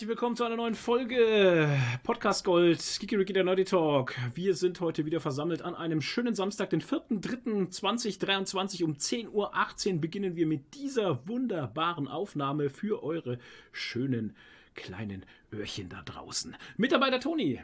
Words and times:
herzlich 0.00 0.16
willkommen 0.16 0.34
zu 0.34 0.44
einer 0.44 0.56
neuen 0.56 0.74
Folge 0.74 1.68
Podcast 2.04 2.42
Gold, 2.42 2.78
Kikiriki 3.00 3.34
der 3.34 3.44
Nerdy 3.44 3.64
Talk. 3.64 4.14
Wir 4.34 4.54
sind 4.54 4.80
heute 4.80 5.04
wieder 5.04 5.20
versammelt 5.20 5.60
an 5.60 5.74
einem 5.74 6.00
schönen 6.00 6.34
Samstag, 6.34 6.70
den 6.70 6.80
4.3.2023 6.80 8.82
um 8.82 8.94
10.18 8.94 9.28
Uhr 9.28 9.52
beginnen 10.00 10.36
wir 10.36 10.46
mit 10.46 10.74
dieser 10.74 11.28
wunderbaren 11.28 12.08
Aufnahme 12.08 12.70
für 12.70 13.02
eure 13.02 13.38
schönen 13.72 14.34
kleinen 14.74 15.26
Öhrchen 15.52 15.90
da 15.90 16.00
draußen. 16.02 16.56
Mitarbeiter 16.78 17.20
Toni. 17.20 17.60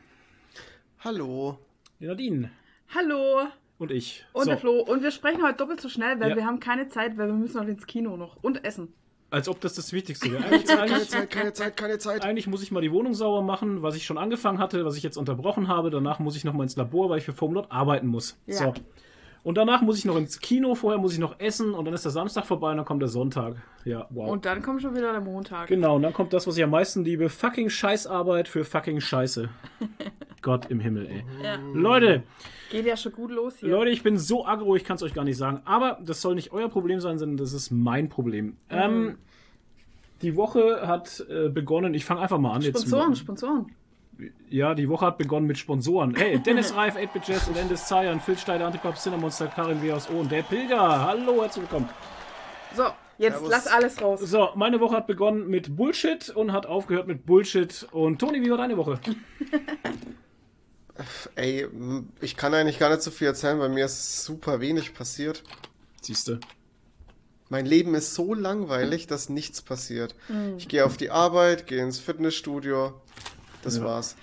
Hallo. 0.98 1.58
Die 2.00 2.04
Nadine. 2.04 2.50
Hallo. 2.94 3.46
Und 3.78 3.90
ich. 3.90 4.26
Und 4.34 4.44
So, 4.44 4.50
der 4.50 4.58
Flo. 4.58 4.82
Und 4.82 5.02
wir 5.02 5.10
sprechen 5.10 5.42
heute 5.42 5.56
doppelt 5.56 5.80
so 5.80 5.88
schnell, 5.88 6.20
weil 6.20 6.32
Ja. 6.32 6.36
wir 6.36 6.44
haben 6.44 6.60
keine 6.60 6.88
Zeit, 6.88 7.16
weil 7.16 7.28
wir 7.28 7.34
müssen 7.34 7.56
noch 7.56 7.66
ins 7.66 7.86
Kino 7.86 8.18
noch 8.18 8.36
und 8.42 8.62
essen. 8.62 8.92
Als 9.30 9.48
ob 9.48 9.60
das 9.60 9.74
das 9.74 9.92
Wichtigste 9.92 10.30
wäre. 10.30 10.42
Keine 10.42 10.54
Eigentlich, 10.54 10.66
Zeit, 10.66 10.78
keine 10.88 11.04
Zeit, 11.04 11.30
keine 11.30 11.52
Zeit, 11.52 11.76
keine 11.76 11.98
Zeit. 11.98 12.24
eigentlich 12.24 12.46
muss 12.46 12.62
ich 12.62 12.70
mal 12.70 12.80
die 12.80 12.92
Wohnung 12.92 13.14
sauber 13.14 13.42
machen, 13.42 13.82
was 13.82 13.96
ich 13.96 14.04
schon 14.04 14.18
angefangen 14.18 14.58
hatte, 14.58 14.84
was 14.84 14.96
ich 14.96 15.02
jetzt 15.02 15.16
unterbrochen 15.16 15.68
habe. 15.68 15.90
Danach 15.90 16.18
muss 16.18 16.36
ich 16.36 16.44
noch 16.44 16.52
mal 16.52 16.62
ins 16.62 16.76
Labor, 16.76 17.10
weil 17.10 17.18
ich 17.18 17.24
für 17.24 17.32
Foamlot 17.32 17.70
arbeiten 17.70 18.06
muss. 18.06 18.38
Ja. 18.46 18.56
So. 18.56 18.74
Und 19.46 19.56
danach 19.56 19.80
muss 19.80 19.96
ich 19.96 20.04
noch 20.04 20.16
ins 20.16 20.40
Kino, 20.40 20.74
vorher 20.74 21.00
muss 21.00 21.12
ich 21.12 21.20
noch 21.20 21.38
essen 21.38 21.72
und 21.72 21.84
dann 21.84 21.94
ist 21.94 22.04
der 22.04 22.10
Samstag 22.10 22.46
vorbei 22.46 22.72
und 22.72 22.78
dann 22.78 22.84
kommt 22.84 23.00
der 23.00 23.08
Sonntag. 23.08 23.54
Ja, 23.84 24.08
wow. 24.10 24.28
Und 24.28 24.44
dann 24.44 24.60
kommt 24.60 24.82
schon 24.82 24.96
wieder 24.96 25.12
der 25.12 25.20
Montag. 25.20 25.68
genau, 25.68 25.94
und 25.94 26.02
dann 26.02 26.12
kommt 26.12 26.32
das, 26.32 26.48
was 26.48 26.56
ich 26.56 26.64
am 26.64 26.70
meisten 26.70 27.04
liebe: 27.04 27.28
fucking 27.28 27.70
Scheißarbeit 27.70 28.48
für 28.48 28.64
fucking 28.64 29.00
Scheiße. 29.00 29.48
Gott 30.42 30.68
im 30.68 30.80
Himmel, 30.80 31.06
ey. 31.06 31.24
Ja. 31.44 31.60
Leute, 31.74 32.24
Geht 32.72 32.86
ja 32.86 32.96
schon 32.96 33.12
gut 33.12 33.30
los 33.30 33.58
hier. 33.58 33.68
Leute, 33.68 33.92
ich 33.92 34.02
bin 34.02 34.18
so 34.18 34.44
aggro, 34.44 34.74
ich 34.74 34.82
kann 34.82 34.96
es 34.96 35.04
euch 35.04 35.14
gar 35.14 35.22
nicht 35.22 35.36
sagen. 35.36 35.60
Aber 35.64 36.00
das 36.04 36.20
soll 36.20 36.34
nicht 36.34 36.50
euer 36.50 36.68
Problem 36.68 36.98
sein, 36.98 37.16
sondern 37.16 37.36
das 37.36 37.52
ist 37.52 37.70
mein 37.70 38.08
Problem. 38.08 38.56
Ähm, 38.68 39.16
die 40.22 40.34
Woche 40.34 40.88
hat 40.88 41.24
äh, 41.30 41.50
begonnen, 41.50 41.94
ich 41.94 42.04
fange 42.04 42.20
einfach 42.20 42.38
mal 42.38 42.52
an. 42.52 42.62
Sponsoren, 42.62 43.10
Jetzt, 43.10 43.20
Sponsoren. 43.20 43.66
Ja, 44.48 44.74
die 44.74 44.88
Woche 44.88 45.06
hat 45.06 45.18
begonnen 45.18 45.46
mit 45.46 45.58
Sponsoren. 45.58 46.14
Hey, 46.14 46.38
Dennis 46.38 46.74
Reif, 46.74 46.96
8-Bit 46.96 47.28
Jazz 47.28 47.48
und 47.48 47.56
Endes 47.56 47.86
Zayan, 47.86 48.20
Phil 48.20 48.38
Steiler, 48.38 48.66
Antipop, 48.66 48.96
Cinnamonster, 48.96 49.48
Karin 49.48 49.82
W. 49.82 49.92
aus 49.92 50.08
O 50.10 50.20
und 50.20 50.32
der 50.32 50.42
Pilger. 50.42 51.06
Hallo, 51.06 51.42
herzlich 51.42 51.62
willkommen. 51.62 51.88
So, 52.74 52.84
jetzt 53.18 53.34
Servus. 53.34 53.50
lass 53.50 53.66
alles 53.66 54.00
raus. 54.00 54.20
So, 54.20 54.50
meine 54.54 54.80
Woche 54.80 54.96
hat 54.96 55.06
begonnen 55.06 55.48
mit 55.48 55.76
Bullshit 55.76 56.30
und 56.30 56.52
hat 56.52 56.66
aufgehört 56.66 57.06
mit 57.06 57.26
Bullshit. 57.26 57.86
Und 57.92 58.18
Toni, 58.18 58.42
wie 58.42 58.50
war 58.50 58.58
deine 58.58 58.76
Woche? 58.76 58.98
Ey, 61.34 61.66
ich 62.20 62.36
kann 62.36 62.54
eigentlich 62.54 62.78
gar 62.78 62.88
nicht 62.90 63.02
so 63.02 63.10
viel 63.10 63.26
erzählen, 63.26 63.58
weil 63.58 63.68
mir 63.68 63.84
ist 63.84 64.24
super 64.24 64.60
wenig 64.60 64.94
passiert. 64.94 65.42
Siehste. 66.00 66.40
Mein 67.48 67.66
Leben 67.66 67.94
ist 67.94 68.14
so 68.14 68.34
langweilig, 68.34 69.06
dass 69.06 69.28
nichts 69.28 69.62
passiert. 69.62 70.14
Ich 70.56 70.68
gehe 70.68 70.84
auf 70.84 70.96
die 70.96 71.10
Arbeit, 71.10 71.66
gehe 71.66 71.82
ins 71.82 71.98
Fitnessstudio. 71.98 72.94
Das 73.62 73.78
Ja. 73.78 73.84
war's. 73.84 74.16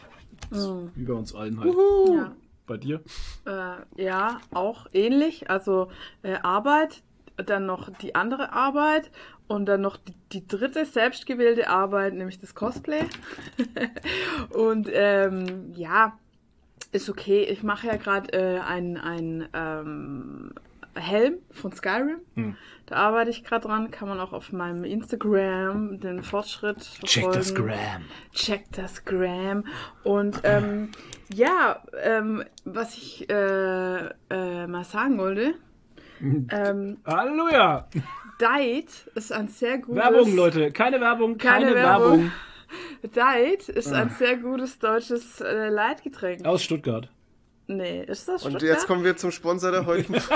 Wie 0.95 1.03
bei 1.05 1.13
uns 1.13 1.33
allen 1.33 1.59
halt. 1.59 1.73
Ja. 2.13 2.31
Bei 2.65 2.77
dir? 2.77 3.01
Äh, 3.45 4.01
ja, 4.03 4.39
auch 4.53 4.87
ähnlich. 4.93 5.49
Also 5.49 5.89
äh, 6.21 6.35
Arbeit, 6.43 7.01
dann 7.35 7.65
noch 7.65 7.89
die 8.01 8.15
andere 8.15 8.53
Arbeit 8.53 9.11
und 9.47 9.65
dann 9.65 9.81
noch 9.81 9.97
die, 9.97 10.13
die 10.31 10.47
dritte 10.47 10.85
selbstgewählte 10.85 11.67
Arbeit, 11.69 12.13
nämlich 12.13 12.39
das 12.39 12.55
Cosplay. 12.55 13.03
und 14.51 14.89
ähm, 14.91 15.73
ja, 15.75 16.17
ist 16.91 17.09
okay. 17.09 17.43
Ich 17.43 17.63
mache 17.63 17.87
ja 17.87 17.95
gerade 17.97 18.31
äh, 18.33 18.59
einen 18.59 18.97
ein, 18.97 19.49
ähm, 19.53 20.53
Helm 20.95 21.35
von 21.51 21.71
Skyrim. 21.71 22.19
Hm. 22.35 22.55
Da 22.85 22.95
arbeite 22.95 23.29
ich 23.29 23.43
gerade 23.43 23.67
dran. 23.67 23.91
Kann 23.91 24.07
man 24.07 24.19
auch 24.19 24.33
auf 24.33 24.51
meinem 24.51 24.83
Instagram 24.83 25.99
den 25.99 26.21
Fortschritt 26.23 26.79
Check 27.03 27.31
das 27.31 27.51
verfolgen. 27.51 27.73
Gram. 27.73 28.01
Check 28.33 28.71
das 28.71 29.05
Gram. 29.05 29.65
Und 30.03 30.41
ähm, 30.43 30.89
ja, 31.33 31.81
ähm, 32.01 32.43
was 32.65 32.95
ich 32.95 33.29
äh, 33.29 34.05
äh, 34.29 34.67
mal 34.67 34.83
sagen 34.83 35.17
wollte, 35.17 35.55
ähm, 36.21 36.97
Halleluja! 37.05 37.87
Diet 38.39 39.07
ist 39.15 39.31
ein 39.31 39.47
sehr 39.47 39.77
gutes... 39.77 40.03
Werbung, 40.03 40.35
Leute. 40.35 40.71
Keine 40.71 40.99
Werbung, 40.99 41.37
keine, 41.37 41.65
Keine 41.65 41.75
Werbung. 41.75 42.11
Werbung. 42.11 42.31
Diet 43.03 43.69
ist 43.69 43.93
ein 43.93 44.09
sehr 44.09 44.37
gutes 44.37 44.79
deutsches 44.79 45.41
äh, 45.41 45.69
Leitgetränk. 45.69 46.45
Aus 46.45 46.63
Stuttgart. 46.63 47.09
Nee, 47.67 48.03
ist 48.03 48.27
das 48.27 48.43
Und 48.43 48.51
Stuttgart? 48.51 48.61
jetzt 48.63 48.87
kommen 48.87 49.03
wir 49.03 49.15
zum 49.17 49.31
Sponsor 49.31 49.71
der 49.71 49.85
heutigen. 49.85 50.21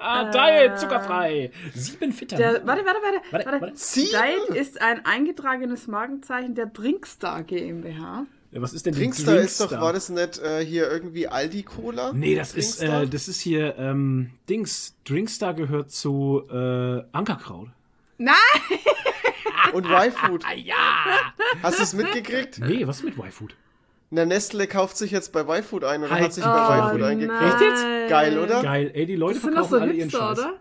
Ah, 0.00 0.30
Diet, 0.30 0.78
zuckerfrei. 0.78 1.50
Sieben 1.74 2.18
Vitamin. 2.18 2.42
Der, 2.42 2.66
warte, 2.66 2.82
warte, 2.86 2.98
warte. 3.02 3.20
Warte, 3.46 3.60
warte? 3.60 3.74
Diet 3.94 4.56
ist 4.56 4.80
ein 4.80 5.04
eingetragenes 5.04 5.86
Markenzeichen 5.86 6.54
der 6.54 6.66
Drinkstar 6.66 7.42
GmbH. 7.42 8.24
Ja, 8.52 8.62
was 8.62 8.72
ist 8.72 8.86
denn 8.86 8.94
die 8.94 9.00
Drinkstar 9.00 9.36
ist 9.36 9.60
doch, 9.60 9.66
Drinkstar? 9.66 9.82
war 9.84 9.92
das 9.92 10.08
nicht 10.08 10.38
äh, 10.38 10.64
hier 10.64 10.90
irgendwie 10.90 11.28
Aldi-Cola? 11.28 12.12
Nee, 12.14 12.36
das 12.36 12.54
ist, 12.54 12.80
Drinkstar? 12.80 13.02
äh, 13.02 13.06
das 13.08 13.28
ist 13.28 13.40
hier, 13.40 13.76
ähm, 13.76 14.30
Dings. 14.48 14.94
Drinkstar 15.06 15.52
gehört 15.52 15.90
zu 15.90 16.42
äh, 16.50 17.02
Ankerkraut. 17.12 17.68
Nein! 18.16 18.34
Und 19.74 19.84
Y-Food. 19.84 20.44
Ah, 20.46 20.54
ja! 20.56 20.76
Hast 21.62 21.80
du 21.80 21.82
es 21.82 21.92
mitgekriegt? 21.92 22.60
Nee, 22.60 22.86
was 22.86 23.00
ist 23.00 23.04
mit 23.04 23.18
Y-Food? 23.18 23.54
Na, 24.10 24.24
Nestle 24.24 24.66
kauft 24.66 24.96
sich 24.96 25.10
jetzt 25.10 25.32
bei 25.32 25.40
Y-Food 25.42 25.84
ein 25.84 26.02
oder 26.02 26.10
Halt. 26.12 26.24
hat 26.24 26.32
sich 26.32 26.44
bei 26.44 26.50
Oh, 26.50 26.88
Y-Food 26.88 27.02
eingekauft. 27.02 27.42
Echt 27.42 27.60
jetzt? 27.60 28.08
Geil, 28.08 28.38
oder? 28.38 28.62
Geil, 28.62 28.90
ey, 28.94 29.04
die 29.06 29.16
Leute 29.16 29.34
Das 29.34 29.42
sind 29.42 29.50
doch 29.56 29.68
verkaufen 29.68 29.70
so 29.78 29.80
alle 29.82 29.92
ihren 29.92 30.08
Hipster, 30.08 30.28
Scheiß. 30.36 30.38
oder? 30.38 30.54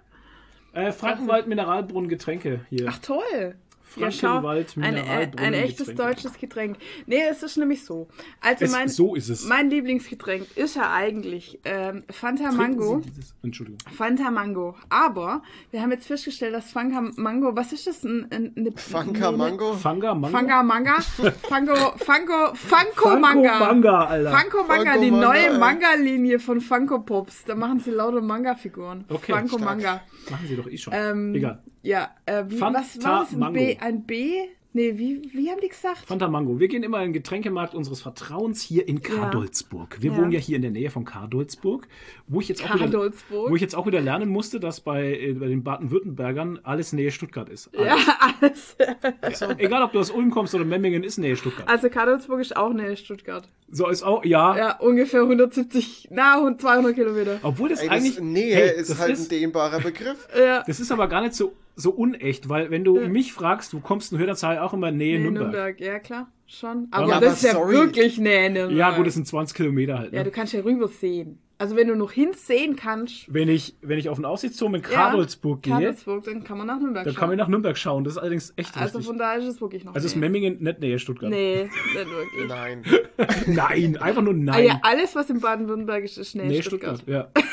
Äh, 0.88 0.92
Frankenwald 0.92 1.48
Mineralbrunnen 1.48 2.10
Getränke 2.10 2.62
hier. 2.70 2.88
Ach 2.90 3.00
toll. 3.00 3.56
Ja, 3.96 4.12
schau, 4.12 4.28
Frankenwald 4.28 4.76
ein, 4.78 4.94
Mineralbrunnen 4.94 5.46
ein 5.46 5.54
echtes 5.54 5.88
Getränke. 5.88 6.04
deutsches 6.14 6.38
Getränk. 6.40 6.78
Nee, 7.08 7.22
es 7.32 7.42
ist 7.42 7.58
nämlich 7.58 7.84
so. 7.84 8.08
Also 8.42 8.66
Es, 8.66 8.72
mein, 8.72 8.88
so 8.90 9.16
ist 9.16 9.30
es. 9.30 9.46
mein 9.48 9.70
Lieblingsgetränk 9.70 10.46
ist 10.56 10.76
ja 10.76 10.92
eigentlich 10.94 11.60
ähm, 11.66 12.04
Fanta 12.12 12.50
Trinken 12.50 12.58
Mango. 12.78 13.02
Entschuldigung. 13.42 13.80
Fanta 13.96 14.30
Mango. 14.30 14.76
Aber 14.90 15.42
wir 15.72 15.82
haben 15.82 15.92
jetzt 15.92 16.06
festgestellt, 16.08 16.54
dass 16.54 16.70
Fanta 16.72 17.02
Mango, 17.16 17.56
was 17.56 17.74
ist 17.74 17.88
das? 17.88 18.04
Ein, 18.04 18.28
ein, 18.32 18.54
eine, 18.56 18.74
eine- 18.94 19.38
Mango? 19.38 19.74
Fanga, 19.74 20.14
Mango? 20.14 20.38
Fanga 20.38 20.64
Manga? 20.64 21.00
Fango, 21.50 21.76
Fango, 21.98 22.54
Funko 22.56 23.20
Manga. 23.20 23.60
Manga, 23.60 24.06
Alter. 24.06 24.32
Funko 24.38 24.64
Manga, 24.68 24.92
Funko 24.94 25.06
die 25.06 25.12
Manga, 25.12 25.28
neue. 25.28 25.58
Manga-Linie 25.60 26.40
von 26.40 26.62
Funko 26.62 27.00
Pops. 27.00 27.46
Da 27.46 27.56
machen 27.56 27.80
sie 27.80 27.92
lauter 27.92 28.22
Manga-Figuren. 28.22 29.06
Okay, 29.10 29.32
Funko 29.34 29.58
stark. 29.58 29.62
Manga. 29.64 30.02
Machen 30.30 30.48
Sie 30.48 30.56
doch 30.56 30.68
eh 30.70 30.78
schon. 30.78 30.94
Ähm, 30.96 31.36
Egal. 31.36 31.64
Ja, 31.84 32.16
äh, 32.26 32.44
wie, 32.48 32.60
was 32.60 33.02
war 33.04 33.26
das? 33.26 33.34
Ein. 33.34 33.54
B? 33.54 33.78
Ein 33.80 34.04
B? 34.04 34.48
Nee, 34.74 34.98
wie, 34.98 35.32
wie 35.34 35.50
haben 35.50 35.60
die 35.62 35.70
gesagt? 35.70 36.06
Fanta 36.06 36.28
Mango. 36.28 36.60
Wir 36.60 36.68
gehen 36.68 36.84
immer 36.84 37.00
in 37.00 37.06
den 37.06 37.14
Getränkemarkt 37.14 37.74
unseres 37.74 38.02
Vertrauens 38.02 38.62
hier 38.62 38.88
in 38.88 39.02
Kadolzburg. 39.02 39.98
Wir 40.02 40.12
Ja. 40.12 40.18
wohnen 40.18 40.32
ja 40.32 40.40
hier 40.40 40.58
in 40.58 40.62
der 40.62 40.72
Nähe 40.72 40.92
von 40.92 41.04
Kadolzburg, 41.06 41.88
wo 42.28 42.42
ich 42.42 42.48
jetzt 42.50 42.64
auch 42.64 42.76
wieder, 42.76 42.86
Kadolzburg? 42.86 43.50
wo 43.50 43.56
ich 43.56 43.62
jetzt 43.62 43.76
auch 43.76 43.88
wieder 43.88 44.02
lernen 44.02 44.30
musste, 44.30 44.60
dass 44.60 44.82
bei, 44.82 45.14
äh, 45.20 45.34
bei 45.34 45.48
den 45.48 45.64
Baden-Württembergern 45.64 46.60
alles 46.64 46.94
Nähe 46.94 47.12
Stuttgart 47.12 47.50
ist. 47.50 47.70
Ja, 47.74 47.96
Alles. 48.42 48.76
alles. 49.22 49.42
Egal, 49.58 49.82
ob 49.84 49.94
du 49.94 50.00
aus 50.00 50.12
Ulm 50.12 50.30
kommst 50.32 50.54
oder 50.54 50.66
Memmingen, 50.66 51.04
ist 51.04 51.18
Nähe 51.18 51.36
Stuttgart. 51.38 51.68
Also 51.68 51.90
Kadolzburg 51.90 52.42
ist 52.42 52.56
auch 52.56 52.74
nähe 52.74 52.98
Stuttgart. 52.98 53.48
So 53.72 53.88
ist 53.88 54.04
auch, 54.04 54.24
ja. 54.26 54.56
Ja, 54.58 54.78
ungefähr 54.80 55.22
170, 55.22 56.10
na, 56.12 56.36
200 56.58 56.94
Kilometer. 56.94 57.40
Obwohl 57.42 57.70
das 57.70 57.80
Ey, 57.82 57.88
das 57.88 57.98
eigentlich. 57.98 58.20
Nähe 58.20 58.56
hey, 58.56 58.80
ist 58.80 58.90
das 58.92 59.00
halt 59.00 59.14
ist, 59.14 59.26
ein 59.26 59.30
dehnbarer 59.30 59.80
Begriff. 59.80 60.28
Ja, 60.38 60.64
Das 60.68 60.80
ist 60.80 60.92
aber 60.92 61.08
gar 61.08 61.22
nicht 61.22 61.34
so, 61.34 61.54
so 61.80 61.92
unecht, 61.92 62.50
weil 62.50 62.72
wenn 62.72 62.84
du 62.84 63.00
mich 63.08 63.32
fragst, 63.34 63.72
du 63.72 63.80
kommst 63.80 64.12
in 64.12 64.18
Hörnerzahl 64.18 64.58
auch 64.60 64.74
immer 64.74 64.92
Nähe 64.92 65.18
nee, 65.20 65.24
Nürnberg. 65.24 65.52
Nürnberg. 65.52 65.80
Ja, 65.80 66.00
klar, 66.00 66.28
schon. 66.48 66.88
Aber, 66.92 67.14
aber 67.16 67.26
das 67.26 67.36
ist 67.38 67.44
ja 67.44 67.52
sorry. 67.54 67.74
wirklich 67.76 68.18
nähe 68.18 68.50
Nürnberg. 68.50 68.78
Ja, 68.78 68.98
gut, 68.98 69.06
das 69.06 69.14
sind 69.14 69.28
20 69.28 69.56
Kilometer 69.56 70.00
halt. 70.00 70.12
Ne? 70.12 70.18
Ja, 70.18 70.24
du 70.24 70.32
kannst 70.32 70.54
ja 70.54 70.62
rüber 70.62 70.88
sehen. 70.88 71.40
Also 71.60 71.76
wenn 71.76 71.88
du 71.88 71.96
noch 71.96 72.12
hinsehen 72.12 72.76
kannst, 72.76 73.34
wenn, 73.34 73.48
ich, 73.50 73.76
wenn 73.82 73.98
ich 73.98 74.10
auf 74.10 74.18
den 74.18 74.26
Aussichtsturm 74.26 74.76
in 74.76 74.82
Ja, 74.84 74.88
Kadolzburg 74.90 75.64
gehe, 75.64 75.74
Kadolzburg, 75.74 76.24
dann 76.26 76.44
kann 76.44 76.58
man 76.60 76.68
nach 76.68 76.80
Nürnberg 76.80 77.04
dann 77.06 77.14
schauen. 77.14 77.20
kann 77.20 77.30
man 77.30 77.38
nach 77.38 77.48
Nürnberg 77.48 77.78
schauen. 77.78 78.04
Das 78.04 78.14
ist 78.14 78.20
allerdings 78.20 78.54
echt 78.58 78.76
also 78.78 78.98
lustig. 79.00 79.08
von 79.08 79.18
daher 79.18 79.40
ist 79.40 79.46
es 79.46 79.62
wirklich 79.62 79.84
noch 79.84 79.96
Also 79.96 80.06
ist 80.06 80.16
nähe. 80.16 80.22
Memmingen 80.22 80.62
nicht 80.62 80.80
Nähe 80.80 81.00
Stuttgart. 81.00 81.30
Nee, 81.32 81.64
nicht 81.96 81.96
wirklich. 81.96 82.48
Nein. 82.48 82.84
Nein, 83.48 83.98
einfach 83.98 84.22
nur 84.22 84.34
Ah, 84.34 84.38
nein. 84.38 84.66
ja, 84.66 84.80
alles, 84.84 85.16
was 85.16 85.30
in 85.32 85.40
Baden-Württemberg 85.40 86.04
ist, 86.04 86.18
ist 86.18 86.36
nähe 86.36 86.46
Nähe 86.48 86.62
Stuttgart. 86.64 86.98
Stuttgart, 87.00 87.34
ja. 87.36 87.44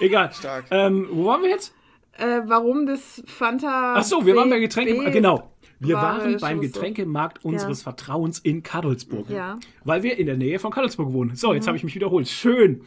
Egal. 0.00 0.32
Stark. 0.32 0.64
Ähm, 0.70 1.08
wo 1.10 1.26
waren 1.26 1.42
wir 1.42 1.50
jetzt? 1.50 1.74
Äh, 2.18 2.40
warum 2.46 2.86
das 2.86 3.22
Fanta. 3.26 3.94
Ach 3.96 4.02
so, 4.04 4.24
wir 4.26 4.34
B- 4.34 4.38
waren 4.38 4.50
bei 4.50 4.58
Getränke. 4.58 5.10
Genau. 5.10 5.48
Wir 5.80 5.96
Ware 5.96 6.18
waren 6.24 6.36
beim. 6.38 6.60
Getränkemarkt 6.60 7.44
unseres 7.44 7.80
Ja. 7.80 7.84
Vertrauens 7.84 8.38
in 8.38 8.62
Kadolzburg. 8.62 9.28
Ja. 9.28 9.58
Weil 9.82 10.04
wir 10.04 10.16
in 10.16 10.26
der 10.26 10.36
Nähe 10.36 10.60
von 10.60 10.70
Kadolzburg 10.70 11.12
wohnen. 11.12 11.34
So, 11.34 11.48
Mhm. 11.48 11.54
jetzt 11.56 11.66
habe 11.66 11.76
ich 11.76 11.82
mich 11.82 11.94
wiederholt. 11.96 12.28
Schön. 12.28 12.82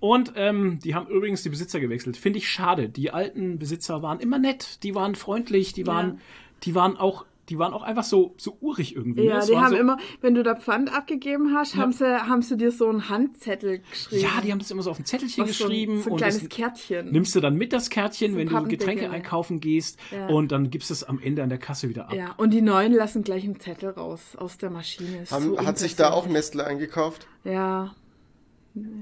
Und 0.00 0.32
ähm, 0.34 0.80
die 0.82 0.94
haben 0.96 1.06
übrigens 1.06 1.44
die 1.44 1.48
Besitzer 1.50 1.78
gewechselt. 1.78 2.16
Finde 2.16 2.38
ich 2.40 2.48
schade. 2.50 2.88
Die 2.88 3.12
alten 3.12 3.58
Besitzer 3.60 4.02
waren 4.02 4.18
immer 4.18 4.38
nett, 4.40 4.82
die 4.82 4.96
waren 4.96 5.14
freundlich, 5.14 5.74
die 5.74 5.86
waren, 5.86 6.18
die 6.64 6.74
waren 6.74 6.96
auch, 6.96 7.24
die 7.50 7.58
waren 7.58 7.74
auch 7.74 7.82
einfach 7.82 8.04
so, 8.04 8.34
so 8.38 8.56
urig 8.60 8.96
irgendwie. 8.96 9.22
ne? 9.22 9.26
Ja, 9.26 9.38
Es 9.38 9.46
die 9.46 9.56
haben 9.56 9.70
so, 9.70 9.76
immer, 9.76 9.98
wenn 10.20 10.34
du 10.34 10.42
da 10.42 10.54
Pfand 10.54 10.94
abgegeben 10.94 11.52
hast, 11.54 11.76
haben, 11.76 11.92
sie, 11.92 12.06
haben 12.06 12.40
sie 12.42 12.56
dir 12.56 12.70
so 12.72 12.88
einen 12.88 13.08
Handzettel 13.08 13.80
geschrieben. 13.90 14.22
Ja, 14.22 14.40
die 14.42 14.52
haben 14.52 14.60
das 14.60 14.70
immer 14.70 14.82
so 14.82 14.90
auf 14.92 14.98
ein 14.98 15.04
Zettelchen 15.04 15.44
Was 15.46 15.58
so 15.58 15.64
ein- 15.64 15.68
geschrieben. 15.70 15.98
So 16.02 16.06
ein 16.08 16.12
und 16.12 16.18
kleines 16.18 16.38
das 16.40 16.48
Kärtchen. 16.48 17.10
nimmst 17.10 17.34
du 17.34 17.40
dann 17.40 17.56
mit 17.56 17.72
das 17.72 17.90
Kärtchen, 17.90 18.32
So 18.32 18.38
wenn 18.38 18.48
du. 18.48 18.62
Getränke 18.68 19.10
einkaufen 19.10 19.60
gehst. 19.60 19.98
Ja. 20.12 20.28
Und 20.28 20.52
dann 20.52 20.70
gibst 20.70 20.90
du 20.90 20.94
es 20.94 21.02
am 21.04 21.18
Ende 21.20 21.42
an 21.42 21.48
der 21.48 21.58
Kasse 21.58 21.88
wieder 21.88 22.04
ab. 22.06 22.14
Ja, 22.14 22.34
und 22.36 22.50
die 22.54 22.62
Neuen 22.62 22.92
lassen 22.92 23.24
gleich 23.24 23.44
einen 23.44 23.58
Zettel 23.58 23.90
raus 23.90 24.36
aus 24.36 24.56
der 24.58 24.70
Maschine. 24.70 25.24
Haben, 25.30 25.44
so 25.56 25.66
hat 25.66 25.76
sich 25.78 25.96
da 25.96 26.10
auch. 26.12 26.26
Nestle 26.28 26.64
eingekauft? 26.64 27.26
Ja. 27.44 27.94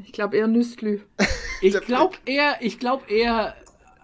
Ich 0.07 0.13
glaube 0.13 0.37
eher 0.37 0.47
Nüstlü. 0.47 1.01
Ich 1.61 1.79
glaube 1.83 2.15
eher, 2.25 2.55
ich 2.61 2.79
glaube 2.79 3.03
eher 3.13 3.55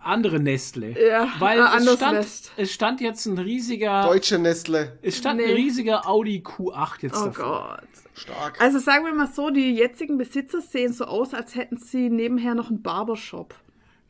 andere 0.07 0.41
Nestle. 0.41 0.91
Ja, 1.09 1.29
Weil 1.39 1.61
ein 1.63 1.83
es 1.83 1.95
stand, 1.95 2.13
Nest. 2.19 2.53
es 2.57 2.73
stand 2.73 3.01
jetzt 3.01 3.27
ein 3.27 3.39
riesiger, 3.39 4.03
Deutsche 4.05 4.39
Nestle. 4.39 4.99
es 5.03 5.19
stand 5.19 5.41
Nee. 5.41 5.47
ein 5.47 5.55
riesiger 5.55 6.07
Audi 6.09 6.43
Q8 6.45 7.03
jetzt 7.03 7.21
Oh 7.21 7.27
davor. 7.27 7.79
Gott. 7.81 7.89
Stark. 8.17 8.61
Also 8.61 8.79
sagen 8.79 9.05
wir 9.05 9.13
mal 9.13 9.27
so, 9.27 9.51
die 9.51 9.75
jetzigen 9.75 10.19
Besitzer 10.19 10.61
sehen 10.61 10.93
so 10.93 11.05
aus, 11.07 11.35
als 11.35 11.57
hätten 11.57 11.77
sie 11.79 12.11
nebenher 12.11 12.55
noch 12.55 12.69
einen 12.71 12.81
Barbershop. 12.83 13.55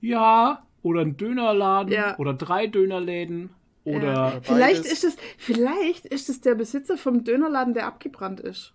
Ja, 0.01 0.67
oder 0.83 1.01
ein 1.01 1.17
Dönerladen 1.17 1.93
Ja. 1.93 2.19
oder 2.19 2.35
drei 2.35 2.67
Dönerläden 2.67 3.51
oder 3.85 4.13
Ja. 4.13 4.33
Vielleicht 4.43 4.85
ist 4.85 5.05
es, 5.05 5.17
vielleicht 5.39 6.05
ist 6.05 6.29
es 6.29 6.43
der 6.43 6.55
Besitzer 6.55 6.99
vom 6.99 7.25
Dönerladen, 7.25 7.73
der 7.73 7.87
abgebrannt 7.87 8.41
ist. 8.41 8.75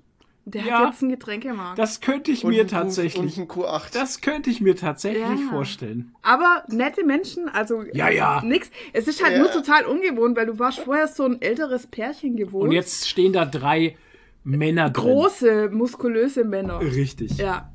Der 0.52 0.64
Ja. 0.66 0.80
hat 0.80 0.92
jetzt 0.94 1.02
einen 1.04 1.12
Getränkemarkt. 1.12 1.78
das 1.78 2.02
könnte 2.02 2.32
ich 2.32 2.44
Und 2.44 2.52
mir 2.52 2.62
ein 2.62 2.68
Q- 2.68 2.76
tatsächlich, 2.76 3.38
Und 3.38 3.44
ein 3.44 3.48
Q8. 3.48 3.94
das 3.94 4.22
könnte 4.22 4.50
ich 4.50 4.62
mir 4.62 4.76
tatsächlich 4.76 5.22
Ja. 5.24 5.50
vorstellen. 5.50 6.14
Aber 6.22 6.64
nette 6.70 7.04
Menschen, 7.06 7.48
also 7.50 7.84
Ja, 7.94 8.10
ja. 8.10 8.42
nix. 8.44 8.70
Es 8.94 9.08
ist 9.08 9.24
halt 9.24 9.34
Ja. 9.34 9.40
nur 9.40 9.52
total 9.52 9.86
ungewohnt, 9.86 10.36
weil 10.38 10.46
du 10.48 10.58
warst 10.60 10.80
vorher 10.80 11.08
so 11.08 11.24
ein 11.24 11.42
älteres 11.42 11.88
Pärchen 11.88 12.36
gewohnt. 12.36 12.64
Und 12.66 12.72
jetzt 12.72 13.08
stehen 13.08 13.34
da 13.34 13.46
drei 13.46 13.96
Männer 14.44 14.90
drin. 14.90 15.04
große, 15.04 15.70
muskulöse 15.72 16.44
Männer. 16.44 16.80
Richtig. 16.82 17.38
Ja, 17.38 17.72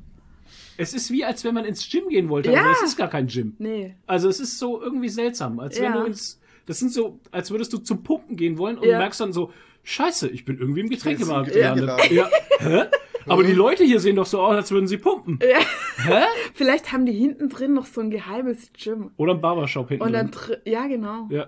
Es 0.77 0.93
ist 0.93 1.09
wie, 1.09 1.23
als 1.23 1.45
wenn 1.45 1.53
man 1.53 1.63
ins 1.63 1.89
Gym 1.89 2.09
gehen 2.09 2.27
wollte, 2.27 2.51
Ja. 2.51 2.59
aber 2.61 2.71
es 2.71 2.81
ist 2.81 2.97
gar 2.97 3.07
kein 3.07 3.27
Gym. 3.27 3.55
nee. 3.59 3.95
Also 4.07 4.27
es 4.27 4.41
ist 4.41 4.59
so 4.59 4.81
irgendwie 4.81 5.07
seltsam, 5.07 5.57
als 5.61 5.77
wenn 5.79 5.85
Ja. 5.93 5.99
du 6.01 6.05
ins, 6.05 6.41
das 6.65 6.79
sind 6.79 6.91
so, 6.91 7.19
als 7.31 7.49
würdest 7.49 7.71
du 7.71 7.77
zum 7.77 8.03
Pumpen 8.03 8.35
gehen 8.35 8.57
wollen 8.57 8.77
und 8.77 8.85
Ja. 8.85 8.97
merkst 8.97 9.21
dann 9.21 9.31
so, 9.31 9.53
scheiße, 9.85 10.27
ich 10.27 10.43
bin 10.43 10.59
irgendwie 10.59 10.81
im 10.81 10.89
Getränkemarkt 10.89 11.53
gelandet. 11.53 12.11
Ja. 12.11 12.29
Hä? 12.59 12.83
Aber 13.27 13.43
die 13.43 13.53
Leute 13.53 13.83
hier 13.83 13.99
sehen 13.99 14.17
doch 14.17 14.25
so 14.27 14.39
aus, 14.41 14.55
als 14.55 14.71
würden 14.71 14.87
sie 14.87 14.97
pumpen. 14.97 15.39
Ja. 15.41 15.59
Hä? 16.03 16.23
Vielleicht 16.53 16.91
haben 16.91 17.05
die 17.05 17.13
hinten 17.13 17.49
drin 17.49 17.73
noch 17.73 17.85
so 17.87 18.01
ein 18.01 18.11
geheimes 18.11 18.69
Gym. 18.73 19.11
Oder 19.17 19.33
ein 19.33 19.41
Barbershop 19.41 19.87
hinten 19.89 20.03
Und 20.03 20.13
dann, 20.13 20.29
drin. 20.31 20.57
dr- 20.63 20.71
ja 20.71 20.85
genau. 20.87 21.27
Ja. 21.31 21.47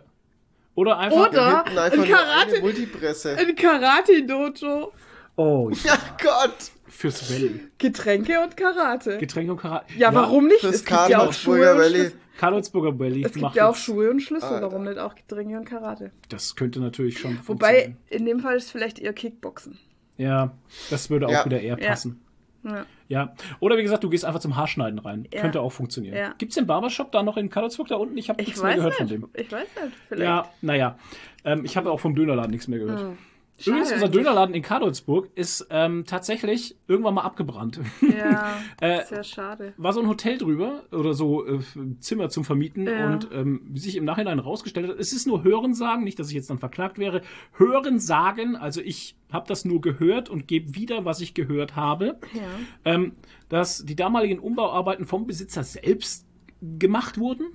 Oder 0.74 0.98
einfach. 1.00 1.30
Oder 1.30 1.64
Hinten 1.66 1.78
einfach 1.80 2.04
ein 2.04 2.10
Karate- 2.10 2.52
eine 2.54 2.60
Multipresse. 2.62 3.36
Ein 3.38 3.56
Karate-Dojo. 3.56 4.92
Oh, 5.36 5.70
Ja 5.84 5.98
Gott. 6.24 6.56
fürs 6.88 7.32
Valley. 7.32 7.60
Getränke 7.78 8.40
und 8.42 8.58
Karate. 8.58 9.18
Getränke 9.20 9.52
und 9.52 9.60
Karate. 9.60 9.86
ja, 9.98 10.14
warum 10.14 10.48
nicht? 10.48 10.64
Das 10.64 10.76
Es 10.76 10.86
gibt 10.86 11.10
ja 11.10 11.20
auch 11.20 11.24
Karlsburger 11.26 11.64
Schuhe 11.64 11.72
und 11.74 11.80
Valley. 11.80 12.12
Karlsburger 12.38 12.98
Valley. 13.00 13.24
Es 13.24 13.34
gibt 13.34 13.42
macht 13.44 13.56
ja 13.56 13.68
auch 13.68 13.74
jetzt- 13.76 13.84
Schuhe 13.84 14.10
und 14.10 14.22
Schlüssel. 14.22 14.54
Alter. 14.54 14.72
Warum 14.72 14.84
nicht 14.84 14.98
auch 15.00 15.16
Getränke 15.16 15.58
und 15.58 15.66
Karate? 15.66 16.12
Das 16.30 16.56
könnte 16.56 16.80
natürlich 16.80 17.20
schon 17.20 17.38
Wobei, 17.48 17.74
funktionieren. 17.84 17.98
in 18.10 18.26
dem 18.26 18.40
Fall 18.40 18.56
ist 18.58 18.66
es 18.66 18.72
vielleicht 18.72 19.00
eher 19.00 19.14
Kickboxen. 19.14 19.78
Ja, 20.18 20.52
das 20.90 21.10
würde 21.10 21.28
auch 21.28 21.32
Ja. 21.32 21.46
wieder 21.46 21.60
eher 21.62 21.76
passen. 21.78 22.22
Ja. 22.64 22.86
Ja. 23.08 23.34
Oder 23.62 23.78
wie 23.78 23.84
gesagt, 23.84 24.04
du 24.04 24.10
gehst 24.10 24.26
einfach 24.26 24.40
zum 24.42 24.56
Haarschneiden 24.58 25.00
rein. 25.00 25.28
Ja. 25.34 25.42
Könnte 25.42 25.62
auch 25.62 25.72
funktionieren. 25.72 26.18
Ja. 26.18 26.34
Gibt 26.38 26.52
es 26.52 26.56
den 26.56 26.68
Barbershop 26.68 27.12
da 27.14 27.24
noch 27.24 27.38
in 27.38 27.50
Karlsburg 27.50 27.88
da 27.88 27.96
unten? 27.96 28.18
Ich 28.18 28.30
habe 28.30 28.42
Ich 28.42 28.48
nichts 28.48 28.62
mehr 28.64 28.76
gehört 28.76 29.00
nicht. 29.00 29.10
von 29.22 29.22
dem. 29.22 29.30
Ich 29.36 29.52
weiß 29.52 29.62
nicht. 29.84 29.96
Vielleicht. 30.10 30.24
Ja, 30.24 30.50
naja. 30.62 30.98
Ähm, 31.46 31.64
ich 31.64 31.78
habe 31.78 31.90
auch 31.92 32.00
vom 32.00 32.16
Dönerladen 32.16 32.52
nichts 32.52 32.68
mehr 32.68 32.80
gehört. 32.80 33.00
Hm. 33.02 33.18
Übrigens, 33.66 33.92
unser. 33.92 34.08
Dönerladen 34.10 34.54
in 34.54 34.62
Karlsburg 34.62 35.30
ist 35.36 35.66
ähm, 35.72 36.04
tatsächlich 36.06 36.78
irgendwann 36.88 37.16
mal 37.16 37.22
abgebrannt. 37.24 37.80
Ja, 38.02 38.56
Äh, 38.82 39.04
sehr 39.06 39.24
schade. 39.24 39.74
War 39.78 39.94
so 39.94 40.00
ein 40.00 40.08
Hotel 40.08 40.38
drüber 40.38 40.84
oder 40.92 41.14
so 41.14 41.46
äh, 41.48 41.60
Zimmer 42.00 42.30
zum 42.30 42.44
Vermieten 42.46 42.86
Ja. 42.88 43.08
und 43.08 43.30
ähm, 43.34 43.62
wie 43.70 43.80
sich 43.80 43.96
im 43.96 44.06
Nachhinein 44.06 44.38
rausgestellt 44.40 44.90
hat, 44.90 45.00
es 45.00 45.12
ist 45.12 45.26
nur 45.26 45.44
Hörensagen, 45.44 46.04
nicht, 46.04 46.20
dass 46.20 46.30
ich 46.30 46.36
jetzt 46.36 46.50
dann 46.50 46.60
verklagt 46.60 47.00
wäre. 47.00 47.22
Hörensagen, 47.54 48.56
also 48.56 48.82
ich 48.82 49.16
habe 49.32 49.48
das 49.48 49.66
nur 49.66 49.82
gehört 49.82 50.30
und 50.30 50.48
gebe 50.48 50.76
wieder, 50.76 51.06
was 51.06 51.20
ich 51.22 51.34
gehört 51.34 51.76
habe, 51.76 52.20
Ja. 52.34 52.42
ähm, 52.86 53.14
dass 53.50 53.84
die 53.86 53.96
damaligen 53.96 54.40
Umbauarbeiten 54.40 55.06
vom 55.06 55.26
Besitzer 55.26 55.64
selbst 55.64 56.26
gemacht 56.62 57.18
wurden 57.20 57.48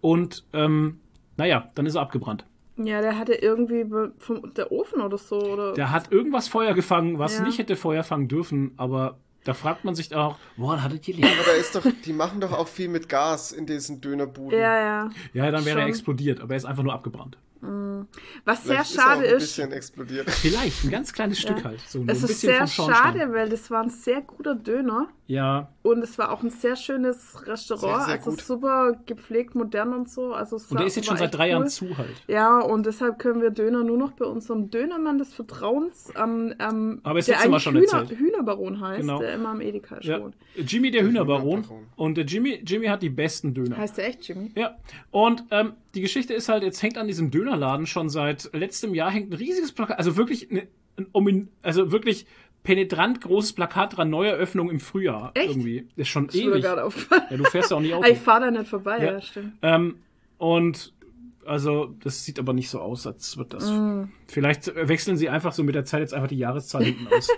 und 0.00 0.44
ähm, 0.52 1.00
naja, 1.36 1.70
dann 1.74 1.86
ist 1.86 1.94
er 1.96 2.02
abgebrannt. 2.02 2.46
Ja, 2.76 3.00
der 3.00 3.18
hatte 3.18 3.34
irgendwie 3.34 3.86
vom, 4.18 4.52
der 4.54 4.70
Ofen 4.70 5.00
oder 5.00 5.18
so. 5.18 5.36
Oder? 5.40 5.72
Der 5.74 5.90
hat 5.92 6.12
irgendwas 6.12 6.48
Feuer 6.48 6.74
gefangen, 6.74 7.18
was 7.18 7.38
Ja. 7.38 7.44
nicht 7.44 7.58
hätte 7.58 7.76
Feuer 7.76 8.04
fangen 8.04 8.28
dürfen, 8.28 8.72
aber 8.76 9.18
da 9.44 9.54
fragt 9.54 9.84
man 9.84 9.94
sich 9.94 10.14
auch, 10.14 10.36
woran 10.56 10.82
hattet 10.82 11.06
ihr 11.08 11.14
liegen? 11.14 11.28
Aber 11.28 11.44
da 11.46 11.52
ist 11.52 11.74
doch, 11.74 11.86
die 12.04 12.12
machen 12.12 12.40
doch 12.40 12.52
auch 12.52 12.68
viel 12.68 12.88
mit 12.88 13.08
Gas 13.08 13.52
in 13.52 13.64
diesen 13.64 14.00
Dönerbuden. 14.00 14.58
ja, 14.58 14.78
ja. 14.80 15.10
Ja, 15.32 15.50
dann 15.50 15.64
wäre 15.64 15.80
er 15.80 15.86
explodiert, 15.86 16.40
aber 16.40 16.54
er 16.54 16.56
ist 16.58 16.64
einfach 16.64 16.82
nur 16.82 16.92
abgebrannt. 16.92 17.38
Was 18.44 18.64
sehr 18.64 18.76
Vielleicht 18.84 18.90
ist 18.90 18.96
schade 19.00 19.18
ein 19.20 19.34
ist. 19.36 19.42
bisschen 19.42 19.72
explodiert. 19.72 20.30
Vielleicht, 20.30 20.84
ein 20.84 20.90
ganz 20.90 21.12
kleines 21.12 21.38
Stück 21.40 21.64
halt. 21.64 21.80
So 21.88 22.04
Es 22.06 22.22
ist 22.22 22.40
sehr 22.40 22.66
schade, 22.66 23.32
weil 23.32 23.48
das 23.48 23.70
war 23.70 23.82
ein 23.82 23.90
sehr 23.90 24.20
guter 24.22 24.54
Döner 24.54 25.08
Ja, 25.26 25.70
und 25.82 26.02
es 26.02 26.18
war 26.18 26.30
auch 26.32 26.42
ein 26.42 26.50
sehr 26.50 26.76
schönes 26.76 27.46
Restaurant, 27.46 27.96
Sehr, 27.96 28.04
sehr 28.06 28.14
also 28.16 28.30
gut. 28.30 28.40
super 28.42 28.96
gepflegt, 29.06 29.54
modern 29.54 29.92
und 29.94 30.08
so. 30.10 30.32
Also 30.32 30.56
es 30.56 30.66
und 30.70 30.78
der 30.78 30.86
ist 30.86 30.96
jetzt 30.96 31.06
schon 31.06 31.16
seit 31.16 31.34
drei 31.34 31.44
cool. 31.46 31.50
Jahren 31.50 31.68
zu 31.68 31.96
halt. 31.98 32.10
Ja, 32.28 32.58
und 32.60 32.86
deshalb 32.86 33.18
können 33.18 33.40
wir 33.40 33.50
Döner 33.50 33.82
nur 33.84 33.96
noch 33.98 34.12
bei 34.12 34.24
unserem 34.26 34.70
Dönermann 34.70 35.18
des 35.18 35.32
Vertrauens, 35.34 36.12
ähm, 36.16 36.54
ähm, 36.58 37.00
Aber 37.02 37.18
das 37.18 37.26
der 37.26 37.40
eigentlich 37.40 37.62
schon 37.62 37.74
Hühner, 37.74 38.00
erzählt. 38.00 38.18
Hühnerbaron 38.20 38.80
heißt, 38.80 39.00
Genau. 39.00 39.18
der 39.18 39.34
immer 39.34 39.50
am 39.50 39.60
Edeka 39.60 39.98
Ja. 40.02 40.20
wohnt. 40.20 40.36
Jimmy 40.56 40.90
der 40.90 41.02
Hühnerbaron. 41.02 41.62
Hühnerbaron. 41.62 41.86
Und 41.96 42.16
der 42.16 42.24
Jimmy, 42.24 42.60
Jimmy 42.64 42.86
hat 42.86 43.02
die 43.02 43.10
besten 43.10 43.54
Döner. 43.54 43.76
Heißt 43.76 43.96
der 43.98 44.08
echt 44.08 44.26
Jimmy? 44.28 44.52
Ja, 44.54 44.76
und 45.10 45.44
ähm, 45.50 45.72
die 45.96 46.02
Geschichte 46.02 46.34
ist 46.34 46.48
halt, 46.48 46.62
jetzt 46.62 46.82
hängt 46.82 46.98
an 46.98 47.06
diesem 47.06 47.30
Dönerladen 47.30 47.86
schon 47.86 48.08
seit 48.08 48.50
letztem 48.52 48.94
Jahr 48.94 49.10
hängt 49.10 49.30
ein 49.30 49.34
riesiges 49.34 49.72
Plakat, 49.72 49.98
also 49.98 50.16
wirklich, 50.16 50.50
ne, 50.50 50.68
ein, 50.96 51.48
also 51.62 51.90
wirklich 51.90 52.26
penetrant 52.62 53.20
großes 53.20 53.52
Plakat 53.54 53.96
dran, 53.96 54.10
Neueröffnung 54.10 54.70
im 54.70 54.80
Frühjahr. 54.80 55.30
Echt? 55.34 55.50
Irgendwie. 55.50 55.88
Ist 55.96 56.08
schon 56.08 56.26
mir 56.26 56.34
ewig. 56.34 56.62
gerade 56.62 56.84
aufgefallen. 56.84 57.22
Ja, 57.30 57.36
du 57.36 57.44
fährst 57.44 57.70
ja 57.70 57.76
auch 57.76 57.80
nicht 57.80 57.94
Auto. 57.94 58.08
Ich 58.08 58.18
fahre 58.18 58.40
da 58.46 58.50
nicht 58.50 58.68
vorbei, 58.68 58.98
ja, 58.98 59.12
Ja. 59.12 59.20
stimmt. 59.20 59.52
Ähm, 59.62 59.96
und 60.38 60.92
also, 61.46 61.94
das 62.02 62.24
sieht 62.24 62.38
aber 62.40 62.52
nicht 62.52 62.68
so 62.68 62.80
aus, 62.80 63.06
als 63.06 63.36
wird 63.38 63.54
das. 63.54 63.70
Mm. 63.70 64.04
Vielleicht 64.26 64.74
wechseln 64.74 65.16
sie 65.16 65.28
einfach 65.28 65.52
so 65.52 65.62
mit 65.62 65.76
der 65.76 65.84
Zeit 65.84 66.00
jetzt 66.00 66.12
einfach 66.12 66.28
die 66.28 66.38
Jahreszahl 66.38 66.82
hinten 66.84 67.06
aus. 67.06 67.28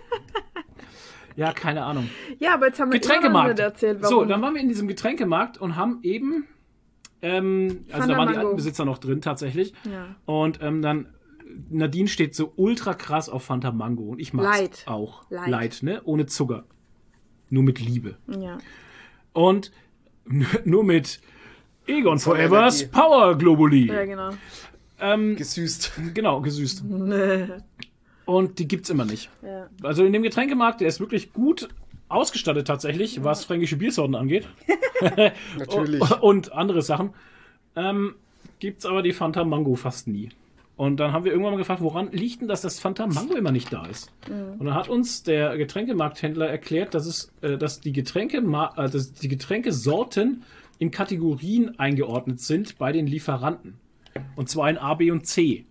ja, 1.37 1.53
keine 1.53 1.85
Ahnung. 1.85 2.09
Ja, 2.39 2.55
aber 2.55 2.69
jetzt 2.69 2.81
haben 2.81 2.91
wir 2.91 2.99
Getränkemarkt. 2.99 3.59
erzählt, 3.59 4.03
so, 4.05 4.17
warum. 4.17 4.29
dann 4.29 4.41
waren 4.41 4.55
wir 4.55 4.63
in 4.63 4.69
diesem 4.69 4.89
Getränkemarkt 4.89 5.59
und 5.59 5.77
haben 5.77 5.99
eben, 6.03 6.47
ähm, 7.23 7.85
also 7.93 8.09
da 8.09 8.17
waren 8.17 8.29
die 8.33 8.37
alten 8.39 8.57
Besitzer 8.57 8.85
noch 8.85 8.99
drin 8.99 9.21
tatsächlich. 9.21 9.73
Ja. 9.91 10.15
Und 10.27 10.61
ähm, 10.63 10.83
dann 10.83 11.09
Nadine 11.71 12.09
steht 12.09 12.35
so 12.35 12.53
ultra 12.57 12.95
krass 12.95 13.29
auf 13.29 13.45
Fanta 13.45 13.73
Mango 13.73 14.05
und 14.05 14.21
ich 14.21 14.33
mag's 14.33 14.59
Light. 14.61 14.83
auch. 14.87 15.29
Light. 15.31 15.49
Light, 15.49 15.83
ne? 15.83 16.03
Ohne 16.05 16.27
Zucker. 16.27 16.65
Nur 17.51 17.63
mit 17.63 17.81
Liebe. 17.81 18.17
ja. 18.27 18.59
Und 19.33 19.73
nur 20.65 20.85
mit 20.85 21.21
Egon 21.87 22.19
Forevers 22.19 22.83
Energie. 22.83 22.93
Power 23.01 23.39
Globuli. 23.39 23.87
ja, 23.87 24.05
genau. 24.05 24.31
Ähm, 25.01 25.37
Gesüßt. 25.37 25.93
genau, 26.15 26.41
gesüßt. 26.41 26.85
Und 28.27 28.59
die 28.59 28.69
gibt's 28.69 28.91
immer 28.91 29.05
nicht. 29.07 29.31
Ja. 29.43 29.69
Also 29.83 30.05
in 30.05 30.13
dem 30.13 30.23
Getränkemarkt, 30.23 30.81
der 30.83 30.89
ist 30.89 31.01
wirklich 31.01 31.33
gut 31.33 31.69
ausgestattet 32.09 32.67
tatsächlich, 32.67 33.23
was 33.25 33.45
fränkische 33.45 33.77
Biersorten 33.77 34.15
angeht. 34.15 34.49
Natürlich. 35.59 36.01
Und 36.21 36.53
andere 36.53 36.83
Sachen. 36.83 37.15
Ähm, 37.77 38.15
gibt's 38.59 38.87
aber 38.87 39.03
die 39.03 39.13
Fanta 39.13 39.45
Mango 39.45 39.75
fast 39.77 40.09
nie. 40.09 40.31
Und 40.77 40.99
dann 41.01 41.13
haben 41.13 41.25
wir 41.25 41.33
irgendwann 41.33 41.55
mal 41.55 41.59
gefragt, 41.59 41.81
woran 41.81 42.13
liegt 42.13 42.41
denn 42.41 42.49
das, 42.49 42.63
dass 42.63 42.79
Fanta 42.79 43.07
Mango 43.07 43.35
immer 43.35 43.51
nicht 43.51 43.73
da 43.73 43.85
ist? 43.87 44.13
Und 44.59 44.67
dann 44.67 44.75
hat 44.75 44.89
uns 44.89 45.25
der 45.25 45.57
Getränkemarkthändler 45.57 46.49
erklärt, 46.49 46.95
dass 46.95 47.07
es, 47.07 47.33
äh, 47.41 47.59
dass 47.59 47.81
die 47.81 47.93
Getränke, 47.93 48.39
äh, 48.39 48.89
dass 48.89 49.13
die 49.13 49.29
Getränkesorten 49.29 50.45
in 50.79 50.91
Kategorien 50.91 51.79
eingeordnet 51.79 52.41
sind 52.41 52.79
bei 52.79 52.93
den 52.93 53.07
Lieferanten. 53.07 53.75
Und 54.37 54.49
zwar 54.49 54.71
in 54.71 54.79
A, 54.79 54.95
B 54.95 55.11
und 55.11 55.27
C. 55.27 55.67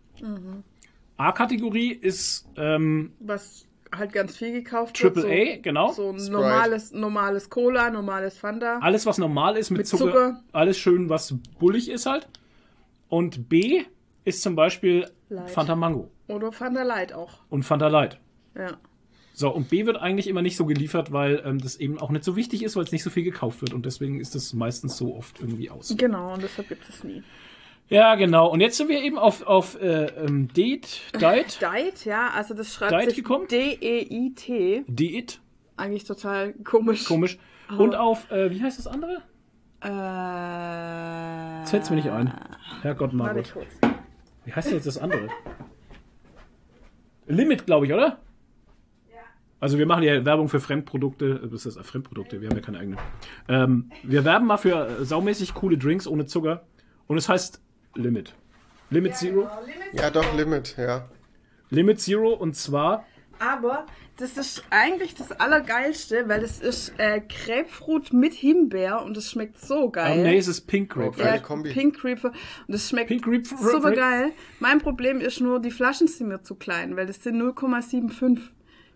A-Kategorie 1.17 1.91
ist 1.91 2.47
ähm, 2.57 3.13
Was 3.19 3.66
halt 3.95 4.13
ganz 4.13 4.35
viel 4.37 4.51
gekauft 4.51 4.95
Triple 4.97 5.23
wird. 5.23 5.57
A, 5.57 5.61
genau. 5.61 5.87
So, 5.89 6.03
so 6.03 6.09
ein 6.09 6.19
Sprite. 6.19 6.31
normales, 6.31 6.91
normales 6.91 7.49
Cola, 7.49 7.89
normales 7.89 8.37
Fanta. 8.37 8.79
Alles, 8.79 9.05
was 9.05 9.17
normal 9.17 9.57
ist 9.57 9.69
mit, 9.69 9.79
Mit 9.79 9.87
Zucker, 9.87 10.05
Zucker. 10.05 10.43
Alles 10.51 10.77
schön, 10.77 11.09
was 11.09 11.35
bullig 11.59 11.89
ist 11.89 12.05
halt. 12.05 12.27
Und 13.09 13.49
B 13.49 13.83
ist 14.25 14.41
zum 14.41 14.55
Beispiel 14.55 15.09
Light. 15.29 15.49
Fanta 15.49 15.75
Mango 15.75 16.11
Oder 16.27 16.51
Fanta 16.51 16.83
Light 16.83 17.13
auch. 17.13 17.39
und 17.49 17.63
Fanta 17.63 17.87
Light. 17.87 18.19
Ja. 18.55 18.77
So, 19.33 19.53
und 19.53 19.69
B 19.69 19.85
wird 19.85 19.97
eigentlich 19.97 20.27
immer 20.27 20.41
nicht 20.41 20.57
so 20.57 20.65
geliefert, 20.65 21.11
weil 21.11 21.43
ähm, 21.45 21.59
das 21.59 21.75
eben 21.75 21.99
auch 21.99 22.09
nicht 22.09 22.23
so 22.23 22.35
wichtig 22.35 22.63
ist, 22.63 22.75
weil 22.75 22.83
es 22.85 22.91
nicht 22.91 23.03
so 23.03 23.11
viel 23.11 23.23
gekauft 23.23 23.61
wird. 23.61 23.71
Und 23.71 23.85
deswegen 23.85 24.19
ist 24.19 24.33
das 24.33 24.51
meistens 24.53 24.97
so 24.97 25.15
oft 25.15 25.39
irgendwie 25.39 25.69
aus. 25.69 25.93
Genau, 25.95 26.33
und 26.33 26.41
deshalb 26.41 26.67
gibt 26.69 26.89
es 26.89 27.03
nie. 27.03 27.21
Ja, 27.89 28.15
genau. 28.15 28.49
Und 28.49 28.59
jetzt 28.59 28.77
sind 28.77 28.89
wir 28.89 29.01
eben 29.01 29.17
auf, 29.17 29.45
auf 29.47 29.79
äh, 29.81 30.05
ähm, 30.05 30.49
Date, 30.53 31.01
Diet, 31.15 31.59
Diet, 31.61 32.05
ja, 32.05 32.29
also 32.35 32.53
das 32.53 32.73
schreibt 32.73 32.93
Diet 32.93 33.09
sich 33.09 33.15
gekommen? 33.17 33.47
D-E-I-T. 33.47 34.83
Diet, 34.87 35.39
Eigentlich 35.77 36.03
total 36.03 36.53
komisch. 36.53 37.05
komisch. 37.05 37.37
Und 37.77 37.95
auf, 37.95 38.29
äh, 38.31 38.51
wie 38.51 38.61
heißt 38.61 38.77
das 38.77 38.87
andere? 38.87 39.21
Äh, 39.81 41.65
fällt 41.67 41.89
mir 41.89 41.95
nicht 41.97 42.09
ein. 42.09 42.33
Herrgott, 42.81 43.13
Margot. 43.13 43.53
Wie 44.45 44.53
heißt 44.53 44.67
denn 44.67 44.75
jetzt 44.75 44.87
das 44.87 44.97
andere? 44.97 45.29
Limit, 47.27 47.65
glaube 47.65 47.85
ich, 47.85 47.93
oder? 47.93 48.19
Also 49.59 49.79
wir 49.79 49.87
machen 49.87 50.03
ja 50.03 50.23
Werbung 50.23 50.49
für 50.49 50.59
Fremdprodukte, 50.59 51.41
äh, 51.43 51.47
das 51.49 51.65
ist 51.65 51.79
Fremdprodukte, 51.79 52.41
wir 52.41 52.49
haben 52.49 52.57
ja 52.57 52.61
keine 52.61 52.79
eigene. 52.79 52.97
Ähm, 53.47 53.91
wir 54.03 54.23
werben 54.23 54.45
mal 54.45 54.57
für 54.57 54.87
äh, 54.87 55.05
saumäßig 55.05 55.53
coole 55.53 55.77
Drinks 55.77 56.07
ohne 56.07 56.25
Zucker 56.25 56.65
und 57.07 57.17
es 57.17 57.27
heißt 57.27 57.61
Limit. 57.97 58.33
Limit 58.89 59.15
Zero. 59.17 59.49
Ja, 59.93 60.09
doch, 60.09 60.33
Limit, 60.35 60.75
ja. 60.77 61.09
Limit 61.69 61.99
Zero 61.99 62.33
und 62.33 62.55
zwar 62.55 63.05
Aber 63.39 63.85
das 64.17 64.37
ist 64.37 64.63
eigentlich 64.71 65.13
das 65.13 65.31
Allergeilste, 65.31 66.27
weil 66.27 66.41
das 66.41 66.59
ist 66.59 66.93
äh, 66.97 67.21
Grapefruit 67.21 68.13
mit 68.13 68.33
Himbeer 68.33 69.03
und 69.03 69.15
das 69.15 69.29
schmeckt 69.29 69.59
so 69.59 69.89
geil. 69.91 70.17
ähm, 70.17 70.23
nee, 70.23 70.37
es 70.37 70.47
ist 70.47 70.61
Pink 70.61 70.91
Grape. 70.93 71.15
Oh, 71.17 71.21
ja, 71.21 71.37
Kombi. 71.37 71.71
Pink 71.71 71.99
Grapefruit. 71.99 72.33
Und 72.33 72.73
das 72.73 72.89
schmeckt 72.89 73.09
Pink 73.09 73.23
Grapefruit. 73.25 73.71
super 73.71 73.91
geil. 73.91 74.31
Mein 74.59 74.79
Problem 74.79 75.19
ist 75.19 75.39
nur, 75.41 75.59
die 75.61 75.71
Flaschen 75.71 76.07
sind 76.07 76.29
mir 76.29 76.41
zu 76.41 76.55
klein, 76.55 76.95
weil 76.95 77.05
das 77.05 77.21
sind 77.21 77.39
0,75. 77.39 78.39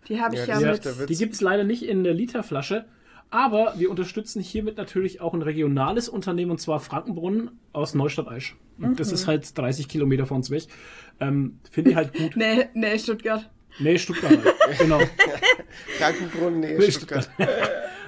Die 0.07 0.19
habe 0.19 0.35
ich 0.35 0.47
Ja, 0.47 0.59
ja, 0.59 0.71
mit. 0.71 1.09
Die 1.09 1.15
gibt 1.15 1.33
es 1.33 1.41
leider 1.41 1.63
nicht 1.63 1.83
in 1.83 2.03
der 2.03 2.13
Literflasche, 2.13 2.85
aber 3.31 3.73
wir 3.77 3.89
unterstützen 3.89 4.41
hiermit 4.41 4.77
natürlich 4.77 5.19
auch 5.21 5.33
ein 5.33 5.41
regionales 5.41 6.07
Unternehmen 6.09 6.51
und 6.51 6.59
zwar 6.61 6.79
Frankenbrunnen 6.79 7.59
aus 7.73 7.95
Neustadt-Eisch. 7.95 8.55
Und 8.79 8.99
Das 8.99 9.07
Mhm. 9.09 9.13
ist 9.15 9.27
halt 9.27 9.57
30 9.57 9.87
Kilometer 9.87 10.25
von 10.25 10.37
uns 10.37 10.49
weg. 10.51 10.63
Ähm, 11.19 11.59
Finde 11.69 11.91
ich 11.91 11.95
halt 11.95 12.13
gut. 12.13 12.35
Nee, 12.35 12.67
nee, 12.73 12.97
Stuttgart. 12.99 13.49
Nee, 13.79 13.97
Stuttgart. 13.97 14.31
halt. 14.43 14.77
genau. 14.79 14.99
Krankenbrunnen, 15.97 16.59
nee, 16.59 16.77
Nee, 16.77 16.91
Stuttgart. 16.91 17.29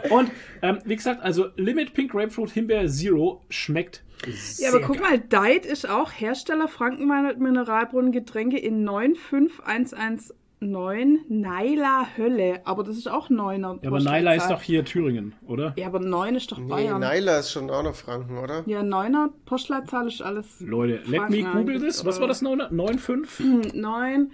Und 0.10 0.32
ähm, 0.62 0.80
wie 0.86 0.96
gesagt, 0.96 1.22
also 1.24 1.48
Limit 1.56 1.94
Pink 1.94 2.12
Grapefruit 2.12 2.50
Himbeer 2.52 2.88
Zero 2.90 3.42
schmeckt 3.50 4.04
Ja, 4.58 4.70
aber 4.70 4.82
guck 4.82 5.00
geil. 5.02 5.20
mal, 5.32 5.48
Diet 5.52 5.66
ist 5.66 5.88
auch 5.90 6.12
Hersteller 6.12 6.68
Frankenwein 6.68 7.38
Mineralbrunnen 7.40 8.12
Getränke 8.12 8.58
in 8.60 8.84
95119 10.64 11.42
Naila 11.42 12.08
Hölle. 12.18 12.62
Aber 12.66 12.84
das 12.84 12.98
ist 12.98 13.08
auch 13.08 13.30
Neuner. 13.30 13.80
Ja, 13.82 13.90
aber 13.90 14.00
Naila 14.00 14.34
ist 14.34 14.50
doch 14.50 14.62
hier 14.62 14.86
Thüringen, 14.86 15.34
oder? 15.48 15.74
Ja, 15.78 15.88
aber 15.88 16.00
9 16.00 16.36
ist 16.36 16.52
doch 16.52 16.58
Nee, 16.58 16.70
Bayern. 16.70 17.02
Naila 17.02 17.40
ist 17.40 17.52
schon 17.52 17.70
auch 17.70 17.84
noch 17.84 17.96
Franken, 17.96 18.38
oder? 18.38 18.64
Ja, 18.66 18.84
Neuner 18.84 19.30
Postleitzahl 19.46 20.08
ist 20.08 20.22
alles. 20.22 20.60
Leute, 20.60 21.02
let 21.06 21.30
me 21.30 21.44
google 21.44 21.80
this. 21.80 22.06
Was 22.06 22.20
war 22.20 22.28
das? 22.28 22.40
95? 22.40 23.74
9 23.74 24.32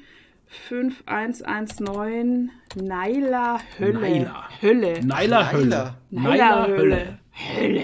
5119 0.49 2.51
Naila 2.75 3.59
Hölle. 3.77 3.99
Naila. 3.99 4.49
Hölle. 4.61 5.05
Naila 5.05 5.51
Hölle. 5.51 5.93
Naila 6.09 6.67
Hölle. 6.67 7.19
Hölle. 7.31 7.83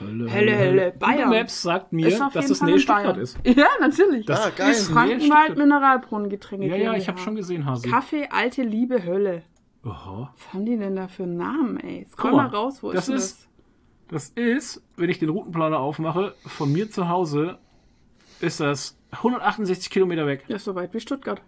Hölle, 0.00 0.30
Hölle. 0.58 0.92
Google 0.92 0.92
Bayern. 0.98 1.30
Maps 1.30 1.62
sagt 1.62 1.92
mir, 1.92 2.08
Ist 2.08 2.20
dass 2.20 2.46
das 2.48 2.58
Fall 2.58 2.68
Nähe 2.70 2.78
Stuttgart 2.80 3.16
ist. 3.18 3.38
Ja, 3.44 3.66
natürlich. 3.80 4.28
Ah, 4.30 4.50
geil. 4.56 4.68
Das 4.68 4.88
Nähe 4.88 4.94
Frankenwald 4.96 5.22
Stuttgart. 5.22 5.58
Mineralbrunnen 5.58 6.28
Getränke. 6.30 6.66
Ja, 6.66 6.76
ja, 6.76 6.94
ich 6.94 7.08
habe 7.08 7.18
schon 7.18 7.34
gesehen, 7.36 7.66
Hasi. 7.66 7.88
Kaffee, 7.88 8.28
alte 8.30 8.62
Liebe, 8.62 9.04
Hölle. 9.04 9.42
Aha. 9.84 10.32
Was 10.36 10.52
haben 10.52 10.66
die 10.66 10.76
denn 10.76 10.96
da 10.96 11.08
für 11.08 11.26
Namen, 11.26 11.78
ey? 11.80 12.06
Scroll 12.10 12.32
mal 12.32 12.48
mal, 12.48 12.56
raus, 12.56 12.82
wo 12.82 12.92
das 12.92 13.08
ist 13.08 13.14
ist- 13.24 13.48
Das 14.08 14.28
ist, 14.30 14.82
wenn 14.96 15.08
ich 15.08 15.18
den 15.18 15.28
Routenplaner 15.30 15.78
aufmache, 15.78 16.34
von 16.46 16.70
mir 16.72 16.90
zu 16.90 17.08
Hause 17.08 17.58
ist 18.40 18.60
das 18.60 18.98
168 19.12 19.90
Kilometer 19.90 20.26
weg. 20.26 20.44
Ja, 20.48 20.58
so 20.58 20.74
weit 20.74 20.92
wie 20.94 21.00
Stuttgart. 21.00 21.40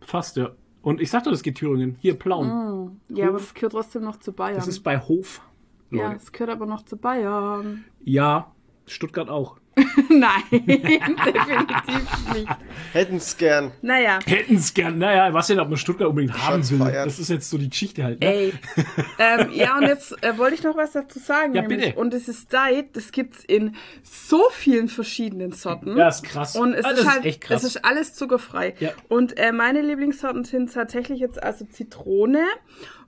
Fast, 0.00 0.36
ja. 0.36 0.50
Und 0.82 1.00
ich 1.00 1.10
sagte, 1.10 1.30
das 1.30 1.42
geht 1.42 1.56
Thüringen. 1.56 1.96
Hier, 2.00 2.14
Plauen. 2.16 3.00
Ja, 3.08 3.28
aber 3.28 3.38
das 3.38 3.52
gehört 3.54 3.72
trotzdem 3.72 4.04
noch 4.04 4.20
zu 4.20 4.32
Bayern. 4.32 4.54
Das 4.56 4.68
ist 4.68 4.80
bei 4.80 4.98
Hof. 4.98 5.40
Ja, 5.90 6.04
Leute. 6.04 6.14
das 6.18 6.32
gehört 6.32 6.50
aber 6.50 6.66
noch 6.66 6.84
zu 6.84 6.96
Bayern. 6.96 7.84
Ja, 8.04 8.52
Stuttgart 8.86 9.28
auch. 9.28 9.56
Nein, 10.08 10.42
definitiv 10.50 12.32
nicht. 12.32 12.48
Hätten's 12.94 13.36
gern. 13.36 13.72
Naja, 13.82 14.20
Hätten 14.24 14.54
es 14.56 14.72
gern. 14.72 14.96
Naja, 14.96 15.34
was 15.34 15.48
denn, 15.48 15.60
ob 15.60 15.68
man 15.68 15.76
Stuttgart 15.76 16.08
unbedingt 16.08 16.32
haben 16.46 16.68
will. 16.70 16.78
feiert. 16.78 17.06
Das 17.06 17.18
ist 17.18 17.28
jetzt 17.28 17.50
so 17.50 17.58
die 17.58 17.68
Geschichte 17.68 18.02
halt. 18.02 18.20
Ne? 18.20 18.26
ey. 18.26 18.52
ähm, 19.18 19.50
ja, 19.52 19.76
und 19.76 19.82
jetzt 19.82 20.12
äh, 20.24 20.38
wollte 20.38 20.54
ich 20.54 20.62
noch 20.62 20.78
was 20.78 20.92
dazu 20.92 21.18
sagen. 21.18 21.54
Ja, 21.54 21.60
nämlich. 21.60 21.88
bitte. 21.88 21.98
Und 22.00 22.14
dieses 22.14 22.46
Diet, 22.48 22.96
das 22.96 23.12
gibt's 23.12 23.44
in 23.44 23.76
so 24.02 24.44
vielen 24.50 24.88
verschiedenen 24.88 25.52
Sorten. 25.52 25.94
Ja, 25.96 26.08
ist 26.08 26.22
krass. 26.22 26.56
Und 26.56 26.72
es 26.72 26.84
Ah, 26.86 26.90
ist 26.92 27.00
ist 27.00 27.10
halt, 27.10 27.24
echt 27.26 27.40
krass. 27.42 27.62
es 27.62 27.76
ist 27.76 27.84
alles 27.84 28.14
zuckerfrei. 28.14 28.74
Ja. 28.80 28.92
Und 29.08 29.36
äh, 29.36 29.52
meine 29.52 29.82
Lieblingssorten 29.82 30.44
sind 30.44 30.72
tatsächlich 30.72 31.20
jetzt 31.20 31.42
also 31.42 31.66
Zitrone 31.66 32.44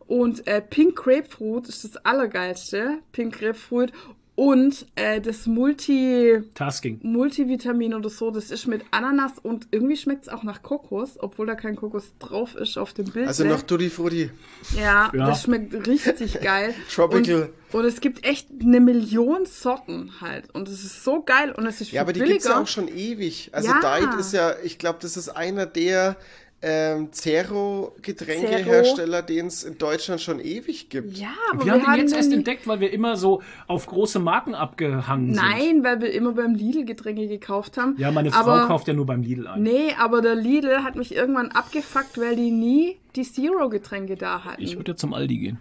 und 0.09 0.47
äh, 0.49 0.61
Pink 0.61 0.97
Grapefruit 0.97 1.69
ist 1.69 1.85
das 1.85 1.97
allergeilste. 2.05 2.99
Pink 3.13 3.39
Grapefruit 3.39 3.93
und 4.35 4.87
äh, 4.95 5.21
das 5.21 5.47
Multi 5.49 6.41
Tasking. 6.55 7.01
Multivitamin 7.03 7.93
oder 7.93 8.09
so, 8.09 8.31
das 8.31 8.53
ist 8.53 8.69
mit 8.69 8.83
Ananas 8.93 9.33
und 9.43 9.67
irgendwie 9.73 9.97
schmeckt 9.97 10.23
es 10.23 10.29
auch 10.29 10.45
nach 10.45 10.63
Kokos, 10.63 11.17
obwohl 11.19 11.47
da 11.49 11.57
kein 11.57 11.75
Kokos 11.75 12.13
drauf 12.21 12.55
ist 12.55 12.79
auf 12.79 12.93
dem 12.95 13.07
Bild. 13.07 13.27
Also 13.27 13.43
noch 13.45 13.63
Tutti 13.63 13.91
Frutti. 13.91 14.31
ja, 14.77 15.11
Ja. 15.13 15.27
das 15.27 15.43
schmeckt 15.43 15.87
richtig 15.89 16.41
geil. 16.41 16.73
Tropical. 16.89 17.51
Und, 17.73 17.81
und 17.81 17.85
es 17.85 18.01
gibt 18.01 18.25
echt 18.25 18.47
eine 18.63 18.79
Million 18.81 19.45
Sorten 19.45 20.13
halt. 20.21 20.55
Und 20.55 20.69
es 20.69 20.85
ist 20.85 21.03
so 21.03 21.21
geil 21.23 21.51
und 21.51 21.67
es 21.67 21.81
ist 21.81 21.89
viel 21.89 21.97
Ja, 21.97 22.03
aber 22.03 22.13
die 22.13 22.21
billiger. 22.21 22.35
gibt's 22.37 22.49
ja 22.49 22.61
auch 22.63 22.67
schon 22.69 22.87
ewig. 22.87 23.51
Also 23.53 23.69
Ja. 23.71 23.99
Diet 23.99 24.15
ist 24.21 24.33
ja, 24.33 24.55
ich 24.63 24.79
glaube, 24.79 25.01
das 25.03 25.17
ist 25.17 25.31
einer 25.31 25.67
der 25.67 26.17
ähm, 26.61 27.13
Zero-Getränkehersteller, 27.13 29.23
den 29.23 29.47
es 29.47 29.63
in 29.63 29.79
Deutschland 29.79 30.21
schon 30.21 30.41
ewig 30.41 30.89
gibt. 30.89 31.17
ja, 31.17 31.29
aber 31.53 31.65
Wir 31.65 31.73
haben 31.73 31.93
den 31.93 32.01
jetzt 32.01 32.17
erst 32.17 32.33
entdeckt, 32.33 32.67
weil 32.67 32.81
wir 32.81 32.93
immer 32.93 33.17
so 33.17 33.43
auf 33.69 33.87
große 33.87 34.19
Marken 34.19 34.57
abgehangen 34.57 35.35
sind. 35.35 35.45
Nein, 35.45 35.85
weil 35.85 36.01
wir 36.01 36.11
immer 36.13 36.33
beim 36.33 36.55
Lidl 36.55 36.85
Getränke 36.85 37.29
gekauft 37.29 37.77
haben. 37.77 37.95
Ja, 37.99 38.11
meine 38.11 38.33
Frau 38.33 38.51
aber, 38.51 38.67
kauft 38.67 38.89
ja 38.89 38.95
nur 38.95 39.07
beim 39.07 39.23
Lidl 39.23 39.47
ein. 39.47 39.63
Nee, 39.63 39.95
aber 39.99 40.21
der 40.21 40.35
Lidl 40.35 40.83
hat 40.83 40.97
mich 40.97 41.15
irgendwann 41.15 41.53
abgefuckt, 41.53 42.19
weil 42.19 42.35
die 42.35 42.51
nie 42.51 42.97
die 43.15 43.23
Zero-Getränke 43.23 44.17
da 44.17 44.45
hatten. 44.45 44.63
Ich 44.63 44.77
würde 44.77 44.91
ja 44.93 44.97
zum 44.97 45.15
Aldi 45.15 45.39
gehen. 45.39 45.59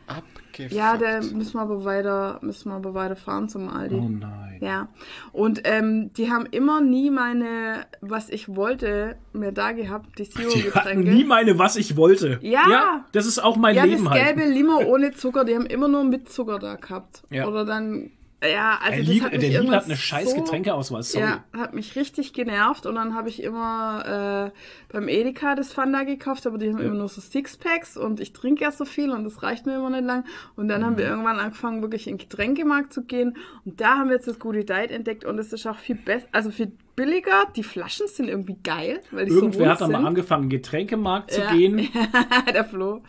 Abgefuckt. 0.66 0.74
ja, 0.74 0.98
da 0.98 1.22
müssen 1.22 1.54
wir 1.54 1.62
aber 1.62 1.86
weiter, 1.86 2.40
müssen 2.42 2.70
wir 2.70 2.76
aber 2.76 2.94
weiter 2.94 3.16
fahren 3.16 3.50
zum 3.50 3.70
Aldi. 3.70 3.96
Oh 3.96 4.10
nein. 4.10 4.60
Ja, 4.62 4.88
und 5.32 5.62
ähm, 5.66 6.12
die 6.14 6.32
haben 6.32 6.46
immer 6.48 6.82
nie 6.82 7.12
meine, 7.12 7.86
was 8.02 8.30
ich 8.30 8.56
wollte, 8.56 9.16
mir 9.34 9.52
da 9.52 9.72
gehabt, 9.72 10.18
die 10.18 10.24
Zero-Getränke. 10.30 11.10
nie 11.10 11.24
meine, 11.24 11.60
was 11.60 11.76
ich 11.76 11.96
wollte. 11.96 12.40
Ja. 12.42 13.06
das 13.12 13.26
ist 13.26 13.40
auch 13.40 13.56
mein 13.56 13.76
ja, 13.76 13.84
Leben 13.84 14.06
das 14.06 14.14
halt. 14.14 14.38
gelbe 14.38 14.52
Limo 14.52 14.80
ohne 14.80 15.12
Zucker, 15.12 15.46
die 15.46 15.56
haben 15.56 15.66
immer 15.68 15.88
nur 15.88 16.04
mit 16.04 16.30
Zucker 16.30 16.60
da 16.60 16.76
gehabt. 16.76 17.24
Ja. 17.30 17.48
Oder 17.48 17.66
dann, 17.66 18.12
ja, 18.44 18.78
also 18.84 19.04
der 19.04 19.14
das 19.16 19.24
hat 19.24 19.32
mich 19.34 19.42
der 19.42 19.62
Lidl 19.62 19.76
hat 19.76 19.86
eine 19.86 19.98
scheiß 19.98 20.32
so- 20.32 20.36
Getränkeauswahl. 20.38 21.02
Sorry. 21.02 21.26
Ja, 21.26 21.44
hat 21.58 21.74
mich 21.74 21.96
richtig 21.96 22.34
genervt 22.34 22.86
und 22.86 22.96
dann 22.96 23.16
habe 23.16 23.30
ich 23.30 23.42
immer 23.42 24.52
äh, 24.54 24.94
beim 24.94 25.08
Edeka 25.08 25.56
das 25.56 25.74
Fanta 25.74 26.04
gekauft, 26.04 26.46
aber 26.46 26.58
die 26.60 26.70
haben 26.72 26.80
immer 26.80 26.94
nur 26.96 27.08
so 27.10 27.20
Sixpacks 27.20 27.98
und 27.98 28.20
ich 28.20 28.34
trinke 28.34 28.64
ja 28.64 28.72
so 28.72 28.86
viel 28.86 29.10
und 29.12 29.24
das 29.24 29.42
reicht 29.42 29.66
mir 29.66 29.76
immer 29.76 29.90
nicht 29.90 30.04
lang. 30.06 30.24
Und 30.56 30.68
dann 30.68 30.86
haben 30.86 30.94
Mhm. 30.94 30.98
wir 31.00 31.06
irgendwann 31.08 31.40
angefangen, 31.40 31.82
wirklich 31.82 32.06
in 32.08 32.14
den 32.18 32.28
Getränkemarkt 32.30 32.94
zu 32.94 33.04
gehen 33.04 33.38
und 33.66 33.82
da 33.82 33.98
haben 33.98 34.10
wir 34.10 34.16
jetzt 34.18 34.28
das 34.28 34.38
gute 34.40 34.64
Diet 34.64 34.92
entdeckt 34.92 35.26
und 35.26 35.40
es 35.40 35.52
ist 35.52 35.66
auch 35.66 35.78
viel 35.78 35.96
besser, 35.96 36.28
also 36.32 36.52
viel 36.52 36.72
billiger. 36.96 37.44
Die 37.56 37.64
Flaschen 37.64 38.08
sind 38.08 38.28
irgendwie 38.30 38.58
geil, 38.64 39.02
weil 39.12 39.26
die 39.26 39.32
Irgendwer 39.32 39.66
so 39.66 39.72
hat 39.72 39.82
dann 39.82 39.92
mal 39.92 39.98
sind. 40.00 40.08
angefangen, 40.08 40.44
in 40.44 40.50
den 40.50 40.58
Getränkemarkt 40.62 41.32
zu 41.32 41.42
Ja. 41.42 41.52
gehen. 41.54 41.88
Der 42.54 42.66
Flo. 42.66 43.02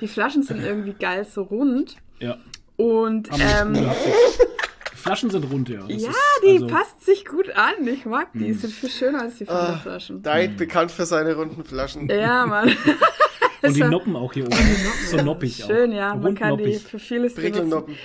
Die 0.00 0.08
Flaschen 0.08 0.42
sind 0.42 0.62
irgendwie 0.64 0.94
geil, 0.94 1.26
so 1.26 1.42
rund. 1.42 1.96
Ja. 2.18 2.38
Und 2.76 3.30
Haben 3.30 3.74
ähm, 3.74 3.90
Flaschen 5.00 5.30
sind 5.30 5.50
rund, 5.50 5.68
ja. 5.68 5.80
Das 5.80 6.02
ja, 6.02 6.10
ist 6.10 6.16
die 6.44 6.52
also- 6.52 6.66
passt 6.68 7.04
sich 7.04 7.24
gut 7.24 7.50
an. 7.56 7.86
Ich 7.86 8.04
mag 8.06 8.32
Hm. 8.32 8.40
die. 8.42 8.52
Sind 8.52 8.72
viel 8.72 8.90
schöner 8.90 9.22
als 9.22 9.36
die 9.38 9.48
Ah, 9.48 9.66
Fanta-Flaschen. 9.66 10.22
Diet 10.22 10.56
bekannt 10.56 10.90
für 10.92 11.06
seine 11.06 11.34
runden 11.34 11.64
Flaschen. 11.64 12.08
Ja, 12.08 12.46
Mann. 12.46 12.68
Und 13.62 13.74
die 13.76 13.80
ja- 13.80 13.88
Noppen 13.88 14.16
auch 14.16 14.32
hier 14.32 14.46
oben. 14.46 14.56
so 15.10 15.16
noppig 15.18 15.64
auch. 15.64 15.68
Schön, 15.68 15.92
ja. 15.92 16.14
Man 16.14 16.34
kann 16.34 16.56
die 16.58 16.76
für 16.76 16.98
vieles 16.98 17.34
benutzen. 17.34 17.96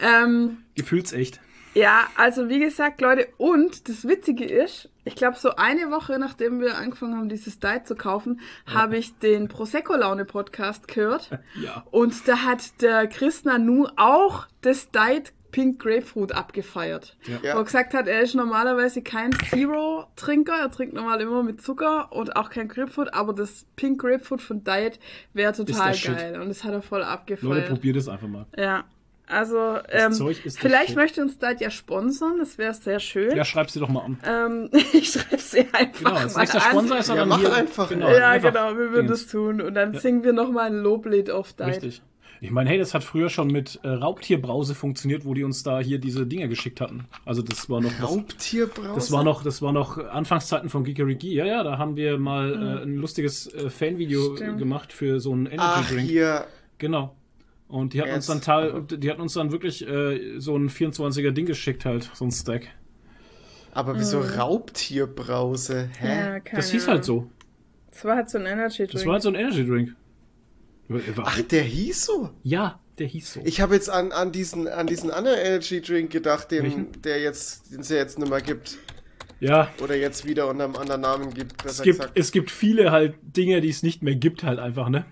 Ähm, 0.00 0.58
Gefühlsecht. 0.74 1.40
ja, 1.74 2.08
also 2.16 2.48
wie 2.48 2.58
gesagt, 2.58 3.00
Leute, 3.00 3.28
und 3.36 3.88
das 3.88 4.08
Witzige 4.08 4.44
ist, 4.44 4.88
ich 5.04 5.14
glaube, 5.14 5.36
so 5.38 5.54
eine 5.56 5.90
Woche 5.90 6.18
nachdem 6.18 6.60
wir 6.60 6.76
angefangen 6.78 7.16
haben, 7.16 7.28
dieses 7.28 7.60
Diet 7.60 7.86
zu 7.86 7.94
kaufen, 7.94 8.40
habe 8.66 8.96
ich 8.96 9.16
den 9.18 9.46
Prosecco-Laune-Podcast 9.48 10.88
gehört. 10.88 11.30
Ja. 11.62 11.84
Und 11.90 12.26
da 12.26 12.38
hat 12.38 12.80
der 12.82 13.06
Chris 13.06 13.44
Nanu 13.44 13.86
auch 13.96 14.46
das 14.62 14.90
Diet 14.90 15.32
Pink 15.54 15.80
Grapefruit 15.80 16.32
abgefeiert. 16.32 17.16
Ja. 17.26 17.54
Wo 17.54 17.58
er 17.58 17.64
gesagt 17.64 17.94
hat, 17.94 18.08
er 18.08 18.22
ist 18.22 18.34
normalerweise 18.34 19.02
kein 19.02 19.30
Zero-Trinker, 19.50 20.54
er 20.60 20.70
trinkt 20.70 20.94
normal 20.94 21.20
immer 21.20 21.42
mit 21.44 21.62
Zucker 21.62 22.12
und 22.12 22.34
auch 22.36 22.50
kein 22.50 22.66
Grapefruit, 22.68 23.14
aber 23.14 23.32
das 23.32 23.64
Pink 23.76 24.00
Grapefruit 24.00 24.42
von 24.42 24.64
Diet 24.64 24.98
wäre 25.32 25.52
total 25.52 25.94
geil 25.96 26.40
und 26.40 26.48
das 26.48 26.64
hat 26.64 26.72
er 26.72 26.82
voll 26.82 26.98
Leute, 27.00 27.10
abgefeiert. 27.10 27.68
probiert 27.68 27.96
es 27.96 28.08
einfach 28.08 28.26
mal. 28.26 28.46
Ja, 28.56 28.84
Also, 29.26 29.78
ähm, 29.90 30.12
vielleicht 30.58 30.96
möchte 30.96 31.22
uns 31.22 31.38
Diet 31.38 31.60
ja 31.60 31.70
sponsern, 31.70 32.38
das 32.38 32.58
wäre 32.58 32.74
sehr 32.74 32.98
schön. 33.00 33.34
Ja, 33.36 33.44
schreib 33.44 33.70
sie 33.70 33.78
doch 33.80 33.88
mal 33.88 34.00
an. 34.02 34.18
Ähm, 34.26 34.70
ich 34.92 35.10
schreibe 35.12 35.38
sie 35.40 35.60
einfach 35.72 35.98
Genau, 36.00 36.14
als 36.16 36.34
mal 36.34 36.40
nächster 36.42 36.62
an. 36.64 36.70
Sponsor 36.70 36.98
ist 36.98 37.08
Ja, 37.08 37.14
dann 37.14 37.28
mach 37.28 37.38
hier. 37.38 37.54
einfach. 37.54 37.88
Genau, 37.88 38.10
Ja, 38.10 38.30
einfach 38.30 38.52
genau, 38.52 38.76
wir 38.76 38.90
würden 38.90 39.06
das 39.08 39.26
tun. 39.28 39.60
Und 39.62 39.74
dann 39.74 39.94
singen 39.94 40.24
wir 40.24 40.32
nochmal 40.32 40.66
ein 40.66 40.78
Loblied 40.78 41.30
auf 41.30 41.52
Diet. 41.52 41.68
Richtig. 41.68 42.02
Ich 42.44 42.50
meine, 42.50 42.68
hey, 42.68 42.76
das 42.76 42.92
hat 42.92 43.02
früher 43.02 43.30
schon 43.30 43.46
mit 43.46 43.80
äh, 43.84 43.88
Raubtierbrause 43.88 44.74
funktioniert, 44.74 45.24
wo 45.24 45.32
die 45.32 45.44
uns 45.44 45.62
da 45.62 45.80
hier 45.80 45.98
diese 45.98 46.26
Dinge 46.26 46.46
geschickt 46.46 46.82
hatten. 46.82 47.06
Also 47.24 47.40
das 47.40 47.70
war 47.70 47.80
noch 47.80 47.90
das, 47.98 48.02
Raubtierbrause? 48.02 48.94
das 48.94 49.10
war 49.12 49.24
noch 49.24 49.42
das 49.42 49.62
war 49.62 49.72
noch 49.72 49.96
Anfangszeiten 49.96 50.68
von 50.68 50.84
Geekeriki. 50.84 51.32
Ja, 51.32 51.46
ja, 51.46 51.62
da 51.62 51.78
haben 51.78 51.96
wir 51.96 52.18
mal 52.18 52.52
äh, 52.52 52.82
ein 52.82 52.96
lustiges 52.96 53.46
äh, 53.54 53.70
Fanvideo 53.70 54.36
Stimmt. 54.36 54.58
gemacht 54.58 54.92
für 54.92 55.20
so 55.20 55.32
einen 55.32 55.46
Energy 55.46 55.62
Ach, 55.62 55.90
Drink. 55.90 56.10
hier. 56.10 56.44
Genau. 56.76 57.16
Und 57.66 57.94
die 57.94 58.02
hat 58.02 58.12
uns 58.12 58.26
dann 58.26 58.88
die 58.88 59.10
hatten 59.10 59.22
uns 59.22 59.32
dann 59.32 59.50
wirklich 59.50 59.88
äh, 59.88 60.38
so 60.38 60.54
ein 60.54 60.68
24er 60.68 61.30
Ding 61.30 61.46
geschickt 61.46 61.86
halt, 61.86 62.10
so 62.12 62.26
ein 62.26 62.30
Stack. 62.30 62.68
Aber 63.72 63.98
wieso 63.98 64.20
Raubtierbrause? 64.20 65.88
Hä? 65.98 66.04
Mhm. 66.04 66.10
Ja, 66.10 66.40
keine 66.40 66.60
Das 66.60 66.70
hieß 66.70 66.88
halt 66.88 67.06
so. 67.06 67.26
Das 67.90 68.04
war 68.04 68.16
halt 68.16 68.28
so 68.28 68.36
ein 68.36 68.44
Energy 68.44 68.82
Drink. 68.82 68.92
Das 68.92 69.06
war 69.06 69.14
halt 69.14 69.22
so 69.22 69.30
ein 69.30 69.34
Energy 69.34 69.64
Drink. 69.64 69.96
Ach, 71.18 71.40
der 71.42 71.62
hieß 71.62 72.04
so? 72.04 72.30
Ja, 72.42 72.80
der 72.98 73.06
hieß 73.06 73.34
so. 73.34 73.40
Ich 73.44 73.60
habe 73.60 73.74
jetzt 73.74 73.90
an, 73.90 74.12
an, 74.12 74.32
diesen, 74.32 74.68
an 74.68 74.86
diesen 74.86 75.10
anderen 75.10 75.38
Energy 75.38 75.80
Drink 75.80 76.10
gedacht, 76.10 76.50
den, 76.50 76.62
Welchen? 76.62 77.02
der 77.02 77.20
jetzt, 77.20 77.72
den 77.72 77.80
es 77.80 77.88
ja 77.88 77.96
jetzt 77.96 78.18
nicht 78.18 78.28
mehr 78.28 78.40
gibt. 78.40 78.78
ja, 79.40 79.70
Oder 79.82 79.96
jetzt 79.96 80.26
wieder 80.26 80.48
unter 80.48 80.64
einem 80.64 80.76
anderen 80.76 81.00
Namen 81.00 81.34
gibt, 81.34 81.64
es 81.64 81.82
gibt, 81.82 81.98
gesagt. 81.98 82.18
es 82.18 82.32
gibt 82.32 82.50
viele 82.50 82.90
halt 82.92 83.16
Dinge, 83.22 83.60
die 83.60 83.70
es 83.70 83.82
nicht 83.82 84.02
mehr 84.02 84.14
gibt 84.14 84.42
halt 84.44 84.58
einfach, 84.58 84.88
ne? 84.88 85.06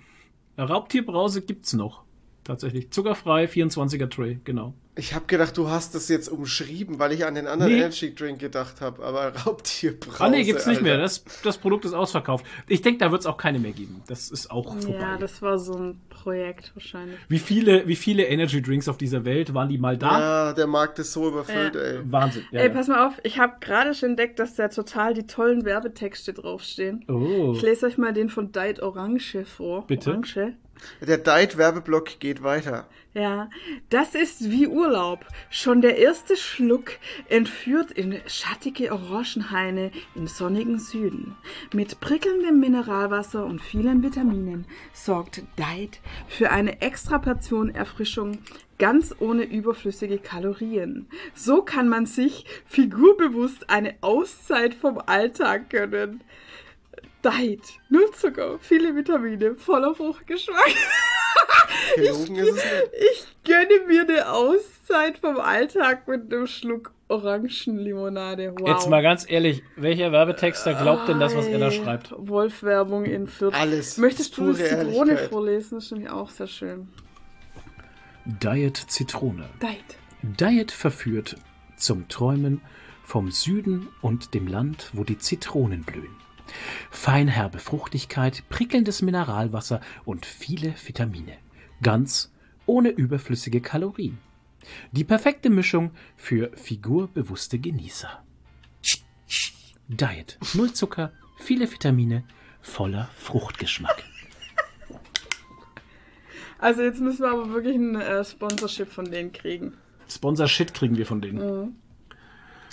Raubtierbrause 0.58 1.42
gibt's 1.42 1.72
noch. 1.72 2.04
Tatsächlich. 2.44 2.90
Zuckerfrei, 2.90 3.44
24er 3.44 4.10
Tray, 4.10 4.40
genau. 4.44 4.74
Ich 4.94 5.14
habe 5.14 5.24
gedacht, 5.26 5.56
du 5.56 5.70
hast 5.70 5.94
das 5.94 6.08
jetzt 6.08 6.28
umschrieben, 6.28 6.98
weil 6.98 7.12
ich 7.12 7.24
an 7.24 7.34
den 7.34 7.46
anderen 7.46 7.72
Nee. 7.72 7.78
Energy 7.78 8.14
Drink 8.14 8.38
gedacht 8.38 8.82
habe, 8.82 9.02
aber 9.02 9.28
Raubtierbrause. 9.46 10.22
Ah, 10.22 10.28
nee, 10.28 10.44
gibt's 10.44 10.66
nicht 10.66 10.76
Alter. 10.78 10.82
mehr. 10.88 10.98
Das, 10.98 11.24
das 11.42 11.56
Produkt 11.56 11.86
ist 11.86 11.94
ausverkauft. 11.94 12.44
Ich 12.68 12.82
denke, 12.82 12.98
da 12.98 13.10
wird's 13.10 13.24
auch 13.24 13.38
keine 13.38 13.58
mehr 13.58 13.72
geben. 13.72 14.02
Das 14.06 14.30
ist 14.30 14.50
auch 14.50 14.76
vorbei. 14.78 14.98
Ja, 15.00 15.16
das 15.16 15.40
war 15.40 15.58
so 15.58 15.72
ein 15.78 16.00
Projekt 16.10 16.72
wahrscheinlich. 16.74 17.16
wie, 17.28 17.38
viele, 17.38 17.88
wie 17.88 17.96
viele 17.96 18.24
Energy 18.26 18.60
Drinks 18.60 18.86
auf 18.86 18.98
dieser 18.98 19.24
Welt 19.24 19.54
waren 19.54 19.70
die 19.70 19.78
mal 19.78 19.96
da? 19.96 20.20
Ja, 20.48 20.52
der 20.52 20.66
Markt 20.66 20.98
ist 20.98 21.14
so 21.14 21.26
überfüllt, 21.26 21.74
Ja. 21.74 21.80
ey. 21.80 22.00
Wahnsinn. 22.12 22.44
Ja, 22.50 22.60
Ey, 22.60 22.68
ja. 22.68 22.74
pass 22.74 22.88
mal 22.88 23.06
auf, 23.06 23.14
ich 23.22 23.38
habe 23.38 23.54
gerade 23.60 23.94
schon 23.94 24.10
entdeckt, 24.10 24.38
dass 24.38 24.56
da 24.56 24.68
total 24.68 25.14
die 25.14 25.26
tollen 25.26 25.64
Werbetexte 25.64 26.34
draufstehen. 26.34 27.02
Oh. 27.08 27.54
Ich 27.56 27.62
lese 27.62 27.86
euch 27.86 27.96
mal 27.96 28.12
den 28.12 28.28
von 28.28 28.52
Diet 28.52 28.82
Orange 28.82 29.46
vor. 29.46 29.86
Bitte? 29.86 30.10
Orange. 30.10 30.52
Der 31.00 31.18
Diet-Werbeblock 31.18 32.20
geht 32.20 32.42
weiter. 32.42 32.86
Ja, 33.14 33.50
das 33.90 34.14
ist 34.14 34.50
wie 34.50 34.66
Urlaub. 34.66 35.26
Schon 35.50 35.82
der 35.82 35.98
erste 35.98 36.34
Schluck 36.34 36.92
entführt 37.28 37.90
in 37.90 38.18
schattige 38.26 38.90
Orangenhaine 38.90 39.90
im 40.14 40.26
sonnigen 40.26 40.78
Süden. 40.78 41.36
Mit 41.74 42.00
prickelndem 42.00 42.58
Mineralwasser 42.58 43.44
und 43.44 43.60
vielen 43.60 44.02
Vitaminen 44.02 44.66
sorgt 44.94 45.42
Diet 45.58 46.00
für 46.26 46.50
eine 46.50 46.80
extra 46.80 47.18
Portion 47.18 47.74
Erfrischung 47.74 48.38
ganz 48.82 49.14
ohne 49.20 49.44
überflüssige 49.44 50.18
Kalorien. 50.18 51.06
So 51.34 51.62
kann 51.62 51.88
man 51.88 52.06
sich 52.06 52.46
figurbewusst 52.66 53.70
eine 53.70 53.94
Auszeit 54.00 54.74
vom 54.74 54.98
Alltag 55.06 55.70
gönnen. 55.70 56.24
Diet, 57.24 57.62
null 57.88 58.10
Zucker, 58.12 58.58
viele 58.58 58.96
Vitamine, 58.96 59.54
voller 59.54 59.94
Fruchtgeschmack. 59.94 60.74
Gelogen 61.96 62.36
ist 62.36 62.48
es 62.48 62.54
nicht. 62.54 62.64
Ich 63.12 63.26
gönne 63.44 63.86
mir 63.86 64.02
eine 64.02 64.28
Auszeit 64.28 65.18
vom 65.18 65.38
Alltag 65.38 66.08
mit 66.08 66.32
einem 66.32 66.46
Schluck 66.46 66.92
Orangenlimonade. 67.08 68.54
Wow. 68.58 68.68
Jetzt 68.68 68.88
mal 68.88 69.02
ganz 69.02 69.30
ehrlich, 69.30 69.62
welcher 69.76 70.10
Werbetexter 70.10 70.74
glaubt 70.74 71.08
denn 71.08 71.20
das, 71.20 71.36
was 71.36 71.46
er 71.46 71.58
da 71.58 71.66
Ei, 71.66 71.70
schreibt? 71.70 72.12
Wolf-Werbung 72.16 73.04
in 73.04 73.28
Fürth. 73.28 73.54
Alles. 73.54 73.98
Möchtest 73.98 74.36
du 74.38 74.52
das 74.52 74.58
Zitrone 74.58 75.16
vorlesen? 75.16 75.76
Das 75.76 75.84
ist 75.84 75.92
nämlich 75.92 76.10
auch 76.10 76.30
sehr 76.30 76.46
schön. 76.46 76.88
Diet 78.24 78.76
Zitrone. 78.76 79.48
Diet. 79.60 80.40
Diet 80.40 80.72
verführt 80.72 81.36
zum 81.76 82.08
Träumen 82.08 82.62
vom 83.04 83.30
Süden 83.30 83.88
und 84.00 84.34
dem 84.34 84.46
Land, 84.46 84.90
wo 84.92 85.04
die 85.04 85.18
Zitronen 85.18 85.82
blühen. 85.82 86.21
Feinherbe 86.90 87.58
Fruchtigkeit, 87.58 88.42
prickelndes 88.48 89.02
Mineralwasser 89.02 89.80
und 90.04 90.26
viele 90.26 90.74
Vitamine. 90.86 91.36
Ganz 91.82 92.32
ohne 92.66 92.90
überflüssige 92.90 93.60
Kalorien. 93.60 94.18
Die 94.92 95.04
perfekte 95.04 95.50
Mischung 95.50 95.90
für 96.16 96.50
figurbewusste 96.56 97.58
Genießer. 97.58 98.22
Diet. 99.88 100.38
Null 100.54 100.72
Zucker, 100.72 101.12
viele 101.38 101.70
Vitamine, 101.70 102.24
voller 102.60 103.10
Fruchtgeschmack. 103.16 104.04
Also 106.58 106.82
jetzt 106.82 107.00
müssen 107.00 107.22
wir 107.22 107.30
aber 107.32 107.50
wirklich 107.50 107.74
ein 107.74 107.96
äh, 107.96 108.24
Sponsorship 108.24 108.88
von 108.88 109.10
denen 109.10 109.32
kriegen. 109.32 109.74
Sponsor-Shit 110.08 110.74
kriegen 110.74 110.96
wir 110.96 111.06
von 111.06 111.20
denen. 111.20 111.76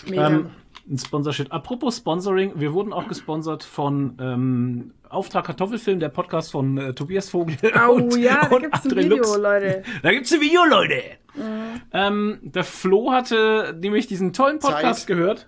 Mega. 0.08 0.30
Ähm, 0.30 0.50
ein 0.90 0.98
Sponsorship. 0.98 1.54
Apropos 1.54 1.98
Sponsoring, 1.98 2.54
wir 2.60 2.74
wurden 2.74 2.94
auch 2.94 3.08
gesponsert 3.08 3.64
von 3.64 4.18
ähm, 4.20 4.94
Auftrag 5.08 5.46
Kartoffelfilm, 5.46 6.00
der 6.00 6.10
Podcast 6.10 6.52
von 6.52 6.78
äh, 6.78 6.94
Tobias 6.94 7.30
Vogel. 7.30 7.58
oh 7.88 7.92
und, 7.96 8.18
ja, 8.18 8.48
da 8.48 8.56
und 8.56 8.62
gibt's 8.64 8.86
ein 8.86 8.96
Video, 8.96 9.18
Lux. 9.18 9.38
Leute. 9.38 9.84
Da 10.04 10.12
gibt's 10.12 10.34
ein 10.34 10.42
Video, 10.42 10.66
Leute. 10.66 11.02
Mhm. 11.36 11.82
Ähm, 11.94 12.40
der 12.42 12.64
Flo 12.64 13.12
hatte 13.12 13.78
nämlich 13.80 14.08
diesen 14.08 14.34
tollen 14.34 14.60
Podcast 14.60 15.02
Zeit. 15.02 15.08
gehört 15.08 15.48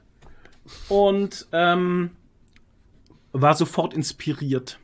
und 0.89 1.47
ähm, 1.51 2.11
war 3.31 3.55
sofort 3.55 3.93
inspiriert. 3.93 4.77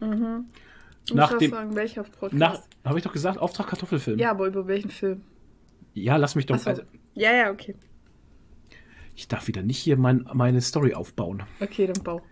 Du 0.00 0.06
musst 0.08 1.14
Nach 1.14 1.38
dem- 1.38 1.50
sagen, 1.50 1.76
welcher 1.76 2.02
Podcast. 2.02 2.68
Habe 2.84 2.98
ich 2.98 3.04
doch 3.04 3.12
gesagt, 3.12 3.38
Auftrag 3.38 3.68
Kartoffelfilm. 3.68 4.18
ja, 4.18 4.30
aber 4.32 4.46
über 4.46 4.66
welchen 4.66 4.90
Film? 4.90 5.22
Ja, 5.94 6.16
lass 6.16 6.34
mich 6.34 6.46
doch. 6.46 6.56
Achso. 6.56 6.70
Also, 6.70 6.82
Ja, 7.14 7.32
ja, 7.32 7.50
okay. 7.50 7.76
Ich 9.14 9.28
darf 9.28 9.48
wieder 9.48 9.62
nicht 9.62 9.78
hier 9.78 9.96
mein, 9.96 10.28
meine 10.32 10.60
Story 10.60 10.94
aufbauen. 10.94 11.42
Okay, 11.60 11.86
dann 11.86 12.02
bau. 12.02 12.22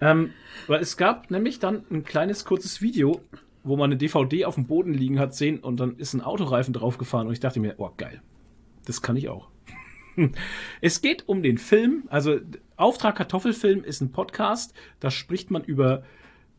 Ähm, 0.00 0.30
weil 0.66 0.80
es 0.80 0.96
gab 0.96 1.30
nämlich 1.30 1.58
dann 1.58 1.84
ein 1.90 2.04
kleines 2.04 2.44
kurzes 2.44 2.82
Video, 2.82 3.20
wo 3.64 3.76
man 3.76 3.90
eine 3.90 3.96
DVD 3.96 4.44
auf 4.44 4.54
dem 4.54 4.66
Boden 4.66 4.92
liegen 4.92 5.18
hat 5.18 5.34
sehen 5.34 5.58
und 5.58 5.80
dann 5.80 5.96
ist 5.96 6.14
ein 6.14 6.20
Autoreifen 6.20 6.74
draufgefahren 6.74 7.26
und 7.26 7.32
ich 7.32 7.40
dachte 7.40 7.60
mir, 7.60 7.74
oh 7.78 7.90
geil, 7.96 8.20
das 8.84 9.02
kann 9.02 9.16
ich 9.16 9.28
auch. 9.28 9.48
Es 10.80 11.02
geht 11.02 11.28
um 11.28 11.42
den 11.42 11.58
Film, 11.58 12.04
also 12.08 12.38
Auftrag 12.76 13.16
Kartoffelfilm 13.16 13.84
ist 13.84 14.00
ein 14.00 14.12
Podcast, 14.12 14.72
da 14.98 15.10
spricht 15.10 15.50
man 15.50 15.62
über 15.62 16.04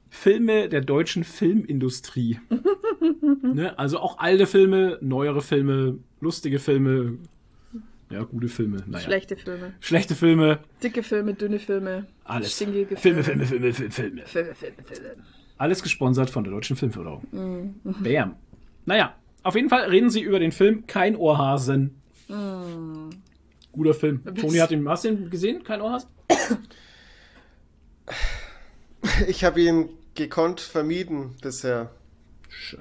Filme 0.09 0.69
der 0.69 0.81
deutschen 0.81 1.23
Filmindustrie. 1.23 2.39
ne? 3.41 3.77
Also 3.79 3.99
auch 3.99 4.19
alte 4.19 4.45
Filme, 4.45 4.99
neuere 5.01 5.41
Filme, 5.41 5.97
lustige 6.19 6.59
Filme, 6.59 7.17
ja, 8.09 8.23
gute 8.23 8.47
Filme, 8.47 8.83
naja. 8.87 9.03
Schlechte 9.03 9.35
Filme. 9.35 9.73
Schlechte 9.79 10.15
Filme, 10.15 10.59
Dicke 10.83 11.03
Filme, 11.03 11.33
dünne 11.33 11.59
Filme. 11.59 12.07
alles. 12.23 12.53
Stinkige 12.53 12.95
Filme, 12.97 13.23
Filme, 13.23 13.45
Filme, 13.45 13.73
Filme, 13.73 13.91
Filme. 13.91 14.25
Filme, 14.25 14.55
Filme, 14.55 14.83
Filme. 14.83 15.15
Alles 15.57 15.81
gesponsert 15.83 16.29
von 16.29 16.43
der 16.43 16.53
Deutschen 16.53 16.75
Filmförderung. 16.75 17.75
Bam. 17.83 18.35
Naja, 18.85 19.15
auf 19.43 19.55
jeden 19.55 19.69
Fall 19.69 19.89
reden 19.89 20.09
sie 20.09 20.21
über 20.21 20.39
den 20.39 20.51
Film 20.51 20.85
Kein 20.87 21.15
Ohrhasen. 21.15 21.95
Guter 23.71 23.93
Film. 23.93 24.23
Toni 24.35 24.57
hat 24.57 24.71
den, 24.71 24.87
hast 24.89 25.05
du 25.05 25.09
den 25.15 25.29
gesehen? 25.29 25.63
Kein 25.63 25.81
Ohrhasen? 25.81 26.09
Ich 29.27 29.43
habe 29.43 29.61
ihn 29.61 29.89
gekonnt 30.15 30.59
vermieden 30.59 31.35
bisher. 31.41 31.91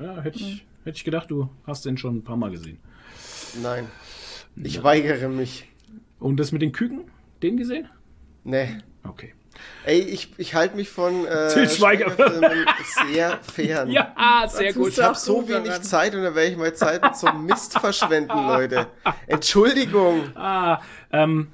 Ja, 0.00 0.20
hätte 0.22 0.38
ich, 0.38 0.66
hätte 0.84 0.96
ich 0.96 1.04
gedacht, 1.04 1.30
du 1.30 1.48
hast 1.66 1.84
den 1.84 1.96
schon 1.98 2.16
ein 2.16 2.24
paar 2.24 2.36
Mal 2.36 2.50
gesehen. 2.50 2.78
Nein. 3.62 3.86
Ich 4.62 4.83
weigere 4.83 5.29
mich. 5.29 5.69
Und 6.19 6.38
das 6.38 6.53
mit 6.53 6.62
den 6.62 6.73
Küken? 6.73 7.11
Den 7.42 7.57
gesehen? 7.57 7.88
Nee. 8.45 8.79
Okay. 9.07 9.35
Ey, 9.85 10.01
ich, 10.01 10.33
ich 10.38 10.55
halte 10.55 10.77
mich 10.77 10.88
von 10.88 11.27
äh, 11.27 11.49
Til 11.53 11.69
Schweiger. 11.69 12.12
Sehr 13.11 13.38
fern. 13.40 13.90
Ja, 13.90 14.45
sehr 14.49 14.69
Dazu 14.69 14.81
gut. 14.81 14.92
Ich 14.92 15.01
habe 15.03 15.14
so 15.14 15.49
wenig 15.49 15.69
daran. 15.69 15.83
Zeit 15.83 16.14
und 16.14 16.23
dann 16.23 16.35
werde 16.35 16.51
ich 16.51 16.57
meine 16.57 16.75
Zeit 16.75 17.03
einem 17.03 17.47
Mist 17.47 17.79
verschwenden, 17.79 18.37
Leute. 18.47 18.87
Entschuldigung. 19.27 20.37
Ah, 20.37 20.81
ähm, 21.12 21.49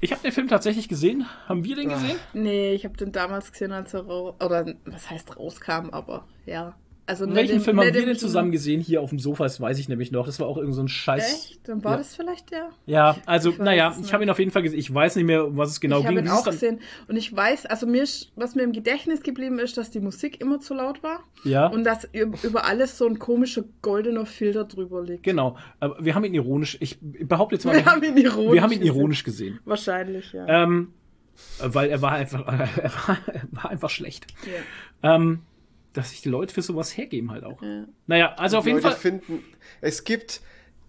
ich 0.00 0.12
habe 0.12 0.22
den 0.22 0.32
Film 0.32 0.48
tatsächlich 0.48 0.88
gesehen. 0.88 1.26
Haben 1.46 1.62
wir 1.64 1.76
den 1.76 1.90
gesehen? 1.90 2.18
Nee, 2.32 2.72
ich 2.72 2.84
habe 2.84 2.96
den 2.96 3.12
damals 3.12 3.52
gesehen, 3.52 3.72
als 3.72 3.92
er 3.92 4.06
raus... 4.06 4.34
Oder, 4.42 4.74
was 4.86 5.10
heißt 5.10 5.36
rauskam, 5.36 5.90
aber 5.90 6.26
ja. 6.46 6.74
Also 7.10 7.34
Welchen 7.34 7.56
im- 7.56 7.60
Film 7.60 7.78
haben 7.80 7.92
wir 7.92 7.92
denn 8.06 8.16
zusammen 8.16 8.52
gesehen 8.52 8.80
hier 8.80 9.00
auf 9.02 9.10
dem 9.10 9.18
Sofa? 9.18 9.42
Das 9.44 9.60
weiß 9.60 9.78
ich 9.78 9.88
nämlich 9.88 10.12
noch. 10.12 10.26
Das 10.26 10.38
war 10.40 10.46
auch 10.46 10.56
irgend 10.56 10.74
so 10.74 10.82
ein 10.82 10.88
Scheiß. 10.88 11.50
Echt? 11.50 11.68
Dann 11.68 11.82
war 11.84 11.92
Ja. 11.92 11.98
das 11.98 12.14
vielleicht 12.14 12.50
der? 12.52 12.70
Ja, 12.86 13.16
also, 13.26 13.50
Ich 13.50 13.58
naja, 13.58 13.96
ich 14.02 14.12
habe 14.12 14.22
ihn 14.22 14.30
auf 14.30 14.38
jeden 14.38 14.50
Fall 14.52 14.62
gesehen. 14.62 14.78
Ich 14.78 14.92
weiß 14.94 15.16
nicht 15.16 15.24
mehr, 15.24 15.46
um 15.46 15.56
was 15.56 15.70
es 15.70 15.80
genau 15.80 15.98
ich 15.98 16.06
ging. 16.06 16.16
habe 16.16 16.26
ihn 16.26 16.32
auch 16.32 16.44
gesehen. 16.44 16.80
Und 17.08 17.16
ich 17.16 17.34
weiß, 17.34 17.66
also 17.66 17.86
mir, 17.86 18.04
was 18.36 18.54
mir 18.54 18.62
im 18.62 18.72
Gedächtnis 18.72 19.22
geblieben 19.22 19.58
ist, 19.58 19.76
dass 19.76 19.90
die 19.90 20.00
Musik 20.00 20.40
immer 20.40 20.60
zu 20.60 20.74
laut 20.74 21.02
war. 21.02 21.20
Ja. 21.44 21.66
Und 21.66 21.84
dass 21.84 22.08
über 22.12 22.64
alles 22.64 22.96
so 22.96 23.06
ein 23.06 23.18
komischer 23.18 23.64
goldener 23.82 24.24
Filter 24.26 24.64
drüber 24.64 25.02
liegt. 25.02 25.24
Genau, 25.24 25.56
aber 25.80 25.96
wir 26.04 26.14
haben 26.14 26.24
ihn 26.24 26.34
ironisch, 26.34 26.76
ich 26.80 26.98
behaupte 27.00 27.56
jetzt 27.56 27.64
mal, 27.64 27.74
Wir 27.74 27.84
haben 27.86 28.02
ihn 28.02 28.16
ironisch 28.16 28.52
wir 28.54 28.62
haben 28.62 28.72
ihn 28.72 28.80
gesehen. 28.80 28.94
ironisch 28.96 29.24
gesehen. 29.24 29.58
Wahrscheinlich, 29.64 30.32
ja. 30.32 30.46
Ähm, 30.64 30.92
weil 31.58 31.88
er 31.90 32.02
war 32.02 32.12
einfach, 32.12 32.46
er 32.46 32.90
war, 32.92 33.18
er 33.26 33.42
war 33.52 33.70
einfach 33.70 33.90
schlecht. 33.90 34.26
ja. 35.02 35.14
Ähm, 35.16 35.40
dass 35.92 36.10
sich 36.10 36.22
die 36.22 36.28
Leute 36.28 36.54
für 36.54 36.62
sowas 36.62 36.96
hergeben 36.96 37.30
halt 37.30 37.44
auch. 37.44 37.60
Ja. 37.62 37.84
Naja, 38.06 38.34
also 38.36 38.58
auf 38.58 38.66
jeden 38.66 38.78
Leute 38.78 38.90
Fall. 38.90 38.96
finden, 39.00 39.44
es 39.80 40.04
gibt 40.04 40.40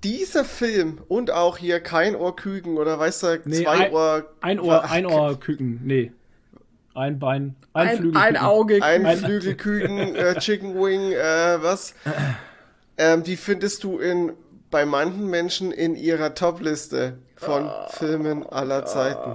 dieser 0.03 0.45
Film 0.45 0.99
und 1.07 1.31
auch 1.31 1.57
hier 1.57 1.79
kein 1.79 2.15
Ohrküken 2.15 2.77
oder 2.77 2.97
weißt 2.99 3.23
du, 3.23 3.41
Nee, 3.45 3.63
zwei 3.63 3.87
ein- 3.87 3.91
Ohr. 3.93 4.33
Ein 4.41 4.59
Ohr, 4.59 4.81
Ach, 4.83 4.91
ein 4.91 5.05
Ohr 5.05 5.39
Küken, 5.39 5.81
nee. 5.83 6.11
Ein 6.93 7.19
Bein, 7.19 7.55
ein, 7.73 7.87
Ein, 7.87 7.97
Flügel. 7.97 8.17
ein 8.21 8.37
Auge. 8.37 8.83
Ein 8.83 9.05
Ein- 9.05 9.17
Flügelküken, 9.17 10.15
äh, 10.15 10.35
Chicken 10.39 10.75
Wing, 10.75 11.13
äh, 11.13 11.61
was? 11.63 11.93
Ähm, 12.97 13.23
die 13.23 13.37
findest 13.37 13.83
du 13.85 13.97
in, 13.99 14.33
bei 14.69 14.85
manchen 14.85 15.27
Menschen 15.29 15.71
in 15.71 15.95
ihrer 15.95 16.33
Topliste 16.35 17.17
von 17.37 17.65
Oh. 17.67 17.87
Filmen 17.91 18.45
aller 18.45 18.85
Zeiten. 18.85 19.31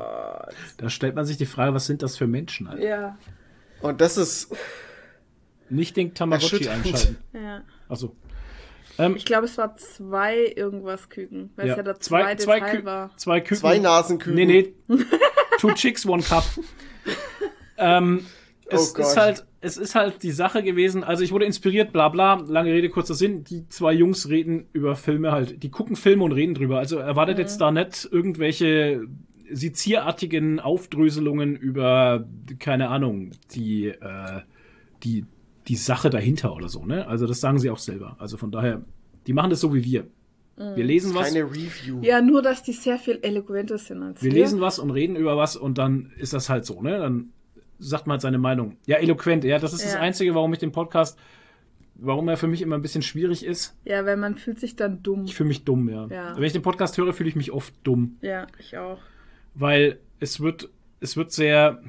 Da 0.77 0.91
stellt 0.91 1.15
man 1.15 1.25
sich 1.25 1.39
die 1.39 1.47
Frage, 1.47 1.73
was 1.75 1.87
sind 1.87 2.03
das 2.03 2.17
für 2.17 2.27
Menschen? 2.27 2.67
Alter? 2.69 2.83
Ja. 2.87 3.19
Und 3.81 4.01
das 4.03 4.17
ist, 4.19 4.55
Nicht 5.69 5.97
den 5.97 6.15
Tamagotchi 6.15 6.69
einschalten. 6.69 7.17
ja. 7.33 7.63
Achso. 7.89 8.15
Ähm, 8.99 9.17
Ich 9.17 9.25
glaube, 9.25 9.47
es 9.47 9.59
war 9.59 9.77
zwei 9.77 10.53
irgendwas 10.57 11.09
Küken. 11.09 11.51
Weil 11.57 11.71
es 11.71 11.77
ja 11.77 11.83
der 11.83 12.01
zwei, 12.01 12.23
zweite 12.23 12.45
zwei, 12.45 12.61
Teil 12.61 12.79
Kü 12.81 12.85
war. 12.85 13.11
zwei 13.17 13.41
Küken. 13.41 13.57
zwei 13.57 13.79
Nasenküken. 13.79 14.35
Nee, 14.35 14.73
nee. 14.89 14.97
Two 15.59 15.73
Chicks, 15.73 16.07
One 16.07 16.23
Cup. 16.23 16.45
ähm, 17.79 18.25
es 18.69 18.95
Oh 18.97 19.01
ist 19.01 19.17
halt, 19.17 19.47
es 19.61 19.77
ist 19.77 19.95
halt 19.95 20.23
die 20.23 20.31
Sache 20.31 20.63
gewesen. 20.63 21.05
Also 21.05 21.23
ich 21.23 21.33
wurde 21.33 21.45
inspiriert, 21.45 21.93
bla 21.93 22.09
bla. 22.09 22.35
Lange 22.47 22.73
Rede, 22.73 22.89
kurzer 22.89 23.15
Sinn. 23.15 23.45
Die 23.45 23.69
zwei 23.69 23.93
Jungs 23.93 24.29
reden 24.29 24.69
über 24.73 24.97
Filme 24.97 25.33
halt. 25.33 25.63
Die 25.63 25.71
gucken 25.71 25.97
Filme 25.97 26.25
und 26.25 26.33
reden 26.33 26.55
drüber. 26.55 26.79
Also 26.79 26.99
erwartet 26.99 27.39
jetzt 27.39 27.61
da 27.61 27.71
nicht 27.71 28.09
irgendwelche 28.11 29.07
sezierartigen 29.51 30.59
Aufdröselungen 30.61 31.55
über, 31.57 32.27
keine 32.59 32.89
Ahnung, 32.89 33.31
die, 33.55 33.87
äh, 33.89 34.41
die, 35.05 35.25
die 35.69 35.77
Sache 35.77 36.11
dahinter 36.11 36.55
oder 36.55 36.69
so, 36.69 36.85
ne? 36.85 37.07
Also 37.09 37.27
das 37.27 37.41
sagen 37.41 37.59
sie 37.59 37.71
auch 37.71 37.79
selber. 37.79 38.17
Also 38.19 38.37
von 38.37 38.51
daher, 38.53 38.83
die 39.27 39.33
machen 39.33 39.51
das 39.51 39.61
so 39.61 39.75
wie 39.75 39.85
wir. 39.85 40.07
Wir 40.57 40.85
lesen 40.85 41.15
was. 41.15 41.29
Keine 41.35 41.45
Review. 41.45 42.01
Ja, 42.01 42.23
nur, 42.23 42.41
dass 42.41 42.63
die 42.63 42.73
sehr 42.73 42.99
viel 42.99 43.19
eloquenter 43.21 43.77
sind 43.77 44.03
als 44.03 44.23
Wir 44.23 44.33
lesen 44.33 44.59
was 44.61 44.79
und 44.79 44.91
reden 44.91 45.15
über 45.15 45.37
was 45.37 45.55
und 45.55 45.77
dann 45.77 46.13
ist 46.17 46.33
das 46.33 46.49
halt 46.49 46.65
so, 46.65 46.81
ne? 46.81 46.99
Dann 46.99 47.31
sagt 47.79 48.07
man 48.07 48.15
halt 48.15 48.23
seine 48.23 48.39
Meinung. 48.39 48.77
Ja, 48.87 48.97
eloquent, 48.97 49.45
ja, 49.45 49.59
das 49.59 49.75
ist 49.75 49.85
das 49.85 49.95
Ja. 49.95 50.01
Einzige, 50.01 50.35
warum 50.35 50.51
ich 50.55 50.59
den 50.59 50.73
Podcast, 50.73 51.19
warum 51.97 52.29
er 52.29 52.39
für 52.39 52.47
mich 52.47 52.63
immer 52.63 52.77
ein 52.77 52.81
bisschen 52.81 53.03
schwierig 53.03 53.45
ist. 53.45 53.77
Ja, 53.85 54.07
weil 54.07 54.17
man 54.17 54.35
fühlt 54.37 54.59
sich 54.59 54.77
dann 54.77 55.03
dumm. 55.03 55.25
Ich 55.27 55.35
fühle 55.35 55.49
mich 55.49 55.65
dumm, 55.65 55.91
ja. 55.91 56.07
Ja. 56.07 56.37
Wenn 56.37 56.45
ich 56.45 56.55
den 56.55 56.63
Podcast 56.63 56.97
höre, 56.97 57.13
fühle 57.13 57.29
ich 57.29 57.37
mich 57.37 57.53
oft 57.53 57.75
dumm, 57.85 58.17
Ja, 58.23 58.47
ich 58.59 58.79
auch. 58.79 58.99
weil 59.55 59.99
es 60.21 60.41
wird, 60.41 60.71
es 61.01 61.19
wird 61.19 61.33
sehr 61.33 61.83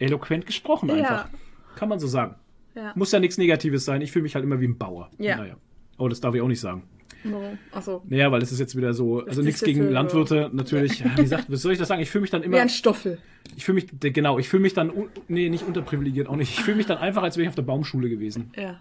eloquent 0.00 0.44
gesprochen 0.46 0.90
einfach. 0.90 1.26
Ja. 1.26 1.30
Kann 1.76 1.88
man 1.88 2.00
so 2.00 2.08
sagen. 2.08 2.34
Ja. 2.78 2.92
Muss 2.94 3.10
ja 3.12 3.18
nichts 3.18 3.38
Negatives 3.38 3.84
sein. 3.84 4.00
Ich 4.02 4.12
fühle 4.12 4.22
mich 4.22 4.34
halt 4.36 4.44
immer 4.44 4.60
wie 4.60 4.68
ein 4.68 4.78
Bauer. 4.78 5.10
Ja. 5.18 5.36
Naja. 5.36 5.56
Oh, 5.98 6.06
das 6.08 6.20
darf 6.20 6.34
ich 6.34 6.40
auch 6.40 6.46
nicht 6.48 6.60
sagen. 6.60 6.84
Warum? 7.24 7.58
Achso. 7.72 8.02
Naja, 8.08 8.30
weil 8.30 8.40
es 8.42 8.52
ist 8.52 8.60
jetzt 8.60 8.76
wieder 8.76 8.94
so, 8.94 9.24
also 9.26 9.42
nichts 9.42 9.60
gegen 9.62 9.82
so- 9.84 9.90
Landwirte, 9.90 10.50
natürlich. 10.52 11.04
Wie 11.04 11.22
gesagt, 11.22 11.46
was 11.50 11.62
soll 11.62 11.72
ich 11.72 11.78
das 11.78 11.88
sagen? 11.88 12.00
Ich 12.00 12.10
fühle 12.10 12.22
mich 12.22 12.30
dann 12.30 12.42
Wie 12.42 12.46
immer. 12.46 12.60
ein 12.60 12.68
Stoffel. 12.68 13.18
Ich 13.56 13.64
fühle 13.64 13.74
mich, 13.82 13.86
genau, 14.14 14.38
ich 14.38 14.48
fühle 14.48 14.62
mich 14.62 14.74
dann, 14.74 14.92
nee, 15.26 15.48
nicht 15.48 15.66
unterprivilegiert, 15.66 16.28
auch 16.28 16.36
nicht. 16.36 16.56
Ich 16.56 16.62
fühle 16.64 16.76
mich 16.76 16.86
dann 16.86 16.98
einfach, 16.98 17.24
als 17.24 17.36
wäre 17.36 17.42
ich 17.42 17.48
auf 17.48 17.56
der 17.56 17.62
Baumschule 17.62 18.08
gewesen 18.08 18.52
Ja. 18.56 18.78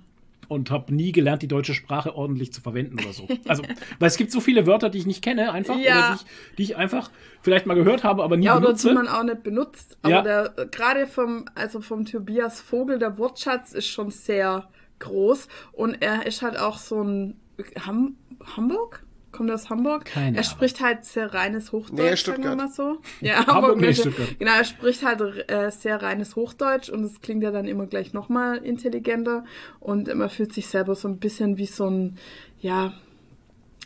Und 0.47 0.71
habe 0.71 0.93
nie 0.93 1.11
gelernt, 1.11 1.41
die 1.41 1.47
deutsche 1.47 1.73
Sprache 1.73 2.15
ordentlich 2.15 2.53
zu 2.53 2.61
verwenden 2.61 2.99
oder 2.99 3.13
so. 3.13 3.27
Also, 3.47 3.63
weil 3.99 4.07
es 4.07 4.17
gibt 4.17 4.31
so 4.31 4.39
viele 4.39 4.65
Wörter, 4.67 4.89
die 4.89 4.97
ich 4.99 5.05
nicht 5.05 5.21
kenne, 5.23 5.51
einfach, 5.51 5.77
Ja. 5.77 5.99
oder 5.99 6.09
die 6.09 6.15
ich, 6.23 6.55
die 6.57 6.63
ich 6.63 6.75
einfach 6.77 7.11
vielleicht 7.41 7.65
mal 7.65 7.73
gehört 7.75 8.03
habe, 8.03 8.23
aber 8.23 8.37
nie 8.37 8.45
Ja, 8.45 8.53
oder 8.57 8.67
benutze. 8.67 8.89
die 8.89 8.95
man 8.95 9.07
auch 9.07 9.23
nicht 9.23 9.43
benutzt. 9.43 9.97
Aber 10.01 10.13
Ja. 10.15 10.21
der, 10.21 10.67
gerade 10.71 11.07
vom, 11.07 11.45
also 11.55 11.81
vom 11.81 12.05
Tobias 12.05 12.61
Vogel, 12.61 12.99
der 12.99 13.17
Wortschatz 13.17 13.73
ist 13.73 13.87
schon 13.87 14.09
sehr 14.11 14.69
groß. 14.99 15.47
Und 15.73 16.01
er 16.01 16.25
ist 16.25 16.41
halt 16.41 16.57
auch 16.57 16.77
so 16.77 17.01
ein 17.03 17.39
Ham 17.85 18.15
Hamburg? 18.55 19.03
Kommt 19.37 19.49
er 19.49 19.55
aus 19.55 19.69
Hamburg? 19.69 20.05
Keine 20.05 20.35
Er 20.37 20.43
spricht 20.43 20.81
halt 20.81 21.05
sehr 21.05 21.33
reines 21.33 21.71
Hochdeutsch, 21.71 21.91
Nee, 21.99 22.15
sagen 22.15 22.43
wir 22.43 22.51
Stuttgart. 22.51 22.57
mal 22.57 22.69
so. 22.71 22.97
Ja, 23.21 23.45
Hamburg, 23.47 23.77
nee, 23.77 23.87
nicht. 23.87 24.01
Stuttgart. 24.01 24.27
Genau, 24.39 24.51
er 24.51 24.63
spricht 24.65 25.05
halt 25.05 25.49
äh, 25.49 25.69
sehr 25.71 26.01
reines 26.01 26.35
Hochdeutsch 26.35 26.89
und 26.89 27.03
es 27.03 27.21
klingt 27.21 27.43
ja 27.43 27.51
dann 27.51 27.65
immer 27.67 27.85
gleich 27.85 28.13
nochmal 28.13 28.57
intelligenter. 28.57 29.45
Und 29.79 30.13
man 30.13 30.29
fühlt 30.29 30.51
sich 30.53 30.67
selber 30.67 30.95
so 30.95 31.07
ein 31.07 31.19
bisschen 31.19 31.57
wie 31.57 31.67
so 31.67 31.87
ein, 31.89 32.17
ja, 32.59 32.93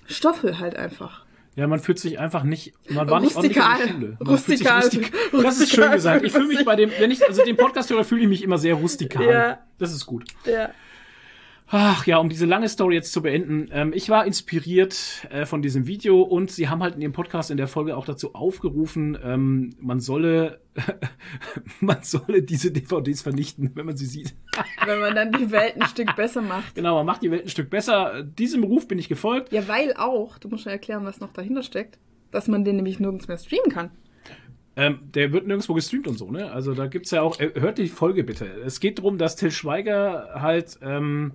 Stoffel 0.07 0.59
halt 0.59 0.75
einfach. 0.75 1.25
Ja, 1.55 1.67
man 1.67 1.79
fühlt 1.79 1.99
sich 1.99 2.17
einfach 2.17 2.43
nicht, 2.43 2.73
man 2.89 3.09
war 3.09 3.19
nicht 3.19 3.35
ordentlich 3.35 3.57
in 3.57 3.61
Rustikal. 3.61 3.87
der 3.87 3.93
Schule. 3.93 4.17
Man 4.21 4.37
fühlt 4.37 4.57
sich 4.59 4.67
Rustikal. 4.71 4.81
rustik- 4.81 5.11
Das 5.43 5.59
ist 5.59 5.69
schön 5.69 5.83
Rustikal. 5.83 5.89
gesagt. 5.95 6.25
Ich 6.25 6.31
fühle 6.31 6.47
mich 6.47 6.63
bei 6.65 6.75
dem, 6.77 6.91
wenn 6.97 7.11
ich, 7.11 7.27
also 7.27 7.43
den 7.43 7.57
Podcast 7.57 7.89
höre, 7.89 8.03
fühle 8.05 8.21
ich 8.21 8.27
mich 8.29 8.41
immer 8.43 8.57
sehr 8.57 8.75
rustikal. 8.75 9.25
Ja. 9.25 9.59
Das 9.77 9.91
ist 9.91 10.05
gut. 10.05 10.23
Ja. 10.45 10.69
Ach 11.73 12.05
ja, 12.05 12.17
um 12.17 12.27
diese 12.27 12.45
lange 12.45 12.67
Story 12.67 12.95
jetzt 12.95 13.13
zu 13.13 13.21
beenden. 13.21 13.69
Ähm, 13.71 13.93
ich 13.95 14.09
war 14.09 14.25
inspiriert 14.25 15.25
äh, 15.29 15.45
von 15.45 15.61
diesem 15.61 15.87
Video 15.87 16.21
und 16.21 16.51
sie 16.51 16.67
haben 16.67 16.83
halt 16.83 16.95
in 16.95 17.01
ihrem 17.01 17.13
Podcast 17.13 17.49
in 17.49 17.55
der 17.55 17.69
Folge 17.69 17.95
auch 17.95 18.03
dazu 18.03 18.35
aufgerufen, 18.35 19.17
ähm, 19.23 19.73
man 19.79 20.01
solle, 20.01 20.59
man 21.79 22.03
solle 22.03 22.43
diese 22.43 22.71
DVDs 22.71 23.21
vernichten, 23.21 23.71
wenn 23.75 23.85
man 23.85 23.95
sie 23.95 24.05
sieht. 24.05 24.35
Wenn 24.85 24.99
man 24.99 25.15
dann 25.15 25.31
die 25.31 25.51
Welt 25.51 25.75
ein 25.79 25.87
Stück 25.87 26.15
besser 26.15 26.41
macht. 26.41 26.75
Genau, 26.75 26.95
man 26.95 27.05
macht 27.05 27.21
die 27.21 27.31
Welt 27.31 27.43
ein 27.43 27.49
Stück 27.49 27.69
besser. 27.69 28.23
Diesem 28.23 28.63
Ruf 28.63 28.87
bin 28.87 28.97
ich 28.97 29.07
gefolgt. 29.07 29.53
Ja, 29.53 29.67
weil 29.67 29.93
auch, 29.93 30.39
du 30.39 30.49
musst 30.49 30.65
ja 30.65 30.71
erklären, 30.71 31.05
was 31.05 31.19
noch 31.19 31.31
dahinter 31.31 31.61
steckt, 31.61 31.99
dass 32.31 32.47
man 32.47 32.65
den 32.65 32.77
nämlich 32.77 32.99
nirgends 32.99 33.27
mehr 33.27 33.37
streamen 33.37 33.71
kann. 33.71 33.91
Ähm, 34.75 34.99
der 35.13 35.33
wird 35.33 35.47
nirgendwo 35.47 35.73
gestreamt 35.73 36.07
und 36.07 36.17
so, 36.17 36.31
ne? 36.31 36.51
Also 36.51 36.73
da 36.73 36.87
gibt's 36.87 37.11
ja 37.11 37.21
auch, 37.21 37.39
äh, 37.39 37.51
hört 37.59 37.77
die 37.77 37.87
Folge 37.87 38.23
bitte. 38.23 38.45
Es 38.45 38.79
geht 38.79 38.99
darum, 38.99 39.17
dass 39.17 39.35
Till 39.35 39.51
Schweiger 39.51 40.29
halt 40.35 40.79
ähm, 40.81 41.33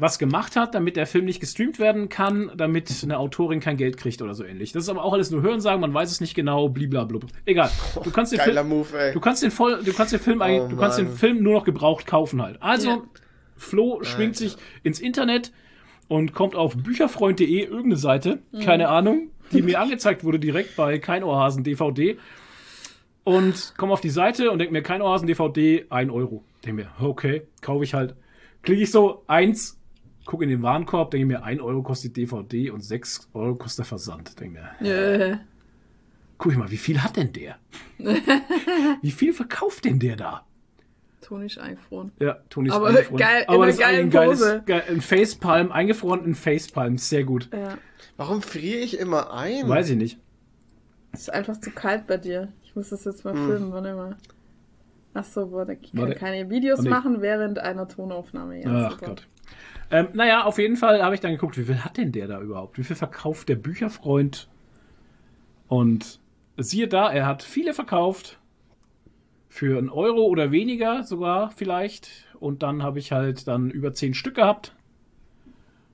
was 0.00 0.18
gemacht 0.18 0.54
hat, 0.54 0.74
damit 0.74 0.96
der 0.96 1.06
Film 1.06 1.24
nicht 1.24 1.40
gestreamt 1.40 1.78
werden 1.80 2.08
kann, 2.08 2.52
damit 2.56 2.92
eine 3.02 3.18
Autorin 3.18 3.58
kein 3.58 3.76
Geld 3.76 3.96
kriegt 3.96 4.22
oder 4.22 4.34
so 4.34 4.44
ähnlich. 4.44 4.70
Das 4.72 4.84
ist 4.84 4.88
aber 4.88 5.02
auch 5.02 5.12
alles 5.12 5.30
nur 5.32 5.42
Hörensagen, 5.42 5.80
man 5.80 5.92
weiß 5.92 6.10
es 6.10 6.20
nicht 6.20 6.34
genau, 6.34 6.68
bliblablub. 6.68 7.26
Egal. 7.46 7.70
Du 8.04 8.10
kannst 8.12 8.30
den 8.32 8.38
Geiler 8.38 8.62
Film, 8.64 8.68
Move, 8.68 8.98
ey. 8.98 9.12
du 9.12 9.20
kannst 9.20 9.42
den 9.42 9.50
voll, 9.50 9.82
du 9.82 9.92
kannst 9.92 10.12
den 10.12 10.20
Film 10.20 10.40
eigentlich, 10.40 10.62
Oh, 10.62 10.68
du 10.68 10.76
kannst 10.76 10.98
den. 10.98 11.08
Film 11.08 11.42
nur 11.42 11.54
noch 11.54 11.64
gebraucht 11.64 12.06
kaufen 12.06 12.40
halt. 12.40 12.62
Also 12.62 12.88
Ja. 12.90 13.02
Flo 13.56 13.98
schwingt 14.04 14.36
Alter. 14.36 14.50
sich 14.50 14.56
ins 14.84 15.00
Internet 15.00 15.52
und 16.06 16.32
kommt 16.32 16.54
auf 16.54 16.76
bücherfreund.de 16.76 17.64
irgendeine 17.64 17.96
Seite, 17.96 18.38
keine 18.64 18.88
Ahnung, 18.88 19.30
die 19.52 19.62
mir 19.62 19.80
angezeigt 19.80 20.22
wurde 20.22 20.38
direkt 20.38 20.76
bei 20.76 20.98
Kein 21.00 21.24
Ohrhasen 21.24 21.64
DVD 21.64 22.16
und 23.24 23.74
komme 23.76 23.92
auf 23.92 24.00
die 24.00 24.10
Seite 24.10 24.50
und 24.50 24.58
denke 24.58 24.72
mir, 24.72 24.82
kein 24.82 25.02
Ohrhasen 25.02 25.26
DVD, 25.26 25.84
1 25.90 26.10
Euro. 26.12 26.44
Denke 26.64 26.82
mir, 26.84 26.90
okay, 27.00 27.42
kaufe 27.60 27.84
ich 27.84 27.94
halt. 27.94 28.14
Klicke 28.62 28.82
ich 28.82 28.90
so, 28.90 29.22
eins, 29.26 29.77
gucke 30.28 30.44
in 30.44 30.50
den 30.50 30.62
Warenkorb, 30.62 31.10
denke 31.10 31.26
mir, 31.26 31.42
1 31.42 31.60
Euro 31.62 31.82
kostet 31.82 32.14
die 32.16 32.22
DVD 32.26 32.70
und 32.70 32.82
6 32.82 33.30
Euro 33.32 33.54
kostet 33.54 33.78
der 33.78 33.84
Versand. 33.86 34.38
Denke 34.38 34.60
mir, 34.80 34.86
Äh, 35.30 35.36
guck 36.36 36.52
ich 36.52 36.58
mal, 36.58 36.70
wie 36.70 36.76
viel 36.76 37.02
hat 37.02 37.16
denn 37.16 37.32
der? 37.32 37.56
wie 39.02 39.10
viel 39.10 39.32
verkauft 39.32 39.86
denn 39.86 39.98
der 39.98 40.16
da? 40.16 40.44
Toni 41.22 41.46
ist 41.46 41.58
eingefroren. 41.58 42.12
Ja, 42.20 42.36
Toni 42.50 42.68
ist 42.68 42.74
Aber 42.74 42.88
eingefroren. 42.88 43.18
geil- 43.18 43.42
in 43.42 43.48
Aber 43.48 43.56
einer 43.64 43.66
das 43.66 43.74
ist 43.76 43.82
ein 43.84 43.90
geilen 43.94 44.10
geiles, 44.10 44.38
Pose. 44.40 44.62
geil, 44.66 44.82
ein 44.88 45.00
Facepalm, 45.00 45.72
eingefroren 45.72 46.24
in 46.26 46.34
Facepalm, 46.34 46.98
sehr 46.98 47.24
gut. 47.24 47.48
Ja. 47.52 47.78
Warum 48.18 48.42
friere 48.42 48.80
ich 48.80 48.98
immer 48.98 49.32
ein? 49.32 49.66
Weiß 49.68 49.88
ich 49.90 49.96
nicht. 49.96 50.18
Es 51.12 51.20
ist 51.22 51.30
einfach 51.32 51.58
zu 51.58 51.70
kalt 51.70 52.06
bei 52.06 52.18
dir. 52.18 52.52
Ich 52.64 52.76
muss 52.76 52.90
das 52.90 53.04
jetzt 53.04 53.24
mal 53.24 53.34
filmen, 53.34 53.72
warte 53.72 53.94
mal. 53.94 54.16
Achso, 55.14 55.46
boah, 55.46 55.66
ich 55.68 55.90
kann 55.90 56.00
Warte. 56.02 56.14
keine 56.16 56.48
Videos 56.50 56.82
nee. 56.82 56.90
machen 56.90 57.22
während 57.22 57.58
einer 57.58 57.88
Tonaufnahme. 57.88 58.62
Ja, 58.62 58.86
Ach 58.86 58.90
super. 58.92 59.06
Gott. 59.06 59.26
Ähm, 59.90 60.08
naja, 60.12 60.44
auf 60.44 60.58
jeden 60.58 60.76
Fall 60.76 61.02
habe 61.02 61.14
ich 61.14 61.20
dann 61.20 61.32
geguckt, 61.32 61.56
wie 61.56 61.64
viel 61.64 61.82
hat 61.84 61.96
denn 61.96 62.12
der 62.12 62.28
da 62.28 62.40
überhaupt? 62.40 62.78
Wie 62.78 62.84
viel 62.84 62.96
verkauft 62.96 63.48
der 63.48 63.56
Bücherfreund? 63.56 64.48
Und 65.66 66.20
siehe 66.56 66.88
da, 66.88 67.10
er 67.10 67.26
hat 67.26 67.42
viele 67.42 67.72
verkauft. 67.74 68.38
Für 69.48 69.78
einen 69.78 69.88
Euro 69.88 70.26
oder 70.26 70.50
weniger 70.52 71.04
sogar 71.04 71.50
vielleicht. 71.52 72.10
Und 72.38 72.62
dann 72.62 72.82
habe 72.82 72.98
ich 72.98 73.12
halt 73.12 73.48
dann 73.48 73.70
über 73.70 73.92
zehn 73.94 74.12
Stück 74.14 74.34
gehabt. 74.36 74.74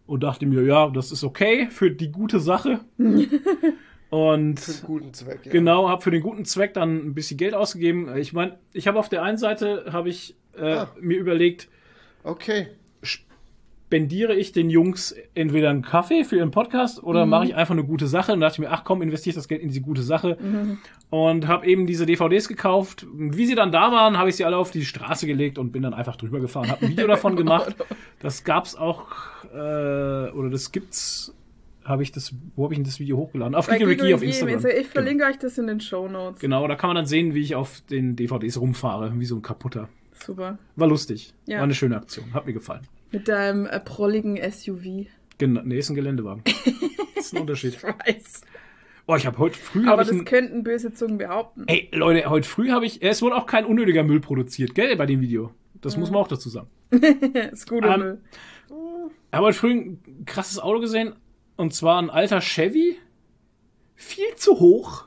Und 0.06 0.22
dachte 0.22 0.44
mir, 0.44 0.62
ja, 0.64 0.90
das 0.90 1.12
ist 1.12 1.24
okay 1.24 1.68
für 1.70 1.90
die 1.90 2.10
gute 2.10 2.40
Sache. 2.40 2.80
Und 4.10 4.60
Für 4.60 4.72
einen 4.72 4.82
guten 4.86 5.14
Zweck, 5.14 5.40
ja. 5.46 5.50
Genau, 5.52 5.88
habe 5.88 6.02
für 6.02 6.10
den 6.10 6.22
guten 6.22 6.44
Zweck 6.44 6.74
dann 6.74 6.96
ein 6.98 7.14
bisschen 7.14 7.36
Geld 7.36 7.54
ausgegeben. 7.54 8.14
Ich 8.16 8.32
meine, 8.32 8.58
ich 8.72 8.86
habe 8.86 8.98
auf 8.98 9.08
der 9.08 9.22
einen 9.22 9.38
Seite 9.38 9.86
habe 9.92 10.08
ich 10.08 10.36
äh, 10.56 10.72
Ah. 10.74 10.90
mir 11.00 11.18
überlegt, 11.18 11.68
Okay. 12.22 12.68
Spendiere 13.86 14.34
ich 14.34 14.52
den 14.52 14.70
Jungs 14.70 15.14
entweder 15.34 15.70
einen 15.70 15.82
Kaffee 15.82 16.24
für 16.24 16.36
ihren 16.36 16.50
Podcast 16.50 17.02
oder 17.02 17.26
mache 17.26 17.46
ich 17.46 17.54
einfach 17.54 17.74
eine 17.74 17.84
gute 17.84 18.06
Sache 18.06 18.32
und 18.32 18.40
dachte 18.40 18.54
ich 18.54 18.58
mir, 18.60 18.72
ach 18.72 18.82
komm, 18.82 19.02
investiere 19.02 19.30
ich 19.30 19.36
das 19.36 19.46
Geld 19.46 19.60
in 19.60 19.68
diese 19.68 19.82
gute 19.82 20.02
Sache 20.02 20.36
und 21.10 21.46
habe 21.46 21.66
eben 21.66 21.86
diese 21.86 22.06
DVDs 22.06 22.48
gekauft. 22.48 23.06
Wie 23.14 23.46
sie 23.46 23.54
dann 23.54 23.70
da 23.70 23.92
waren, 23.92 24.18
habe 24.18 24.30
ich 24.30 24.36
sie 24.36 24.44
alle 24.44 24.56
auf 24.56 24.70
die 24.70 24.84
Straße 24.84 25.26
gelegt 25.26 25.58
und 25.58 25.70
bin 25.70 25.82
dann 25.82 25.94
einfach 25.94 26.16
drüber 26.16 26.40
gefahren, 26.40 26.70
habe 26.70 26.86
ein 26.86 26.90
Video 26.90 27.06
davon 27.06 27.36
gemacht. 27.36 27.76
Das 28.20 28.42
gab's 28.42 28.74
auch 28.74 29.06
äh, 29.52 29.56
oder 30.30 30.50
das 30.50 30.72
gibt's 30.72 31.34
habe 31.84 32.02
ich 32.02 32.10
das 32.10 32.34
wo 32.56 32.64
habe 32.64 32.72
ich 32.74 32.78
denn 32.78 32.84
das 32.84 32.98
Video 32.98 33.18
hochgeladen? 33.18 33.54
Auf 33.54 33.66
Geeky 33.66 33.84
Google 33.84 34.14
auf. 34.14 34.22
Instagram. 34.22 34.54
Also 34.56 34.68
ich 34.68 34.86
verlinke 34.86 35.24
euch 35.26 35.38
das 35.38 35.58
in 35.58 35.66
den 35.66 35.80
Show 35.80 36.08
Notes. 36.08 36.40
Genau, 36.40 36.66
da 36.66 36.74
kann 36.76 36.88
man 36.88 36.96
dann 36.96 37.06
sehen, 37.06 37.34
wie 37.34 37.42
ich 37.42 37.54
auf 37.54 37.82
den 37.82 38.16
DVDs 38.16 38.58
rumfahre, 38.58 39.12
wie 39.20 39.24
so 39.26 39.36
ein 39.36 39.42
kaputter. 39.42 39.88
Super. 40.14 40.58
War 40.76 40.88
lustig. 40.88 41.34
Ja. 41.46 41.58
War 41.58 41.64
eine 41.64 41.74
schöne 41.74 41.96
Aktion. 41.96 42.32
Hat 42.32 42.46
mir 42.46 42.54
gefallen. 42.54 42.88
Mit 43.14 43.28
deinem 43.28 43.66
äh, 43.66 43.80
prolligen 43.80 44.36
SUV. 44.50 45.06
Genau, 45.38 45.62
nee, 45.64 45.78
ist 45.78 45.88
ein 45.90 45.94
Geländewagen. 45.94 46.42
das 47.14 47.26
ist 47.26 47.34
ein 47.34 47.40
Unterschied. 47.40 47.82
Weiß. 47.82 48.42
Oh, 49.06 49.16
ich 49.16 49.26
habe 49.26 49.38
heute 49.38 49.58
früh 49.58 49.86
Aber 49.86 50.02
ich 50.02 50.08
das 50.08 50.18
ein, 50.18 50.24
könnten 50.24 50.62
böse 50.62 50.92
Zungen 50.92 51.18
behaupten. 51.18 51.64
Ey, 51.66 51.90
Leute, 51.92 52.28
heute 52.30 52.48
früh 52.48 52.70
habe 52.70 52.86
ich 52.86 53.02
es 53.02 53.20
wurde 53.22 53.36
auch 53.36 53.46
kein 53.46 53.66
unnötiger 53.66 54.02
Müll 54.02 54.20
produziert, 54.20 54.74
gell, 54.74 54.96
bei 54.96 55.06
dem 55.06 55.20
Video. 55.20 55.52
Das 55.80 55.96
muss 55.98 56.10
man 56.10 56.20
auch 56.22 56.28
dazu 56.28 56.48
sagen. 56.48 56.68
ist 57.52 57.68
guter 57.68 57.94
Ähm, 57.94 58.00
Müll. 58.00 58.20
Ich 59.30 59.36
habe 59.36 59.46
heute 59.46 59.58
früh 59.58 59.72
ein 59.72 60.24
krasses 60.24 60.58
Auto 60.58 60.80
gesehen 60.80 61.14
und 61.56 61.74
zwar 61.74 62.00
ein 62.00 62.08
alter 62.08 62.40
Chevy, 62.40 62.96
viel 63.94 64.34
zu 64.36 64.58
hoch, 64.60 65.04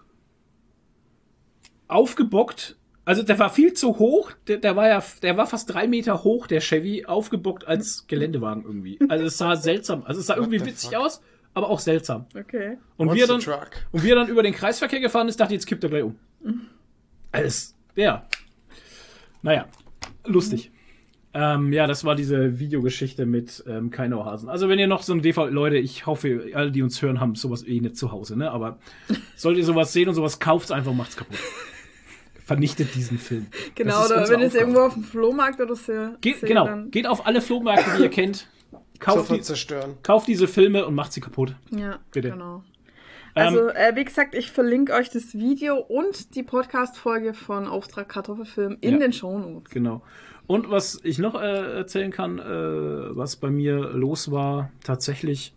aufgebockt. 1.87 2.77
Also 3.07 3.23
der 3.23 3.39
war 3.39 3.49
viel 3.49 3.71
zu 3.71 3.99
hoch, 3.99 4.33
der, 4.47 4.57
der 4.57 4.75
war 4.75 4.89
ja, 4.89 5.01
der 5.21 5.37
war 5.37 5.47
fast 5.47 5.73
drei 5.73 5.87
Meter 5.87 6.25
hoch, 6.25 6.45
der 6.45 6.59
Chevy, 6.59 7.05
aufgebockt 7.05 7.65
als 7.65 8.05
Geländewagen 8.07 8.65
irgendwie. 8.65 8.99
Also 9.07 9.23
es 9.23 9.37
sah 9.37 9.55
seltsam, 9.55 10.03
also 10.03 10.19
es 10.19 10.27
sah 10.27 10.35
irgendwie 10.35 10.59
the 10.59 10.65
witzig 10.65 10.89
fuck? 10.89 10.99
aus, 10.99 11.21
aber 11.53 11.69
auch 11.69 11.79
seltsam. 11.79 12.25
Okay. 12.37 12.77
Und 12.97 13.07
What's 13.07 13.21
the 13.21 13.27
dann, 13.27 13.41
und 13.93 14.03
wie 14.03 14.11
er 14.11 14.17
dann 14.17 14.27
über 14.27 14.43
den 14.43 14.53
Kreisverkehr 14.53 14.99
gefahren 14.99 15.29
ist, 15.29 15.39
dachte 15.39 15.53
ich, 15.53 15.59
jetzt 15.59 15.67
kippt 15.67 15.85
er 15.85 15.89
gleich 15.89 16.03
um. 16.03 16.17
Alles, 17.31 17.77
ja. 17.95 18.27
Naja, 19.41 19.67
lustig. 20.25 20.69
Ähm, 21.33 21.71
ja, 21.71 21.87
das 21.87 22.03
war 22.03 22.13
diese 22.13 22.59
Videogeschichte 22.59 23.25
mit 23.25 23.63
ähm, 23.69 23.89
Keinauhasen. 23.89 24.49
Also 24.49 24.67
wenn 24.67 24.79
ihr 24.79 24.87
noch 24.87 25.03
so 25.03 25.13
ein 25.13 25.21
DVD, 25.21 25.49
Leute, 25.49 25.77
ich 25.77 26.07
hoffe, 26.07 26.51
alle, 26.53 26.73
die 26.73 26.83
uns 26.83 27.01
hören, 27.01 27.21
haben 27.21 27.35
sowas 27.35 27.65
eh 27.65 27.79
nicht 27.79 27.95
zu 27.95 28.11
Hause, 28.11 28.37
ne? 28.37 28.51
Aber 28.51 28.79
solltet 29.37 29.59
ihr 29.59 29.65
sowas 29.65 29.93
sehen 29.93 30.09
und 30.09 30.15
sowas 30.15 30.39
kauft 30.39 30.73
einfach, 30.73 30.91
macht's 30.91 31.15
kaputt. 31.15 31.39
Vernichtet 32.47 32.95
diesen 32.95 33.17
Film. 33.19 33.47
Genau, 33.75 34.05
oder 34.05 34.27
wenn 34.29 34.39
ihr 34.39 34.47
es 34.47 34.55
irgendwo 34.55 34.79
auf 34.79 34.93
dem 34.93 35.03
Flohmarkt 35.03 35.59
oder 35.59 35.75
so 35.75 35.91
Geht, 36.21 36.39
seht, 36.39 36.47
genau, 36.49 36.65
dann- 36.65 36.89
geht 36.91 37.05
auf 37.05 37.27
alle 37.27 37.41
Flohmärkte, 37.41 37.91
die 37.97 38.03
ihr 38.03 38.09
kennt. 38.09 38.47
Kauft, 38.99 39.29
die, 39.31 39.41
zerstören. 39.41 39.95
kauft 40.01 40.27
diese 40.27 40.47
Filme 40.47 40.85
und 40.87 40.95
macht 40.95 41.13
sie 41.13 41.21
kaputt. 41.21 41.53
Ja, 41.69 41.99
Bitte. 42.11 42.31
genau. 42.31 42.63
Ähm, 43.35 43.47
Also, 43.47 43.67
äh, 43.69 43.95
wie 43.95 44.03
gesagt, 44.05 44.33
ich 44.33 44.49
verlinke 44.51 44.93
euch 44.93 45.09
das 45.11 45.35
Video 45.35 45.75
und 45.77 46.33
die 46.35 46.41
Podcast-Folge 46.41 47.35
von 47.35 47.67
Auftrag 47.67 48.09
Kartoffelfilm 48.09 48.77
in 48.81 48.93
Ja. 48.93 48.99
den 48.99 49.13
Shownotes. 49.13 49.69
Genau. 49.71 50.01
Und 50.47 50.71
was 50.71 50.99
ich 51.03 51.19
noch 51.19 51.35
äh, 51.35 51.75
erzählen 51.77 52.09
kann, 52.11 52.39
äh, 52.39 52.43
was 53.15 53.35
bei 53.35 53.51
mir 53.51 53.77
los 53.91 54.31
war, 54.31 54.71
tatsächlich 54.83 55.53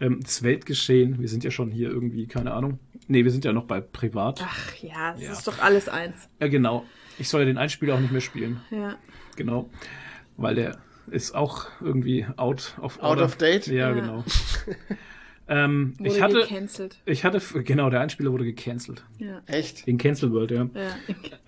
ähm, 0.00 0.20
das 0.22 0.42
Weltgeschehen. 0.44 1.18
Wir 1.20 1.28
sind 1.28 1.42
ja 1.42 1.50
schon 1.50 1.70
hier 1.70 1.88
irgendwie, 1.90 2.26
keine 2.26 2.52
Ahnung. 2.52 2.78
Nee, 3.10 3.24
wir 3.24 3.32
sind 3.32 3.44
ja 3.44 3.52
noch 3.52 3.64
bei 3.64 3.80
Privat. 3.80 4.40
Ach 4.44 4.72
ja, 4.76 5.14
es 5.16 5.22
Ja. 5.22 5.32
ist 5.32 5.44
doch 5.48 5.58
alles 5.60 5.88
eins. 5.88 6.28
Ja, 6.40 6.46
genau. 6.46 6.84
Ich 7.18 7.28
soll 7.28 7.40
ja 7.40 7.46
den 7.46 7.58
Einspieler 7.58 7.96
auch 7.96 8.00
nicht 8.00 8.12
mehr 8.12 8.20
spielen. 8.20 8.60
Ja. 8.70 8.94
Genau. 9.36 9.68
Weil 10.36 10.54
der 10.54 10.78
ist 11.10 11.34
auch 11.34 11.66
irgendwie 11.80 12.24
out 12.36 12.76
of 12.80 12.98
Out 13.00 13.10
order. 13.10 13.24
of 13.24 13.34
date? 13.36 13.66
Ja, 13.66 13.88
Ja. 13.88 13.92
genau. 13.92 14.24
ähm, 15.48 15.94
Wurde 15.98 16.08
ich 16.10 16.22
hatte, 16.22 16.34
gecancelt. 16.42 17.00
ich 17.04 17.24
hatte, 17.24 17.40
genau, 17.64 17.90
der 17.90 17.98
Einspieler 18.00 18.30
wurde 18.30 18.44
gecancelt. 18.44 19.04
Ja. 19.18 19.42
Echt? 19.46 19.88
In 19.88 19.98
Cancel 19.98 20.30
World, 20.32 20.52
ja. 20.52 20.68
Ja. 20.72 20.90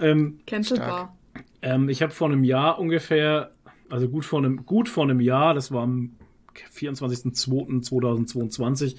Ähm, 0.00 0.40
Cancelbar. 0.48 1.16
Ähm, 1.62 1.88
ich 1.88 2.02
habe 2.02 2.10
vor 2.12 2.28
einem 2.28 2.42
Jahr 2.42 2.80
ungefähr, 2.80 3.52
also 3.88 4.08
gut 4.08 4.24
vor 4.24 4.40
einem, 4.40 4.66
gut 4.66 4.88
vor 4.88 5.04
einem 5.04 5.20
Jahr, 5.20 5.54
das 5.54 5.70
war 5.70 5.84
am 5.84 6.16
24.02.2022, 6.74 8.96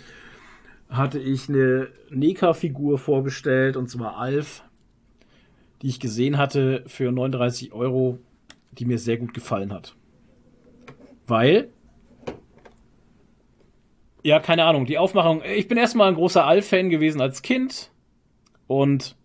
hatte 0.94 1.20
ich 1.20 1.50
eine 1.50 1.90
Neka-Figur 2.10 2.98
vorbestellt, 2.98 3.78
und 3.78 3.90
zwar 3.90 4.18
Alf, 4.18 4.64
die 5.82 5.88
ich 5.88 6.00
gesehen 6.00 6.38
hatte 6.38 6.84
für 6.88 7.12
39 7.12 7.74
Euro, 7.74 8.20
die 8.72 8.86
mir 8.86 8.98
sehr 8.98 9.18
gut 9.18 9.34
gefallen 9.34 9.74
hat. 9.74 9.96
Weil, 11.28 11.70
ja, 14.24 14.40
keine 14.40 14.66
Ahnung, 14.66 14.86
die 14.86 14.98
Aufmachung, 14.98 15.42
ich 15.44 15.68
bin 15.68 15.78
erstmal 15.78 16.10
ein 16.10 16.16
großer 16.16 16.46
Alf-Fan 16.46 16.90
gewesen 16.90 17.22
als 17.22 17.42
Kind 17.42 17.92
und 18.68 19.16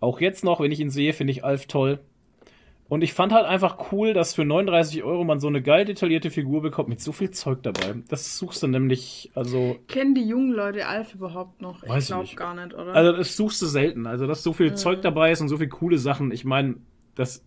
auch 0.00 0.20
jetzt 0.20 0.44
noch, 0.44 0.60
wenn 0.60 0.72
ich 0.72 0.80
ihn 0.80 0.90
sehe, 0.90 1.12
finde 1.12 1.32
ich 1.32 1.44
Alf 1.44 1.66
toll. 1.66 2.00
Und 2.90 3.02
ich 3.02 3.12
fand 3.14 3.32
halt 3.32 3.46
einfach 3.46 3.92
cool, 3.92 4.12
dass 4.14 4.34
für 4.34 4.44
39 4.44 5.04
Euro 5.04 5.22
man 5.22 5.38
so 5.38 5.46
eine 5.46 5.62
geil 5.62 5.84
detaillierte 5.84 6.28
Figur 6.30 6.60
bekommt 6.60 6.88
mit 6.88 7.00
so 7.00 7.12
viel 7.12 7.30
Zeug 7.30 7.62
dabei. 7.62 7.94
Das 8.08 8.36
suchst 8.36 8.62
du 8.64 8.66
nämlich, 8.66 9.30
also, 9.34 9.78
Kennen 9.86 10.14
die 10.16 10.24
jungen 10.26 10.50
Leute 10.52 10.86
Alf 10.88 11.14
überhaupt 11.14 11.62
noch? 11.62 11.86
Weiß 11.88 12.02
ich 12.02 12.08
glaube 12.08 12.28
gar 12.34 12.54
nicht, 12.54 12.74
oder? 12.74 12.92
also 12.92 13.12
das 13.12 13.36
suchst 13.36 13.62
du 13.62 13.66
selten. 13.66 14.06
Also, 14.08 14.26
dass 14.26 14.42
so 14.42 14.52
viel 14.52 14.74
Zeug 14.74 15.02
dabei 15.02 15.30
ist 15.30 15.40
und 15.40 15.48
so 15.48 15.56
viele 15.56 15.68
coole 15.68 15.98
Sachen. 15.98 16.32
Ich 16.32 16.44
meine, 16.44 16.78
das 17.14 17.44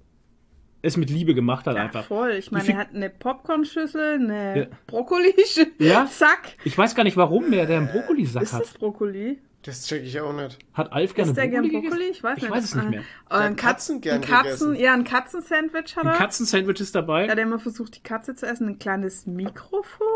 ist 0.82 0.96
mit 0.98 1.10
Liebe 1.10 1.34
gemacht 1.36 1.66
halt 1.68 1.76
ja, 1.78 1.84
einfach. 1.84 2.06
voll. 2.06 2.32
Ich 2.32 2.52
meine, 2.52 2.64
viel- 2.64 2.76
er 2.76 2.80
hat 2.80 2.94
eine 2.96 3.10
Popcornschüssel, 3.10 4.16
eine 4.22 4.60
Ja. 4.60 4.66
Brokkoli-Sack. 4.88 5.68
Ja? 5.80 6.08
Ich 6.64 6.78
weiß 6.78 6.96
gar 6.96 7.04
nicht, 7.04 7.18
warum 7.18 7.52
der, 7.52 7.66
der 7.66 7.80
einen 7.80 7.88
Brokkolisack 7.90 8.44
Ist 8.44 8.54
hat. 8.54 8.62
das 8.62 8.74
Brokkoli? 8.74 9.40
Das 9.66 9.86
check 9.88 10.04
ich 10.04 10.20
auch 10.20 10.34
nicht. 10.34 10.60
Hat 10.74 10.92
Alf 10.92 11.14
gerne 11.14 11.32
Ist 11.32 11.38
der 11.38 11.48
gern 11.48 11.64
Brokkoli? 11.64 11.82
Brokkoli? 11.82 12.00
gegessen? 12.08 12.12
Ich 12.18 12.24
weiß 12.24 12.38
Ich 12.38 12.44
nicht. 12.44 12.52
weiß 12.52 12.64
es 12.66 12.76
nicht 12.76 12.90
mehr. 12.90 13.00
äh, 13.00 13.04
Ein 13.30 13.56
Katzen 13.56 13.56
Katzen, 13.56 14.02
gern 14.02 14.16
ein 14.16 14.22
Katzen, 14.22 14.68
gegessen. 14.72 14.76
ja, 14.76 14.94
ein 14.94 15.04
Katzensandwich 15.06 15.96
hat 15.96 16.04
Ein 16.06 16.12
er. 16.12 16.18
Katzensandwich 16.18 16.80
ist 16.82 16.96
dabei. 16.96 17.26
Er 17.26 17.32
hat 17.32 17.40
immer 17.40 17.60
versucht, 17.60 17.96
die 17.96 18.04
Katze 18.04 18.36
zu 18.36 18.46
essen. 18.46 18.68
Ein 18.68 18.80
kleines 18.80 19.26
Mikrofon 19.26 20.08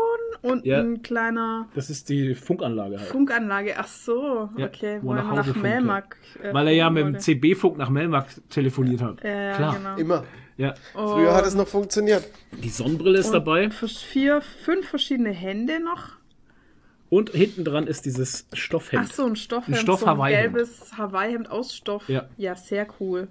und 0.42 0.66
Ja. 0.66 0.80
ein 0.80 1.02
kleiner 1.02 1.66
Das 1.74 1.88
ist 1.90 2.08
die 2.10 2.34
Funkanlage 2.34 2.98
halt. 2.98 3.08
Funkanlage. 3.08 3.74
Ach 3.78 3.88
so, 3.88 4.50
Ja, 4.56 4.66
okay. 4.66 4.98
wo 5.02 5.08
Wo 5.08 5.14
er 5.14 5.22
nach 5.22 5.46
nach 5.46 5.56
Melmark. 5.56 6.16
äh, 6.42 6.52
Weil 6.52 6.66
er 6.68 6.72
ja 6.74 6.90
mit 6.90 7.06
dem. 7.06 7.18
CB-Funk 7.18 7.78
nach 7.78 7.88
Melmark 7.90 8.26
telefoniert 8.50 9.00
hat. 9.00 9.24
Ja, 9.24 9.30
ja, 9.30 9.56
Klar. 9.56 9.76
genau. 9.76 9.96
Immer. 9.96 10.24
Ja. 10.58 10.74
Früher 10.92 11.34
hat 11.34 11.46
es 11.46 11.54
noch 11.54 11.68
funktioniert. 11.68 12.28
Die 12.52 12.68
Sonnenbrille 12.68 13.18
ist 13.18 13.26
und 13.28 13.32
dabei. 13.34 13.70
Vier, 13.70 14.40
fünf 14.42 14.88
verschiedene 14.88 15.30
Hände 15.30 15.80
noch. 15.80 16.17
Und 17.10 17.30
hinten 17.30 17.64
dran 17.64 17.86
ist 17.86 18.04
dieses 18.04 18.46
Stoffhemd. 18.52 19.06
Ach 19.08 19.14
so, 19.14 19.24
ein 19.24 19.36
Stoffhemd. 19.36 19.78
Ein 19.78 19.80
Stoff 19.82 20.00
so 20.00 20.06
ein 20.06 20.30
gelbes 20.30 20.96
Hawaii-Hemd 20.98 21.50
aus 21.50 21.74
Stoff. 21.74 22.08
Ja. 22.08 22.28
ja, 22.36 22.54
sehr 22.54 22.86
cool. 23.00 23.28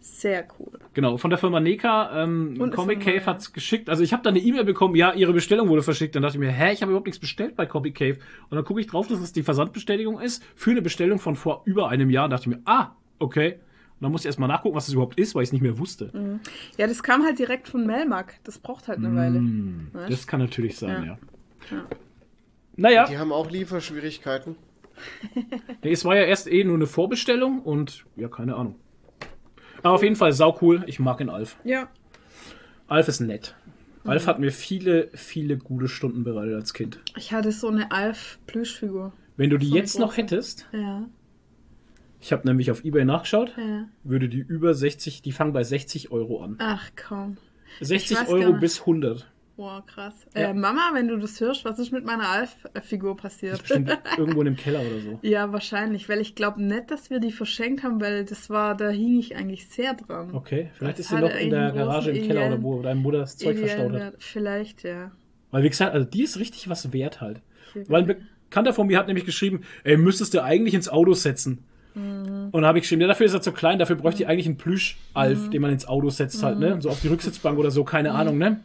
Sehr 0.00 0.46
cool. 0.58 0.78
Genau, 0.92 1.16
von 1.16 1.30
der 1.30 1.38
Firma 1.38 1.60
Neka. 1.60 2.22
Ähm, 2.24 2.56
Und 2.58 2.74
Comic 2.74 3.00
Cave 3.00 3.16
neuer. 3.16 3.26
hat's 3.26 3.54
geschickt. 3.54 3.88
Also 3.88 4.02
ich 4.02 4.12
habe 4.12 4.22
da 4.22 4.28
eine 4.28 4.38
E-Mail 4.38 4.64
bekommen, 4.64 4.96
ja, 4.96 5.14
ihre 5.14 5.32
Bestellung 5.32 5.68
wurde 5.70 5.82
verschickt. 5.82 6.14
Dann 6.14 6.22
dachte 6.22 6.36
ich 6.36 6.40
mir, 6.40 6.50
hä, 6.50 6.72
ich 6.74 6.82
habe 6.82 6.90
überhaupt 6.92 7.06
nichts 7.06 7.18
bestellt 7.18 7.56
bei 7.56 7.64
Comic 7.64 7.94
Cave. 7.94 8.18
Und 8.50 8.56
dann 8.56 8.64
gucke 8.66 8.80
ich 8.80 8.86
drauf, 8.86 9.06
dass 9.08 9.20
es 9.20 9.32
die 9.32 9.42
Versandbestätigung 9.42 10.20
ist 10.20 10.42
für 10.54 10.72
eine 10.72 10.82
Bestellung 10.82 11.18
von 11.18 11.36
vor 11.36 11.62
über 11.64 11.88
einem 11.88 12.10
Jahr. 12.10 12.24
Und 12.24 12.30
dachte 12.32 12.50
ich 12.50 12.56
mir, 12.56 12.62
ah, 12.66 12.90
okay. 13.18 13.54
Und 13.54 14.02
dann 14.02 14.12
musste 14.12 14.26
ich 14.26 14.30
erstmal 14.30 14.48
nachgucken, 14.48 14.76
was 14.76 14.84
das 14.86 14.92
überhaupt 14.92 15.18
ist, 15.18 15.34
weil 15.34 15.42
ich 15.42 15.48
es 15.48 15.52
nicht 15.52 15.62
mehr 15.62 15.78
wusste. 15.78 16.38
Ja, 16.76 16.86
das 16.86 17.02
kam 17.02 17.22
halt 17.24 17.38
direkt 17.38 17.68
von 17.68 17.86
Melmark. 17.86 18.34
Das 18.44 18.58
braucht 18.58 18.88
halt 18.88 18.98
eine 18.98 19.14
Weile. 19.16 19.38
Hm, 19.38 19.88
Weißt? 19.92 20.12
das 20.12 20.26
kann 20.26 20.40
natürlich 20.40 20.76
sein, 20.76 21.04
ja. 21.04 21.18
Ja. 21.70 21.76
Ja. 21.76 21.86
Naja, 22.76 23.06
Die 23.06 23.18
haben 23.18 23.32
auch 23.32 23.50
Lieferschwierigkeiten. 23.50 24.56
nee, 25.82 25.92
es 25.92 26.04
war 26.04 26.16
ja 26.16 26.22
erst 26.22 26.46
eh 26.50 26.64
nur 26.64 26.76
eine 26.76 26.86
Vorbestellung 26.86 27.60
und 27.62 28.04
ja, 28.16 28.28
keine 28.28 28.56
Ahnung. 28.56 28.76
Aber 29.82 29.94
auf 29.94 30.02
jeden 30.02 30.16
Fall 30.16 30.32
sau 30.32 30.56
cool. 30.62 30.82
Ich 30.86 30.98
mag 30.98 31.18
den 31.18 31.28
Alf. 31.28 31.56
Ja. 31.64 31.88
Alf 32.86 33.08
ist 33.08 33.20
nett. 33.20 33.54
Mhm. 34.04 34.10
Alf 34.10 34.26
hat 34.26 34.38
mir 34.38 34.52
viele, 34.52 35.10
viele 35.14 35.56
gute 35.58 35.88
Stunden 35.88 36.24
bereitet 36.24 36.54
als 36.54 36.74
Kind. 36.74 37.00
Ich 37.16 37.32
hatte 37.32 37.52
so 37.52 37.68
eine 37.68 37.90
Alf-Plüschfigur. 37.90 39.12
Wenn 39.36 39.50
du 39.50 39.58
die 39.58 39.68
So 39.68 39.74
jetzt 39.76 39.98
noch 39.98 40.16
hättest, 40.16 40.66
Ja, 40.72 41.06
ich 42.20 42.32
habe 42.32 42.46
nämlich 42.48 42.70
auf 42.70 42.84
Ebay 42.84 43.04
nachgeschaut, 43.04 43.52
ja. 43.58 43.86
würde 44.02 44.28
die 44.30 44.38
über 44.38 44.72
60, 44.72 45.20
die 45.20 45.32
fangen 45.32 45.52
bei 45.52 45.64
60 45.64 46.10
Euro 46.10 46.42
an. 46.42 46.56
Ach 46.58 46.90
komm. 46.96 47.36
60 47.80 48.16
weiß 48.16 48.28
Euro 48.28 48.52
bis 48.54 48.80
100. 48.80 49.30
Wow, 49.56 49.86
krass. 49.86 50.14
Ja. 50.34 50.50
Äh, 50.50 50.54
Mama, 50.54 50.90
wenn 50.94 51.06
du 51.06 51.16
das 51.16 51.40
hörst, 51.40 51.64
was 51.64 51.78
ist 51.78 51.92
mit 51.92 52.04
meiner 52.04 52.28
Alf-Figur 52.28 53.16
passiert? 53.16 53.60
Bestimmt 53.62 53.96
irgendwo 54.18 54.40
in 54.40 54.46
dem 54.46 54.56
Keller 54.56 54.80
oder 54.80 55.00
so. 55.00 55.18
Ja, 55.22 55.52
wahrscheinlich, 55.52 56.08
weil 56.08 56.20
ich 56.20 56.34
glaube 56.34 56.60
nicht, 56.60 56.90
dass 56.90 57.08
wir 57.08 57.20
die 57.20 57.30
verschenkt 57.30 57.84
haben, 57.84 58.00
weil 58.00 58.24
das 58.24 58.50
war, 58.50 58.76
da 58.76 58.88
hing 58.88 59.16
ich 59.18 59.36
eigentlich 59.36 59.68
sehr 59.68 59.94
dran. 59.94 60.34
Okay, 60.34 60.70
vielleicht 60.74 60.98
Das 60.98 61.06
ist 61.06 61.10
sie 61.10 61.20
noch 61.20 61.34
in 61.34 61.50
der 61.50 61.70
Garage 61.70 62.10
im 62.10 62.26
Keller 62.26 62.48
oder 62.48 62.62
wo 62.62 62.82
deine 62.82 62.98
Mutter 62.98 63.18
das 63.18 63.36
Zeug 63.36 63.58
verstaut 63.58 63.92
hat. 63.92 64.14
Vielleicht, 64.18 64.82
ja. 64.82 65.12
Weil 65.52 65.62
wie 65.62 65.68
gesagt, 65.68 65.94
also 65.94 66.04
die 66.04 66.24
ist 66.24 66.38
richtig 66.40 66.68
was 66.68 66.92
wert 66.92 67.20
halt. 67.20 67.40
Okay. 67.70 67.84
Weil 67.86 68.02
ein 68.02 68.06
Bekannter 68.48 68.72
von 68.72 68.88
mir 68.88 68.98
hat 68.98 69.06
nämlich 69.06 69.24
geschrieben, 69.24 69.60
ey, 69.84 69.96
müsstest 69.96 70.34
du 70.34 70.42
eigentlich 70.42 70.74
ins 70.74 70.88
Auto 70.88 71.14
setzen. 71.14 71.64
Mhm. 71.94 72.48
Und 72.50 72.62
da 72.62 72.66
habe 72.68 72.78
ich 72.78 72.82
geschrieben, 72.82 73.02
ja, 73.02 73.06
dafür 73.06 73.26
ist 73.26 73.34
er 73.34 73.40
zu 73.40 73.52
klein, 73.52 73.78
dafür 73.78 73.94
bräuchte 73.94 74.24
ich 74.24 74.28
eigentlich 74.28 74.46
einen 74.46 74.56
Plüsch-Alf, 74.56 75.46
Mhm. 75.46 75.50
den 75.52 75.62
man 75.62 75.72
ins 75.72 75.86
Auto 75.86 76.10
setzt 76.10 76.42
halt, 76.42 76.58
ne? 76.58 76.82
So 76.82 76.88
auf 76.90 77.00
die 77.00 77.06
Rücksitzbank 77.08 77.56
oder 77.56 77.70
so, 77.70 77.84
keine 77.84 78.10
Ahnung, 78.12 78.36
ne? 78.36 78.60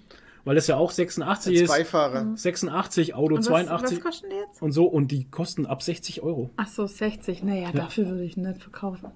Weil 0.49 0.57
es 0.57 0.65
ja 0.65 0.77
auch 0.77 0.89
86 0.89 1.53
Als 1.53 1.61
ist. 1.61 1.67
Beifahrer. 1.67 2.35
86, 2.35 3.13
Auto 3.13 3.35
Und 3.35 3.41
was, 3.41 3.45
82 3.45 3.97
was 3.99 4.03
kosten 4.03 4.29
die 4.31 4.35
jetzt? 4.35 4.59
und 4.63 4.71
so 4.71 4.85
und 4.85 5.11
die 5.11 5.25
kosten 5.29 5.67
ab 5.67 5.83
60 5.83 6.23
Euro. 6.23 6.49
Ach 6.57 6.67
so, 6.67 6.87
60. 6.87 7.43
Naja, 7.43 7.71
dafür 7.71 8.07
würde 8.07 8.23
ich 8.23 8.35
nicht 8.35 8.59
verkaufen. 8.59 9.11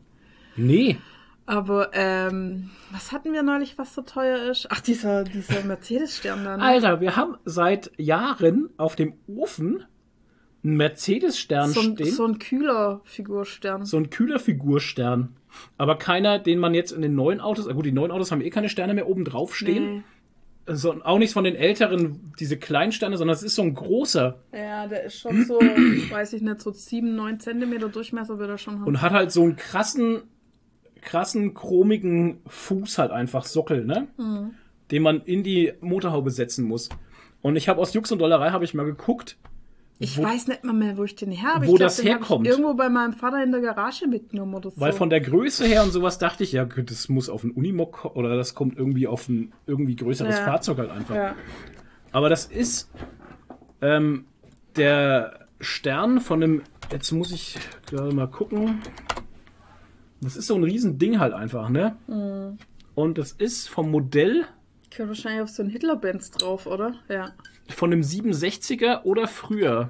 Nee, 0.56 1.00
Aber, 1.48 1.90
ähm, 1.94 2.70
was 2.92 3.12
hatten 3.12 3.34
wir 3.34 3.42
neulich, 3.42 3.80
was 3.80 3.96
so 3.96 4.04
teuer 4.04 4.48
ist? 4.52 4.68
Ach, 4.70 4.80
dieser, 4.80 5.24
dieser 5.24 5.64
Mercedes-Stern 5.64 6.46
da, 6.46 6.58
ne? 6.58 6.64
Alter, 6.64 7.02
wir 7.02 7.16
haben 7.16 7.36
seit 7.46 7.90
Jahren 7.98 8.70
auf 8.78 8.96
dem 8.96 9.16
Ofen 9.26 9.84
einen 10.64 10.78
Mercedes-Stern 10.78 11.72
so, 11.72 11.80
ein, 11.80 11.94
stehen. 11.96 12.12
so 12.12 12.26
ein 12.28 12.38
kühler 12.38 13.02
Figurstern. 13.06 13.86
so 13.86 13.98
ein 13.98 14.12
kühler 14.12 14.38
Figurstern. 14.38 15.36
Aber 15.80 15.96
keiner, 15.98 16.38
den 16.38 16.60
man 16.60 16.76
jetzt 16.76 16.92
in 16.92 17.02
den 17.02 17.16
neuen 17.16 17.42
Autos, 17.42 17.68
ah 17.68 17.74
gut, 17.74 17.88
die 17.88 17.92
neuen 17.92 18.12
Autos 18.12 18.32
haben 18.32 18.42
eh 18.42 18.52
keine 18.52 18.70
Sterne 18.70 18.94
mehr 18.94 19.08
oben 19.08 19.26
drauf 19.26 19.56
stehen. 19.56 19.96
Nee. 19.96 20.04
Also 20.66 20.96
auch 21.04 21.18
nichts 21.18 21.34
von 21.34 21.44
den 21.44 21.56
älteren, 21.56 22.34
diese 22.40 22.58
kleinen 22.58 22.94
Sterne, 22.94 23.18
sondern 23.18 23.36
es 23.36 23.44
ist 23.44 23.56
so 23.56 23.64
ein 23.64 23.74
großer 23.74 24.40
Ja, 24.54 24.88
der 24.88 25.04
ist 25.04 25.20
schon 25.20 25.44
so, 25.46 25.60
weiß 26.10 26.34
ich 26.34 26.42
nicht, 26.42 26.62
so 26.62 26.72
7, 26.72 27.16
9 27.16 27.40
Zentimeter 27.40 27.90
Durchmesser 27.90 28.40
wird 28.40 28.50
er 28.50 28.58
schon 28.58 28.76
haben. 28.80 28.88
und 28.88 29.02
hat 29.02 29.12
halt 29.12 29.32
so 29.32 29.44
einen 29.44 29.58
krassen, 29.58 30.22
krassen, 31.02 31.54
chromigen 31.54 32.40
Fuß 32.48 32.98
halt 32.98 33.12
einfach, 33.12 33.46
Sockel, 33.46 33.84
ne? 33.84 34.08
Den 34.92 35.04
man 35.04 35.22
in 35.22 35.44
die 35.44 35.74
Motorhaube 35.82 36.32
setzen 36.32 36.66
muss. 36.66 36.88
Und 37.42 37.58
ich 37.58 37.68
habe 37.68 37.82
aus 37.82 37.94
Jux 37.94 38.12
und 38.12 38.20
Dollerei 38.20 38.52
habe 38.52 38.64
ich 38.64 38.74
mal 38.74 38.86
geguckt, 38.86 39.38
ich 40.04 40.18
wo- 40.18 40.24
weiß 40.24 40.48
nicht 40.48 40.64
mal 40.64 40.74
mehr, 40.74 40.98
wo 40.98 41.04
ich 41.04 41.16
den 41.16 41.32
her 41.32 41.54
habe. 41.56 41.68
wo 41.68 41.72
ich 41.74 41.78
glaub, 41.78 41.88
das 41.90 42.04
herkommt. 42.04 42.48
Irgendwo 42.48 42.74
bei 42.74 42.90
meinem 42.90 43.14
Vater 43.14 43.44
in 43.44 43.52
der 43.52 43.62
Garage 43.62 44.08
mitgenommen 44.08 44.54
oder 44.56 44.70
so. 44.72 44.80
weil 44.80 44.94
von 44.94 45.10
der 45.10 45.22
Größe 45.22 45.66
her 45.66 45.84
und 45.84 45.92
sowas 45.92 46.18
dachte 46.20 46.44
ich, 46.44 46.52
ja, 46.52 46.66
das 46.66 47.10
muss 47.10 47.30
auf 47.30 47.44
ein 47.44 47.52
Unimog 47.52 48.06
oder 48.16 48.36
das 48.36 48.54
kommt 48.56 48.78
irgendwie 48.78 49.08
auf 49.08 49.28
ein 49.30 49.54
irgendwie 49.66 49.96
größeres 49.96 50.38
Ja. 50.38 50.44
Fahrzeug 50.46 50.78
halt 50.80 50.92
einfach. 50.92 51.16
ja. 51.16 51.36
Aber 52.12 52.30
das 52.30 52.46
ist 52.46 52.92
ähm, 53.82 54.26
der 54.76 55.48
Stern 55.60 56.20
von 56.22 56.44
einem. 56.44 56.62
Jetzt 56.92 57.12
muss 57.12 57.32
ich 57.32 57.58
gerade 57.88 58.14
mal 58.14 58.28
gucken. 58.28 58.82
Das 60.22 60.36
ist 60.38 60.48
so 60.48 60.56
ein 60.56 60.64
Riesending 60.64 61.20
halt 61.20 61.34
einfach, 61.34 61.70
ne? 61.70 61.96
Mhm. 62.08 62.58
Und 62.96 63.18
das 63.18 63.32
ist 63.32 63.68
vom 63.70 63.90
Modell 63.90 64.46
Gehört 64.96 65.10
wahrscheinlich 65.10 65.42
auf 65.42 65.50
so 65.50 65.64
einen 65.64 65.72
Hitler-Benz 65.72 66.32
drauf, 66.32 66.68
oder? 66.68 66.94
Ja. 67.10 67.32
von 67.70 67.92
einem 67.92 68.02
67er 68.02 69.04
oder 69.04 69.28
früher. 69.28 69.90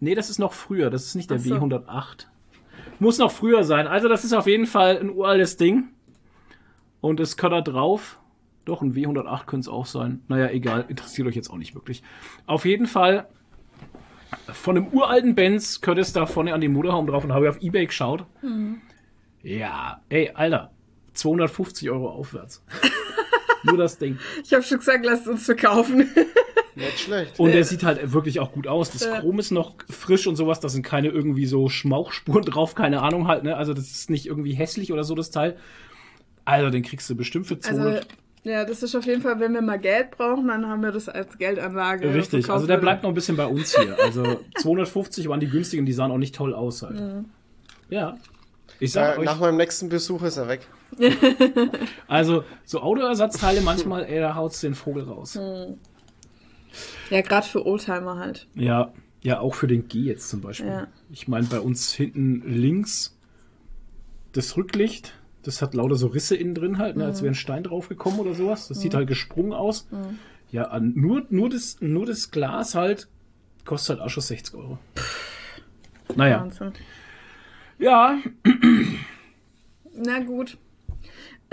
Nee, 0.00 0.14
das 0.14 0.30
ist 0.30 0.38
noch 0.38 0.52
früher. 0.52 0.90
Das 0.90 1.04
ist 1.04 1.14
nicht 1.14 1.30
der 1.30 1.38
so. 1.38 1.54
W108. 1.54 2.26
Muss 2.98 3.18
noch 3.18 3.30
früher 3.30 3.64
sein. 3.64 3.86
Also, 3.86 4.08
das 4.08 4.24
ist 4.24 4.32
auf 4.32 4.46
jeden 4.46 4.66
Fall 4.66 4.98
ein 4.98 5.10
uraltes 5.10 5.56
Ding. 5.56 5.88
Und 7.00 7.20
es 7.20 7.36
kann 7.36 7.50
da 7.50 7.60
drauf. 7.60 8.18
Doch, 8.64 8.80
ein 8.80 8.94
W108 8.94 9.44
könnte 9.44 9.64
es 9.64 9.68
auch 9.68 9.86
sein. 9.86 10.22
Naja, 10.28 10.48
egal. 10.50 10.86
Interessiert 10.88 11.28
euch 11.28 11.34
jetzt 11.36 11.50
auch 11.50 11.58
nicht 11.58 11.74
wirklich. 11.74 12.02
Auf 12.46 12.64
jeden 12.64 12.86
Fall 12.86 13.26
von 14.52 14.76
einem 14.76 14.88
uralten 14.88 15.34
Benz 15.34 15.80
könnte 15.80 16.00
es 16.00 16.12
da 16.12 16.26
vorne 16.26 16.54
an 16.54 16.60
die 16.60 16.68
Motorhaube 16.68 17.10
drauf 17.12 17.24
und 17.24 17.32
habe 17.32 17.44
ich 17.44 17.50
auf 17.50 17.62
Ebay 17.62 17.86
geschaut. 17.86 18.24
Ja, 19.42 20.00
ey, 20.08 20.30
Alter. 20.34 20.70
250 21.12 21.90
Euro 21.90 22.08
aufwärts. 22.10 22.64
Nur 23.64 23.76
das 23.76 23.98
Ding. 23.98 24.18
Ich 24.44 24.52
habe 24.52 24.62
schon 24.62 24.78
gesagt, 24.78 25.04
lasst 25.04 25.26
uns 25.26 25.44
verkaufen. 25.44 26.08
Nicht 26.76 26.98
schlecht. 27.00 27.38
Und 27.38 27.52
der 27.52 27.64
sieht 27.64 27.84
halt 27.84 28.12
wirklich 28.12 28.40
auch 28.40 28.50
gut 28.52 28.66
aus. 28.66 28.90
Das 28.90 29.08
Chrom 29.08 29.38
ist 29.38 29.52
noch 29.52 29.74
frisch 29.88 30.26
und 30.26 30.34
sowas. 30.36 30.58
Da 30.60 30.68
sind 30.68 30.82
keine 30.82 31.08
irgendwie 31.08 31.46
so 31.46 31.68
Schmauchspuren 31.68 32.42
drauf, 32.44 32.74
keine 32.74 33.00
Ahnung 33.02 33.28
halt. 33.28 33.44
Ne? 33.44 33.56
Also 33.56 33.74
das 33.74 33.90
ist 33.92 34.10
nicht 34.10 34.26
irgendwie 34.26 34.54
hässlich 34.54 34.92
oder 34.92 35.04
so, 35.04 35.14
das 35.14 35.30
Teil. 35.30 35.56
Also 36.44 36.70
den 36.70 36.82
kriegst 36.82 37.08
du 37.08 37.14
bestimmt 37.14 37.46
für 37.46 37.58
200. 37.58 37.86
Also, 37.94 38.08
ja, 38.42 38.64
das 38.64 38.82
ist 38.82 38.94
auf 38.96 39.06
jeden 39.06 39.22
Fall, 39.22 39.38
wenn 39.40 39.54
wir 39.54 39.62
mal 39.62 39.78
Geld 39.78 40.10
brauchen, 40.10 40.48
dann 40.48 40.66
haben 40.66 40.82
wir 40.82 40.90
das 40.92 41.08
als 41.08 41.38
Geldanlage. 41.38 42.12
Richtig, 42.12 42.50
also 42.50 42.66
der 42.66 42.76
bleibt 42.78 43.02
noch 43.04 43.10
ein 43.10 43.14
bisschen 43.14 43.36
bei 43.36 43.46
uns 43.46 43.74
hier. 43.78 43.96
Also 44.02 44.40
250 44.56 45.28
waren 45.28 45.40
die 45.40 45.48
günstigen, 45.48 45.86
die 45.86 45.92
sahen 45.92 46.10
auch 46.10 46.18
nicht 46.18 46.34
toll 46.34 46.54
aus 46.54 46.82
halt. 46.82 47.24
Ja. 47.88 48.18
Ich 48.80 48.90
sag 48.92 49.16
Äh, 49.16 49.20
euch, 49.20 49.24
nach 49.26 49.38
meinem 49.38 49.56
nächsten 49.56 49.88
Besuch 49.88 50.22
ist 50.24 50.36
er 50.36 50.48
weg. 50.48 50.66
also 52.08 52.44
so 52.64 52.80
Autoersatzteile 52.80 53.60
manchmal, 53.60 54.04
ey, 54.04 54.20
da 54.20 54.34
haut's 54.34 54.60
den 54.60 54.74
Vogel 54.74 55.04
raus. 55.04 55.38
Ja, 57.10 57.20
gerade 57.20 57.46
für 57.46 57.66
Oldtimer 57.66 58.16
halt. 58.18 58.46
Ja, 58.54 58.92
ja, 59.22 59.40
auch 59.40 59.54
für 59.54 59.66
den 59.66 59.88
G 59.88 60.00
jetzt 60.00 60.28
zum 60.28 60.40
Beispiel. 60.40 60.68
Ja. 60.68 60.86
Ich 61.10 61.28
meine, 61.28 61.46
bei 61.46 61.60
uns 61.60 61.92
hinten 61.92 62.42
links 62.46 63.16
das 64.32 64.56
Rücklicht, 64.56 65.14
das 65.42 65.62
hat 65.62 65.74
lauter 65.74 65.96
so 65.96 66.08
Risse 66.08 66.36
innen 66.36 66.54
drin 66.54 66.78
halt, 66.78 66.96
ne, 66.96 67.04
als 67.06 67.22
wäre 67.22 67.32
ein 67.32 67.36
Stein 67.36 67.62
draufgekommen 67.62 68.20
oder 68.20 68.34
sowas. 68.34 68.68
Das 68.68 68.80
sieht 68.80 68.94
halt 68.94 69.08
gesprungen 69.08 69.52
aus. 69.52 69.86
Ja, 70.50 70.64
an, 70.64 70.92
nur, 70.94 71.24
nur, 71.30 71.48
das, 71.48 71.78
nur 71.80 72.06
das 72.06 72.30
Glas 72.30 72.74
halt 72.74 73.08
kostet 73.64 73.96
halt 73.96 74.06
auch 74.06 74.10
schon 74.10 74.22
60 74.22 74.54
Euro. 74.54 74.78
Naja, 76.16 76.40
Wahnsinn. 76.40 76.72
ja, 77.78 78.18
Na 79.96 80.18
gut. 80.20 80.58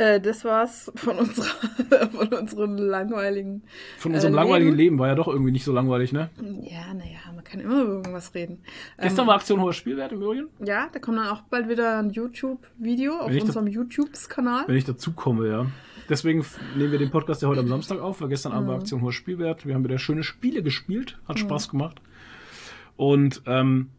Äh, 0.01 0.19
das 0.19 0.43
war's 0.43 0.91
von 0.95 1.17
unserer, 1.17 1.45
von 2.11 2.27
unseren 2.29 2.77
langweiligen. 2.77 3.61
von 3.99 4.13
unserem 4.13 4.33
Äh, 4.33 4.37
langweiligen 4.37 4.71
Leben. 4.71 4.77
Leben 4.77 4.99
war 4.99 5.07
ja 5.09 5.15
doch 5.15 5.27
irgendwie 5.27 5.51
nicht 5.51 5.63
so 5.63 5.71
langweilig, 5.71 6.11
ne? 6.11 6.31
Ja, 6.63 6.91
naja, 6.93 7.19
man 7.35 7.43
kann 7.43 7.59
immer 7.59 7.83
über 7.83 7.93
irgendwas 7.97 8.33
reden. 8.33 8.63
Gestern 8.99 9.27
war 9.27 9.35
Aktion 9.35 9.61
hoher 9.61 9.73
Spielwert 9.73 10.11
im 10.11 10.23
Übrigen. 10.23 10.47
Ja, 10.65 10.89
da 10.91 10.97
kommt 10.97 11.19
dann 11.19 11.27
auch 11.27 11.41
bald 11.41 11.69
wieder 11.69 11.99
ein 11.99 12.09
YouTube-Video 12.09 13.19
auf 13.19 13.31
unserem 13.31 13.67
YouTube-Kanal. 13.67 14.63
Wenn 14.67 14.75
ich 14.75 14.85
dazu 14.85 15.11
komme, 15.11 15.47
ja. 15.47 15.67
Deswegen 16.09 16.43
nehmen 16.75 16.91
wir 16.91 16.99
den 16.99 17.11
Podcast 17.11 17.43
ja 17.43 17.47
heute 17.47 17.61
am 17.61 17.67
Samstag 17.67 17.99
auf, 17.99 18.21
weil 18.21 18.29
gestern 18.29 18.53
Abend 18.53 18.69
war 18.69 18.77
Aktion 18.77 19.01
hoher 19.01 19.13
Spielwert. 19.13 19.67
Wir 19.67 19.75
haben 19.75 19.83
wieder 19.83 19.99
schöne 19.99 20.23
Spiele 20.23 20.63
gespielt, 20.63 21.19
hat 21.27 21.37
Spaß 21.37 21.69
gemacht. 21.69 22.01
Und, 22.97 23.43
ähm, 23.45 23.89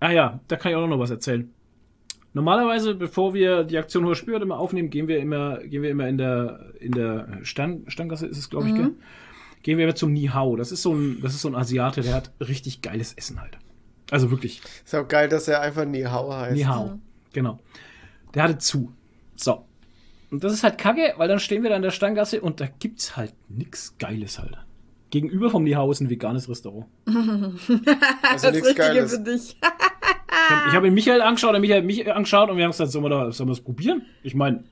ah 0.00 0.10
ja, 0.10 0.40
da 0.48 0.56
kann 0.56 0.70
ich 0.70 0.76
auch 0.76 0.86
noch 0.86 0.98
was 0.98 1.10
erzählen. 1.10 1.50
Normalerweise, 2.36 2.94
bevor 2.94 3.32
wir 3.32 3.64
die 3.64 3.78
Aktion 3.78 4.04
hoher 4.04 4.14
Spielwert 4.14 4.42
immer 4.42 4.58
aufnehmen, 4.58 4.90
gehen 4.90 5.08
wir 5.08 5.20
immer, 5.20 5.56
gehen 5.60 5.82
wir 5.82 5.88
immer 5.88 6.06
in 6.06 6.18
der, 6.18 6.74
in 6.80 6.92
der 6.92 7.38
Stern, 7.44 7.84
Sterngasse 7.88 8.26
ist 8.26 8.36
es, 8.36 8.50
glaube 8.50 8.68
ich, 8.68 8.74
gell? 8.74 8.92
Gehen 9.62 9.78
wir 9.78 9.86
immer 9.86 9.94
zum 9.94 10.12
Nihao. 10.12 10.54
Das 10.56 10.70
ist 10.70 10.82
so 10.82 10.92
ein, 10.92 11.22
das 11.22 11.32
ist 11.32 11.40
so 11.40 11.48
ein 11.48 11.54
Asiate, 11.54 12.02
der 12.02 12.12
hat 12.12 12.32
richtig 12.38 12.82
geiles 12.82 13.14
Essen 13.14 13.40
halt. 13.40 13.56
Also 14.10 14.30
wirklich. 14.30 14.60
Ist 14.84 14.94
auch 14.94 15.08
geil, 15.08 15.30
dass 15.30 15.48
er 15.48 15.62
einfach 15.62 15.86
Nihao 15.86 16.30
heißt. 16.30 16.56
Nihao. 16.56 16.98
Genau. 17.32 17.58
Der 18.34 18.42
hatte 18.42 18.58
zu. 18.58 18.92
So. 19.34 19.64
Und 20.30 20.44
das 20.44 20.52
ist 20.52 20.62
halt 20.62 20.76
kacke, 20.76 21.14
weil 21.16 21.28
dann 21.28 21.40
stehen 21.40 21.62
wir 21.62 21.70
da 21.70 21.76
in 21.76 21.82
der 21.82 21.90
Stanggasse 21.90 22.42
und 22.42 22.60
da 22.60 22.66
gibt's 22.66 23.16
halt 23.16 23.32
nix 23.48 23.96
Geiles 23.96 24.38
halt. 24.38 24.58
Gegenüber 25.08 25.48
vom 25.48 25.64
Nihao 25.64 25.90
ist 25.90 26.00
ein 26.00 26.10
veganes 26.10 26.50
Restaurant. 26.50 26.84
Also 28.22 28.48
das 28.48 28.52
nichts 28.52 28.68
Richtige 28.68 28.88
Geiles. 28.88 29.12
für 29.14 29.20
dich. 29.20 29.56
Ich 30.28 30.52
habe 30.66 30.76
hab 30.76 30.84
ihn 30.84 30.94
Michael 30.94 31.22
angeschaut, 31.22 31.52
der 31.54 31.60
Michael 31.60 31.78
hat 31.80 31.86
mich 31.86 32.12
angeschaut 32.12 32.50
und 32.50 32.56
wir 32.56 32.64
haben 32.64 32.72
gesagt, 32.72 32.90
sollen 32.90 33.04
wir, 33.04 33.10
da, 33.10 33.30
sollen 33.32 33.48
wir 33.48 33.54
das 33.54 33.62
probieren? 33.62 34.02
Ich 34.22 34.34
meine, 34.34 34.64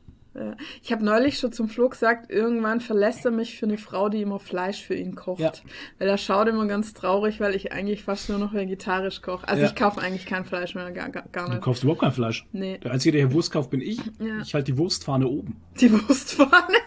Ich 0.82 0.90
habe 0.90 1.04
neulich 1.04 1.38
schon 1.38 1.52
zum 1.52 1.68
Flo 1.68 1.88
gesagt, 1.88 2.28
irgendwann 2.28 2.80
verlässt 2.80 3.24
er 3.24 3.30
mich 3.30 3.56
für 3.56 3.66
eine 3.66 3.78
Frau, 3.78 4.08
die 4.08 4.20
immer 4.20 4.40
Fleisch 4.40 4.82
für 4.82 4.94
ihn 4.96 5.14
kocht. 5.14 5.38
Ja. 5.40 5.52
Weil 6.00 6.08
er 6.08 6.18
schaut 6.18 6.48
immer 6.48 6.66
ganz 6.66 6.92
traurig, 6.92 7.38
weil 7.38 7.54
ich 7.54 7.72
eigentlich 7.72 8.02
fast 8.02 8.28
nur 8.30 8.38
noch 8.38 8.52
vegetarisch 8.52 9.22
koche. 9.22 9.46
Also 9.46 9.62
Ja. 9.62 9.68
ich 9.68 9.76
kaufe 9.76 10.00
eigentlich 10.00 10.26
kein 10.26 10.44
Fleisch 10.44 10.74
mehr, 10.74 10.90
gar, 10.90 11.08
gar, 11.10 11.22
gar 11.30 11.46
du 11.46 11.52
nicht. 11.52 11.62
kaufst 11.62 11.84
überhaupt 11.84 12.00
kein 12.02 12.10
Fleisch. 12.10 12.44
Nee. 12.50 12.78
Der 12.78 12.90
Einzige, 12.90 13.12
der 13.12 13.26
hier 13.28 13.32
Wurst 13.32 13.52
kauft, 13.52 13.70
bin 13.70 13.80
ich. 13.80 13.98
Ja. 14.18 14.40
Ich 14.42 14.54
halte 14.54 14.72
die 14.72 14.78
Wurstfahne 14.78 15.28
oben. 15.28 15.60
Die 15.80 15.92
Wurstpfanne. 15.92 16.78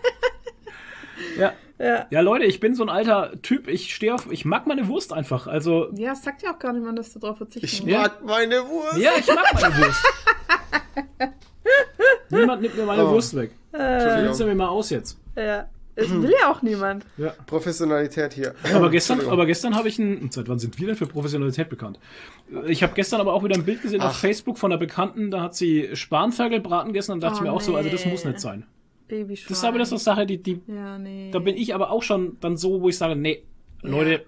Ja. 1.40 1.54
Ja. 1.80 2.08
Ja, 2.10 2.22
Leute, 2.22 2.46
ich 2.46 2.60
bin 2.60 2.74
so 2.76 2.84
ein 2.84 2.90
alter 2.90 3.34
Typ. 3.44 3.68
Ich 3.68 3.94
stehe 3.94 4.14
auf, 4.14 4.32
ich 4.32 4.46
mag 4.46 4.66
meine 4.68 4.88
Wurst 4.88 5.14
einfach. 5.14 5.46
Also, 5.48 5.90
Ja, 5.94 6.14
es 6.14 6.24
sagt 6.24 6.42
ja 6.42 6.54
auch 6.54 6.60
gar 6.60 6.74
niemand, 6.74 6.98
dass 6.98 7.14
du 7.14 7.20
drauf 7.20 7.38
verzichten 7.38 7.66
Ich. 7.66 7.84
Ja. 7.84 8.00
mag 8.02 8.26
meine 8.26 8.68
Wurst. 8.68 8.98
ja, 8.98 9.12
ich 9.20 9.28
mag 9.28 9.46
meine 9.54 9.78
Wurst. 9.78 10.04
Niemand 12.30 12.62
nimmt 12.62 12.76
mir 12.76 12.86
meine 12.86 13.06
Oh. 13.06 13.12
Wurst 13.12 13.36
weg. 13.36 13.52
Entschuldigung. 13.72 14.24
Nimmst 14.24 14.40
du 14.40 14.46
mir 14.46 14.56
mal 14.56 14.68
aus 14.68 14.90
jetzt. 14.90 15.18
Ja. 15.36 15.68
Es 16.00 16.12
will 16.12 16.32
ja 16.40 16.52
auch 16.52 16.62
niemand. 16.62 17.04
Ja. 17.18 17.34
Professionalität 17.48 18.34
hier. 18.34 18.54
Aber 18.76 18.92
gestern, 18.92 19.20
aber 19.30 19.48
gestern 19.48 19.76
habe 19.76 19.88
ich 19.88 19.98
ein. 19.98 20.30
Seit 20.32 20.48
wann 20.48 20.60
sind 20.60 20.78
wir 20.80 20.86
denn 20.88 20.96
für 20.96 21.08
Professionalität 21.08 21.70
bekannt? 21.70 22.00
Ich 22.68 22.84
habe 22.84 22.94
gestern 22.94 23.20
aber 23.20 23.34
auch 23.34 23.44
wieder 23.44 23.56
ein 23.56 23.66
Bild 23.66 23.82
gesehen 23.82 24.02
auf 24.02 24.12
Ach. 24.14 24.20
Facebook 24.20 24.60
von 24.60 24.72
einer 24.72 24.78
Bekannten, 24.80 25.32
da 25.32 25.42
hat 25.42 25.56
sie 25.56 25.90
Spanferkelbraten 25.96 26.94
gegessen 26.94 27.14
und 27.14 27.22
dachte 27.22 27.36
Oh, 27.36 27.38
ich 27.38 27.44
mir 27.44 27.52
auch 27.52 27.62
so, 27.62 27.76
also 27.76 27.90
das 27.90 28.06
muss 28.06 28.26
nicht 28.26 28.40
sein. 28.40 28.66
Babyschwein. 29.08 29.50
Das 29.50 29.58
ist 29.60 29.64
aber 29.64 29.78
das 29.80 29.88
ist 29.92 30.08
eine 30.08 30.16
Sache, 30.18 30.26
die, 30.26 30.38
die, 30.42 30.62
Ja, 30.68 30.98
nee. 30.98 31.30
da 31.32 31.40
bin 31.40 31.56
ich 31.58 31.74
aber 31.76 31.92
auch 31.92 32.04
schon 32.04 32.38
dann 32.40 32.58
so, 32.58 32.82
wo 32.82 32.90
ich 32.90 32.98
sage, 32.98 33.16
nee, 33.16 33.44
Leute, 33.82 34.26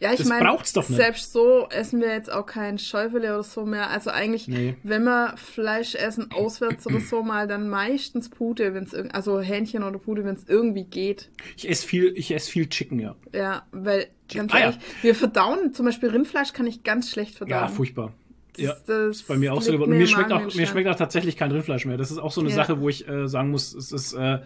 Ja, 0.00 0.12
ich 0.12 0.18
Das 0.18 0.28
meine, 0.28 0.44
braucht's 0.44 0.72
doch 0.72 0.88
nicht. 0.88 0.96
selbst 0.96 1.32
so 1.32 1.66
essen 1.70 2.00
wir 2.00 2.08
jetzt 2.12 2.30
auch 2.30 2.46
kein 2.46 2.78
Schäufele 2.78 3.34
oder 3.34 3.42
so 3.42 3.66
mehr. 3.66 3.90
Also 3.90 4.10
eigentlich, 4.10 4.46
Nee. 4.46 4.76
wenn 4.84 5.02
wir 5.02 5.34
Fleisch 5.36 5.96
essen, 5.96 6.30
auswärts 6.30 6.86
oder 6.86 7.00
so 7.00 7.24
mal, 7.24 7.48
dann 7.48 7.68
meistens 7.68 8.28
Pute, 8.28 8.74
wenn 8.74 8.84
es 8.84 8.94
also 8.94 9.40
Hähnchen 9.40 9.82
oder 9.82 9.98
Pute, 9.98 10.24
wenn 10.24 10.36
es 10.36 10.44
irgendwie 10.48 10.84
geht. 10.84 11.30
ich 11.56 11.68
esse 11.68 11.84
viel, 11.84 12.12
ich 12.16 12.30
esse 12.32 12.48
viel 12.48 12.68
Chicken, 12.68 13.00
ja. 13.00 13.16
Ja, 13.34 13.66
weil 13.72 14.06
ganz 14.32 14.54
Ah, 14.54 14.58
ja. 14.58 14.64
ehrlich, 14.66 14.78
wir 15.02 15.14
verdauen, 15.16 15.74
zum 15.74 15.86
Beispiel 15.86 16.10
Rindfleisch 16.10 16.52
kann 16.52 16.68
ich 16.68 16.84
ganz 16.84 17.10
schlecht 17.10 17.34
verdauen. 17.34 17.62
Ja, 17.62 17.66
furchtbar. 17.66 18.12
Ja, 18.60 18.74
Das- 18.86 19.16
ist 19.18 19.28
bei 19.28 19.36
mir 19.36 19.52
auch 19.52 19.62
so 19.62 19.72
geworden. 19.72 19.90
mir 19.90 19.98
Mir 19.98 20.06
schmeckt, 20.06 20.32
auch, 20.32 20.54
mir 20.54 20.66
schmeckt 20.66 20.88
auch 20.88 20.94
tatsächlich 20.96 21.36
kein 21.36 21.50
Rindfleisch 21.52 21.84
mehr. 21.86 21.96
Das 21.96 22.10
ist 22.10 22.18
auch 22.18 22.32
so 22.32 22.40
eine 22.40 22.50
Ja. 22.50 22.56
Sache, 22.56 22.80
wo 22.80 22.88
ich 22.88 23.08
äh, 23.08 23.28
sagen 23.28 23.50
muss, 23.50 23.74
es 23.74 23.92
ist, 23.92 24.12
äh, 24.14 24.38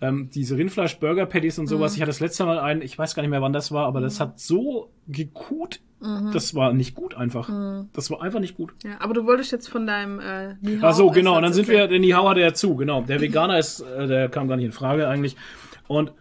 ähm, 0.00 0.30
diese 0.32 0.56
Rindfleisch-Burger-Patties 0.56 1.58
und 1.58 1.66
sowas. 1.66 1.94
Ich 1.96 2.00
hatte 2.00 2.10
das 2.10 2.20
letzte 2.20 2.44
Mal 2.44 2.58
einen, 2.60 2.82
ich 2.82 2.96
weiß 2.96 3.14
gar 3.16 3.22
nicht 3.22 3.30
mehr, 3.30 3.42
wann 3.42 3.52
das 3.52 3.72
war, 3.72 3.86
aber 3.86 4.00
das 4.00 4.20
hat 4.20 4.38
so 4.38 4.90
gekut. 5.08 5.80
Das 6.32 6.54
war 6.54 6.72
nicht 6.72 6.94
gut 6.94 7.16
einfach. 7.16 7.50
Das 7.92 8.08
war 8.08 8.22
einfach 8.22 8.38
nicht 8.38 8.56
gut. 8.56 8.72
Ja, 8.84 9.00
aber 9.00 9.14
du 9.14 9.26
wolltest 9.26 9.50
jetzt 9.50 9.68
von 9.68 9.84
deinem 9.84 10.20
äh, 10.20 10.54
Ach 10.80 10.94
so, 10.94 11.10
genau. 11.10 11.34
Und 11.36 11.42
dann 11.42 11.52
sind 11.52 11.66
wir, 11.66 11.74
erzählen. 11.80 11.90
der 11.90 11.98
Nihau 11.98 12.28
hatte 12.28 12.40
ja 12.40 12.54
zu, 12.54 12.76
genau. 12.76 13.02
Der 13.02 13.20
Veganer 13.20 13.58
ist, 13.58 13.80
äh, 13.80 14.06
der 14.06 14.28
kam 14.28 14.46
gar 14.46 14.54
nicht 14.54 14.66
in 14.66 14.70
Frage 14.72 15.08
eigentlich. 15.08 15.34
Und 15.88 16.12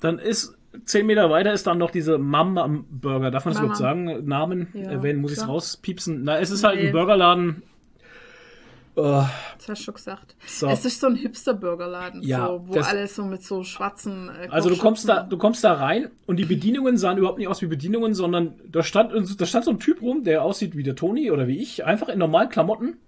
dann 0.00 0.18
ist, 0.18 0.54
zehn 0.84 1.06
Meter 1.06 1.30
weiter 1.30 1.52
ist 1.52 1.66
dann 1.66 1.78
noch 1.78 1.90
diese 1.90 2.18
Mama 2.18 2.68
Burger. 2.90 3.30
Darf 3.30 3.44
man 3.44 3.54
das 3.54 3.62
Mama. 3.62 3.74
überhaupt 3.74 3.78
sagen? 3.78 4.24
Namen 4.26 4.68
Ja, 4.74 4.90
erwähnen? 4.90 5.20
Muss 5.20 5.32
ich 5.32 5.38
es 5.38 5.46
rauspiepsen? 5.48 6.24
Na, 6.24 6.38
es 6.38 6.50
ist 6.50 6.64
halt 6.64 6.80
Nee. 6.80 6.86
ein 6.88 6.92
Burgerladen. 6.92 7.62
Oh, 8.94 9.24
Das 9.56 9.68
hast 9.70 9.80
du 9.80 9.84
schon 9.84 9.94
gesagt. 9.94 10.36
So. 10.46 10.66
Es 10.68 10.84
ist 10.84 11.00
so 11.00 11.06
ein 11.06 11.14
Hipster-Burgerladen, 11.16 12.20
Ja, 12.22 12.46
so, 12.48 12.64
wo 12.66 12.74
das- 12.74 12.88
alles 12.88 13.14
so 13.16 13.24
mit 13.24 13.42
so 13.42 13.64
schwarzen. 13.64 14.28
Äh, 14.28 14.48
also 14.50 14.68
du 14.68 14.76
kommst 14.76 15.08
da, 15.08 15.22
du 15.22 15.38
kommst 15.38 15.64
da 15.64 15.72
rein 15.72 16.10
und 16.26 16.36
die 16.36 16.44
Bedienungen 16.44 16.98
sahen 16.98 17.16
überhaupt 17.16 17.38
nicht 17.38 17.48
aus 17.48 17.62
wie 17.62 17.66
Bedienungen, 17.68 18.12
sondern 18.12 18.52
da 18.70 18.82
stand, 18.82 19.12
da 19.40 19.46
stand 19.46 19.64
so 19.64 19.70
ein 19.70 19.78
Typ 19.78 20.02
rum, 20.02 20.24
der 20.24 20.42
aussieht 20.42 20.76
wie 20.76 20.82
der 20.82 20.94
Toni 20.94 21.30
oder 21.30 21.46
wie 21.48 21.56
ich, 21.58 21.86
einfach 21.86 22.08
in 22.10 22.18
normalen 22.18 22.50
Klamotten. 22.50 22.98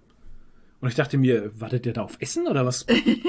Und 0.85 0.89
ich 0.89 0.95
dachte 0.97 1.17
mir, 1.17 1.49
wartet 1.59 1.85
der 1.85 1.93
da 1.93 2.03
auf 2.03 2.17
Essen 2.19 2.45
oder 2.45 2.63
was? 2.63 2.85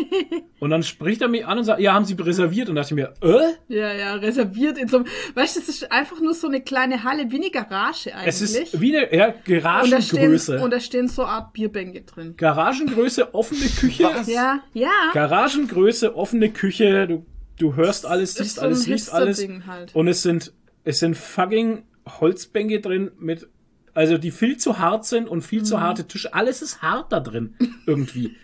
und 0.61 0.69
dann 0.69 0.83
spricht 0.83 1.23
er 1.23 1.29
mich 1.29 1.47
an 1.47 1.57
und 1.57 1.65
sagt, 1.65 1.81
ja, 1.81 1.95
haben 1.95 2.05
Sie 2.05 2.13
reserviert? 2.13 2.69
Und 2.69 2.75
dachte 2.75 2.93
ich 2.93 2.97
mir, 2.97 3.15
äh? 3.23 3.75
Ja, 3.75 3.95
ja, 3.95 4.15
reserviert 4.17 4.77
in 4.77 4.89
so 4.89 4.99
einem. 4.99 5.07
Weißt 5.35 5.57
du, 5.57 5.61
es 5.61 5.69
ist 5.71 5.91
einfach 5.91 6.21
nur 6.21 6.35
so 6.35 6.49
eine 6.49 6.61
kleine 6.61 7.03
Halle, 7.03 7.31
wie 7.31 7.37
eine 7.37 7.51
Garage 7.51 8.15
eigentlich. 8.15 8.27
Es 8.27 8.43
ist 8.43 8.79
wie 8.79 8.95
eine 8.95 9.17
ja, 9.17 9.29
und, 9.29 9.45
Garagengröße. 9.47 10.61
und 10.61 10.71
da 10.71 10.81
stehen 10.81 11.09
so 11.09 11.23
eine 11.23 11.31
Art 11.31 11.55
Bierbänke 11.55 12.03
drin. 12.03 12.35
Garagengröße, 12.37 13.35
offene 13.35 13.69
Küche. 13.71 14.05
Was? 14.05 14.27
Ja, 14.27 14.61
ja. 14.75 14.91
Garagengröße, 15.15 16.15
offene 16.15 16.51
Küche. 16.51 17.07
Du, 17.07 17.25
du 17.59 17.75
hörst 17.75 18.05
alles, 18.05 18.35
siehst 18.35 18.57
so 18.57 18.61
alles, 18.61 18.87
riechst 18.87 19.15
alles. 19.15 19.49
Halt. 19.67 19.95
Und 19.95 20.09
es 20.09 20.21
sind, 20.21 20.53
es 20.85 20.99
sind 20.99 21.17
fucking 21.17 21.85
Holzbänke 22.21 22.83
drin 22.83 23.13
mit, 23.19 23.49
also 23.97 24.19
die 24.19 24.31
viel 24.31 24.57
zu 24.59 24.79
hart 24.79 25.05
sind 25.07 25.29
und 25.29 25.43
viel 25.43 25.61
Mhm. 25.61 25.65
zu 25.65 25.81
harte 25.81 26.07
Tische. 26.07 26.33
Alles 26.35 26.63
ist 26.63 26.83
hart 26.83 27.11
da 27.13 27.21
drin. 27.21 27.55
Irgendwie. 27.87 28.37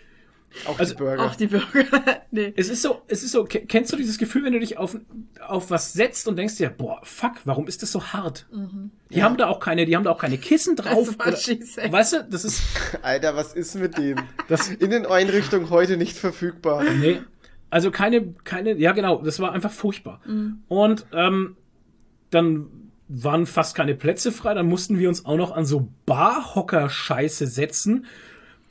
Auch 0.67 0.79
Also 0.79 0.93
die 0.95 0.99
Burger. 0.99 1.23
Auch 1.25 1.35
die 1.35 1.47
Burger. 1.47 1.67
nee. 2.31 2.53
Es 2.57 2.69
ist 2.69 2.83
so, 2.83 3.01
es 3.09 3.23
ist 3.23 3.33
so, 3.33 3.45
ke- 3.45 3.65
kennst 3.67 3.91
du 3.91 3.97
dieses 3.97 4.19
Gefühl, 4.19 4.45
wenn 4.45 4.53
du 4.53 4.61
dich 4.61 4.77
auf, 4.77 4.99
auf 5.49 5.71
was 5.71 5.95
setzt 5.95 6.29
und 6.29 6.37
denkst 6.37 6.57
dir, 6.59 6.69
boah, 6.69 7.01
fuck, 7.05 7.37
warum 7.47 7.67
ist 7.69 7.83
das 7.83 7.91
so 7.93 8.05
hart? 8.13 8.47
Die 9.09 9.23
haben 9.23 9.39
da 9.39 9.47
auch 9.49 9.61
keine, 9.61 9.87
die 9.87 9.97
haben 9.97 10.05
da 10.05 10.11
auch 10.11 10.19
keine 10.19 10.37
Kissen 10.37 10.77
drauf. 10.77 11.11
Mhm. 11.13 11.17
Das 11.25 11.49
oder, 11.49 11.93
weißt 11.93 12.13
du, 12.13 12.25
das 12.31 12.45
ist, 12.45 12.63
Alter, 13.03 13.35
was 13.35 13.55
ist 13.55 13.77
mit 13.77 13.97
denen? 13.97 14.21
das, 14.49 14.69
In 14.69 14.91
den 14.91 15.07
Einrichtungen 15.07 15.71
heute 15.71 15.97
nicht 15.97 16.19
verfügbar. 16.19 16.85
Nee. 16.85 17.23
Also 17.71 17.91
keine, 17.91 18.35
keine, 18.45 18.75
ja 18.75 18.93
genau, 18.93 19.23
das 19.23 19.41
war 19.41 19.53
einfach 19.53 19.73
furchtbar. 19.73 20.21
Und 20.69 21.07
ähm, 21.15 21.57
dann 22.29 22.67
waren 23.15 23.47
fast 23.47 23.75
keine 23.75 23.95
Plätze 23.95 24.33
frei, 24.33 24.55
dann 24.55 24.67
mussten 24.67 24.99
wir 24.99 25.09
uns 25.09 25.25
auch 25.25 25.37
noch 25.37 25.53
an 25.53 25.67
so 25.67 25.89
Barhocker-Scheiße 26.07 27.47
setzen, 27.47 28.07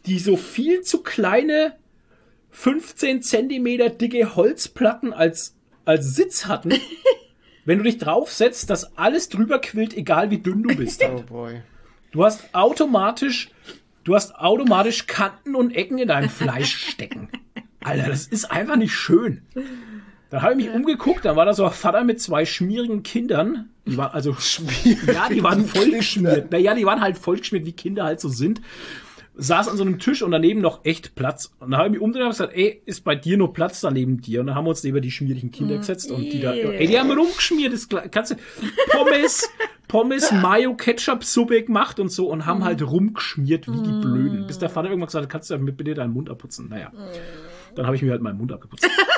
die 0.05 0.17
so 0.17 0.35
viel 0.35 0.81
zu 0.81 1.03
kleine 1.03 1.75
15 2.49 3.21
Zentimeter 3.21 3.89
dicke 3.89 4.35
Holzplatten 4.35 5.13
als, 5.13 5.55
als 5.85 6.15
Sitz 6.15 6.47
hatten. 6.47 6.73
Wenn 7.65 7.77
du 7.77 7.83
dich 7.83 7.99
draufsetzt, 7.99 8.71
dass 8.71 8.97
alles 8.97 9.29
drüber 9.29 9.59
quillt, 9.59 9.95
egal 9.95 10.31
wie 10.31 10.39
dünn 10.39 10.63
du 10.63 10.75
bist. 10.75 11.03
Oh 11.03 11.21
boy. 11.21 11.61
Du 12.11 12.25
hast 12.25 12.53
automatisch, 12.53 13.49
du 14.03 14.15
hast 14.15 14.35
automatisch 14.35 15.05
Kanten 15.05 15.55
und 15.55 15.71
Ecken 15.71 15.99
in 15.99 16.07
deinem 16.07 16.29
Fleisch 16.29 16.89
stecken. 16.89 17.29
Alter, 17.79 18.07
das 18.07 18.27
ist 18.27 18.51
einfach 18.51 18.75
nicht 18.75 18.93
schön. 18.93 19.43
Dann 20.31 20.41
habe 20.41 20.53
ich 20.53 20.65
mich 20.65 20.73
umgeguckt, 20.73 21.25
dann 21.25 21.35
war 21.35 21.45
da 21.45 21.53
so 21.53 21.65
ein 21.65 21.73
Vater 21.73 22.05
mit 22.05 22.21
zwei 22.21 22.45
schmierigen 22.45 23.03
Kindern. 23.03 23.69
Die 23.85 23.97
waren 23.97 24.13
also 24.13 24.31
ja, 25.05 25.27
die 25.29 25.43
waren 25.43 25.65
voll 25.65 25.91
geschmiert. 25.91 26.51
Naja, 26.51 26.73
die 26.73 26.85
waren 26.85 27.01
halt 27.01 27.17
voll 27.17 27.37
geschmiert, 27.37 27.65
wie 27.65 27.73
Kinder 27.73 28.05
halt 28.05 28.21
so 28.21 28.29
sind. 28.29 28.61
Saß 29.35 29.67
an 29.67 29.75
so 29.75 29.83
einem 29.83 29.99
Tisch 29.99 30.21
und 30.21 30.31
daneben 30.31 30.61
noch 30.61 30.85
echt 30.85 31.15
Platz. 31.15 31.51
Und 31.59 31.71
dann 31.71 31.79
habe 31.79 31.89
ich 31.89 31.93
mich 31.93 32.01
umgedreht 32.01 32.25
und 32.27 32.31
gesagt, 32.31 32.53
ey, 32.55 32.81
ist 32.85 33.03
bei 33.03 33.15
dir 33.15 33.37
nur 33.37 33.51
Platz 33.51 33.81
daneben 33.81 34.21
dir? 34.21 34.39
Und 34.39 34.47
dann 34.47 34.55
haben 34.55 34.65
wir 34.65 34.69
uns 34.69 34.83
neben 34.83 35.01
die 35.01 35.11
schmierigen 35.11 35.51
Kinder 35.51 35.75
gesetzt 35.75 36.09
und 36.11 36.21
die 36.21 36.39
da, 36.39 36.53
ey, 36.53 36.87
die 36.87 36.97
haben 36.97 37.11
rumgeschmiert, 37.11 37.73
das 37.73 37.89
kannst 37.89 38.31
du, 38.31 38.35
Pommes, 38.91 39.49
Pommes, 39.89 40.31
Mayo, 40.41 40.75
Ketchup, 40.75 41.25
Suppe 41.25 41.61
gemacht 41.63 41.99
und 41.99 42.09
so 42.09 42.29
und 42.29 42.45
haben 42.45 42.63
halt 42.63 42.81
rumgeschmiert 42.81 43.67
wie 43.67 43.81
die 43.81 43.99
Blöden. 44.01 44.47
Bis 44.47 44.59
der 44.59 44.69
Vater 44.69 44.87
irgendwann 44.87 45.07
gesagt 45.07 45.23
hat, 45.23 45.29
kannst 45.29 45.49
du 45.49 45.55
damit 45.55 45.75
bitte 45.75 45.93
deinen 45.93 46.13
Mund 46.13 46.29
abputzen? 46.29 46.69
Naja. 46.69 46.93
Dann 47.75 47.85
habe 47.85 47.97
ich 47.97 48.01
mir 48.01 48.11
halt 48.11 48.21
meinen 48.21 48.37
Mund 48.37 48.53
abgeputzt. 48.53 48.87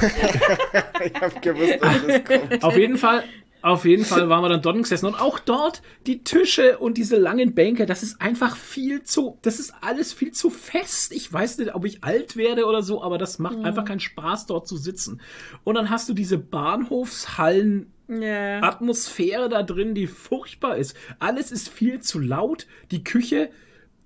Ich 1.04 1.14
hab 1.20 1.42
gewusst, 1.42 1.78
dass 1.80 2.06
das 2.06 2.24
kommt. 2.40 2.64
Auf 2.64 2.76
jeden 2.76 2.96
Fall, 2.98 3.24
auf 3.62 3.84
jeden 3.84 4.04
Fall 4.04 4.28
waren 4.28 4.42
wir 4.42 4.48
dann 4.48 4.62
dort 4.62 4.76
gesessen 4.78 5.06
und 5.06 5.20
auch 5.20 5.38
dort 5.38 5.82
die 6.06 6.22
Tische 6.22 6.78
und 6.78 6.98
diese 6.98 7.16
langen 7.16 7.54
Bänke, 7.54 7.86
das 7.86 8.02
ist 8.02 8.20
einfach 8.20 8.56
viel 8.56 9.02
zu, 9.02 9.38
das 9.42 9.58
ist 9.58 9.74
alles 9.80 10.12
viel 10.12 10.32
zu 10.32 10.50
fest. 10.50 11.12
Ich 11.12 11.32
weiß 11.32 11.58
nicht, 11.58 11.74
ob 11.74 11.84
ich 11.84 12.04
alt 12.04 12.36
werde 12.36 12.66
oder 12.66 12.82
so, 12.82 13.02
aber 13.02 13.18
das 13.18 13.38
macht 13.38 13.58
einfach 13.64 13.84
keinen 13.84 14.00
Spaß, 14.00 14.46
dort 14.46 14.68
zu 14.68 14.76
sitzen. 14.76 15.20
Und 15.64 15.74
dann 15.76 15.90
hast 15.90 16.08
du 16.08 16.14
diese 16.14 16.38
Bahnhofshallen 16.38 17.92
Ja. 18.08 18.62
Atmosphäre 18.62 19.48
da 19.48 19.62
drin, 19.62 19.94
die 19.94 20.06
furchtbar 20.06 20.76
ist. 20.76 20.94
Alles 21.18 21.50
ist 21.52 21.68
viel 21.68 22.00
zu 22.00 22.18
laut. 22.18 22.66
Die 22.90 23.02
Küche, 23.02 23.50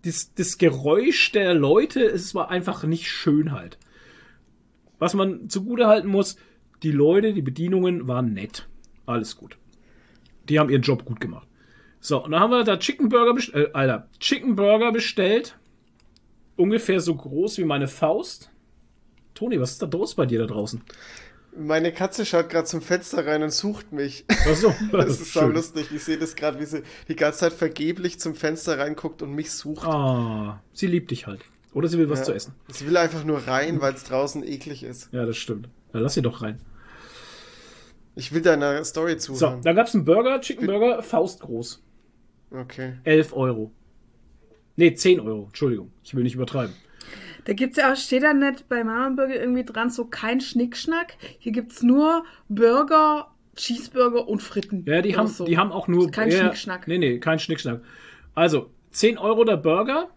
das, 0.04 0.32
das 0.34 0.58
Geräusch 0.58 1.32
der 1.32 1.54
Leute, 1.54 2.04
es 2.04 2.34
war 2.34 2.50
einfach 2.50 2.84
nicht 2.84 3.08
schön 3.08 3.50
halt. 3.52 3.76
Was 4.98 5.14
man 5.14 5.48
zugute 5.48 5.86
halten 5.86 6.08
muss, 6.08 6.36
die 6.82 6.92
Leute, 6.92 7.32
die 7.32 7.42
Bedienungen 7.42 8.06
waren 8.06 8.32
nett. 8.32 8.68
Alles 9.06 9.36
gut. 9.36 9.56
Die 10.48 10.58
haben 10.58 10.70
ihren 10.70 10.82
Job 10.82 11.04
gut 11.04 11.20
gemacht. 11.20 11.46
So, 12.00 12.24
und 12.24 12.30
dann 12.30 12.40
haben 12.40 12.50
wir 12.50 12.64
da 12.64 12.76
Chicken 12.76 13.08
Burger 13.08 13.34
bestellt, 13.34 13.70
äh, 13.70 13.72
Alter, 13.72 14.08
Chicken 14.20 14.56
Burger 14.56 14.92
bestellt. 14.92 15.56
Ungefähr 16.56 17.00
so 17.00 17.14
groß 17.14 17.58
wie 17.58 17.64
meine 17.64 17.88
Faust. 17.88 18.50
Toni, 19.34 19.60
was 19.60 19.72
ist 19.72 19.82
da 19.82 19.86
los 19.86 20.14
bei 20.14 20.26
dir 20.26 20.40
da 20.40 20.46
draußen? 20.46 20.82
Meine 21.56 21.92
Katze 21.92 22.24
schaut 22.24 22.50
gerade 22.50 22.66
zum 22.66 22.82
Fenster 22.82 23.26
rein 23.26 23.42
und 23.42 23.52
sucht 23.52 23.92
mich. 23.92 24.24
Ach 24.28 24.54
so, 24.54 24.72
Das 24.92 25.20
ist 25.20 25.32
so 25.32 25.46
lustig. 25.46 25.88
Ich 25.92 26.04
sehe 26.04 26.18
das 26.18 26.36
gerade, 26.36 26.60
wie 26.60 26.66
sie 26.66 26.82
die 27.08 27.16
ganze 27.16 27.40
Zeit 27.40 27.52
vergeblich 27.52 28.20
zum 28.20 28.34
Fenster 28.34 28.78
reinguckt 28.78 29.22
und 29.22 29.32
mich 29.32 29.50
sucht. 29.50 29.86
Ah, 29.86 30.62
sie 30.72 30.86
liebt 30.86 31.10
dich 31.10 31.26
halt. 31.26 31.40
Oder 31.74 31.88
sie 31.88 31.98
will 31.98 32.08
was 32.10 32.20
Ja. 32.20 32.24
zu 32.26 32.32
essen. 32.34 32.54
Sie 32.68 32.86
will 32.86 32.96
einfach 32.96 33.24
nur 33.24 33.46
rein, 33.46 33.80
weil 33.80 33.94
es 33.94 34.04
draußen 34.04 34.42
eklig 34.42 34.82
ist. 34.82 35.12
Ja, 35.12 35.26
das 35.26 35.36
stimmt. 35.36 35.68
Ja, 35.92 36.00
lass 36.00 36.14
sie 36.14 36.22
doch 36.22 36.42
rein. 36.42 36.60
Ich 38.14 38.32
will 38.32 38.42
deiner 38.42 38.82
Story 38.84 39.18
So, 39.18 39.34
zuhören. 39.34 39.62
da 39.62 39.72
gab's 39.72 39.94
einen 39.94 40.04
Burger, 40.04 40.40
Chicken 40.40 40.66
Burger, 40.66 41.02
faustgroß. 41.02 41.82
Okay. 42.50 42.94
11 43.04 43.32
Euro. 43.32 43.70
Nee, 44.76 44.94
10 44.94 45.20
Euro. 45.20 45.44
Entschuldigung. 45.46 45.92
Ich 46.02 46.14
will 46.14 46.22
nicht 46.24 46.34
übertreiben. 46.34 46.74
Da 47.44 47.52
gibt's 47.52 47.76
ja 47.76 47.92
auch, 47.92 47.96
steht 47.96 48.22
da 48.22 48.34
nicht 48.34 48.68
bei 48.68 48.82
Mama 48.84 49.10
Burger 49.14 49.36
irgendwie 49.40 49.64
dran, 49.64 49.90
so 49.90 50.04
kein 50.06 50.40
Schnickschnack. 50.40 51.14
Hier 51.38 51.52
gibt's 51.52 51.82
nur 51.82 52.24
Burger, 52.48 53.28
Cheeseburger 53.56 54.28
und 54.28 54.42
Fritten. 54.42 54.84
Ja, 54.86 55.00
die 55.02 55.16
haben, 55.16 55.28
so. 55.28 55.44
die 55.44 55.56
haben 55.56 55.72
auch 55.72 55.88
nur. 55.88 56.10
Kein 56.10 56.30
ja, 56.30 56.38
Schnickschnack. 56.38 56.86
Nee, 56.88 56.98
nee, 56.98 57.18
kein 57.18 57.38
Schnickschnack. 57.38 57.80
Also, 58.34 58.70
10 58.90 59.18
Euro 59.18 59.44
der 59.44 59.56
Burger 59.56 60.08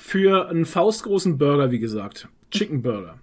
für 0.00 0.48
einen 0.48 0.64
faustgroßen 0.64 1.36
Burger, 1.36 1.70
wie 1.70 1.78
gesagt. 1.78 2.26
Chicken 2.50 2.80
Burger. 2.80 3.18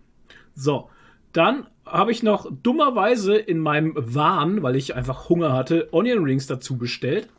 So, 0.53 0.89
dann 1.33 1.67
habe 1.85 2.11
ich 2.11 2.21
noch 2.21 2.49
dummerweise 2.63 3.35
in 3.35 3.59
meinem 3.59 3.93
Wahn, 3.95 4.61
weil 4.61 4.75
ich 4.75 4.95
einfach 4.95 5.27
Hunger 5.27 5.53
hatte, 5.53 5.89
Onion 5.91 6.23
Rings 6.23 6.45
dazu 6.45 6.77
bestellt. 6.77 7.29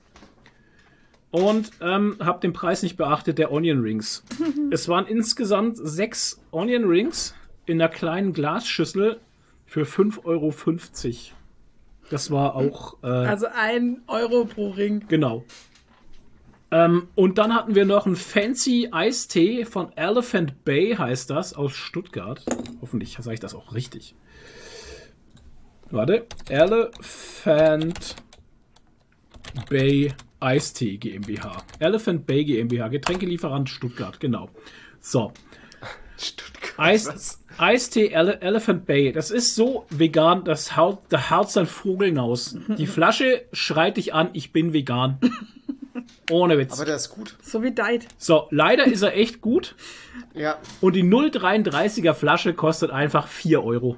Und 1.30 1.70
ähm, 1.80 2.16
habe 2.20 2.40
den 2.40 2.52
Preis 2.52 2.82
nicht 2.82 2.96
beachtet 2.96 3.38
der 3.38 3.52
Onion 3.52 3.80
Rings. 3.80 4.24
es 4.70 4.88
waren 4.88 5.06
insgesamt 5.06 5.76
sechs 5.76 6.40
Onion 6.50 6.84
Rings 6.84 7.34
in 7.64 7.80
einer 7.80 7.90
kleinen 7.90 8.32
Glasschüssel 8.32 9.20
für 9.66 9.84
5,50 9.84 10.24
Euro. 10.24 10.52
Das 12.10 12.30
war 12.30 12.56
auch 12.56 12.96
äh, 13.02 13.06
Also 13.06 13.46
ein 13.54 14.02
Euro 14.08 14.46
pro 14.46 14.70
Ring. 14.70 15.04
Genau. 15.08 15.44
Ähm, 16.70 17.08
und 17.14 17.38
dann 17.38 17.54
hatten 17.54 17.74
wir 17.74 17.84
noch 17.84 18.06
einen 18.06 18.16
fancy 18.16 18.88
Eistee 18.92 19.64
von 19.64 19.90
Elephant 19.96 20.64
Bay, 20.64 20.94
heißt 20.96 21.30
das, 21.30 21.54
aus 21.54 21.72
Stuttgart. 21.72 22.44
Hoffentlich 22.82 23.16
sage 23.18 23.34
ich 23.34 23.40
das 23.40 23.54
auch 23.54 23.74
richtig. 23.74 24.14
Warte. 25.90 26.26
Elephant 26.50 28.16
Bay 29.70 30.12
Eistee 30.40 30.98
GmbH. 30.98 31.62
Elephant 31.78 32.26
Bay 32.26 32.44
GmbH. 32.44 32.88
Getränkelieferant 32.88 33.70
Stuttgart, 33.70 34.20
genau. 34.20 34.50
So. 35.00 35.32
Stuttgart. 36.18 36.74
Eis, 36.76 37.06
was? 37.06 37.44
Eistee 37.56 38.08
Ele 38.08 38.40
Elephant 38.40 38.86
Bay. 38.86 39.12
Das 39.12 39.30
ist 39.30 39.54
so 39.54 39.86
vegan, 39.90 40.44
das 40.44 40.76
haut, 40.76 41.00
da 41.08 41.30
haut 41.30 41.50
sein 41.50 41.66
Vogel 41.66 42.08
hinaus. 42.08 42.56
Die 42.78 42.86
Flasche 42.86 43.46
schreit 43.52 43.96
dich 43.96 44.12
an, 44.12 44.30
ich 44.34 44.52
bin 44.52 44.72
vegan. 44.72 45.18
Ohne 46.30 46.58
Witz. 46.58 46.72
Aber 46.74 46.84
der 46.84 46.96
ist 46.96 47.10
gut. 47.10 47.36
So 47.42 47.62
wie 47.62 47.70
Diet. 47.70 48.06
So, 48.18 48.46
leider 48.50 48.84
ist 48.86 49.02
er 49.02 49.16
echt 49.16 49.40
gut. 49.40 49.74
Ja, 50.34 50.58
Und 50.80 50.94
die 50.94 51.02
0,33er 51.04 52.14
Flasche 52.14 52.54
kostet 52.54 52.90
einfach 52.90 53.26
4 53.28 53.62
Euro. 53.64 53.96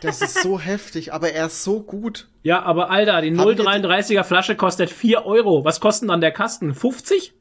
das 0.00 0.20
ist 0.22 0.42
so 0.42 0.58
heftig, 0.58 1.12
aber 1.12 1.32
er 1.32 1.46
ist 1.46 1.62
so 1.64 1.80
gut. 1.82 2.28
Ja, 2.42 2.62
aber 2.62 2.90
Alter, 2.90 3.20
die 3.22 3.36
Haben 3.36 3.46
wir 3.48 3.54
die- 3.54 3.62
0,33er 3.62 4.24
Flasche 4.24 4.56
kostet 4.56 4.90
4 4.90 5.24
Euro. 5.26 5.64
Was 5.64 5.80
kostet 5.80 6.08
dann 6.08 6.20
der 6.20 6.32
Kasten? 6.32 6.74
50? 6.74 7.32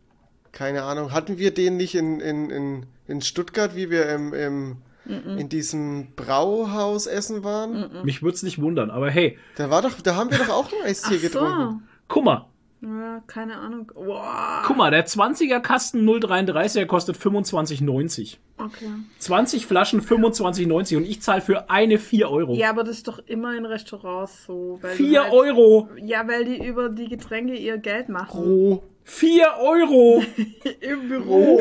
Keine 0.52 0.84
Ahnung. 0.84 1.12
Hatten 1.14 1.38
wir 1.38 1.54
den 1.54 1.78
nicht 1.78 1.96
in, 1.96 2.20
in, 2.20 2.50
in, 2.50 2.86
in 3.08 3.22
Stuttgart, 3.22 3.76
wie 3.76 3.90
wir 3.90 4.10
im, 4.10 4.34
im, 4.34 4.78
in 5.06 5.50
diesem 5.50 6.14
Brauhaus 6.16 7.08
essen 7.08 7.44
waren? 7.44 7.90
Mich 8.04 8.22
würde 8.22 8.36
es 8.36 8.44
nicht 8.44 8.62
wundern, 8.62 8.92
aber 8.92 9.10
hey, 9.10 9.38
Da 9.56 9.70
war 9.70 9.82
doch, 9.82 10.00
da 10.02 10.16
haben 10.16 10.30
wir 10.30 10.38
doch 10.38 10.50
auch 10.50 10.72
einen 10.72 10.84
Eistee 10.84 11.16
Ach 11.18 11.22
getrunken. 11.22 11.88
guck 12.08 12.24
mal. 12.26 12.48
Ja, 12.82 13.22
keine 13.28 13.58
Ahnung. 13.58 13.92
Wow. 13.94 14.64
Guck 14.66 14.76
mal, 14.78 14.90
der 14.90 15.06
20er 15.06 15.60
Kasten 15.60 16.08
0,33er 16.08 16.86
kostet 16.88 17.16
25,90. 17.16 18.38
Okay. 18.58 18.90
20 19.20 19.66
Flaschen 19.68 20.02
25,90 20.02 20.98
und 20.98 21.04
ich 21.06 21.22
zahle 21.22 21.42
für 21.42 21.70
eine 21.70 21.98
4 22.00 22.30
Euro. 22.30 22.54
Ja, 22.56 22.70
aber 22.72 22.84
das 22.84 22.98
ist 22.98 23.08
doch 23.08 23.20
immer 23.28 23.56
in 23.56 23.66
Restaurants 23.66 24.46
so. 24.46 24.80
Weil 24.82 24.98
du 24.98 25.04
4 25.04 25.24
halt- 25.24 25.34
Euro 25.34 25.90
Ja, 26.02 26.28
weil 26.28 26.46
die 26.46 26.66
über 26.66 26.90
die 26.90 27.08
Getränke 27.08 27.54
ihr 27.56 27.78
Geld 27.78 28.10
machen. 28.10 28.42
pro 28.42 28.84
4 29.04 29.48
Euro. 29.60 30.24
Im 30.80 31.08
Büro. 31.08 31.60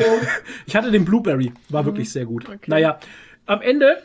Ich 0.65 0.75
hatte 0.75 0.89
den 0.91 1.05
Blueberry, 1.05 1.51
war 1.69 1.85
wirklich 1.85 2.11
sehr 2.11 2.25
gut. 2.25 2.45
Okay. 2.47 2.57
Naja, 2.67 2.99
am 3.45 3.61
Ende 3.61 4.01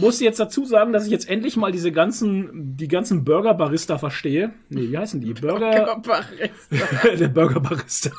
muss 0.00 0.16
ich 0.16 0.20
jetzt 0.22 0.40
dazu 0.40 0.64
sagen, 0.64 0.92
dass 0.92 1.04
ich 1.06 1.10
jetzt 1.12 1.28
endlich 1.28 1.56
mal 1.56 1.72
diese 1.72 1.92
ganzen, 1.92 2.76
die 2.76 2.88
ganzen 2.88 3.24
Burger-Barista 3.24 3.98
verstehe. 3.98 4.52
Nee, 4.68 4.90
wie 4.90 4.98
heißen 4.98 5.20
die? 5.20 5.34
Burger, 5.34 5.70
Körperreste. 5.84 7.16
der 7.18 7.28
Burger-Barista. 7.28 8.10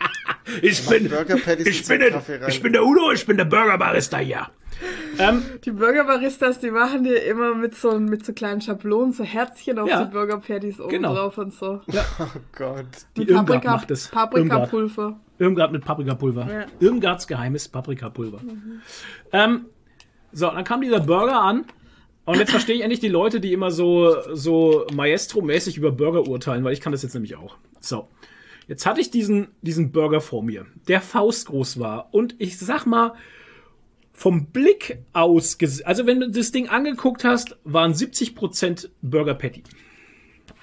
ich 0.62 0.86
bin, 0.88 1.08
Burger 1.08 1.36
ich 1.36 1.82
in 1.82 1.88
bin, 1.88 2.00
der, 2.00 2.48
ich 2.48 2.62
bin 2.62 2.72
der 2.72 2.84
Udo, 2.84 3.12
ich 3.12 3.26
bin 3.26 3.36
der 3.36 3.44
Burger-Barista 3.44 4.18
hier. 4.18 4.46
Ähm, 5.18 5.42
Die 5.64 5.70
Burgerbaristas, 5.70 6.60
die 6.60 6.70
machen 6.70 7.04
dir 7.04 7.22
immer 7.24 7.54
mit 7.54 7.74
so, 7.74 7.98
mit 7.98 8.26
so 8.26 8.32
kleinen 8.34 8.60
Schablonen 8.60 9.12
so 9.12 9.24
Herzchen 9.24 9.78
auf 9.78 9.88
Ja. 9.88 10.04
die 10.04 10.10
Burger 10.12 10.38
Patties 10.38 10.78
oben 10.80 10.90
Genau. 10.90 11.14
drauf 11.14 11.38
und 11.38 11.54
so. 11.54 11.80
Oh 12.18 12.24
Gott. 12.54 12.84
die 13.16 13.20
Mit 13.20 13.30
Irmgard 13.30 13.46
Paprika, 13.62 13.70
macht 13.72 13.90
es. 13.90 14.06
Irmgard. 14.12 14.30
Paprikapulver. 14.30 15.20
Irmgard 15.38 15.72
mit 15.72 15.84
Paprikapulver. 15.84 16.46
Ja. 16.52 16.66
Irmgards 16.80 17.26
geheimes 17.26 17.68
Paprikapulver. 17.68 18.40
Ähm, 19.32 19.66
so, 20.36 20.50
dann 20.50 20.64
kam 20.64 20.82
dieser 20.82 21.00
Burger 21.00 21.40
an. 21.40 21.64
Und 22.26 22.38
jetzt 22.38 22.50
verstehe 22.50 22.76
ich 22.76 22.82
endlich 22.82 23.00
die 23.00 23.08
Leute, 23.08 23.40
die 23.40 23.54
immer 23.54 23.70
so, 23.70 24.16
so 24.34 24.86
Maestro-mäßig 24.92 25.78
über 25.78 25.92
Burger 25.92 26.28
urteilen, 26.28 26.62
weil 26.62 26.74
ich 26.74 26.80
kann 26.80 26.92
das 26.92 27.02
jetzt 27.02 27.14
nämlich 27.14 27.36
auch. 27.36 27.56
So. 27.80 28.08
Jetzt 28.68 28.84
hatte 28.84 29.00
ich 29.00 29.10
diesen, 29.10 29.48
diesen 29.62 29.92
Burger 29.92 30.20
vor 30.20 30.42
mir, 30.42 30.66
der 30.88 31.00
faustgroß 31.00 31.78
war. 31.78 32.12
Und 32.12 32.34
ich 32.38 32.58
sag 32.58 32.84
mal, 32.84 33.14
vom 34.12 34.46
Blick 34.46 34.98
aus, 35.14 35.56
also 35.84 36.06
wenn 36.06 36.20
du 36.20 36.30
das 36.30 36.52
Ding 36.52 36.68
angeguckt 36.68 37.24
hast, 37.24 37.56
waren 37.64 37.94
70% 37.94 38.90
Burger 39.00 39.34
Patty. 39.34 39.62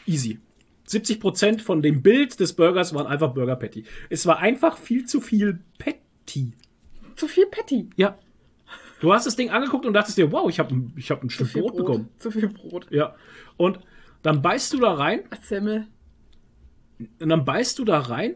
Easy. 0.05 0.39
70% 0.87 1.61
von 1.61 1.81
dem 1.81 2.03
Bild 2.03 2.39
des 2.39 2.53
Burgers 2.53 2.93
waren 2.93 3.07
einfach 3.07 3.33
Burger 3.33 3.55
Patty. 3.55 3.85
Es 4.09 4.27
war 4.27 4.37
einfach 4.37 4.77
viel 4.77 5.05
zu 5.05 5.19
viel 5.19 5.61
Patty. 5.79 6.51
Zu 7.15 7.27
viel 7.27 7.47
Patty. 7.47 7.89
Ja. 7.95 8.19
Du 9.03 9.11
hast 9.13 9.27
das 9.27 9.35
Ding 9.35 9.49
angeguckt 9.49 9.85
und 9.85 9.91
dachtest 9.91 10.17
dir, 10.17 10.31
wow, 10.31 10.49
ich 10.49 10.59
habe 10.59 10.73
ich 10.95 11.11
hab 11.11 11.21
ein 11.21 11.29
Stück 11.29 11.49
viel 11.49 11.61
Brot, 11.63 11.75
bekommen. 11.75 12.09
Zu 12.19 12.31
viel 12.31 12.47
Brot. 12.47 12.87
Ja. 12.89 13.17
Und 13.57 13.79
dann 14.21 14.41
beißt 14.41 14.71
du 14.71 14.79
da 14.79 14.93
rein 14.93 15.23
Semmel. 15.41 15.87
und 17.19 17.27
dann 17.27 17.43
beißt 17.43 17.77
du 17.79 17.83
da 17.83 17.99
rein 17.99 18.35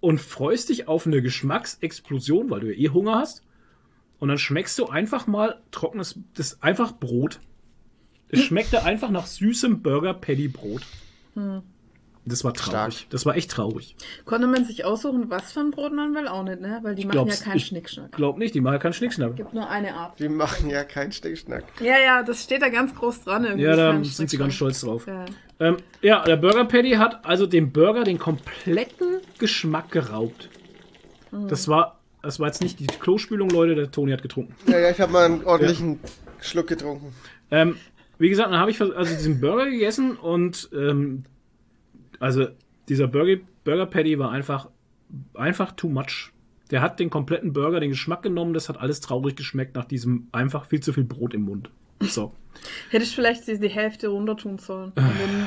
und 0.00 0.20
freust 0.20 0.68
dich 0.68 0.88
auf 0.88 1.06
eine 1.06 1.22
Geschmacksexplosion, 1.22 2.50
weil 2.50 2.58
du 2.58 2.74
ja 2.74 2.76
eh 2.76 2.88
Hunger 2.88 3.20
hast. 3.20 3.44
Und 4.18 4.30
dann 4.30 4.38
schmeckst 4.38 4.80
du 4.80 4.86
einfach 4.86 5.28
mal 5.28 5.62
trockenes, 5.70 6.18
das 6.34 6.60
einfach 6.60 6.90
Brot. 6.98 7.38
Es 8.30 8.40
schmeckte 8.46 8.82
einfach 8.82 9.10
nach 9.10 9.26
süßem 9.26 9.80
Burger 9.80 10.14
Patty 10.14 10.48
Brot. 10.48 10.82
Das 12.30 12.44
war 12.44 12.54
traurig. 12.54 12.94
Stark. 12.98 13.10
Das 13.10 13.26
war 13.26 13.36
echt 13.36 13.50
traurig. 13.50 13.96
Konnte 14.24 14.46
man 14.46 14.64
sich 14.64 14.84
aussuchen, 14.84 15.28
was 15.28 15.52
für 15.52 15.60
ein 15.60 15.70
Brot 15.70 15.92
man 15.92 16.14
will? 16.14 16.28
Auch 16.28 16.42
nicht, 16.44 16.60
ne? 16.60 16.78
Weil 16.82 16.94
die 16.94 17.04
machen 17.04 17.28
ja 17.28 17.34
keinen 17.36 17.56
ich- 17.56 17.66
Schnickschnack. 17.66 18.12
Glaub 18.12 18.38
nicht, 18.38 18.54
die 18.54 18.60
machen 18.60 18.74
ja 18.74 18.78
keinen 18.78 18.92
Schnickschnack. 18.92 19.36
Gibt 19.36 19.52
nur 19.52 19.68
eine 19.68 19.94
Art. 19.94 20.18
Die 20.18 20.28
machen 20.28 20.70
ja 20.70 20.84
keinen 20.84 21.12
Stickschnack. 21.12 21.64
Ja, 21.80 21.98
ja, 21.98 22.22
das 22.22 22.42
steht 22.44 22.62
da 22.62 22.68
ganz 22.68 22.94
groß 22.94 23.24
dran. 23.24 23.44
Irgendwie 23.44 23.64
Ja, 23.64 23.76
da 23.76 23.92
sind 24.04 24.04
sie 24.30 24.36
ganz 24.38 24.54
Schnickschnack. 24.54 24.74
stolz 24.74 24.80
drauf. 24.80 25.06
Ja. 25.06 25.24
Ähm, 25.58 25.76
ja, 26.00 26.24
der 26.24 26.36
Burger 26.36 26.64
Patty 26.64 26.92
hat 26.92 27.24
also 27.24 27.46
dem 27.46 27.70
Burger 27.72 28.04
den 28.04 28.18
kompletten 28.18 29.20
Geschmack 29.38 29.90
geraubt. 29.90 30.48
Das 31.48 31.68
war, 31.68 32.00
das 32.22 32.40
war 32.40 32.46
jetzt 32.48 32.62
nicht 32.62 32.80
die 32.80 32.86
Klospülung, 32.86 33.50
Leute, 33.50 33.74
der 33.74 33.90
Toni 33.90 34.10
hat 34.12 34.22
getrunken. 34.22 34.54
Ja, 34.66 34.78
ja, 34.78 34.90
ich 34.90 35.00
habe 35.00 35.12
mal 35.12 35.24
einen 35.26 35.44
ordentlichen 35.44 36.00
Schluck 36.40 36.66
getrunken. 36.66 37.12
Ähm, 37.50 37.76
wie 38.18 38.28
gesagt, 38.28 38.50
dann 38.50 38.58
habe 38.58 38.70
ich 38.70 38.80
also 38.80 39.14
diesen 39.14 39.40
Burger 39.40 39.70
gegessen 39.70 40.16
und 40.16 40.68
ähm, 40.74 41.24
also 42.20 42.46
dieser 42.88 43.08
Burger, 43.08 43.42
Burger 43.64 43.86
Patty 43.86 44.18
war 44.18 44.30
einfach, 44.30 44.68
einfach 45.34 45.72
too 45.72 45.88
much. 45.88 46.30
Der 46.70 46.80
hat 46.82 47.00
den 47.00 47.10
kompletten 47.10 47.52
Burger, 47.52 47.80
den 47.80 47.90
Geschmack 47.90 48.22
genommen, 48.22 48.54
das 48.54 48.68
hat 48.68 48.78
alles 48.78 49.00
traurig 49.00 49.34
geschmeckt 49.34 49.74
nach 49.74 49.84
diesem 49.84 50.28
einfach 50.30 50.66
viel 50.66 50.78
zu 50.80 50.92
viel 50.92 51.02
Brot 51.04 51.34
im 51.34 51.42
Mund. 51.42 51.70
So. 52.00 52.32
Hätte 52.90 53.04
ich 53.04 53.14
vielleicht 53.14 53.46
die, 53.48 53.58
die 53.58 53.68
Hälfte 53.68 54.08
runter 54.08 54.36
tun 54.36 54.58
sollen. 54.58 54.92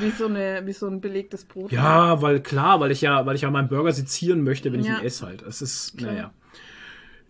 Wie 0.01 0.09
so, 0.09 0.25
eine, 0.25 0.61
wie 0.65 0.71
so 0.73 0.87
ein 0.87 0.99
belegtes 1.01 1.45
Brot. 1.45 1.71
Ja, 1.71 2.21
weil 2.21 2.41
klar, 2.41 2.79
weil 2.79 2.91
ich 2.91 3.01
ja, 3.01 3.25
weil 3.25 3.35
ich 3.35 3.41
ja 3.41 3.51
meinen 3.51 3.67
Burger 3.69 3.91
sezieren 3.91 4.41
möchte, 4.43 4.71
wenn 4.73 4.79
ich 4.81 4.87
Ja. 4.87 4.99
ihn 4.99 5.05
esse 5.05 5.25
halt. 5.25 5.41
Es 5.43 5.61
ist, 5.61 5.97
Klar. 5.97 6.11
naja. 6.13 6.31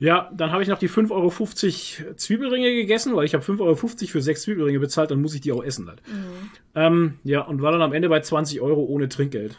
Ja, 0.03 0.29
dann 0.35 0.51
habe 0.51 0.61
ich 0.61 0.67
noch 0.67 0.79
die 0.79 0.89
5,50 0.89 1.11
Euro 2.03 2.13
Zwiebelringe 2.15 2.69
gegessen, 2.73 3.15
weil 3.15 3.23
ich 3.23 3.33
habe 3.33 3.43
5,50 3.45 3.61
Euro 3.61 3.75
für 3.77 4.21
sechs 4.21 4.41
Zwiebelringe 4.41 4.77
bezahlt, 4.81 5.11
dann 5.11 5.21
muss 5.21 5.33
ich 5.33 5.39
die 5.39 5.53
auch 5.53 5.63
essen 5.63 5.87
halt. 5.87 6.01
Mhm. 6.05 6.49
Ähm, 6.75 7.13
ja, 7.23 7.39
und 7.39 7.61
war 7.61 7.71
dann 7.71 7.81
am 7.81 7.93
Ende 7.93 8.09
bei 8.09 8.19
20 8.19 8.59
Euro 8.59 8.83
ohne 8.83 9.07
Trinkgeld. 9.07 9.55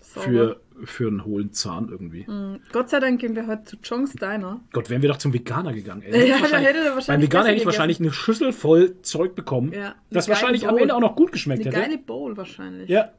Sauber. 0.00 0.22
Für, 0.22 0.60
für 0.84 1.08
einen 1.08 1.24
hohlen 1.24 1.52
Zahn 1.52 1.88
irgendwie. 1.88 2.24
Mhm. 2.28 2.60
Gott 2.70 2.88
sei 2.90 3.00
Dank 3.00 3.20
gehen 3.20 3.34
wir 3.34 3.48
heute 3.48 3.64
zu 3.64 3.76
John's 3.82 4.12
Diner. 4.12 4.60
Gott, 4.72 4.90
wären 4.90 5.02
wir 5.02 5.08
doch 5.08 5.18
zum 5.18 5.32
Veganer 5.34 5.72
gegangen. 5.72 6.02
Ey. 6.02 6.28
Ja, 6.28 6.36
da 6.36 6.42
Wahrscheinlich- 6.42 6.68
hätte 6.68 6.78
er 6.78 6.84
Beim 6.84 6.94
wahrscheinlich 6.94 7.28
Veganer 7.30 7.48
hätte 7.48 7.58
ich 7.58 7.66
wahrscheinlich 7.66 7.98
eine 8.00 8.12
Schüssel 8.12 8.52
voll 8.52 9.02
Zeug 9.02 9.34
bekommen, 9.34 9.72
Ja, 9.72 9.80
eine 9.86 9.94
das 10.10 10.28
wahrscheinlich 10.28 10.68
am 10.68 10.74
Bowl. 10.74 10.82
Ende 10.82 10.94
auch 10.94 11.00
noch 11.00 11.16
gut 11.16 11.32
geschmeckt 11.32 11.66
Eine 11.66 11.70
hätte. 11.76 11.80
geile 11.88 11.98
Bowl 11.98 12.36
wahrscheinlich. 12.36 12.88
Ja, 12.88 13.10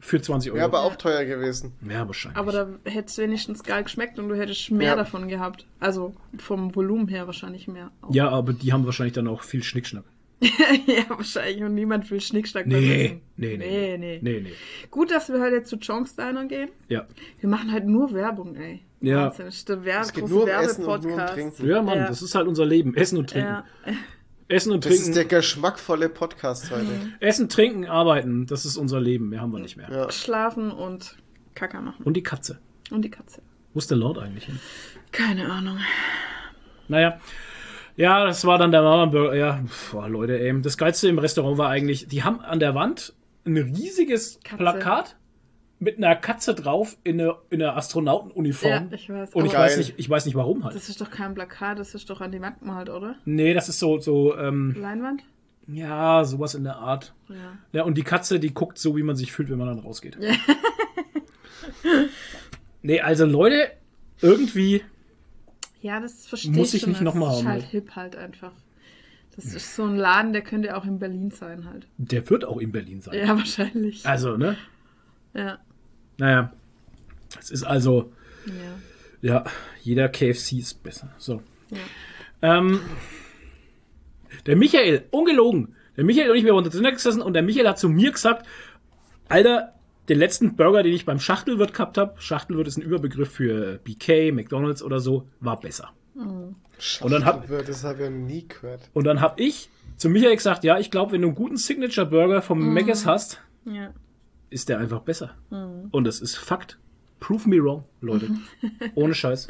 für 0.00 0.20
20 0.20 0.50
Euro. 0.52 0.56
Wäre 0.58 0.66
aber 0.66 0.82
auch 0.82 0.96
teuer 0.96 1.24
gewesen. 1.24 1.72
ja, 1.88 2.06
wahrscheinlich. 2.06 2.38
Aber 2.38 2.52
da 2.52 2.68
hätte 2.84 3.06
es 3.08 3.18
wenigstens 3.18 3.62
geil 3.62 3.82
geschmeckt 3.84 4.18
und 4.18 4.28
du 4.28 4.34
hättest 4.36 4.70
mehr 4.70 4.88
Ja. 4.90 4.96
davon 4.96 5.28
gehabt. 5.28 5.66
Also 5.80 6.14
vom 6.38 6.74
Volumen 6.74 7.08
her 7.08 7.26
wahrscheinlich 7.26 7.68
mehr. 7.68 7.90
auch. 8.02 8.14
ja, 8.14 8.28
aber 8.28 8.52
die 8.52 8.72
haben 8.72 8.84
wahrscheinlich 8.84 9.14
dann 9.14 9.28
auch 9.28 9.42
viel 9.42 9.62
Schnickschnack. 9.62 10.04
ja, 10.86 11.02
wahrscheinlich. 11.08 11.62
Und 11.64 11.74
niemand 11.74 12.08
will 12.12 12.20
Schnickschnack 12.20 12.66
Nee, 12.66 13.20
nee, 13.36 13.56
nee. 13.56 13.58
nee, 13.58 13.98
nee. 13.98 14.18
Nee, 14.22 14.40
nee. 14.40 14.52
Gut, 14.90 15.10
dass 15.10 15.28
wir 15.28 15.40
heute 15.40 15.64
zu 15.64 15.76
John's 15.76 16.14
Diner 16.14 16.46
gehen. 16.46 16.68
Ja. 16.88 17.06
Wir 17.40 17.48
machen 17.48 17.72
halt 17.72 17.86
nur 17.86 18.12
Werbung, 18.12 18.54
ey. 18.54 18.82
Ja. 19.00 19.26
Wahnsinn, 19.26 19.46
das 19.46 19.56
ist 19.56 19.68
der 19.68 19.84
Werb 19.84 20.02
Es 20.02 20.12
geht 20.12 20.22
große 20.22 20.34
nur 20.34 20.42
um 20.44 20.48
Essen 20.48 20.84
und 20.84 20.86
nur 20.86 20.94
um 20.94 21.02
Werbepodcast. 21.18 21.34
Trinken. 21.56 21.66
Ja, 21.68 21.82
Mann, 21.82 21.98
Ja. 21.98 22.06
das 22.06 22.22
ist 22.22 22.34
halt 22.36 22.46
unser 22.46 22.66
Leben. 22.66 22.94
Essen 22.94 23.18
und 23.18 23.30
trinken. 23.30 23.48
Ja. 23.50 23.64
Essen 24.48 24.72
und 24.72 24.84
Das 24.84 24.92
ist 24.92 25.00
trinken. 25.00 25.14
der 25.14 25.24
geschmackvolle 25.26 26.08
Podcast 26.08 26.70
heute. 26.70 27.12
Essen, 27.20 27.48
trinken, 27.50 27.84
arbeiten. 27.86 28.46
Das 28.46 28.64
ist 28.64 28.76
unser 28.78 29.00
Leben. 29.00 29.28
Mehr 29.28 29.42
haben 29.42 29.52
wir 29.52 29.58
nicht 29.60 29.76
mehr. 29.76 29.90
Ja. 29.90 30.10
Schlafen 30.10 30.70
und 30.70 31.16
Kacker 31.54 31.82
machen. 31.82 32.02
Und 32.04 32.14
die 32.14 32.22
Katze. 32.22 32.58
Und 32.90 33.02
die 33.02 33.10
Katze. 33.10 33.42
Wo 33.74 33.78
ist 33.78 33.90
der 33.90 33.98
Lord 33.98 34.16
eigentlich 34.18 34.44
hin? 34.46 34.58
Keine 35.12 35.50
Ahnung. 35.52 35.78
Naja. 36.88 37.20
Ja, 37.96 38.24
das 38.24 38.44
war 38.46 38.56
dann 38.58 38.70
der 38.72 38.82
Mama 38.82 39.06
Burger. 39.06 39.34
Ja, 39.34 39.62
boah, 39.90 40.08
Leute, 40.08 40.38
ey. 40.40 40.62
Das 40.62 40.78
Geilste 40.78 41.08
im 41.08 41.18
Restaurant 41.18 41.58
war 41.58 41.68
eigentlich, 41.68 42.06
die 42.08 42.22
haben 42.22 42.40
an 42.40 42.58
der 42.60 42.74
Wand 42.74 43.12
ein 43.44 43.56
riesiges 43.56 44.40
Katze. 44.44 44.56
Plakat 44.56 45.16
mit 45.80 45.96
einer 45.98 46.16
Katze 46.16 46.54
drauf 46.54 46.96
in 47.04 47.20
einer, 47.20 47.38
in 47.50 47.62
einer 47.62 47.76
Astronautenuniform. 47.76 48.70
Ja, 48.70 48.88
ich 48.90 49.08
weiß. 49.08 49.34
Und 49.34 49.46
ich 49.46 49.54
weiß, 49.54 49.76
nicht, 49.78 49.94
ich 49.96 50.10
weiß 50.10 50.26
nicht 50.26 50.34
warum 50.34 50.64
halt. 50.64 50.74
das 50.74 50.88
ist 50.88 51.00
doch 51.00 51.10
kein 51.10 51.34
Plakat, 51.34 51.78
das 51.78 51.94
ist 51.94 52.10
doch 52.10 52.20
an 52.20 52.32
die 52.32 52.40
Wand 52.40 52.58
gemalt, 52.60 52.90
oder? 52.90 53.14
Nee, 53.24 53.54
das 53.54 53.68
ist 53.68 53.78
so, 53.78 53.98
so, 54.00 54.36
ähm, 54.36 54.74
Leinwand? 54.78 55.22
ja, 55.68 56.24
sowas 56.24 56.54
in 56.54 56.64
der 56.64 56.76
Art. 56.76 57.14
Ja. 57.28 57.58
Ja, 57.72 57.82
und 57.84 57.96
die 57.98 58.02
Katze, 58.02 58.40
die 58.40 58.52
guckt 58.54 58.78
so, 58.78 58.96
wie 58.96 59.02
man 59.02 59.14
sich 59.16 59.32
fühlt, 59.32 59.50
wenn 59.50 59.58
man 59.58 59.68
dann 59.68 59.78
rausgeht. 59.78 60.18
nee, 62.82 63.00
also 63.00 63.24
Leute, 63.26 63.70
irgendwie, 64.20 64.82
Ja, 65.80 66.00
das 66.00 66.26
verstehe 66.26 66.52
Muss 66.52 66.74
ich 66.74 66.80
schon. 66.82 66.90
nicht 66.90 67.02
noch 67.02 67.14
mal 67.14 67.26
Das 67.26 67.34
ist 67.36 67.40
haben, 67.44 67.52
halt 67.52 67.62
halt. 67.62 67.70
hip 67.70 67.90
halt 67.96 68.16
einfach. 68.16 68.52
Das 69.36 69.44
ist 69.54 69.76
so 69.76 69.84
ein 69.84 69.94
Laden, 69.94 70.32
der 70.32 70.42
könnte 70.42 70.76
auch 70.76 70.84
in 70.84 70.98
Berlin 70.98 71.30
sein 71.30 71.64
halt. 71.66 71.86
der 71.96 72.28
wird 72.28 72.44
auch 72.44 72.58
in 72.58 72.72
Berlin 72.72 73.00
sein. 73.00 73.14
Ja, 73.16 73.28
wahrscheinlich. 73.36 74.04
Also, 74.04 74.36
ne? 74.36 74.56
Ja. 75.34 75.58
Naja. 76.18 76.52
Es 77.38 77.50
ist 77.50 77.64
also, 77.64 78.12
Ja. 78.46 78.52
ja, 79.22 79.44
jeder 79.82 80.08
KFC 80.08 80.52
ist 80.58 80.82
besser. 80.82 81.08
So. 81.18 81.42
Ja. 81.70 81.78
Ähm, 82.58 82.80
der 84.46 84.56
Michael, 84.56 85.04
ungelogen. 85.10 85.74
Der 85.96 86.04
Michael 86.04 86.30
und 86.30 86.36
ich, 86.36 86.44
wir 86.44 86.52
haben 86.54 86.64
unter 86.64 86.90
gesessen 86.92 87.22
und 87.22 87.32
der 87.34 87.42
Michael 87.42 87.66
hat 87.68 87.78
zu 87.78 87.88
mir 87.88 88.12
gesagt, 88.12 88.46
Alter, 89.28 89.74
den 90.08 90.18
letzten 90.18 90.56
Burger, 90.56 90.82
den 90.82 90.94
ich 90.94 91.04
beim 91.04 91.20
Schachtelwirt 91.20 91.74
gehabt 91.74 91.98
habe, 91.98 92.14
Schachtelwirt 92.20 92.66
ist 92.68 92.78
ein 92.78 92.82
Überbegriff 92.82 93.30
für 93.32 93.78
BK, 93.84 94.32
McDonalds 94.32 94.82
oder 94.82 95.00
so, 95.00 95.26
war 95.40 95.58
besser. 95.60 95.90
Und 96.14 96.56
dann 97.12 97.24
hab- 97.24 97.36
Schachtelwirt, 97.40 97.68
das 97.68 97.84
habe 97.84 97.94
ich 97.94 98.00
ja 98.04 98.10
nie 98.10 98.46
gehört. 98.48 98.88
Und 98.94 99.04
dann 99.04 99.20
habe 99.20 99.42
ich 99.42 99.68
zu 99.96 100.08
Michael 100.08 100.36
gesagt, 100.36 100.64
ja, 100.64 100.78
ich 100.78 100.90
glaube, 100.90 101.12
wenn 101.12 101.22
du 101.22 101.28
einen 101.28 101.34
guten 101.36 101.56
Signature 101.56 102.06
Burger 102.06 102.40
vom 102.42 102.72
Mc's 102.74 103.04
hast, 103.04 103.40
Ja. 103.64 103.92
Ist 104.50 104.68
der 104.68 104.78
einfach 104.78 105.00
besser. 105.00 105.34
Und 105.90 106.04
das 106.04 106.20
ist 106.20 106.36
Fakt. 106.36 106.78
Prove 107.20 107.48
me 107.48 107.62
wrong, 107.62 107.84
Leute. 108.00 108.30
Ohne 108.94 109.14
Scheiß. 109.14 109.48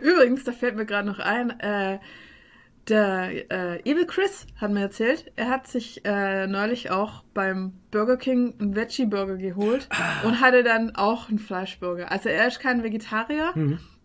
Übrigens, 0.00 0.44
da 0.44 0.52
fällt 0.52 0.76
mir 0.76 0.86
gerade 0.86 1.08
noch 1.08 1.18
ein, 1.18 1.58
äh, 1.60 1.98
der 2.88 3.50
äh, 3.50 3.90
Evil 3.90 4.06
Chris 4.06 4.46
hat 4.56 4.70
mir 4.70 4.82
erzählt, 4.82 5.32
er 5.36 5.48
hat 5.48 5.66
sich 5.66 6.04
äh, 6.04 6.46
neulich 6.46 6.90
auch 6.90 7.24
beim 7.32 7.72
Burger 7.90 8.18
King 8.18 8.54
einen 8.60 8.76
Veggie-Burger 8.76 9.38
geholt 9.38 9.88
und 10.24 10.40
hatte 10.40 10.62
dann 10.62 10.94
auch 10.94 11.30
einen 11.30 11.38
Fleischburger. 11.38 12.10
Also 12.10 12.28
er 12.28 12.46
ist 12.46 12.60
kein 12.60 12.82
Vegetarier. 12.82 13.52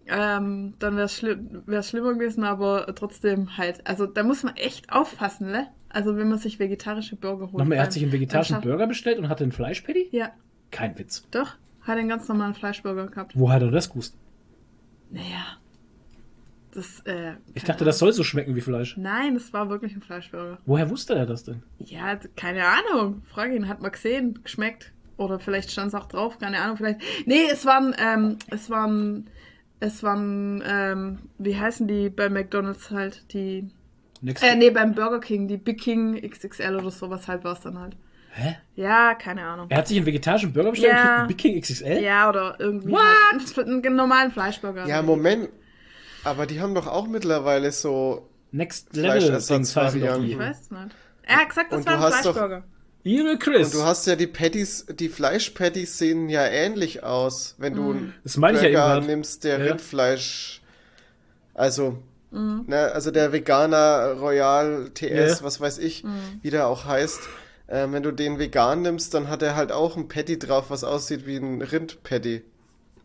Ähm, 0.09 0.73
dann 0.79 0.95
wäre 0.95 1.05
es 1.05 1.17
schli 1.17 1.37
wär's 1.65 1.89
schlimmer 1.89 2.13
gewesen, 2.13 2.43
aber 2.43 2.93
trotzdem 2.95 3.57
halt. 3.57 3.85
Also 3.87 4.05
da 4.05 4.23
muss 4.23 4.43
man 4.43 4.55
echt 4.55 4.91
aufpassen, 4.91 5.51
ne? 5.51 5.67
Also 5.89 6.17
wenn 6.17 6.29
man 6.29 6.37
sich 6.37 6.59
vegetarische 6.59 7.15
Burger 7.15 7.45
holt. 7.45 7.57
Nochmal, 7.59 7.77
er 7.77 7.83
hat 7.83 7.93
sich 7.93 8.03
einen 8.03 8.11
vegetarischen 8.11 8.61
Burger 8.61 8.87
bestellt 8.87 9.19
und 9.19 9.29
hatte 9.29 9.43
einen 9.43 9.51
Fleischpatty? 9.51 10.09
Ja, 10.11 10.31
Kein 10.71 10.97
Witz. 10.99 11.25
doch. 11.31 11.55
Hat 11.81 11.97
einen 11.97 12.09
ganz 12.09 12.27
normalen 12.27 12.53
Fleischburger 12.53 13.07
gehabt. 13.07 13.31
Wo 13.35 13.49
hat 13.51 13.61
er 13.61 13.71
das 13.71 13.89
gewusst? 13.89 14.15
Naja. 15.09 15.57
Das, 16.71 16.99
äh. 17.05 17.33
Ich 17.55 17.63
dachte, 17.63 17.83
das 17.83 17.97
soll 17.97 18.13
so 18.13 18.23
schmecken 18.23 18.55
wie 18.55 18.61
Fleisch. 18.61 18.95
Nein, 18.97 19.33
das 19.33 19.53
war 19.53 19.69
wirklich 19.69 19.95
ein 19.95 20.01
Fleischburger. 20.01 20.59
Woher 20.65 20.89
wusste 20.89 21.15
er 21.15 21.25
das 21.25 21.43
denn? 21.43 21.63
Ja, 21.79 22.15
keine 22.35 22.63
Ahnung. 22.65 23.23
Frage 23.25 23.55
ihn, 23.55 23.67
hat 23.67 23.81
man 23.81 23.91
gesehen, 23.91 24.39
geschmeckt. 24.43 24.93
Oder 25.17 25.39
vielleicht 25.39 25.71
stand 25.71 25.87
es 25.87 25.95
auch 25.95 26.05
drauf, 26.05 26.37
keine 26.37 26.59
Ahnung, 26.61 26.77
vielleicht. 26.77 27.01
Nee, 27.25 27.47
es 27.51 27.65
waren, 27.65 27.95
ähm, 27.99 28.37
es 28.51 28.69
waren, 28.69 29.27
es 29.79 30.03
waren, 30.03 30.63
ähm, 30.65 31.19
wie 31.37 31.57
heißen 31.57 31.87
die 31.87 32.09
bei 32.09 32.29
McDonalds 32.29 32.91
halt, 32.91 33.33
die, 33.33 33.69
Nix. 34.21 34.41
äh, 34.43 34.55
nee, 34.55 34.69
beim 34.69 34.93
Burger 34.95 35.19
King, 35.19 35.47
die 35.47 35.57
Big 35.57 35.79
King 35.81 36.19
XXL 36.29 36.75
oder 36.75 36.91
sowas 36.91 37.27
halt 37.27 37.43
war 37.43 37.53
es 37.53 37.61
dann 37.61 37.79
halt. 37.79 37.95
Hä? 38.31 38.57
Ja, 38.75 39.15
keine 39.15 39.43
Ahnung. 39.43 39.67
Er 39.69 39.77
hat 39.79 39.87
sich 39.87 39.97
einen 39.97 40.05
vegetarischen 40.05 40.53
Burger 40.53 40.69
bestellt 40.71 40.91
und 40.93 40.97
Ja. 40.97 41.03
kriegt 41.05 41.19
einen 41.19 41.27
Big 41.27 41.37
King 41.37 41.61
XXL? 41.61 42.03
Ja, 42.03 42.29
oder 42.29 42.55
irgendwie 42.59 42.91
What? 42.91 43.01
halt 43.01 43.67
einen, 43.67 43.83
einen 43.85 43.95
normalen 43.95 44.31
Fleischburger. 44.31 44.85
Ja, 44.85 45.01
Moment. 45.01 45.49
Aber 46.23 46.45
die 46.45 46.59
haben 46.61 46.75
doch 46.75 46.87
auch 46.87 47.07
mittlerweile 47.07 47.71
so. 47.71 48.29
Next 48.51 48.95
Level 48.95 49.19
Dings 49.39 49.75
heißen 49.75 50.01
doch 50.01 50.19
die. 50.19 50.31
Ich 50.33 50.37
weiß 50.39 50.61
es 50.61 50.71
nicht. 50.71 50.95
Er 51.23 51.37
hat 51.37 51.49
gesagt, 51.49 51.71
das 51.71 51.79
Und 51.79 51.85
war 51.87 51.93
ein 51.95 52.01
hast 52.01 52.25
doch- 52.25 52.61
Evil 53.05 53.37
Chris. 53.37 53.67
Und 53.73 53.81
du 53.81 53.83
hast 53.85 54.05
ja 54.07 54.15
die 54.15 54.27
Patties, 54.27 54.85
die 54.89 55.09
Fleischpatties 55.09 55.97
sehen 55.97 56.29
ja 56.29 56.45
ähnlich 56.45 57.03
aus, 57.03 57.55
wenn 57.57 57.75
du 57.75 57.91
einen 57.91 58.13
ich 58.23 58.35
ja 58.35 58.39
Burger 58.41 58.63
eben 58.65 58.73
grad. 58.75 59.05
nimmst, 59.07 59.43
der 59.45 59.59
Ja. 59.59 59.65
Rindfleisch, 59.65 60.61
also, 61.53 61.97
ne, 62.31 62.91
also 62.93 63.11
der 63.11 63.31
Veganer 63.31 64.13
Royal 64.19 64.89
TS, 64.93 65.39
Ja. 65.39 65.43
was 65.43 65.59
weiß 65.61 65.77
ich, 65.79 66.03
wie 66.41 66.49
der 66.49 66.67
auch 66.67 66.85
heißt. 66.85 67.21
Ähm, 67.71 67.93
wenn 67.93 68.01
du 68.03 68.11
den 68.11 68.39
vegan 68.39 68.81
nimmst, 68.81 69.13
dann 69.13 69.29
hat 69.29 69.43
er 69.43 69.55
halt 69.55 69.71
auch 69.71 69.95
ein 69.95 70.07
Patty 70.07 70.39
drauf, 70.39 70.65
was 70.69 70.83
aussieht 70.83 71.25
wie 71.27 71.37
ein 71.37 71.61
Rindpatty. 71.61 72.41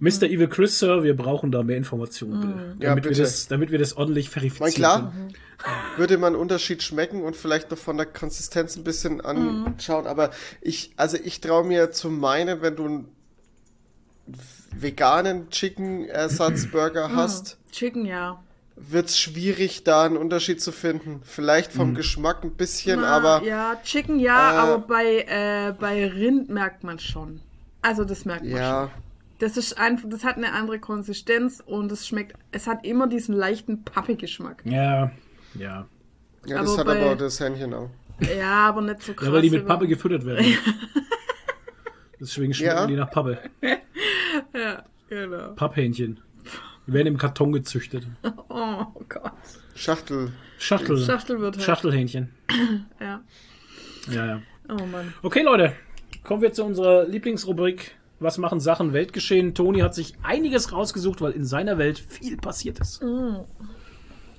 Mr. 0.01 0.25
Evil 0.25 0.49
Chris, 0.49 0.79
Sir, 0.79 1.03
wir 1.03 1.17
brauchen 1.17 1.51
da 1.53 1.63
mehr 1.63 1.77
Informationen, 1.77 2.41
bitte. 2.41 2.77
Ja, 2.85 2.91
damit, 2.91 3.05
bitte. 3.05 3.17
Wir 3.17 3.25
das, 3.25 3.49
damit 3.49 3.71
wir 3.71 3.79
das 3.79 3.97
ordentlich 3.97 4.29
verifizieren. 4.31 4.67
Mein 4.67 4.75
klar, 4.75 5.13
können. 5.13 5.33
würde 5.97 6.19
man 6.19 6.33
einen 6.35 6.43
Unterschied 6.43 6.83
schmecken 6.83 7.23
und 7.23 7.37
vielleicht 7.37 7.71
noch 7.71 7.79
von 7.79 7.97
der 7.97 8.07
Konsistenz 8.07 8.77
ein 8.77 8.85
bisschen 8.85 9.21
anschauen, 9.21 10.07
aber 10.07 10.31
ich, 10.61 10.93
also 10.97 11.17
ich 11.23 11.41
traue 11.41 11.65
mir 11.65 11.91
zu 11.91 12.11
meinen, 12.11 12.61
wenn 12.61 12.77
du 12.77 12.85
einen 12.85 13.09
veganen 14.77 15.51
Chicken-Ersatzburger 15.51 17.15
hast, 17.15 17.59
Chicken, 17.71 18.07
ja. 18.07 18.43
wird 18.77 19.09
es 19.09 19.19
schwierig, 19.19 19.85
da 19.85 20.05
einen 20.05 20.17
Unterschied 20.17 20.61
zu 20.61 20.73
finden. 20.73 21.21
Vielleicht 21.25 21.73
vom 21.73 21.91
Mhm. 21.91 21.95
Geschmack 21.95 22.43
ein 22.43 22.53
bisschen, 22.55 23.01
Na, 23.01 23.09
aber 23.17 23.43
Ja, 23.45 23.77
Chicken 23.85 24.19
ja, 24.19 24.53
Äh, 24.53 24.57
aber 24.57 24.79
bei, 24.79 25.21
äh, 25.29 25.73
bei 25.79 26.07
Rind 26.09 26.49
merkt 26.49 26.85
man 26.85 26.99
schon. 26.99 27.41
Also 27.83 28.05
das 28.05 28.25
merkt 28.25 28.45
man 28.45 28.91
schon. 28.91 29.04
Das 29.45 29.59
ist 29.59 29.79
einfach, 29.79 30.09
das 30.09 30.25
hat 30.25 30.39
eine 30.39 30.53
andere 30.55 30.79
Konsistenz 30.79 31.63
und 31.67 31.93
es 31.93 32.09
schmeckt, 32.09 32.35
es 32.51 32.67
hat 32.67 32.83
immer 32.87 33.07
diesen 33.09 33.35
leichten 33.35 33.85
Pappe-Geschmack. 33.85 34.63
Ja, 34.65 35.11
ja. 35.55 35.87
ja, 36.47 36.63
das 36.63 36.71
Aber 36.71 36.79
hat 36.79 36.87
bei- 36.87 37.03
aber 37.05 37.17
das 37.17 37.39
Hähnchen 37.41 37.75
auch. 37.75 37.91
Ja, 38.39 38.69
aber 38.71 38.81
nicht 38.81 39.03
so 39.03 39.13
krass. 39.13 39.27
Ja, 39.29 39.35
weil 39.35 39.43
die 39.43 39.51
mit 39.51 39.67
Pappe 39.67 39.87
gefüttert 39.87 40.25
werden. 40.25 40.47
Deswegen 42.21 42.55
schmecken 42.55 42.75
Ja. 42.75 42.87
die 42.87 42.95
nach 42.97 43.11
Pappe. 43.11 43.39
Ja, 44.55 44.83
genau. 45.11 45.53
Papphähnchen. 45.57 46.21
Die 46.87 46.93
werden 46.95 47.09
im 47.09 47.19
Karton 47.19 47.53
gezüchtet. 47.53 48.07
Oh 48.49 48.87
Gott. 49.09 49.33
Schachtel. 49.75 50.33
Schachtel. 50.59 50.97
Schachtel 50.97 51.41
wird 51.41 51.57
halt. 51.57 51.67
Schachtelhähnchen. 51.67 52.31
Ja. 53.01 53.21
Ja, 54.11 54.27
ja. 54.27 54.43
Oh 54.71 54.87
Mann. 54.87 55.13
Okay, 55.23 55.43
Leute. 55.43 55.73
Kommen 56.23 56.41
wir 56.41 56.53
zu 56.53 56.65
unserer 56.65 57.05
Lieblingsrubrik. 57.05 57.97
Was 58.25 58.39
machen 58.39 58.59
Sachen 58.59 58.95
Weltgeschehen? 58.95 59.55
Toni 59.55 59.81
hat 59.81 59.95
sich 59.95 60.15
einiges 60.23 60.73
rausgesucht, 60.73 61.21
weil 61.21 61.33
in 61.33 61.45
seiner 61.45 61.77
Welt 61.77 61.99
viel 61.99 62.39
passiert 62.39 62.81
ist. 62.81 63.03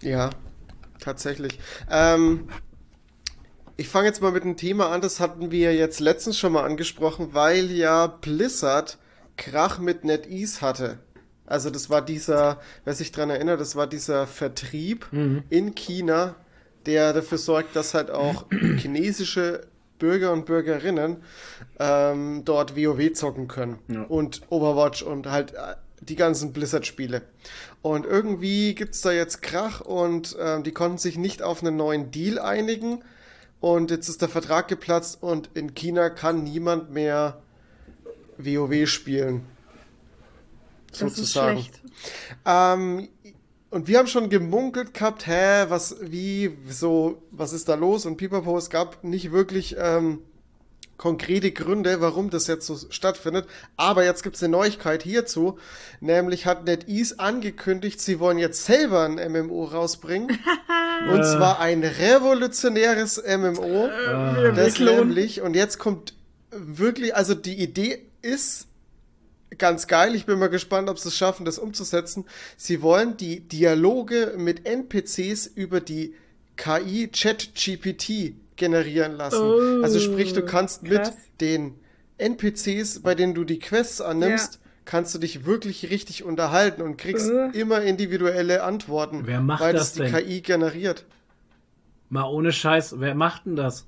Ja, 0.02 0.32
tatsächlich. 1.00 1.60
Ähm, 1.90 2.48
ich 3.78 3.88
fange 3.88 4.08
jetzt 4.08 4.24
mal 4.24 4.32
mit 4.32 4.44
einem 4.44 4.58
Thema 4.58 4.90
an, 4.90 5.02
das 5.02 5.20
hatten 5.20 5.52
wir 5.52 5.76
jetzt 5.76 6.00
letztens 6.00 6.40
schon 6.40 6.54
mal 6.54 6.64
angesprochen, 6.64 7.30
weil 7.34 7.70
ja 7.70 8.08
Blizzard 8.08 8.98
Krach 9.38 9.78
mit 9.78 10.04
NetEase 10.04 10.62
hatte. 10.62 10.98
Also 11.46 11.70
das 11.70 11.90
war 11.92 12.02
dieser, 12.02 12.60
wer 12.86 12.96
sich 12.96 13.12
dran 13.12 13.30
erinnert, 13.30 13.62
das 13.62 13.76
war 13.76 13.86
dieser 13.86 14.26
Vertrieb 14.26 15.08
in 15.50 15.76
China, 15.76 16.36
der 16.88 17.14
dafür 17.14 17.38
sorgt, 17.38 17.76
dass 17.76 17.94
halt 17.94 18.10
auch 18.10 18.46
chinesische 18.78 19.68
Bürger 20.00 20.32
und 20.34 20.46
Bürgerinnen 20.46 21.18
ähm, 21.80 22.44
dort 22.46 22.76
WoW 22.76 23.14
zocken 23.14 23.48
können 23.48 23.80
Ja. 23.88 24.04
und 24.04 24.42
Overwatch 24.50 25.02
und 25.04 25.28
halt 25.32 25.54
äh, 25.54 25.76
die 26.02 26.16
ganzen 26.16 26.54
Blizzard-Spiele. 26.54 27.22
Und 27.82 28.06
irgendwie 28.06 28.76
gibt's 28.76 29.02
da 29.02 29.12
jetzt 29.12 29.42
Krach 29.42 29.82
und 29.82 30.36
ähm, 30.40 30.64
die 30.64 30.72
konnten 30.72 30.98
sich 30.98 31.18
nicht 31.18 31.42
auf 31.42 31.62
einen 31.64 31.78
neuen 31.78 32.12
Deal 32.12 32.40
einigen. 32.40 33.04
Und 33.62 33.90
jetzt 33.92 34.10
ist 34.10 34.22
der 34.22 34.30
Vertrag 34.30 34.68
geplatzt 34.68 35.24
und 35.24 35.50
in 35.54 35.74
China 35.74 36.10
kann 36.10 36.44
niemand 36.44 36.92
mehr 36.92 37.42
WoW 38.38 38.88
spielen. 38.88 39.46
Das 40.92 41.02
ist 41.02 41.16
Sozusagen. 41.16 41.58
schlecht. 41.60 41.82
Ähm, 42.46 43.08
und 43.70 43.88
wir 43.88 43.98
haben 43.98 44.08
schon 44.08 44.30
gemunkelt 44.30 44.94
gehabt, 44.94 45.28
hä, 45.28 45.66
was, 45.70 45.98
wie, 46.02 46.56
so, 46.70 47.22
was 47.32 47.54
ist 47.54 47.68
da 47.68 47.76
los? 47.76 48.06
Und 48.06 48.18
Pipapo, 48.18 48.58
es 48.58 48.70
gab 48.70 49.04
nicht 49.04 49.32
wirklich 49.32 49.76
ähm, 49.78 50.20
konkrete 50.98 51.52
Gründe, 51.52 52.00
warum 52.00 52.30
das 52.30 52.48
jetzt 52.48 52.68
so 52.68 52.78
stattfindet. 52.90 53.48
Aber 53.76 54.06
jetzt 54.06 54.24
gibt's 54.24 54.42
eine 54.44 54.52
Neuigkeit 54.52 55.04
hierzu. 55.04 55.58
Nämlich 56.00 56.46
hat 56.46 56.66
NetEase 56.66 57.20
angekündigt, 57.20 58.00
sie 58.00 58.20
wollen 58.20 58.38
jetzt 58.38 58.66
selber 58.66 59.04
ein 59.04 59.16
MMO 59.32 59.66
rausbringen. 59.66 60.30
und 61.12 61.24
zwar 61.26 61.60
ein 61.60 61.84
revolutionäres 61.84 63.18
MMO. 63.18 63.90
Wir 63.90 64.54
Das 64.54 64.80
nämlich, 64.80 65.42
und 65.42 65.56
jetzt 65.56 65.80
kommt 65.80 66.14
wirklich, 66.52 67.16
also 67.16 67.34
die 67.34 67.56
Idee 67.56 68.06
ist 68.22 68.68
ganz 69.58 69.88
geil. 69.88 70.16
Ich 70.16 70.26
bin 70.26 70.40
mal 70.40 70.48
gespannt, 70.50 70.90
ob 70.90 71.00
sie 71.00 71.10
es 71.10 71.18
schaffen, 71.18 71.46
das 71.46 71.60
umzusetzen. 71.60 72.26
Sie 72.58 72.82
wollen 72.82 73.18
die 73.18 73.42
Dialoge 73.42 74.34
mit 74.38 74.66
NPCs 74.68 75.48
über 75.48 75.82
die 75.82 76.16
KI 76.58 77.10
ChatGPT 77.10 78.34
generieren 78.56 79.14
lassen. 79.14 79.42
Oh, 79.42 79.82
also 79.84 80.00
sprich, 80.00 80.34
du 80.34 80.44
kannst 80.46 80.84
mit 80.84 81.02
krass. 81.04 81.14
den 81.42 81.76
NPCs, 82.18 83.02
bei 83.02 83.14
denen 83.16 83.34
du 83.34 83.44
die 83.44 83.60
Quests 83.60 84.00
annimmst, 84.02 84.60
kannst 84.86 85.14
du 85.16 85.20
dich 85.20 85.46
wirklich 85.46 85.90
richtig 85.90 86.24
unterhalten 86.24 86.82
und 86.82 86.98
kriegst 86.98 87.30
Äh. 87.30 87.50
immer 87.60 87.82
individuelle 87.82 88.64
Antworten, 88.64 89.24
Wer 89.26 89.42
macht 89.42 89.62
weil 89.62 89.74
das 89.74 89.94
das 89.94 89.94
die 89.94 90.12
denn? 90.12 90.26
KI 90.26 90.42
generiert. 90.42 91.06
Mal 92.10 92.24
ohne 92.26 92.54
Scheiß, 92.54 93.00
wer 93.00 93.16
macht 93.16 93.46
denn 93.48 93.56
das? 93.56 93.86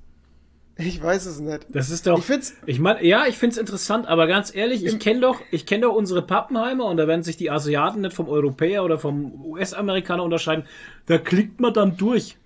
Ich 0.80 1.02
weiß 1.02 1.26
es 1.26 1.40
nicht. 1.40 1.66
Das 1.70 1.90
ist 1.90 2.06
doch. 2.06 2.18
Ich 2.18 2.24
find's- 2.24 2.54
Ich 2.64 2.78
meine, 2.78 3.04
ja, 3.04 3.26
ich 3.26 3.36
find's 3.36 3.56
interessant, 3.56 4.06
aber 4.06 4.28
ganz 4.28 4.54
ehrlich, 4.54 4.84
ich 4.84 5.00
kenne 5.00 5.20
doch, 5.20 5.40
ich 5.50 5.66
kenne 5.66 5.82
doch 5.86 5.94
unsere 5.94 6.22
Pappenheimer 6.22 6.84
und 6.84 6.96
da 6.98 7.08
werden 7.08 7.24
sich 7.24 7.36
die 7.36 7.50
Asiaten 7.50 8.00
nicht 8.02 8.14
vom 8.14 8.28
Europäer 8.28 8.84
oder 8.84 8.96
vom 8.98 9.44
US-Amerikaner 9.44 10.22
unterscheiden. 10.22 10.66
Da 11.06 11.18
klickt 11.18 11.60
man 11.60 11.74
dann 11.74 11.96
durch. 11.96 12.36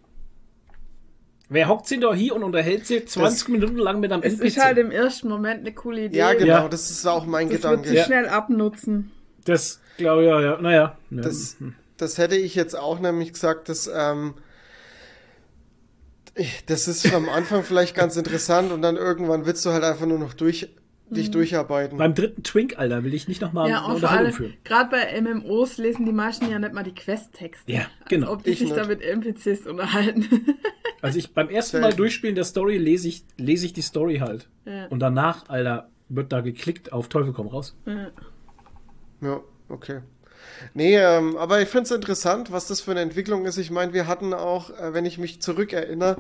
Wer 1.51 1.69
hockt 1.69 1.87
sich 1.87 2.01
doch 2.01 2.15
hier 2.15 2.35
und 2.35 2.43
unterhält 2.45 2.87
sich 2.87 3.07
20 3.07 3.49
Minuten 3.51 3.77
lang 3.77 4.01
mit 4.01 4.11
einem 4.11 4.23
Es 4.23 4.35
NPC? 4.35 4.47
ist 4.47 4.65
halt 4.65 4.79
im 4.79 4.91
ersten 4.91 5.29
Moment 5.29 5.61
eine 5.61 5.73
coole 5.75 6.07
Idee. 6.07 6.17
Ja, 6.17 6.33
genau, 6.33 6.47
Ja. 6.47 6.69
das 6.69 6.91
ist 6.91 7.05
auch 7.07 7.27
mein 7.27 7.49
Das 7.51 7.63
wird 7.63 7.63
Gedanke. 7.65 7.89
sich 7.91 7.99
Ja. 7.99 8.05
schnell 8.05 8.29
abnutzen. 8.29 9.11
das 9.45 9.81
glaube 9.99 10.23
ich, 10.23 10.29
ja, 10.29 10.41
ja. 10.41 10.59
Naja. 10.61 10.97
Ja. 11.11 11.21
Das, 11.21 11.57
das 11.99 12.17
hätte 12.17 12.37
ich 12.37 12.55
jetzt 12.55 12.75
auch 12.79 12.99
nämlich 13.01 13.35
gesagt, 13.35 13.69
dass 13.69 13.91
ähm, 13.95 14.33
das 16.67 16.89
ist 16.89 17.13
am 17.13 17.29
Anfang 17.29 17.63
vielleicht 17.63 17.95
ganz 17.95 18.17
interessant 18.17 18.73
und 18.73 18.83
dann 18.83 18.97
irgendwann 18.97 19.47
willst 19.47 19.65
du 19.67 19.71
halt 19.71 19.85
einfach 19.85 20.07
nur 20.07 20.19
noch 20.19 20.35
durch 20.35 20.69
dich 21.11 21.31
durcharbeiten. 21.31 21.99
Beim 21.99 22.15
dritten 22.15 22.43
Twink, 22.43 22.79
Alter, 22.79 23.05
will 23.05 23.13
ich 23.13 23.29
nicht 23.29 23.43
nochmal 23.43 23.69
Ja, 23.69 23.85
eine 23.85 23.95
Unterhaltung 23.97 24.33
führen. 24.33 24.55
gerade 24.65 24.89
bei 24.91 25.21
MMOs 25.21 25.77
lesen 25.77 26.07
die 26.07 26.13
meisten 26.13 26.51
ja 26.51 26.59
nicht 26.59 26.73
mal 26.73 26.85
die 26.85 26.95
Questtexte. 26.95 27.71
Ja, 27.71 27.83
genau. 28.09 28.29
Als 28.29 28.37
ob 28.39 28.45
die 28.45 28.51
Ich 28.51 28.61
sich 28.61 28.69
nicht. 28.71 28.79
da 28.81 28.87
mit 28.87 29.03
NPCs 29.03 29.67
unterhalten. 29.67 30.29
Also 31.03 31.19
ich 31.19 31.35
beim 31.35 31.49
ersten 31.49 31.73
Selten. 31.73 31.89
Mal 31.89 31.97
durchspielen 31.97 32.37
der 32.37 32.45
Story 32.45 32.79
lese 32.79 33.09
ich, 33.09 33.25
lese 33.37 33.67
ich 33.67 33.73
die 33.73 33.83
Story 33.83 34.19
halt. 34.19 34.49
Ja. 34.65 34.87
Und 34.87 35.01
danach, 35.01 35.49
Alter, 35.49 35.91
wird 36.09 36.31
da 36.33 36.43
geklickt 36.43 36.93
auf 36.93 37.09
Teufel 37.09 37.33
komm 37.33 37.49
raus. 37.49 37.77
Ja. 37.87 38.13
Ja, 39.21 39.41
okay. 39.69 40.03
Nee, 40.75 40.97
ähm, 40.97 41.37
aber 41.37 41.61
ich 41.61 41.69
finde 41.69 41.85
es 41.85 41.91
interessant, 41.91 42.53
was 42.53 42.67
das 42.67 42.81
für 42.81 42.93
eine 42.93 43.01
Entwicklung 43.01 43.47
ist. 43.47 43.59
Ich 43.59 43.71
meine, 43.71 43.93
wir 43.93 44.07
hatten 44.07 44.35
auch, 44.35 44.71
äh, 44.71 44.95
wenn 44.95 45.05
ich 45.05 45.19
mich 45.19 45.43
zurückerinnere, 45.43 46.17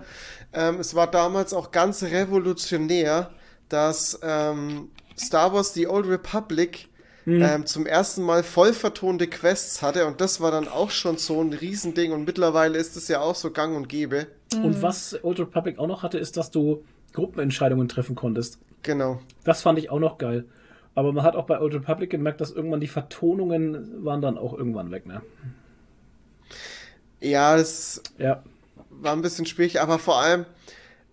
ähm, 0.53 0.81
es 0.81 0.95
war 0.95 1.11
damals 1.11 1.55
auch 1.55 1.71
ganz 1.71 2.03
revolutionär, 2.03 3.31
dass 3.69 4.19
ähm, 4.23 4.91
Star 5.19 5.53
Wars 5.53 5.75
The 5.75 5.89
Old 5.89 6.07
Republic 6.07 6.89
ähm, 7.27 7.67
zum 7.67 7.87
ersten 7.87 8.23
Mal 8.23 8.43
voll 8.43 8.73
vertonte 8.73 9.29
Quests 9.29 9.81
hatte 9.81 10.07
und 10.07 10.21
das 10.21 10.41
war 10.41 10.51
dann 10.51 10.67
auch 10.67 10.91
schon 10.91 11.19
so 11.19 11.41
ein 11.41 11.53
Riesending 11.53 12.13
und 12.13 12.25
mittlerweile 12.25 12.79
ist 12.79 12.97
es 12.97 13.09
ja 13.09 13.21
auch 13.21 13.37
so 13.37 13.53
gang 13.53 13.77
und 13.77 13.89
gäbe. 13.89 14.27
Und 14.55 14.83
was 14.83 15.19
Old 15.23 15.39
Republic 15.39 15.79
auch 15.79 15.87
noch 15.87 16.03
hatte, 16.03 16.19
ist, 16.19 16.37
dass 16.37 16.51
du 16.51 16.85
Gruppenentscheidungen 17.13 17.89
treffen 17.89 18.17
konntest. 18.17 18.59
Genau. 18.83 19.21
Das 19.45 19.63
fand 19.63 19.79
ich 19.79 19.91
auch 19.91 20.01
noch 20.01 20.19
geil. 20.19 20.45
Aber 20.95 21.13
man 21.13 21.25
hat 21.25 21.37
auch 21.37 21.47
bei 21.47 21.59
Old 21.61 21.75
Republic 21.75 22.11
gemerkt, 22.11 22.41
dass 22.41 22.51
irgendwann 22.51 22.81
die 22.81 22.89
Vertonungen 22.89 24.05
waren 24.05 24.21
dann 24.21 24.37
auch 24.37 24.53
irgendwann 24.57 24.91
weg, 24.91 25.07
ne? 25.07 25.23
Ja, 27.21 27.57
das 27.57 28.03
Ja. 28.19 28.43
war 28.91 29.13
ein 29.13 29.23
bisschen 29.23 29.47
schwierig, 29.47 29.81
aber 29.81 29.99
vor 29.99 30.21
allem, 30.21 30.45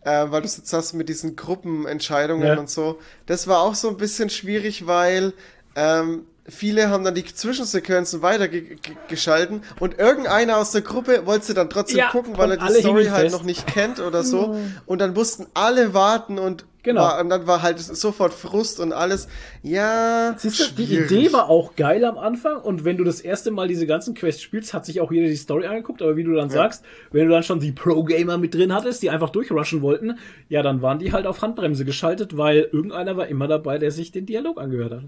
äh, 0.02 0.26
weil 0.30 0.42
du 0.42 0.48
es 0.48 0.58
jetzt 0.58 0.74
hast 0.74 0.94
mit 0.94 1.08
diesen 1.08 1.36
Gruppenentscheidungen 1.36 2.48
Ja. 2.48 2.58
und 2.58 2.70
so, 2.70 3.00
das 3.26 3.48
war 3.48 3.60
auch 3.62 3.76
so 3.76 3.90
ein 3.90 3.98
bisschen 3.98 4.30
schwierig, 4.30 4.88
weil 4.88 5.34
ähm, 5.76 6.26
viele 6.48 6.90
haben 6.90 7.04
dann 7.04 7.14
die 7.16 7.24
Zwischensequenzen 7.24 8.22
weitergeschalten 8.24 9.62
und 9.80 10.00
irgendeiner 10.00 10.58
aus 10.58 10.72
der 10.72 10.82
Gruppe 10.82 11.26
wollte 11.28 11.54
dann 11.54 11.70
trotzdem 11.70 12.00
Ja, 12.00 12.10
gucken, 12.10 12.38
weil 12.38 12.52
er 12.52 12.58
die 12.58 12.80
Story 12.80 13.06
halt 13.06 13.30
fest. 13.30 13.36
noch 13.36 13.44
nicht 13.44 13.68
kennt 13.68 14.00
oder 14.00 14.24
so 14.24 14.56
und 14.88 15.00
dann 15.00 15.14
mussten 15.14 15.46
alle 15.54 15.94
warten 15.94 16.40
und 16.40 16.66
Genau. 16.82 17.02
war, 17.02 17.20
und 17.20 17.30
dann 17.30 17.46
war 17.46 17.62
halt 17.62 17.80
sofort 17.80 18.34
Frust 18.34 18.80
und 18.80 18.94
alles. 18.94 19.28
Ja, 19.64 20.34
Siehst 20.38 20.60
du, 20.60 20.64
die 20.76 20.88
schwierig. 20.88 21.12
Idee 21.12 21.34
war 21.34 21.50
auch 21.50 21.76
geil 21.76 22.06
am 22.06 22.18
Anfang 22.18 22.58
und 22.62 22.86
wenn 22.86 22.96
du 22.98 23.04
das 23.04 23.20
erste 23.20 23.52
Mal 23.52 23.68
diese 23.68 23.86
ganzen 23.86 24.14
Quests 24.14 24.42
spielst, 24.42 24.74
hat 24.74 24.86
sich 24.86 25.02
auch 25.02 25.12
jeder 25.12 25.28
die 25.28 25.36
Story 25.36 25.66
angeguckt, 25.68 26.02
aber 26.02 26.16
wie 26.16 26.24
du 26.24 26.34
dann 26.34 26.50
sagst, 26.50 26.86
wenn 27.12 27.28
du 27.28 27.34
dann 27.34 27.44
schon 27.44 27.60
die 27.60 27.74
Pro-Gamer 27.74 28.38
mit 28.38 28.54
drin 28.54 28.74
hattest, 28.74 29.04
die 29.04 29.10
einfach 29.10 29.30
durchrushen 29.30 29.82
wollten, 29.82 30.18
ja, 30.48 30.62
dann 30.62 30.82
waren 30.82 31.00
die 31.00 31.12
halt 31.12 31.26
auf 31.28 31.42
Handbremse 31.42 31.84
geschaltet, 31.84 32.38
weil 32.38 32.70
irgendeiner 32.72 33.18
war 33.18 33.28
immer 33.28 33.48
dabei, 33.48 33.78
der 33.78 33.92
sich 33.92 34.12
den 34.12 34.26
Dialog 34.26 34.60
angehört 34.60 34.94
hat. 34.94 35.04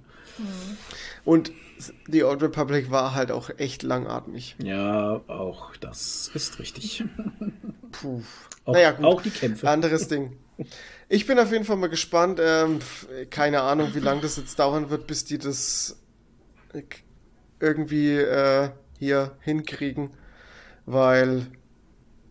Und 1.24 1.52
die 2.08 2.24
Old 2.24 2.42
Republic 2.44 2.92
war 2.92 3.16
halt 3.16 3.32
auch 3.32 3.50
echt 3.58 3.84
langatmig. 3.84 4.56
Ja, 4.64 5.22
auch 5.28 5.76
das 5.78 6.32
ist 6.34 6.60
richtig. 6.60 7.04
Puh. 7.92 8.22
Auch, 8.66 8.74
naja, 8.74 8.92
gut. 8.92 9.06
auch 9.06 9.22
die 9.22 9.30
Kämpfe. 9.30 9.70
Anderes 9.70 10.08
Ding. 10.08 10.34
Ich 11.14 11.28
bin 11.28 11.38
auf 11.40 11.52
jeden 11.52 11.66
Fall 11.66 11.76
mal 11.76 11.90
gespannt. 11.90 12.40
Ähm, 12.42 12.80
keine 13.30 13.62
Ahnung, 13.64 13.94
wie 13.94 14.00
lange 14.00 14.22
das 14.22 14.38
jetzt 14.38 14.58
dauern 14.60 14.90
wird, 14.90 15.08
bis 15.08 15.26
die 15.26 15.38
das 15.38 15.98
äh, 16.74 16.84
irgendwie 17.60 18.16
äh, 18.16 18.70
hier 18.98 19.36
hinkriegen. 19.42 20.12
Weil 20.86 21.48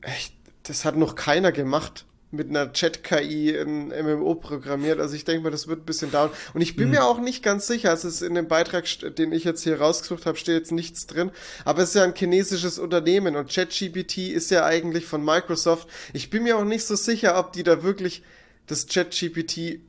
echt, 0.01 0.35
das 0.62 0.87
hat 0.87 0.97
noch 0.97 1.14
keiner 1.14 1.53
gemacht. 1.53 2.07
Mit 2.33 2.49
einer 2.49 2.72
Chat-KI 2.72 3.55
ein 3.59 3.89
MMO 3.89 4.37
programmiert. 4.37 4.99
Also 4.99 5.14
ich 5.14 5.26
denke 5.26 5.43
mal, 5.43 5.51
das 5.51 5.68
wird 5.68 5.81
ein 5.83 5.85
bisschen 5.85 6.11
dauern. 6.11 6.31
Und 6.55 6.62
ich 6.62 6.74
bin 6.74 6.87
Mhm. 6.87 6.91
mir 6.93 7.05
auch 7.05 7.18
nicht 7.18 7.43
ganz 7.43 7.66
sicher, 7.66 7.93
es 7.93 8.05
ist 8.07 8.22
in 8.22 8.35
dem 8.35 8.49
Beitrag, 8.49 8.85
den 9.16 9.33
ich 9.33 9.45
jetzt 9.45 9.62
hier 9.64 9.78
rausgesucht 9.81 10.24
habe, 10.24 10.39
steht 10.39 10.55
jetzt 10.55 10.72
nichts 10.72 11.07
drin. 11.07 11.33
Aber 11.66 11.83
es 11.83 11.91
ist 11.91 11.97
ja 11.97 12.05
ein 12.05 12.14
chinesisches 12.14 12.78
Unternehmen 12.78 13.37
und 13.37 13.53
ChatGPT 13.53 14.28
ist 14.31 14.51
ja 14.53 14.64
eigentlich 14.64 15.05
von 15.05 15.22
Microsoft. 15.24 15.87
Ich 16.14 16.31
bin 16.31 16.45
mir 16.45 16.57
auch 16.57 16.64
nicht 16.64 16.87
so 16.87 16.95
sicher, 16.95 17.37
ob 17.39 17.53
die 17.53 17.64
da 17.64 17.83
wirklich 17.83 18.22
das 18.71 18.87
ChatGPT 18.87 19.81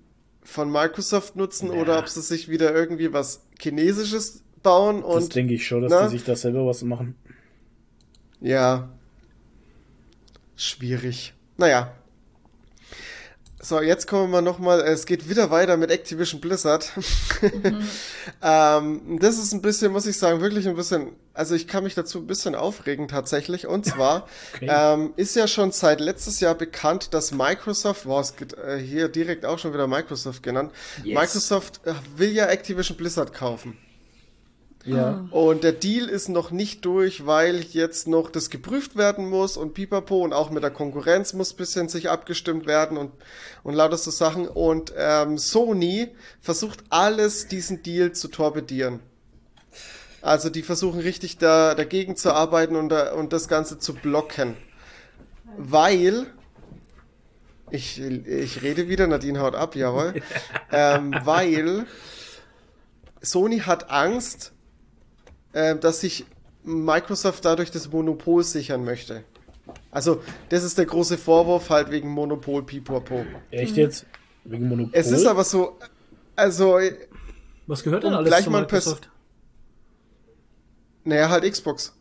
von 0.44 0.72
Microsoft 0.72 1.36
nutzen 1.36 1.68
Ja. 1.72 1.80
oder 1.80 2.00
ob 2.00 2.10
sie 2.10 2.22
sich 2.22 2.50
wieder 2.50 2.74
irgendwie 2.74 3.14
was 3.14 3.46
Chinesisches 3.60 4.44
bauen 4.64 5.02
das 5.02 5.26
und 5.26 5.36
denke 5.36 5.54
ich 5.54 5.66
schon, 5.68 5.84
dass 5.84 5.92
na? 5.92 6.04
die 6.08 6.18
sich 6.18 6.24
da 6.24 6.36
selber 6.36 6.66
was 6.66 6.82
machen. 6.84 7.16
ja. 8.40 8.90
Schwierig. 10.56 11.34
Naja. 11.58 11.96
So, 13.64 13.80
jetzt 13.80 14.08
kommen 14.08 14.32
wir 14.32 14.42
nochmal, 14.42 14.82
es 14.82 15.06
geht 15.06 15.30
wieder 15.30 15.52
weiter 15.52 15.78
mit 15.78 15.92
Activision 15.92 16.42
Blizzard. 16.42 16.92
ähm, 18.42 19.20
das 19.20 19.38
ist 19.38 19.54
ein 19.54 19.62
bisschen, 19.62 19.92
muss 19.92 20.08
ich 20.08 20.18
sagen, 20.18 20.42
wirklich 20.42 20.68
ein 20.68 20.76
bisschen, 20.76 21.12
also 21.36 21.54
ich 21.54 21.68
kann 21.68 21.84
mich 21.84 21.94
dazu 21.94 22.20
ein 22.20 22.28
bisschen 22.28 22.56
aufregen 22.56 23.08
tatsächlich. 23.08 23.68
Und 23.68 23.86
zwar 23.86 24.28
Okay. 24.56 24.68
ähm, 24.70 25.14
ist 25.16 25.36
ja 25.36 25.48
schon 25.48 25.72
seit 25.72 26.00
letztes 26.00 26.40
Jahr 26.40 26.56
bekannt, 26.56 27.14
dass 27.14 27.32
Microsoft, 27.32 28.06
wow, 28.08 28.22
es 28.22 28.36
geht 28.36 28.54
äh, 28.54 28.80
hier 28.80 29.10
direkt 29.10 29.46
auch 29.46 29.60
schon 29.60 29.74
wieder 29.74 29.86
Microsoft 29.88 30.42
genannt, 30.42 30.72
Yes. 31.04 31.20
Microsoft 31.20 31.82
äh, 31.86 31.94
will 32.18 32.32
ja 32.32 32.48
Activision 32.48 32.98
Blizzard 32.98 33.32
kaufen. 33.34 33.78
Ja. 34.86 35.28
Und 35.32 35.64
der 35.64 35.74
Deal 35.74 36.08
ist 36.08 36.28
noch 36.28 36.52
nicht 36.52 36.86
durch, 36.86 37.26
weil 37.26 37.62
jetzt 37.62 38.08
noch 38.08 38.30
das 38.30 38.50
geprüft 38.50 38.96
werden 38.96 39.30
muss 39.30 39.58
und 39.58 39.74
pipapo 39.74 40.24
und 40.24 40.34
auch 40.34 40.50
mit 40.50 40.64
der 40.64 40.72
Konkurrenz 40.72 41.34
muss 41.34 41.54
bisschen 41.54 41.88
sich 41.88 42.10
abgestimmt 42.10 42.66
werden 42.66 42.98
und, 42.98 43.12
und 43.64 43.76
lauter 43.76 43.98
so 43.98 44.12
Sachen. 44.12 44.48
Und 44.48 44.94
ähm, 44.98 45.38
Sony 45.38 46.10
versucht 46.40 46.84
alles, 46.90 47.48
diesen 47.48 47.84
Deal 47.84 48.14
zu 48.14 48.28
torpedieren. 48.28 49.00
Also 50.22 50.50
die 50.50 50.62
versuchen 50.64 51.00
richtig 51.00 51.38
da, 51.38 51.76
dagegen 51.76 52.16
zu 52.16 52.34
arbeiten 52.34 52.76
und, 52.76 52.90
da, 52.90 53.14
und 53.14 53.34
das 53.34 53.48
Ganze 53.48 53.80
zu 53.80 53.94
blocken. 53.94 54.56
Weil, 55.58 56.28
ich, 57.70 58.00
ich 58.00 58.62
rede 58.62 58.88
wieder, 58.88 59.08
Nadine 59.08 59.40
haut 59.42 59.56
ab, 59.56 59.76
jawohl. 59.76 60.22
ähm, 60.72 61.16
weil 61.24 61.86
Sony 63.22 63.60
hat 63.60 63.90
Angst, 63.90 64.54
äh, 65.54 65.76
dass 65.76 66.02
sich 66.02 66.26
Microsoft 66.64 67.44
dadurch 67.46 67.72
das 67.72 67.92
Monopol 67.92 68.44
sichern 68.44 68.84
möchte. 68.86 69.24
Also, 69.90 70.22
das 70.50 70.64
ist 70.64 70.78
der 70.78 70.86
große 70.86 71.18
Vorwurf 71.18 71.70
halt 71.70 71.92
wegen 71.92 72.10
Monopol 72.10 72.64
Pipapo. 72.64 73.26
Echt 73.52 73.78
jetzt? 73.78 74.06
Wegen 74.44 74.68
Monopol? 74.68 74.92
Es 74.94 75.12
ist 75.12 75.26
aber 75.26 75.44
so, 75.44 75.78
also, 76.36 76.78
Was 77.68 77.84
gehört 77.84 78.04
denn 78.04 78.14
alles 78.14 78.28
gleich 78.28 78.44
zu 78.44 78.50
mal 78.52 78.60
ein 78.64 78.68
Pers- 78.68 78.86
Microsoft? 78.88 79.10
naja, 81.04 81.30
halt 81.30 81.50
Xbox. 81.52 81.94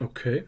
Okay. 0.00 0.44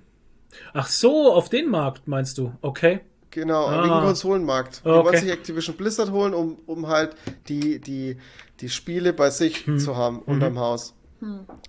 Ach 0.72 0.86
so, 0.88 1.32
auf 1.32 1.48
den 1.48 1.68
Markt 1.68 2.08
meinst 2.08 2.38
du? 2.38 2.52
Okay. 2.62 3.00
Genau, 3.30 3.66
Ah. 3.66 3.84
wegen 3.84 3.92
Konsolenmarkt. 4.06 4.82
Die 4.84 4.88
Okay. 4.88 5.04
wollen 5.04 5.20
sich 5.20 5.30
Activision 5.30 5.76
Blizzard 5.76 6.10
holen, 6.10 6.32
um, 6.32 6.58
um 6.66 6.86
halt 6.88 7.14
die, 7.48 7.78
die, 7.80 8.16
die 8.60 8.70
Spiele 8.70 9.12
bei 9.12 9.28
sich 9.28 9.66
Hm. 9.66 9.78
zu 9.78 9.94
haben, 9.96 10.16
Mhm. 10.16 10.22
unterm 10.26 10.58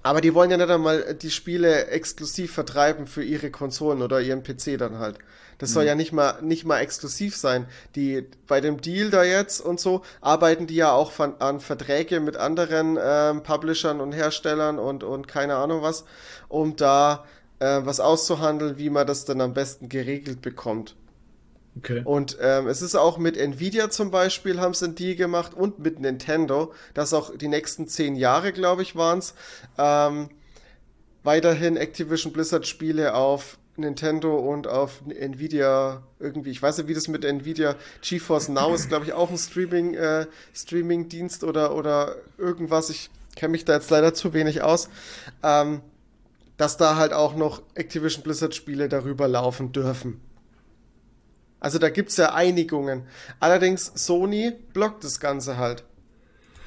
Aber 0.03 0.21
die 0.21 0.33
wollen 0.33 0.51
ja 0.51 0.57
nicht 0.57 0.69
einmal 0.69 1.15
die 1.15 1.31
Spiele 1.31 1.87
exklusiv 1.87 2.53
vertreiben 2.53 3.07
für 3.07 3.23
ihre 3.23 3.49
Konsolen 3.51 4.01
oder 4.01 4.21
ihren 4.21 4.43
PC 4.43 4.77
dann 4.77 4.99
halt. 4.99 5.19
Das 5.57 5.69
Mhm. 5.69 5.73
soll 5.73 5.83
ja 5.85 5.95
nicht 5.95 6.11
mal, 6.11 6.41
nicht 6.41 6.65
mal 6.65 6.79
exklusiv 6.79 7.35
sein. 7.35 7.67
Die, 7.95 8.27
bei 8.47 8.61
dem 8.61 8.81
Deal 8.81 9.09
da 9.09 9.23
jetzt 9.23 9.59
und 9.61 9.79
so, 9.79 10.03
arbeiten 10.21 10.67
die 10.67 10.75
ja 10.75 10.91
auch 10.91 11.11
von, 11.11 11.39
an 11.39 11.59
Verträge 11.59 12.19
mit 12.19 12.35
anderen 12.37 12.97
ähm, 13.01 13.43
Publishern 13.43 14.01
und 14.01 14.11
Herstellern 14.11 14.79
und, 14.79 15.03
und 15.03 15.27
keine 15.27 15.55
Ahnung 15.55 15.81
was, 15.81 16.05
um 16.47 16.75
da 16.75 17.25
äh, 17.59 17.81
was 17.83 17.99
auszuhandeln, 17.99 18.77
wie 18.77 18.89
man 18.89 19.07
das 19.07 19.25
dann 19.25 19.41
am 19.41 19.53
besten 19.53 19.89
geregelt 19.89 20.41
bekommt. 20.41 20.95
Okay. 21.77 22.01
Und 22.03 22.37
ähm, 22.41 22.67
es 22.67 22.81
ist 22.81 22.95
auch 22.95 23.17
mit 23.17 23.37
Nvidia 23.37 23.89
zum 23.89 24.11
Beispiel, 24.11 24.59
haben 24.59 24.73
sie 24.73 24.85
einen 24.85 24.95
Deal 24.95 25.15
gemacht 25.15 25.53
und 25.53 25.79
mit 25.79 25.99
Nintendo, 25.99 26.73
das 26.93 27.13
auch 27.13 27.35
die 27.35 27.47
nächsten 27.47 27.87
zehn 27.87 28.15
Jahre, 28.15 28.51
glaube 28.51 28.81
ich, 28.81 28.95
waren 28.95 29.19
es, 29.19 29.33
ähm, 29.77 30.29
weiterhin 31.23 31.77
Activision 31.77 32.31
Blizzard 32.33 32.65
Spiele 32.65 33.13
auf 33.13 33.57
Nintendo 33.75 34.37
und 34.37 34.67
auf 34.67 35.01
Nvidia 35.07 36.01
irgendwie, 36.19 36.49
ich 36.49 36.61
weiß 36.61 36.77
nicht, 36.79 36.87
wie 36.87 36.93
das 36.93 37.07
mit 37.07 37.23
Nvidia 37.23 37.75
GeForce 38.01 38.49
Now 38.49 38.73
ist, 38.73 38.89
glaube 38.89 39.05
ich, 39.05 39.13
auch 39.13 39.29
ein 39.29 39.37
Streaming, 39.37 39.93
äh, 39.93 40.25
Streaming-Dienst 40.53 41.43
oder, 41.43 41.75
oder 41.75 42.15
irgendwas. 42.37 42.89
Ich 42.89 43.11
kenne 43.35 43.51
mich 43.51 43.65
da 43.65 43.73
jetzt 43.75 43.91
leider 43.91 44.13
zu 44.15 44.33
wenig 44.33 44.63
aus. 44.63 44.89
Ähm, 45.43 45.81
dass 46.57 46.75
da 46.75 46.95
halt 46.95 47.13
auch 47.13 47.35
noch 47.35 47.61
Activision 47.75 48.23
Blizzard 48.23 48.55
Spiele 48.55 48.89
darüber 48.89 49.27
laufen 49.27 49.71
dürfen. 49.71 50.19
Also 51.67 51.79
da 51.79 51.89
gibt's 51.89 52.15
ja 52.15 52.33
Einigungen. 52.33 53.03
Allerdings 53.41 53.91
Sony 53.93 54.53
blockt 54.71 55.03
das 55.03 55.19
Ganze 55.19 55.57
halt. 55.57 55.83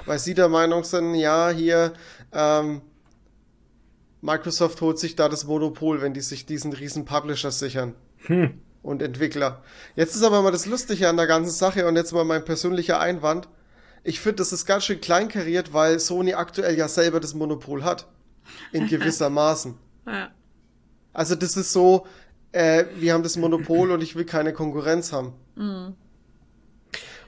Weil 0.05 0.19
sie 0.19 0.35
der 0.35 0.47
Meinung 0.47 0.83
sind, 0.83 1.15
ja, 1.15 1.49
hier, 1.49 1.93
ähm, 2.31 2.83
Microsoft 4.21 4.79
holt 4.79 4.99
sich 4.99 5.15
da 5.15 5.27
das 5.27 5.45
Monopol, 5.45 6.03
wenn 6.03 6.13
die 6.13 6.21
sich 6.21 6.45
diesen 6.45 6.71
riesen 6.71 7.05
Publisher 7.05 7.49
sichern. 7.49 7.95
Hm. 8.27 8.61
Und 8.83 9.01
Entwickler. 9.01 9.63
Jetzt 9.95 10.15
ist 10.15 10.21
aber 10.21 10.43
mal 10.43 10.51
das 10.51 10.67
Lustige 10.67 11.09
an 11.09 11.17
der 11.17 11.25
ganzen 11.25 11.49
Sache 11.51 11.87
und 11.87 11.95
jetzt 11.95 12.13
mal 12.13 12.23
mein 12.23 12.45
persönlicher 12.45 12.99
Einwand. 12.99 13.49
ich 14.03 14.19
finde, 14.19 14.35
das 14.35 14.53
ist 14.53 14.67
ganz 14.67 14.85
schön 14.85 15.01
kleinkariert, 15.01 15.73
weil 15.73 15.99
Sony 15.99 16.35
aktuell 16.35 16.77
ja 16.77 16.87
selber 16.87 17.19
das 17.19 17.33
Monopol 17.33 17.83
hat. 17.83 18.05
In 18.71 18.85
gewisser 18.87 19.31
Maßen. 19.31 19.79
Ja. 20.05 20.29
Also 21.11 21.33
das 21.33 21.57
ist 21.57 21.73
so, 21.73 22.05
äh, 22.51 22.85
wir 22.95 23.13
haben 23.13 23.23
das 23.23 23.37
Monopol 23.37 23.91
und 23.91 24.01
ich 24.01 24.15
will 24.15 24.25
keine 24.25 24.53
Konkurrenz 24.53 25.13
haben. 25.13 25.33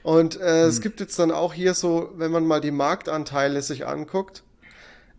Und 0.02 0.40
äh, 0.40 0.64
es 0.64 0.80
gibt 0.80 1.00
jetzt 1.00 1.18
dann 1.18 1.30
auch 1.30 1.54
hier 1.54 1.74
so, 1.74 2.10
wenn 2.16 2.30
man 2.30 2.46
mal 2.46 2.60
die 2.60 2.70
Marktanteile 2.70 3.62
sich 3.62 3.86
anguckt, 3.86 4.42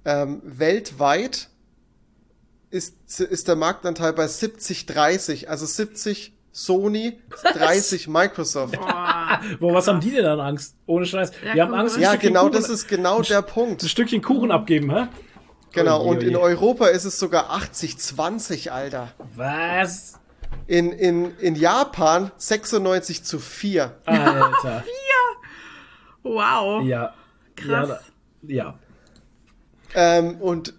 ähm, 0.06 0.42
weltweit 0.44 1.50
ist, 2.70 3.20
ist 3.20 3.48
der 3.48 3.56
Marktanteil 3.56 4.14
bei 4.14 4.26
70-30, 4.26 5.48
also 5.48 5.66
70 5.66 6.34
Sony, 6.52 7.20
30 7.54 8.08
Microsoft. 8.08 8.78
Boah. 8.78 9.42
Wo, 9.60 9.74
was 9.74 9.88
haben 9.88 10.00
die 10.00 10.12
denn 10.12 10.24
dann 10.24 10.40
Angst? 10.40 10.76
Ohne 10.86 11.06
Scheiß. 11.06 11.32
Ja, 11.44 11.54
die 11.54 11.62
haben 11.62 11.74
Angst, 11.74 11.98
Ja, 11.98 12.16
genau, 12.16 12.44
Kuchen, 12.44 12.54
das 12.54 12.70
ist 12.70 12.88
genau 12.88 13.22
der 13.22 13.42
Punkt. 13.42 13.84
ein 13.84 13.90
Stückchen 13.90 14.22
Kuchen 14.22 14.52
abgeben, 14.52 14.90
hä? 14.92 15.08
Genau, 15.76 16.02
Oje, 16.02 16.10
und 16.10 16.24
in. 16.24 16.36
Europa 16.36 16.88
ist 16.88 17.06
es 17.06 17.20
sogar 17.20 17.52
80-20, 17.52 18.70
Alter. 18.70 19.12
Was? 19.36 20.20
In, 20.68 20.92
in, 20.92 21.38
in 21.40 21.56
Japan 21.56 22.32
96 22.38 23.24
zu 23.24 23.40
4. 23.40 23.96
Alter. 24.06 24.84
Wow. 26.28 26.84
ja. 26.84 27.14
Krass. 27.56 28.12
Ja, 28.42 28.56
ja. 28.56 28.80
Ähm, 29.94 30.42
und 30.42 30.74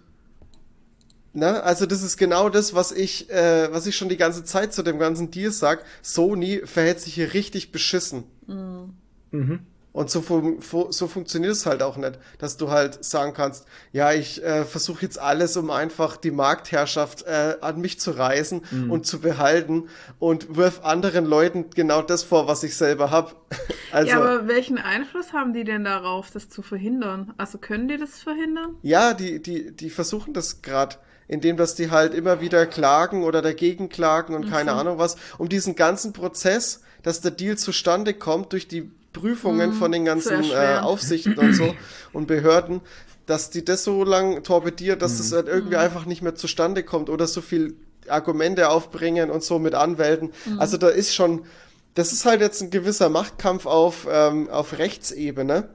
ne, 1.31 1.63
also 1.63 1.85
das 1.85 2.03
ist 2.03 2.17
genau 2.17 2.49
das, 2.49 2.73
was 2.73 2.91
ich, 2.91 3.29
äh, 3.29 3.71
was 3.71 3.87
ich 3.87 3.95
schon 3.95 4.09
die 4.09 4.17
ganze 4.17 4.43
Zeit 4.43 4.73
zu 4.73 4.83
dem 4.83 4.99
ganzen 4.99 5.31
Deal 5.31 5.51
sag. 5.51 5.85
Sony 6.01 6.61
verhält 6.65 6.99
sich 6.99 7.13
hier 7.13 7.33
richtig 7.33 7.71
beschissen. 7.71 8.25
Mhm. 8.45 9.65
Und 9.97 10.11
so, 10.11 10.21
fun 10.21 10.61
fu 10.61 10.91
so 10.91 11.07
funktioniert 11.07 11.53
es 11.53 11.65
halt 11.65 11.81
auch 11.81 11.97
nicht, 11.97 12.19
dass 12.37 12.55
du 12.55 12.69
halt 12.69 13.03
sagen 13.03 13.33
kannst, 13.33 13.65
ja, 13.91 14.13
ich 14.13 14.43
äh, 14.43 14.63
versuche 14.63 15.01
jetzt 15.01 15.17
alles, 15.17 15.57
um 15.57 15.71
einfach 15.71 16.17
die 16.17 16.29
Marktherrschaft 16.29 17.23
äh, 17.23 17.55
an 17.61 17.81
mich 17.81 17.99
zu 17.99 18.11
reißen 18.11 18.61
und 18.91 19.07
zu 19.07 19.19
behalten 19.21 19.89
und 20.19 20.55
wirf 20.55 20.81
anderen 20.83 21.25
Leuten 21.25 21.71
genau 21.73 22.03
das 22.03 22.21
vor, 22.21 22.47
was 22.47 22.61
ich 22.61 22.77
selber 22.77 23.09
hab. 23.09 23.35
Also, 23.89 24.09
ja, 24.11 24.19
ja, 24.19 24.23
aber 24.23 24.47
welchen 24.49 24.79
Einfluss 24.79 25.31
haben 25.31 25.53
die 25.53 25.63
denn 25.63 25.85
darauf, 25.85 26.29
das 26.29 26.49
zu 26.49 26.61
verhindern? 26.61 27.33
Also 27.37 27.57
können 27.57 27.87
die 27.87 27.95
das 27.95 28.19
verhindern? 28.21 28.75
die, 29.13 29.41
die, 29.41 29.73
die 29.73 29.89
versuchen 29.89 30.33
das 30.33 30.61
gerade, 30.61 30.97
indem 31.29 31.55
dass 31.55 31.73
die 31.73 31.89
halt 31.89 32.13
immer 32.13 32.41
wieder 32.41 32.65
klagen 32.65 33.23
oder 33.23 33.41
dagegen 33.41 33.87
klagen 33.87 34.35
und 34.35 34.49
keine 34.49 34.73
Ahnung 34.73 34.97
was, 34.97 35.15
um 35.37 35.47
diesen 35.47 35.75
ganzen 35.75 36.11
Prozess, 36.11 36.83
dass 37.01 37.21
der 37.21 37.31
Deal 37.31 37.57
zustande 37.57 38.13
kommt 38.13 38.51
durch 38.51 38.67
die 38.67 38.91
Prüfungen 39.13 39.73
von 39.73 39.91
den 39.91 40.05
ganzen 40.05 40.43
äh. 40.51 40.77
Aufsichten 40.81 41.37
und 41.37 41.53
so 41.53 41.73
und 42.13 42.27
Behörden, 42.27 42.81
dass 43.25 43.49
die 43.49 43.65
das 43.65 43.83
so 43.83 44.03
lang 44.03 44.43
torpediert, 44.43 45.01
dass 45.01 45.17
das 45.17 45.31
halt 45.31 45.47
irgendwie 45.47 45.75
einfach 45.77 46.05
nicht 46.05 46.21
mehr 46.21 46.35
zustande 46.35 46.83
kommt 46.83 47.09
oder 47.09 47.27
so 47.27 47.41
viel 47.41 47.75
Argumente 48.07 48.69
aufbringen 48.69 49.29
und 49.29 49.43
so 49.43 49.59
mit 49.59 49.75
Anwälten. 49.75 50.31
Also 50.57 50.77
da 50.77 50.87
ist 50.87 51.13
schon, 51.13 51.45
das 51.93 52.13
ist 52.13 52.25
halt 52.25 52.41
jetzt 52.41 52.61
ein 52.61 52.69
gewisser 52.69 53.09
Machtkampf 53.09 53.65
auf, 53.65 54.07
ähm, 54.09 54.49
auf 54.49 54.77
Rechtsebene. 54.77 55.69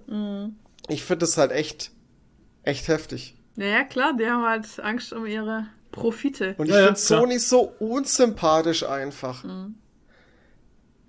Ich 0.88 1.04
finde 1.04 1.26
das 1.26 1.36
halt 1.36 1.52
echt, 1.52 1.90
echt 2.62 2.88
heftig. 2.88 3.36
Naja, 3.56 3.84
klar, 3.84 4.14
die 4.18 4.26
haben 4.26 4.44
halt 4.44 4.66
Angst 4.80 5.12
um 5.12 5.26
ihre 5.26 5.66
Profite. 5.90 6.54
Und 6.56 6.66
Ja, 6.66 6.74
ich 6.74 6.80
ja, 6.80 6.86
finde 6.86 7.00
klar. 7.00 7.20
Sony 7.20 7.38
so 7.38 7.74
unsympathisch 7.78 8.84
einfach. 8.84 9.44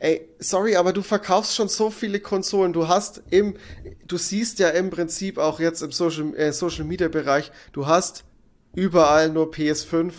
Ey, 0.04 0.28
sorry, 0.38 0.76
aber 0.76 0.91
du 0.91 1.01
verkaufst 1.01 1.56
schon 1.56 1.70
so 1.70 1.89
viele 1.89 2.20
Konsolen. 2.20 2.74
Du 2.74 2.89
hast 2.89 3.24
im, 3.30 3.56
du 4.06 4.18
siehst 4.18 4.60
ja 4.60 4.68
im 4.68 4.89
Prinzip 4.89 5.38
auch 5.38 5.62
jetzt 5.62 5.82
im 5.82 5.93
Social, 5.93 6.36
äh, 6.36 6.51
Social 6.51 6.84
Media 6.84 7.08
Bereich, 7.08 7.54
du 7.72 7.88
hast 7.88 8.26
überall 8.76 9.30
nur 9.30 9.49
PS5. 9.49 10.12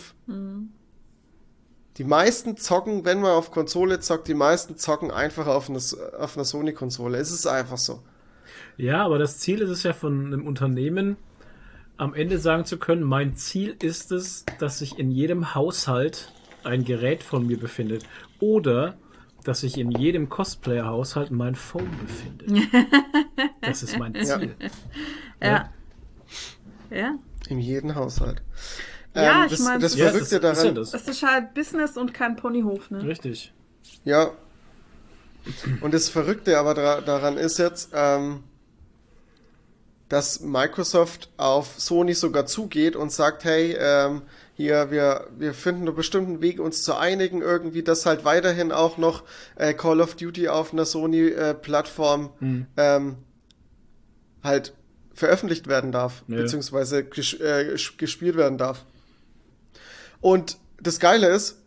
Die 1.97 2.03
meisten 2.03 2.57
zocken, 2.57 3.05
wenn 3.05 3.21
man 3.21 3.33
auf 3.33 3.51
Konsole 3.51 3.99
zockt, 3.99 4.27
die 4.27 4.33
meisten 4.33 4.75
zocken 4.75 5.11
einfach 5.11 5.45
auf 5.45 5.69
einer, 5.69 5.79
auf 6.19 6.35
einer 6.35 6.45
Sony-Konsole. 6.45 7.19
Es 7.19 7.29
ist 7.29 7.45
einfach 7.45 7.77
so. 7.77 8.01
Ja, 8.77 9.05
aber 9.05 9.19
das 9.19 9.37
Ziel 9.37 9.61
ist 9.61 9.69
es 9.69 9.83
ja 9.83 9.93
von 9.93 10.25
einem 10.25 10.47
Unternehmen, 10.47 11.15
am 11.97 12.15
Ende 12.15 12.39
sagen 12.39 12.65
zu 12.65 12.79
können, 12.79 13.03
mein 13.03 13.35
Ziel 13.35 13.75
ist 13.83 14.11
es, 14.11 14.45
dass 14.57 14.79
sich 14.79 14.97
in 14.97 15.11
jedem 15.11 15.53
Haushalt 15.53 16.33
ein 16.63 16.85
Gerät 16.85 17.21
von 17.21 17.45
mir 17.45 17.59
befindet. 17.59 18.03
Oder 18.39 18.97
dass 19.45 19.61
sich 19.61 19.77
in 19.77 19.91
jedem 19.91 20.27
Cosplayer-Haushalt 20.29 21.31
mein 21.31 21.55
Phone 21.55 21.89
befindet. 22.01 22.67
Das 23.61 23.81
ist 23.83 23.97
mein 23.97 24.13
Ziel. 24.13 24.55
Ja. 25.41 25.69
Ja. 26.91 27.15
In 27.49 27.59
jedem 27.59 27.95
Haushalt. 27.95 28.41
Ja, 29.15 29.39
Ähm, 29.41 29.45
ich 29.45 29.51
das, 29.51 29.59
mein, 29.61 29.79
das 29.79 29.95
Ja, 29.95 30.09
Verrückte 30.09 30.39
das 30.39 30.57
ist 30.59 30.63
ja 30.63 30.69
daran, 30.71 30.75
das. 30.75 30.93
Es 30.93 31.07
ist 31.07 31.23
halt 31.23 31.53
Business 31.53 31.97
und 31.97 32.13
kein 32.13 32.35
Ponyhof, 32.35 32.91
ne? 32.91 33.03
Richtig. 33.03 33.53
Ja. 34.03 34.31
Und 35.81 35.93
das 35.93 36.09
Verrückte 36.09 36.57
aber 36.59 36.73
daran 36.73 37.37
ist 37.37 37.57
jetzt, 37.57 37.91
ähm, 37.93 38.43
dass 40.09 40.39
Microsoft 40.41 41.29
auf 41.37 41.79
Sony 41.79 42.13
sogar 42.13 42.45
zugeht 42.45 42.95
und 42.95 43.11
sagt, 43.11 43.43
hey, 43.43 43.75
ähm, 43.79 44.21
hier, 44.53 44.89
wir, 44.91 45.27
wir 45.37 45.53
finden 45.53 45.87
einen 45.87 45.95
bestimmten 45.95 46.41
Weg, 46.41 46.59
uns 46.59 46.83
zu 46.83 46.95
einigen, 46.95 47.41
irgendwie, 47.41 47.81
dass 47.83 48.05
halt 48.05 48.23
weiterhin 48.23 48.71
auch 48.71 48.97
noch 48.97 49.23
äh, 49.55 49.73
Call 49.73 49.99
of 50.01 50.15
Duty 50.15 50.47
auf 50.47 50.71
einer 50.73 50.85
Sony-Plattform 50.85 52.29
ähm, 52.77 53.17
halt 54.43 54.73
veröffentlicht 55.13 55.67
werden 55.67 55.91
darf, 55.91 56.23
Ja. 56.27 56.37
beziehungsweise 56.37 57.03
ges 57.03 57.33
äh, 57.33 57.71
ges- 57.73 57.97
gespielt 57.97 58.35
werden 58.37 58.57
darf. 58.57 58.85
Und 60.21 60.57
das 60.81 60.99
Geile 60.99 61.27
ist, 61.29 61.61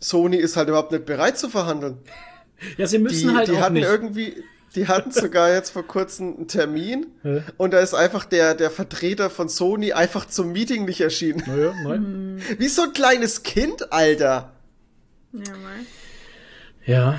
Sony 0.00 0.36
ist 0.36 0.56
halt 0.56 0.68
überhaupt 0.68 0.92
nicht 0.92 1.06
bereit 1.06 1.38
zu 1.38 1.48
verhandeln. 1.48 1.98
Ja, 2.76 2.88
sie 2.88 2.96
Die, 2.98 3.04
müssen 3.04 3.36
halt 3.36 3.46
die 3.46 3.52
auch 3.52 3.60
hatten 3.60 3.74
nicht. 3.74 3.84
irgendwie, 3.86 4.42
die 4.74 4.86
hatten 4.88 5.10
sogar 5.10 5.52
jetzt 5.52 5.70
vor 5.70 5.86
kurzem 5.86 6.36
einen 6.36 6.48
Termin 6.48 7.06
Ja. 7.24 7.42
und 7.56 7.72
da 7.72 7.80
ist 7.80 7.94
einfach 7.94 8.24
der, 8.24 8.54
der 8.54 8.70
Vertreter 8.70 9.30
von 9.30 9.48
Sony 9.48 9.92
einfach 9.92 10.26
zum 10.26 10.52
Meeting 10.52 10.84
nicht 10.84 11.00
erschienen. 11.00 11.42
Naja, 11.46 11.74
nein. 11.84 12.42
Wie 12.58 12.68
so 12.68 12.82
ein 12.82 12.92
kleines 12.92 13.42
Kind, 13.42 13.92
Alter. 13.92 14.52
Ja, 15.32 15.52
mei. 15.52 15.84
Ja. 16.86 17.18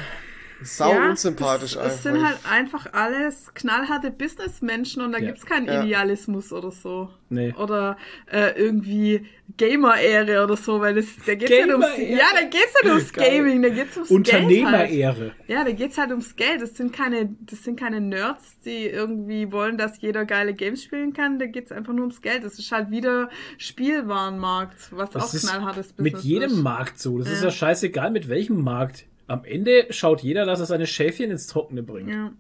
Sau 0.62 0.94
ja, 0.94 1.10
unsympathisch 1.10 1.74
das, 1.76 1.78
einfach. 1.84 1.92
Das 1.96 2.04
sind 2.04 2.26
halt 2.28 2.38
einfach 2.50 2.94
alles 2.94 3.54
knallharte 3.54 4.12
Businessmenschen 4.12 5.02
und 5.02 5.14
da 5.14 5.18
Ja. 5.20 5.28
gibt's 5.28 5.46
keinen 5.46 5.68
Ja. 5.68 5.84
Idealismus 5.84 6.52
oder 6.52 6.72
so. 6.72 7.10
Nee. 7.30 7.54
Oder 7.54 7.96
äh, 8.32 8.60
irgendwie 8.60 9.26
Gamer-Ehre 9.58 10.44
oder 10.44 10.58
so, 10.58 10.80
weil 10.82 10.96
das, 10.96 11.06
da 11.26 11.36
geht's 11.36 11.52
nicht 11.52 11.70
ums, 11.72 11.86
ja, 11.98 12.26
da 12.34 12.42
geht's 12.42 12.74
nicht 12.84 12.92
ums 12.92 13.14
Geil. 13.14 13.38
Gaming, 13.38 13.62
da 13.62 13.70
geht's 13.70 13.96
ums 13.96 14.10
Geld 14.10 14.34
halt. 14.34 14.44
Unternehmerehre. 14.44 15.32
Ja, 15.48 15.64
da 15.64 15.72
geht's 15.72 15.98
halt 15.98 16.10
ums 16.10 16.36
Geld. 16.36 16.62
Das 16.62 16.76
sind 16.76 16.92
keine, 16.92 17.30
das 17.42 17.64
sind 17.64 17.80
keine 17.80 18.02
Nerds, 18.02 18.60
die 18.66 18.88
irgendwie 18.88 19.52
wollen, 19.52 19.78
dass 19.78 20.02
jeder 20.02 20.26
geile 20.26 20.54
Games 20.54 20.84
spielen 20.84 21.14
kann. 21.14 21.40
Da 21.40 21.46
geht's 21.46 21.72
einfach 21.72 21.94
nur 21.94 22.02
ums 22.02 22.22
Geld. 22.22 22.44
Das 22.44 22.58
ist 22.60 22.72
halt 22.72 22.90
wieder 22.92 23.30
Spielwarenmarkt, 23.58 24.90
was 24.92 25.10
Das 25.12 25.24
auch 25.24 25.34
ist 25.34 25.48
knallhartes 25.50 25.88
mit 25.98 26.14
Business 26.14 26.24
jedem 26.24 26.52
ist. 26.52 26.58
Markt 26.64 27.00
so. 27.00 27.18
Das 27.20 27.30
ist 27.30 27.40
Ja. 27.40 27.46
ja 27.46 27.52
scheißegal, 27.52 28.12
mit 28.12 28.28
welchem 28.30 28.62
Markt. 28.64 29.06
Am 29.30 29.46
Ende 29.46 29.86
schaut 29.92 30.22
jeder, 30.22 30.46
dass 30.46 30.60
er 30.60 30.66
seine 30.66 30.88
Schäfchen 30.88 31.30
ins 31.30 31.46
Trockene 31.46 31.84
bringt. 31.84 32.10
Ja. 32.10 32.34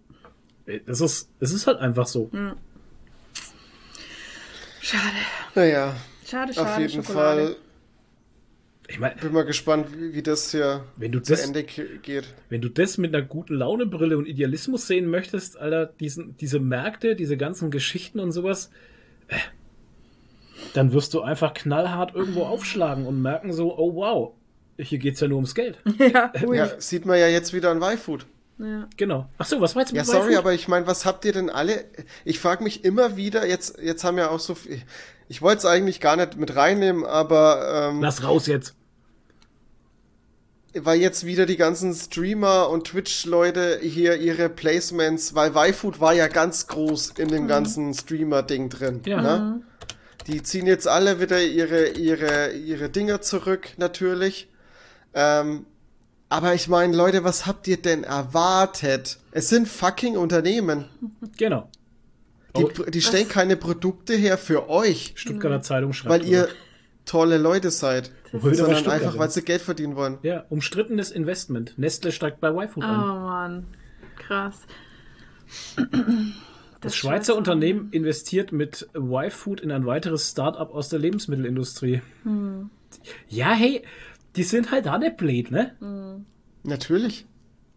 Das 0.87 1.01
ist, 1.01 1.29
das 1.39 1.51
ist 1.51 1.67
halt 1.67 1.79
einfach 1.79 2.07
so. 2.07 2.31
Schade. 4.81 5.03
naja, 5.53 5.95
Schade, 6.25 6.53
schade. 6.53 6.71
auf 6.71 6.79
jeden 6.79 7.03
Schokolade. 7.03 7.45
Fall 7.45 7.55
Ich 8.87 8.99
meine, 8.99 9.15
bin 9.17 9.33
mal 9.33 9.45
gespannt, 9.45 9.87
wie, 9.95 10.23
das 10.23 10.49
hier 10.49 10.83
wenn 10.95 11.11
du 11.11 11.21
zu 11.21 11.33
das, 11.33 11.45
Ende 11.45 11.63
geht. 11.63 12.33
wenn 12.49 12.61
du 12.61 12.69
das 12.69 12.97
mit 12.97 13.13
einer 13.13 13.23
guten 13.23 13.53
Launebrille 13.53 14.17
und 14.17 14.25
Idealismus 14.25 14.87
sehen 14.87 15.11
möchtest, 15.11 15.59
Alter, 15.59 15.85
diesen, 15.85 16.37
diese 16.37 16.59
Märkte, 16.59 17.15
diese 17.15 17.37
ganzen 17.37 17.69
Geschichten 17.69 18.19
und 18.19 18.31
sowas, 18.31 18.71
äh, 19.27 19.35
dann 20.73 20.91
wirst 20.91 21.13
du 21.13 21.21
einfach 21.21 21.53
knallhart 21.53 22.15
irgendwo 22.15 22.43
aufschlagen 22.45 23.05
und 23.05 23.21
merken 23.21 23.53
so, 23.53 23.77
oh 23.77 23.93
wow, 23.93 24.33
hier 24.81 24.97
geht's 24.99 25.19
ja 25.19 25.27
nur 25.27 25.37
ums 25.37 25.55
Geld. 25.55 25.77
Ja, 25.99 26.31
ui. 26.45 26.57
Ja, 26.57 26.69
sieht 26.79 27.05
man 27.05 27.17
ja 27.19 27.27
jetzt 27.27 27.53
wieder 27.53 27.71
an 27.71 27.81
Y-Food. 27.81 28.25
ja. 28.59 28.87
Genau. 28.97 29.27
Ach 29.37 29.45
so, 29.45 29.59
was 29.61 29.75
war 29.75 29.83
jetzt 29.83 29.91
Ja, 29.93 30.01
mit 30.01 30.05
sorry, 30.11 30.35
aber 30.35 30.53
ich 30.53 30.67
meine, 30.67 30.87
was 30.87 31.05
habt 31.05 31.25
ihr 31.25 31.33
denn 31.33 31.49
alle? 31.49 31.85
Ich 32.25 32.39
frage 32.39 32.63
mich 32.63 32.83
immer 32.85 33.15
wieder, 33.17 33.45
jetzt, 33.47 33.79
jetzt 33.79 34.03
haben 34.03 34.17
ja 34.17 34.29
auch 34.29 34.39
so 34.39 34.55
viel. 34.55 34.81
Ich 35.27 35.41
wollte 35.41 35.59
es 35.59 35.65
eigentlich 35.65 35.99
gar 36.01 36.15
nicht 36.15 36.37
mit 36.37 36.55
reinnehmen, 36.55 37.05
aber 37.05 37.89
ähm, 37.91 38.01
Lass 38.01 38.23
raus 38.23 38.47
jetzt. 38.47 38.73
weil 40.73 40.99
jetzt 40.99 41.25
wieder 41.25 41.45
die 41.45 41.57
ganzen 41.57 41.93
Streamer 41.93 42.69
und 42.69 42.87
Twitch-Leute 42.87 43.79
hier 43.81 44.17
ihre 44.17 44.49
Placements, 44.49 45.33
weil 45.35 45.51
Y-Food 45.55 45.99
war 45.99 46.13
ja 46.13 46.27
ganz 46.27 46.67
groß 46.67 47.11
in 47.17 47.27
dem 47.29 47.47
ganzen 47.47 47.93
Streamer-Ding 47.93 48.69
drin. 48.69 49.01
Ja. 49.05 49.21
Ne? 49.21 49.61
Die 50.27 50.43
ziehen 50.43 50.67
jetzt 50.67 50.87
alle 50.87 51.19
wieder 51.19 51.41
ihre, 51.41 51.89
ihre, 51.89 52.51
ihre 52.51 52.89
Dinger 52.89 53.21
zurück, 53.21 53.69
natürlich. 53.77 54.47
Ähm, 55.13 55.65
Aber 56.31 56.53
ich 56.53 56.67
meine, 56.67 56.95
Leute, 56.95 57.23
was 57.23 57.47
habt 57.47 57.67
ihr 57.67 57.81
denn 57.81 58.03
erwartet? 58.03 59.17
Es 59.31 59.49
sind 59.49 59.67
fucking 59.67 60.15
Unternehmen. 60.15 60.85
Genau. 61.37 61.69
Die, 62.55 62.63
Oh. 62.65 62.69
die 62.87 63.01
stellen 63.01 63.27
keine 63.27 63.55
Produkte 63.55 64.13
her 64.15 64.37
für 64.37 64.69
euch, 64.69 65.13
Stuttgarter 65.15 65.61
Zeitung 65.63 65.91
schreibt. 65.93 66.11
weil 66.23 66.25
ihr 66.29 66.47
tolle 67.05 67.37
Leute 67.39 67.71
seid. 67.71 68.11
Sondern 68.31 68.87
einfach, 68.89 69.17
weil 69.17 69.31
sie 69.31 69.41
Geld 69.41 69.61
verdienen 69.63 69.95
wollen. 69.95 70.19
Ja, 70.21 70.45
umstrittenes 70.49 71.09
Investment. 71.09 71.73
Nestle 71.77 72.11
steigt 72.11 72.39
bei 72.41 72.49
YFood 72.49 72.83
Oh 72.83 72.87
ein. 72.87 72.97
Mann, 72.99 73.67
krass. 74.19 74.61
Das 76.81 76.95
Schweizer 76.95 77.35
Unternehmen 77.35 77.89
investiert 77.91 78.51
mit 78.51 78.87
YFood 78.93 79.61
in 79.61 79.71
ein 79.71 79.85
weiteres 79.85 80.29
Start-up 80.29 80.71
aus 80.73 80.89
der 80.89 80.99
Lebensmittelindustrie. 80.99 82.01
Hm. 82.23 82.69
Ja, 83.27 83.51
hey, 83.51 83.83
die 84.35 84.43
sind 84.43 84.71
halt 84.71 84.85
da 84.85 84.97
der 84.97 85.09
Blade, 85.11 85.53
ne? 85.53 86.25
Natürlich. 86.63 87.25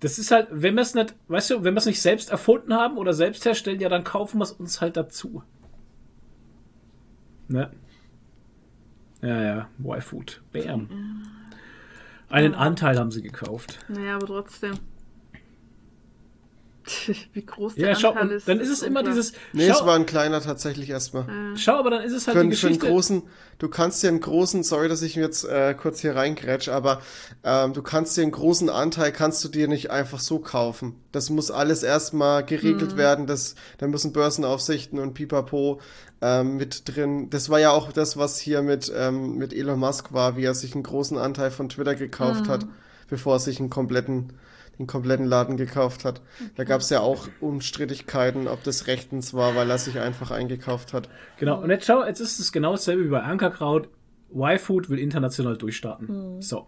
Das 0.01 0.19
ist 0.19 0.33
halt, 0.33 0.49
wenn 0.51 0.75
wir 0.75 0.83
es 0.83 0.95
nicht, 0.95 1.15
weißt 1.29 1.51
du, 1.51 1.65
wenn 1.65 1.75
wir 1.75 1.79
es 1.79 1.87
nicht 1.87 2.03
selbst 2.03 2.31
erfunden 2.31 2.75
haben 2.75 2.99
oder 2.99 3.13
selbst 3.13 3.45
herstellen, 3.45 3.81
ja, 3.81 3.89
dann 3.89 4.03
kaufen 4.03 4.39
wir 4.39 4.45
es 4.45 4.53
uns 4.53 4.81
halt 4.81 4.97
dazu. 4.97 5.43
Ne? 7.47 7.71
Ja, 9.21 9.43
ja, 9.43 9.69
Y-Food. 9.79 10.43
Bam. 10.53 10.89
Einen 12.29 12.55
Anteil 12.55 12.99
haben 12.99 13.13
sie 13.13 13.23
gekauft. 13.23 13.79
Naja, 13.89 14.17
aber 14.17 14.27
trotzdem. 14.27 14.73
Wie 17.33 17.45
groß 17.47 17.75
der 17.75 17.91
Ja, 17.91 17.95
schau, 17.95 18.11
Anteil 18.11 18.33
ist. 18.33 18.49
dann 18.49 18.61
ist 18.61 18.69
es 18.71 18.83
immer 18.83 19.03
dieses. 19.03 19.33
Nee, 19.53 19.67
es 19.69 19.79
schau, 19.79 19.87
war 19.87 19.95
ein 19.97 20.07
kleiner 20.07 20.41
tatsächlich 20.41 20.91
erstmal. 20.91 21.27
schau, 21.57 21.79
aber 21.79 21.91
dann 21.91 22.03
ist 22.03 22.13
es 22.13 22.27
halt 22.27 22.37
Für, 22.37 22.43
die 22.43 22.49
einen- 22.49 22.57
für 22.57 22.67
einen 22.67 22.77
Geschichte. 22.77 22.87
großen, 22.93 23.23
du 23.59 23.69
kannst 23.69 24.03
dir 24.03 24.09
einen 24.09 24.21
großen, 24.21 24.63
sorry, 24.63 24.89
dass 24.89 25.03
ich 25.03 25.17
mir 25.17 25.23
jetzt 25.23 25.45
äh, 25.45 25.75
kurz 25.75 26.01
hier 26.01 26.17
reingrätsch, 26.17 26.69
aber 26.69 27.01
ähm, 27.45 27.73
du 27.73 27.83
kannst 27.83 28.17
dir 28.17 28.23
einen 28.23 28.33
großen 28.33 28.69
Anteil, 28.71 29.13
kannst 29.13 29.45
du 29.45 29.49
dir 29.49 29.69
nicht 29.69 29.91
einfach 29.91 30.21
so 30.21 30.39
kaufen. 30.39 30.97
Das 31.13 31.31
muss 31.31 31.51
alles 31.51 31.83
erstmal 31.83 32.45
geregelt 32.45 32.97
werden, 32.97 33.27
das, 33.27 33.55
da 33.79 33.87
müssen 33.87 34.13
Börsenaufsichten 34.13 34.99
und 34.99 35.15
Pipapo 35.15 35.81
ähm, 36.21 36.57
mit 36.57 36.89
drin. 36.95 37.31
Das 37.31 37.51
war 37.51 37.59
ja 37.61 37.71
auch 37.73 37.93
das, 37.93 38.17
was 38.17 38.39
hier 38.39 38.63
mit, 38.63 38.93
ähm, 38.97 39.37
mit 39.37 39.53
Elon 39.53 39.79
Musk 39.79 40.13
war, 40.13 40.37
wie 40.37 40.45
er 40.45 40.55
sich 40.55 40.75
einen 40.75 40.83
großen 40.85 41.19
Anteil 41.19 41.51
von 41.51 41.69
Twitter 41.69 41.95
gekauft 41.95 42.49
hat, 42.49 42.67
bevor 43.09 43.37
er 43.37 43.41
sich 43.41 43.59
einen 43.61 43.71
kompletten 43.71 44.33
den 44.79 44.87
kompletten 44.87 45.27
Laden 45.27 45.57
gekauft 45.57 46.05
hat. 46.05 46.23
Da 46.57 46.65
gab 46.65 46.81
es 46.81 46.91
ja 46.91 47.01
auch 47.01 47.29
Unstrittigkeiten, 47.41 48.49
ob 48.49 48.63
das 48.65 48.87
rechtens 48.87 49.35
war, 49.35 49.55
weil 49.55 49.71
er 49.71 49.79
sich 49.79 49.99
einfach 49.99 50.31
eingekauft 50.31 50.93
hat. 50.93 51.09
Genau, 51.39 51.61
und 51.63 51.71
jetzt 51.71 51.87
schau, 51.87 52.05
jetzt 52.05 52.21
ist 52.21 52.39
es 52.41 52.53
genau 52.53 52.73
dasselbe 52.73 53.05
wie 53.05 53.09
bei 53.09 53.23
Ankerkraut. 53.23 53.89
Y-Food 54.35 54.89
will 54.91 54.99
international 54.99 55.57
durchstarten. 55.57 56.41
So. 56.43 56.67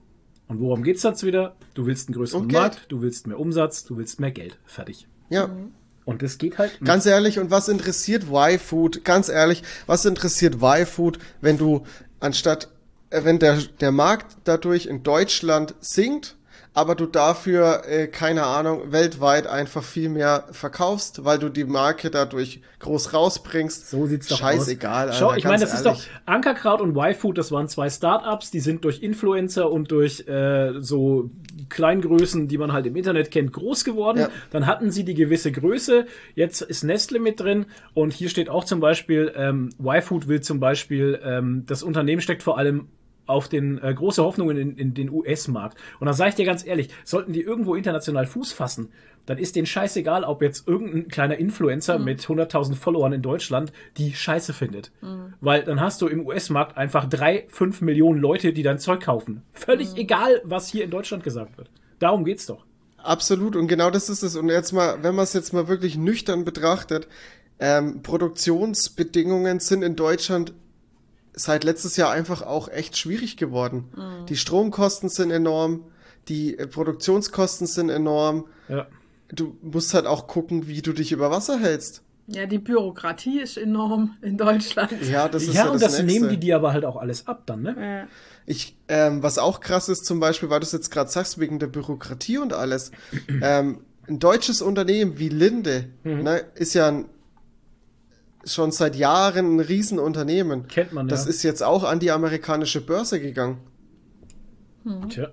Und 0.48 0.60
worum 0.60 0.82
geht's 0.82 1.02
jetzt 1.02 1.24
wieder? 1.24 1.56
Du 1.72 1.86
willst 1.86 2.08
einen 2.08 2.14
größeren 2.16 2.42
Um 2.42 2.48
Geld. 2.48 2.60
Markt, 2.62 2.86
du 2.92 3.00
willst 3.00 3.26
mehr 3.26 3.40
Umsatz, 3.40 3.84
du 3.84 3.96
willst 3.96 4.20
mehr 4.20 4.30
Geld. 4.30 4.58
Fertig. 4.66 5.08
Ja. 5.30 5.48
Und 6.04 6.20
das 6.20 6.36
geht 6.36 6.58
halt. 6.58 6.78
mit- 6.80 6.86
Ganz 6.86 7.06
ehrlich, 7.06 7.38
und 7.38 7.50
was 7.50 7.68
interessiert 7.68 8.24
Y-Food? 8.30 9.04
Ganz 9.04 9.30
ehrlich, 9.30 9.62
was 9.86 10.04
interessiert 10.04 10.56
Y-Food, 10.62 11.18
wenn 11.40 11.56
du 11.56 11.84
anstatt, 12.20 12.68
äh, 13.08 13.24
wenn 13.24 13.38
der, 13.38 13.56
der 13.80 13.90
Markt 13.90 14.36
dadurch 14.44 14.84
in 14.84 15.02
Deutschland 15.02 15.74
sinkt, 15.80 16.36
aber 16.76 16.96
du 16.96 17.06
dafür, 17.06 17.84
äh, 17.86 18.08
keine 18.08 18.42
Ahnung, 18.42 18.90
weltweit 18.90 19.46
einfach 19.46 19.84
viel 19.84 20.08
mehr 20.08 20.48
verkaufst, 20.50 21.24
weil 21.24 21.38
du 21.38 21.48
die 21.48 21.64
Marke 21.64 22.10
dadurch 22.10 22.60
groß 22.80 23.14
rausbringst. 23.14 23.88
So 23.88 24.06
sieht's 24.06 24.26
doch 24.26 24.38
Scheißegal, 24.38 25.10
aus. 25.10 25.18
Schau, 25.18 25.28
Alter, 25.28 25.38
ich 25.38 25.44
meine, 25.44 25.60
das 25.60 25.72
ist 25.72 25.86
doch 25.86 25.92
ehrlich. 25.92 26.10
Ankerkraut 26.26 26.80
und 26.80 26.96
Y-Food, 26.96 27.38
das 27.38 27.52
waren 27.52 27.68
zwei 27.68 27.88
Startups, 27.88 28.50
die 28.50 28.58
sind 28.58 28.84
durch 28.84 29.02
Influencer 29.02 29.70
und 29.70 29.92
durch 29.92 30.26
äh, 30.26 30.72
so 30.80 31.30
Kleingrößen, 31.68 32.48
die 32.48 32.58
man 32.58 32.72
halt 32.72 32.86
im 32.86 32.96
Internet 32.96 33.30
kennt, 33.30 33.52
groß 33.52 33.84
geworden. 33.84 34.18
Ja. 34.18 34.28
Dann 34.50 34.66
hatten 34.66 34.90
sie 34.90 35.04
die 35.04 35.14
gewisse 35.14 35.52
Größe. 35.52 36.06
Jetzt 36.34 36.60
ist 36.60 36.82
Nestle 36.82 37.20
mit 37.20 37.38
drin 37.38 37.66
und 37.94 38.12
hier 38.12 38.28
steht 38.28 38.48
auch 38.48 38.64
zum 38.64 38.80
Beispiel, 38.80 39.32
ähm, 39.36 39.70
Y-Food 39.80 40.26
will 40.26 40.40
zum 40.40 40.58
Beispiel, 40.58 41.20
ähm, 41.24 41.62
das 41.66 41.84
Unternehmen 41.84 42.20
steckt 42.20 42.42
vor 42.42 42.58
allem 42.58 42.88
auf 43.26 43.48
den 43.48 43.82
äh, 43.82 43.94
große 43.94 44.22
Hoffnungen 44.22 44.56
in, 44.56 44.76
in 44.76 44.94
den 44.94 45.10
US-Markt. 45.10 45.78
Und 46.00 46.06
da 46.06 46.12
sage 46.12 46.30
ich 46.30 46.34
dir 46.36 46.44
ganz 46.44 46.66
ehrlich, 46.66 46.88
sollten 47.04 47.32
die 47.32 47.42
irgendwo 47.42 47.74
international 47.74 48.26
Fuß 48.26 48.52
fassen, 48.52 48.90
dann 49.26 49.38
ist 49.38 49.56
denen 49.56 49.66
scheißegal, 49.66 50.24
ob 50.24 50.42
jetzt 50.42 50.68
irgendein 50.68 51.08
kleiner 51.08 51.38
Influencer 51.38 51.98
mit 51.98 52.20
100.000 52.20 52.74
Followern 52.74 53.12
in 53.12 53.22
Deutschland 53.22 53.72
die 53.96 54.12
Scheiße 54.12 54.52
findet. 54.52 54.92
Weil 55.40 55.64
dann 55.64 55.80
hast 55.80 56.02
du 56.02 56.08
im 56.08 56.26
US-Markt 56.26 56.76
einfach 56.76 57.08
drei, 57.08 57.46
fünf 57.48 57.80
Millionen 57.80 58.20
Leute, 58.20 58.52
die 58.52 58.62
dein 58.62 58.78
Zeug 58.78 59.00
kaufen. 59.00 59.42
Völlig 59.52 59.96
egal, 59.96 60.42
was 60.44 60.68
hier 60.68 60.84
in 60.84 60.90
Deutschland 60.90 61.24
gesagt 61.24 61.56
wird. 61.56 61.70
Darum 61.98 62.24
geht's 62.24 62.46
doch. 62.46 62.64
Absolut, 62.98 63.56
und 63.56 63.68
genau 63.68 63.90
das 63.90 64.08
ist 64.08 64.22
es. 64.22 64.36
Und 64.36 64.48
jetzt 64.48 64.72
mal, 64.72 65.02
wenn 65.02 65.14
man 65.14 65.24
es 65.24 65.32
jetzt 65.32 65.52
mal 65.52 65.68
wirklich 65.68 65.96
nüchtern 65.96 66.44
betrachtet, 66.44 67.06
ähm, 67.60 68.02
Produktionsbedingungen 68.02 69.60
sind 69.60 69.82
in 69.82 69.94
Deutschland 69.94 70.52
seit 71.34 71.64
letztes 71.64 71.96
Jahr 71.96 72.10
einfach 72.10 72.42
auch 72.42 72.68
echt 72.68 72.96
schwierig 72.96 73.36
geworden. 73.36 73.84
Die 74.28 74.36
Stromkosten 74.36 75.08
sind 75.08 75.30
enorm, 75.30 75.84
die 76.28 76.58
äh, 76.58 76.66
Produktionskosten 76.66 77.66
sind 77.66 77.90
enorm. 77.90 78.46
Ja. 78.68 78.86
Du 79.28 79.56
musst 79.62 79.94
halt 79.94 80.06
auch 80.06 80.26
gucken, 80.26 80.68
wie 80.68 80.80
du 80.82 80.92
dich 80.92 81.12
über 81.12 81.30
Wasser 81.30 81.58
hältst. 81.58 82.02
Ja, 82.26 82.46
die 82.46 82.58
Bürokratie 82.58 83.40
ist 83.40 83.58
enorm 83.58 84.16
in 84.22 84.38
Deutschland. 84.38 84.92
Ja, 85.10 85.28
das 85.28 85.42
ist 85.42 85.54
ja, 85.54 85.66
ja, 85.66 85.70
und 85.70 85.82
das, 85.82 85.96
das 85.96 86.02
nehmen 86.02 86.30
die 86.30 86.38
dir 86.38 86.56
aber 86.56 86.72
halt 86.72 86.86
auch 86.86 86.96
alles 86.96 87.26
ab 87.26 87.42
dann, 87.44 87.62
ne? 87.62 87.76
Ja. 87.78 88.08
Ich, 88.46 88.76
ähm, 88.88 89.22
was 89.22 89.36
auch 89.38 89.60
krass 89.60 89.88
ist, 89.90 90.06
zum 90.06 90.20
Beispiel, 90.20 90.48
weil 90.48 90.60
du 90.60 90.64
es 90.64 90.72
jetzt 90.72 90.90
gerade 90.90 91.10
sagst, 91.10 91.38
wegen 91.38 91.58
der 91.58 91.66
Bürokratie 91.66 92.38
und 92.38 92.52
alles, 92.54 92.92
ähm, 93.42 93.80
ein 94.08 94.18
deutsches 94.20 94.62
Unternehmen 94.62 95.18
wie 95.18 95.28
Linde 95.28 95.88
Mhm. 96.02 96.22
ne, 96.22 96.44
ist 96.54 96.74
ja 96.74 96.88
ein, 96.88 97.06
schon 98.46 98.72
seit 98.72 98.96
Jahren 98.96 99.56
ein 99.56 99.60
Riesenunternehmen. 99.60 100.68
Kennt 100.68 100.92
man, 100.92 101.08
Das 101.08 101.24
ja. 101.24 101.30
ist 101.30 101.42
jetzt 101.42 101.62
auch 101.62 101.84
an 101.84 102.00
die 102.00 102.10
amerikanische 102.10 102.80
Börse 102.80 103.20
gegangen, 103.20 103.58
Tja. 105.08 105.30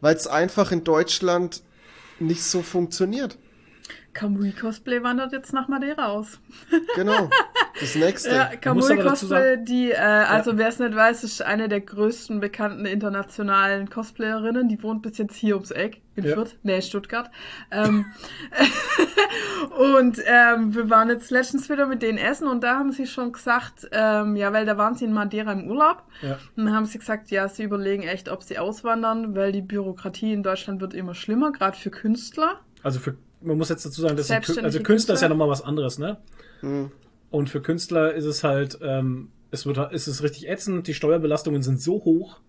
weil 0.00 0.16
es 0.16 0.26
einfach 0.26 0.72
in 0.72 0.84
Deutschland 0.84 1.62
nicht 2.20 2.42
so 2.44 2.62
funktioniert. 2.62 3.38
Kamui 4.12 4.52
Cosplay 4.52 5.02
wandert 5.02 5.32
jetzt 5.32 5.52
nach 5.52 5.66
Madeira 5.68 6.06
aus. 6.08 6.38
Genau. 6.94 7.28
Das 7.80 7.94
nächste. 7.96 8.30
Ja, 8.30 8.56
Kamui 8.56 8.96
Cosplay, 8.98 9.56
die, 9.62 9.90
äh, 9.90 9.96
also 9.96 10.56
wer 10.56 10.68
es 10.68 10.78
nicht 10.78 10.94
weiß, 10.94 11.24
ist 11.24 11.42
eine 11.42 11.68
der 11.68 11.80
größten 11.80 12.38
bekannten 12.40 12.86
internationalen 12.86 13.90
Cosplayerinnen. 13.90 14.68
Die 14.68 14.80
wohnt 14.82 15.02
bis 15.02 15.18
jetzt 15.18 15.34
hier 15.34 15.56
ums 15.56 15.72
Eck 15.72 16.00
in 16.14 16.24
Ja. 16.24 16.34
Fürth, 16.34 16.56
nee, 16.62 16.80
Stuttgart. 16.80 17.30
Ähm, 17.72 18.06
und 19.78 20.18
ähm, 20.24 20.74
wir 20.74 20.88
waren 20.88 21.08
jetzt 21.08 21.30
letztens 21.30 21.68
wieder 21.68 21.86
mit 21.86 22.02
denen 22.02 22.18
essen 22.18 22.46
und 22.46 22.62
da 22.62 22.78
haben 22.78 22.92
sie 22.92 23.06
schon 23.06 23.32
gesagt, 23.32 23.88
ähm, 23.90 24.36
ja, 24.36 24.52
weil 24.52 24.66
da 24.66 24.76
waren 24.78 24.94
sie 24.94 25.06
in 25.06 25.12
Madeira 25.12 25.52
im 25.52 25.68
Urlaub. 25.68 26.04
Ja. 26.22 26.38
Und 26.56 26.66
dann 26.66 26.74
haben 26.74 26.86
sie 26.86 26.98
gesagt, 26.98 27.30
ja, 27.30 27.48
sie 27.48 27.64
überlegen 27.64 28.04
echt, 28.04 28.28
ob 28.28 28.42
sie 28.44 28.58
auswandern, 28.58 29.34
weil 29.34 29.50
die 29.50 29.62
Bürokratie 29.62 30.32
in 30.32 30.42
Deutschland 30.42 30.80
wird 30.80 30.94
immer 30.94 31.14
schlimmer, 31.14 31.50
gerade 31.50 31.76
für 31.76 31.90
Künstler. 31.90 32.60
Also 32.84 33.00
für, 33.00 33.16
man 33.40 33.58
muss 33.58 33.68
jetzt 33.68 33.84
dazu 33.84 34.00
sagen, 34.00 34.16
dass 34.16 34.30
also 34.30 34.46
Künstler 34.46 34.68
ist 34.68 34.74
ja 34.74 34.82
Künstler. 34.82 35.28
nochmal 35.30 35.48
was 35.48 35.62
anderes, 35.62 35.98
ne? 35.98 36.18
Hm. 36.60 36.92
Und 37.34 37.50
für 37.50 37.60
Künstler 37.60 38.14
ist 38.14 38.26
es 38.26 38.44
halt, 38.44 38.78
ähm, 38.80 39.32
es 39.54 39.64
wird, 39.66 39.92
ist 39.92 40.06
es 40.06 40.22
richtig 40.22 40.48
ätzend, 40.48 40.86
die 40.86 40.94
Steuerbelastungen 40.94 41.62
sind 41.62 41.80
so 41.80 41.94
hoch 42.04 42.40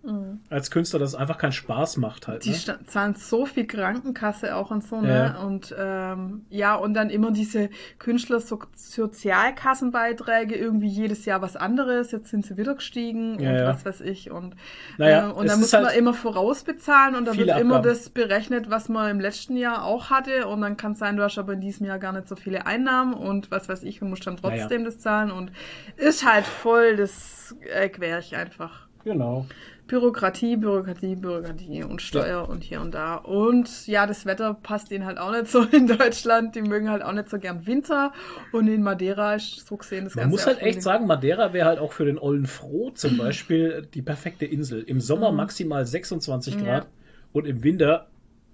als 0.50 0.70
Künstler, 0.72 1.00
dass 1.00 1.10
es 1.10 1.16
einfach 1.16 1.38
keinen 1.38 1.52
Spaß 1.54 1.98
macht 1.98 2.28
halt. 2.28 2.44
Die 2.46 2.50
Ne? 2.52 2.80
zahlen 2.88 3.14
so 3.16 3.46
viel 3.46 3.66
Krankenkasse 3.68 4.56
auch 4.56 4.72
und 4.72 4.84
so, 4.84 5.00
ne? 5.02 5.34
Ja. 5.36 5.42
Und 5.44 5.74
ähm, 5.78 6.46
ja, 6.50 6.76
und 6.76 6.94
dann 6.94 7.10
immer 7.10 7.32
diese 7.32 7.70
Künstler 8.00 8.40
so 8.40 8.60
Sozialkassenbeiträge, 8.76 10.56
irgendwie 10.56 10.88
jedes 10.88 11.26
Jahr 11.26 11.42
was 11.42 11.56
anderes, 11.56 12.12
jetzt 12.12 12.30
sind 12.30 12.46
sie 12.46 12.58
wieder 12.58 12.76
gestiegen 12.76 13.40
Ja, 13.40 13.50
und 13.52 13.56
ja. 13.58 13.68
was 13.68 13.86
weiß 13.86 14.02
ich. 14.02 14.32
Und, 14.32 14.56
Naja, 14.98 15.30
äh, 15.30 15.32
und 15.32 15.48
dann 15.48 15.56
ist 15.58 15.62
muss 15.62 15.72
man 15.74 15.86
halt 15.86 15.98
immer 15.98 16.14
vorausbezahlen 16.14 17.16
und 17.16 17.26
dann 17.26 17.38
wird 17.38 17.50
immer 17.60 17.78
Abgaben. 17.78 17.84
das 17.96 18.10
berechnet, 18.10 18.70
was 18.70 18.90
man 18.90 19.10
im 19.12 19.20
letzten 19.20 19.58
Jahr 19.58 19.84
auch 19.84 20.10
hatte. 20.10 20.48
Und 20.48 20.62
dann 20.62 20.78
kann 20.78 20.94
es 20.94 21.00
sein, 21.00 21.18
du 21.18 21.24
hast 21.24 21.38
aber 21.38 21.54
in 21.54 21.62
diesem 21.62 21.86
Jahr 21.86 22.00
gar 22.00 22.14
nicht 22.14 22.28
so 22.28 22.36
viele 22.36 22.66
Einnahmen 22.66 23.14
und 23.14 23.52
was 23.52 23.70
weiß 23.70 23.84
ich 23.84 24.02
und 24.02 24.10
musst 24.10 24.26
dann 24.28 24.38
Naja. 24.42 24.58
trotzdem 24.64 24.86
das 24.86 25.00
zahlen. 25.00 25.32
Und 25.32 25.52
ist 25.98 26.26
halt 26.26 26.46
voll 26.46 26.95
das 26.98 27.56
äh, 27.74 27.90
Querch 27.90 28.36
einfach. 28.36 28.88
Genau. 29.04 29.46
Bürokratie, 29.88 30.58
Bürokratie, 30.58 31.16
Bürokratie 31.16 31.84
und 31.84 32.02
Steuer 32.02 32.50
und 32.50 32.64
hier 32.64 32.82
und 32.82 32.96
da. 32.96 33.18
Und 33.18 33.86
ja, 33.86 34.08
das 34.08 34.26
Wetter 34.26 34.56
passt 34.56 34.92
ihnen 34.92 35.06
halt 35.06 35.20
auch 35.20 35.32
nicht 35.32 35.48
so 35.48 35.62
in 35.72 35.86
Deutschland. 35.86 36.56
Die 36.56 36.64
mögen 36.64 36.90
halt 36.90 37.04
auch 37.04 37.12
nicht 37.12 37.30
so 37.30 37.38
gern 37.38 37.68
Winter. 37.68 38.12
Und 38.52 38.68
in 38.68 38.82
Madeira 38.82 39.36
ist 39.36 39.68
so 39.68 39.78
gesehen 39.78 40.06
das 40.06 40.16
Man 40.16 40.24
ganze 40.24 40.32
muss 40.32 40.48
halt 40.48 40.62
echt 40.62 40.82
sagen, 40.82 41.06
Madeira 41.06 41.54
wäre 41.54 41.68
halt 41.68 41.80
auch 41.80 41.94
für 41.94 42.06
den 42.06 42.18
Ollen 42.18 42.48
Froh 42.48 42.90
zum 42.92 43.18
Beispiel 43.18 43.88
die 43.94 44.02
perfekte 44.02 44.46
Insel. 44.46 44.82
Im 44.82 45.00
Sommer 45.00 45.32
maximal 45.32 45.86
26 45.86 46.56
Mhm. 46.56 46.66
Ja. 46.66 46.80
Grad 46.80 46.88
und 47.32 47.46
im 47.46 47.64
Winter 47.64 48.08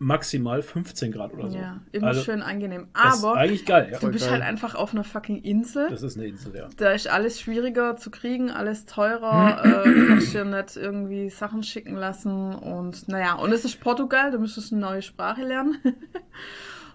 maximal 0.03 0.63
15 0.63 1.11
Grad 1.11 1.31
oder 1.33 1.49
so. 1.51 1.57
Ja, 1.57 1.79
immer 1.91 2.07
Also, 2.07 2.23
schön 2.23 2.41
angenehm. 2.41 2.87
Aber 2.93 3.35
eigentlich 3.35 3.67
geil, 3.67 3.89
ja. 3.91 3.99
du 3.99 4.09
bist 4.09 4.25
geil. 4.25 4.33
halt 4.33 4.41
einfach 4.43 4.73
auf 4.73 4.93
einer 4.93 5.03
fucking 5.03 5.43
Insel. 5.43 5.87
Das 5.91 6.01
ist 6.01 6.17
eine 6.17 6.25
Insel, 6.25 6.55
ja. 6.55 6.67
Da 6.77 6.89
ist 6.91 7.07
alles 7.07 7.39
schwieriger 7.39 7.95
zu 7.97 8.09
kriegen, 8.09 8.49
alles 8.49 8.87
teurer, 8.87 9.63
äh, 9.63 9.89
du 9.93 10.07
kannst 10.07 10.33
dir 10.33 10.43
nicht 10.43 10.75
irgendwie 10.75 11.29
Sachen 11.29 11.61
schicken 11.61 11.95
lassen 11.95 12.53
und 12.55 13.07
naja, 13.09 13.35
und 13.35 13.51
es 13.51 13.63
ist 13.63 13.79
Portugal, 13.79 14.31
du 14.31 14.39
müsstest 14.39 14.71
eine 14.73 14.81
neue 14.81 15.01
Sprache 15.03 15.43
lernen. 15.43 15.77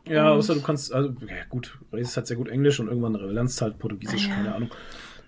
Ja, 0.08 0.30
außer 0.30 0.54
du 0.54 0.62
kannst, 0.62 0.92
also, 0.92 1.10
ja 1.26 1.44
gut, 1.48 1.78
redest 1.92 2.16
halt 2.16 2.26
sehr 2.28 2.36
gut 2.36 2.48
Englisch 2.48 2.78
und 2.78 2.86
irgendwann 2.88 3.14
lernst 3.14 3.60
halt 3.60 3.78
Portugiesisch, 3.78 4.26
Ah, 4.26 4.28
ja. 4.30 4.34
keine 4.36 4.54
Ahnung. 4.54 4.70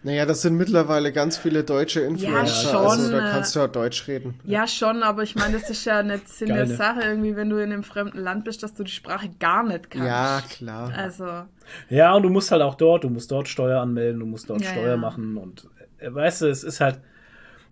Naja, 0.09 0.25
das 0.25 0.41
sind 0.41 0.57
mittlerweile 0.57 1.13
ganz 1.13 1.37
viele 1.37 1.65
deutsche 1.65 2.01
Influencer. 2.01 2.71
schon, 2.71 2.77
also 2.77 3.13
da 3.13 3.29
äh, 3.29 3.31
kannst 3.31 3.55
du 3.55 3.59
ja 3.61 3.67
Deutsch 3.67 4.09
reden. 4.09 4.41
ja, 4.45 4.67
schon, 4.67 5.03
aber 5.03 5.23
ich 5.23 5.37
meine, 5.37 5.59
das 5.59 5.69
ist 5.69 5.85
ja 5.85 6.03
nicht 6.03 6.31
Sinn 6.31 6.49
der? 6.49 6.67
Sache, 6.67 7.03
irgendwie, 7.03 7.37
wenn 7.37 7.51
du 7.51 7.59
in 7.59 7.71
einem 7.71 7.83
fremden 7.83 8.17
Land 8.17 8.47
bist, 8.47 8.63
dass 8.63 8.73
du 8.73 8.85
die 8.85 8.91
Sprache 8.91 9.29
gar 9.39 9.65
nicht 9.65 9.91
kannst. 9.91 10.07
Ja, 10.07 10.43
klar. 10.49 10.91
Also, 10.97 11.27
Ja, 11.91 12.15
und 12.15 12.23
du 12.23 12.31
musst 12.31 12.51
halt 12.51 12.63
auch 12.63 12.75
dort, 12.77 13.05
du 13.05 13.11
musst 13.11 13.31
dort 13.31 13.49
Steuer 13.49 13.83
anmelden, 13.83 14.21
du 14.21 14.25
musst 14.25 14.49
dort 14.49 14.63
Ja, 14.63 14.71
Steuer 14.71 14.93
ja. 14.93 14.97
machen 14.97 15.37
und 15.37 15.69
äh, 15.99 16.15
weißt 16.15 16.41
du, 16.41 16.47
es 16.47 16.65
ist 16.65 16.81
halt, 16.81 17.01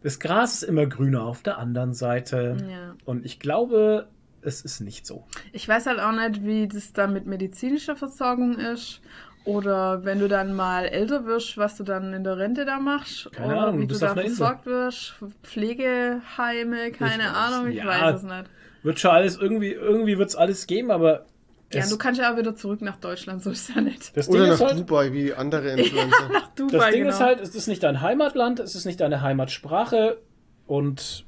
das 0.03 0.21
Gras 0.21 0.57
ist 0.57 0.65
immer 0.65 0.85
grüner 0.85 1.23
auf 1.23 1.43
der 1.43 1.57
anderen 1.57 1.95
Seite. 1.95 2.59
Ja. 2.71 2.97
Und 3.07 3.25
ich 3.25 3.41
glaube, 3.41 4.09
es 4.43 4.61
ist 4.61 4.81
nicht 4.81 5.07
so. 5.07 5.25
ich 5.53 5.67
weiß 5.69 5.87
halt 5.87 5.99
auch 6.01 6.13
nicht, 6.13 6.45
wie 6.45 6.69
das 6.69 6.93
da 6.93 7.07
mit 7.07 7.27
medizinischer 7.27 7.97
Versorgung 7.97 8.59
ist. 8.59 9.01
Oder 9.47 10.05
wenn 10.05 10.19
du 10.19 10.29
dann 10.29 10.55
mal 10.55 10.87
älter 10.87 11.25
wirst, 11.25 11.57
was 11.57 11.77
du 11.77 11.85
dann 11.85 12.13
in 12.13 12.25
der 12.25 12.37
Rente 12.37 12.65
da 12.65 12.79
machst. 12.81 13.31
Keine 13.33 13.53
oder 13.55 13.67
Ahnung, 13.69 13.81
wie 13.81 13.87
du 13.87 13.97
da 13.99 14.13
versorgt 14.15 14.67
wirst. 14.67 15.15
Pflegeheime, 15.45 16.91
keine 16.91 17.23
Ich 17.23 17.29
Ahnung, 17.29 17.69
ich 17.69 17.77
ja. 17.77 17.87
weiß 17.87 18.17
es 18.17 18.23
nicht. 18.25 18.45
Wird 18.83 18.99
schon 19.01 19.11
alles, 19.13 19.37
irgendwie, 19.39 19.73
irgendwie 19.73 20.19
wird 20.19 20.29
es 20.31 20.37
alles 20.37 20.67
geben, 20.67 20.91
aber 20.91 21.27
Ja, 21.73 21.87
du 21.89 21.97
kannst 21.97 22.21
ja 22.21 22.33
auch 22.33 22.37
wieder 22.37 22.55
zurück 22.57 22.81
nach 22.83 22.97
Deutschland, 22.97 23.43
so 23.43 23.51
ist 23.51 23.69
ja 23.75 23.81
nicht. 23.81 24.17
das 24.17 24.29
Ding, 24.29 24.41
Oder 24.41 24.53
ist 24.55 24.61
nach 24.61 24.69
halt, 24.69 24.79
Dubai, 24.81 25.13
wie 25.13 25.33
andere 25.35 25.71
Influencer. 25.79 26.29
Nach 26.29 26.49
Dubai, 26.55 26.79
das 26.79 26.91
Ding 26.91 27.01
genau. 27.05 27.11
ist 27.11 27.21
halt, 27.21 27.41
es 27.41 27.55
ist 27.55 27.67
nicht 27.69 27.83
dein 27.83 28.01
Heimatland, 28.01 28.61
es 28.61 28.75
ist 28.75 28.85
nicht 28.85 29.01
deine 29.01 29.23
Heimatsprache 29.23 30.19
und 30.67 31.25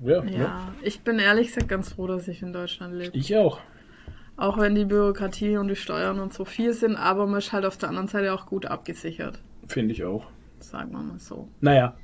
ja, 0.00 0.22
ne? 0.22 0.38
Ja, 0.38 0.72
ich 0.82 1.00
bin 1.02 1.18
ehrlich 1.18 1.48
gesagt 1.48 1.68
ganz 1.68 1.92
froh, 1.92 2.06
dass 2.06 2.28
ich 2.28 2.42
in 2.42 2.52
Deutschland 2.52 2.94
lebe. 2.94 3.16
ich 3.16 3.36
auch. 3.36 3.60
Auch 4.38 4.56
wenn 4.58 4.74
die 4.74 4.84
Bürokratie 4.86 5.56
und 5.58 5.68
die 5.68 5.76
Steuern 5.76 6.18
und 6.20 6.32
so 6.32 6.44
viel 6.46 6.72
sind, 6.72 6.96
aber 6.96 7.26
man 7.26 7.38
ist 7.40 7.52
halt 7.52 7.64
auf 7.66 7.76
der 7.76 7.88
anderen 7.90 8.08
Seite 8.08 8.32
auch 8.32 8.46
gut 8.46 8.64
abgesichert. 8.66 9.40
Finde 9.66 9.92
ich 9.92 10.04
auch. 10.04 10.26
Sagen 10.60 10.92
wir 10.92 11.00
mal 11.00 11.18
so. 11.18 11.48
Naja, 11.60 11.96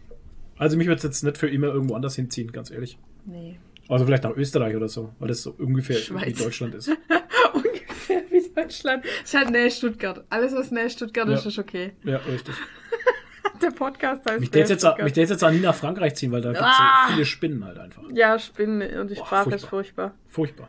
also 0.58 0.76
mich 0.76 0.86
wird 0.88 0.98
es 0.98 1.04
jetzt 1.04 1.22
nicht 1.22 1.38
für 1.38 1.48
immer 1.48 1.68
irgendwo 1.68 1.94
anders 1.94 2.16
hinziehen, 2.16 2.52
ganz 2.52 2.70
ehrlich. 2.70 2.98
Nee. 3.24 3.58
Also 3.88 4.04
vielleicht 4.04 4.24
nach 4.24 4.36
Österreich 4.36 4.74
oder 4.76 4.88
so, 4.88 5.12
weil 5.20 5.28
das 5.28 5.42
so 5.42 5.54
ungefähr 5.58 5.96
Schweiz. 5.96 6.26
wie 6.38 6.42
Deutschland 6.44 6.74
ist. 6.74 6.88
Ungefähr 7.54 8.22
wie 8.30 8.50
Deutschland. 8.54 9.04
Ist 9.22 9.34
halt 9.34 9.50
nähe 9.50 9.70
Stuttgart. 9.70 10.24
Alles, 10.30 10.54
was 10.54 10.70
nähe 10.70 10.90
Stuttgart 10.90 11.28
ist, 11.28 11.44
Ja. 11.44 11.48
ist 11.50 11.58
okay. 11.58 11.92
Ja, 12.04 12.16
richtig. 12.16 12.54
Der 13.62 13.70
Podcast 13.70 14.28
heißt 14.28 14.40
Mich 14.40 14.50
nähe 14.50 14.60
jetzt 14.62 14.70
jetzt, 14.70 14.86
mich 15.02 15.14
jetzt 15.16 15.44
auch 15.44 15.50
nie 15.50 15.60
nach 15.60 15.74
Frankreich 15.74 16.14
ziehen, 16.16 16.32
weil 16.32 16.40
da 16.40 16.48
gibt 16.50 16.60
es 16.60 16.66
Ah! 16.68 17.06
so 17.08 17.12
viele 17.14 17.26
Spinnen 17.26 17.64
halt 17.64 17.78
einfach. 17.78 18.02
Ja, 18.12 18.38
Spinnen 18.38 18.98
und 19.00 19.10
die 19.10 19.14
Boah, 19.14 19.26
Sprache 19.26 19.42
furchtbar. 19.44 19.56
ist 19.56 19.64
furchtbar. 19.66 20.14
Furchtbar. 20.26 20.68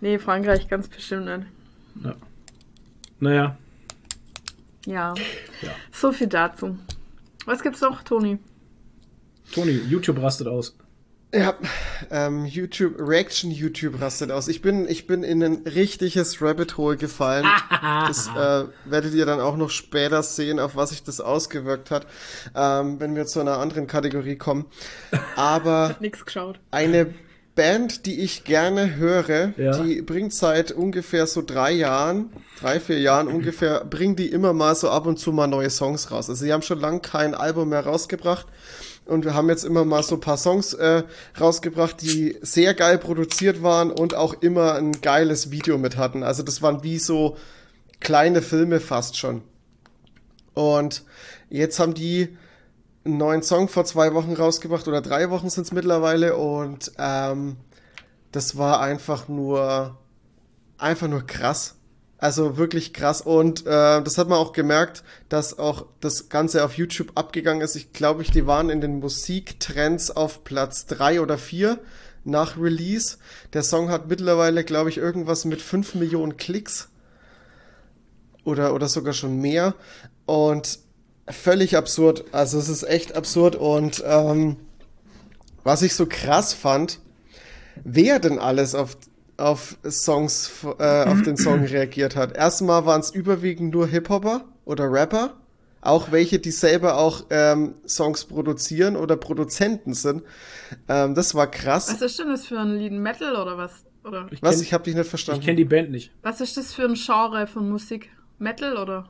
Nee, 0.00 0.18
Frankreich 0.18 0.68
ganz 0.68 0.88
bestimmt 0.88 1.26
nicht. 1.26 1.46
Ja. 2.04 2.14
Naja, 3.20 3.56
Ja. 4.86 5.14
Ja. 5.62 5.70
So 5.92 6.12
viel 6.12 6.28
dazu. 6.28 6.78
Was 7.46 7.62
gibt's 7.62 7.80
noch, 7.80 8.02
Toni? 8.02 8.38
Toni, 9.52 9.72
YouTube 9.72 10.22
rastet 10.22 10.46
aus. 10.46 10.76
Ja, 11.34 11.54
ähm, 12.10 12.46
YouTube, 12.46 12.94
Reaction 12.98 13.50
YouTube 13.50 14.00
rastet 14.00 14.30
aus. 14.30 14.48
Ich 14.48 14.62
bin, 14.62 14.88
ich 14.88 15.06
bin 15.06 15.22
in 15.22 15.42
ein 15.42 15.62
richtiges 15.66 16.40
Rabbit 16.40 16.78
Hole 16.78 16.96
gefallen. 16.96 17.46
das 17.82 18.28
äh, 18.28 18.64
werdet 18.86 19.12
ihr 19.12 19.26
dann 19.26 19.40
auch 19.40 19.56
noch 19.56 19.68
später 19.68 20.22
sehen, 20.22 20.58
auf 20.58 20.74
was 20.74 20.90
sich 20.90 21.02
das 21.02 21.20
ausgewirkt 21.20 21.90
hat, 21.90 22.06
ähm, 22.54 22.98
wenn 22.98 23.14
wir 23.14 23.26
zu 23.26 23.40
einer 23.40 23.58
anderen 23.58 23.86
Kategorie 23.86 24.36
kommen. 24.36 24.66
Aber 25.36 25.96
Nix 26.00 26.24
geschaut. 26.24 26.60
eine 26.70 27.12
Band, 27.58 28.06
die 28.06 28.20
ich 28.20 28.44
gerne 28.44 28.94
höre, 28.94 29.52
Ja. 29.56 29.76
die 29.82 30.00
bringt 30.00 30.32
seit 30.32 30.70
ungefähr 30.70 31.26
so 31.26 31.42
drei 31.42 31.72
Jahren, 31.72 32.30
drei, 32.60 32.78
vier 32.78 33.00
Jahren 33.00 33.26
ungefähr, 33.26 33.84
bringen 33.84 34.14
die 34.14 34.28
immer 34.28 34.52
mal 34.52 34.76
so 34.76 34.88
ab 34.90 35.06
und 35.06 35.18
zu 35.18 35.32
mal 35.32 35.48
neue 35.48 35.68
Songs 35.68 36.12
raus. 36.12 36.28
Also 36.30 36.44
sie 36.44 36.52
haben 36.52 36.62
schon 36.62 36.78
lange 36.78 37.00
kein 37.00 37.34
Album 37.34 37.70
mehr 37.70 37.84
rausgebracht 37.84 38.46
und 39.06 39.24
wir 39.24 39.34
haben 39.34 39.48
jetzt 39.48 39.64
immer 39.64 39.84
mal 39.84 40.04
so 40.04 40.14
ein 40.14 40.20
paar 40.20 40.36
Songs 40.36 40.72
äh, 40.74 41.02
rausgebracht, 41.40 42.00
die 42.00 42.36
sehr 42.42 42.74
geil 42.74 42.96
produziert 42.96 43.60
waren 43.60 43.90
und 43.90 44.14
auch 44.14 44.34
immer 44.40 44.74
ein 44.76 44.92
geiles 45.00 45.50
Video 45.50 45.78
mit 45.78 45.96
hatten. 45.96 46.22
Also 46.22 46.44
das 46.44 46.62
waren 46.62 46.84
wie 46.84 47.00
so 47.00 47.36
kleine 47.98 48.40
Filme 48.40 48.78
fast 48.78 49.16
schon. 49.16 49.42
Und 50.54 51.02
jetzt 51.50 51.80
haben 51.80 51.94
die 51.94 52.36
einen 53.08 53.16
neuen 53.16 53.42
Song 53.42 53.68
vor 53.68 53.84
zwei 53.84 54.14
Wochen 54.14 54.34
rausgebracht 54.34 54.86
oder 54.86 55.00
drei 55.00 55.30
Wochen 55.30 55.50
sind 55.50 55.64
es 55.64 55.72
mittlerweile 55.72 56.36
und 56.36 56.92
ähm, 56.98 57.56
das 58.32 58.56
war 58.56 58.80
einfach 58.80 59.28
nur 59.28 59.98
einfach 60.76 61.08
nur 61.08 61.26
krass. 61.26 61.74
Also 62.18 62.56
wirklich 62.56 62.92
krass 62.92 63.20
und 63.20 63.60
äh, 63.60 64.02
das 64.02 64.18
hat 64.18 64.28
man 64.28 64.38
auch 64.38 64.52
gemerkt, 64.52 65.04
dass 65.28 65.58
auch 65.58 65.86
das 66.00 66.28
Ganze 66.28 66.64
auf 66.64 66.76
YouTube 66.76 67.12
abgegangen 67.14 67.62
ist. 67.62 67.76
Ich 67.76 67.92
glaube, 67.92 68.22
ich, 68.22 68.30
die 68.30 68.46
waren 68.46 68.70
in 68.70 68.80
den 68.80 68.98
Musiktrends 68.98 70.10
auf 70.10 70.44
Platz 70.44 70.86
drei 70.86 71.20
oder 71.20 71.38
vier 71.38 71.78
nach 72.24 72.58
Release. 72.58 73.18
Der 73.52 73.62
Song 73.62 73.88
hat 73.88 74.08
mittlerweile, 74.08 74.64
glaube 74.64 74.90
ich, 74.90 74.98
irgendwas 74.98 75.44
mit 75.44 75.62
fünf 75.62 75.94
Millionen 75.94 76.36
Klicks 76.36 76.88
oder, 78.44 78.74
oder 78.74 78.88
sogar 78.88 79.14
schon 79.14 79.40
mehr. 79.40 79.74
Und 80.26 80.80
völlig 81.30 81.76
absurd. 81.76 82.24
Also 82.32 82.58
es 82.58 82.68
ist 82.68 82.82
echt 82.84 83.16
absurd. 83.16 83.56
Und 83.56 84.02
ähm, 84.06 84.56
was 85.64 85.82
ich 85.82 85.94
so 85.94 86.06
krass 86.06 86.54
fand, 86.54 87.00
wer 87.84 88.18
denn 88.18 88.38
alles 88.38 88.74
auf, 88.74 88.96
auf 89.36 89.76
Songs, 89.88 90.50
äh, 90.78 91.04
auf 91.04 91.22
den 91.22 91.36
Song 91.36 91.64
reagiert 91.64 92.16
hat. 92.16 92.36
Erstmal 92.36 92.86
waren 92.86 93.00
es 93.00 93.10
überwiegend 93.10 93.72
nur 93.74 93.86
Hip-Hopper 93.86 94.44
oder 94.64 94.90
Rapper. 94.90 95.34
Auch 95.80 96.10
welche, 96.10 96.40
die 96.40 96.50
selber 96.50 96.98
auch 96.98 97.26
ähm, 97.30 97.74
Songs 97.86 98.24
produzieren 98.24 98.96
oder 98.96 99.16
Produzenten 99.16 99.94
sind. 99.94 100.24
Ähm, 100.88 101.14
das 101.14 101.36
war 101.36 101.48
krass. 101.48 101.88
Was 101.88 102.02
ist 102.02 102.18
denn 102.18 102.28
das 102.30 102.46
für 102.46 102.58
ein 102.58 102.76
Lied? 102.78 102.92
Metal 102.92 103.36
oder 103.36 103.56
was? 103.56 103.84
Oder 104.04 104.26
Ich 104.32 104.42
Was? 104.42 104.56
kenn- 104.56 104.62
Ich 104.62 104.72
habe 104.74 104.84
dich 104.84 104.94
nicht 104.94 105.04
Ich 105.04 105.08
verstanden. 105.10 105.44
kenne 105.44 105.56
die 105.56 105.64
Band 105.64 105.90
nicht. 105.92 106.10
was 106.22 106.40
ist 106.40 106.56
das 106.56 106.72
für 106.74 106.82
ein 106.84 106.94
Genre 106.94 107.46
von 107.46 107.68
Musik? 107.70 108.10
Metal 108.38 108.76
oder? 108.76 109.08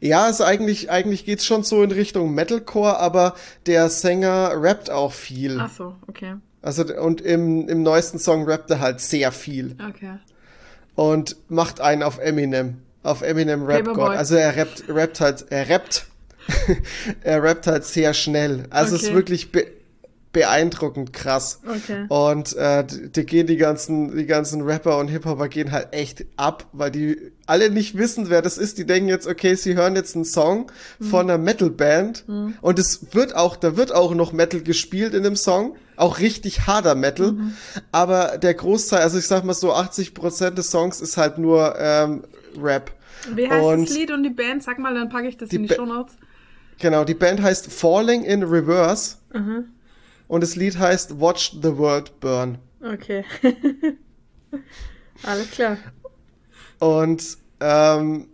Ja, 0.00 0.24
also 0.24 0.44
eigentlich, 0.44 0.90
eigentlich 0.90 1.24
geht's 1.26 1.44
schon 1.44 1.62
so 1.62 1.82
in 1.82 1.90
Richtung 1.90 2.34
Metalcore, 2.34 2.98
aber 2.98 3.34
der 3.66 3.88
Sänger 3.90 4.52
rappt 4.54 4.90
auch 4.90 5.12
viel. 5.12 5.58
Ach 5.60 5.70
so, 5.70 5.94
okay. 6.06 6.36
Also, 6.62 6.84
und 6.84 7.20
im, 7.20 7.68
im 7.68 7.82
neuesten 7.82 8.18
Song 8.18 8.44
rappt 8.44 8.70
er 8.70 8.80
halt 8.80 9.00
sehr 9.00 9.30
viel. 9.32 9.76
Okay. 9.88 10.18
Und 10.94 11.36
macht 11.48 11.80
einen 11.80 12.02
auf 12.02 12.18
Eminem. 12.18 12.78
Auf 13.02 13.22
Eminem 13.22 13.64
Rap 13.64 13.84
Paperboy. 13.84 14.08
God. 14.08 14.16
Also 14.16 14.34
er 14.36 14.56
rappt, 14.56 14.84
rappt 14.88 15.20
halt, 15.20 15.46
er 15.50 15.68
rappt. 15.68 16.06
er 17.22 17.42
rappt 17.42 17.66
halt 17.66 17.84
sehr 17.84 18.12
schnell. 18.12 18.64
Also 18.70 18.96
es 18.96 19.02
ist 19.02 19.08
Okay. 19.08 19.16
wirklich 19.16 19.48
beeindruckend 20.32 21.12
krass. 21.12 21.60
Okay. 21.66 22.06
Und 22.08 22.54
äh, 22.56 22.84
die, 22.86 23.24
gehen 23.26 23.46
die 23.46 23.56
ganzen, 23.56 24.16
die 24.16 24.26
ganzen 24.26 24.62
Rapper 24.62 24.98
und 24.98 25.08
Hip-Hopper 25.08 25.48
gehen 25.48 25.72
halt 25.72 25.88
echt 25.92 26.24
ab, 26.36 26.66
weil 26.72 26.90
die 26.90 27.32
alle 27.46 27.70
nicht 27.70 27.96
wissen, 27.98 28.30
wer 28.30 28.40
das 28.40 28.56
ist. 28.56 28.78
Die 28.78 28.86
denken 28.86 29.08
jetzt, 29.08 29.26
okay, 29.26 29.54
sie 29.56 29.74
hören 29.74 29.96
jetzt 29.96 30.14
einen 30.14 30.24
Song 30.24 30.70
von 31.00 31.22
einer 31.28 31.36
Metal-Band 31.38 32.24
und 32.60 32.78
es 32.78 33.12
wird 33.14 33.34
auch, 33.34 33.56
da 33.56 33.76
wird 33.76 33.92
auch 33.92 34.14
noch 34.14 34.32
Metal 34.32 34.60
gespielt 34.62 35.14
in 35.14 35.24
dem 35.24 35.34
Song, 35.36 35.76
auch 35.96 36.20
richtig 36.20 36.66
harter 36.66 36.94
Metal. 36.94 37.34
Aber 37.90 38.38
der 38.38 38.54
Großteil, 38.54 39.00
also 39.00 39.18
ich 39.18 39.26
sag 39.26 39.44
mal 39.44 39.54
so 39.54 39.72
80 39.72 40.14
Prozent 40.14 40.56
des 40.58 40.70
Songs 40.70 41.00
ist 41.00 41.16
halt 41.16 41.38
nur 41.38 41.74
ähm, 41.78 42.22
Rap. 42.60 42.92
Wie 43.34 43.48
heißt 43.50 43.64
Und 43.64 43.88
das 43.88 43.96
Lied 43.96 44.10
und 44.12 44.22
die 44.22 44.30
Band? 44.30 44.62
Sag 44.62 44.78
mal, 44.78 44.94
dann 44.94 45.08
packe 45.08 45.26
ich 45.28 45.36
das 45.36 45.50
in 45.50 45.62
die 45.64 45.68
Ba- 45.68 45.74
Show 45.74 45.86
Notes. 45.86 46.14
Genau, 46.78 47.04
die 47.04 47.14
Band 47.14 47.42
heißt 47.42 47.70
Falling 47.70 48.22
in 48.22 48.42
Reverse 48.44 49.16
Mhm. 49.34 49.66
Und 50.30 50.42
das 50.42 50.54
Lied 50.54 50.78
heißt 50.78 51.20
Watch 51.20 51.56
the 51.60 51.76
World 51.76 52.20
Burn. 52.20 52.58
Okay. 52.80 53.24
Alles 55.24 55.50
klar. 55.50 55.76
Und 56.78 57.36
ähm, 57.58 58.28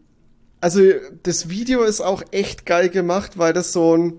also 0.61 0.83
das 1.23 1.49
Video 1.49 1.85
ist 1.85 2.03
auch 2.03 2.23
echt 2.33 2.67
geil 2.67 2.91
gemacht, 2.91 3.39
weil 3.39 3.55
das 3.55 3.73
so 3.73 3.97
ein, 3.97 4.13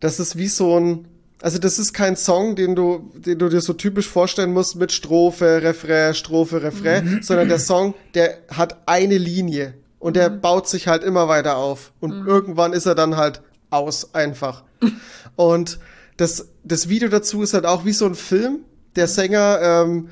das 0.00 0.18
ist 0.18 0.36
wie 0.36 0.48
so 0.48 0.80
ein, 0.80 1.06
also 1.40 1.60
das 1.60 1.78
ist 1.78 1.92
kein 1.92 2.16
Song, 2.16 2.56
den 2.56 2.74
du, 2.74 3.12
den 3.14 3.38
du 3.38 3.48
dir 3.48 3.60
so 3.60 3.72
typisch 3.72 4.08
vorstellen 4.08 4.52
musst 4.52 4.74
mit 4.74 4.90
Strophe, 4.90 5.62
Refrain, 5.62 6.12
Strophe, 6.12 6.60
Refrain, 6.60 7.20
sondern 7.22 7.48
der 7.48 7.58
Song, 7.60 7.94
der 8.14 8.38
hat 8.48 8.78
eine 8.86 9.16
Linie 9.16 9.74
und 10.00 10.16
der 10.16 10.28
baut 10.28 10.66
sich 10.66 10.88
halt 10.88 11.04
immer 11.04 11.28
weiter 11.28 11.56
auf 11.56 11.92
und 12.00 12.26
irgendwann 12.26 12.72
ist 12.72 12.86
er 12.86 12.96
dann 12.96 13.16
halt 13.16 13.42
aus 13.70 14.12
einfach. 14.12 14.64
Und 15.36 15.78
das, 16.22 16.48
das 16.62 16.88
Video 16.88 17.08
dazu 17.08 17.42
ist 17.42 17.52
halt 17.52 17.66
auch 17.66 17.84
wie 17.84 17.92
so 17.92 18.06
ein 18.06 18.14
Film. 18.14 18.60
Der 18.94 19.08
Sänger 19.08 19.58
ähm, 19.60 20.08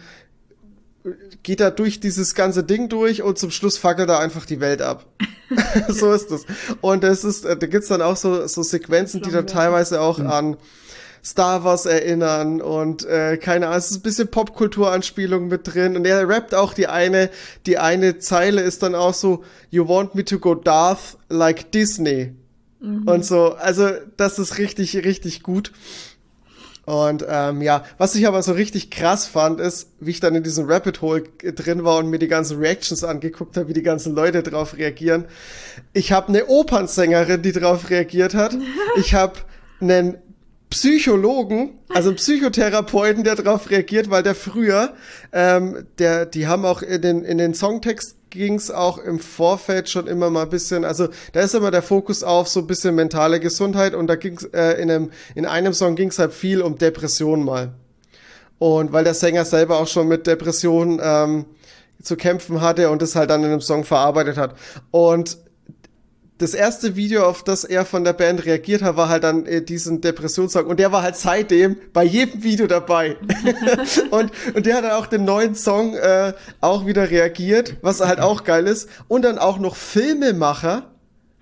geht 1.45 1.61
er 1.61 1.71
durch 1.71 2.01
dieses 2.01 2.35
ganze 2.35 2.65
Ding 2.65 2.89
durch 2.89 3.23
und 3.23 3.39
zum 3.39 3.53
Schluss 3.53 3.79
fackelt 3.79 4.11
er 4.11 4.19
einfach 4.19 4.45
die 4.45 4.59
Welt 4.59 4.83
ab. 4.83 5.07
so 5.89 6.13
ist 6.13 6.33
das. 6.33 6.47
Und 6.81 7.05
es 7.05 7.23
ist, 7.23 7.45
da 7.45 7.55
gibt's 7.55 7.89
dann 7.89 8.03
auch 8.03 8.17
so, 8.17 8.45
so 8.49 8.65
Sequenzen, 8.65 9.23
die 9.23 9.31
dann 9.31 9.47
teilweise 9.47 10.01
auch 10.01 10.19
an 10.19 10.57
Star 11.23 11.63
Wars 11.63 11.87
erinnern 11.87 12.61
und 12.61 13.05
äh, 13.05 13.37
keine 13.37 13.67
Ahnung, 13.67 13.79
es 13.79 13.91
ist 13.91 13.99
ein 13.99 14.03
bisschen 14.03 14.29
Popkulturanspielung 14.29 15.49
mit 15.49 15.73
drin 15.73 15.95
und 15.95 16.07
er 16.07 16.27
rappt 16.27 16.55
auch 16.55 16.73
die 16.73 16.87
eine, 16.89 17.29
die 17.67 17.77
eine 17.77 18.19
Zeile 18.19 18.63
ist 18.63 18.83
dann 18.83 18.95
auch 18.95 19.13
so, 19.13 19.45
you 19.69 19.87
want 19.87 20.15
me 20.15 20.25
to 20.25 20.39
go 20.39 20.55
Darth 20.55 21.19
like 21.29 21.71
Disney 21.73 22.35
mhm. 22.81 23.07
und 23.07 23.25
so, 23.25 23.55
also 23.55 23.89
das 24.17 24.39
ist 24.39 24.59
richtig, 24.59 24.97
richtig 24.97 25.43
gut. 25.43 25.73
Und 26.87 27.25
ähm, 27.29 27.63
ja, 27.63 27.85
was 27.99 28.15
ich 28.17 28.27
aber 28.27 28.43
so 28.43 28.53
richtig 28.53 28.91
krass 28.91 29.27
fand, 29.27 29.61
ist, 29.61 29.91
wie 30.01 30.11
ich 30.11 30.21
dann 30.21 30.35
in 30.35 30.43
diesem 30.43 30.69
Rapid 30.69 31.03
Hole 31.03 31.23
drin 31.39 31.85
war 31.85 31.99
und 31.99 32.09
mir 32.09 32.19
die 32.19 32.27
ganzen 32.27 32.59
Reactions 32.59 33.05
angeguckt 33.05 33.57
habe, 33.57 33.69
wie 33.69 33.75
die 33.75 33.83
ganzen 33.83 34.15
Leute 34.15 34.43
drauf 34.43 34.77
reagieren. 34.77 35.27
Ich 35.93 36.11
habe 36.11 36.29
eine 36.29 36.47
Opernsängerin, 36.47 37.43
die 37.43 37.53
drauf 37.53 37.91
reagiert 37.91 38.35
hat. 38.35 38.57
Ich 38.97 39.15
habe 39.15 39.35
einen 39.81 40.19
Psychologen, 40.71 41.79
also 41.89 42.11
einen 42.11 42.17
Psychotherapeuten, 42.17 43.25
der 43.25 43.37
darauf 43.37 43.71
reagiert, 43.71 44.11
weil 44.11 44.23
der 44.23 44.35
früher, 44.35 44.95
ähm, 45.33 45.87
der, 45.99 46.27
die 46.27 46.47
haben 46.47 46.65
auch 46.65 46.83
in 46.83 47.03
den, 47.03 47.25
in 47.25 47.39
den 47.39 47.55
Songtext 47.55 48.17
ging's 48.31 48.71
auch 48.71 48.99
im 48.99 49.19
Vorfeld 49.19 49.89
schon 49.89 50.07
immer 50.07 50.31
mal 50.31 50.45
ein 50.45 50.51
bisschen, 50.51 50.85
also 50.85 51.09
da 51.33 51.41
ist 51.41 51.55
immer 51.55 51.71
der 51.71 51.83
Fokus 51.83 52.23
auf 52.23 52.49
so 52.49 52.61
ein 52.61 52.67
bisschen 52.67 52.95
mentale 52.95 53.41
Gesundheit 53.41 53.95
und 53.95 54.07
da 54.07 54.17
ging's 54.17 54.45
äh, 54.45 54.81
in 54.81 54.91
einem, 54.91 55.11
in 55.35 55.47
einem 55.47 55.73
Song 55.73 55.97
ging's 55.97 56.19
halt 56.19 56.33
viel 56.33 56.63
um 56.63 56.79
Depression 56.79 57.45
mal. 57.45 57.73
Und 58.59 58.93
weil 58.93 59.05
der 59.05 59.15
Sänger 59.15 59.45
selber 59.45 59.79
auch 59.79 59.89
schon 59.89 60.07
mit 60.07 60.27
Depressionen 60.27 61.01
ähm, 61.03 61.47
zu 62.03 62.17
kämpfen 62.17 62.61
hatte 62.61 62.91
und 62.91 63.03
das 63.03 63.17
halt 63.17 63.31
dann 63.31 63.43
in 63.43 63.51
einem 63.51 63.61
Song 63.61 63.85
verarbeitet 63.85 64.37
hat. 64.37 64.55
Und 64.91 65.39
das 66.41 66.55
erste 66.55 66.97
Video, 66.97 67.27
auf 67.27 67.45
das 67.45 67.65
er 67.65 67.85
von 67.85 68.03
der 68.03 68.15
Band 68.15 68.47
reagiert 68.47 68.81
hat, 68.83 68.97
war 68.97 69.11
halt 69.11 69.25
dann 69.25 69.45
äh, 69.45 69.61
diesen 69.61 70.01
Depressionssong. 70.01 70.65
Und 70.67 70.81
der 70.81 70.91
war 70.91 71.03
halt 71.03 71.17
seitdem 71.17 71.77
bei 71.93 72.03
jedem 72.03 72.43
Video 72.43 72.67
dabei. 72.67 73.17
und, 74.11 74.33
und 74.55 74.65
der 74.65 74.77
hat 74.77 74.85
dann 74.85 74.93
auch 74.93 75.07
den 75.07 75.27
neuen 75.27 75.55
Song 75.55 75.95
äh, 75.95 76.33
auch 76.63 76.87
wieder 76.87 77.11
reagiert, 77.11 77.77
was 77.83 78.01
halt 78.01 78.21
auch 78.21 78.45
geil 78.45 78.67
ist. 78.67 78.89
Und 79.07 79.23
dann 79.23 79.39
auch 79.39 79.59
noch 79.59 79.77
Filmemacher 79.77 80.91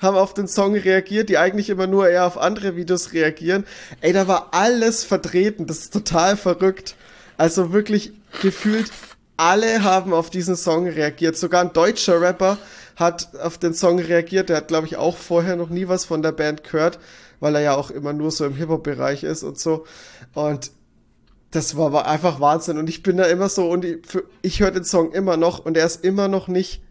haben 0.01 0.17
auf 0.17 0.35
den 0.35 0.49
Song 0.49 0.75
reagiert, 0.75 1.29
die 1.29 1.39
eigentlich 1.39 1.71
immer 1.71 1.87
nur 1.87 2.09
eher 2.09 2.27
auf 2.27 2.37
andere 2.37 2.75
Videos 2.75 3.13
reagieren. 3.13 3.65
Ey, 4.01 4.13
da 4.13 4.27
war 4.27 4.49
alles 4.51 5.05
vertreten. 5.05 5.67
Das 5.67 5.79
ist 5.79 5.93
total 5.93 6.37
verrückt. 6.37 6.97
Also 7.37 7.73
wirklich 7.73 8.13
gefühlt 8.43 8.91
alle 9.37 9.85
haben 9.85 10.13
auf 10.13 10.29
diesen 10.29 10.57
Song 10.57 10.89
reagiert. 10.89 11.37
Sogar 11.37 11.63
ein 11.63 11.73
deutscher 11.73 12.21
Rapper 12.21 12.59
hat 12.99 13.37
auf 13.37 13.59
den 13.59 13.75
Song 13.75 13.99
reagiert. 14.01 14.49
Der 14.49 14.57
hat, 14.59 14.69
glaube 14.69 14.87
ich, 14.87 14.97
auch 14.97 15.17
vorher 15.17 15.57
noch 15.57 15.71
nie 15.71 15.89
was 15.89 16.05
von 16.05 16.21
der 16.21 16.33
Band 16.33 16.65
gehört, 16.65 16.99
weil 17.41 17.55
er 17.55 17.61
ja 17.61 17.77
auch 17.77 17.91
immer 17.91 18.13
nur 18.13 18.31
so 18.31 18.45
im 18.45 18.55
Hip-Hop-Bereich 18.55 19.23
ist 19.23 19.45
und 19.45 19.59
so. 19.59 19.85
Und 20.35 20.73
das 21.53 21.77
war, 21.77 22.07
einfach 22.07 22.41
Wahnsinn. 22.41 22.77
Und 22.77 22.89
ich 22.89 23.03
bin 23.03 23.17
da 23.17 23.25
immer 23.25 23.49
so, 23.49 23.71
und 23.71 23.85
ich, 23.85 23.99
ich 24.43 24.61
höre 24.61 24.73
den 24.73 24.85
Song 24.85 25.13
immer 25.13 25.37
noch 25.37 25.65
und 25.65 25.77
er 25.77 25.87
ist 25.87 26.05
immer 26.05 26.29
noch 26.29 26.49
nicht 26.49 26.83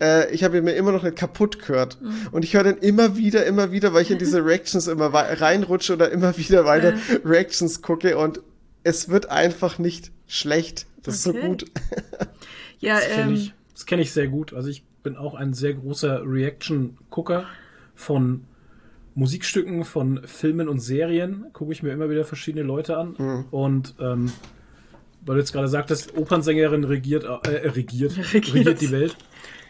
äh, 0.00 0.32
ich 0.34 0.42
habe 0.42 0.58
ihn 0.58 0.64
mir 0.64 0.72
immer 0.72 0.90
noch 0.90 1.04
nicht 1.04 1.16
kaputt 1.16 1.60
gehört. 1.60 2.00
Mhm. 2.00 2.28
Und 2.32 2.44
ich 2.44 2.54
höre 2.54 2.64
den 2.64 2.78
immer 2.78 3.16
wieder, 3.16 3.46
immer 3.46 3.70
wieder, 3.70 3.94
weil 3.94 4.02
ich 4.02 4.10
in 4.10 4.18
diese 4.18 4.44
Reactions 4.44 4.88
immer 4.88 5.14
reinrutsche 5.14 5.92
oder 5.92 6.10
immer 6.10 6.36
wieder 6.36 6.64
weiter 6.64 6.92
mhm. 6.92 7.20
Reactions 7.24 7.82
gucke 7.82 8.18
und 8.18 8.40
es 8.82 9.08
wird 9.08 9.30
einfach 9.30 9.78
nicht 9.78 10.10
schlecht. 10.26 10.86
Das 11.02 11.24
okay. 11.26 11.38
ist 11.38 11.42
so 11.42 11.48
gut. 11.48 11.64
ja, 12.80 12.96
das 12.96 13.08
kenne 13.08 13.22
ähm, 13.22 13.34
ich, 13.34 13.86
kenn 13.86 13.98
ich 14.00 14.12
sehr 14.12 14.26
gut. 14.26 14.52
Also 14.54 14.68
ich 14.68 14.82
bin 15.02 15.16
auch 15.16 15.34
ein 15.34 15.52
sehr 15.54 15.74
großer 15.74 16.22
Reaction-Gucker 16.24 17.46
von 17.94 18.44
Musikstücken, 19.14 19.84
von 19.84 20.22
Filmen 20.24 20.68
und 20.68 20.80
Serien. 20.80 21.46
Gucke 21.52 21.72
ich 21.72 21.82
mir 21.82 21.92
immer 21.92 22.08
wieder 22.08 22.24
verschiedene 22.24 22.64
Leute 22.64 22.96
an. 22.96 23.14
Mhm. 23.18 23.44
Und 23.50 23.94
ähm, 24.00 24.32
weil 25.24 25.36
du 25.36 25.40
jetzt 25.40 25.52
gerade 25.52 25.68
sagtest, 25.68 26.16
Opernsängerin 26.16 26.84
regiert, 26.84 27.24
äh, 27.24 27.68
regiert, 27.68 28.16
regiert, 28.34 28.54
regiert 28.54 28.80
die 28.80 28.90
Welt. 28.90 29.16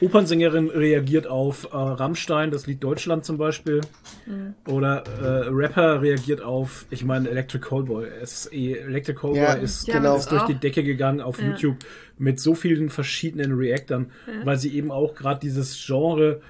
Opernsängerin 0.02 0.68
reagiert 0.68 1.28
auf 1.28 1.68
äh, 1.72 1.76
Rammstein, 1.76 2.50
das 2.50 2.66
Lied 2.66 2.82
Deutschland 2.82 3.24
zum 3.24 3.38
Beispiel. 3.38 3.80
Mhm. 4.26 4.54
Oder 4.66 5.04
äh, 5.22 5.48
Rapper 5.48 6.02
reagiert 6.02 6.42
auf, 6.42 6.86
ich 6.90 7.04
meine, 7.04 7.28
Electric 7.28 7.64
Callboy. 7.64 8.06
Es, 8.20 8.46
Electric 8.46 9.18
Callboy 9.18 9.38
ja, 9.38 9.52
ist, 9.52 9.86
genau. 9.86 10.16
ist 10.16 10.30
durch 10.32 10.44
die 10.46 10.54
Decke 10.54 10.82
gegangen 10.82 11.20
auf 11.20 11.40
ja. 11.40 11.50
YouTube 11.50 11.76
mit 12.18 12.40
so 12.40 12.54
vielen 12.54 12.90
verschiedenen 12.90 13.52
Reactern, 13.52 14.10
ja. 14.26 14.44
weil 14.44 14.58
sie 14.58 14.74
eben 14.74 14.90
auch 14.90 15.14
gerade 15.14 15.40
dieses 15.40 15.80
Genre 15.86 16.40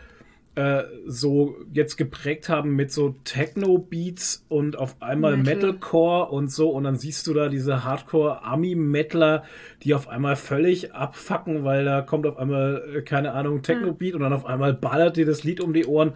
äh, 0.55 0.83
so 1.07 1.57
jetzt 1.73 1.97
geprägt 1.97 2.49
haben 2.49 2.77
mit 2.77 2.93
so 2.93 3.15
Techno-Beats 3.25 4.45
und 4.49 4.77
auf 4.77 5.01
einmal 5.01 5.37
Metal. 5.37 5.55
Metalcore 5.55 6.31
und 6.31 6.53
so 6.53 6.71
und 6.71 6.85
dann 6.85 6.97
siehst 6.97 7.27
du 7.27 7.35
da 7.35 7.49
diese 7.49 7.85
Hardcore-Army-Metaler, 7.85 9.45
die 9.83 9.95
auf 9.95 10.09
einmal 10.09 10.37
völlig 10.37 10.95
abfacken, 10.95 11.65
weil 11.65 11.85
da 11.85 12.03
kommt 12.03 12.27
auf 12.27 12.37
einmal, 12.37 12.83
äh, 12.97 13.03
keine 13.03 13.33
Ahnung, 13.33 13.63
Techno-Beat 13.63 14.15
und 14.15 14.21
dann 14.21 14.33
auf 14.33 14.45
einmal 14.45 14.75
ballert 14.75 15.17
dir 15.17 15.27
das 15.27 15.43
Lied 15.43 15.61
um 15.61 15.73
die 15.73 15.87
Ohren. 15.87 16.13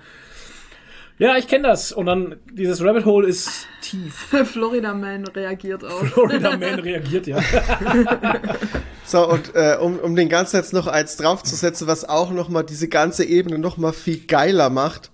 Ja, 1.18 1.36
ich 1.36 1.48
kenne 1.48 1.68
das. 1.68 1.92
Und 1.92 2.06
dann 2.06 2.36
dieses 2.52 2.84
Rabbit 2.84 3.06
Hole 3.06 3.26
ist 3.26 3.66
tief. 3.80 4.14
Florida 4.44 4.92
Man 4.92 5.26
reagiert 5.26 5.82
auch. 5.84 6.04
Florida 6.04 6.56
Man 6.58 6.78
reagiert, 6.80 7.26
ja. 7.26 7.38
so, 9.06 9.28
und 9.28 9.54
äh, 9.54 9.76
um, 9.80 9.98
um 9.98 10.16
den 10.16 10.28
Ganzen 10.28 10.56
jetzt 10.56 10.72
noch 10.72 10.86
eins 10.86 11.16
draufzusetzen, 11.16 11.86
was 11.86 12.08
auch 12.08 12.30
nochmal 12.30 12.64
diese 12.64 12.88
ganze 12.88 13.24
Ebene 13.24 13.58
nochmal 13.58 13.92
viel 13.92 14.26
geiler 14.26 14.68
macht, 14.68 15.10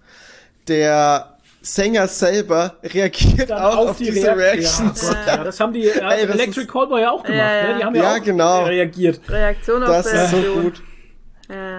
der 0.68 1.38
Sänger 1.60 2.08
selber 2.08 2.76
reagiert 2.82 3.50
Dann 3.50 3.62
auch 3.62 3.76
auf, 3.76 3.90
auf 3.90 3.98
die 3.98 4.06
diese 4.06 4.36
Reactions. 4.36 5.12
Ja, 5.12 5.36
ja, 5.36 5.44
das 5.44 5.60
haben 5.60 5.72
die 5.72 5.86
äh, 5.86 6.00
Ey, 6.00 6.22
Electric 6.22 6.66
Callboy 6.66 7.02
ja 7.02 7.10
auch 7.10 7.22
gemacht. 7.22 7.38
Ja, 7.38 7.68
ne? 7.68 7.78
Die 7.78 7.84
haben 7.84 7.94
ja, 7.94 8.02
ja 8.02 8.14
auch 8.16 8.24
genau. 8.24 8.64
reagiert. 8.64 9.20
Reaktion 9.28 9.82
auf 9.82 9.88
Das 9.88 10.12
ist 10.12 10.30
so 10.30 10.42
gut. 10.60 10.82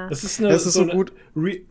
Das 0.09 0.23
ist, 0.23 0.39
eine, 0.39 0.49
das 0.49 0.65
ist 0.65 0.73
so, 0.73 0.85
so 0.85 0.91
gut. 0.91 1.11
Re 1.35 1.61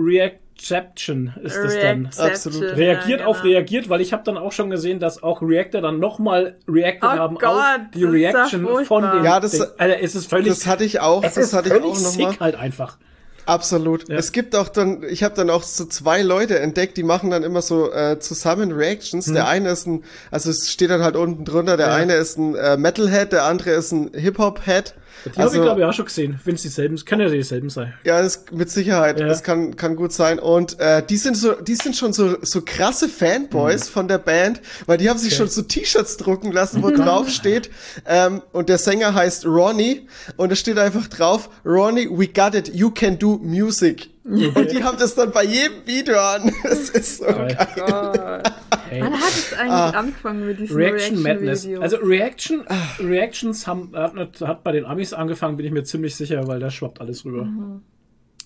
Reaction 0.70 1.34
ist 1.42 1.56
das 1.56 1.78
dann. 1.78 2.06
Absolut. 2.16 2.62
Reagiert 2.76 3.08
ja, 3.08 3.16
genau. 3.16 3.30
auf 3.30 3.44
reagiert, 3.44 3.88
weil 3.88 4.00
ich 4.00 4.12
habe 4.12 4.22
dann 4.24 4.36
auch 4.36 4.52
schon 4.52 4.70
gesehen, 4.70 5.00
dass 5.00 5.22
auch 5.22 5.42
Reactor 5.42 5.80
dann 5.80 5.98
nochmal 5.98 6.56
reacted 6.68 7.04
oh 7.04 7.18
haben 7.18 7.36
Gott, 7.36 7.50
auf 7.50 7.76
die 7.94 8.04
Reaction 8.04 8.84
von 8.84 9.02
dem. 9.02 9.24
Ja, 9.24 9.40
das, 9.40 9.52
Ding. 9.52 9.62
Also, 9.78 9.96
es 10.00 10.14
ist 10.14 10.30
völlig, 10.30 10.48
das 10.48 10.66
hatte 10.66 10.84
ich 10.84 11.00
auch. 11.00 11.22
Es 11.24 11.34
das 11.34 11.46
ist 11.46 11.52
hatte 11.52 11.70
völlig 11.70 11.84
ich 11.84 11.90
auch 11.90 12.02
noch 12.02 12.30
sick 12.30 12.40
halt 12.40 12.54
einfach. 12.56 12.98
Absolut. 13.46 14.08
Ja. 14.08 14.16
Es 14.16 14.32
gibt 14.32 14.54
auch 14.54 14.68
dann, 14.68 15.02
ich 15.02 15.22
habe 15.22 15.34
dann 15.34 15.50
auch 15.50 15.62
so 15.62 15.84
zwei 15.84 16.22
Leute 16.22 16.60
entdeckt, 16.60 16.96
die 16.96 17.02
machen 17.02 17.30
dann 17.30 17.42
immer 17.42 17.62
so 17.62 17.92
äh, 17.92 18.18
zusammen 18.20 18.72
Reactions. 18.72 19.26
Hm. 19.26 19.34
Der 19.34 19.48
eine 19.48 19.70
ist 19.70 19.86
ein, 19.86 20.04
also 20.30 20.50
es 20.50 20.70
steht 20.70 20.90
dann 20.90 21.02
halt 21.02 21.16
unten 21.16 21.44
drunter, 21.44 21.76
der 21.76 21.88
ja. 21.88 21.94
eine 21.94 22.14
ist 22.14 22.38
ein 22.38 22.54
äh, 22.54 22.76
Metalhead, 22.76 23.32
der 23.32 23.44
andere 23.44 23.70
ist 23.70 23.92
ein 23.92 24.12
Hip-Hop-Head. 24.14 24.94
Die 25.24 25.30
also, 25.30 25.40
habe 25.40 25.56
ich, 25.56 25.62
glaube 25.62 25.80
ich, 25.80 25.86
auch 25.86 25.92
schon 25.92 26.04
gesehen. 26.04 26.40
Wenn 26.44 26.54
es 26.54 26.62
dieselben 26.62 26.96
sind, 26.96 27.06
kann 27.06 27.20
ja 27.20 27.28
dieselben 27.28 27.70
sein. 27.70 27.94
Ja, 28.04 28.20
das 28.20 28.44
mit 28.52 28.70
Sicherheit. 28.70 29.20
Ja. 29.20 29.26
Das 29.26 29.42
kann, 29.42 29.76
kann 29.76 29.96
gut 29.96 30.12
sein. 30.12 30.38
Und 30.38 30.78
äh, 30.80 31.02
die 31.04 31.16
sind 31.16 31.36
so, 31.36 31.52
die 31.52 31.74
sind 31.74 31.96
schon 31.96 32.12
so, 32.12 32.36
so 32.42 32.62
krasse 32.62 33.08
Fanboys 33.08 33.88
mhm. 33.88 33.92
von 33.92 34.08
der 34.08 34.18
Band, 34.18 34.60
weil 34.86 34.98
die 34.98 35.08
haben 35.08 35.18
sich 35.18 35.32
okay. 35.32 35.38
schon 35.38 35.48
so 35.48 35.62
T-Shirts 35.62 36.16
drucken 36.16 36.52
lassen, 36.52 36.82
wo 36.82 36.90
drauf 36.90 37.28
steht. 37.30 37.70
Ähm, 38.06 38.42
und 38.52 38.68
der 38.68 38.78
Sänger 38.78 39.14
heißt 39.14 39.46
Ronnie. 39.46 40.06
Und 40.36 40.52
es 40.52 40.58
steht 40.58 40.78
einfach 40.78 41.06
drauf, 41.08 41.50
Ronnie, 41.64 42.08
we 42.10 42.28
got 42.28 42.54
it, 42.54 42.74
you 42.74 42.90
can 42.90 43.18
do 43.18 43.38
music. 43.42 44.11
Und 44.54 44.70
die 44.70 44.84
haben 44.84 44.98
das 44.98 45.14
dann 45.16 45.32
bei 45.32 45.44
jedem 45.44 45.84
Video 45.84 46.18
an. 46.18 46.52
Das 46.62 46.90
ist 46.90 47.18
so 47.18 47.24
geil. 47.24 47.56
geil. 47.74 48.42
Hey. 48.88 49.02
Wann 49.02 49.14
hat 49.14 49.28
es 49.30 49.52
eigentlich 49.54 49.72
ah. 49.72 49.90
angefangen 49.90 50.46
mit 50.46 50.60
diesen 50.60 50.76
Reaction, 50.76 51.16
Reaction 51.16 51.22
Madness? 51.22 51.64
Videos? 51.64 51.82
Also 51.82 51.96
Reaction, 51.96 52.64
ah. 52.68 52.74
Reactions 53.00 53.66
haben, 53.66 53.90
hat, 53.94 54.40
hat, 54.40 54.62
bei 54.62 54.72
den 54.72 54.84
Amis 54.84 55.12
angefangen, 55.12 55.56
bin 55.56 55.66
ich 55.66 55.72
mir 55.72 55.82
ziemlich 55.82 56.14
sicher, 56.14 56.46
weil 56.46 56.60
da 56.60 56.70
schwappt 56.70 57.00
alles 57.00 57.24
rüber. 57.24 57.44
Mhm. 57.44 57.82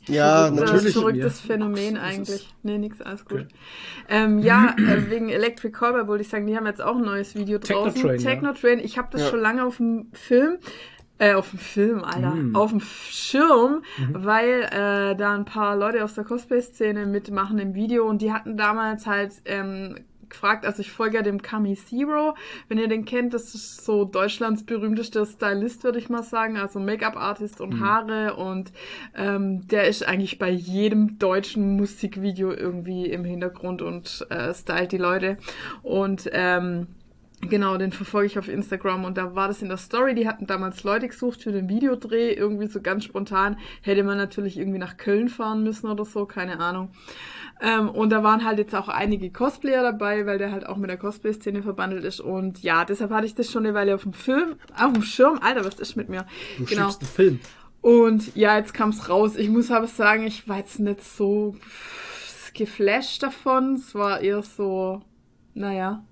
Ja, 0.09 0.47
Verrückt, 0.47 0.61
natürlich. 0.61 0.93
Verrücktes 0.95 1.41
Phänomen 1.41 1.97
eigentlich. 1.97 2.49
Nee, 2.63 2.79
nix, 2.79 3.01
alles 3.03 3.25
gut. 3.25 3.41
Okay. 3.41 3.47
Ähm, 4.09 4.39
ja, 4.39 4.75
äh, 4.79 5.11
wegen 5.11 5.29
Electric 5.29 5.77
Callboy 5.77 6.07
wollte 6.07 6.23
ich 6.23 6.29
sagen, 6.29 6.47
die 6.47 6.57
haben 6.57 6.67
jetzt 6.67 6.81
auch 6.81 6.97
ein 6.97 7.03
neues 7.03 7.35
Video 7.35 7.59
draußen. 7.59 7.95
Technotrain. 7.95 8.19
Technotrain. 8.19 8.79
Ja. 8.79 8.85
Ich 8.85 8.99
habe 8.99 9.09
das 9.11 9.23
ja. 9.23 9.31
schon 9.31 9.41
lange 9.41 9.65
auf 9.65 9.79
dem 9.79 10.07
Film. 10.13 10.59
Äh, 11.19 11.33
auf 11.35 11.51
dem 11.51 11.59
Film, 11.59 12.05
Alter. 12.05 12.35
Mm. 12.35 12.57
Auf 12.57 12.71
dem 12.71 12.81
Schirm, 12.81 13.83
mhm. 13.97 14.25
weil 14.25 14.63
äh, 14.65 15.17
da 15.17 15.35
ein 15.35 15.47
paar 15.47 15.77
Leute 15.77 16.05
aus 16.05 16.15
der 16.15 16.25
Cosplay-Szene 16.25 17.07
mitmachen 17.07 17.59
im 17.59 17.75
Video 17.75 18.07
und 18.07 18.21
die 18.21 18.33
hatten 18.33 18.57
damals 18.57 19.07
halt 19.07 19.33
ähm, 19.47 19.97
gefragt, 20.29 20.67
also 20.67 20.81
ich 20.81 20.91
folge 20.91 21.17
ja 21.17 21.23
dem 21.23 21.43
Kami 21.43 21.75
Zero, 21.77 22.35
wenn 22.69 22.79
ihr 22.79 22.89
den 22.89 23.05
kennt, 23.05 23.35
das 23.35 23.55
ist 23.55 23.85
so 23.85 24.05
Deutschlands 24.05 24.65
berühmtester 24.65 25.25
Stylist, 25.27 25.85
würde 25.85 25.99
ich 25.99 26.09
mal 26.09 26.23
sagen, 26.23 26.57
also 26.57 26.81
Make-up-Artist 26.81 27.61
und 27.61 27.75
mhm. 27.75 27.81
Haare 27.81 28.35
und 28.37 28.73
ähm, 29.15 29.67
der 29.69 29.89
ist 29.89 30.07
eigentlich 30.07 30.39
bei 30.39 30.51
jedem 30.51 31.19
deutschen 31.19 31.77
Musikvideo 31.77 32.53
irgendwie 32.53 33.07
im 33.07 33.25
Hintergrund 33.25 33.83
und 33.83 34.27
äh, 34.31 34.53
stylt 34.53 34.93
die 34.93 34.99
Leute 34.99 35.39
und 35.83 36.29
ähm, 36.33 36.89
Genau, 37.43 37.77
den 37.77 37.93
verfolge 37.93 38.27
ich 38.27 38.39
auf 38.39 38.49
Instagram 38.49 39.05
und 39.05 39.19
da 39.19 39.35
war 39.35 39.47
das 39.49 39.61
in 39.61 39.69
der 39.69 39.77
Story. 39.77 40.15
Die 40.15 40.27
hatten 40.27 40.47
damals 40.47 40.83
Leute 40.85 41.07
gesucht 41.07 41.43
für 41.43 41.53
den 41.53 41.69
Videodreh, 41.69 42.33
irgendwie 42.33 42.67
so 42.67 42.81
ganz 42.81 43.05
spontan. 43.05 43.59
Hätte 43.83 44.03
man 44.03 44.17
natürlich 44.17 44.57
irgendwie 44.57 44.79
nach 44.79 44.97
Köln 44.97 45.29
fahren 45.29 45.63
müssen 45.63 45.89
oder 45.89 46.05
so, 46.05 46.25
keine 46.25 46.59
Ahnung. 46.61 46.91
Ähm, 47.61 47.89
und 47.89 48.11
da 48.11 48.23
waren 48.23 48.45
halt 48.45 48.59
jetzt 48.59 48.75
auch 48.75 48.89
einige 48.89 49.31
Cosplayer 49.31 49.83
dabei, 49.83 50.27
weil 50.27 50.39
der 50.39 50.51
halt 50.51 50.67
auch 50.67 50.77
mit 50.77 50.91
der 50.91 50.97
Cosplay-Szene 50.97 51.63
verbandelt 51.63 52.05
ist. 52.05 52.21
Und 52.21 52.63
ja, 52.63 52.85
deshalb 52.85 53.11
hatte 53.11 53.27
ich 53.27 53.35
das 53.35 53.51
schon 53.51 53.65
eine 53.65 53.75
Weile 53.75 53.95
auf 53.95 54.03
dem 54.03 54.13
Film, 54.13 54.57
auf 54.79 54.93
dem 54.93 55.03
Schirm. 55.03 55.39
Alter, 55.41 55.65
was 55.65 55.79
ist 55.79 55.97
mit 55.97 56.09
mir? 56.09 56.27
Du 56.59 56.65
genau. 56.65 56.91
schiebst 56.91 57.01
einen 57.03 57.11
Film. 57.11 57.41
Und 57.81 58.35
ja, 58.35 58.59
jetzt 58.59 58.75
kam 58.75 58.91
es 58.91 59.09
raus. 59.09 59.37
Ich 59.37 59.49
muss 59.49 59.71
aber 59.71 59.87
sagen, 59.87 60.27
ich 60.27 60.49
war 60.49 60.59
jetzt 60.59 60.81
nicht 60.81 61.05
so 61.05 61.55
geflasht 62.53 63.23
davon. 63.23 63.75
Es 63.75 63.95
war 63.95 64.21
eher 64.21 64.43
so, 64.43 65.03
naja, 65.55 66.03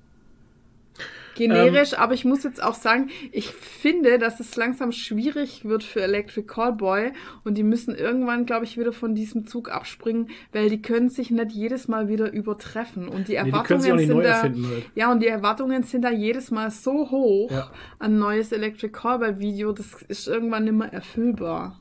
generisch. 1.34 1.94
aber 1.94 2.14
ich 2.14 2.24
muss 2.24 2.42
jetzt 2.44 2.62
auch 2.62 2.74
sagen, 2.74 3.10
ich 3.32 3.48
finde, 3.48 4.18
dass 4.18 4.40
es 4.40 4.56
langsam 4.56 4.92
schwierig 4.92 5.64
wird 5.64 5.82
für 5.82 6.02
Electric 6.02 6.46
Callboy 6.46 7.12
und 7.44 7.56
die 7.58 7.62
müssen 7.62 7.94
irgendwann, 7.94 8.46
glaube 8.46 8.64
ich, 8.64 8.78
wieder 8.78 8.92
von 8.92 9.14
diesem 9.14 9.46
Zug 9.46 9.70
abspringen, 9.70 10.28
weil 10.52 10.68
die 10.70 10.80
können 10.82 11.08
sich 11.08 11.30
nicht 11.30 11.52
jedes 11.52 11.88
Mal 11.88 12.08
wieder 12.08 12.32
übertreffen. 12.32 13.08
Und 13.08 13.28
die 13.28 13.32
Nee, 13.32 13.38
Erwartungen 13.38 13.82
die 13.82 13.92
auch 13.92 13.96
nicht 13.96 14.06
sind 14.08 14.22
da. 14.24 14.42
Halt. 14.42 14.56
ja, 14.94 15.10
und 15.12 15.20
die 15.20 15.28
Erwartungen 15.28 15.82
sind 15.82 16.02
da 16.02 16.10
jedes 16.10 16.50
Mal 16.50 16.70
so 16.70 17.10
hoch 17.10 17.50
Ja. 17.50 17.70
an 17.98 18.18
neues 18.18 18.52
Electric 18.52 18.92
Callboy 18.92 19.38
Video, 19.38 19.72
das 19.72 20.02
ist 20.08 20.28
irgendwann 20.28 20.64
nicht 20.64 20.74
mehr 20.74 20.92
erfüllbar. 20.92 21.80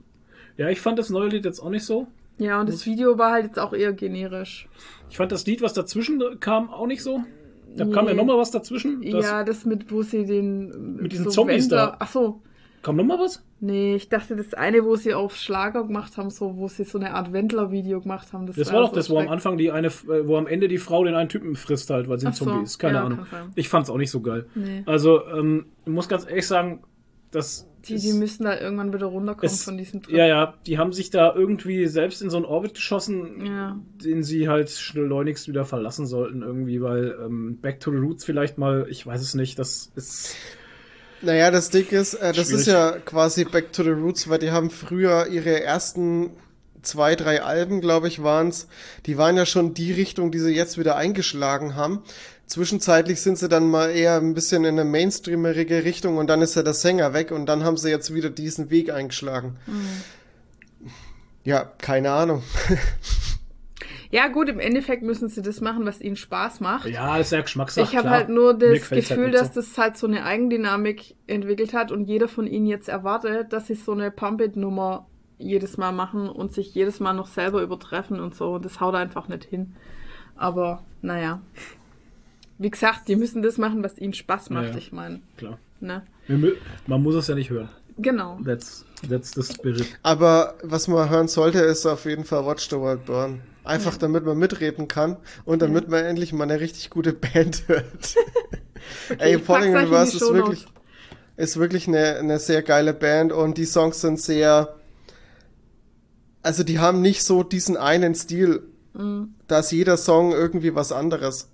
Ja, 0.58 0.70
ich 0.70 0.82
fand 0.82 1.00
das 1.00 1.10
neue 1.10 1.30
Lied 1.30 1.46
jetzt 1.46 1.60
auch 1.60 1.70
nicht 1.70 1.86
so. 1.86 2.08
Ja, 2.40 2.60
und 2.60 2.68
das 2.70 2.86
Video 2.86 3.18
war 3.18 3.32
halt 3.32 3.46
jetzt 3.46 3.60
auch 3.60 3.74
eher 3.74 3.94
generisch. 3.94 4.68
Ich 5.10 5.18
fand 5.18 5.32
das 5.32 5.46
Lied, 5.46 5.62
was 5.62 5.74
dazwischen 5.74 6.22
kam, 6.40 6.70
auch 6.72 6.88
nicht 6.88 7.04
so. 7.04 7.24
Da 7.76 7.86
kam 7.86 8.06
ja 8.08 8.14
Nee. 8.14 8.18
nochmal 8.18 8.38
was 8.38 8.52
dazwischen. 8.52 9.02
Ja, 9.04 9.44
das 9.44 9.66
mit, 9.66 9.92
wo 9.92 10.02
sie 10.04 10.26
den. 10.26 10.98
Mit 10.98 11.12
diesen 11.12 11.30
Zombies 11.30 11.68
da. 11.68 11.96
Ach 12.00 12.08
so. 12.08 12.42
Kam 12.84 12.98
nochmal 12.98 13.18
was? 13.18 13.42
Nee, 13.62 13.96
ich 13.96 14.10
dachte, 14.10 14.36
das 14.36 14.54
eine, 14.54 14.84
wo 14.84 14.98
sie 14.98 15.14
auf 15.14 15.38
Schlager 15.38 15.86
gemacht 15.86 16.18
haben, 16.18 16.30
so, 16.30 16.58
wo 16.58 16.68
sie 16.68 16.84
so 16.84 16.98
eine 17.00 17.14
Art 17.14 17.32
Wendler-Video 17.32 18.02
gemacht 18.02 18.34
haben. 18.34 18.46
Das, 18.46 18.58
Das 18.58 18.74
war 18.74 18.82
doch 18.82 18.90
so 18.90 18.96
das, 18.98 19.10
wo 19.10 19.18
am 19.20 19.30
Anfang 19.30 19.58
die 19.58 19.72
eine, 19.72 19.88
äh, 19.88 20.28
wo 20.28 20.36
am 20.36 20.48
Ende 20.48 20.68
die 20.68 20.78
Frau 20.80 21.06
den 21.06 21.16
einen 21.16 21.30
Typen 21.30 21.56
frisst 21.56 21.90
halt, 21.90 22.10
weil 22.10 22.20
sie 22.20 22.26
ein 22.26 22.34
Ach 22.34 22.38
so, 22.38 22.44
Zombie 22.46 22.64
ist. 22.64 22.80
Keine 22.80 22.98
ja, 22.98 23.06
Ahnung. 23.06 23.20
Ich 23.56 23.70
fand's 23.70 23.90
auch 23.90 23.98
nicht 23.98 24.12
so 24.12 24.20
geil. 24.20 24.48
Nee. 24.54 24.84
Also, 24.86 25.26
ähm, 25.28 25.68
ich 25.86 25.94
muss 25.94 26.10
ganz 26.10 26.28
ehrlich 26.28 26.46
sagen, 26.46 26.84
das 27.32 27.70
Die, 27.88 27.98
die 27.98 28.14
müssen 28.14 28.44
da 28.46 28.58
irgendwann 28.60 28.94
wieder 28.94 29.08
runterkommen 29.08 29.54
es- 29.54 29.64
von 29.64 29.78
diesem 29.78 30.02
Trip. 30.04 30.16
Ja, 30.16 30.26
ja, 30.26 30.54
die 30.66 30.78
haben 30.78 30.94
sich 30.94 31.10
da 31.10 31.36
irgendwie 31.36 31.88
selbst 31.88 32.22
in 32.22 32.30
so 32.30 32.38
einen 32.38 32.46
Orbit 32.46 32.76
geschossen, 32.76 33.46
Ja. 33.46 33.78
den 34.04 34.24
sie 34.24 34.48
halt 34.48 34.70
schleunigst 34.70 35.48
wieder 35.48 35.66
verlassen 35.66 36.08
sollten, 36.08 36.42
irgendwie, 36.44 36.82
weil 36.82 37.18
ähm, 37.26 37.58
Back 37.62 37.80
to 37.82 37.92
the 37.92 37.98
Roots 37.98 38.24
vielleicht 38.26 38.58
mal, 38.58 38.86
ich 38.90 39.06
weiß 39.06 39.22
es 39.22 39.34
nicht, 39.34 39.60
das 39.60 39.92
ist. 39.96 40.36
Naja, 41.22 41.52
das 41.52 41.70
Ding 41.70 41.88
ist, 41.90 42.16
äh, 42.16 42.34
das 42.34 42.52
ist 42.52 42.68
ja 42.68 42.92
quasi 43.00 43.46
Back 43.46 43.72
to 43.74 43.84
the 43.84 43.90
Roots, 43.92 44.30
weil 44.30 44.40
die 44.40 44.52
haben 44.52 44.70
früher 44.70 45.28
ihre 45.28 45.62
ersten 45.62 46.32
zwei, 46.82 47.16
drei 47.16 47.42
Alben, 47.42 47.80
glaube 47.80 48.10
ich, 48.10 48.24
waren's. 48.24 48.68
Die 49.06 49.18
waren 49.18 49.38
ja 49.38 49.46
schon 49.46 49.74
die 49.74 49.94
Richtung, 49.94 50.32
die 50.32 50.40
sie 50.40 50.54
jetzt 50.54 50.78
wieder 50.78 50.98
eingeschlagen 50.98 51.76
haben. 51.78 52.04
Zwischenzeitlich 52.46 53.22
sind 53.22 53.38
sie 53.38 53.48
dann 53.48 53.68
mal 53.70 53.90
eher 53.90 54.18
ein 54.18 54.34
bisschen 54.34 54.64
in 54.64 54.78
eine 54.78 54.84
mainstreamerige 54.84 55.84
Richtung 55.86 56.18
und 56.18 56.28
dann 56.28 56.42
ist 56.42 56.56
ja 56.56 56.64
der 56.64 56.74
Sänger 56.74 57.14
weg 57.14 57.32
und 57.32 57.46
dann 57.46 57.64
haben 57.64 57.78
sie 57.78 57.90
jetzt 57.90 58.14
wieder 58.14 58.30
diesen 58.30 58.70
Weg 58.70 58.92
eingeschlagen. 58.92 59.58
Ja, 61.44 61.72
keine 61.78 62.12
Ahnung. 62.12 62.44
ja, 64.12 64.28
gut, 64.28 64.50
im 64.50 64.60
Endeffekt 64.60 65.04
müssen 65.04 65.30
sie 65.30 65.42
das 65.42 65.62
machen, 65.62 65.86
was 65.86 66.02
ihnen 66.02 66.16
Spaß 66.16 66.60
macht. 66.60 66.88
Ja, 66.88 67.18
ist 67.18 67.32
ja 67.32 67.42
Geschmackssache. 67.42 67.88
Ich 67.90 67.98
habe 67.98 68.10
halt 68.10 68.30
nur 68.30 68.54
das 68.54 68.74
gefällt's 68.74 69.10
Gefühl, 69.10 69.24
halt 69.24 69.34
nicht 69.34 69.42
dass 69.42 69.52
das 69.54 69.78
halt 69.78 69.98
so 69.98 70.06
eine 70.08 70.26
Eigendynamik 70.26 71.16
entwickelt 71.28 71.74
hat 71.74 71.92
und 71.92 72.06
jeder 72.06 72.28
von 72.28 72.46
ihnen 72.46 72.68
jetzt 72.68 72.90
erwartet, 72.90 73.52
dass 73.54 73.68
sie 73.68 73.76
so 73.76 73.94
eine 73.94 74.12
Pump-It-Nummer 74.12 75.08
jedes 75.38 75.78
Mal 75.78 75.92
machen 75.92 76.30
und 76.30 76.54
sich 76.54 76.74
jedes 76.76 77.00
Mal 77.00 77.14
noch 77.14 77.28
selber 77.28 77.62
übertreffen 77.62 78.20
und 78.20 78.36
so. 78.36 78.54
Und 78.54 78.66
das 78.66 78.80
haut 78.80 78.96
einfach 78.96 79.28
nicht 79.28 79.46
hin. 79.46 79.76
Aber 80.36 80.84
naja. 81.02 81.42
Wie 82.58 82.70
gesagt, 82.70 83.08
die 83.08 83.16
müssen 83.16 83.42
das 83.42 83.58
machen, 83.58 83.84
was 83.84 83.98
ihnen 83.98 84.14
Spaß 84.14 84.50
macht, 84.50 84.72
Ja. 84.72 84.78
ich 84.78 84.92
meine. 84.92 85.22
Klar. 85.38 85.58
Ne? 85.80 86.04
Man 86.88 87.02
muss 87.04 87.16
es 87.16 87.28
ja 87.28 87.36
nicht 87.36 87.50
hören. 87.50 87.70
Genau. 87.98 88.40
That's, 88.46 88.86
that's 89.08 89.32
the 89.32 89.44
spirit. 89.44 89.86
Aber 90.02 90.56
was 90.64 90.88
man 90.88 91.10
hören 91.10 91.28
sollte, 91.28 91.60
ist 91.60 91.86
auf 91.86 92.06
jeden 92.06 92.24
Fall 92.26 92.46
Watch 92.46 92.70
the 92.70 92.78
World 92.78 93.06
Burn. 93.06 93.42
Einfach 93.64 93.98
damit 93.98 94.26
man 94.26 94.38
mitreden 94.38 94.88
kann 94.88 95.18
und 95.46 95.62
damit 95.62 95.88
man 95.90 96.04
endlich 96.04 96.34
mal 96.34 96.44
eine 96.46 96.60
richtig 96.60 96.90
gute 96.90 97.14
Band 97.34 97.64
hört. 97.68 98.16
Ey, 99.18 99.38
ich 99.38 99.44
Falling 99.44 99.74
die 99.74 99.96
ist 99.96 100.22
wirklich, 100.22 100.66
ist 101.38 101.58
wirklich 101.58 101.88
eine, 101.88 102.16
eine 102.18 102.40
sehr 102.40 102.62
geile 102.62 102.94
Band 102.94 103.32
und 103.32 103.58
die 103.58 103.66
Songs 103.66 104.02
sind 104.02 104.20
sehr, 104.20 104.76
also 106.42 106.64
die 106.64 106.80
haben 106.80 107.02
nicht 107.02 107.24
so 107.24 107.44
diesen 107.44 107.78
einen 107.78 108.16
Stil. 108.16 108.64
Mhm. 108.94 109.36
Da 109.48 109.60
ist 109.60 109.72
jeder 109.72 109.98
Song 109.98 110.32
irgendwie 110.34 110.76
was 110.76 110.92
anderes. 110.92 111.50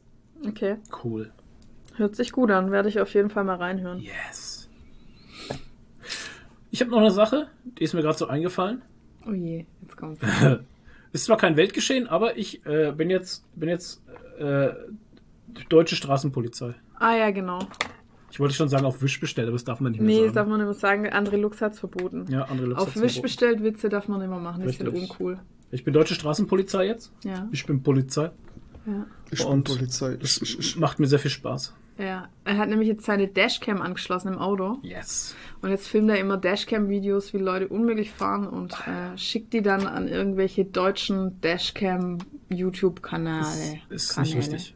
Okay. 0.48 0.78
Cool. 1.03 1.32
Hört 1.95 2.16
sich 2.16 2.32
gut 2.32 2.49
an. 2.52 2.72
Werde 2.72 2.90
ich 2.90 2.99
auf 2.99 3.14
jeden 3.14 3.30
Fall 3.30 3.44
mal 3.44 3.56
reinhören. 3.57 3.99
Yes. 3.99 4.70
Ich 6.72 6.82
habe 6.82 6.91
noch 6.91 6.99
eine 6.99 7.11
Sache, 7.11 7.48
die 7.64 7.84
ist 7.84 7.94
mir 7.94 8.02
gerade 8.02 8.18
so 8.18 8.28
eingefallen. 8.28 8.82
Oh 9.28 9.32
je, 9.34 9.66
jetzt 9.82 9.98
kommt's. 9.98 10.22
Ist 11.11 11.26
zwar 11.26 11.38
kein 11.38 11.57
Weltgeschehen, 11.57 12.07
aber 12.07 12.38
ich 12.38 12.64
äh, 12.68 12.91
bin 12.95 13.10
jetzt, 13.10 13.44
bin 13.60 13.68
jetzt 13.68 14.03
äh, 14.38 14.70
deutsche 15.68 15.95
Straßenpolizei. 15.95 16.76
Ah 16.99 17.16
ja, 17.16 17.32
genau. 17.32 17.57
Ich 18.32 18.40
wollte 18.40 18.53
schon 18.53 18.70
sagen, 18.70 18.86
auf 18.86 19.02
Wisch 19.02 19.20
bestellt, 19.20 19.48
aber 19.48 19.56
das 19.56 19.64
darf 19.64 19.80
man 19.80 19.91
nicht 19.94 20.02
mehr 20.02 20.07
Nee, 20.07 20.16
das 20.18 20.26
sagen. 20.28 20.36
darf 20.36 20.48
man 20.48 20.57
nicht 20.60 20.66
mehr 20.66 20.74
sagen. 20.76 21.07
André 21.07 21.38
Lux 21.38 21.60
hat's 21.64 21.80
verboten. 21.80 22.26
ja, 22.30 22.44
andere 22.44 22.68
Lux 22.68 22.82
Auf 22.84 22.90
verboten. 22.94 23.22
bestellt 23.24 23.64
Witze 23.64 23.90
darf 23.90 24.07
man 24.07 24.20
nicht 24.20 24.30
mehr 24.30 24.38
machen. 24.38 24.60
Sind 24.70 24.84
Richtig. 24.88 24.94
uncool. 25.10 25.40
Ich 25.72 25.84
bin 25.84 25.95
deutsche 25.95 26.14
Straßenpolizei 26.14 26.86
jetzt. 26.86 27.11
Ja, 27.24 27.48
Ich 27.52 27.66
bin 27.66 27.82
Polizei. 27.82 28.30
Ja. 28.85 29.06
Ich 29.31 29.45
bin 29.45 29.64
Polizei. 29.64 30.18
Es 30.22 30.76
macht 30.77 30.99
mir 30.99 31.07
sehr 31.07 31.19
viel 31.19 31.31
Spaß. 31.31 31.73
Ja, 31.97 32.30
er 32.45 32.57
hat 32.57 32.69
nämlich 32.69 32.88
jetzt 32.88 33.06
seine 33.06 33.27
Dashcam 33.27 33.81
angeschlossen 33.81 34.31
im 34.34 34.39
Auto 34.39 34.77
Yes. 34.84 35.35
und 35.61 35.69
jetzt 35.69 35.89
filmt 35.89 36.10
er 36.10 36.18
immer 36.18 36.38
Dashcam-Videos, 36.38 37.34
wie 37.34 37.39
Leute 37.39 37.68
unmöglich 37.68 38.11
fahren 38.11 38.47
und 38.47 38.72
äh, 38.88 39.18
schickt 39.18 39.51
die 39.51 39.61
dann 39.61 39.85
an 39.85 40.07
irgendwelche 40.07 40.64
deutschen 40.64 41.41
Dashcam-YouTube-Kanäle. 41.41 43.80
Ist 43.89 44.15
Kanäle. 44.15 44.35
nicht 44.35 44.51
richtig. 44.51 44.76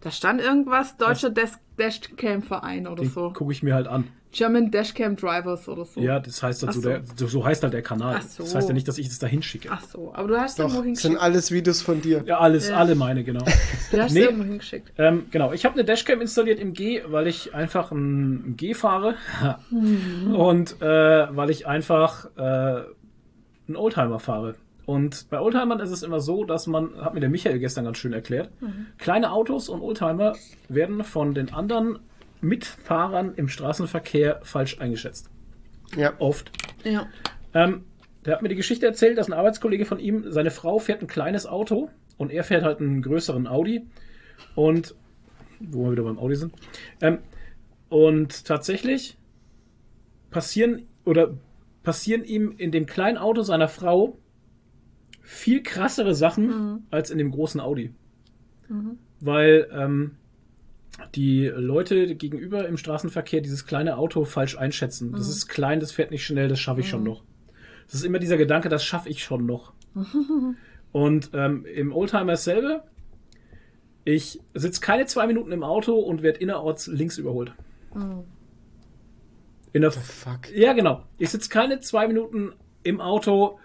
Da 0.00 0.10
stand 0.10 0.40
irgendwas, 0.40 0.96
deutscher 0.96 1.30
Dash- 1.30 1.58
Dashcam-Verein 1.76 2.86
oder 2.86 3.02
Den 3.02 3.10
so. 3.10 3.32
gucke 3.32 3.52
ich 3.52 3.62
mir 3.62 3.74
halt 3.74 3.88
an. 3.88 4.04
German 4.30 4.70
Dashcam 4.70 5.16
Drivers 5.16 5.68
oder 5.68 5.84
so. 5.86 6.00
Ja, 6.00 6.20
das 6.20 6.42
heißt 6.42 6.62
dazu, 6.62 6.70
Ach 6.78 6.82
so. 6.82 6.88
der, 6.88 7.00
so, 7.16 7.26
so 7.28 7.44
heißt 7.44 7.62
halt 7.62 7.72
der 7.72 7.82
Kanal. 7.82 8.16
Ach 8.18 8.22
so. 8.22 8.42
Das 8.42 8.54
heißt 8.54 8.68
ja 8.68 8.74
nicht, 8.74 8.86
dass 8.86 8.98
ich 8.98 9.08
das 9.08 9.18
da 9.18 9.26
hinschicke. 9.26 9.68
Ach 9.72 9.82
so, 9.82 10.12
aber 10.14 10.28
du 10.28 10.38
hast 10.38 10.58
Doch, 10.58 10.64
irgendwo 10.64 10.82
sind 10.82 10.94
hingeschickt. 10.96 11.20
alles 11.22 11.50
Videos 11.52 11.80
von 11.82 12.02
dir. 12.02 12.22
Ja, 12.26 12.38
alles, 12.38 12.68
Ja. 12.68 12.76
alle 12.76 12.94
meine, 12.94 13.24
genau. 13.24 13.44
Du 13.90 13.98
hast 14.02 14.12
Nee. 14.12 14.20
irgendwo 14.24 14.44
hingeschickt. 14.44 14.92
ähm, 14.98 15.26
genau, 15.30 15.52
ich 15.52 15.64
habe 15.64 15.74
eine 15.74 15.84
Dashcam 15.84 16.20
installiert 16.20 16.60
im 16.60 16.74
G, 16.74 17.02
weil 17.08 17.26
ich 17.26 17.54
einfach 17.54 17.90
ein 17.90 18.54
G 18.58 18.74
fahre 18.74 19.14
und 20.36 20.80
äh, 20.82 21.36
weil 21.36 21.50
ich 21.50 21.66
einfach 21.66 22.26
äh, 22.36 22.40
einen 22.40 23.76
Oldtimer 23.76 24.18
fahre. 24.18 24.54
Und 24.86 25.26
bei 25.28 25.38
Oldtimern 25.38 25.80
ist 25.80 25.90
es 25.90 26.02
immer 26.02 26.20
so, 26.20 26.44
dass 26.44 26.66
man, 26.66 26.96
hat 27.02 27.12
mir 27.12 27.20
der 27.20 27.28
Michael 27.28 27.58
gestern 27.58 27.84
ganz 27.84 27.98
schön 27.98 28.14
erklärt, 28.14 28.48
kleine 28.96 29.32
Autos 29.32 29.68
und 29.68 29.82
Oldtimer 29.82 30.34
werden 30.70 31.04
von 31.04 31.34
den 31.34 31.52
anderen 31.52 31.98
Mitfahrern 32.40 33.34
im 33.34 33.48
Straßenverkehr 33.48 34.40
falsch 34.42 34.80
eingeschätzt. 34.80 35.30
Ja. 35.96 36.12
Oft. 36.18 36.50
Ja. 36.84 37.08
Ähm, 37.54 37.84
der 38.24 38.34
hat 38.34 38.42
mir 38.42 38.48
die 38.48 38.56
Geschichte 38.56 38.86
erzählt, 38.86 39.18
dass 39.18 39.28
ein 39.28 39.32
Arbeitskollege 39.32 39.84
von 39.84 39.98
ihm, 39.98 40.30
seine 40.30 40.50
Frau 40.50 40.78
fährt 40.78 41.02
ein 41.02 41.08
kleines 41.08 41.46
Auto 41.46 41.90
und 42.16 42.30
er 42.30 42.44
fährt 42.44 42.64
halt 42.64 42.80
einen 42.80 43.02
größeren 43.02 43.46
Audi. 43.46 43.86
Und, 44.54 44.94
wo 45.60 45.84
wir 45.84 45.92
wieder 45.92 46.02
beim 46.04 46.18
Audi 46.18 46.36
sind. 46.36 46.52
Ähm, 47.00 47.18
und 47.88 48.44
tatsächlich 48.44 49.16
passieren 50.30 50.86
oder 51.04 51.38
passieren 51.82 52.24
ihm 52.24 52.54
in 52.56 52.70
dem 52.70 52.86
kleinen 52.86 53.16
Auto 53.16 53.42
seiner 53.42 53.68
Frau 53.68 54.18
viel 55.22 55.62
krassere 55.62 56.14
Sachen 56.14 56.86
als 56.90 57.10
in 57.10 57.18
dem 57.18 57.30
großen 57.30 57.60
Audi. 57.60 57.94
Weil 59.20 59.68
ähm, 59.72 60.16
die 61.14 61.46
Leute 61.46 62.14
gegenüber 62.16 62.66
im 62.66 62.76
Straßenverkehr 62.76 63.40
dieses 63.40 63.66
kleine 63.66 63.96
Auto 63.96 64.24
falsch 64.24 64.56
einschätzen. 64.56 65.12
Das 65.12 65.28
ist 65.28 65.48
klein, 65.48 65.80
das 65.80 65.92
fährt 65.92 66.10
nicht 66.10 66.24
schnell, 66.24 66.48
das 66.48 66.58
schaffe 66.60 66.80
ich 66.80 66.88
schon 66.88 67.04
noch. 67.04 67.22
Das 67.86 67.94
ist 67.94 68.04
immer 68.04 68.18
dieser 68.18 68.36
Gedanke, 68.36 68.68
das 68.68 68.84
schaffe 68.84 69.08
ich 69.08 69.22
schon 69.22 69.46
noch. 69.46 69.72
und 70.92 71.30
ähm, 71.32 71.64
im 71.64 71.92
Oldtimer 71.92 72.32
dasselbe. 72.32 72.82
Ich 74.04 74.40
sitze 74.54 74.80
keine 74.80 75.06
zwei 75.06 75.26
Minuten 75.26 75.52
im 75.52 75.62
Auto 75.62 75.94
und 75.94 76.22
werde 76.22 76.40
innerorts 76.40 76.86
links 76.86 77.18
überholt. 77.18 77.52
In 79.72 79.82
der 79.82 79.92
Fuck. 79.92 80.50
ja, 80.54 80.72
genau. 80.72 81.04
Ich 81.18 81.30
sitze 81.30 81.50
keine 81.50 81.80
zwei 81.80 82.08
Minuten 82.08 82.52
im 82.82 83.00
Auto, 83.00 83.58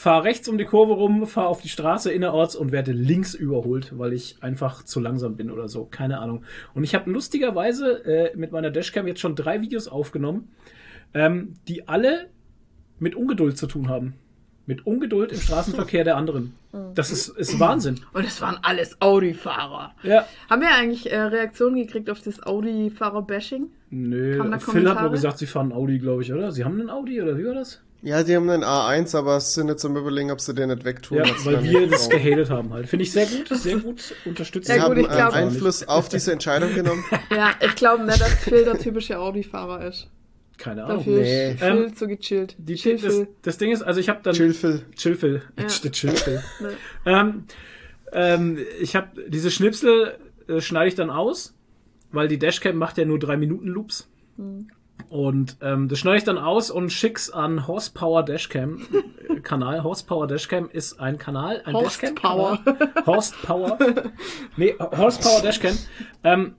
fahre 0.00 0.24
rechts 0.24 0.48
um 0.48 0.56
die 0.56 0.64
Kurve 0.64 0.94
rum, 0.94 1.26
fahre 1.26 1.48
auf 1.48 1.60
die 1.60 1.68
Straße 1.68 2.10
innerorts 2.10 2.56
und 2.56 2.72
werde 2.72 2.92
links 2.92 3.34
überholt, 3.34 3.98
weil 3.98 4.14
ich 4.14 4.38
einfach 4.40 4.82
zu 4.82 4.98
langsam 4.98 5.36
bin 5.36 5.50
oder 5.50 5.68
so. 5.68 5.84
Keine 5.84 6.20
Ahnung. 6.20 6.42
Und 6.74 6.84
ich 6.84 6.94
habe 6.94 7.10
lustigerweise 7.10 8.04
äh, 8.04 8.36
mit 8.36 8.50
meiner 8.50 8.70
Dashcam 8.70 9.06
jetzt 9.06 9.20
schon 9.20 9.36
drei 9.36 9.60
Videos 9.60 9.88
aufgenommen, 9.88 10.48
ähm, 11.12 11.54
die 11.68 11.86
alle 11.86 12.28
mit 12.98 13.14
Ungeduld 13.14 13.58
zu 13.58 13.66
tun 13.66 13.88
haben. 13.88 14.14
Mit 14.64 14.86
Ungeduld 14.86 15.32
im 15.32 15.38
Straßenverkehr 15.38 16.04
der 16.04 16.16
anderen. 16.16 16.54
Das 16.94 17.10
ist, 17.10 17.28
ist 17.28 17.58
Wahnsinn. 17.58 17.98
Und 18.12 18.24
es 18.24 18.40
waren 18.40 18.58
alles 18.62 19.00
Audi-Fahrer. 19.00 19.92
Ja. 20.04 20.24
Haben 20.48 20.62
wir 20.62 20.72
eigentlich 20.72 21.10
äh, 21.10 21.18
Reaktionen 21.18 21.74
gekriegt 21.74 22.08
auf 22.08 22.20
das 22.20 22.44
Audi-Fahrer-Bashing? 22.44 23.70
Nö, 23.90 24.58
Phil 24.60 24.88
hat 24.88 25.00
nur 25.00 25.10
gesagt, 25.10 25.38
sie 25.38 25.46
fahren 25.46 25.72
Audi, 25.72 25.98
glaube 25.98 26.22
ich, 26.22 26.32
oder? 26.32 26.52
Sie 26.52 26.64
haben 26.64 26.78
einen 26.78 26.88
Audi, 26.88 27.20
oder 27.20 27.36
wie 27.36 27.44
war 27.44 27.54
das? 27.54 27.82
Ja, 28.02 28.22
die 28.22 28.34
haben 28.34 28.48
einen 28.48 28.64
A1, 28.64 29.14
aber 29.16 29.36
es 29.36 29.52
sind 29.52 29.68
jetzt 29.68 29.84
am 29.84 29.94
überlegen, 29.96 30.30
ob 30.30 30.40
sie 30.40 30.54
den 30.54 30.70
nicht 30.70 30.84
wegtun. 30.84 31.18
Ja, 31.18 31.24
weil 31.44 31.62
wir 31.62 31.86
das 31.86 32.08
brauchen. 32.08 32.22
gehatet 32.22 32.50
haben 32.50 32.72
halt. 32.72 32.88
Finde 32.88 33.02
ich 33.02 33.12
sehr 33.12 33.26
gut, 33.26 33.48
sehr 33.58 33.76
gut 33.76 34.14
unterstützt. 34.24 34.68
Sie 34.68 34.72
gut, 34.74 34.82
haben 34.82 34.96
ich 35.00 35.06
glaub- 35.08 35.32
äh, 35.34 35.36
Einfluss 35.36 35.86
auf 35.86 36.08
diese 36.08 36.32
Entscheidung 36.32 36.74
genommen. 36.74 37.04
Ja, 37.30 37.50
ich 37.60 37.74
glaube 37.76 38.04
nicht, 38.04 38.20
dass 38.20 38.32
Phil 38.36 38.64
der 38.64 38.78
typische 38.78 39.18
Audi-Fahrer 39.18 39.86
ist. 39.86 40.08
Keine 40.56 40.84
Ahnung. 40.84 40.98
Dafür 40.98 41.20
nee. 41.20 41.50
ist 41.52 41.58
Phil 41.60 41.68
Ähm, 41.86 41.94
zu 41.96 42.06
gechillt. 42.08 42.54
Die, 42.58 42.74
Chill 42.74 42.98
das, 42.98 43.22
das 43.42 43.58
Ding 43.58 43.70
ist, 43.72 43.82
also 43.82 44.00
ich 44.00 44.08
habe 44.08 44.20
dann 44.22 44.34
Chillfil. 44.34 44.82
Chillfil, 44.96 45.42
Ja. 45.58 45.66
der 45.82 45.92
Chillfil. 45.92 46.42
Ne. 46.60 46.70
ähm, 47.06 47.44
ähm, 48.12 48.58
ich 48.80 48.96
habe 48.96 49.08
diese 49.28 49.50
Schnipsel 49.50 50.16
äh, 50.48 50.60
schneide 50.60 50.88
ich 50.88 50.94
dann 50.94 51.10
aus, 51.10 51.54
weil 52.12 52.28
die 52.28 52.38
Dashcam 52.38 52.76
macht 52.76 52.98
ja 52.98 53.04
nur 53.04 53.18
drei 53.18 53.36
Minuten 53.36 53.68
Loops. 53.68 54.08
Hm. 54.36 54.68
Und 55.10 55.56
ähm, 55.60 55.88
das 55.88 55.98
schneide 55.98 56.18
ich 56.18 56.24
dann 56.24 56.38
aus 56.38 56.70
und 56.70 56.90
schick's 56.90 57.30
an 57.30 57.66
Horsepower 57.66 58.24
Dashcam 58.24 58.86
äh, 59.28 59.40
Kanal. 59.40 59.82
Horsepower 59.82 60.28
Dashcam 60.28 60.70
ist 60.72 61.00
ein 61.00 61.18
Kanal, 61.18 61.62
ein 61.64 61.74
Horsepower. 61.74 62.60
Dashcam. 62.64 63.06
Horsepower. 63.06 63.78
Nee, 64.56 64.76
Horsepower 64.78 65.42
Dashcam. 65.42 65.76
Ähm, 66.22 66.54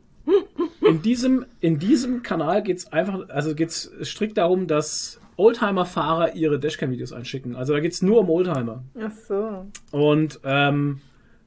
in 0.82 1.02
diesem, 1.02 1.46
in 1.62 1.80
diesem 1.80 2.24
Kanal 2.24 2.62
geht's 2.62 2.92
einfach, 2.92 3.30
also 3.30 3.56
geht's 3.56 3.90
strikt 4.04 4.38
darum, 4.38 4.68
dass 4.68 5.22
Oldtimer-Fahrer 5.38 6.36
ihre 6.36 6.60
Dashcam-Videos 6.60 7.14
einschicken. 7.14 7.56
Also 7.56 7.72
da 7.72 7.80
geht's 7.80 8.02
nur 8.02 8.20
um 8.20 8.30
Oldtimer. 8.30 8.84
Ach 9.02 9.12
so. 9.28 9.66
Und 9.92 10.42
ähm, 10.44 11.00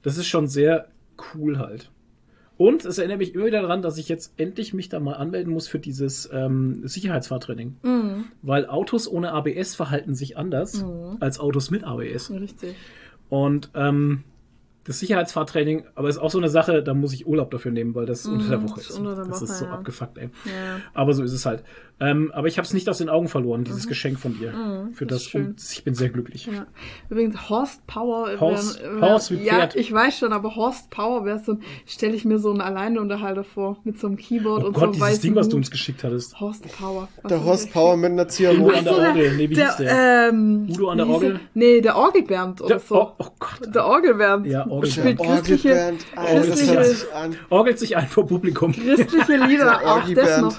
das 0.02 0.16
ist 0.16 0.26
schon 0.26 0.48
sehr 0.48 0.88
cool 1.34 1.58
halt. 1.58 1.90
Und 2.64 2.86
es 2.86 2.96
erinnert 2.96 3.18
mich 3.18 3.34
immer 3.34 3.44
wieder 3.44 3.60
daran, 3.60 3.82
dass 3.82 3.98
ich 3.98 4.08
jetzt 4.08 4.32
endlich 4.38 4.72
mich 4.72 4.88
da 4.88 4.98
mal 4.98 5.16
anmelden 5.16 5.52
muss 5.52 5.68
für 5.68 5.78
dieses 5.78 6.30
ähm, 6.32 6.80
Sicherheitsfahrtraining. 6.88 7.76
Mhm. 7.82 8.24
Weil 8.40 8.66
Autos 8.70 9.06
ohne 9.06 9.32
ABS 9.32 9.74
verhalten 9.74 10.14
sich 10.14 10.38
anders 10.38 10.82
als 11.20 11.38
Autos 11.38 11.70
mit 11.70 11.84
ABS. 11.84 12.30
Richtig. 12.30 12.74
Und 13.28 13.68
ähm, 13.74 14.24
das 14.84 14.98
Sicherheitsfahrtraining, 14.98 15.84
aber 15.94 16.08
ist 16.08 16.16
auch 16.16 16.30
so 16.30 16.38
eine 16.38 16.48
Sache, 16.48 16.82
da 16.82 16.94
muss 16.94 17.12
ich 17.12 17.26
Urlaub 17.26 17.50
dafür 17.50 17.70
nehmen, 17.70 17.94
weil 17.94 18.06
das 18.06 18.24
unter 18.24 18.48
der 18.48 18.62
Woche 18.62 18.80
ist 18.80 18.88
ist. 18.88 18.98
unter 18.98 19.14
der 19.14 19.26
das 19.26 19.42
Woche, 19.42 19.44
ist 19.44 19.58
so 19.58 19.64
ja. 19.66 19.70
abgefuckt, 19.70 20.16
ey. 20.16 20.30
Ja. 20.46 20.80
Aber 20.94 21.12
so 21.12 21.22
ist 21.22 21.34
es 21.34 21.44
halt. 21.44 21.64
Ähm, 22.00 22.32
aber 22.34 22.48
ich 22.48 22.58
habe 22.58 22.66
es 22.66 22.74
nicht 22.74 22.88
aus 22.88 22.98
den 22.98 23.08
Augen 23.08 23.28
verloren, 23.28 23.62
dieses 23.64 23.86
Geschenk 23.86 24.18
von 24.18 24.36
dir. 24.38 24.50
für 24.94 25.04
Mhm. 25.04 25.08
das 25.08 25.24
das, 25.24 25.34
und 25.34 25.54
ich 25.72 25.84
bin 25.84 25.94
sehr 25.94 26.08
glücklich. 26.08 26.46
Ja. 26.46 26.66
Übrigens, 27.08 27.48
Horsepower. 27.48 28.32
äh, 28.32 28.36
Horse- 28.38 28.80
wär- 28.82 29.00
Horse 29.00 29.34
wie 29.38 29.44
ja, 29.44 29.54
Pferd. 29.54 29.76
ich 29.76 29.92
weiß 29.92 30.18
schon, 30.18 30.32
aber 30.32 30.56
Horsepower 30.56 31.24
wäre 31.24 31.38
so, 31.38 31.56
stelle 31.86 32.14
ich 32.14 32.24
mir 32.24 32.38
so 32.40 32.50
einen 32.50 32.60
Alleinunterhalter 32.60 33.44
vor, 33.44 33.78
mit 33.84 33.98
so 34.00 34.08
einem 34.08 34.16
Keyboard 34.16 34.64
Oh 34.64 34.66
und 34.66 34.72
Gott, 34.72 34.80
so 34.80 34.84
einem 34.86 34.92
dieses 34.94 35.08
weißen 35.08 35.22
Ding, 35.22 35.34
was 35.36 35.48
du 35.48 35.56
uns 35.56 35.70
geschickt 35.70 36.02
hattest. 36.02 36.40
Horsepower. 36.40 37.08
Was 37.22 37.28
Der 37.28 37.38
ist 37.38 37.44
Horsepower 37.44 37.96
mit 37.96 38.10
einer 38.10 38.22
Udo 38.22 38.30
Ziehharmonika. 38.30 38.78
an 38.78 38.84
der 38.84 38.92
Orgel. 39.08 39.36
Nee, 39.36 39.50
wie 39.50 39.54
hieß 39.54 39.76
der? 39.76 39.86
der? 39.86 40.28
Ähm, 40.30 40.66
Udo 40.70 40.88
an 40.90 40.98
der 40.98 41.06
Orgel? 41.08 41.30
der? 41.30 41.40
Nee, 41.54 41.80
der 41.80 41.96
Orgelbernd 41.96 42.60
oder 42.60 42.68
Der- 42.70 42.78
so. 42.80 43.00
oh, 43.02 43.12
oh 43.18 43.26
Gott. 43.38 43.72
Der 43.74 43.86
Orgelbernd. 43.86 44.46
Ja, 44.46 44.66
Orgelbernd. 44.66 44.92
Spielt 44.92 45.20
Der 45.20 45.26
christliche, 45.26 45.68
das 46.16 46.26
christliche- 46.48 46.74
hört 46.74 46.86
sich 46.86 47.12
an. 47.14 47.36
Orgelt 47.50 47.78
sich 47.78 47.96
ein 47.96 48.08
vor 48.08 48.26
Publikum. 48.26 48.72
christliche 48.72 49.36
Lieder. 49.36 49.78
Der 49.80 49.92
Auch 49.94 50.08
das 50.12 50.40
noch. 50.40 50.56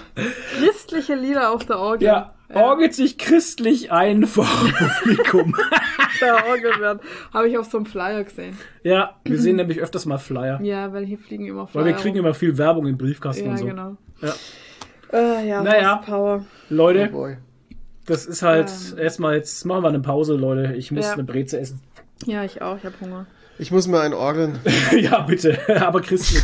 Christliche 0.60 1.14
Lieder 1.16 1.25
auf 1.34 1.66
der 1.66 1.80
Orgel. 1.80 2.08
Ja, 2.08 2.34
orgelt 2.54 2.94
sich 2.94 3.18
christlich 3.18 3.92
ein 3.92 4.26
vor 4.26 4.46
Publikum. 5.04 5.56
Der 6.22 6.46
Orgelbernd. 6.48 7.02
Habe 7.34 7.50
ich 7.50 7.58
auf 7.58 7.66
so 7.70 7.78
einem 7.78 7.86
Flyer 7.86 8.24
gesehen. 8.24 8.58
ja, 8.84 9.16
wir 9.26 9.38
sehen 9.40 9.58
nämlich 9.58 9.80
öfters 9.82 10.06
mal 10.06 10.18
Flyer. 10.18 10.62
Ja, 10.62 10.94
weil 10.94 11.06
hier 11.06 11.18
fliegen 11.18 11.46
immer 11.46 11.68
Flyer. 11.68 11.84
Weil 11.84 11.92
wir 11.94 11.98
kriegen 12.00 12.18
rum. 12.18 12.26
immer 12.28 12.34
viel 12.34 12.58
Werbung 12.58 12.88
im 12.88 12.98
Briefkasten 12.98 13.46
Ja, 13.46 13.52
und 13.52 13.58
so. 13.58 13.66
genau. 13.66 13.98
Ja. 14.22 14.34
Äh, 15.12 15.48
ja, 15.50 15.62
Naja. 15.62 16.02
Oh 16.10 16.40
Leute, 16.70 17.08
boy. 17.08 17.38
das 18.06 18.26
ist 18.26 18.44
halt 18.44 18.72
Ähm. 18.94 18.98
erstmal, 19.00 19.36
jetzt 19.36 19.66
machen 19.66 19.84
wir 19.84 19.90
eine 19.90 20.00
Pause, 20.00 20.36
Leute. 20.36 20.74
Ich 20.76 20.90
muss 20.92 21.06
Ja. 21.06 21.14
eine 21.14 21.24
Breze 21.26 21.60
essen. 21.60 21.82
Ja, 22.26 22.44
ich 22.46 22.62
auch. 22.62 22.78
Ich 22.78 22.86
habe 22.86 22.96
Hunger. 23.02 23.26
Ich 23.58 23.72
muss 23.72 23.88
mir 23.88 24.00
einen 24.00 24.14
orgeln. 24.14 24.60
ja, 24.98 25.20
bitte. 25.22 25.58
Aber 25.86 26.00
christlich. 26.02 26.44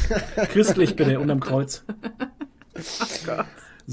christlich 0.49 0.95
bitte, 0.97 1.19
unterm 1.19 1.39
Kreuz. 1.39 1.85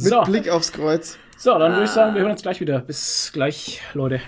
Mit 0.01 0.12
So, 0.12 0.23
Blick 0.23 0.49
aufs 0.49 0.70
Kreuz. 0.73 1.19
so, 1.37 1.59
dann 1.59 1.73
würde 1.73 1.85
ich 1.85 1.91
sagen, 1.91 2.15
wir 2.15 2.23
hören 2.23 2.31
uns 2.33 2.43
gleich 2.43 2.61
wieder. 2.61 2.81
Bis 2.81 3.31
gleich, 3.33 3.81
Leute. 3.95 4.20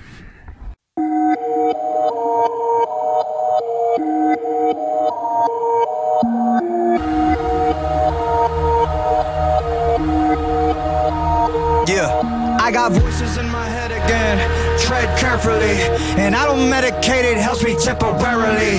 Yeah, 11.86 12.56
I 12.60 12.70
got 12.72 12.92
voices 12.92 13.36
in 13.36 13.48
my 13.50 13.64
head 13.66 13.90
again. 13.90 14.38
Tread 14.78 15.08
carefully, 15.18 15.76
and 16.18 16.34
I 16.34 16.46
don't 16.46 16.70
medicate 16.70 17.24
it, 17.24 17.36
helps 17.36 17.62
me 17.62 17.76
temporarily. 17.76 18.78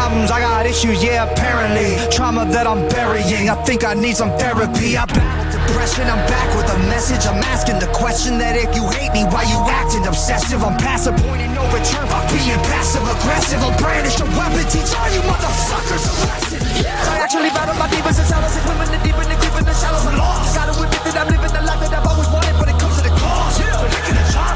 Problems, 0.00 0.32
I 0.32 0.40
got 0.40 0.64
issues, 0.64 1.04
yeah, 1.04 1.28
apparently. 1.28 1.92
Trauma 2.08 2.48
that 2.56 2.64
I'm 2.64 2.88
burying, 2.88 3.52
I 3.52 3.56
think 3.68 3.84
I 3.84 3.92
need 3.92 4.16
some 4.16 4.32
therapy. 4.40 4.96
I 4.96 5.04
battle 5.04 5.44
depression, 5.52 6.08
I'm 6.08 6.24
back 6.24 6.48
with 6.56 6.72
a 6.72 6.78
message. 6.88 7.28
I'm 7.28 7.36
asking 7.44 7.84
the 7.84 7.90
question 7.92 8.40
that 8.40 8.56
if 8.56 8.72
you 8.72 8.88
hate 8.96 9.12
me, 9.12 9.28
why 9.28 9.44
you 9.44 9.60
acting 9.68 10.08
obsessive? 10.08 10.64
I'm 10.64 10.72
past 10.80 11.04
the 11.04 11.12
point 11.20 11.44
and 11.44 11.52
no 11.52 11.68
return, 11.68 12.08
fuck 12.08 12.24
being 12.32 12.56
passive 12.64 13.04
aggressive. 13.04 13.60
I'll 13.60 13.76
brandish 13.76 14.16
a 14.24 14.26
weapon, 14.40 14.64
teach 14.72 14.88
all 14.96 15.10
you 15.12 15.20
motherfuckers 15.20 16.08
a 16.08 16.12
lesson. 16.32 16.64
I 16.80 17.20
actually 17.20 17.52
battle 17.52 17.76
my 17.76 17.84
demons 17.92 18.16
and 18.16 18.24
and 18.24 18.64
women 18.72 18.88
the 18.88 19.04
deep 19.04 19.20
and 19.20 19.28
the 19.28 19.36
deep 19.36 19.52
in 19.52 19.68
the 19.68 19.76
shallows 19.76 20.08
and 20.08 20.16
lost. 20.16 20.56
Gotta 20.56 20.72
admit 20.80 20.96
that 20.96 21.16
I'm 21.20 21.28
living 21.28 21.52
the 21.52 21.60
life 21.60 21.80
that 21.84 21.92
I've 21.92 22.08
always 22.08 22.28
wanted, 22.32 22.39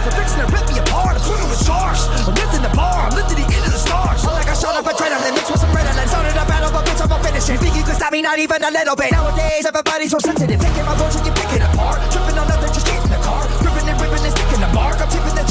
for 0.05 0.13
fixing 0.21 0.45
to 0.45 0.49
rip 0.53 0.69
me 0.69 0.77
apart. 0.79 1.17
I'm 1.17 1.25
swimming 1.25 1.49
with 1.49 1.65
sharks. 1.65 2.07
I'm 2.29 2.37
lifting 2.37 2.61
the 2.61 2.73
bar, 2.77 3.09
I'm 3.09 3.17
lifting 3.17 3.41
the 3.41 3.49
end 3.49 3.65
of 3.65 3.73
the 3.73 3.81
stars. 3.81 4.21
I'm 4.29 4.37
like 4.37 4.49
I 4.49 4.55
shot 4.55 4.77
up 4.77 4.85
a 4.85 4.93
adrenaline, 4.93 5.33
mixed 5.33 5.51
with 5.51 5.61
some 5.65 5.73
adrenaline. 5.73 6.09
Started 6.09 6.37
a 6.37 6.45
battle, 6.45 6.71
but 6.71 6.85
bitch, 6.85 7.01
I'm 7.01 7.09
gonna 7.09 7.25
finish 7.25 7.49
it. 7.49 7.57
Think 7.59 7.75
you 7.75 7.85
can 7.85 7.97
stop 7.97 8.13
me, 8.13 8.21
not 8.21 8.39
even 8.39 8.61
a 8.61 8.71
little 8.71 8.97
bit. 8.97 9.11
Nowadays, 9.11 9.65
everybody's 9.65 10.13
so 10.13 10.21
sensitive. 10.21 10.61
Taking 10.61 10.85
my 10.85 10.95
words 11.01 11.17
and 11.17 11.25
you 11.25 11.33
picking 11.33 11.65
apart. 11.65 11.99
Tripping 12.13 12.37
on 12.37 12.47
nothing, 12.47 12.73
just 12.77 12.87
getting 12.87 13.09
the 13.09 13.21
car. 13.25 13.41
Ripping 13.65 13.89
and 13.89 13.97
ripping 13.97 14.21
and 14.21 14.35
sticking 14.37 14.61
the 14.61 14.71
mark. 14.77 15.01
I'm 15.01 15.09
tipping 15.09 15.35
the 15.35 15.45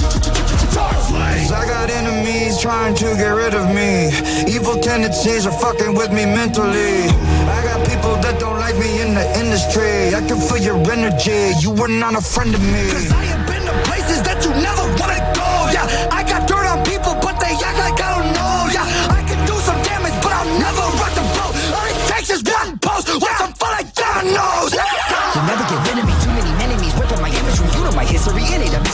charts. 0.74 1.14
I 1.54 1.66
got 1.68 1.90
enemies 1.90 2.60
trying 2.60 2.96
to 2.96 3.06
get 3.16 3.30
rid 3.30 3.54
of 3.54 3.70
me. 3.74 4.10
Evil 4.50 4.80
tendencies 4.82 5.46
are 5.46 5.58
fucking 5.60 5.94
with 5.94 6.12
me 6.12 6.26
mentally. 6.26 7.10
I 7.46 7.62
got 7.64 7.80
people 7.88 8.16
that 8.26 8.40
don't 8.40 8.58
like 8.58 8.78
me 8.78 9.02
in 9.02 9.14
the 9.14 9.26
industry. 9.38 10.16
I 10.16 10.22
can 10.26 10.40
feel 10.42 10.58
your 10.58 10.80
energy. 10.92 11.54
You 11.60 11.72
were 11.72 11.88
not 11.88 12.16
a 12.16 12.22
friend 12.22 12.54
of 12.56 12.62
me. 12.62 12.90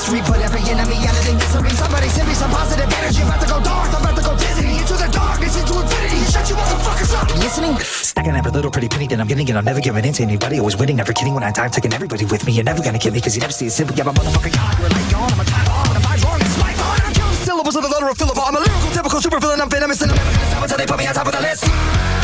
A 0.09 0.11
mystery. 0.11 0.33
Put 0.33 0.41
every 0.41 0.61
enemy 0.69 0.97
out 1.05 1.17
of 1.17 1.25
the 1.25 1.33
misery. 1.33 1.69
Somebody 1.77 2.09
send 2.09 2.27
me 2.27 2.33
some 2.33 2.49
positive 2.49 2.89
energy. 2.89 3.21
About 3.21 3.41
to 3.41 3.47
go 3.47 3.61
dark. 3.61 3.93
I'm 3.93 4.01
about 4.01 4.15
to 4.17 4.23
go 4.23 4.33
dizzy. 4.37 4.77
Into 4.81 4.93
the 4.97 5.09
darkness, 5.11 5.55
into 5.59 5.73
infinity. 5.77 6.25
Shut 6.31 6.49
you 6.49 6.55
motherfuckers 6.55 7.13
up. 7.13 7.29
Listening? 7.37 7.77
Stacking 7.79 8.35
every 8.35 8.51
little 8.51 8.71
pretty 8.71 8.89
penny 8.89 9.07
that 9.07 9.19
I'm 9.19 9.27
getting, 9.27 9.49
and 9.49 9.57
I'm 9.57 9.65
never 9.65 9.81
giving 9.81 10.05
in 10.05 10.13
to 10.13 10.23
anybody. 10.23 10.59
Always 10.59 10.77
winning, 10.77 10.97
never 10.97 11.13
kidding 11.13 11.33
when 11.33 11.43
I 11.43 11.51
die. 11.51 11.65
I'm 11.65 11.71
taking 11.71 11.93
everybody 11.93 12.25
with 12.25 12.45
me. 12.45 12.53
You're 12.53 12.63
never 12.63 12.81
gonna 12.83 12.99
kill 12.99 13.13
me, 13.13 13.21
cause 13.21 13.35
you 13.35 13.41
never 13.41 13.53
see 13.53 13.67
it 13.67 13.71
simple. 13.71 13.95
Yeah, 13.95 14.03
I'm 14.03 14.09
a 14.09 14.13
motherfucking 14.13 14.53
god. 14.53 14.77
You're 14.79 14.87
a 14.87 14.93
light. 14.93 15.13
I'm 15.13 15.39
a 15.39 15.45
time 15.45 15.65
bomb. 15.65 15.87
And 15.93 15.97
if 15.97 16.05
I'm 16.09 16.19
wrong, 16.25 16.41
it's 16.41 16.57
my 16.57 16.73
fault. 16.73 16.99
I'm 17.05 17.35
syllables 17.45 17.75
of 17.75 17.83
the 17.83 17.89
letter 17.89 18.09
of 18.09 18.17
Philip. 18.17 18.37
I'm 18.37 18.55
a 18.55 18.59
lyrical, 18.59 18.89
typical 18.91 19.21
super 19.21 19.39
villain. 19.39 19.61
I'm 19.61 19.69
venomous, 19.69 20.01
and 20.01 20.11
I'm 20.11 20.17
never 20.17 20.31
gonna 20.31 20.49
stop 20.49 20.63
until 20.63 20.77
they 20.77 20.85
put 20.85 20.97
me 20.97 21.07
on 21.07 21.13
top 21.13 21.27
of 21.27 21.33
the 21.33 21.41
list. 21.41 22.18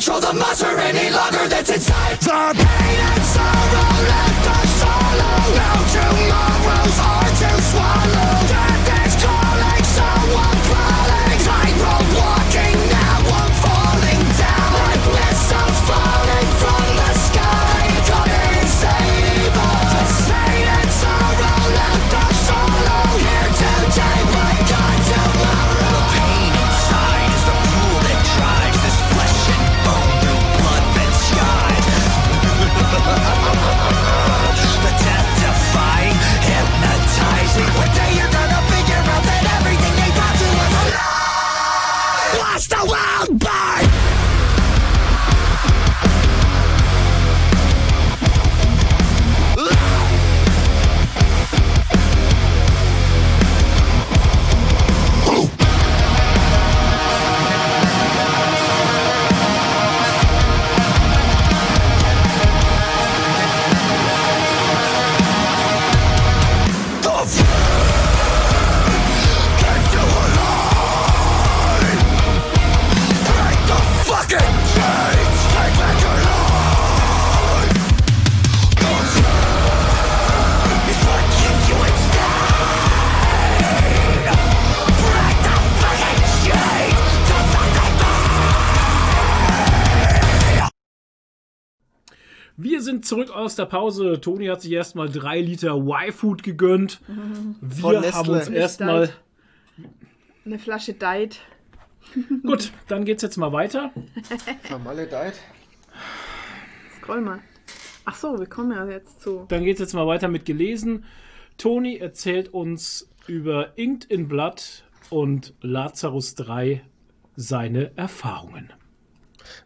Control 0.00 0.20
the 0.20 0.32
monster 0.32 0.78
any 0.78 1.10
longer 1.10 1.46
that's 1.46 1.68
inside. 1.68 2.18
The 2.20 2.54
pain 2.56 3.00
and 3.12 3.22
sorrow 3.22 4.00
left 4.08 4.48
us 4.48 4.70
solo. 4.80 5.32
Now 5.60 5.76
tomorrow's 5.92 6.98
hard 7.04 7.34
to 7.36 7.50
swallow. 7.68 8.32
Death 8.48 9.06
is 9.06 9.14
calling, 9.22 9.84
so 9.84 10.59
Wir 92.62 92.82
sind 92.82 93.06
zurück 93.06 93.30
aus 93.30 93.56
der 93.56 93.64
Pause. 93.64 94.20
Toni 94.20 94.44
hat 94.46 94.60
sich 94.60 94.72
erstmal 94.72 95.08
drei 95.08 95.40
Liter 95.40 95.76
Y-Food 95.76 96.42
gegönnt. 96.42 97.00
Von 97.06 97.92
Wir 97.94 98.00
Nestle. 98.00 98.12
haben 98.12 98.28
uns 98.28 98.48
erstmal. 98.48 99.10
Eine 100.44 100.58
Flasche 100.58 100.92
Diet. 100.92 101.40
Gut, 102.42 102.72
dann 102.86 103.06
geht's 103.06 103.22
jetzt 103.22 103.38
mal 103.38 103.52
weiter. 103.52 103.92
Vermaledeit. 104.64 105.40
Scroll 106.98 107.22
mal. 107.22 107.38
Ach 108.04 108.14
so, 108.14 108.38
wir 108.38 108.46
kommen 108.46 108.72
ja 108.72 108.86
jetzt 108.86 109.22
zu. 109.22 109.46
Dann 109.48 109.64
geht's 109.64 109.80
jetzt 109.80 109.94
mal 109.94 110.06
weiter 110.06 110.28
mit 110.28 110.44
gelesen. 110.44 111.04
Toni 111.56 111.96
erzählt 111.96 112.52
uns 112.52 113.08
über 113.26 113.78
Inked 113.78 114.04
in 114.10 114.28
Blood 114.28 114.84
und 115.08 115.54
Lazarus 115.62 116.34
3 116.34 116.82
seine 117.36 117.96
Erfahrungen. 117.96 118.70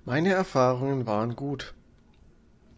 Meine 0.05 0.29
Erfahrungen 0.33 1.07
waren 1.07 1.35
gut. 1.35 1.75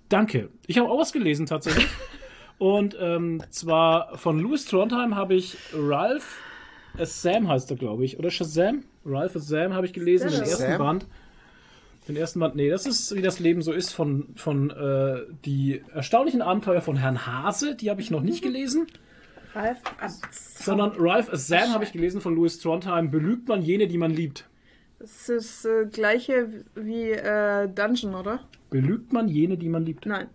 Danke. 0.09 0.51
Ich 0.67 0.79
habe 0.79 0.89
auch 0.89 0.99
was 0.99 1.13
gelesen 1.13 1.47
tatsächlich. 1.47 1.89
Und 2.59 2.97
ähm, 2.99 3.43
zwar 3.51 4.17
von 4.17 4.39
Louis 4.39 4.65
Trondheim 4.65 5.15
habe 5.15 5.35
ich 5.35 5.59
Ralph 5.75 6.39
Sam 7.05 7.49
heißt 7.49 7.71
er, 7.71 7.77
glaube 7.77 8.05
ich. 8.05 8.19
Oder 8.19 8.31
Shazam? 8.31 8.85
Ralph 9.05 9.37
as 9.37 9.49
Sam 9.49 9.75
habe 9.75 9.87
ich 9.87 9.93
gelesen, 9.93 10.31
den 10.31 10.41
ersten 10.41 10.79
Band. 10.79 11.07
Den 12.09 12.17
ersten 12.17 12.41
Band, 12.41 12.55
nee, 12.55 12.71
das 12.71 12.87
ist, 12.87 13.15
wie 13.15 13.23
das 13.23 13.41
Leben 13.41 13.63
so 13.63 13.73
ist, 13.73 13.93
von, 13.93 14.29
von 14.37 14.71
äh, 14.71 15.23
die 15.45 15.83
erstaunlichen 15.93 16.41
Abenteuer 16.41 16.81
von 16.81 16.97
Herrn 16.97 17.27
Hase, 17.27 17.75
die 17.75 17.91
habe 17.91 18.01
ich 18.01 18.11
noch 18.11 18.23
nicht 18.23 18.43
gelesen. 18.43 18.87
Ralf. 19.55 19.79
Sondern 20.31 20.93
Ralph 20.97 21.33
as 21.33 21.49
Sam 21.49 21.73
habe 21.73 21.85
ich 21.85 21.93
gelesen 21.93 22.21
von 22.21 22.35
Louis 22.35 22.59
Trondheim. 22.61 23.11
Belügt 23.11 23.49
man 23.49 23.63
jene, 23.63 23.89
die 23.89 23.99
man 23.99 24.13
liebt. 24.13 24.49
Das 24.99 25.29
ist 25.29 25.65
das 25.65 25.65
äh, 25.65 25.87
gleiche 25.87 26.65
wie 26.75 27.11
äh, 27.11 27.69
Dungeon, 27.69 28.15
oder? 28.15 28.41
Belügt 28.71 29.13
man 29.13 29.29
jene, 29.29 29.57
die 29.57 29.69
man 29.69 29.85
liebt. 29.85 30.07
Nein. 30.07 30.29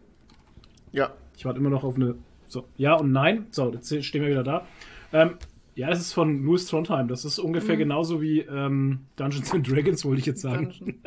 Ja. 0.92 1.14
Ich 1.38 1.46
warte 1.46 1.60
immer 1.60 1.70
noch 1.70 1.84
auf 1.84 1.96
eine. 1.96 2.16
So, 2.48 2.66
ja 2.78 2.96
und 2.96 3.12
nein. 3.12 3.48
So, 3.52 3.72
jetzt 3.72 4.04
stehen 4.06 4.22
wir 4.22 4.30
wieder 4.30 4.44
da. 4.44 4.66
Ähm, 5.14 5.36
ja, 5.76 5.90
das 5.90 6.00
ist 6.00 6.14
von 6.14 6.44
Louis 6.44 6.66
Trondheim. 6.66 7.08
Das 7.08 7.26
ist 7.26 7.40
ungefähr 7.40 7.78
genauso 7.78 8.22
wie 8.22 8.42
ähm, 8.42 9.00
Dungeons 9.16 9.54
and 9.54 9.70
Dragons, 9.70 10.04
wollte 10.06 10.20
ich 10.20 10.26
jetzt 10.26 10.42
sagen. 10.42 10.70
Dungeon. 10.70 11.00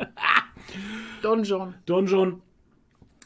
Donjon. 1.21 1.73
Donjon 1.85 2.41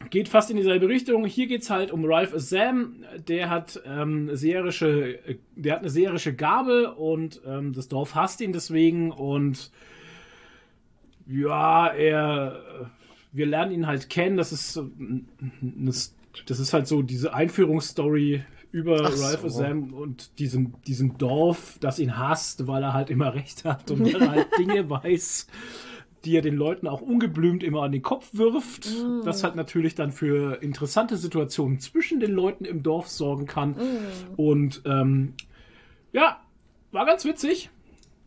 geht 0.09 0.29
fast 0.29 0.49
in 0.49 0.57
dieselbe 0.57 0.87
Richtung. 0.87 1.25
Hier 1.25 1.47
geht 1.47 1.61
es 1.61 1.69
halt 1.69 1.91
um 1.91 2.05
Ralph 2.05 2.33
Sam. 2.35 3.03
Der 3.27 3.49
hat, 3.49 3.81
ähm, 3.85 4.35
seherische, 4.35 5.25
äh, 5.25 5.37
der 5.55 5.73
hat 5.73 5.79
eine 5.79 5.89
seherische 5.89 6.35
Gabe 6.35 6.93
und 6.95 7.41
ähm, 7.45 7.73
das 7.73 7.87
Dorf 7.87 8.15
hasst 8.15 8.41
ihn 8.41 8.53
deswegen. 8.53 9.11
Und 9.11 9.71
ja, 11.27 11.87
er. 11.87 12.91
Wir 13.31 13.45
lernen 13.45 13.71
ihn 13.71 13.87
halt 13.87 14.09
kennen. 14.09 14.37
Das 14.37 14.51
ist, 14.51 14.81
das 16.45 16.59
ist 16.59 16.73
halt 16.73 16.87
so 16.87 17.01
diese 17.01 17.33
Einführungsstory 17.33 18.43
über 18.71 19.01
Ach 19.05 19.19
Ralph 19.19 19.41
so. 19.41 19.49
Sam 19.49 19.93
und 19.93 20.37
diesem, 20.39 20.73
diesem 20.83 21.17
Dorf, 21.17 21.77
das 21.79 21.99
ihn 21.99 22.17
hasst, 22.17 22.67
weil 22.67 22.83
er 22.83 22.93
halt 22.93 23.09
immer 23.09 23.33
recht 23.35 23.65
hat 23.65 23.89
und 23.91 24.01
weil 24.13 24.21
er 24.21 24.31
halt 24.31 24.47
Dinge 24.59 24.89
weiß, 24.89 25.47
die 26.25 26.35
er 26.35 26.41
den 26.41 26.55
Leuten 26.55 26.87
auch 26.87 27.01
ungeblümt 27.01 27.63
immer 27.63 27.83
an 27.83 27.91
den 27.91 28.01
Kopf 28.01 28.29
wirft. 28.33 28.89
Das 29.23 29.43
halt 29.43 29.55
natürlich 29.55 29.95
dann 29.95 30.11
für 30.11 30.61
interessante 30.61 31.17
Situationen 31.17 31.79
zwischen 31.79 32.19
den 32.19 32.31
Leuten 32.31 32.65
im 32.65 32.83
Dorf 32.83 33.07
sorgen 33.07 33.45
kann. 33.45 33.75
Und 34.35 34.81
ähm, 34.85 35.33
ja, 36.11 36.41
war 36.91 37.05
ganz 37.05 37.23
witzig. 37.23 37.69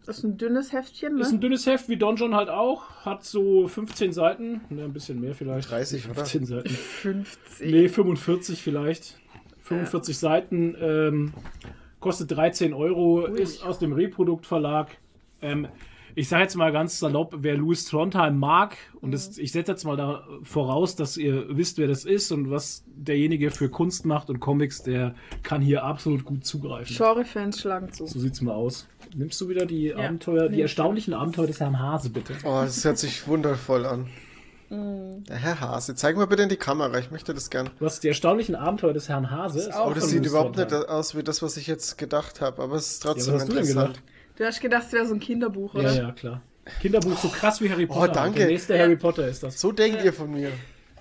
Das 0.04 0.18
ist 0.18 0.24
ein 0.24 0.36
dünnes 0.36 0.72
Heftchen, 0.72 1.18
Ist 1.18 1.30
ne? 1.30 1.38
ein 1.38 1.40
dünnes 1.40 1.64
Heft, 1.66 1.88
wie 1.88 1.96
Donjon 1.96 2.34
halt 2.34 2.48
auch. 2.48 3.04
Hat 3.04 3.24
so 3.24 3.68
15 3.68 4.12
Seiten. 4.12 4.60
Ne, 4.68 4.84
ein 4.84 4.92
bisschen 4.92 5.20
mehr 5.20 5.34
vielleicht. 5.34 5.70
30, 5.70 6.06
oder? 6.06 6.14
15 6.14 6.46
Seiten. 6.46 6.68
50. 6.68 7.70
Nee, 7.70 7.88
45 7.88 8.60
vielleicht. 8.62 9.18
45 9.60 10.18
Seiten. 10.18 10.76
Ähm, 10.80 11.32
kostet 12.00 12.32
13 12.32 12.74
Euro. 12.74 13.26
Ist 13.26 13.64
aus 13.64 13.78
dem 13.78 13.92
Reproduktverlag. 13.92 14.88
Ähm, 15.40 15.68
ich 16.14 16.28
sage 16.28 16.42
jetzt 16.42 16.56
mal 16.56 16.72
ganz 16.72 16.98
salopp, 16.98 17.36
wer 17.38 17.56
Louis 17.56 17.86
Trondheim 17.86 18.38
mag, 18.38 18.76
und 19.00 19.12
das, 19.12 19.38
ich 19.38 19.52
setze 19.52 19.72
jetzt 19.72 19.84
mal 19.84 19.96
da 19.96 20.26
voraus, 20.42 20.94
dass 20.94 21.16
ihr 21.16 21.56
wisst, 21.56 21.78
wer 21.78 21.88
das 21.88 22.04
ist 22.04 22.30
und 22.32 22.50
was 22.50 22.84
derjenige 22.86 23.50
für 23.50 23.70
Kunst 23.70 24.04
macht 24.04 24.28
und 24.28 24.38
Comics, 24.38 24.82
der 24.82 25.14
kann 25.42 25.62
hier 25.62 25.84
absolut 25.84 26.24
gut 26.24 26.44
zugreifen. 26.44 26.94
Genre-Fans 26.94 27.60
schlagen 27.60 27.92
zu. 27.92 28.06
So 28.06 28.18
sieht's 28.18 28.42
mal 28.42 28.52
aus. 28.52 28.86
Nimmst 29.14 29.40
du 29.40 29.48
wieder 29.48 29.66
die 29.66 29.94
Abenteuer, 29.94 30.48
die 30.48 30.60
erstaunlichen 30.62 31.12
Abenteuer 31.14 31.46
des 31.46 31.60
Herrn 31.60 31.78
Hase, 31.78 32.10
bitte? 32.10 32.34
Oh, 32.44 32.62
das 32.64 32.84
hört 32.84 32.98
sich 32.98 33.26
wundervoll 33.26 33.84
an. 33.86 34.08
Der 34.70 35.36
Herr 35.36 35.60
Hase, 35.60 35.94
zeig 35.94 36.16
mal 36.16 36.26
bitte 36.26 36.44
in 36.44 36.48
die 36.48 36.56
Kamera, 36.56 36.98
ich 36.98 37.10
möchte 37.10 37.34
das 37.34 37.50
gern. 37.50 37.68
Was 37.78 38.00
die 38.00 38.08
erstaunlichen 38.08 38.54
Abenteuer 38.54 38.94
des 38.94 39.06
Herrn 39.10 39.30
Hase 39.30 39.58
ist 39.60 39.74
auch 39.74 39.86
Aber 39.86 39.94
das 39.94 40.08
sieht 40.08 40.24
überhaupt 40.24 40.56
nicht 40.56 40.72
aus 40.72 41.14
wie 41.14 41.22
das, 41.22 41.42
was 41.42 41.58
ich 41.58 41.66
jetzt 41.66 41.98
gedacht 41.98 42.40
habe, 42.40 42.62
aber 42.62 42.76
es 42.76 42.92
ist 42.92 43.04
Ja, 43.04 43.12
trotzdem 43.12 43.34
was 43.34 43.40
hast 43.42 43.48
du 43.50 43.52
denn 43.54 43.64
interessant. 43.64 43.94
gedacht? 43.96 44.04
Du 44.38 44.44
hast 44.46 44.60
gedacht, 44.62 44.84
es 44.86 44.92
wäre 44.94 45.06
so 45.06 45.12
ein 45.14 45.20
Kinderbuch, 45.20 45.74
oder? 45.74 45.92
Ja, 45.92 46.02
ja, 46.04 46.12
klar. 46.12 46.40
Kinderbuch 46.80 47.18
so 47.18 47.28
krass 47.28 47.60
wie 47.60 47.68
Harry 47.68 47.86
Potter. 47.86 48.10
Oh, 48.10 48.14
danke. 48.14 48.38
Der 48.38 48.48
nächste 48.48 48.78
Harry 48.78 48.96
Potter 48.96 49.28
ist 49.28 49.42
das. 49.42 49.60
So 49.60 49.72
denkt 49.72 50.02
ihr 50.04 50.12
von 50.12 50.30
mir. 50.30 50.52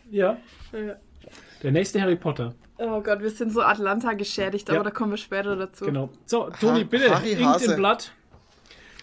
Ja. 0.09 0.35
Ja. 0.73 0.95
Der 1.63 1.71
nächste 1.71 2.01
Harry 2.01 2.17
Potter. 2.17 2.53
Oh 2.83 3.01
Gott, 3.01 3.21
wir 3.21 3.29
sind 3.29 3.53
so 3.53 3.61
Atlanta 3.61 4.13
geschädigt, 4.13 4.69
aber 4.69 4.79
Ja. 4.79 4.83
da 4.83 4.89
kommen 4.91 5.11
wir 5.11 5.17
später 5.17 5.55
dazu. 5.55 5.85
Genau. 5.85 6.09
So, 6.25 6.49
Toni, 6.59 6.83
bitte. 6.83 7.13
Harry 7.13 7.33
Inkt 7.33 7.61
in 7.61 7.75
Blatt. 7.75 8.11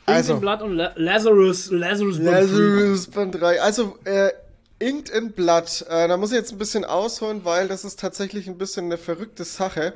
Inkt 0.07 0.09
Also. 0.09 0.35
in 0.35 0.41
Blatt 0.41 0.63
und 0.63 0.73
La 0.75 0.93
Lazarus. 0.97 1.71
Lazarus. 1.71 2.19
Lazarus 2.19 3.07
Band 3.07 3.41
3. 3.41 3.61
Also, 3.63 3.97
äh, 4.05 4.31
Inked 4.81 5.11
in 5.11 5.33
Blood. 5.33 5.87
Äh, 5.89 6.09
da 6.09 6.17
muss 6.17 6.31
ich 6.31 6.37
jetzt 6.39 6.53
ein 6.53 6.59
bisschen 6.59 6.85
ausholen, 6.85 7.45
weil 7.45 7.69
das 7.69 7.85
ist 7.85 7.99
tatsächlich 8.01 8.47
ein 8.49 8.59
bisschen 8.59 8.87
eine 8.87 8.97
verrückte 8.99 9.45
Sache. 9.45 9.93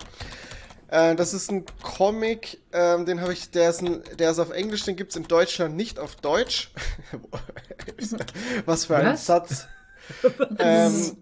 Äh, 0.88 1.14
das 1.14 1.34
ist 1.34 1.50
ein 1.50 1.64
Comic, 1.82 2.60
ähm, 2.72 3.06
den 3.06 3.20
habe 3.20 3.32
ich, 3.32 3.50
der 3.50 3.70
ist, 3.70 3.80
ein, 3.80 4.02
der 4.18 4.30
ist 4.32 4.38
auf 4.38 4.50
Englisch, 4.50 4.84
den 4.84 4.96
gibt's 4.96 5.16
in 5.16 5.22
Deutschland 5.24 5.76
nicht 5.76 5.98
auf 5.98 6.16
Deutsch. 6.16 6.70
Was 8.66 8.86
für 8.86 8.96
ein 8.96 9.06
Was? 9.14 9.26
Satz. 9.26 9.66
ähm, 10.58 11.16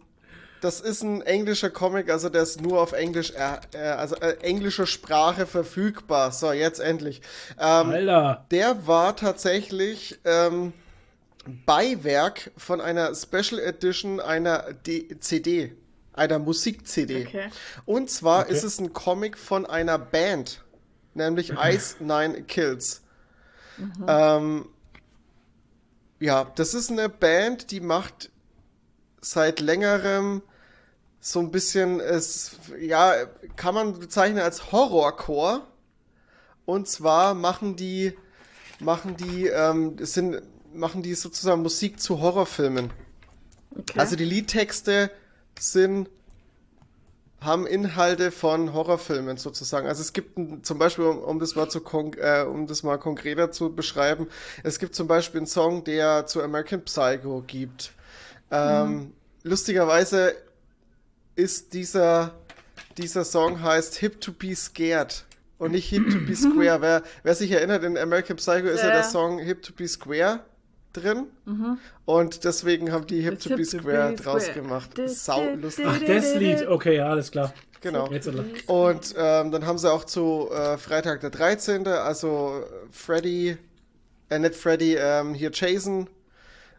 das 0.61 0.81
ist 0.81 1.03
ein 1.03 1.23
englischer 1.23 1.71
Comic, 1.71 2.11
also 2.11 2.29
der 2.29 2.43
ist 2.43 2.61
nur 2.61 2.81
auf 2.81 2.93
Englisch, 2.93 3.33
äh, 3.33 3.59
äh, 3.77 3.79
also 3.93 4.17
äh, 4.17 4.37
englischer 4.43 4.87
Sprache 4.87 5.47
verfügbar. 5.47 6.33
So, 6.33 6.53
jetzt 6.53 6.81
endlich. 6.81 7.23
Ähm, 7.59 7.91
Alter. 7.91 8.47
der 8.51 8.87
war 8.87 9.17
tatsächlich 9.17 10.19
ähm, 10.25 10.73
Beiwerk 11.67 12.51
von 12.57 12.81
einer 12.81 13.15
Special 13.15 13.59
Edition 13.59 14.21
einer 14.21 14.73
D 14.73 15.19
CD, 15.21 15.73
einer 16.13 16.39
Musik-CD. 16.39 17.27
Okay. 17.27 17.51
Und 17.87 18.11
zwar 18.11 18.43
Okay. 18.45 18.53
ist 18.53 18.63
es 18.65 18.79
ein 18.79 18.93
Comic 18.93 19.39
von 19.39 19.65
einer 19.67 19.99
Band, 19.99 20.63
nämlich 21.15 21.53
Ice 21.59 21.97
Nine 22.01 22.43
Kills. 22.43 23.03
Ähm, 24.07 24.69
ja, 26.19 26.45
das 26.57 26.75
ist 26.75 26.91
eine 26.91 27.09
Band, 27.09 27.71
die 27.71 27.81
macht 27.81 28.31
seit 29.23 29.61
längerem 29.61 30.43
so 31.21 31.41
ein 31.41 31.51
bisschen, 31.51 32.01
es, 32.01 32.53
ja, 32.79 33.15
kann 33.57 33.75
man 33.75 33.99
bezeichnen 33.99 34.41
als 34.41 34.73
Horrorcore. 34.73 35.63
Und 36.65 36.89
zwar 36.89 37.35
machen 37.35 37.77
die, 37.77 38.17
machen 38.79 39.17
die, 39.17 39.47
ähm, 39.47 39.97
es 40.01 40.15
sind, 40.15 40.43
machen 40.73 41.03
die 41.03 41.15
sozusagen 41.15 41.63
Musik 41.63 42.01
zu 42.01 42.21
Horrorfilmen. 42.21 42.91
Okay. 43.77 43.99
Also 43.99 44.17
die 44.17 44.25
Liedtexte 44.25 45.11
sind 45.59 46.09
haben 47.41 47.67
Inhalte 47.67 48.33
von 48.33 48.75
Horrorfilmen 48.75 49.39
sozusagen. 49.39 49.87
Also 49.87 50.03
es 50.03 50.13
gibt 50.13 50.37
ein, 50.37 50.63
zum 50.63 50.79
Beispiel, 50.79 51.07
um, 51.07 51.19
um 51.19 51.39
das 51.39 51.55
mal 51.55 51.71
zu 51.71 51.81
äh, 52.19 52.43
um 52.43 52.67
das 52.67 52.83
mal 52.83 52.99
konkreter 52.99 53.51
zu 53.51 53.75
beschreiben, 53.75 54.29
es 54.63 54.79
gibt 54.79 54.95
zum 54.95 55.07
Beispiel 55.07 55.41
einen 55.41 55.47
Song, 55.47 55.83
der 55.85 56.27
zu 56.27 56.43
American 56.43 56.83
Psycho 56.83 57.43
gibt. 57.47 57.93
Ähm, 58.51 59.13
Lustigerweise 59.43 60.35
ist 61.41 61.73
dieser 61.73 62.35
dieser 62.99 63.25
Song 63.25 63.63
heißt 63.63 63.97
Hip 63.97 64.21
to 64.21 64.33
be 64.33 64.55
Scared 64.55 65.25
und 65.59 65.73
nicht 65.73 65.89
Hip 65.89 66.11
to 66.11 66.19
be 66.21 66.35
Square. 66.37 66.81
wer, 66.81 67.03
wer 67.23 67.35
sich 67.35 67.51
erinnert, 67.51 67.83
in 67.85 67.97
American 67.97 68.37
Psycho 68.37 68.67
ist 68.69 68.81
ja, 68.83 68.89
Ja, 68.89 68.95
der. 68.95 69.05
Song 69.05 69.39
Hip 69.39 69.63
to 69.63 69.73
be 69.73 69.87
Square 69.89 70.41
drin. 70.93 71.27
Und 72.05 72.45
deswegen 72.45 72.91
haben 72.93 73.07
die 73.07 73.21
Hip 73.23 73.35
It's 73.35 73.45
to 73.45 73.51
be 73.51 73.57
Hip 73.57 73.71
to 73.71 73.77
be 73.79 73.83
Square 73.83 74.15
draus 74.17 74.43
Square. 74.45 74.61
gemacht. 74.61 74.91
Sau 75.07 75.55
lustig. 75.55 75.87
Ach, 75.89 75.99
das 76.01 76.35
Lied. 76.35 76.67
Okay, 76.67 76.97
ja, 76.97 77.09
alles 77.09 77.31
klar. 77.31 77.55
Genau. 77.81 78.11
Und 78.67 79.15
ähm, 79.17 79.51
dann 79.53 79.65
haben 79.67 79.79
sie 79.79 79.91
auch 79.91 80.05
zu 80.05 80.51
äh, 80.53 80.77
Freitag 80.77 81.21
der 81.21 81.31
13., 81.31 81.87
also 81.87 82.61
äh, 82.63 82.67
Freddy, 82.91 83.57
äh, 84.29 84.39
nicht 84.39 84.55
Freddy, 84.57 84.97
ähm, 84.97 85.33
hier 85.33 85.51
Jason, 85.55 86.09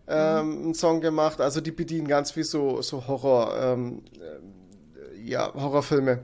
ähm, 0.08 0.64
einen 0.64 0.74
Song 0.74 1.02
gemacht. 1.02 1.42
Also 1.42 1.62
die 1.62 1.72
bedienen 1.72 2.08
ganz 2.08 2.32
viel 2.32 2.44
so, 2.44 2.82
so 2.82 3.08
Horror, 3.08 3.56
ähm, 3.60 4.04
äh, 4.20 5.20
ja, 5.22 5.54
Horrorfilme. 5.54 6.20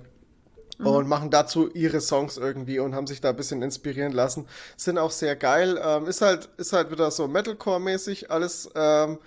Und 0.80 1.08
machen 1.08 1.32
dazu 1.32 1.72
ihre 1.74 2.02
Songs 2.02 2.38
irgendwie 2.38 2.78
und 2.78 2.94
haben 2.94 3.08
sich 3.08 3.20
da 3.20 3.30
ein 3.30 3.36
bisschen 3.36 3.64
inspirieren 3.64 4.12
lassen. 4.12 4.46
Sind 4.76 5.00
auch 5.00 5.10
sehr 5.10 5.36
geil. 5.36 5.82
Ähm, 5.84 6.06
ist 6.06 6.22
halt, 6.22 6.50
ist 6.58 6.72
halt 6.72 6.92
wieder 6.92 7.10
so 7.10 7.28
Metalcore-mäßig. 7.28 8.30
Alles 8.30 8.70
ähm, 8.76 9.18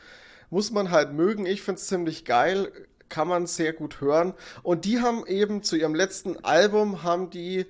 muss 0.51 0.71
man 0.71 0.93
halt 0.93 1.13
mögen. 1.13 1.47
Ich 1.47 1.63
find's 1.63 1.89
ziemlich 1.89 2.25
geil. 2.25 2.71
kann 3.11 3.29
man 3.29 3.47
sehr 3.47 3.75
gut 3.75 4.01
hören. 4.01 4.33
Und 4.63 4.87
die 4.87 5.01
haben 5.01 5.27
eben 5.27 5.63
zu 5.63 5.77
ihrem 5.77 5.95
letzten 5.95 6.43
Album 6.45 7.03
haben 7.03 7.29
die 7.29 7.67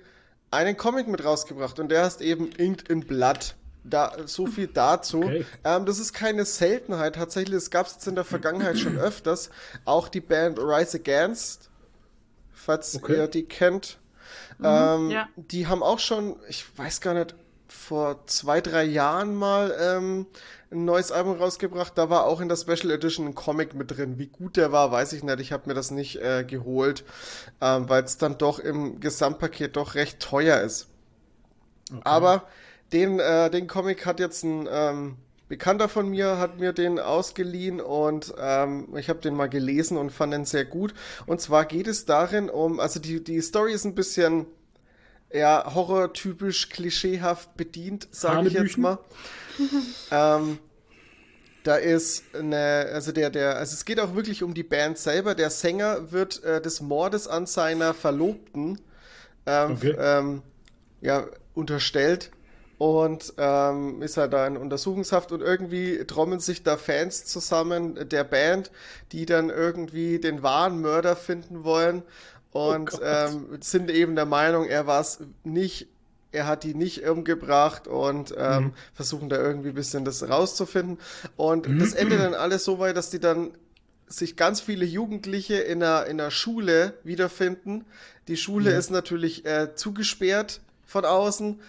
einen 0.51 0.77
Comic 0.77 1.07
mit 1.07 1.25
rausgebracht 1.25 1.79
und 1.79 1.89
der 1.89 2.05
heißt 2.05 2.21
eben 2.21 2.51
Inked 2.51 2.87
in 2.89 3.01
Blood. 3.01 3.55
Da, 3.83 4.15
so 4.25 4.45
viel 4.45 4.67
dazu. 4.67 5.21
Okay. 5.23 5.45
Ähm, 5.63 5.85
das 5.85 5.97
ist 5.99 6.13
keine 6.13 6.45
Seltenheit. 6.45 7.15
Tatsächlich, 7.15 7.55
es 7.57 7.71
gab 7.71 7.87
es 7.87 7.93
jetzt 7.93 8.07
in 8.07 8.15
der 8.15 8.23
Vergangenheit 8.25 8.77
schon 8.77 8.97
öfters. 8.97 9.49
Auch 9.85 10.07
die 10.07 10.21
Band 10.21 10.59
Rise 10.59 10.97
Against, 10.99 11.69
falls 12.53 12.95
Okay. 12.95 13.15
ihr 13.17 13.27
die 13.27 13.43
kennt. 13.43 13.97
ähm, 14.63 15.09
ja. 15.09 15.27
Die 15.35 15.65
haben 15.67 15.81
auch 15.81 15.99
schon, 15.99 16.35
ich 16.47 16.65
weiß 16.77 17.01
gar 17.01 17.15
nicht, 17.15 17.33
vor 17.67 18.27
zwei, 18.27 18.61
drei 18.61 18.83
Jahren 18.83 19.33
mal 19.33 19.75
ähm, 19.79 20.27
ein 20.71 20.85
neues 20.85 21.11
Album 21.11 21.37
rausgebracht. 21.37 21.97
Da 21.97 22.09
war 22.09 22.25
auch 22.25 22.39
in 22.41 22.49
der 22.49 22.57
Special 22.57 22.91
Edition 22.91 23.25
ein 23.27 23.35
Comic 23.35 23.73
mit 23.73 23.91
drin. 23.97 24.19
Wie 24.19 24.27
gut 24.27 24.57
der 24.57 24.71
war, 24.71 24.91
weiß 24.91 25.13
ich 25.13 25.23
nicht. 25.23 25.39
Ich 25.39 25.51
habe 25.53 25.67
mir 25.69 25.73
das 25.73 25.89
nicht 25.89 26.17
äh, 26.21 26.43
geholt, 26.43 27.03
ähm, 27.61 27.89
weil 27.89 28.03
es 28.03 28.17
dann 28.17 28.37
doch 28.37 28.59
im 28.59 28.99
Gesamtpaket 28.99 29.75
doch 29.75 29.95
recht 29.95 30.19
teuer 30.19 30.59
ist. 30.61 30.87
Aber 32.03 32.43
den, 32.93 33.19
äh, 33.19 33.49
den 33.49 33.67
Comic 33.67 34.05
hat 34.05 34.19
jetzt 34.19 34.43
ein 34.43 34.67
ähm, 34.69 35.17
Bekannter 35.47 35.89
von 35.89 36.09
mir, 36.09 36.37
hat 36.37 36.59
mir 36.59 36.71
den 36.71 36.97
ausgeliehen 36.97 37.81
und 37.81 38.33
ähm, 38.39 38.95
ich 38.95 39.09
habe 39.09 39.19
den 39.19 39.35
mal 39.35 39.49
gelesen 39.49 39.97
und 39.97 40.11
fand 40.11 40.33
den 40.33 40.45
sehr 40.45 40.65
gut. 40.65 40.93
Und 41.25 41.41
zwar 41.41 41.65
geht 41.65 41.87
es 41.87 42.05
darin 42.05 42.49
um, 42.49 42.79
also 42.79 42.99
die, 42.99 43.23
die 43.23 43.41
Story 43.41 43.73
ist 43.73 43.85
ein 43.85 43.95
bisschen 43.95 44.45
ja, 45.33 45.73
horrortypisch, 45.73 46.69
klischeehaft 46.69 47.55
bedient, 47.55 48.07
sage 48.11 48.47
ich 48.47 48.53
jetzt 48.53 48.77
mal. 48.77 48.99
ähm, 50.11 50.57
da 51.63 51.75
ist 51.75 52.23
eine, 52.35 52.89
also 52.93 53.11
der, 53.11 53.29
der, 53.29 53.57
also 53.57 53.73
es 53.73 53.85
geht 53.85 53.99
auch 53.99 54.15
wirklich 54.15 54.43
um 54.43 54.53
die 54.53 54.63
Band 54.63 54.97
selber. 54.97 55.35
Der 55.35 55.49
Sänger 55.49 56.11
wird 56.11 56.43
äh, 56.43 56.61
des 56.61 56.81
Mordes 56.81 57.27
an 57.27 57.45
seiner 57.45 57.93
Verlobten 57.93 58.79
ähm, 59.45 59.71
Okay. 59.73 59.95
ähm, 59.97 60.41
ja, 61.01 61.25
unterstellt 61.53 62.31
und 62.81 63.33
ähm, 63.37 64.01
ist 64.01 64.17
halt 64.17 64.33
da 64.33 64.47
in 64.47 64.57
Untersuchungshaft 64.57 65.31
und 65.31 65.41
irgendwie 65.41 66.03
trommeln 66.05 66.39
sich 66.39 66.63
da 66.63 66.77
Fans 66.77 67.25
zusammen 67.25 68.09
der 68.09 68.23
Band, 68.23 68.71
die 69.11 69.27
dann 69.27 69.51
irgendwie 69.51 70.17
den 70.19 70.41
wahren 70.41 70.81
Mörder 70.81 71.15
finden 71.15 71.63
wollen 71.63 72.01
und 72.51 72.89
Gott. 72.89 73.01
ähm, 73.03 73.59
sind 73.61 73.91
eben 73.91 74.15
der 74.15 74.25
Meinung, 74.25 74.65
er 74.65 74.87
war 74.87 74.99
es 74.99 75.19
nicht, 75.43 75.89
er 76.31 76.47
hat 76.47 76.63
die 76.63 76.73
nicht 76.73 77.07
umgebracht 77.07 77.87
und 77.87 78.33
ähm, 78.35 78.73
versuchen 78.95 79.29
da 79.29 79.37
irgendwie 79.37 79.69
ein 79.69 79.75
bisschen 79.75 80.03
das 80.03 80.27
rauszufinden. 80.27 80.97
Und 81.35 81.69
das 81.77 81.93
endet 81.93 82.19
dann 82.19 82.33
alles 82.33 82.63
so 82.63 82.79
weit, 82.79 82.97
dass 82.97 83.11
die 83.11 83.19
dann 83.19 83.51
sich 84.07 84.35
ganz 84.37 84.59
viele 84.59 84.85
Jugendliche 84.85 85.57
in 85.57 85.83
einer, 85.83 86.07
in 86.07 86.19
einer 86.19 86.31
Schule 86.31 86.95
wiederfinden. 87.03 87.85
Die 88.27 88.37
Schule 88.37 88.71
Ja. 88.71 88.79
ist 88.79 88.89
natürlich 88.89 89.45
äh, 89.45 89.75
zugesperrt 89.75 90.61
von 90.83 91.05
außen 91.05 91.59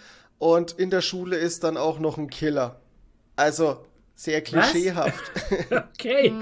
und 0.43 0.73
in 0.73 0.89
der 0.89 0.99
Schule 0.99 1.37
ist 1.37 1.63
dann 1.63 1.77
auch 1.77 1.99
noch 1.99 2.17
ein 2.17 2.29
Killer. 2.29 2.75
Also 3.37 3.77
sehr 4.13 4.41
klischeehaft. 4.41 5.23
Okay. 5.71 6.33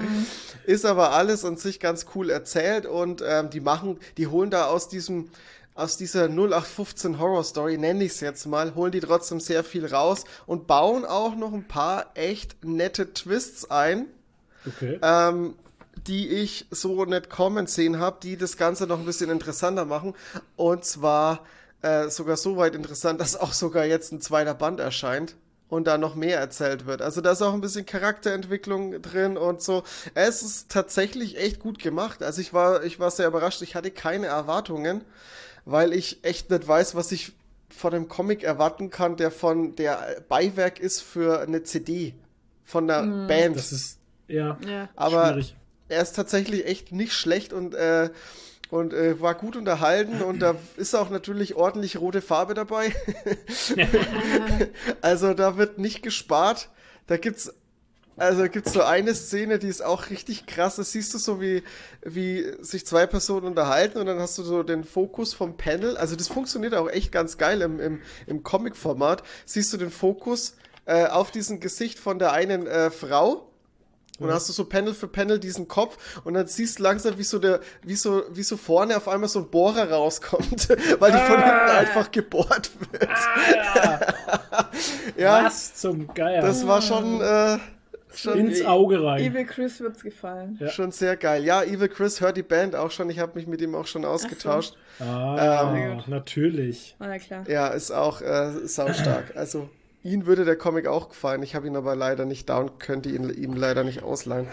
ist 0.64 0.84
aber 0.84 1.12
alles 1.12 1.44
an 1.44 1.56
sich 1.56 1.78
ganz 1.78 2.06
cool 2.16 2.28
erzählt 2.28 2.84
und 2.84 3.22
ähm, 3.24 3.50
die 3.50 3.60
machen, 3.60 4.00
die 4.16 4.26
holen 4.26 4.50
da 4.50 4.66
aus 4.66 4.88
diesem 4.88 5.30
aus 5.74 5.96
dieser 5.96 6.24
0815 6.24 7.18
Horror 7.20 7.44
Story, 7.44 7.78
nenne 7.78 8.02
ich 8.04 8.12
es 8.12 8.20
jetzt 8.20 8.44
mal, 8.46 8.74
holen 8.74 8.90
die 8.90 9.00
trotzdem 9.00 9.38
sehr 9.38 9.62
viel 9.62 9.86
raus 9.86 10.24
und 10.46 10.66
bauen 10.66 11.04
auch 11.04 11.36
noch 11.36 11.52
ein 11.52 11.68
paar 11.68 12.10
echt 12.14 12.64
nette 12.64 13.14
Twists 13.14 13.70
ein 13.70 14.06
Okay. 14.66 14.98
ähm, 15.00 15.54
die 16.08 16.28
ich 16.28 16.66
so 16.70 17.04
nicht 17.04 17.30
kommen 17.30 17.68
sehen 17.68 18.00
habe, 18.00 18.18
die 18.20 18.36
das 18.36 18.56
Ganze 18.56 18.86
noch 18.88 18.98
ein 18.98 19.06
bisschen 19.06 19.30
interessanter 19.30 19.84
machen. 19.84 20.14
Und 20.56 20.84
zwar 20.84 21.44
äh, 21.82 22.08
sogar 22.08 22.36
so 22.36 22.56
weit 22.56 22.74
interessant, 22.74 23.20
dass 23.20 23.36
auch 23.36 23.52
sogar 23.52 23.84
jetzt 23.84 24.12
ein 24.12 24.20
zweiter 24.20 24.54
Band 24.54 24.80
erscheint 24.80 25.36
und 25.68 25.86
da 25.86 25.98
noch 25.98 26.14
mehr 26.14 26.38
erzählt 26.38 26.86
wird. 26.86 27.00
Also 27.02 27.20
da 27.20 27.32
ist 27.32 27.42
auch 27.42 27.54
ein 27.54 27.60
bisschen 27.60 27.86
Charakterentwicklung 27.86 29.00
drin 29.00 29.36
und 29.36 29.62
so. 29.62 29.82
Es 30.14 30.42
ist 30.42 30.70
tatsächlich 30.70 31.38
echt 31.38 31.60
gut 31.60 31.78
gemacht. 31.78 32.22
Also 32.22 32.40
ich 32.40 32.52
war, 32.52 32.84
ich 32.84 33.00
war 33.00 33.10
sehr 33.10 33.26
überrascht. 33.28 33.62
Ich 33.62 33.74
hatte 33.74 33.90
keine 33.90 34.26
Erwartungen, 34.26 35.02
weil 35.64 35.92
ich 35.92 36.24
echt 36.24 36.50
nicht 36.50 36.68
weiß, 36.68 36.94
was 36.94 37.10
ich 37.10 37.32
von 37.70 37.90
dem 37.92 38.06
Comic 38.08 38.42
erwarten 38.42 38.90
kann, 38.90 39.16
der 39.16 39.30
von 39.30 39.74
der 39.76 40.22
Beiwerk 40.28 40.78
ist 40.78 41.00
für 41.00 41.40
eine 41.40 41.62
CD 41.62 42.14
von 42.64 42.86
der 42.86 43.02
Band. 43.26 43.56
Das 43.56 43.72
ist, 43.72 43.98
ja, 44.28 44.58
Ja. 44.66 44.88
Aber 44.94 45.28
schwierig. 45.32 45.56
er 45.88 46.02
ist 46.02 46.12
tatsächlich 46.14 46.66
echt 46.66 46.92
nicht 46.92 47.14
schlecht 47.14 47.52
und, 47.54 47.74
äh, 47.74 48.10
und 48.72 48.94
äh, 48.94 49.20
war 49.20 49.34
gut 49.34 49.54
unterhalten 49.54 50.22
und 50.22 50.40
da 50.40 50.56
ist 50.78 50.94
auch 50.94 51.10
natürlich 51.10 51.56
ordentlich 51.56 52.00
rote 52.00 52.22
Farbe 52.22 52.54
dabei. 52.54 52.90
also 55.02 55.34
da 55.34 55.58
wird 55.58 55.76
nicht 55.76 56.02
gespart. 56.02 56.70
Da 57.06 57.18
gibt's 57.18 57.52
also 58.16 58.48
gibt's 58.48 58.72
so 58.72 58.82
eine 58.82 59.14
Szene, 59.14 59.58
die 59.58 59.68
ist 59.68 59.84
auch 59.84 60.08
richtig 60.08 60.46
krass. 60.46 60.76
Das 60.76 60.92
siehst 60.92 61.12
du 61.12 61.18
so, 61.18 61.38
wie, 61.38 61.62
wie 62.02 62.46
sich 62.60 62.86
zwei 62.86 63.06
Personen 63.06 63.46
unterhalten 63.46 63.98
und 63.98 64.06
dann 64.06 64.18
hast 64.18 64.38
du 64.38 64.42
so 64.42 64.62
den 64.62 64.84
Fokus 64.84 65.34
vom 65.34 65.58
Panel. 65.58 65.98
Also 65.98 66.16
das 66.16 66.28
funktioniert 66.28 66.74
auch 66.74 66.88
echt 66.88 67.12
ganz 67.12 67.36
geil 67.36 67.60
im, 67.60 67.78
im, 67.78 68.00
im 68.26 68.42
Comic-Format. 68.42 69.22
Siehst 69.44 69.70
du 69.74 69.76
den 69.76 69.90
Fokus 69.90 70.56
äh, 70.86 71.06
auf 71.06 71.30
diesem 71.30 71.60
Gesicht 71.60 71.98
von 71.98 72.18
der 72.18 72.32
einen 72.32 72.66
äh, 72.66 72.90
Frau 72.90 73.51
und 74.22 74.28
dann 74.28 74.36
hast 74.36 74.48
du 74.48 74.52
so 74.52 74.64
Panel 74.64 74.94
für 74.94 75.08
Panel 75.08 75.38
diesen 75.38 75.68
Kopf 75.68 76.20
und 76.24 76.34
dann 76.34 76.46
siehst 76.46 76.78
du 76.78 76.82
langsam, 76.82 77.18
wie 77.18 77.22
so 77.24 77.38
der, 77.38 77.60
wie 77.82 77.94
so, 77.96 78.22
wie 78.32 78.42
so 78.42 78.56
vorne 78.56 78.96
auf 78.96 79.08
einmal 79.08 79.28
so 79.28 79.40
ein 79.40 79.50
Bohrer 79.50 79.90
rauskommt, 79.90 80.68
weil 81.00 81.12
die 81.12 81.18
von 81.18 81.36
Ah. 81.36 81.66
hinten 81.66 81.76
einfach 81.78 82.10
gebohrt 82.10 82.70
wird. 82.92 83.08
Ah, 83.74 84.00
Ja, 85.16 85.44
Was 85.44 85.74
zum 85.74 86.06
Geier. 86.14 86.40
das 86.42 86.66
war 86.66 86.80
schon, 86.82 87.20
äh, 87.20 87.58
schon, 88.14 88.38
ins 88.38 88.64
Auge 88.64 89.02
rein. 89.02 89.22
Evil 89.22 89.44
Chris 89.46 89.80
wird's 89.80 90.02
gefallen. 90.02 90.56
Ja. 90.60 90.68
schon 90.68 90.92
sehr 90.92 91.16
geil. 91.16 91.44
Ja, 91.44 91.62
Evil 91.62 91.88
Chris 91.88 92.20
hört 92.20 92.36
die 92.36 92.42
Band 92.42 92.74
auch 92.76 92.90
schon. 92.90 93.08
Ich 93.10 93.18
habe 93.18 93.32
mich 93.34 93.46
mit 93.46 93.60
ihm 93.60 93.74
auch 93.74 93.86
schon 93.86 94.04
ausgetauscht. 94.04 94.74
Ah, 95.00 95.74
Ähm, 95.74 96.02
natürlich. 96.06 96.96
Na 96.98 97.12
ja, 97.14 97.18
klar. 97.18 97.48
Ja, 97.48 97.68
ist 97.68 97.90
auch 97.90 98.20
äh, 98.20 98.66
saustark. 98.66 99.36
Also 99.36 99.68
ihn 100.02 100.26
würde 100.26 100.44
der 100.44 100.56
Comic 100.56 100.86
auch 100.86 101.08
gefallen. 101.08 101.42
Ich 101.42 101.54
habe 101.54 101.66
ihn 101.66 101.76
aber 101.76 101.94
leider 101.94 102.24
nicht 102.24 102.48
da 102.48 102.58
und 102.58 102.80
könnte 102.80 103.08
ihn 103.08 103.30
ihm 103.30 103.54
leider 103.54 103.84
nicht 103.84 104.02
ausleihen. 104.02 104.46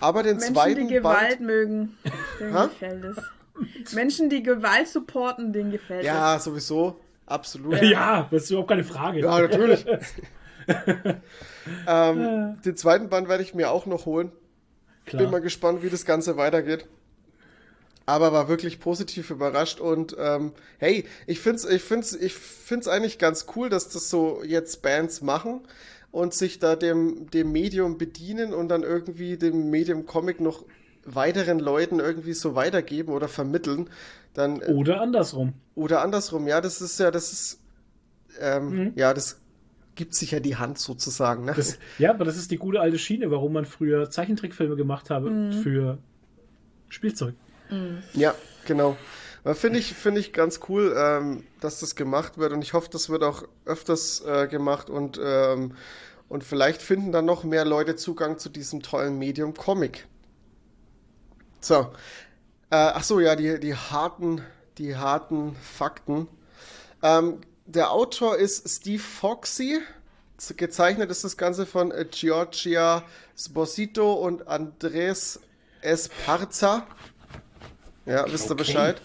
Aber 0.00 0.22
den 0.22 0.36
Menschen, 0.36 0.54
zweiten 0.54 0.88
die 0.88 0.94
Gewalt 0.94 1.38
Band, 1.38 1.40
mögen, 1.40 1.96
denen 2.40 2.54
Ha? 2.54 2.66
gefällt 2.66 3.04
es. 3.04 3.94
Menschen, 3.94 4.28
die 4.28 4.42
Gewalt 4.42 4.88
supporten, 4.88 5.52
denen 5.52 5.70
gefällt 5.70 6.00
es. 6.00 6.06
ja, 6.06 6.38
sowieso, 6.38 7.00
absolut. 7.24 7.80
Ja, 7.82 8.28
das 8.30 8.44
ist 8.44 8.50
überhaupt 8.50 8.68
keine 8.68 8.84
Frage. 8.84 9.20
Ja, 9.20 9.40
natürlich. 9.40 9.86
ähm, 11.86 12.58
den 12.64 12.76
zweiten 12.76 13.08
Band 13.08 13.28
werde 13.28 13.42
ich 13.42 13.54
mir 13.54 13.70
auch 13.70 13.86
noch 13.86 14.06
holen. 14.06 14.32
Bin 15.10 15.22
mal 15.22 15.28
Klar. 15.28 15.40
gespannt, 15.40 15.82
wie 15.82 15.90
das 15.90 16.04
Ganze 16.04 16.36
weitergeht. 16.36 16.86
Aber 18.06 18.32
war 18.32 18.48
wirklich 18.48 18.78
positiv 18.78 19.30
überrascht 19.30 19.80
und 19.80 20.16
ähm, 20.18 20.52
hey, 20.78 21.04
ich 21.26 21.40
find's, 21.40 21.64
ich 21.64 21.82
find's, 21.82 22.14
ich 22.14 22.34
find's 22.34 22.86
eigentlich 22.86 23.18
ganz 23.18 23.46
cool, 23.56 23.68
dass 23.68 23.88
das 23.88 24.08
so 24.08 24.44
jetzt 24.44 24.80
Bands 24.82 25.22
machen 25.22 25.62
und 26.12 26.32
sich 26.32 26.60
da 26.60 26.76
dem, 26.76 27.28
dem 27.30 27.50
Medium 27.50 27.98
bedienen 27.98 28.54
und 28.54 28.68
dann 28.68 28.84
irgendwie 28.84 29.36
dem 29.36 29.70
Medium 29.70 30.06
Comic 30.06 30.40
noch 30.40 30.64
weiteren 31.04 31.58
Leuten 31.58 32.00
irgendwie 32.00 32.32
so 32.32 32.54
weitergeben 32.54 33.12
oder 33.12 33.28
vermitteln. 33.28 33.90
Dann 34.34 34.60
äh, 34.60 34.72
Oder 34.72 35.00
andersrum. 35.00 35.54
oder 35.74 36.02
andersrum, 36.02 36.46
ja, 36.46 36.60
das 36.60 36.80
ist 36.80 37.00
ja, 37.00 37.10
das 37.10 37.32
ist, 37.32 37.60
ähm, 38.40 38.92
ja, 38.94 39.14
das 39.14 39.40
gibt 39.94 40.14
sich 40.14 40.30
ja 40.30 40.40
die 40.40 40.56
Hand 40.56 40.78
sozusagen. 40.78 41.44
Ne? 41.44 41.54
Das, 41.56 41.78
ja, 41.98 42.10
aber 42.10 42.24
das 42.24 42.36
ist 42.36 42.50
die 42.50 42.58
gute 42.58 42.80
alte 42.80 42.98
Schiene, 42.98 43.30
warum 43.30 43.52
man 43.52 43.64
früher 43.64 44.10
Zeichentrickfilme 44.10 44.76
gemacht 44.76 45.10
habe 45.10 45.52
für 45.62 45.98
Spielzeug. 46.88 47.34
Ja, 48.12 48.34
genau. 48.66 48.96
Finde 49.54 49.78
ich, 49.78 49.94
finde 49.94 50.20
ich 50.20 50.32
ganz 50.32 50.60
cool, 50.68 50.94
ähm, 50.98 51.44
dass 51.60 51.78
das 51.78 51.94
gemacht 51.94 52.36
wird 52.36 52.52
und 52.52 52.62
ich 52.62 52.72
hoffe, 52.72 52.88
das 52.90 53.08
wird 53.10 53.22
auch 53.22 53.44
öfters 53.64 54.20
äh, 54.26 54.48
gemacht 54.48 54.90
und, 54.90 55.20
ähm, 55.22 55.76
und 56.28 56.42
vielleicht 56.42 56.82
finden 56.82 57.12
dann 57.12 57.26
noch 57.26 57.44
mehr 57.44 57.64
Leute 57.64 57.94
Zugang 57.94 58.38
zu 58.38 58.48
diesem 58.48 58.82
tollen 58.82 59.18
Medium 59.18 59.54
Comic. 59.54 60.08
So. 61.60 61.92
Äh, 62.70 62.76
ach 62.76 63.04
so, 63.04 63.20
ja, 63.20 63.36
die, 63.36 63.60
die 63.60 63.74
harten, 63.76 64.42
die 64.78 64.96
harten 64.96 65.54
Fakten. 65.56 66.26
Ähm, 67.02 67.40
der 67.66 67.92
Autor 67.92 68.36
ist 68.36 68.68
Steve 68.68 69.02
Foxy. 69.02 69.80
Gezeichnet 70.56 71.10
ist 71.10 71.22
das 71.22 71.36
Ganze 71.36 71.66
von 71.66 71.92
äh, 71.92 72.04
Giorgia 72.10 73.04
Sposito 73.36 74.12
und 74.12 74.48
Andres 74.48 75.40
Esparza. 75.82 76.86
Ja, 78.06 78.24
wisst 78.30 78.46
ihr 78.46 78.52
Okay. 78.52 78.58
Bescheid. 78.64 79.02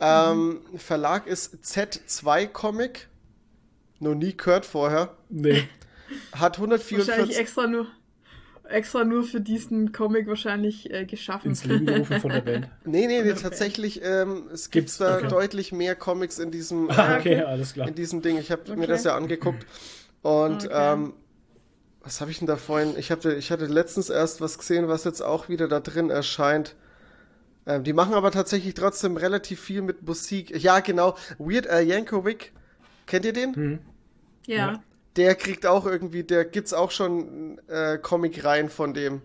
Ähm, 0.00 0.60
Verlag 0.76 1.26
ist 1.26 1.56
Z2 1.64 2.46
Comic. 2.46 3.08
Noch 4.00 4.14
nie 4.14 4.36
gehört 4.36 4.64
vorher. 4.64 5.16
Nee. 5.28 5.68
Hat 6.32 6.60
Wahrscheinlich 6.60 6.80
144. 7.00 7.38
extra 7.38 7.66
nur, 7.66 7.86
extra 8.68 9.04
nur 9.04 9.24
für 9.24 9.40
diesen 9.40 9.92
Comic 9.92 10.28
wahrscheinlich 10.28 10.90
äh, 10.92 11.04
geschaffen. 11.04 11.48
Ins 11.50 11.64
Leben 11.64 11.86
gerufen 11.86 12.20
von 12.20 12.30
der 12.30 12.40
Band. 12.42 12.68
Nee, 12.84 13.06
nee, 13.08 13.22
nee 13.22 13.32
tatsächlich, 13.34 14.00
ähm, 14.04 14.44
es 14.52 14.70
gibt 14.70 14.86
Gibt's, 14.86 14.98
da 14.98 15.16
okay. 15.16 15.28
deutlich 15.28 15.72
mehr 15.72 15.96
Comics 15.96 16.38
in 16.38 16.50
diesem, 16.52 16.88
Ah, 16.90 17.16
äh, 17.16 17.18
okay, 17.18 17.42
alles 17.42 17.74
klar. 17.74 17.88
in 17.88 17.94
diesem 17.94 18.22
Ding. 18.22 18.38
Ich 18.38 18.50
habe 18.52 18.62
mir 18.70 18.82
Okay. 18.82 18.86
das 18.86 19.04
ja 19.04 19.16
angeguckt. 19.16 19.66
Und 20.22 20.66
Okay. 20.66 20.68
ähm, 20.92 21.12
was 22.02 22.20
habe 22.20 22.30
ich 22.30 22.38
denn 22.38 22.46
da 22.46 22.56
vorhin? 22.56 22.94
Ich, 22.96 23.10
hab, 23.10 23.24
ich 23.24 23.50
hatte 23.50 23.66
letztens 23.66 24.08
erst 24.10 24.40
was 24.40 24.56
gesehen, 24.58 24.88
was 24.88 25.04
jetzt 25.04 25.20
auch 25.22 25.48
wieder 25.48 25.66
da 25.68 25.80
drin 25.80 26.08
erscheint. 26.10 26.76
Ähm, 27.68 27.84
die 27.84 27.92
machen 27.92 28.14
aber 28.14 28.30
tatsächlich 28.30 28.72
trotzdem 28.72 29.18
relativ 29.18 29.60
viel 29.60 29.82
mit 29.82 30.02
Musik. 30.02 30.56
Ja, 30.60 30.80
genau. 30.80 31.16
Weird 31.38 31.68
Al 31.68 31.84
Yankovic. 31.84 32.52
Kennt 33.06 33.26
ihr 33.26 33.34
den? 33.34 33.54
Hm. 33.54 33.78
ja. 34.46 34.82
Der 35.16 35.34
kriegt 35.34 35.66
auch 35.66 35.84
irgendwie, 35.84 36.22
der 36.22 36.44
gibt's 36.44 36.72
auch 36.72 36.92
schon 36.92 37.58
äh, 37.66 37.98
Comic-Reihen 37.98 38.68
von 38.68 38.94
dem. 38.94 39.20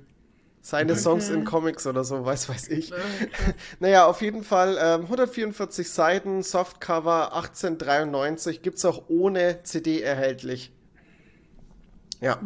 Seine 0.61 0.93
Okay. 0.93 1.01
Songs 1.01 1.29
in 1.29 1.45
Comics 1.45 1.85
oder 1.85 2.03
so, 2.03 2.25
weiß 2.25 2.49
weiß 2.49 2.69
ich. 2.69 2.91
Okay. 2.91 3.01
Naja, 3.79 4.07
auf 4.07 4.21
jeden 4.21 4.43
Fall 4.43 4.77
ähm, 4.81 5.01
144 5.01 5.89
Seiten, 5.89 6.41
Softcover 6.41 7.33
1893, 7.35 8.61
gibt's 8.61 8.85
auch 8.85 9.03
ohne 9.07 9.61
CD 9.63 10.01
erhältlich. 10.01 10.71
Ja. 12.21 12.39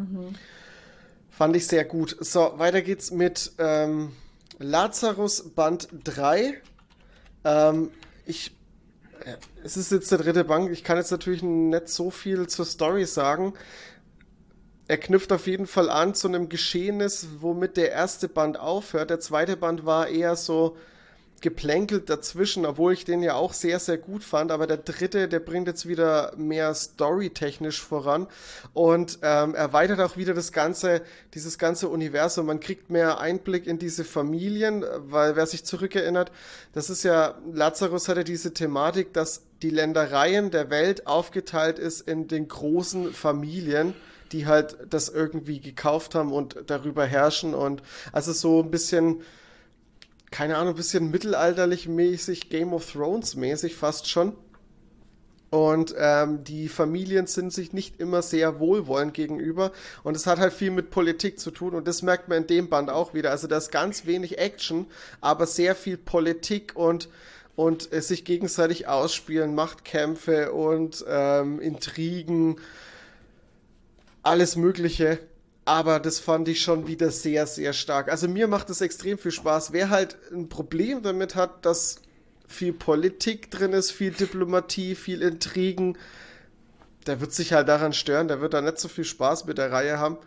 Fand 1.29 1.55
ich 1.55 1.67
sehr 1.67 1.85
gut. 1.85 2.17
So, 2.19 2.53
weiter 2.57 2.81
geht's 2.81 3.11
mit 3.11 3.53
ähm, 3.59 4.11
Lazarus 4.59 5.49
Band 5.53 5.87
3. 6.03 6.61
Ähm, 7.43 7.91
ich, 8.25 8.55
äh, 9.23 9.35
es 9.63 9.77
ist 9.77 9.91
jetzt 9.91 10.11
der 10.11 10.17
dritte 10.17 10.43
Band. 10.43 10.69
Ich 10.71 10.83
kann 10.83 10.97
jetzt 10.97 11.11
natürlich 11.11 11.43
nicht 11.43 11.89
so 11.89 12.09
viel 12.09 12.47
zur 12.47 12.65
Story 12.65 13.05
sagen. 13.05 13.53
Er 14.87 14.97
knüpft 14.97 15.31
auf 15.33 15.47
jeden 15.47 15.67
Fall 15.67 15.89
an 15.89 16.13
zu 16.13 16.27
einem 16.27 16.49
Geschehnis, 16.49 17.27
womit 17.39 17.77
der 17.77 17.91
erste 17.91 18.29
Band 18.29 18.57
aufhört. 18.57 19.09
Der 19.09 19.19
zweite 19.19 19.57
Band 19.57 19.85
war 19.85 20.07
eher 20.07 20.35
so 20.35 20.77
geplänkelt 21.41 22.09
dazwischen, 22.09 22.65
obwohl 22.65 22.93
ich 22.93 23.05
den 23.05 23.21
ja 23.21 23.35
auch 23.35 23.53
sehr, 23.53 23.79
sehr 23.79 23.97
gut 23.97 24.23
fand. 24.23 24.51
Aber 24.51 24.67
der 24.67 24.77
dritte, 24.77 25.27
der 25.27 25.39
bringt 25.39 25.67
jetzt 25.67 25.87
wieder 25.87 26.33
mehr 26.37 26.73
storytechnisch 26.73 27.81
voran 27.81 28.27
und 28.73 29.19
ähm, 29.21 29.55
erweitert 29.55 29.99
auch 29.99 30.17
wieder 30.17 30.33
das 30.33 30.51
ganze, 30.51 31.01
dieses 31.33 31.57
ganze 31.57 31.89
Universum. 31.89 32.47
Man 32.47 32.59
kriegt 32.59 32.89
mehr 32.89 33.19
Einblick 33.19 33.67
in 33.67 33.79
diese 33.79 34.03
Familien, 34.03 34.83
weil 34.97 35.35
wer 35.35 35.45
sich 35.45 35.63
zurückerinnert, 35.63 36.31
das 36.73 36.89
ist 36.89 37.03
ja, 37.03 37.37
Lazarus 37.51 38.07
hatte 38.07 38.23
diese 38.23 38.53
Thematik, 38.53 39.13
dass 39.13 39.43
die 39.61 39.69
Ländereien 39.69 40.51
der 40.51 40.69
Welt 40.69 41.07
aufgeteilt 41.07 41.79
ist 41.79 42.01
in 42.01 42.27
den 42.27 42.47
großen 42.47 43.13
Familien 43.13 43.93
die 44.31 44.45
halt 44.45 44.77
das 44.89 45.09
irgendwie 45.09 45.61
gekauft 45.61 46.13
haben 46.13 46.33
und 46.33 46.57
darüber 46.67 47.05
herrschen 47.05 47.53
und 47.53 47.81
also 48.11 48.33
so 48.33 48.61
ein 48.61 48.71
bisschen 48.71 49.21
keine 50.31 50.57
Ahnung, 50.57 50.75
bisschen 50.75 51.09
mittelalterlich 51.09 51.87
mäßig, 51.87 52.49
Game 52.49 52.73
of 52.73 52.91
Thrones 52.91 53.35
mäßig 53.35 53.75
fast 53.75 54.09
schon. 54.09 54.33
Und 55.49 55.95
ähm, 55.97 56.43
die 56.43 56.67
Familien 56.67 57.25
sind 57.25 57.53
sich 57.53 57.71
nicht 57.71 58.01
immer 58.01 58.21
sehr 58.21 58.59
wohlwollend 58.59 59.13
gegenüber. 59.13 59.71
Und 60.03 60.17
es 60.17 60.27
hat 60.27 60.39
halt 60.39 60.51
viel 60.51 60.71
mit 60.71 60.89
Politik 60.89 61.39
zu 61.39 61.51
tun. 61.51 61.73
Und 61.73 61.87
das 61.87 62.01
merkt 62.01 62.27
man 62.27 62.39
in 62.39 62.47
dem 62.47 62.69
Band 62.69 62.89
auch 62.89 63.13
wieder. 63.13 63.31
Also 63.31 63.47
da 63.47 63.57
ist 63.57 63.71
ganz 63.71 64.05
wenig 64.05 64.39
Action, 64.39 64.87
aber 65.21 65.47
sehr 65.47 65.73
viel 65.73 65.95
Politik 65.95 66.73
und, 66.75 67.07
und 67.55 67.93
äh, 67.93 68.01
sich 68.01 68.25
gegenseitig 68.25 68.87
ausspielen, 68.87 69.55
Machtkämpfe 69.55 70.51
und 70.51 71.05
ähm, 71.07 71.61
Intrigen, 71.61 72.57
alles 74.23 74.57
Mögliche. 74.57 75.19
Aber 75.67 75.99
das 75.99 76.19
fand 76.19 76.47
ich 76.47 76.61
schon 76.61 76.87
wieder 76.87 77.11
sehr, 77.11 77.45
sehr 77.45 77.73
stark. 77.73 78.09
Also 78.09 78.29
mir 78.29 78.47
macht 78.47 78.69
es 78.69 78.79
extrem 78.79 79.17
viel 79.17 79.31
Spaß. 79.33 79.73
Wer 79.73 79.89
halt 79.89 80.15
ein 80.31 80.47
Problem 80.47 81.03
damit 81.03 81.35
hat, 81.35 81.65
dass 81.65 81.97
viel 82.47 82.71
Politik 82.71 83.51
drin 83.51 83.73
ist, 83.73 83.91
viel 83.91 84.11
Diplomatie, 84.11 84.95
viel 84.95 85.21
Intrigen, 85.21 85.97
der 87.05 87.19
wird 87.19 87.33
sich 87.33 87.51
halt 87.51 87.67
daran 87.67 87.91
stören. 87.91 88.29
Der 88.29 88.39
wird 88.39 88.53
da 88.53 88.61
nicht 88.61 88.79
so 88.79 88.87
viel 88.87 89.03
Spaß 89.03 89.43
mit 89.43 89.57
der 89.57 89.73
Reihe 89.73 89.99
haben. 89.99 90.17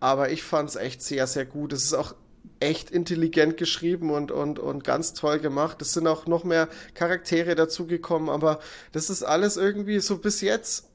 Aber 0.00 0.30
ich 0.30 0.42
fand 0.42 0.68
es 0.68 0.76
echt 0.76 1.00
sehr, 1.02 1.26
sehr 1.26 1.46
gut. 1.46 1.72
Es 1.72 1.84
ist 1.84 1.94
auch 1.94 2.14
echt 2.60 2.90
intelligent 2.90 3.56
geschrieben 3.56 4.10
und, 4.10 4.30
und, 4.30 4.58
und 4.58 4.84
ganz 4.84 5.14
toll 5.14 5.38
gemacht. 5.38 5.80
Es 5.80 5.94
sind 5.94 6.06
auch 6.06 6.26
noch 6.26 6.44
mehr 6.44 6.68
Charaktere 6.92 7.54
dazugekommen, 7.54 8.28
aber 8.28 8.60
das 8.92 9.08
ist 9.08 9.22
alles 9.22 9.56
irgendwie 9.56 10.00
so 10.00 10.18
bis 10.18 10.42
jetzt 10.42 10.89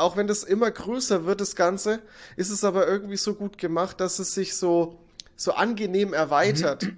auch 0.00 0.16
wenn 0.16 0.26
das 0.26 0.42
immer 0.42 0.70
größer 0.70 1.26
wird, 1.26 1.40
das 1.40 1.56
Ganze, 1.56 2.00
ist 2.36 2.50
es 2.50 2.64
aber 2.64 2.88
irgendwie 2.88 3.16
so 3.16 3.34
gut 3.34 3.58
gemacht, 3.58 4.00
dass 4.00 4.18
es 4.18 4.34
sich 4.34 4.56
so, 4.56 4.98
so 5.36 5.52
angenehm 5.52 6.12
erweitert 6.12 6.88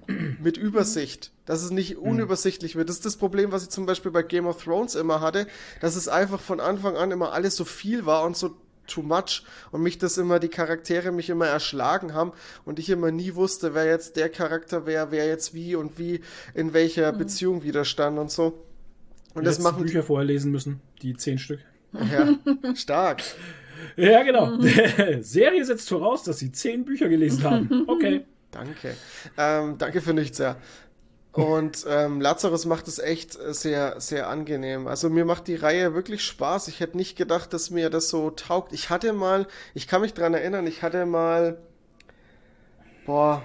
mit 0.41 0.57
Übersicht, 0.57 1.33
dass 1.45 1.63
es 1.63 1.71
nicht 1.71 1.99
unübersichtlich 1.99 2.77
wird. 2.77 2.89
Das 2.89 2.97
ist 2.97 3.07
das 3.07 3.17
Problem, 3.17 3.53
was 3.53 3.65
ich 3.65 3.69
zum 3.71 3.87
Beispiel 3.87 4.11
bei 4.11 4.23
Game 4.23 4.47
of 4.47 4.63
Thrones 4.63 4.95
immer 4.95 5.21
hatte, 5.21 5.47
dass 5.81 5.97
es 5.97 6.09
einfach 6.09 6.41
von 6.41 6.61
Anfang 6.61 6.97
an 6.97 7.11
immer 7.11 7.33
alles 7.33 7.57
so 7.57 7.65
viel 7.65 8.07
war 8.07 8.25
und 8.25 8.37
so 8.37 8.57
too 8.87 9.03
much 9.03 9.45
und 9.71 9.83
mich 9.83 9.99
das 9.99 10.19
immer, 10.19 10.39
die 10.39 10.49
Charaktere 10.49 11.13
mich 11.13 11.31
immer 11.31 11.47
erschlagen 11.47 12.15
haben 12.15 12.33
und 12.65 12.79
ich 12.79 12.91
immer 12.91 13.11
nie 13.11 13.35
wusste, 13.35 13.75
wer 13.75 13.87
jetzt 13.87 14.17
der 14.17 14.29
Charakter 14.29 14.87
wäre, 14.87 15.11
wer 15.11 15.27
jetzt 15.27 15.55
wie 15.55 15.77
und 15.77 15.99
wie 15.99 16.21
in 16.55 16.73
welcher 16.73 17.13
Beziehung 17.13 17.63
widerstand 17.63 18.19
und 18.19 18.31
so. 18.31 18.65
Und 19.35 19.45
das 19.45 19.59
Letzte 19.59 19.63
machen 19.63 19.83
Bücher 19.85 20.03
vorher 20.03 20.27
lesen 20.27 20.53
müssen, 20.53 20.81
die 21.01 21.17
zehn 21.17 21.39
Stück. 21.39 21.61
Ja, 21.93 22.75
stark. 22.75 23.23
Ja, 23.97 24.23
genau. 24.23 24.59
Serie 25.21 25.65
setzt 25.65 25.89
voraus, 25.89 26.23
dass 26.23 26.39
sie 26.39 26.53
zehn 26.53 26.85
Bücher 26.85 27.09
gelesen 27.09 27.43
haben. 27.43 27.85
Okay. 27.89 28.25
Danke. 28.51 28.95
Ähm, 29.37 29.77
danke 29.79 30.01
für 30.01 30.15
nichts, 30.15 30.39
ja. 30.39 30.57
Und 31.33 31.87
ähm, 31.89 32.21
Lazarus 32.21 32.67
macht 32.67 32.87
es 32.87 32.99
echt 32.99 33.39
äh, 33.41 33.55
sehr, 33.55 33.99
sehr 34.01 34.29
angenehm. 34.29 34.87
Also 34.87 35.09
mir 35.09 35.25
macht 35.25 35.49
die 35.49 35.57
Reihe 35.57 35.95
wirklich 35.95 36.23
Spaß. 36.23 36.69
Ich 36.69 36.81
hätte 36.81 36.99
nicht 36.99 37.17
gedacht, 37.17 37.55
dass 37.55 37.71
mir 37.71 37.89
das 37.89 38.11
so 38.11 38.31
taugt. 38.31 38.73
Ich 38.75 38.91
hatte 38.91 39.15
mal, 39.15 39.47
ich 39.73 39.89
kann 39.89 40.03
mich 40.03 40.13
dran 40.13 40.35
erinnern, 40.35 40.67
ich 40.67 40.83
hatte 40.83 41.07
mal, 41.07 41.59
boah, 43.07 43.43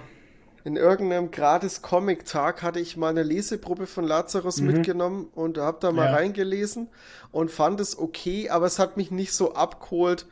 in 0.64 0.76
irgendeinem 0.76 1.30
gratis 1.30 1.82
Comic-Tag 1.82 2.62
hatte 2.62 2.80
ich 2.80 2.96
mal 2.96 3.08
eine 3.10 3.22
Leseprobe 3.22 3.86
von 3.86 4.04
Lazarus 4.04 4.60
mitgenommen 4.60 5.28
und 5.34 5.56
habe 5.58 5.78
da 5.80 5.92
mal 5.92 6.06
Ja. 6.06 6.14
reingelesen 6.16 6.88
und 7.32 7.50
fand 7.50 7.80
es 7.80 7.98
okay, 7.98 8.50
aber 8.50 8.66
es 8.66 8.78
hat 8.78 8.96
mich 8.96 9.10
nicht 9.10 9.32
so 9.32 9.54
abgeholt, 9.54 10.26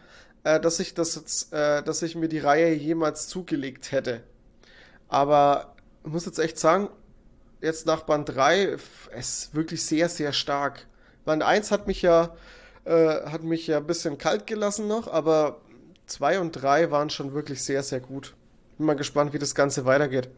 äh, 0.45 0.61
dass 0.61 0.81
ich 0.81 0.95
das 0.95 1.15
jetzt, 1.15 1.53
äh, 1.53 1.83
dass 1.83 2.03
ich 2.03 2.17
mir 2.17 2.29
die 2.29 2.39
Reihe 2.41 2.73
jemals 2.75 3.29
zugelegt 3.29 3.93
hätte. 3.93 4.23
Aber 5.09 5.75
ich 6.05 6.11
muss 6.11 6.27
jetzt 6.27 6.39
echt 6.39 6.59
sagen, 6.59 6.89
jetzt 7.61 7.87
nach 7.87 8.03
Band 8.03 8.29
3, 8.29 8.73
f- 8.73 9.09
es 9.13 9.29
ist 9.45 9.55
wirklich 9.55 9.85
sehr, 9.85 10.09
sehr 10.09 10.33
stark. 10.33 10.87
Band 11.25 11.43
1 11.43 11.71
hat 11.71 11.87
mich 11.87 12.03
ja, 12.03 12.35
äh, 12.85 13.27
hat 13.31 13.43
mich 13.43 13.67
ja 13.67 13.79
ein 13.79 13.87
bisschen 13.87 14.19
kalt 14.19 14.47
gelassen 14.47 14.89
noch, 14.89 15.09
aber 15.09 15.61
2 16.07 16.39
und 16.41 16.53
3 16.53 16.91
waren 16.91 17.11
schon 17.11 17.33
wirklich 17.35 17.63
sehr, 17.65 17.83
sehr 17.83 18.01
gut. 18.01 18.35
Bin 18.79 18.87
mal 18.87 18.95
gespannt, 18.97 19.33
wie 19.33 19.39
das 19.39 19.55
Ganze 19.55 19.85
weitergeht. 19.85 20.29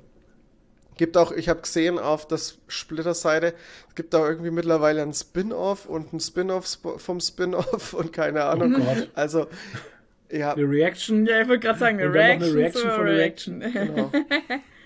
Gibt 0.96 1.16
auch, 1.16 1.30
ich 1.30 1.48
habe 1.48 1.60
gesehen 1.60 1.98
auf 1.98 2.26
das 2.26 2.58
Splitter-Seite, 2.66 3.54
es 3.88 3.94
gibt 3.94 4.12
da 4.14 4.26
irgendwie 4.28 4.50
mittlerweile 4.50 5.00
ein 5.02 5.12
Spin-off 5.12 5.86
und 5.86 6.12
ein 6.12 6.18
Spin-off 6.20 6.66
sp- 6.66 6.98
vom 6.98 7.20
Spin-off 7.20 7.92
und 7.94 8.12
keine 8.12 8.44
Ahnung. 8.44 8.74
Oh 8.76 8.80
Gott. 8.84 9.08
Also, 9.14 9.46
ja, 10.30 10.52
Eine 10.54 10.68
Reaction. 10.68 11.24
Ja, 11.26 11.40
ich 11.42 11.48
wollte 11.48 11.66
gerade 11.66 11.78
sagen, 11.78 11.98
eine 12.00 12.08
noch 12.08 12.14
eine 12.14 12.54
Reaction, 12.54 12.56
Reaction 12.56 12.90
von 12.90 13.06
der 13.06 13.14
Reaction. 13.16 13.60
Genau. 13.60 14.12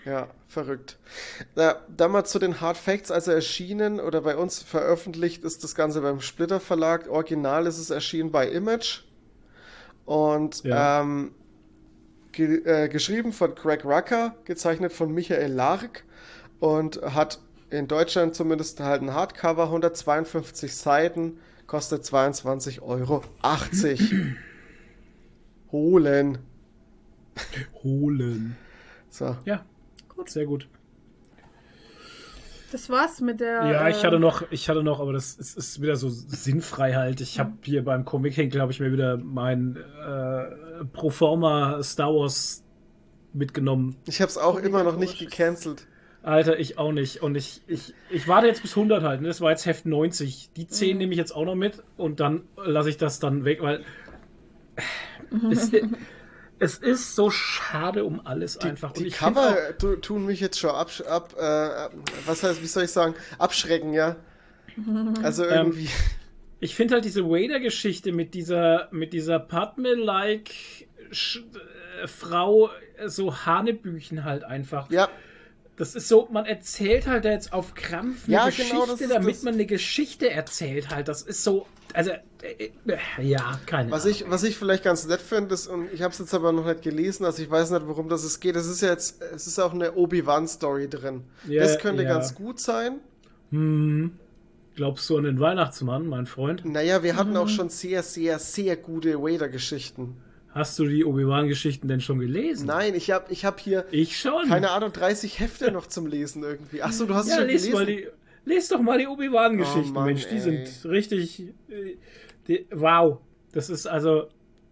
Ja, 0.05 0.29
verrückt. 0.49 0.99
Na, 1.55 1.77
dann 1.97 2.11
mal 2.13 2.25
zu 2.25 2.39
den 2.39 2.61
Hard 2.61 2.77
Facts. 2.77 3.11
Also 3.11 3.31
erschienen 3.33 3.99
oder 4.01 4.21
bei 4.21 4.37
uns 4.37 4.63
veröffentlicht 4.63 5.45
ist 5.45 5.65
das 5.65 5.75
Ganze 5.75 6.01
beim 6.03 6.21
Splitter 6.21 6.61
Verlag. 6.61 7.09
Original 7.09 7.67
ist 7.67 7.79
es 7.79 7.91
erschienen 7.91 8.31
bei 8.33 8.49
Image. 8.49 9.01
Und 10.05 10.63
Ja. 10.65 11.01
ähm, 11.03 11.35
ge 12.33 12.65
äh, 12.65 12.89
geschrieben 12.89 13.33
von 13.33 13.55
Greg 13.55 13.85
Rucker, 13.85 14.35
gezeichnet 14.45 14.93
von 14.93 15.13
Michael 15.13 15.53
Lark 15.53 16.05
und 16.61 17.01
hat 17.03 17.41
in 17.71 17.89
Deutschland 17.89 18.35
zumindest 18.35 18.81
halt 18.81 19.03
ein 19.03 19.15
Hardcover, 19.15 19.65
152 19.65 20.75
Seiten, 20.77 21.39
kostet 21.67 22.03
22,80 22.05 22.83
Euro. 22.83 23.23
Holen. 25.73 26.39
Holen. 27.83 28.57
So. 29.09 29.37
Ja, 29.45 29.65
Gut. 30.09 30.31
sehr 30.31 30.45
gut. 30.45 30.69
Das 32.73 32.89
war's 32.89 33.21
mit 33.21 33.41
der. 33.41 33.71
Ja, 33.71 33.89
ich 33.89 34.03
hatte 34.03 34.17
äh, 34.17 34.19
noch, 34.19 34.45
ich 34.51 34.71
hatte 34.71 34.83
noch, 34.83 34.99
aber 34.99 35.13
das 35.13 35.35
ist, 35.35 35.59
ist 35.59 35.83
wieder 35.83 35.95
so 35.95 36.09
sinnfrei 36.09 36.95
halt. 36.95 37.21
Ich 37.21 37.39
habe 37.39 37.53
hier 37.63 37.85
beim 37.85 38.07
Comic 38.07 38.33
Hink, 38.33 38.51
glaube 38.51 38.73
ich, 38.73 38.81
mir 38.81 38.91
wieder 38.91 39.19
mein 39.19 39.77
äh, 39.77 40.85
Proforma 40.87 41.83
Star 41.83 42.15
Wars 42.15 42.65
mitgenommen. 43.35 43.97
Ich 44.07 44.23
habe 44.23 44.31
es 44.31 44.39
auch 44.39 44.57
immer 44.57 44.85
noch 44.85 44.97
nicht 44.97 45.19
gecancelt. 45.19 45.87
Alter, 46.23 46.59
ich 46.59 46.79
auch 46.79 46.93
nicht. 46.93 47.23
Und 47.23 47.35
ich, 47.35 47.61
ich, 47.67 47.93
ich 48.09 48.27
warte 48.27 48.47
jetzt 48.47 48.63
bis 48.63 48.75
100 48.75 49.03
halt. 49.03 49.21
Ne? 49.21 49.29
Das 49.29 49.43
war 49.43 49.51
jetzt 49.51 49.67
Heft 49.67 49.85
90. 49.85 50.53
Die 50.57 50.67
10 50.67 50.97
nehme 50.97 51.13
ich 51.13 51.19
jetzt 51.19 51.37
auch 51.37 51.45
noch 51.45 51.57
mit 51.57 51.83
und 51.99 52.21
dann 52.21 52.45
lasse 52.57 52.89
ich 52.89 52.97
das 52.97 53.19
dann 53.19 53.45
weg, 53.45 53.61
weil 53.61 53.85
es, 55.51 55.71
es 56.63 56.79
ist 56.79 57.15
so 57.17 57.31
schade 57.31 58.05
um 58.05 58.25
alles 58.25 58.57
einfach. 58.59 58.93
Die 58.93 59.07
ich 59.09 59.17
find 59.17 59.35
Cover 59.37 59.51
auch- 59.51 59.79
tu- 59.79 59.97
tun 59.97 60.27
mich 60.27 60.41
jetzt 60.41 60.59
schon 60.59 60.71
ab, 60.71 60.91
ab 61.09 61.35
äh, 61.39 61.89
was 62.27 62.43
heißt, 62.43 62.63
wie 62.63 62.67
soll 62.67 62.85
ich 62.85 62.91
sagen, 62.91 63.15
abschrecken, 63.39 63.93
ja. 63.93 64.17
Also 65.23 65.45
Ähm, 65.45 65.67
irgendwie. 65.67 65.89
Ich 66.61 66.75
finde 66.77 66.95
halt 66.95 67.05
diese 67.05 67.25
Wader-Geschichte 67.25 68.13
mit 68.13 68.35
dieser, 68.35 68.89
mit 68.93 69.13
dieser 69.13 69.41
Padme-like 69.41 70.51
äh, 71.11 72.07
Frau, 72.07 72.71
äh, 72.97 73.09
so 73.09 73.45
Hanebüchen 73.45 74.25
halt 74.25 74.45
einfach. 74.45 74.91
ja, 74.91 75.09
Das 75.83 75.97
ist 75.97 76.07
so, 76.07 76.29
man 76.31 76.47
erzählt 76.47 77.09
halt 77.09 77.25
jetzt 77.25 77.53
auf 77.53 77.75
Krampf 77.75 78.27
eine 78.27 78.35
Ja, 78.35 78.47
Geschichte, 78.47 78.71
genau, 78.73 78.87
das 78.87 79.01
ist 79.01 79.11
damit 79.11 79.35
das. 79.35 79.43
man 79.43 79.55
eine 79.55 79.67
Geschichte 79.67 80.31
erzählt 80.31 80.91
halt. 80.91 81.09
Das 81.09 81.23
ist 81.23 81.43
so, 81.43 81.67
also, 81.93 82.13
äh, 82.13 82.71
äh, 82.87 82.99
ja, 83.21 83.59
keine 83.67 83.91
was 83.91 84.05
Ahnung. 84.05 84.17
ich, 84.17 84.31
was 84.31 84.45
ich 84.45 84.57
vielleicht 84.57 84.85
ganz 84.85 85.09
nett 85.09 85.21
finde, 85.21 85.55
ist, 85.55 85.67
und 85.67 85.93
ich 85.93 86.03
habe 86.03 86.13
es 86.13 86.21
jetzt 86.21 86.35
aber 86.35 86.53
noch 86.53 86.67
nicht 86.67 86.83
gelesen, 86.83 87.25
also 87.25 87.43
ich 87.43 87.51
weiß 87.51 87.73
nicht, 87.73 87.85
worum 87.89 88.09
das 88.09 88.23
es 88.23 88.39
geht. 88.39 88.55
Es 88.55 88.69
ist 88.69 88.81
ja 88.81 88.91
jetzt, 88.91 89.21
es 89.23 89.49
ist 89.49 89.59
auch 89.59 89.75
eine 89.75 89.95
Obi-Wan-Story 89.97 90.89
drin. 90.89 91.25
Ja, 91.49 91.63
das 91.63 91.81
könnte 91.81 92.05
ja. 92.05 92.09
ganz 92.11 92.37
gut 92.37 92.61
sein. 92.61 93.01
Hm, 93.51 94.13
glaubst 94.77 95.11
du 95.11 95.19
an 95.19 95.25
den 95.25 95.41
Weihnachtsmann, 95.41 96.07
mein 96.07 96.27
Freund? 96.27 96.65
Naja, 96.65 97.03
wir 97.03 97.15
Mhm. 97.15 97.19
hatten 97.19 97.37
auch 97.37 97.49
schon 97.49 97.71
sehr, 97.71 98.05
sehr, 98.05 98.39
sehr 98.39 98.77
gute 98.77 99.21
Vader-Geschichten. 99.21 100.17
Hast 100.55 100.79
du 100.79 100.87
die 100.87 101.05
Obi-Wan-Geschichten 101.05 101.89
denn 101.89 102.01
schon 102.01 102.19
gelesen? 102.19 102.67
Nein, 102.67 102.95
ich 102.95 103.11
habe 103.11 103.33
ich 103.33 103.45
hab 103.47 103.59
hier, 103.59 103.87
Ich 103.91 104.19
schon. 104.19 104.49
keine 104.49 104.71
Ahnung, 104.71 104.93
30 104.93 105.41
Hefte 105.41 105.73
noch 105.73 105.87
zum 105.87 106.07
Lesen 106.07 106.43
irgendwie. 106.43 106.83
Achso, 106.83 107.07
du 107.07 107.15
hast 107.15 107.25
es 107.27 107.31
ja, 107.33 107.39
schon 107.39 107.47
les 107.47 107.63
gelesen. 107.63 107.73
mal 107.79 107.87
die. 107.87 108.07
Les 108.45 108.69
doch 108.69 108.81
mal 108.81 108.99
die 108.99 109.07
Obi-Wan-Geschichten, 109.07 109.97
Oh 109.97 110.01
Mensch. 110.01 110.27
Die 110.29 110.35
ey. 110.35 110.41
sind 110.41 110.85
richtig. 110.91 111.41
äh, 111.69 111.97
Die, 112.49 112.67
wow. 112.71 113.19
Das 113.53 113.71
ist 113.71 113.87
also. 113.87 114.29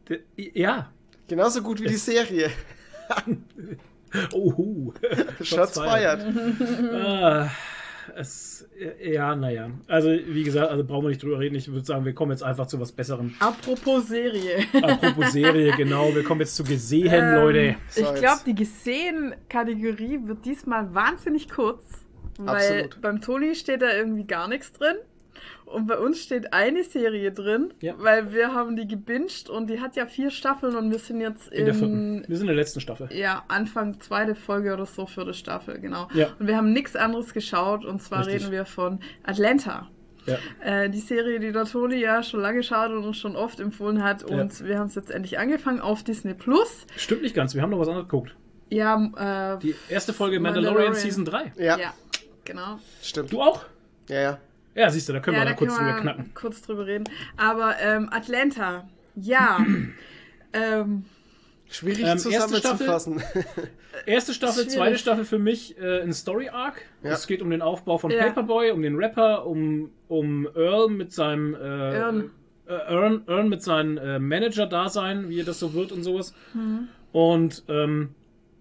Die, 0.08 0.50
ja. 0.58 0.92
Genauso 1.28 1.62
gut 1.62 1.80
wie 1.80 1.86
die 1.86 1.94
Serie. 1.94 2.50
Ohu. 4.32 4.92
Shots 5.40 5.78
fired. 5.78 6.20
Ah, 6.92 7.48
es, 8.16 8.68
ja, 9.02 9.34
naja. 9.34 9.70
Also, 9.86 10.10
wie 10.10 10.42
gesagt, 10.42 10.70
also 10.70 10.84
brauchen 10.84 11.04
wir 11.04 11.08
nicht 11.10 11.22
drüber 11.22 11.38
reden. 11.38 11.54
Ich 11.56 11.70
würde 11.70 11.84
sagen, 11.84 12.04
wir 12.04 12.14
kommen 12.14 12.32
jetzt 12.32 12.42
einfach 12.42 12.66
zu 12.66 12.80
was 12.80 12.92
Besserem. 12.92 13.34
Apropos 13.38 14.08
Serie. 14.08 14.64
Apropos 14.82 15.32
Serie, 15.32 15.72
genau. 15.76 16.14
Wir 16.14 16.22
kommen 16.24 16.40
jetzt 16.40 16.56
zu 16.56 16.64
gesehen, 16.64 17.08
Ähm, 17.12 17.34
Leute. 17.34 17.76
So, 17.88 18.02
ich 18.02 18.14
glaube, 18.14 18.40
die 18.46 18.54
gesehen-Kategorie 18.54 20.20
wird 20.24 20.44
diesmal 20.44 20.92
wahnsinnig 20.94 21.48
kurz. 21.48 21.84
Weil 22.38 22.56
Absolut. 22.56 23.00
beim 23.02 23.20
Toni 23.20 23.54
steht 23.54 23.82
da 23.82 23.92
irgendwie 23.92 24.24
gar 24.24 24.48
nichts 24.48 24.72
drin. 24.72 24.96
Und 25.72 25.86
bei 25.86 25.98
uns 25.98 26.20
steht 26.22 26.52
eine 26.52 26.82
Serie 26.84 27.30
drin, 27.32 27.72
Ja. 27.80 27.94
weil 27.98 28.32
wir 28.32 28.52
haben 28.54 28.76
die 28.76 28.86
gebinged 28.88 29.48
und 29.48 29.68
die 29.70 29.80
hat 29.80 29.96
ja 29.96 30.06
vier 30.06 30.30
Staffeln 30.30 30.74
und 30.76 30.90
wir 30.90 30.98
sind 30.98 31.20
jetzt 31.20 31.48
In 31.52 31.64
der 31.64 31.74
vierten. 31.74 32.18
in, 32.24 32.28
Wir 32.28 32.36
sind 32.36 32.44
in 32.48 32.54
der 32.54 32.56
letzten 32.56 32.80
Staffel. 32.80 33.08
ja, 33.12 33.44
Anfang 33.48 34.00
zweite 34.00 34.34
Folge 34.34 34.72
oder 34.72 34.86
so 34.86 35.06
die 35.06 35.32
Staffel, 35.34 35.78
genau. 35.80 36.08
Ja. 36.14 36.28
Und 36.38 36.46
wir 36.48 36.56
haben 36.56 36.72
nichts 36.72 36.96
anderes 36.96 37.32
geschaut 37.32 37.84
und 37.84 38.02
zwar 38.02 38.26
Richtig. 38.26 38.42
reden 38.42 38.52
wir 38.52 38.64
von 38.64 39.00
Atlanta. 39.22 39.88
Ja. 40.26 40.36
Äh, 40.62 40.90
die 40.90 40.98
Serie, 41.00 41.40
die 41.40 41.50
der 41.50 41.64
Toni 41.64 41.96
ja 41.96 42.22
schon 42.22 42.40
lange 42.40 42.62
schaut 42.62 42.90
und 42.90 43.04
uns 43.04 43.16
schon 43.16 43.36
oft 43.36 43.58
empfohlen 43.58 44.02
hat. 44.04 44.22
Und 44.22 44.64
wir 44.64 44.78
haben 44.78 44.86
es 44.88 44.94
jetzt 44.94 45.10
endlich 45.10 45.38
angefangen 45.38 45.80
auf 45.80 46.04
Disney 46.04 46.34
Plus. 46.34 46.86
Stimmt 46.96 47.22
nicht 47.22 47.34
ganz. 47.34 47.54
Wir 47.54 47.62
haben 47.62 47.70
noch 47.70 47.78
was 47.78 47.88
anderes 47.88 48.06
geguckt. 48.06 48.36
Ja, 48.68 49.54
äh, 49.56 49.58
Die 49.60 49.74
erste 49.88 50.12
Folge 50.12 50.38
Mandalorian, 50.38 50.74
Mandalorian. 50.74 50.94
Season 51.02 51.24
3. 51.24 51.52
Ja, 51.56 51.78
ja, 51.78 51.94
genau. 52.44 52.78
stimmt. 53.02 53.32
Du 53.32 53.40
auch? 53.40 53.64
Ja, 54.08 54.20
ja. 54.20 54.38
Ja, 54.74 54.90
siehst 54.90 55.08
du, 55.08 55.12
da 55.12 55.20
können 55.20 55.36
ja, 55.36 55.42
wir 55.42 55.44
da 55.46 55.50
mal 55.50 55.56
kurz 55.56 55.76
drüber 55.76 56.00
knacken. 56.00 56.34
kurz 56.34 56.62
drüber 56.62 56.86
reden. 56.86 57.04
Aber 57.36 57.74
ähm, 57.80 58.08
Atlanta, 58.12 58.88
ja. 59.16 59.64
ähm, 60.52 61.04
Schwierig 61.68 62.00
Ähm, 62.00 62.06
erste 62.06 62.30
zusammenzufassen. 62.30 63.22
Erste 64.06 64.34
Staffel, 64.34 64.66
zweite 64.66 64.98
Staffel 64.98 65.24
für 65.24 65.38
mich 65.38 65.78
äh, 65.78 66.00
ein 66.02 66.12
Story 66.12 66.48
Arc. 66.48 66.82
Ja. 67.02 67.12
Es 67.12 67.26
geht 67.26 67.42
um 67.42 67.50
den 67.50 67.62
Aufbau 67.62 67.98
von 67.98 68.10
Ja. 68.10 68.24
Paperboy, 68.24 68.70
um 68.72 68.82
den 68.82 68.96
Rapper, 68.96 69.46
um, 69.46 69.90
um 70.08 70.48
Earl 70.56 70.88
mit 70.88 71.12
seinem 71.12 71.54
äh, 71.54 71.58
Earn. 71.58 72.30
Äh, 72.66 72.72
Earn, 72.72 73.22
Earn 73.28 73.48
mit 73.48 73.62
seinem 73.62 73.98
äh, 73.98 74.18
Manager-Dasein, 74.18 75.28
wie 75.28 75.40
er 75.40 75.44
das 75.44 75.60
so 75.60 75.74
wird 75.74 75.92
und 75.92 76.02
sowas. 76.02 76.34
Mhm. 76.54 76.88
Und 77.12 77.64
ähm, 77.68 78.14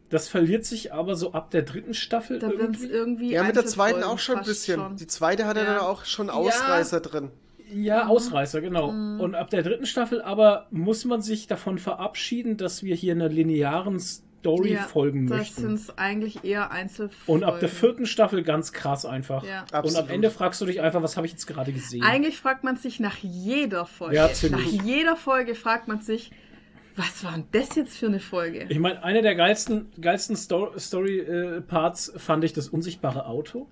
das 0.09 0.27
verliert 0.27 0.65
sich 0.65 0.93
aber 0.93 1.15
so 1.15 1.33
ab 1.33 1.51
der 1.51 1.61
dritten 1.61 1.93
Staffel 1.93 2.39
da 2.39 2.49
wird 2.49 2.75
es 2.75 2.81
irgendwie. 2.83 2.87
irgendwie. 2.93 3.31
Ja, 3.33 3.43
mit 3.43 3.55
der 3.55 3.65
zweiten 3.65 4.03
auch 4.03 4.19
schon 4.19 4.37
ein 4.39 4.45
bisschen. 4.45 4.79
schon. 4.79 4.95
Die 4.97 5.07
zweite 5.07 5.45
hat 5.45 5.57
ja 5.57 5.63
Ja. 5.63 5.69
dann 5.75 5.79
auch 5.79 6.05
schon 6.05 6.29
Ausreißer 6.29 6.99
drin. 7.01 7.29
Ja, 7.73 8.05
Mhm. 8.05 8.09
Ausreißer, 8.09 8.61
genau. 8.61 8.89
Und 8.89 9.35
ab 9.35 9.49
der 9.51 9.61
dritten 9.61 9.85
Staffel 9.85 10.21
aber 10.23 10.65
muss 10.71 11.05
man 11.05 11.21
sich 11.21 11.45
davon 11.47 11.77
verabschieden, 11.77 12.57
dass 12.57 12.81
wir 12.81 12.95
hier 12.95 13.13
einer 13.13 13.29
linearen 13.29 13.99
Story 13.99 14.73
Ja, 14.73 14.83
folgen 14.83 15.27
Das 15.27 15.37
möchten. 15.37 15.61
sind 15.61 15.73
es 15.75 15.97
eigentlich 15.99 16.43
eher 16.43 16.71
Einzelfolgen. 16.71 17.43
Und 17.43 17.47
ab 17.47 17.59
der 17.59 17.69
vierten 17.69 18.05
Staffel 18.07 18.41
ganz 18.41 18.71
krass 18.73 19.05
einfach. 19.05 19.43
Ja. 19.43 19.65
Und 19.81 19.95
am. 19.95 20.09
Ende 20.09 20.31
fragst 20.31 20.59
du 20.61 20.65
dich 20.65 20.81
einfach, 20.81 21.03
was 21.03 21.15
habe 21.17 21.27
ich 21.27 21.33
jetzt 21.33 21.45
gerade 21.45 21.71
gesehen? 21.73 22.01
Eigentlich 22.03 22.37
fragt 22.37 22.63
man 22.63 22.75
sich 22.77 22.99
nach 22.99 23.17
jeder 23.17 23.85
Folge. 23.85 24.15
Ja, 24.15 24.27
nach 24.27 24.33
ziemlich. 24.33 24.81
jeder 24.81 25.15
Folge 25.15 25.53
fragt 25.53 25.87
man 25.87 26.01
sich, 26.01 26.31
was 26.99 27.23
war 27.23 27.31
denn 27.31 27.45
das 27.51 27.75
jetzt 27.75 27.97
für 27.97 28.07
eine 28.07 28.19
Folge? 28.19 28.65
Ich 28.69 28.77
meine, 28.79 29.03
eine 29.03 29.21
der 29.21 29.33
geilsten, 29.35 29.91
geilsten 30.01 30.35
Sto 30.35 30.71
Story-Parts 30.77 32.13
fand 32.17 32.43
ich 32.43 32.53
das 32.53 32.67
unsichtbare 32.69 33.25
Auto. 33.25 33.67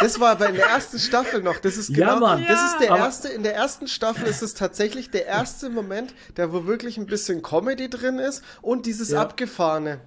Das 0.00 0.20
war 0.20 0.32
aber 0.32 0.48
in 0.48 0.56
der 0.56 0.66
ersten 0.66 0.98
Staffel 0.98 1.42
noch. 1.42 1.58
Das 1.58 1.76
ist 1.76 1.90
Ja, 1.90 2.14
genau, 2.14 2.20
Mann. 2.26 2.44
das 2.46 2.72
ist 2.72 2.78
der 2.80 2.90
Aber- 2.92 3.00
erste, 3.00 3.28
in 3.28 3.42
der 3.42 3.54
ersten 3.54 3.86
Staffel 3.88 4.26
ist 4.26 4.42
es 4.42 4.54
tatsächlich 4.54 5.10
der 5.10 5.26
erste 5.26 5.70
Moment, 5.70 6.14
da 6.34 6.52
wo 6.52 6.66
wirklich 6.66 6.98
ein 6.98 7.06
bisschen 7.06 7.42
Comedy 7.42 7.88
drin 7.88 8.18
ist 8.18 8.42
und 8.62 8.86
dieses 8.86 9.10
Ja. 9.10 9.22
Abgefahrene. 9.22 10.00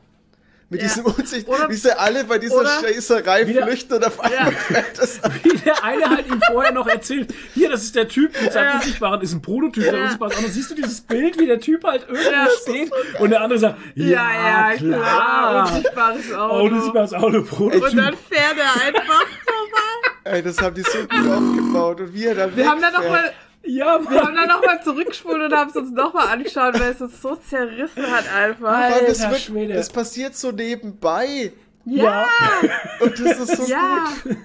Mit 0.72 0.82
Ja. 0.84 0.88
diesem 0.88 1.06
Unsicht, 1.06 1.48
Oder- 1.48 1.68
wie 1.68 1.74
sie 1.76 1.98
alle 1.98 2.24
bei 2.26 2.38
dieser 2.38 2.64
Scheißerei 2.64 3.44
flüchten 3.48 3.94
und 3.96 4.06
auf 4.06 4.20
einmal 4.20 4.52
Ja. 4.52 4.52
fällt 4.52 5.00
das. 5.00 5.20
Wie 5.44 5.58
der 5.58 5.84
eine 5.84 6.08
halt 6.10 6.28
ihm 6.28 6.40
vorher 6.52 6.72
noch 6.72 6.86
erzählt, 6.88 7.34
hier, 7.56 7.70
das 7.72 7.82
ist 7.84 7.96
der 7.96 8.08
Typ 8.08 8.40
mit 8.40 8.54
seinem 8.54 8.68
Ja. 8.68 8.76
unsichtbaren, 8.76 9.20
ist 9.22 9.34
ein 9.34 9.42
Prototyp, 9.42 9.84
der 9.84 9.94
Ja. 9.96 10.02
unsichtbaren 10.04 10.34
Auto. 10.36 10.46
Und 10.46 10.54
siehst 10.54 10.70
du 10.70 10.76
dieses 10.76 11.02
Bild, 11.02 11.40
wie 11.40 11.48
der 11.48 11.60
Typ 11.60 11.84
halt 11.84 12.04
irgendwo 12.08 12.30
Ja. 12.32 12.48
steht 12.62 12.92
und 13.20 13.32
der 13.32 13.42
andere 13.42 13.58
sagt, 13.60 13.78
ja, 13.96 14.06
Ja, 14.06 14.70
ja, 14.72 14.76
klar. 14.78 15.02
klar. 15.02 15.68
Unsichtbares 15.76 16.34
Auto. 16.34 16.56
Oh, 16.56 16.64
unsichtbares 16.66 17.14
Auto, 17.16 17.38
Und 17.40 17.46
Prototyp. 17.50 17.96
dann 17.98 18.14
fährt 18.30 18.58
er 18.60 18.82
einfach 18.88 19.26
vorbei. 19.44 20.14
Ey, 20.26 20.44
das 20.44 20.62
haben 20.62 20.76
die 20.76 20.84
so 20.84 21.00
gut 21.00 21.32
aufgebaut 21.32 22.02
und 22.02 22.14
wie 22.14 22.26
er 22.28 22.36
dann 22.36 22.56
Wir 22.56 22.70
haben 22.70 22.80
dann 22.80 22.94
wegfährt. 22.94 23.12
nochmal 23.12 23.34
Ja, 23.64 24.00
wir 24.00 24.10
Mann. 24.10 24.26
haben 24.28 24.36
dann 24.36 24.48
noch 24.48 24.66
mal 24.66 24.82
zurückgespult 24.82 25.42
und 25.42 25.54
haben 25.54 25.70
es 25.70 25.76
uns 25.76 25.92
nochmal 25.92 26.28
angeschaut, 26.30 26.80
weil 26.80 26.92
es 26.92 27.02
uns 27.02 27.22
so 27.22 27.36
zerrissen 27.36 28.04
hat 28.10 28.32
einfach. 28.34 28.68
Allem, 28.70 29.06
das, 29.08 29.20
Alter 29.20 29.32
wird, 29.32 29.42
Schwede. 29.42 29.74
das 29.74 29.90
passiert 29.90 30.36
so 30.36 30.52
nebenbei. 30.52 31.52
Ja, 31.86 32.28
Und 33.00 33.20
das 33.20 33.40
ist 33.40 33.58
so 33.58 33.72
ja. 33.72 34.08
gut. 34.24 34.38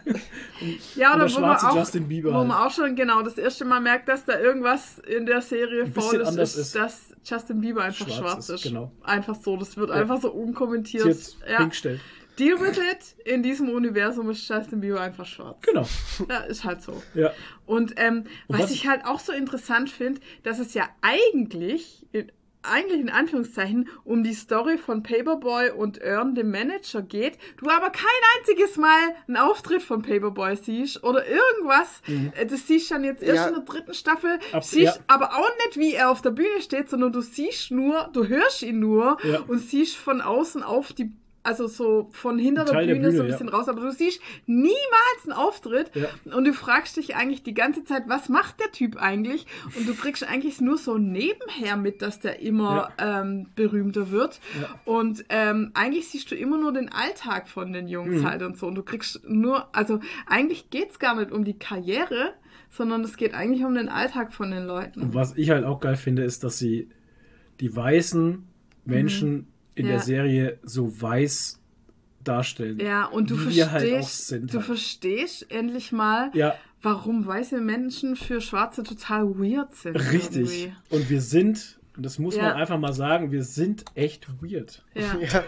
Ja, 0.95 1.13
Und 1.15 1.21
oder 1.23 1.27
der 1.29 1.37
wo 1.37 1.41
man, 1.41 1.57
auch, 1.57 1.77
Justin 1.77 2.09
Bieber 2.09 2.31
wo 2.33 2.39
man 2.45 2.59
halt. 2.59 2.67
auch 2.73 2.75
schon 2.75 2.95
genau 2.97 3.23
das 3.23 3.37
erste 3.37 3.65
Mal 3.65 3.81
merkt, 3.81 4.09
dass 4.09 4.25
da 4.25 4.39
irgendwas 4.39 4.99
in 5.01 5.27
der 5.27 5.43
Serie 5.43 5.87
faul 5.87 6.21
ist, 6.21 6.37
ist, 6.39 6.57
ist. 6.57 6.75
dass 6.75 7.01
Justin 7.25 7.61
Bieber 7.61 7.83
einfach 7.83 8.07
Schwarz 8.07 8.19
schwarz, 8.19 8.49
ist, 8.49 8.55
ist. 8.57 8.63
genau. 8.65 8.93
Einfach 9.03 9.35
so, 9.35 9.57
das 9.57 9.77
wird 9.77 9.91
Ja. 9.91 9.97
einfach 9.97 10.21
so 10.21 10.31
unkommentiert. 10.31 11.05
Jetzt 11.05 11.37
Ja. 11.49 11.59
hingestellt. 11.59 12.01
Deal 12.39 12.59
with 12.61 12.79
it. 12.79 13.27
In 13.27 13.43
diesem 13.43 13.69
Universum 13.69 14.31
ist 14.31 14.49
Justin 14.49 14.81
Bieber 14.81 15.01
einfach 15.01 15.27
schwarz. 15.27 15.57
Genau. 15.63 15.87
Ja, 16.29 16.39
ist 16.41 16.65
halt 16.65 16.83
so. 16.83 17.03
Ja. 17.15 17.31
Und, 17.67 17.95
ähm, 17.97 18.25
was, 18.49 18.63
was- 18.65 18.71
ich 18.73 18.87
halt 18.87 19.05
auch 19.07 19.21
so 19.21 19.33
interessant 19.33 19.91
finde, 19.91 20.21
dass 20.43 20.59
es 20.59 20.75
ja 20.75 20.89
eigentlich, 21.03 22.07
in, 22.13 22.31
eigentlich 22.63 23.01
in 23.01 23.11
Anführungszeichen, 23.11 23.89
um 24.05 24.23
die 24.25 24.33
Story 24.33 24.79
von 24.79 25.03
Paperboy 25.03 25.71
und 25.71 26.01
Earn, 26.03 26.35
dem 26.35 26.51
Manager, 26.51 27.03
geht, 27.03 27.37
du 27.59 27.69
aber 27.69 27.91
kein 27.91 28.05
einziges 28.39 28.77
Mal 28.79 29.15
einen 29.29 29.37
Auftritt 29.37 29.83
von 29.83 30.01
Paperboy 30.03 30.57
siehst 30.57 31.05
oder 31.05 31.27
irgendwas. 31.27 32.01
Äh, 32.39 32.47
Das 32.47 32.67
siehst 32.67 32.91
du 32.91 32.95
dann 32.95 33.05
jetzt 33.05 33.23
erst 33.23 33.37
Ja. 33.37 33.47
in 33.49 33.55
der 33.55 33.65
dritten 33.65 33.93
Staffel, 33.95 34.37
Mhm. 34.37 34.55
Ab- 34.57 34.65
siehst 34.65 34.97
ja. 34.97 35.03
aber 35.09 35.35
auch 35.35 35.51
nicht, 35.67 35.77
wie 35.79 35.93
er 35.95 36.11
auf 36.11 36.23
der 36.23 36.31
Bühne 36.31 36.61
steht, 36.63 36.89
sondern 36.89 37.13
du 37.13 37.21
siehst 37.21 37.71
nur, 37.71 38.09
du 38.15 38.27
hörst 38.29 38.63
ihn 38.63 38.79
nur 38.81 39.19
Ja. 39.25 39.41
und 39.47 39.59
siehst 39.59 39.97
von 39.97 40.23
außen 40.23 40.63
auf 40.63 40.93
die 40.95 41.13
also 41.45 41.67
so 41.69 42.09
von 42.13 42.39
hinter 42.39 42.65
der 42.65 42.73
Bühne, 42.73 42.87
der 42.87 42.95
Bühne, 42.95 43.13
so 43.13 43.23
ein 43.23 43.29
ja. 43.29 43.33
bisschen 43.33 43.49
raus, 43.49 43.69
aber 43.69 43.83
du 43.83 43.93
siehst 43.93 44.21
niemals 44.47 45.21
einen 45.25 45.33
Auftritt 45.33 45.91
Ja. 45.95 46.09
und 46.37 46.45
du 46.47 46.53
fragst 46.53 46.97
dich 46.97 47.15
eigentlich 47.17 47.43
die 47.43 47.55
ganze 47.55 47.85
Zeit, 47.85 48.05
was 48.09 48.29
macht 48.29 48.61
der 48.61 48.73
Typ 48.73 48.97
eigentlich? 48.97 49.47
Und 49.77 49.87
du 49.89 49.95
kriegst 49.95 50.27
eigentlich 50.29 50.61
nur 50.61 50.79
so 50.79 50.99
nebenher 50.99 51.77
mit, 51.77 52.03
dass 52.03 52.19
der 52.21 52.41
immer 52.41 52.91
ähm, 52.99 53.47
berühmter 53.55 54.11
wird. 54.11 54.41
Ja. 54.61 54.81
Und 54.85 55.25
ähm, 55.29 55.71
eigentlich 55.75 56.09
siehst 56.09 56.31
du 56.31 56.35
immer 56.35 56.59
nur 56.59 56.73
den 56.73 56.91
Alltag 56.91 57.49
von 57.49 57.73
den 57.73 57.89
Jungs 57.89 58.23
Mhm. 58.23 58.29
halt 58.29 58.43
und 58.43 58.57
so. 58.59 58.67
Und 58.67 58.75
du 58.75 58.83
kriegst 58.83 59.21
nur, 59.29 59.69
also 59.75 60.01
eigentlich 60.27 60.71
geht's 60.71 60.99
gar 60.99 61.15
nicht 61.15 61.31
um 61.31 61.45
die 61.45 61.59
Karriere, 61.59 62.35
sondern 62.71 63.03
es 63.05 63.17
geht 63.17 63.35
eigentlich 63.35 63.65
um 63.65 63.75
den 63.75 63.89
Alltag 63.89 64.33
von 64.33 64.51
den 64.51 64.65
Leuten. 64.65 65.01
Und 65.03 65.15
was 65.15 65.37
ich 65.37 65.51
halt 65.51 65.65
auch 65.65 65.81
geil 65.81 65.97
finde, 65.97 66.25
ist, 66.25 66.43
dass 66.43 66.59
sie 66.59 66.89
die 67.61 67.75
weißen 67.75 68.45
Menschen 68.85 69.47
in. 69.75 69.87
Ja. 69.87 69.93
der 69.93 70.01
Serie 70.01 70.59
so 70.63 71.01
weiß 71.01 71.59
darstellen. 72.23 72.79
Ja, 72.81 73.05
und 73.07 73.31
du 73.31 73.39
Wie 73.39 73.57
wir 73.57 73.67
verstehst, 73.67 73.73
halt 73.93 74.03
auch 74.05 74.09
sind 74.09 74.53
du 74.55 74.57
halt. 74.59 74.67
verstehst 74.67 75.47
endlich 75.51 75.93
mal, 75.93 76.31
Ja, 76.33 76.55
warum 76.83 77.27
weiße 77.27 77.61
Menschen 77.61 78.17
für 78.17 78.41
Schwarze 78.41 78.83
total 78.83 79.29
weird 79.39 79.75
sind. 79.75 79.95
richtig. 79.97 80.65
irgendwie. 80.65 80.73
Und 80.91 81.11
wir 81.11 81.21
sind 81.21 81.79
Und 81.97 82.05
das 82.05 82.19
muss 82.19 82.35
Ja. 82.35 82.43
man 82.43 82.53
einfach 82.55 82.77
mal 82.79 82.93
sagen, 82.93 83.31
wir 83.31 83.45
sind 83.45 83.85
echt 83.95 84.27
weird. 84.43 84.83
Ja. 84.95 85.17
Ja, 85.21 85.45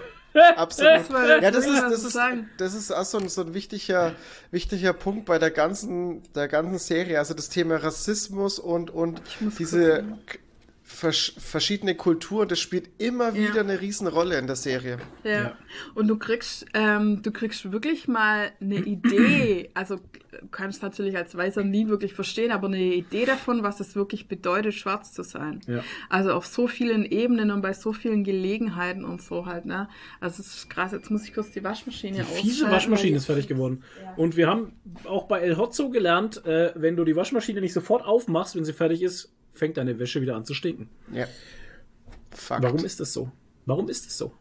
absolut. 0.57 0.93
Das 0.93 1.09
Ja, 1.43 1.51
das 1.51 1.67
ist, 1.67 1.83
das 1.83 2.05
ist, 2.05 2.19
das 2.59 2.75
ist 2.75 2.93
auch 2.93 3.05
so 3.05 3.19
ein, 3.19 3.29
so 3.29 3.41
ein 3.43 3.53
wichtiger, 3.53 4.13
wichtiger 4.53 4.93
Punkt 4.93 5.25
bei 5.25 5.41
der 5.41 5.51
ganzen, 5.51 6.23
der 6.35 6.47
ganzen 6.47 6.79
Serie. 6.79 7.19
Also 7.19 7.35
das 7.35 7.49
Thema 7.49 7.77
Rassismus 7.83 8.61
und, 8.61 8.91
und 8.91 9.21
diese 9.59 10.05
versch 10.89 11.35
verschiedene 11.39 11.97
Kulturen, 11.97 12.49
das 12.49 12.61
spielt 12.61 12.89
immer 12.99 13.31
Ja. 13.31 13.35
wieder 13.35 13.61
eine 13.61 13.81
Riesenrolle 13.81 14.39
in 14.39 14.47
der 14.47 14.55
Serie. 14.55 14.99
Ja. 15.25 15.31
Ja. 15.31 15.57
Und 15.97 16.07
du 16.07 16.17
kriegst, 16.17 16.65
ähm, 16.75 17.23
du 17.23 17.33
kriegst 17.33 17.73
wirklich 17.73 18.07
mal 18.07 18.53
eine 18.61 18.77
Idee. 18.77 19.71
Also 19.75 19.97
du 19.97 20.47
kannst 20.51 20.83
natürlich 20.83 21.17
als 21.17 21.37
Weißer 21.37 21.65
nie 21.65 21.89
wirklich 21.89 22.15
verstehen, 22.15 22.51
aber 22.53 22.69
eine 22.69 22.79
Idee 22.95 23.25
davon, 23.27 23.63
was 23.63 23.81
es 23.81 23.97
wirklich 23.97 24.29
bedeutet, 24.29 24.75
schwarz 24.75 25.13
zu 25.13 25.23
sein. 25.25 25.61
Ja. 25.67 25.83
Also 26.09 26.33
auf 26.33 26.47
so 26.47 26.69
vielen 26.69 27.05
Ebenen 27.05 27.51
und 27.51 27.63
bei 27.63 27.73
so 27.73 27.93
vielen 27.93 28.23
Gelegenheiten 28.23 29.05
und 29.05 29.21
so 29.23 29.47
halt, 29.47 29.67
ne? 29.67 29.89
Also 30.21 30.41
es 30.41 30.55
ist 30.55 30.71
krass. 30.71 30.93
Jetzt 30.93 31.11
muss 31.11 31.25
ich 31.25 31.35
kurz 31.35 31.51
die 31.51 31.65
Waschmaschine 31.65 32.19
Die 32.19 32.23
fiese 32.23 32.53
ausschalten, 32.67 32.73
Waschmaschine 32.73 33.17
ist 33.17 33.27
fertig 33.27 33.49
geworden. 33.49 33.83
Und 34.17 34.37
wir 34.37 34.47
haben 34.47 34.73
auch 35.05 35.25
bei 35.27 35.41
El 35.41 35.57
Hotzo 35.57 35.91
gelernt, 35.91 36.45
äh, 36.47 36.73
wenn 36.77 36.97
du 36.97 37.05
die 37.05 37.17
Waschmaschine 37.17 37.61
nicht 37.61 37.73
sofort 37.73 38.05
aufmachst, 38.05 38.55
wenn 38.57 38.65
sie 38.65 38.73
fertig 38.73 39.03
ist, 39.03 39.33
fängt 39.57 39.77
deine 39.77 39.99
Wäsche 39.99 40.21
wieder 40.23 40.37
an 40.37 40.45
zu 40.45 40.55
stinken. 40.55 40.89
Ja. 41.13 41.27
Fakt. 42.31 42.63
Warum 42.63 42.85
ist 42.85 43.01
das 43.01 43.13
so? 43.13 43.31
Warum 43.65 43.89
ist 43.89 44.07
das 44.07 44.19
so? 44.19 44.33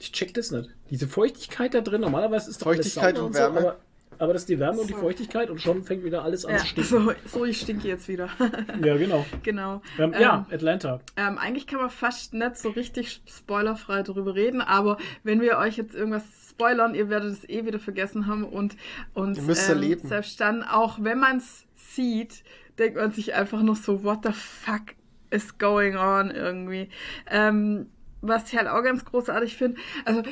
Ich 0.00 0.12
check 0.12 0.32
das 0.34 0.50
nicht. 0.52 0.70
Diese 0.90 1.08
Feuchtigkeit 1.08 1.74
da 1.74 1.80
drin, 1.80 2.00
normalerweise 2.00 2.50
ist 2.50 2.62
doch 2.62 2.68
alles 2.68 2.92
Feuchtigkeit 2.94 3.16
sauber 3.16 3.26
und 3.26 3.32
so, 3.34 3.40
Wärme. 3.40 3.58
aber, 3.58 3.76
aber 4.20 4.32
das 4.32 4.42
ist 4.42 4.48
die 4.48 4.58
Wärme 4.60 4.80
und 4.80 4.88
die 4.88 4.94
So. 4.94 5.00
Feuchtigkeit 5.00 5.50
und 5.50 5.60
schon 5.60 5.82
fängt 5.82 6.04
wieder 6.04 6.22
alles 6.22 6.44
an 6.44 6.52
Ja, 6.52 6.58
zu 6.58 6.66
stinken. 6.66 6.88
so, 6.88 7.12
so, 7.38 7.44
ich 7.44 7.60
stinke 7.60 7.88
jetzt 7.88 8.06
wieder. 8.06 8.28
Ja, 8.84 8.96
genau. 8.96 9.26
genau. 9.42 9.82
Ähm, 9.98 10.14
ja, 10.18 10.46
Atlanta. 10.52 11.00
Ähm, 11.16 11.36
eigentlich 11.38 11.66
kann 11.66 11.80
man 11.80 11.90
fast 11.90 12.32
nicht 12.32 12.56
so 12.58 12.68
richtig 12.70 13.20
spoilerfrei 13.26 14.04
darüber 14.04 14.36
reden, 14.36 14.60
aber 14.60 14.98
wenn 15.24 15.40
wir 15.40 15.58
euch 15.58 15.76
jetzt 15.76 15.94
irgendwas 15.96 16.22
spoilern, 16.50 16.94
ihr 16.94 17.08
werdet 17.08 17.32
es 17.32 17.48
eh 17.48 17.66
wieder 17.66 17.80
vergessen 17.80 18.28
haben 18.28 18.44
und, 18.44 18.76
und 19.14 19.36
Ihr 19.36 19.42
müsst 19.42 19.68
ähm, 19.68 19.74
erleben. 19.74 20.08
selbst 20.08 20.40
dann, 20.40 20.62
auch 20.62 20.98
wenn 21.02 21.18
man 21.18 21.38
es 21.38 21.64
sieht, 21.74 22.44
denkt 22.78 22.96
man 22.96 23.10
sich 23.12 23.34
einfach 23.34 23.62
noch 23.62 23.76
so, 23.76 24.04
what 24.04 24.20
the 24.24 24.32
fuck 24.32 24.94
is 25.30 25.58
going 25.58 25.96
on 25.96 26.30
irgendwie. 26.30 26.88
Ähm, 27.30 27.86
was 28.20 28.50
ich 28.52 28.58
halt 28.58 28.66
auch 28.68 28.82
ganz 28.82 29.04
großartig 29.04 29.56
finde, 29.56 29.78
also 30.04 30.22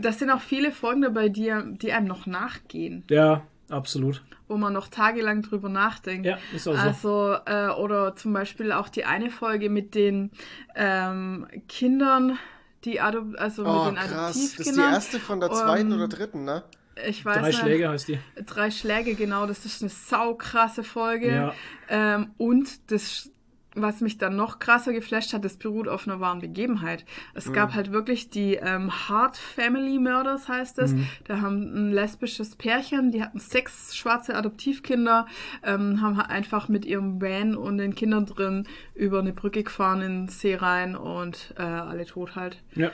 das 0.00 0.18
sind 0.20 0.30
auch 0.30 0.40
viele 0.40 0.70
Folgen 0.70 1.02
dabei, 1.02 1.28
die, 1.28 1.52
die 1.78 1.92
einem 1.92 2.06
noch 2.06 2.26
nachgehen, 2.26 3.02
Ja, 3.10 3.42
absolut. 3.68 4.22
wo 4.46 4.56
man 4.56 4.72
noch 4.72 4.86
tagelang 4.88 5.42
drüber 5.42 5.68
nachdenkt. 5.68 6.24
Ja, 6.26 6.38
ist 6.54 6.68
auch 6.68 6.74
so. 6.74 6.78
Also, 6.78 7.36
äh, 7.46 7.68
oder 7.80 8.14
zum 8.14 8.32
Beispiel 8.32 8.70
auch 8.70 8.88
die 8.88 9.04
eine 9.06 9.30
Folge 9.30 9.70
mit 9.70 9.94
den 9.96 10.30
ähm, 10.76 11.46
Kindern, 11.68 12.38
die 12.84 13.00
Adop 13.00 13.34
also 13.38 13.64
Oh, 13.64 13.84
mit 13.86 13.92
den 13.92 13.94
krass. 13.96 14.10
Das 14.10 14.36
ist 14.36 14.58
die 14.58 14.60
Adoptivkindern. 14.60 14.92
erste 14.94 15.18
von 15.18 15.40
der 15.40 15.50
zweiten 15.50 15.90
Ähm, 15.92 15.96
oder 15.98 16.08
dritten, 16.08 16.44
ne? 16.44 16.62
Ich 17.08 17.24
weiß 17.24 17.38
Drei 17.38 17.46
nicht. 17.48 17.58
Schläge 17.60 17.88
heißt 17.88 18.08
die. 18.08 18.18
Drei 18.46 18.70
Schläge, 18.70 19.14
genau. 19.14 19.46
Das 19.46 19.64
ist 19.64 19.82
eine 19.82 19.88
saukrasse 19.90 20.84
Folge. 20.84 21.28
Ja. 21.32 21.54
Ähm, 21.88 22.30
und 22.36 22.90
das, 22.90 23.30
was 23.74 24.02
mich 24.02 24.18
dann 24.18 24.36
noch 24.36 24.58
krasser 24.58 24.92
geflasht 24.92 25.32
hat, 25.32 25.42
das 25.46 25.56
beruht 25.56 25.88
auf 25.88 26.06
einer 26.06 26.20
wahren 26.20 26.40
Begebenheit. 26.40 27.06
Es 27.32 27.46
Mhm. 27.46 27.52
gab 27.54 27.72
halt 27.74 27.90
wirklich 27.92 28.28
die 28.28 28.56
ähm, 28.56 28.90
Hart 29.08 29.38
Family 29.38 29.98
Murders, 29.98 30.48
heißt 30.48 30.78
es. 30.80 30.92
Mhm. 30.92 31.08
Da 31.24 31.40
haben 31.40 31.62
ein 31.88 31.92
lesbisches 31.92 32.56
Pärchen, 32.56 33.10
die 33.10 33.22
hatten 33.22 33.38
sechs 33.38 33.96
schwarze 33.96 34.34
Adoptivkinder, 34.34 35.26
ähm, 35.62 36.02
haben 36.02 36.18
halt 36.18 36.28
einfach 36.28 36.68
mit 36.68 36.84
ihrem 36.84 37.22
Van 37.22 37.56
und 37.56 37.78
den 37.78 37.94
Kindern 37.94 38.26
drin 38.26 38.68
über 38.94 39.20
eine 39.20 39.32
Brücke 39.32 39.62
gefahren 39.62 40.02
in 40.02 40.26
den 40.26 40.28
See 40.28 40.54
rein 40.54 40.94
und 40.94 41.54
äh, 41.56 41.62
alle 41.62 42.04
tot 42.04 42.36
halt. 42.36 42.58
Ja. 42.74 42.90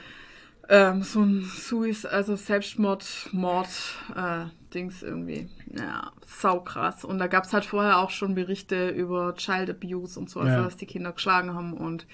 Ähm, 0.70 1.03
so 1.03 1.23
ein 1.23 1.45
Suis, 1.45 2.05
also 2.05 2.36
Selbstmord, 2.36 3.05
Mord, 3.32 3.69
äh, 4.15 4.45
Dings 4.74 5.03
irgendwie. 5.03 5.49
Ja, 5.74 6.12
saukrass. 6.27 7.05
Und 7.05 7.19
da 7.19 7.27
gab's 7.27 7.55
halt 7.55 7.65
vorher 7.65 7.99
auch 7.99 8.11
schon 8.11 8.35
Berichte 8.35 8.90
über 8.90 9.35
Child 9.35 9.70
Abuse 9.70 10.19
und 10.20 10.28
so, 10.28 10.40
also 10.40 10.53
Ja. 10.53 10.62
dass 10.62 10.77
die 10.77 10.85
Kinder 10.85 11.12
geschlagen 11.12 11.55
haben 11.55 11.73
und 11.73 12.07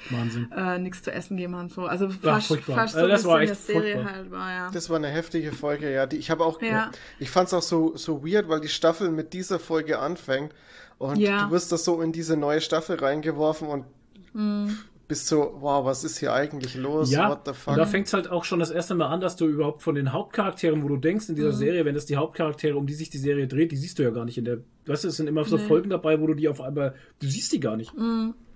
äh, 0.57 0.79
nichts 0.79 1.03
zu 1.03 1.11
essen 1.13 1.37
gegeben 1.37 1.57
haben. 1.57 1.69
So. 1.69 1.87
Also 1.87 2.09
fast, 2.11 2.47
furchtbar. 2.49 2.77
fast 2.77 2.95
so 2.95 3.01
Also 3.01 3.11
das 3.11 3.25
war 3.25 3.41
der 3.41 3.51
echt 3.51 3.67
Serie 3.67 3.95
furchtbar. 3.95 4.13
halt 4.15 4.31
war, 4.31 4.51
ja. 4.53 4.71
Das 4.71 4.89
war 4.89 4.97
eine 4.99 5.09
heftige 5.09 5.51
Folge, 5.53 5.93
ja. 5.93 6.07
Die, 6.07 6.17
ich 6.19 6.31
habe 6.31 6.45
auch, 6.45 6.63
Ja. 6.63 6.93
ich 7.19 7.31
fand 7.31 7.49
es 7.49 7.55
auch 7.55 7.63
so, 7.63 7.97
so 7.97 8.25
weird, 8.25 8.49
weil 8.49 8.61
die 8.61 8.69
Staffel 8.69 9.11
mit 9.11 9.33
dieser 9.33 9.59
Folge 9.59 9.99
anfängt 9.99 10.55
und 10.99 11.17
Ja. 11.19 11.47
du 11.47 11.51
wirst 11.51 11.73
da 11.73 11.77
so 11.77 12.01
in 12.03 12.13
diese 12.13 12.37
neue 12.37 12.61
Staffel 12.61 12.97
reingeworfen 13.01 13.67
und 13.67 13.85
Mhm. 14.33 14.79
Bist 15.15 15.29
so, 15.29 15.57
wow, 15.61 15.85
was 15.85 16.03
ist 16.05 16.19
hier 16.19 16.33
eigentlich 16.33 16.75
los? 16.75 17.11
Ja, 17.11 17.31
What 17.31 17.43
the 17.45 17.51
und 17.51 17.57
fuck? 17.57 17.77
da 17.77 17.87
fängt 17.87 18.07
es 18.09 18.13
halt 18.13 18.29
auch 18.31 18.45
schon 18.45 18.59
das 18.59 18.71
erste 18.71 18.95
Mal 18.95 19.07
an, 19.07 19.21
dass 19.21 19.37
du 19.37 19.47
überhaupt 19.47 19.83
von 19.83 19.95
den 19.95 20.13
Hauptcharakteren, 20.13 20.83
wo 20.83 20.89
du 20.89 20.97
denkst 20.97 21.29
in 21.29 21.35
dieser 21.37 21.49
Mhm. 21.53 21.57
Serie, 21.57 21.85
wenn 21.85 21.95
das 21.95 22.07
die 22.07 22.17
Hauptcharaktere, 22.17 22.77
um 22.77 22.87
die 22.87 22.95
sich 22.95 23.11
die 23.11 23.19
Serie 23.19 23.47
dreht, 23.47 23.71
die 23.73 23.77
siehst 23.77 23.99
du 23.99 24.03
ja 24.03 24.11
gar 24.11 24.25
nicht 24.25 24.39
in 24.39 24.45
der. 24.45 24.59
Weißt 24.87 25.05
du, 25.05 25.09
es 25.09 25.17
sind 25.17 25.29
immer 25.29 25.45
so 25.45 25.57
Nee. 25.57 25.63
Folgen 25.67 25.91
dabei, 25.91 26.21
wo 26.21 26.27
du 26.27 26.35
die 26.35 26.49
auf 26.49 26.61
einmal. 26.61 26.95
Du 27.21 27.27
siehst 27.29 27.53
die 27.53 27.61
gar 27.61 27.77
nicht. 27.77 27.93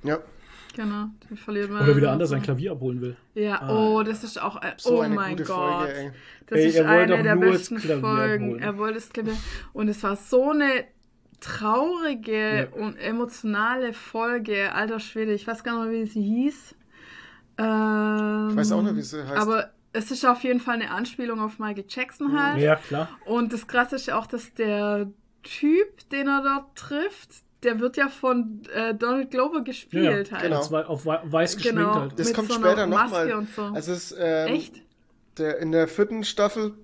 ja, 0.03 0.19
Genau, 0.77 1.07
die 1.31 1.37
verliert 1.37 1.71
man. 1.71 1.83
Oder 1.83 1.97
wieder 1.97 2.13
anders 2.13 2.29
so. 2.29 2.35
sein 2.35 2.43
Klavier 2.43 2.73
abholen 2.73 3.01
will. 3.01 3.17
Ja, 3.35 3.61
Ah. 3.63 3.75
oh, 3.97 4.03
das 4.03 4.23
ist 4.23 4.41
auch 4.41 4.57
ein, 4.57 4.75
so 4.77 4.99
oh 4.99 5.01
eine 5.01 5.15
mein 5.15 5.31
gute 5.37 5.45
Gott. 5.45 5.57
Folge, 5.79 5.93
ey. 5.95 6.11
Das 6.47 6.59
Ey, 6.59 6.67
ist 6.69 6.81
eine 6.81 7.23
der 7.23 7.37
besten 7.37 7.79
Folgen. 7.79 8.51
holen. 8.51 8.61
Er 8.63 8.79
wollte 8.79 8.95
das 8.95 9.09
Klavier. 9.11 9.35
Und 9.73 9.89
es 9.89 10.03
war 10.03 10.17
so 10.17 10.51
eine 10.51 10.85
traurige 11.41 12.69
Ja. 12.73 12.81
und 12.83 12.97
emotionale 12.97 13.93
Folge. 13.93 14.73
Alter 14.73 15.01
Schwede, 15.01 15.33
ich 15.33 15.47
weiß 15.47 15.65
gar 15.65 15.79
nicht 15.85 15.93
mehr, 15.93 16.03
wie 16.03 16.07
sie 16.07 16.23
hieß. 16.23 16.75
Ähm, 17.59 18.49
Ich 18.51 18.57
weiß 18.57 18.73
auch 18.73 18.83
nicht, 18.83 18.97
wie 18.97 19.03
sie 19.03 19.23
heißt. 19.27 19.37
Aber 19.41 19.71
es 19.93 20.11
ist 20.11 20.25
auf 20.25 20.43
jeden 20.45 20.61
Fall 20.61 20.75
eine 20.75 20.91
Anspielung 20.91 21.41
auf 21.41 21.59
Michael 21.59 21.85
Jackson 21.89 22.41
halt. 22.41 22.61
Ja, 22.63 22.77
klar. 22.77 23.09
Und 23.25 23.53
das 23.53 23.67
Krasse 23.67 23.97
ist 23.97 24.07
ja 24.07 24.19
auch, 24.19 24.27
dass 24.27 24.53
der 24.55 25.09
Typ, 25.43 26.09
den 26.11 26.29
er 26.29 26.43
dort 26.43 26.77
trifft, 26.77 27.31
der 27.65 27.81
wird 27.81 27.97
ja 27.97 28.09
von 28.09 28.63
äh, 28.73 28.95
Donald 28.95 29.31
Glover 29.33 29.63
gespielt 29.63 30.31
ja, 30.31 30.37
halt. 30.39 30.43
genau. 30.45 30.71
Wei- 30.71 30.85
auf 30.87 31.07
wei- 31.07 31.21
weiß 31.25 31.57
geschminkt 31.57 31.81
Genau. 31.81 31.95
halt. 32.01 32.19
das 32.19 32.29
mit 32.29 32.37
kommt 32.37 32.49
so 32.53 32.55
später 32.55 32.87
Maske 32.87 33.17
nochmal. 33.17 33.33
und 33.35 33.49
so. 33.55 33.63
Also 33.63 33.93
es, 33.93 34.15
ähm, 34.17 34.49
Echt? 34.49 34.83
Der, 35.39 35.59
in 35.59 35.73
der 35.73 35.89
vierten 35.89 36.23
Staffel 36.25 36.75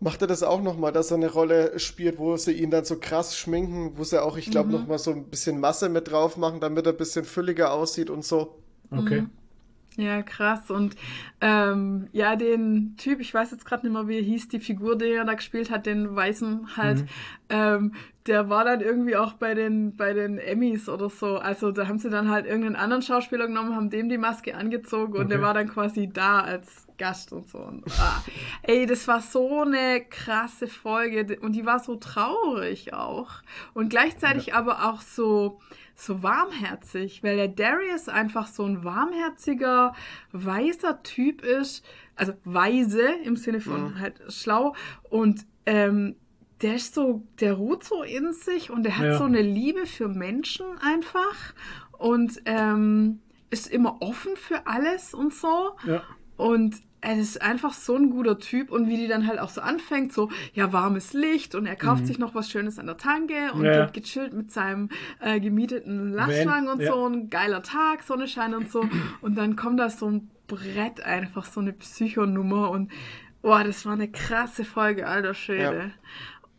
macht 0.00 0.22
er 0.22 0.28
das 0.28 0.42
auch 0.42 0.62
nochmal, 0.62 0.92
dass 0.92 1.10
er 1.10 1.16
eine 1.18 1.30
Rolle 1.32 1.78
spielt, 1.78 2.18
wo 2.18 2.36
sie 2.36 2.52
ihn 2.52 2.70
dann 2.70 2.84
so 2.84 2.98
krass 2.98 3.36
schminken, 3.36 3.96
wo 3.98 4.04
sie 4.04 4.22
auch, 4.22 4.36
ich 4.36 4.50
glaube, 4.50 4.70
Mhm. 4.70 4.72
noch 4.72 4.80
nochmal 4.80 4.98
so 4.98 5.12
ein 5.12 5.28
bisschen 5.30 5.60
Masse 5.60 5.88
mit 5.88 6.10
drauf 6.10 6.36
machen, 6.36 6.60
damit 6.60 6.86
er 6.86 6.92
ein 6.92 6.98
bisschen 6.98 7.24
fülliger 7.24 7.72
aussieht 7.72 8.10
und 8.10 8.24
so. 8.24 8.62
Okay. 8.90 9.22
Mhm. 9.22 9.30
Ja, 9.96 10.22
krass. 10.22 10.70
Und 10.70 10.94
ähm, 11.40 12.08
ja, 12.12 12.36
den 12.36 12.94
Typ, 12.96 13.20
ich 13.20 13.34
weiß 13.34 13.50
jetzt 13.50 13.64
gerade 13.64 13.84
nicht 13.86 13.92
mehr, 13.92 14.08
wie 14.08 14.18
er 14.18 14.22
hieß, 14.22 14.48
die 14.48 14.60
Figur, 14.60 14.96
die 14.96 15.06
er 15.10 15.24
da 15.24 15.34
gespielt 15.34 15.70
hat, 15.70 15.84
den 15.84 16.14
Weißen 16.14 16.76
halt, 16.76 17.04
ähm, 17.48 17.94
der 18.26 18.48
war 18.48 18.64
dann 18.64 18.80
irgendwie 18.80 19.16
auch 19.16 19.32
bei 19.32 19.54
den, 19.54 19.96
bei 19.96 20.12
den 20.12 20.38
Emmys 20.38 20.88
oder 20.88 21.10
so. 21.10 21.38
Also 21.38 21.72
da 21.72 21.88
haben 21.88 21.98
sie 21.98 22.08
dann 22.10 22.30
halt 22.30 22.46
irgendeinen 22.46 22.76
anderen 22.76 23.02
Schauspieler 23.02 23.46
genommen, 23.48 23.74
haben 23.74 23.90
dem 23.90 24.08
die 24.08 24.18
Maske 24.18 24.54
angezogen 24.54 25.14
und 25.14 25.20
Okay. 25.20 25.28
der 25.30 25.42
war 25.42 25.54
dann 25.54 25.68
quasi 25.68 26.08
da 26.12 26.40
als 26.40 26.86
Gast 26.96 27.32
und 27.32 27.48
so. 27.48 27.58
Und, 27.58 27.84
ah, 27.98 28.22
ey, 28.62 28.86
das 28.86 29.08
war 29.08 29.20
so 29.20 29.62
eine 29.62 30.04
krasse 30.08 30.68
Folge 30.68 31.38
und 31.40 31.52
die 31.56 31.66
war 31.66 31.80
so 31.80 31.96
traurig 31.96 32.92
auch. 32.94 33.30
Und 33.74 33.88
gleichzeitig 33.88 34.54
aber 34.54 34.88
auch 34.90 35.00
so, 35.00 35.60
so 36.00 36.22
warmherzig, 36.22 37.22
weil 37.22 37.36
der 37.36 37.48
Darius 37.48 38.08
einfach 38.08 38.46
so 38.46 38.64
ein 38.64 38.84
warmherziger, 38.84 39.94
weiser 40.32 41.02
Typ 41.02 41.42
ist. 41.42 41.84
Also 42.16 42.32
weise 42.44 43.02
im 43.24 43.36
Sinne 43.36 43.60
von 43.60 43.98
halt 43.98 44.20
schlau. 44.28 44.74
Und 45.08 45.46
ähm, 45.66 46.16
der 46.62 46.74
ist 46.74 46.94
so, 46.94 47.22
der 47.40 47.54
ruht 47.54 47.84
so 47.84 48.02
in 48.02 48.32
sich 48.32 48.70
und 48.70 48.82
der 48.82 48.98
hat 48.98 49.06
Ja. 49.06 49.18
so 49.18 49.24
eine 49.24 49.42
Liebe 49.42 49.86
für 49.86 50.08
Menschen 50.08 50.66
einfach 50.80 51.54
und 51.92 52.40
ähm, 52.44 53.20
ist 53.50 53.66
immer 53.66 54.00
offen 54.00 54.36
für 54.36 54.66
alles 54.66 55.14
und 55.14 55.32
so. 55.34 55.76
Ja. 55.86 56.02
Und 56.36 56.76
er 57.02 57.16
ist 57.18 57.40
einfach 57.40 57.72
so 57.72 57.96
ein 57.96 58.10
guter 58.10 58.38
Typ 58.38 58.70
und 58.70 58.88
wie 58.88 58.96
die 58.96 59.08
dann 59.08 59.26
halt 59.26 59.38
auch 59.38 59.48
so 59.48 59.60
anfängt, 59.60 60.12
so, 60.12 60.28
ja, 60.52 60.72
warmes 60.72 61.12
Licht 61.12 61.54
und 61.54 61.66
er 61.66 61.76
kauft 61.76 62.06
sich 62.06 62.18
noch 62.18 62.34
was 62.34 62.50
Schönes 62.50 62.78
an 62.78 62.86
der 62.86 62.96
Tanke 62.98 63.52
und 63.54 63.60
Mhm. 63.60 63.64
Ja. 63.66 63.84
geht 63.86 64.04
gechillt 64.04 64.32
mit 64.34 64.50
seinem 64.52 64.88
äh, 65.20 65.40
gemieteten 65.40 66.12
Lastwagen 66.12 66.68
und 66.68 66.80
ja. 66.82 66.92
so, 66.92 67.06
ein 67.06 67.30
geiler 67.30 67.62
Tag, 67.62 68.02
Sonnenschein 68.02 68.54
und 68.54 68.70
so. 68.70 68.84
Und 69.22 69.36
dann 69.38 69.56
kommt 69.56 69.80
da 69.80 69.88
so 69.90 70.10
ein 70.10 70.30
Brett 70.46 71.02
einfach, 71.04 71.44
so 71.46 71.60
eine 71.60 71.72
Psychonummer 71.72 72.70
und, 72.70 72.90
boah, 73.42 73.64
das 73.64 73.86
war 73.86 73.92
eine 73.94 74.08
krasse 74.10 74.64
Folge, 74.64 75.06
alter 75.06 75.34
Schwede. 75.34 75.92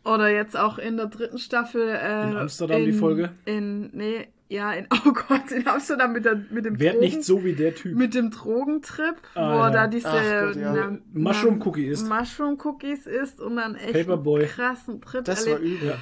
Oder 0.04 0.30
jetzt 0.30 0.56
auch 0.56 0.78
in 0.78 0.96
der 0.96 1.06
dritten 1.06 1.38
Staffel. 1.38 1.88
Äh, 1.88 2.30
In 2.30 2.36
Amsterdam 2.36 2.84
die 2.84 2.92
Folge? 2.92 3.30
In, 3.44 3.90
nee, 3.96 4.26
ja, 4.52 4.72
in, 4.72 4.86
oh 5.06 5.12
Gott, 5.12 5.50
in 5.50 5.66
Amsterdam 5.66 6.12
mit, 6.12 6.24
der, 6.24 6.36
mit 6.50 6.64
dem 6.64 6.78
Werd 6.78 6.94
Drogen, 6.94 7.04
nicht 7.04 7.24
so 7.24 7.42
wie 7.44 7.54
der 7.54 7.74
Typ. 7.74 7.96
mit 7.96 8.14
dem 8.14 8.30
Drogentrip, 8.30 9.16
Ah, 9.34 9.54
wo 9.54 9.58
ja. 9.58 9.66
er 9.66 9.70
da 9.72 9.86
diese 9.86 10.08
Gott, 10.08 10.56
ja. 10.56 10.72
na- 10.72 10.98
Mushroom 11.12 11.58
na- 11.58 11.66
Cookie 11.66 11.86
isst. 11.86 12.08
Mushroom 12.08 12.58
Cookies 12.62 13.06
isst 13.06 13.40
und 13.40 13.56
dann 13.56 13.74
echt 13.76 13.92
Paperboy. 13.94 14.40
einen 14.42 14.50
krassen 14.50 15.00
Trip 15.00 15.24
Das 15.24 15.46
war 15.46 15.54
erlebt. 15.54 15.76
übel. 15.82 15.88
Ja. 15.90 15.94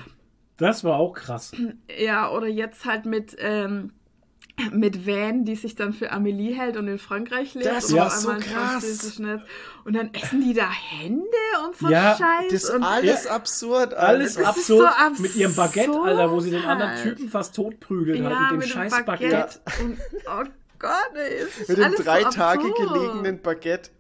Das 0.57 0.85
war 0.85 0.97
auch 0.97 1.15
krass. 1.15 1.53
Ja, 1.99 2.31
oder 2.31 2.47
jetzt 2.47 2.85
halt 2.85 3.07
mit 3.07 3.35
ähm, 3.39 3.93
mit 4.73 5.07
Van, 5.07 5.45
die 5.45 5.57
sich 5.57 5.75
dann 5.75 5.93
für 5.93 6.11
Amelie 6.13 6.55
hält 6.55 6.77
und 6.77 6.89
in 6.89 6.99
Frankreich 6.99 7.55
lebt. 7.55 7.67
Das 7.67 7.87
und 7.91 7.99
war 7.99 8.11
so 8.11 8.31
krass. 8.35 9.19
Und 9.85 9.95
dann 9.95 10.13
essen 10.15 10.43
die 10.43 10.55
da 10.55 10.69
Hände 10.71 11.25
und 11.65 11.77
so 11.77 11.89
Ja, 11.89 12.17
Scheiß. 12.17 12.53
Das 12.53 12.65
ist 12.65 12.71
und 12.71 12.83
alles 12.83 13.27
absurd. 13.27 13.95
Alles 13.95 14.37
ist 14.37 14.45
absurd, 14.45 14.93
so 15.17 15.23
mit 15.23 15.35
ihrem 15.37 15.55
Baguette, 15.55 15.89
absurd 15.89 16.09
Alter, 16.09 16.31
wo 16.31 16.41
sie 16.41 16.51
den 16.51 16.65
anderen 16.65 16.93
halt. 16.93 17.03
Typen 17.03 17.29
fast 17.29 17.55
totprügeln 17.55 18.25
hat 18.25 18.33
ja, 18.33 18.41
mit 18.41 18.51
dem 18.51 18.59
mit 18.59 18.67
dem 18.69 18.73
scheiß 18.73 19.05
Baguette. 19.05 19.37
Baguette. 19.37 19.61
Und, 19.85 19.99
oh 20.27 20.45
Gott, 20.79 20.93
ey, 21.15 21.47
Mit 21.69 21.77
dem 21.79 21.85
alles 21.85 22.01
drei 22.05 22.23
so 22.23 22.31
Tage 22.31 22.65
absurd. 22.69 22.93
gelegenen 22.95 23.43
Baguette. 23.43 23.91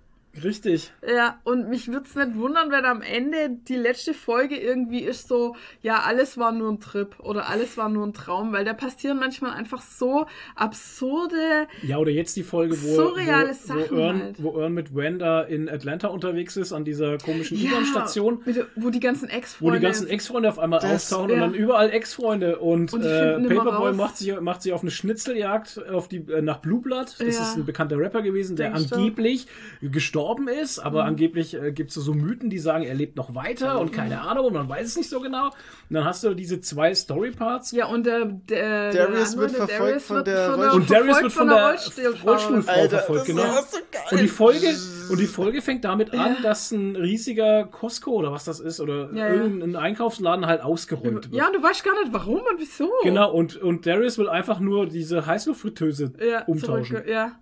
Richtig. 0.45 0.93
Ja, 1.07 1.41
und 1.43 1.69
mich 1.69 1.89
würde 1.89 2.07
es 2.09 2.15
nicht 2.15 2.37
wundern, 2.37 2.71
wenn 2.71 2.85
am 2.85 3.03
Ende 3.03 3.51
die 3.69 3.75
letzte 3.77 4.15
Folge 4.15 4.57
irgendwie 4.57 5.01
ist 5.01 5.27
so, 5.27 5.57
ja, 5.83 6.03
alles 6.07 6.39
war 6.39 6.53
nur 6.53 6.71
ein 6.71 6.79
Trip 6.79 7.19
oder 7.19 7.49
alles 7.49 7.77
war 7.77 7.89
nur 7.89 8.07
ein 8.07 8.13
Traum, 8.13 8.53
weil 8.53 8.65
da 8.65 8.73
passieren 8.73 9.19
manchmal 9.19 9.53
einfach 9.53 9.83
so 9.83 10.27
absurde, 10.55 11.67
Ja, 11.83 11.99
oder 11.99 12.11
jetzt 12.13 12.37
die 12.37 12.45
Folge, 12.45 12.81
wo, 12.81 12.95
Surreale 12.95 13.51
wo, 13.51 13.53
Sachen 13.55 13.91
wo, 13.91 14.01
Earn, 14.01 14.23
halt. 14.23 14.43
wo 14.43 14.61
Earn 14.61 14.73
mit 14.73 14.95
Wanda 14.95 15.43
in 15.43 15.69
Atlanta 15.69 16.09
unterwegs 16.09 16.57
ist, 16.57 16.73
an 16.73 16.85
dieser 16.85 17.19
komischen 17.19 17.59
ja, 17.59 17.71
U-Bahn-Station. 17.71 18.43
wo 18.77 18.91
die 18.91 19.01
ganzen 19.01 19.29
Wo 19.29 19.33
Ex-Freunde... 19.33 19.79
die 19.81 19.85
ganzen 19.85 20.07
Ex-Freunde 20.07 20.49
auf 20.49 20.59
einmal 20.61 20.79
Das- 20.81 21.13
auftauchen 21.13 21.33
und 21.33 21.37
ja. 21.39 21.45
dann 21.47 21.55
überall 21.55 21.91
Ex-Freunde 21.91 22.59
und, 22.61 22.93
Und 22.93 23.03
äh, 23.05 23.39
Paperboy 23.41 23.93
macht 23.95 24.17
sich, 24.17 24.39
macht 24.41 24.63
sich 24.63 24.73
auf 24.73 24.83
eine 24.83 24.93
Schnitzeljagd 24.93 25.83
auf 25.91 26.07
die, 26.09 26.19
äh, 26.31 26.41
nach 26.41 26.59
Blue 26.59 26.81
Blood. 26.81 27.17
Das 27.19 27.37
Ja. 27.37 27.43
ist 27.43 27.57
ein 27.57 27.65
bekannter 27.65 27.99
Rapper 27.99 28.23
gewesen, 28.23 28.55
der 28.57 28.71
Denkst 28.71 28.91
du? 28.91 28.95
angeblich 28.97 29.47
gestorben 29.83 30.20
ist, 30.49 30.79
aber 30.79 31.05
angeblich 31.05 31.55
äh, 31.55 31.73
gibt 31.73 31.91
es 31.91 31.97
so 31.97 32.15
Mythen, 32.15 32.51
die 32.51 32.59
sagen, 32.59 32.85
er 32.85 32.95
lebt 32.95 33.17
noch 33.17 33.35
weiter 33.35 33.81
und 33.81 33.93
keine 33.93 34.21
Ahnung, 34.21 34.47
und 34.47 34.55
man 34.55 34.69
weiß 34.69 34.87
es 34.87 34.97
nicht 34.97 35.11
so 35.11 35.21
genau. 35.21 35.47
Und 35.47 35.55
dann 35.95 36.05
hast 36.05 36.23
du 36.25 36.35
diese 36.35 36.61
zwei 36.61 36.95
Story-Parts. 36.95 37.73
Ja, 37.73 37.87
und 37.87 38.07
der, 38.07 38.27
der 38.27 38.93
Darius 38.93 39.33
der 39.33 39.41
wird 39.41 39.51
verfolgt 39.53 39.81
Darius 39.81 40.05
von 40.05 40.25
der 40.25 40.51
von 40.53 40.71
Und 40.71 40.91
Darius 40.91 41.23
wird 41.23 41.33
von 41.33 41.49
der. 41.49 41.77
Rollstuhlfrau 42.25 42.73
Alter, 42.73 42.99
verfolgt, 42.99 43.27
genau. 43.27 43.43
so. 43.43 43.79
Und 44.11 44.21
die 44.21 44.29
Folge, 44.29 44.69
und 45.11 45.21
die 45.21 45.27
Folge 45.27 45.63
fängt 45.63 45.85
damit 45.85 46.13
an, 46.15 46.37
dass 46.43 46.71
ein 46.71 46.97
riesiger 46.97 47.65
Costco 47.65 48.13
oder 48.13 48.33
was 48.33 48.45
das 48.45 48.61
ist, 48.61 48.81
oder 48.81 49.11
Ja, 49.13 49.29
ja. 49.29 49.35
irgendein 49.35 49.77
Einkaufsladen 49.77 50.47
halt 50.47 50.63
ausgeräumt 50.63 51.31
wird. 51.31 51.35
Ja, 51.35 51.47
und 51.47 51.57
du 51.57 51.63
weißt 51.63 51.85
gar 51.85 51.99
nicht, 52.01 52.13
warum 52.13 52.41
und 52.41 52.59
wieso. 52.59 52.91
Genau, 53.03 53.33
und, 53.33 53.57
und 53.57 53.87
Darius 53.87 54.19
will 54.19 54.29
einfach 54.29 54.61
nur 54.61 54.87
diese 54.87 55.27
Heißluftfritteuse 55.27 56.13
ja, 56.21 56.45
umtauschen. 56.45 56.97
Zurück, 56.97 57.09
ja. 57.09 57.33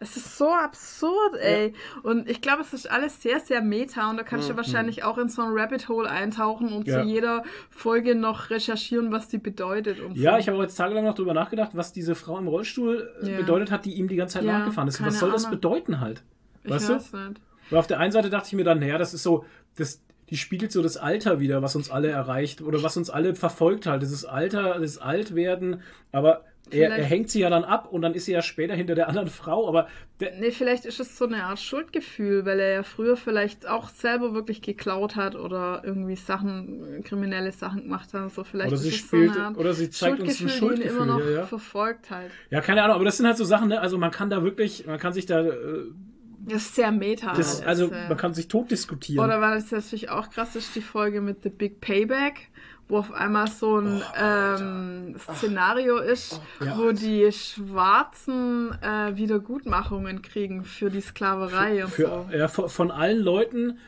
Es 0.00 0.16
ist 0.16 0.36
so 0.36 0.50
absurd, 0.52 1.36
ey. 1.40 1.72
Und 2.02 2.28
ich 2.28 2.40
glaube, 2.40 2.62
es 2.62 2.72
ist 2.72 2.90
alles 2.90 3.22
sehr, 3.22 3.40
sehr 3.40 3.62
meta 3.62 4.10
und 4.10 4.16
da 4.16 4.22
kannst 4.22 4.50
du 4.50 4.56
wahrscheinlich 4.56 5.04
auch 5.04 5.18
in 5.18 5.28
so 5.28 5.42
ein 5.42 5.48
Rabbit 5.52 5.88
Hole 5.88 6.08
eintauchen 6.08 6.72
und 6.72 6.86
Mhm. 6.86 6.92
Ja. 6.92 7.02
zu 7.02 7.08
jeder 7.08 7.42
Folge 7.70 8.14
noch 8.14 8.50
recherchieren, 8.50 9.12
was 9.12 9.28
die 9.28 9.38
bedeutet 9.38 10.00
und 10.00 10.16
Ja, 10.16 10.32
so. 10.32 10.38
ich 10.38 10.48
habe 10.48 10.58
jetzt 10.62 10.76
tagelang 10.76 11.04
noch 11.04 11.14
drüber 11.14 11.34
nachgedacht, 11.34 11.70
was 11.74 11.92
diese 11.92 12.14
Frau 12.14 12.38
im 12.38 12.48
Rollstuhl 12.48 13.10
äh, 13.22 13.30
Ja. 13.32 13.36
bedeutet 13.38 13.70
hat, 13.70 13.84
die 13.84 13.94
ihm 13.94 14.08
die 14.08 14.16
ganze 14.16 14.34
Zeit 14.34 14.44
Ja, 14.44 14.58
nachgefahren 14.58 14.88
ist. 14.88 15.04
Was 15.04 15.18
soll 15.18 15.30
das 15.32 15.44
Ahnung. 15.46 15.58
bedeuten 15.60 16.00
halt? 16.00 16.22
ich 16.64 16.70
Weißt 16.70 16.88
du? 16.88 16.94
weiß 16.94 17.12
nicht. 17.12 17.40
Weil 17.70 17.78
auf 17.78 17.86
der 17.86 17.98
einen 17.98 18.12
Seite 18.12 18.30
dachte 18.30 18.46
ich 18.48 18.52
mir 18.52 18.64
dann, 18.64 18.78
naja, 18.78 18.98
das 18.98 19.14
ist 19.14 19.22
so, 19.22 19.44
das, 19.76 20.02
die 20.30 20.36
spiegelt 20.36 20.72
so 20.72 20.82
das 20.82 20.96
Alter 20.96 21.40
wieder, 21.40 21.62
was 21.62 21.74
uns 21.76 21.90
alle 21.90 22.08
erreicht 22.08 22.60
oder 22.62 22.82
was 22.82 22.96
uns 22.96 23.10
alle 23.10 23.34
verfolgt 23.34 23.86
halt. 23.86 24.02
Dieses 24.02 24.24
Alter, 24.24 24.78
das 24.78 24.98
Altwerden, 24.98 25.80
aber 26.12 26.44
er, 26.70 26.90
er 26.96 27.04
hängt 27.04 27.30
sie 27.30 27.40
ja 27.40 27.50
dann 27.50 27.64
ab 27.64 27.88
und 27.92 28.02
dann 28.02 28.14
ist 28.14 28.24
sie 28.24 28.32
ja 28.32 28.42
später 28.42 28.74
hinter 28.74 28.94
der 28.94 29.08
anderen 29.08 29.28
Frau, 29.28 29.68
aber 29.68 29.86
Nee, 30.40 30.50
vielleicht 30.50 30.86
ist 30.86 30.98
es 30.98 31.18
so 31.18 31.26
eine 31.26 31.44
Art 31.44 31.58
Schuldgefühl, 31.60 32.46
weil 32.46 32.58
er 32.58 32.70
ja 32.72 32.82
früher 32.82 33.16
vielleicht 33.18 33.68
auch 33.68 33.90
selber 33.90 34.32
wirklich 34.32 34.62
geklaut 34.62 35.14
hat 35.14 35.36
oder 35.36 35.82
irgendwie 35.84 36.16
Sachen, 36.16 37.02
kriminelle 37.04 37.52
Sachen 37.52 37.82
gemacht 37.82 38.12
hat. 38.14 38.32
So 38.32 38.42
vielleicht 38.42 38.68
Oder 38.68 38.78
sie 38.78 38.92
spielt- 38.92 39.34
so 39.34 39.60
oder 39.60 39.74
sie 39.74 39.90
zeigt 39.90 40.20
uns 40.20 40.40
ein 40.40 40.48
Schuldgefühl, 40.48 40.96
immer 40.96 41.04
noch 41.06 41.20
ja, 41.20 41.30
ja. 41.30 41.46
verfolgt 41.46 42.10
halt. 42.10 42.30
ja, 42.50 42.60
keine 42.62 42.82
Ahnung, 42.82 42.96
aber 42.96 43.04
das 43.04 43.18
sind 43.18 43.26
halt 43.26 43.36
so 43.36 43.44
Sachen, 43.44 43.68
ne? 43.68 43.78
Also 43.80 43.98
man 43.98 44.10
kann 44.10 44.30
da 44.30 44.42
wirklich, 44.42 44.86
man 44.86 44.98
kann 44.98 45.12
sich 45.12 45.26
da, 45.26 45.42
äh, 45.44 45.52
Das 46.46 46.62
ist 46.62 46.74
sehr 46.76 46.90
meta. 46.92 47.34
das, 47.34 47.60
also 47.62 47.88
man 47.88 48.16
kann 48.16 48.32
sich 48.32 48.48
tot 48.48 48.70
diskutieren. 48.70 49.22
Oder 49.22 49.40
weil 49.42 49.58
es 49.58 49.70
natürlich 49.70 50.08
auch 50.08 50.30
krass 50.30 50.56
ist, 50.56 50.74
die 50.74 50.80
Folge 50.80 51.20
mit 51.20 51.42
The 51.42 51.50
Big 51.50 51.80
Payback, 51.82 52.48
wo 52.88 52.98
auf 52.98 53.12
einmal 53.12 53.48
so 53.48 53.78
ein 53.78 54.02
ähm, 54.20 55.16
Szenario 55.34 55.98
ist, 55.98 56.40
Ja. 56.64 56.78
wo 56.78 56.92
die 56.92 57.30
Schwarzen 57.32 58.70
äh, 58.82 59.16
Wiedergutmachungen 59.16 60.22
kriegen 60.22 60.64
für 60.64 60.90
die 60.90 61.00
Sklaverei 61.00 61.84
und 61.84 61.90
für, 61.90 62.26
so. 62.30 62.36
ja, 62.36 62.48
von, 62.48 62.90
allen 62.90 63.18
Leuten, 63.20 63.78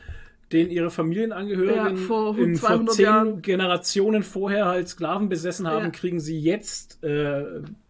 denen 0.51 0.69
ihre 0.71 0.89
Familienangehörigen 0.89 1.95
Ja, 1.97 2.03
vor 2.07 2.37
in, 2.37 2.55
vor 2.55 2.69
200 2.69 2.95
zehn 2.95 3.05
Jahren. 3.05 3.41
Generationen 3.41 4.23
vorher 4.23 4.65
halt 4.65 4.89
Sklaven 4.89 5.29
besessen 5.29 5.67
haben, 5.67 5.85
Ja. 5.85 5.89
kriegen 5.91 6.19
sie 6.19 6.39
jetzt 6.39 7.03
äh, 7.03 7.43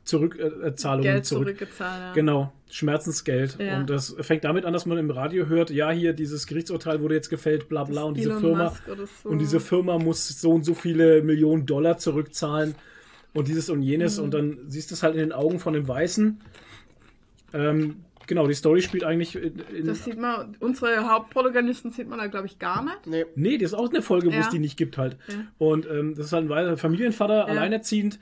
Zurückzahlungen 0.04 0.64
äh, 0.68 0.76
Zahlungen 0.76 1.04
Geld 1.04 1.26
zurück. 1.26 1.68
Genau, 2.14 2.52
Schmerzensgeld. 2.70 3.58
Ja. 3.60 3.80
Und 3.80 3.90
das 3.90 4.16
fängt 4.20 4.44
damit 4.44 4.66
an, 4.66 4.74
dass 4.74 4.86
man 4.86 4.98
im 4.98 5.10
Radio 5.12 5.48
hört, 5.48 5.70
ja, 5.72 5.90
hier 5.92 6.14
dieses 6.14 6.46
Gerichtsurteil 6.48 7.02
wurde 7.02 7.16
jetzt 7.16 7.30
gefällt, 7.30 7.68
bla 7.70 7.84
bla, 7.84 8.04
und 8.04 8.16
diese 8.18 8.30
Elon 8.30 8.42
Firma 8.42 8.74
so. 9.24 9.30
und 9.30 9.40
diese 9.40 9.60
Firma 9.60 9.98
muss 9.98 10.28
so 10.28 10.52
und 10.52 10.64
so 10.64 10.74
viele 10.74 11.22
Millionen 11.24 11.66
Dollar 11.66 11.98
zurückzahlen 11.98 12.76
und 13.34 13.48
dieses 13.48 13.70
und 13.70 13.82
jenes 13.82 14.18
Mhm. 14.18 14.24
und 14.26 14.34
dann 14.34 14.58
siehst 14.68 14.92
du 14.92 14.96
es 14.96 15.04
halt 15.04 15.16
in 15.16 15.22
den 15.22 15.32
Augen 15.32 15.60
von 15.60 15.74
dem 15.74 15.88
Weißen. 15.88 16.40
Ähm, 17.54 17.98
genau, 18.28 18.48
die 18.48 18.54
Story 18.54 18.82
spielt 18.82 19.04
eigentlich 19.04 19.36
in, 19.36 19.60
in 19.76 19.86
Das 19.88 20.04
sieht 20.06 20.20
man, 20.20 20.56
unsere 20.60 21.10
Hauptprotagonisten 21.10 21.92
sieht 21.92 22.08
man 22.08 22.20
da, 22.20 22.28
glaube 22.28 22.46
ich, 22.48 22.60
gar 22.60 22.84
nicht. 22.84 23.08
Nee. 23.08 23.26
Nee, 23.36 23.58
das 23.58 23.72
ist 23.72 23.78
auch 23.78 23.90
eine 23.90 24.02
Folge, 24.02 24.28
wo 24.28 24.38
es 24.38 24.46
Ja. 24.46 24.52
die 24.52 24.60
nicht 24.60 24.78
gibt 24.78 24.98
halt. 24.98 25.18
Ja. 25.28 25.36
Und 25.58 25.88
ähm, 25.90 26.14
das 26.16 26.28
ist 26.28 26.34
halt 26.34 26.52
ein 26.52 26.78
Familienvater, 26.78 27.48
alleinerziehend. 27.48 28.20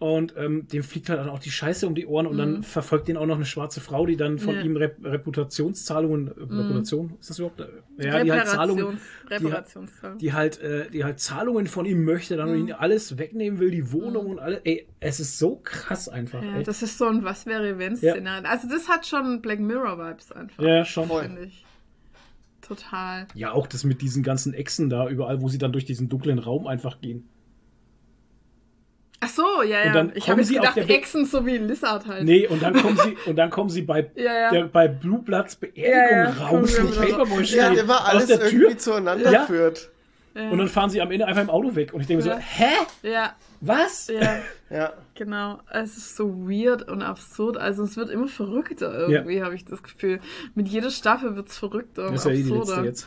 Und 0.00 0.34
ähm, 0.36 0.68
dem 0.68 0.84
fliegt 0.84 1.08
halt 1.08 1.18
dann 1.18 1.28
auch 1.28 1.40
die 1.40 1.50
Scheiße 1.50 1.84
um 1.84 1.96
die 1.96 2.06
Ohren 2.06 2.28
und 2.28 2.38
dann 2.38 2.62
verfolgt 2.62 3.08
ihn 3.08 3.16
auch 3.16 3.26
noch 3.26 3.34
eine 3.34 3.44
schwarze 3.44 3.80
Frau, 3.80 4.06
die 4.06 4.16
dann 4.16 4.38
von 4.38 4.54
Mhm. 4.54 4.60
Ja. 4.60 4.64
ihm 4.66 4.76
Rep 4.76 4.96
Reputationszahlungen, 5.04 6.28
äh, 6.28 6.30
Reputation, 6.40 7.14
ist 7.20 7.30
das 7.30 7.38
überhaupt? 7.40 7.60
Äh, 7.60 7.66
Ja, 8.06 8.22
die 8.22 8.30
halt 8.30 8.46
Zahlungen, 8.46 8.98
Reparationszahlung. 9.28 10.18
die 10.18 10.32
halt, 10.32 10.60
äh, 10.60 10.88
die 10.90 11.02
halt 11.02 11.18
Zahlungen 11.18 11.66
von 11.66 11.84
ihm 11.84 12.04
möchte, 12.04 12.36
dann 12.36 12.52
Mhm. 12.52 12.68
ihn 12.68 12.72
alles 12.74 13.18
wegnehmen 13.18 13.58
will, 13.58 13.72
die 13.72 13.90
Wohnung 13.90 14.26
und 14.26 14.38
alles. 14.38 14.60
Ey, 14.62 14.86
es 15.00 15.18
ist 15.18 15.36
so 15.36 15.56
krass 15.64 16.08
einfach. 16.08 16.44
Ja, 16.44 16.58
ey. 16.58 16.62
das 16.62 16.80
ist 16.82 16.96
so 16.96 17.06
ein 17.06 17.24
Was 17.24 17.46
wäre 17.46 17.78
wenn 17.80 17.96
Szenario. 17.96 18.48
Also 18.48 18.68
das 18.68 18.88
hat 18.88 19.04
schon 19.04 19.40
Black 19.42 19.58
Mirror 19.58 19.98
Vibes 19.98 20.30
einfach. 20.30 20.62
ja, 20.62 20.84
schon. 20.84 21.08
Finde 21.08 21.42
ich. 21.46 21.64
Total. 22.60 23.26
Ja, 23.34 23.52
auch 23.52 23.66
das 23.66 23.84
mit 23.84 24.02
diesen 24.02 24.22
ganzen 24.22 24.52
Echsen 24.52 24.90
da 24.90 25.08
überall, 25.08 25.40
wo 25.40 25.48
sie 25.48 25.58
dann 25.58 25.72
durch 25.72 25.84
diesen 25.86 26.08
dunklen 26.08 26.38
Raum 26.38 26.66
einfach 26.66 27.00
gehen. 27.00 27.28
Ach 29.20 29.28
so, 29.28 29.62
ja, 29.62 29.84
ja. 29.86 29.92
dann 29.92 30.12
ich 30.14 30.28
habe 30.30 30.40
jetzt 30.40 30.48
sie 30.48 30.60
auf 30.60 30.74
gedacht, 30.74 30.90
Echsen 30.90 31.26
so 31.26 31.44
wie 31.44 31.58
Lizard 31.58 32.06
halt. 32.06 32.24
Nee, 32.24 32.46
und 32.46 32.62
dann 32.62 32.72
kommen 32.74 32.96
sie, 32.96 33.16
und 33.28 33.34
dann 33.36 33.50
kommen 33.50 33.68
sie 33.68 33.82
bei, 33.82 34.08
Ja, 34.14 34.32
ja. 34.32 34.50
Der, 34.50 34.64
bei 34.66 34.86
Blue 34.86 35.18
Bloods 35.20 35.56
Beerdigung 35.56 35.92
Ja, 35.92 36.24
ja, 36.24 36.46
raus, 36.46 36.78
wo 36.80 37.00
Paperboy 37.00 37.44
steht, 37.44 37.58
Ja, 37.58 37.68
immer 37.72 38.00
aus 38.00 38.08
alles 38.08 38.26
der 38.26 38.40
irgendwie 38.42 38.66
Tür. 38.68 38.78
zueinander 38.78 39.30
Ja. 39.32 39.44
führt. 39.46 39.90
Und 40.34 40.58
dann 40.58 40.68
fahren 40.68 40.88
sie 40.88 41.00
am 41.02 41.10
Ende 41.10 41.26
einfach 41.26 41.42
im 41.42 41.50
Auto 41.50 41.74
weg. 41.74 41.92
Und 41.92 42.00
ich 42.02 42.06
denke 42.06 42.22
so, 42.22 42.30
hä? 42.30 42.66
ja, 43.02 43.34
Was? 43.60 44.06
ja, 44.06 44.36
Ja. 44.70 44.92
genau. 45.16 45.58
Es 45.68 45.96
ist 45.96 46.14
so 46.14 46.48
weird 46.48 46.86
und 46.88 47.02
absurd. 47.02 47.56
Also 47.56 47.82
es 47.82 47.96
wird 47.96 48.08
immer 48.10 48.28
verrückter 48.28 48.96
irgendwie, 48.96 49.42
habe 49.42 49.56
ich 49.56 49.64
das 49.64 49.82
Gefühl. 49.82 50.20
Mit 50.54 50.68
jeder 50.68 50.90
Staffel 50.90 51.34
wird 51.34 51.48
es 51.48 51.58
verrückter 51.58 52.06
und 52.06 52.12
Das 52.14 52.24
ist 52.24 52.30
ja 52.30 52.38
eh 52.38 52.42
die 52.44 52.52
absurder. 52.56 52.82
letzte 52.82 52.86
jetzt. 52.86 53.06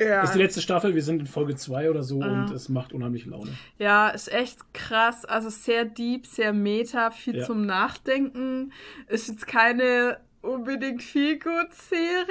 Ja. 0.00 0.20
Das 0.20 0.30
ist 0.30 0.34
die 0.36 0.42
letzte 0.42 0.60
Staffel, 0.62 0.94
wir 0.94 1.02
sind 1.02 1.20
in 1.20 1.26
Folge 1.26 1.56
2 1.56 1.90
oder 1.90 2.02
so 2.04 2.22
Ah. 2.22 2.26
und 2.44 2.50
es 2.52 2.68
macht 2.68 2.92
unheimlich 2.92 3.26
Laune. 3.26 3.50
Ja, 3.78 4.08
ist 4.10 4.32
echt 4.32 4.72
krass. 4.72 5.24
Also 5.24 5.50
sehr 5.50 5.84
deep, 5.84 6.26
sehr 6.26 6.52
meta, 6.52 7.10
viel 7.10 7.38
Ja. 7.38 7.44
zum 7.44 7.66
Nachdenken. 7.66 8.72
Ist 9.08 9.26
jetzt 9.28 9.46
keine 9.48 10.18
unbedingt 10.40 11.02
viel 11.02 11.38
gut 11.40 11.72
Serie, 11.72 12.24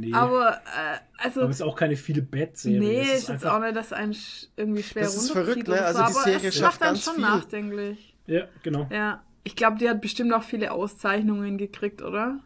Nee. 0.00 0.12
aber 0.12 0.54
äh, 0.54 0.98
also 1.18 1.42
Aber 1.42 1.50
es 1.50 1.56
ist 1.56 1.62
auch 1.62 1.76
keine 1.76 1.94
viele 1.96 2.22
Bad-Serie. 2.22 2.80
nee, 2.80 3.00
Es 3.00 3.06
ist 3.06 3.12
jetzt 3.28 3.30
einfach- 3.44 3.54
auch 3.54 3.60
nicht, 3.60 3.76
dass 3.76 3.92
einen 3.92 4.16
irgendwie 4.56 4.82
schwer 4.82 5.04
Das 5.04 5.14
ist 5.14 5.30
runterzieht 5.36 5.66
verrückt, 5.66 5.68
ne? 5.68 5.84
Also 5.84 5.98
so, 6.00 6.04
die 6.06 6.10
aber 6.14 6.24
Serie 6.24 6.48
es 6.48 6.54
schafft 6.56 6.80
macht 6.80 6.82
einen 6.82 6.92
ganz 6.94 7.04
schon 7.04 7.14
viel. 7.14 7.22
nachdenklich. 7.22 8.16
Ja, 8.26 8.44
genau. 8.64 8.88
Ja, 8.90 9.22
ich 9.44 9.54
glaube, 9.54 9.78
die 9.78 9.88
hat 9.88 10.00
bestimmt 10.00 10.32
auch 10.32 10.42
viele 10.42 10.72
Auszeichnungen 10.72 11.58
gekriegt, 11.58 12.02
oder? 12.02 12.40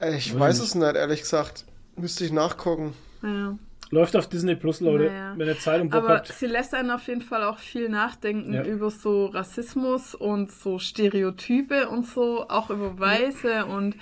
Ich 0.00 0.36
Weiß 0.36 0.58
es 0.58 0.74
nicht, 0.74 0.96
ehrlich 0.96 1.20
gesagt. 1.20 1.66
Müsste 1.96 2.24
ich 2.24 2.32
nachgucken. 2.32 2.94
Ja. 3.22 3.58
Läuft 3.90 4.16
auf 4.16 4.26
Disney 4.28 4.54
Plus, 4.56 4.80
Leute. 4.80 5.04
Naja. 5.04 5.34
Wenn 5.36 5.48
ihr 5.48 5.58
Zeit 5.58 5.80
und 5.82 5.90
Bock 5.90 6.04
Aber 6.04 6.14
habt. 6.16 6.28
sie 6.32 6.46
lässt 6.46 6.72
einen 6.74 6.90
auf 6.90 7.06
jeden 7.08 7.20
Fall 7.20 7.44
auch 7.44 7.58
viel 7.58 7.88
nachdenken 7.90 8.54
Ja. 8.54 8.64
über 8.64 8.90
so 8.90 9.26
Rassismus 9.26 10.14
und 10.14 10.50
so 10.50 10.78
Stereotype 10.78 11.88
und 11.90 12.06
so, 12.06 12.48
auch 12.48 12.70
über 12.70 12.98
Weiße 12.98 13.66
und 13.66 13.96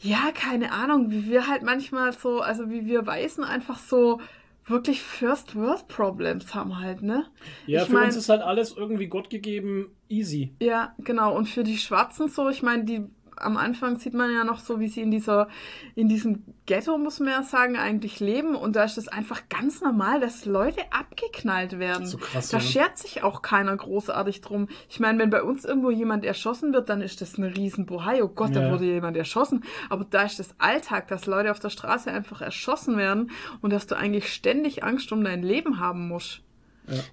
ja, 0.00 0.30
keine 0.34 0.72
Ahnung, 0.72 1.10
wie 1.10 1.28
wir 1.28 1.48
halt 1.48 1.62
manchmal 1.62 2.12
so, 2.12 2.40
also 2.40 2.70
wie 2.70 2.84
wir 2.86 3.06
Weißen 3.06 3.42
einfach 3.44 3.78
so 3.78 4.20
wirklich 4.66 5.02
First 5.02 5.56
World 5.56 5.88
Problems 5.88 6.54
haben 6.54 6.78
halt, 6.78 7.00
ne? 7.02 7.24
Ja, 7.66 7.80
ich 7.82 7.88
für 7.88 7.94
mein- 7.94 8.04
uns 8.04 8.16
ist 8.16 8.28
halt 8.28 8.42
alles 8.42 8.76
irgendwie 8.76 9.06
Gott 9.06 9.30
gegeben 9.30 9.86
easy. 10.10 10.52
Ja, 10.60 10.94
genau. 10.98 11.34
Und 11.34 11.48
für 11.48 11.64
die 11.64 11.78
Schwarzen 11.78 12.28
so, 12.28 12.50
ich 12.50 12.62
meine, 12.62 12.84
die 12.84 13.06
am 13.40 13.56
Anfang 13.56 13.96
sieht 13.98 14.14
man 14.14 14.32
ja 14.32 14.44
noch 14.44 14.58
so, 14.58 14.80
wie 14.80 14.88
sie 14.88 15.00
in 15.02 15.10
dieser, 15.10 15.48
in 15.94 16.08
diesem 16.08 16.44
Ghetto, 16.66 16.96
muss 16.98 17.20
man 17.20 17.28
ja 17.30 17.42
sagen, 17.42 17.76
eigentlich 17.76 18.20
leben. 18.20 18.54
Und 18.54 18.76
da 18.76 18.84
ist 18.84 18.98
es 18.98 19.08
einfach 19.08 19.48
ganz 19.48 19.80
normal, 19.80 20.20
dass 20.20 20.44
Leute 20.44 20.80
abgeknallt 20.90 21.78
werden. 21.78 22.06
So 22.06 22.18
krass, 22.18 22.48
da 22.50 22.58
ja. 22.58 22.62
schert 22.62 22.98
sich 22.98 23.22
auch 23.22 23.42
keiner 23.42 23.76
großartig 23.76 24.40
drum. 24.40 24.68
Ich 24.88 25.00
meine, 25.00 25.18
wenn 25.18 25.30
bei 25.30 25.42
uns 25.42 25.64
irgendwo 25.64 25.90
jemand 25.90 26.24
erschossen 26.24 26.72
wird, 26.72 26.88
dann 26.88 27.00
ist 27.00 27.20
das 27.20 27.38
ein 27.38 27.44
Riesenbohai. 27.44 28.22
Oh 28.22 28.28
Gott, 28.28 28.54
da 28.54 28.62
Ja. 28.62 28.72
wurde 28.72 28.84
jemand 28.84 29.16
erschossen. 29.16 29.64
Aber 29.90 30.04
da 30.04 30.22
ist 30.22 30.38
das 30.38 30.54
Alltag, 30.58 31.08
dass 31.08 31.26
Leute 31.26 31.50
auf 31.50 31.58
der 31.58 31.70
Straße 31.70 32.10
einfach 32.10 32.40
erschossen 32.40 32.96
werden 32.96 33.30
und 33.60 33.72
dass 33.72 33.86
du 33.86 33.96
eigentlich 33.96 34.32
ständig 34.32 34.84
Angst 34.84 35.12
um 35.12 35.24
dein 35.24 35.42
Leben 35.42 35.78
haben 35.80 36.08
musst. 36.08 36.42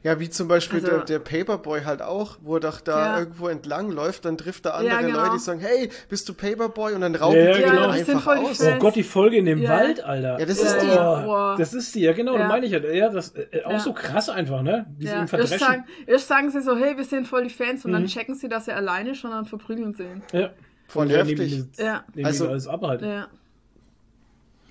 Ja, 0.03 0.19
wie 0.19 0.29
zum 0.29 0.47
Beispiel 0.47 0.79
Also- 0.79 0.97
der, 0.97 1.05
der 1.05 1.19
Paperboy 1.19 1.83
halt 1.83 2.01
auch, 2.01 2.37
wo 2.41 2.55
er 2.55 2.59
doch 2.61 2.79
da 2.81 3.05
Ja. 3.13 3.19
irgendwo 3.19 3.47
entlang 3.47 3.91
läuft, 3.91 4.25
dann 4.25 4.37
trifft 4.37 4.65
er 4.65 4.75
andere 4.75 4.93
Ja, 4.93 5.01
genau. 5.01 5.19
Leute, 5.19 5.31
die 5.33 5.39
sagen, 5.39 5.59
hey, 5.59 5.89
bist 6.09 6.27
du 6.29 6.33
Paperboy? 6.33 6.93
Und 6.93 7.01
dann 7.01 7.15
rauben 7.15 7.37
Ja, 7.37 7.53
die 7.57 7.63
genau. 7.63 7.91
die 7.91 7.97
sind 7.99 8.09
einfach 8.09 8.23
voll 8.23 8.39
die 8.39 8.45
aus. 8.45 8.61
Oh 8.63 8.77
Gott, 8.79 8.95
die 8.95 9.03
Folge 9.03 9.37
in 9.37 9.45
dem 9.45 9.59
Ja. 9.61 9.71
Wald, 9.71 10.03
Alter. 10.03 10.39
Ja, 10.39 10.45
das 10.45 10.59
ist 10.59 10.77
die. 10.81 10.87
Oh. 10.97 11.55
Das 11.57 11.73
ist 11.73 11.93
die, 11.95 12.01
ja 12.01 12.13
genau, 12.13 12.33
Ja. 12.33 12.39
da 12.43 12.47
meine 12.47 12.65
ich 12.65 12.71
ja. 12.71 12.79
Ja, 12.79 13.09
das 13.09 13.35
äh, 13.35 13.63
auch 13.65 13.71
Ja. 13.71 13.79
so 13.79 13.93
krass 13.93 14.29
einfach, 14.29 14.61
ne? 14.61 14.85
Sie 14.99 15.05
ihn 15.05 15.11
Ja, 15.11 15.25
erst, 15.37 15.59
sagen, 15.59 15.85
erst 16.07 16.27
sagen 16.27 16.51
sie 16.51 16.61
so, 16.61 16.75
hey, 16.77 16.95
wir 16.97 17.03
sind 17.05 17.27
voll 17.27 17.43
die 17.43 17.49
Fans 17.49 17.83
und 17.85 17.91
Mhm. 17.91 17.95
dann 17.95 18.05
checken 18.07 18.35
sie, 18.35 18.47
dass 18.47 18.67
er 18.67 18.77
alleine 18.77 19.11
und 19.11 19.23
dann 19.23 19.45
verprügeln 19.45 19.93
sie 19.93 20.03
ihn. 20.03 20.23
ja. 20.31 20.49
Voll 20.87 21.09
heftig. 21.09 21.39
nehmen 21.39 21.71
die- 21.75 21.81
Ja. 21.83 22.03
nehmen 22.13 22.25
Also- 22.27 22.45
die 22.45 22.51
alles 22.51 22.67
ab 22.67 22.81
halt. 22.83 23.01
Ja. 23.01 23.27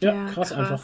Ja, 0.01 0.26
krass, 0.32 0.52
einfach. 0.52 0.81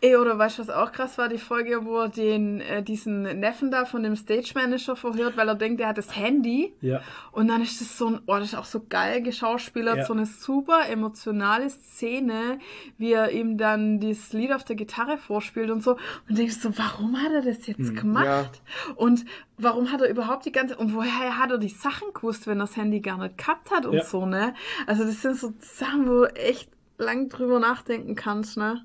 Ey, 0.00 0.16
oder 0.16 0.38
weißt 0.38 0.58
du, 0.58 0.62
was 0.62 0.70
auch 0.70 0.92
krass 0.92 1.18
war? 1.18 1.28
Die 1.28 1.38
Folge, 1.38 1.84
wo 1.84 1.98
er 2.00 2.08
den, 2.08 2.60
äh, 2.60 2.82
diesen 2.82 3.22
Neffen 3.40 3.70
da 3.70 3.84
von 3.84 4.02
dem 4.02 4.16
Stage 4.16 4.52
Manager 4.54 4.96
verhört, 4.96 5.36
weil 5.36 5.48
er 5.48 5.54
denkt, 5.54 5.80
er 5.80 5.88
hat 5.88 5.98
das 5.98 6.14
Handy. 6.16 6.74
Ja. 6.80 7.00
Und 7.32 7.48
dann 7.48 7.62
ist 7.62 7.80
das 7.80 7.96
so 7.98 8.08
ein, 8.08 8.20
oh, 8.26 8.34
das 8.34 8.48
ist 8.52 8.54
auch 8.54 8.64
so 8.64 8.82
geil 8.88 9.22
geschauspielert, 9.22 9.98
Ja. 9.98 10.04
so 10.04 10.12
eine 10.12 10.26
super 10.26 10.88
emotionale 10.88 11.68
Szene, 11.70 12.58
wie 12.98 13.12
er 13.12 13.30
ihm 13.30 13.56
dann 13.58 14.00
dieses 14.00 14.32
Lied 14.32 14.52
auf 14.52 14.64
der 14.64 14.76
Gitarre 14.76 15.16
vorspielt 15.18 15.70
und 15.70 15.82
so. 15.82 15.96
Und 16.28 16.38
denkst 16.38 16.56
so, 16.60 16.76
warum 16.78 17.20
hat 17.20 17.32
er 17.32 17.42
das 17.42 17.66
jetzt 17.66 17.78
Hm. 17.88 17.94
gemacht? 17.96 18.62
Und 18.96 19.24
warum 19.58 19.90
hat 19.92 20.00
er 20.00 20.08
überhaupt 20.10 20.44
die 20.46 20.52
ganze, 20.52 20.76
und 20.76 20.94
woher 20.94 21.38
hat 21.38 21.50
er 21.50 21.58
die 21.58 21.68
Sachen 21.68 22.08
gewusst, 22.12 22.46
wenn 22.46 22.58
er 22.58 22.66
das 22.66 22.76
Handy 22.76 23.00
gar 23.00 23.18
nicht 23.18 23.38
gehabt 23.38 23.70
hat 23.70 23.86
und 23.86 23.94
Ja. 23.94 24.04
so, 24.04 24.26
ne? 24.26 24.54
Also 24.86 25.04
das 25.04 25.22
sind 25.22 25.36
so 25.36 25.52
Sachen, 25.60 26.06
wo 26.08 26.12
du 26.20 26.24
echt 26.36 26.68
lang 26.98 27.28
drüber 27.28 27.58
nachdenken 27.58 28.14
kannst, 28.14 28.56
ne? 28.56 28.84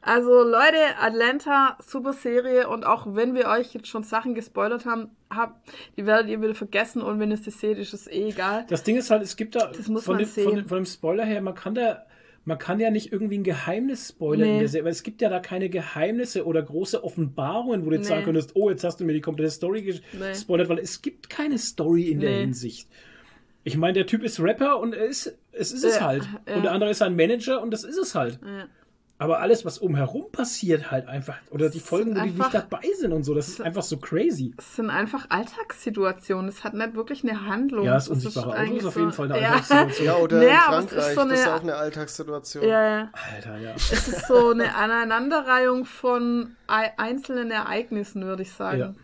Also 0.00 0.42
Leute, 0.42 0.76
Atlanta, 1.00 1.76
super 1.84 2.12
Serie 2.12 2.68
und 2.68 2.86
auch 2.86 3.14
wenn 3.16 3.34
wir 3.34 3.48
euch 3.48 3.74
jetzt 3.74 3.88
schon 3.88 4.04
Sachen 4.04 4.34
gespoilert 4.34 4.86
haben, 4.86 5.10
habt, 5.28 5.60
die 5.96 6.06
werdet 6.06 6.28
ihr 6.30 6.40
wieder 6.40 6.54
vergessen 6.54 7.02
und 7.02 7.18
wenn 7.18 7.30
ihr 7.30 7.36
sie 7.36 7.50
seht, 7.50 7.78
ist 7.78 7.92
es 7.92 8.06
eh 8.06 8.28
egal. 8.28 8.64
Das 8.68 8.84
Ding 8.84 8.96
ist 8.96 9.10
halt, 9.10 9.22
es 9.22 9.36
gibt 9.36 9.56
da 9.56 9.72
von, 9.72 10.18
dem, 10.18 10.26
von, 10.26 10.54
dem, 10.54 10.66
von 10.68 10.76
dem 10.78 10.86
Spoiler 10.86 11.24
her, 11.24 11.40
man 11.42 11.54
kann 11.56 11.74
da, 11.74 12.04
man 12.44 12.58
kann 12.58 12.78
ja 12.78 12.90
nicht 12.90 13.12
irgendwie 13.12 13.38
ein 13.38 13.42
Geheimnis 13.44 14.08
spoilern 14.10 14.46
Nee. 14.46 14.52
in 14.54 14.58
der 14.60 14.68
Serie, 14.68 14.84
weil 14.84 14.92
es 14.92 15.02
gibt 15.02 15.20
ja 15.20 15.28
da 15.28 15.40
keine 15.40 15.68
Geheimnisse 15.68 16.46
oder 16.46 16.62
große 16.62 17.02
Offenbarungen, 17.02 17.84
wo 17.84 17.90
du 17.90 17.96
jetzt 17.96 18.04
Nee. 18.04 18.14
sagen 18.14 18.24
könntest, 18.24 18.52
oh, 18.54 18.70
jetzt 18.70 18.84
hast 18.84 19.00
du 19.00 19.04
mir 19.04 19.12
die 19.14 19.20
komplette 19.20 19.50
Story 19.50 20.00
Nee. 20.12 20.28
gespoilert, 20.30 20.68
weil 20.68 20.78
es 20.78 21.02
gibt 21.02 21.28
keine 21.28 21.58
Story 21.58 22.04
in 22.04 22.20
der 22.20 22.30
Nee. 22.30 22.40
Hinsicht. 22.42 22.88
Ich 23.64 23.76
meine, 23.76 23.94
der 23.94 24.06
Typ 24.06 24.22
ist 24.22 24.40
Rapper 24.40 24.78
und 24.78 24.94
er 24.94 25.04
ist, 25.06 25.36
es 25.52 25.72
ist 25.72 25.84
es 25.84 25.96
Ja, 25.96 26.06
halt. 26.06 26.26
ja. 26.48 26.54
Und 26.54 26.62
der 26.62 26.72
andere 26.72 26.88
ist 26.90 27.02
ein 27.02 27.16
Manager 27.16 27.60
und 27.60 27.72
das 27.72 27.82
ist 27.84 27.98
es 27.98 28.14
halt. 28.14 28.38
Ja. 28.42 28.66
Aber 29.20 29.40
alles, 29.40 29.64
was 29.64 29.78
umherum 29.78 30.30
passiert, 30.30 30.92
halt 30.92 31.08
einfach, 31.08 31.34
oder 31.50 31.70
die 31.70 31.80
Folgen, 31.80 32.16
wo 32.16 32.20
die 32.22 32.30
nicht 32.30 32.54
dabei 32.54 32.82
sind 33.00 33.12
und 33.12 33.24
so, 33.24 33.34
das 33.34 33.48
ist 33.48 33.60
einfach 33.60 33.82
so 33.82 33.96
crazy. 33.96 34.54
Es 34.56 34.76
sind 34.76 34.90
einfach 34.90 35.26
Alltagssituationen. 35.28 36.48
Es 36.48 36.62
hat 36.62 36.74
nicht 36.74 36.94
wirklich 36.94 37.28
eine 37.28 37.46
Handlung. 37.46 37.84
Ja, 37.84 37.94
das 37.94 38.08
unsichtbare 38.08 38.56
Auto 38.56 38.74
ist 38.76 38.84
auf 38.84 38.96
jeden 38.96 39.12
Fall 39.12 39.32
eine 39.32 39.42
ja. 39.42 39.48
Alltagssituation. 39.54 40.06
Ja, 40.06 40.16
oder 40.16 40.42
Ja, 40.42 40.48
in 40.48 40.56
aber 40.58 40.78
es 40.78 40.84
ist 40.84 40.90
Frankreich, 40.92 41.14
so 41.16 41.24
das 41.28 41.40
ist 41.40 41.46
eine- 41.46 41.54
auch 41.56 41.62
eine 41.62 41.74
Alltagssituation. 41.74 42.64
Ja, 42.64 42.82
ja. 42.98 43.10
Alter, 43.34 43.58
ja. 43.58 43.72
Es 43.74 44.08
ist 44.08 44.26
so 44.28 44.50
eine 44.50 44.74
Aneinanderreihung 44.76 45.84
von 45.84 46.56
ei- 46.68 46.92
einzelnen 46.96 47.50
Ereignissen, 47.50 48.24
würde 48.24 48.42
ich 48.42 48.52
sagen. 48.52 48.78
Ja. 48.78 48.94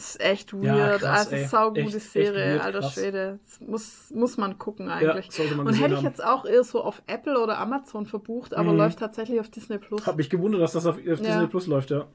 Das 0.00 0.12
ist 0.16 0.20
echt 0.22 0.52
Ja, 0.54 0.58
weird. 0.62 1.00
krass, 1.02 1.26
also, 1.26 1.36
ey. 1.36 1.44
saugute 1.46 1.80
Echt- 1.82 1.94
echt 1.96 2.10
Serie, 2.12 2.52
weird, 2.54 2.62
alter 2.64 2.80
krass. 2.80 2.94
Schwede. 2.94 3.38
Das 3.44 3.60
muss, 3.60 4.10
muss 4.14 4.36
man 4.38 4.58
gucken 4.58 4.88
eigentlich. 4.88 5.30
sollte 5.30 5.54
man 5.56 5.66
Und 5.66 5.74
hätte 5.74 5.90
ich 5.92 5.98
haben. 5.98 6.06
jetzt 6.06 6.24
auch 6.24 6.46
eher 6.46 6.64
so 6.64 6.82
auf 6.82 7.02
Apple 7.06 7.38
oder 7.38 7.58
Amazon 7.58 8.06
verbucht, 8.06 8.54
aber 8.54 8.72
Mhm. 8.72 8.78
läuft 8.78 8.98
tatsächlich 8.98 9.40
auf 9.40 9.50
Disney 9.50 9.76
Plus. 9.76 10.06
Hab 10.06 10.16
mich 10.16 10.30
gewundert, 10.30 10.62
dass 10.62 10.72
das 10.72 10.86
auf, 10.86 10.96
auf 10.96 11.02
Disney 11.20 11.46
Plus 11.48 11.66
läuft, 11.66 11.90
ja. 11.90 12.06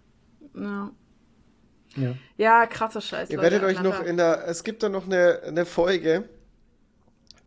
Ja. 0.55 0.89
ja. 1.95 2.13
ja, 2.37 2.65
krasser 2.65 3.01
Scheiß. 3.01 3.29
Ihr 3.29 3.37
Leute, 3.37 3.51
werdet 3.51 3.67
euch 3.69 3.83
noch 3.83 4.01
in 4.03 4.17
der, 4.17 4.47
es 4.47 4.63
gibt 4.63 4.81
da 4.81 4.89
noch 4.89 5.05
eine, 5.05 5.41
eine 5.45 5.65
Folge, 5.67 6.23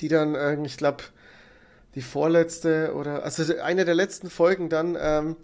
die 0.01 0.07
dann, 0.09 0.37
äh, 0.37 0.57
ich 0.65 0.77
glaube, 0.77 1.03
die 1.97 2.03
vorletzte 2.03 2.93
oder, 2.95 3.25
also 3.25 3.43
eine 3.61 3.85
der 3.85 3.95
letzten 3.97 4.31
Folgen 4.31 4.69
dann, 4.69 4.97
ähm, 5.01 5.35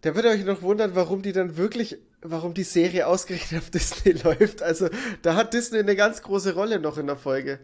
da 0.00 0.16
werdet 0.16 0.24
ihr 0.24 0.30
euch 0.40 0.44
noch 0.44 0.62
wundern, 0.62 0.96
warum 0.96 1.22
die 1.22 1.32
dann 1.32 1.56
wirklich, 1.56 1.98
warum 2.22 2.54
die 2.54 2.64
Serie 2.64 3.06
ausgerechnet 3.06 3.62
auf 3.62 3.70
Disney 3.70 4.12
läuft. 4.12 4.62
Also 4.62 4.88
da 5.22 5.34
hat 5.34 5.54
Disney 5.54 5.80
eine 5.80 5.96
ganz 5.96 6.22
große 6.22 6.54
Rolle 6.54 6.80
noch 6.80 6.98
in 6.98 7.06
der 7.06 7.16
Folge. 7.16 7.60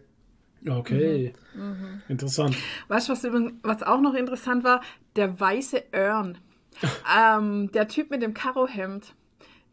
Okay. 0.67 1.33
Mhm. 1.55 2.03
Interessant. 2.09 2.57
Weißt 2.89 3.09
du, 3.09 3.13
was, 3.13 3.25
was 3.63 3.83
auch 3.83 4.01
noch 4.01 4.15
interessant 4.15 4.65
war? 4.65 4.83
Der 5.17 5.39
weiße 5.39 5.93
Ern. 5.93 6.39
ähm, 7.19 7.73
der 7.73 7.89
Typ 7.89 8.11
mit 8.11 8.23
dem 8.23 8.35
Karohemd, 8.35 9.15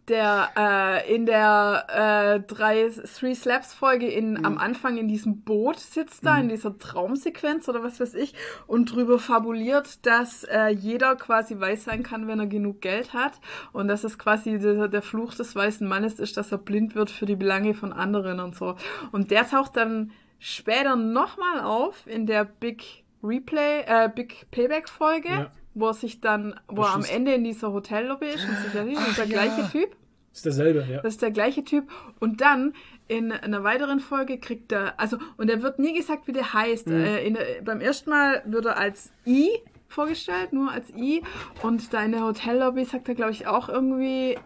der 0.07 0.51
äh, 0.57 1.13
in 1.15 1.25
der 1.25 1.85
äh, 1.87 2.39
drei 2.41 2.89
Three 2.89 3.33
Slaps 3.33 3.73
Folge 3.73 4.07
in, 4.07 4.45
am 4.45 4.57
Anfang 4.57 4.97
in 4.97 5.07
diesem 5.07 5.41
Boot 5.41 5.79
sitzt 5.79 6.25
da, 6.25 6.37
in 6.37 6.49
dieser 6.49 6.77
Traumsequenz 6.77 7.67
oder 7.69 7.83
was 7.83 7.99
weiß 7.99 8.13
ich, 8.15 8.33
und 8.67 8.93
drüber 8.93 9.19
fabuliert, 9.19 10.05
dass 10.05 10.43
äh, 10.43 10.67
jeder 10.69 11.15
quasi 11.15 11.59
weiß 11.59 11.85
sein 11.85 12.03
kann, 12.03 12.27
wenn 12.27 12.39
er 12.39 12.47
genug 12.47 12.81
Geld 12.81 13.13
hat 13.13 13.33
und 13.73 13.87
dass 13.87 14.03
es 14.03 14.19
quasi 14.19 14.59
der, 14.59 14.87
der 14.87 15.01
Fluch 15.01 15.33
des 15.33 15.55
weißen 15.55 15.87
Mannes 15.87 16.19
ist, 16.19 16.37
dass 16.37 16.51
er 16.51 16.57
blind 16.59 16.95
wird 16.95 17.09
für 17.09 17.25
die 17.25 17.35
Belange 17.35 17.73
von 17.73 17.93
anderen 17.93 18.39
und 18.39 18.55
so. 18.55 18.75
Und 19.11 19.31
der 19.31 19.47
taucht 19.49 19.77
dann 19.77 20.11
später 20.39 20.95
nochmal 20.95 21.61
auf 21.61 22.05
in 22.07 22.25
der 22.25 22.45
Big 22.45 23.03
Replay, 23.23 23.81
äh, 23.87 24.09
Big 24.13 24.49
Payback 24.51 24.87
Folge, 24.89 25.29
Ja. 25.29 25.51
Wo 25.75 25.87
er 25.87 25.93
sich 25.93 26.21
dann, 26.21 26.59
wo 26.67 26.81
er 26.81 26.93
am. 26.93 27.03
Ende 27.03 27.33
in 27.33 27.43
dieser 27.43 27.71
Hotellobby 27.71 28.27
ist 28.27 28.47
und 28.49 28.57
sich 28.57 28.73
erledigt, 28.73 29.01
das 29.01 29.09
ist 29.09 29.19
der 29.19 29.27
gleiche 29.27 29.61
ja. 29.61 29.67
Typ. 29.67 29.95
Ist 30.33 30.45
derselbe, 30.45 30.85
ja. 30.89 31.01
Das 31.01 31.13
ist 31.13 31.21
der 31.21 31.31
gleiche 31.31 31.63
Typ. 31.63 31.89
Und 32.19 32.41
dann 32.41 32.73
in 33.07 33.31
einer 33.31 33.63
weiteren 33.63 33.99
Folge 33.99 34.39
kriegt 34.39 34.71
er, 34.71 34.99
also, 34.99 35.17
und 35.37 35.49
er 35.49 35.61
wird 35.61 35.79
nie 35.79 35.93
gesagt, 35.93 36.27
wie 36.27 36.33
der 36.33 36.53
heißt. 36.53 36.87
Mhm. 36.87 36.95
Äh, 36.95 37.25
in 37.25 37.33
der, 37.35 37.61
beim 37.63 37.79
ersten 37.79 38.09
Mal 38.09 38.41
wird 38.45 38.65
er 38.65 38.77
als 38.77 39.11
I 39.25 39.49
vorgestellt, 39.87 40.51
nur 40.51 40.71
als 40.71 40.89
I. 40.89 41.21
Und 41.61 41.93
da 41.93 42.03
in 42.03 42.11
der 42.11 42.23
Hotellobby 42.23 42.83
sagt 42.85 43.07
er, 43.07 43.15
glaube 43.15 43.31
ich, 43.31 43.47
auch 43.47 43.69
irgendwie 43.69 44.37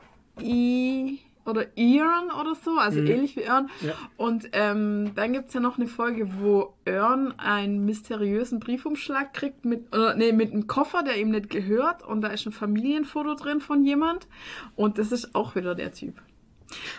I 0.42 1.20
oder 1.50 1.66
Earn 1.78 2.32
oder 2.40 2.56
so, 2.56 2.78
also 2.78 3.00
ähnlich 3.00 3.36
wie 3.36 3.44
Earn. 3.44 3.70
Mhm. 3.82 3.88
Ja. 3.88 3.94
Und 4.18 4.50
ähm, 4.54 5.12
dann 5.16 5.34
gibt 5.34 5.48
es 5.50 5.54
ja 5.54 5.60
noch 5.60 5.78
eine 5.78 5.88
Folge, 5.88 6.30
wo 6.40 6.74
Earn 6.86 7.34
einen 7.40 7.86
mysteriösen 7.86 8.60
Briefumschlag 8.60 9.34
kriegt 9.34 9.66
mit, 9.66 9.94
oder, 9.94 10.16
nee, 10.16 10.32
mit 10.32 10.52
einem 10.52 10.68
Koffer, 10.68 11.04
der 11.04 11.18
ihm 11.18 11.32
nicht 11.32 11.50
gehört. 11.50 12.04
Und 12.04 12.22
da 12.22 12.30
ist 12.30 12.46
ein 12.46 12.52
Familienfoto 12.52 13.36
drin 13.36 13.60
von 13.62 13.84
jemand. 13.84 14.28
Und 14.76 14.98
das 14.98 15.12
ist 15.12 15.36
auch 15.36 15.56
wieder 15.56 15.76
der 15.76 15.92
Typ. 15.92 16.16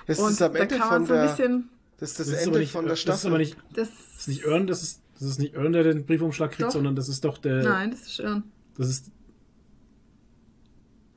Das 0.06 0.18
Und 0.18 0.32
ist 0.32 0.42
am 0.42 0.56
Ende 0.56 0.76
von 0.76 1.06
so 1.06 1.12
ein 1.14 1.20
der, 1.20 1.26
bisschen. 1.28 1.68
das 1.98 2.10
ist 2.10 2.20
das, 2.20 2.26
Das 2.30 2.44
Ende 2.46 2.58
nicht, 2.58 2.72
von 2.72 2.84
der 2.84 2.90
das 2.94 3.00
ist 3.00 3.08
aber 3.08 3.18
Staffel. 3.18 3.38
nicht, 3.38 3.56
Das, 3.72 3.88
das 3.90 4.20
ist 4.20 4.28
nicht 4.28 4.44
Earn, 4.46 4.66
das 4.66 4.82
ist, 4.82 5.02
das 5.14 5.22
ist 5.28 5.38
nicht 5.38 5.54
Earn, 5.56 5.72
der 5.72 5.84
den 5.84 6.04
Briefumschlag 6.06 6.50
kriegt, 6.50 6.68
Doch. 6.68 6.72
sondern 6.72 6.96
das 6.96 7.08
ist 7.08 7.24
doch 7.24 7.38
der. 7.38 7.62
Nein, 7.62 7.90
das 7.92 8.00
ist 8.02 8.20
Earn. 8.20 8.42
Das 8.76 8.88
ist. 8.88 9.10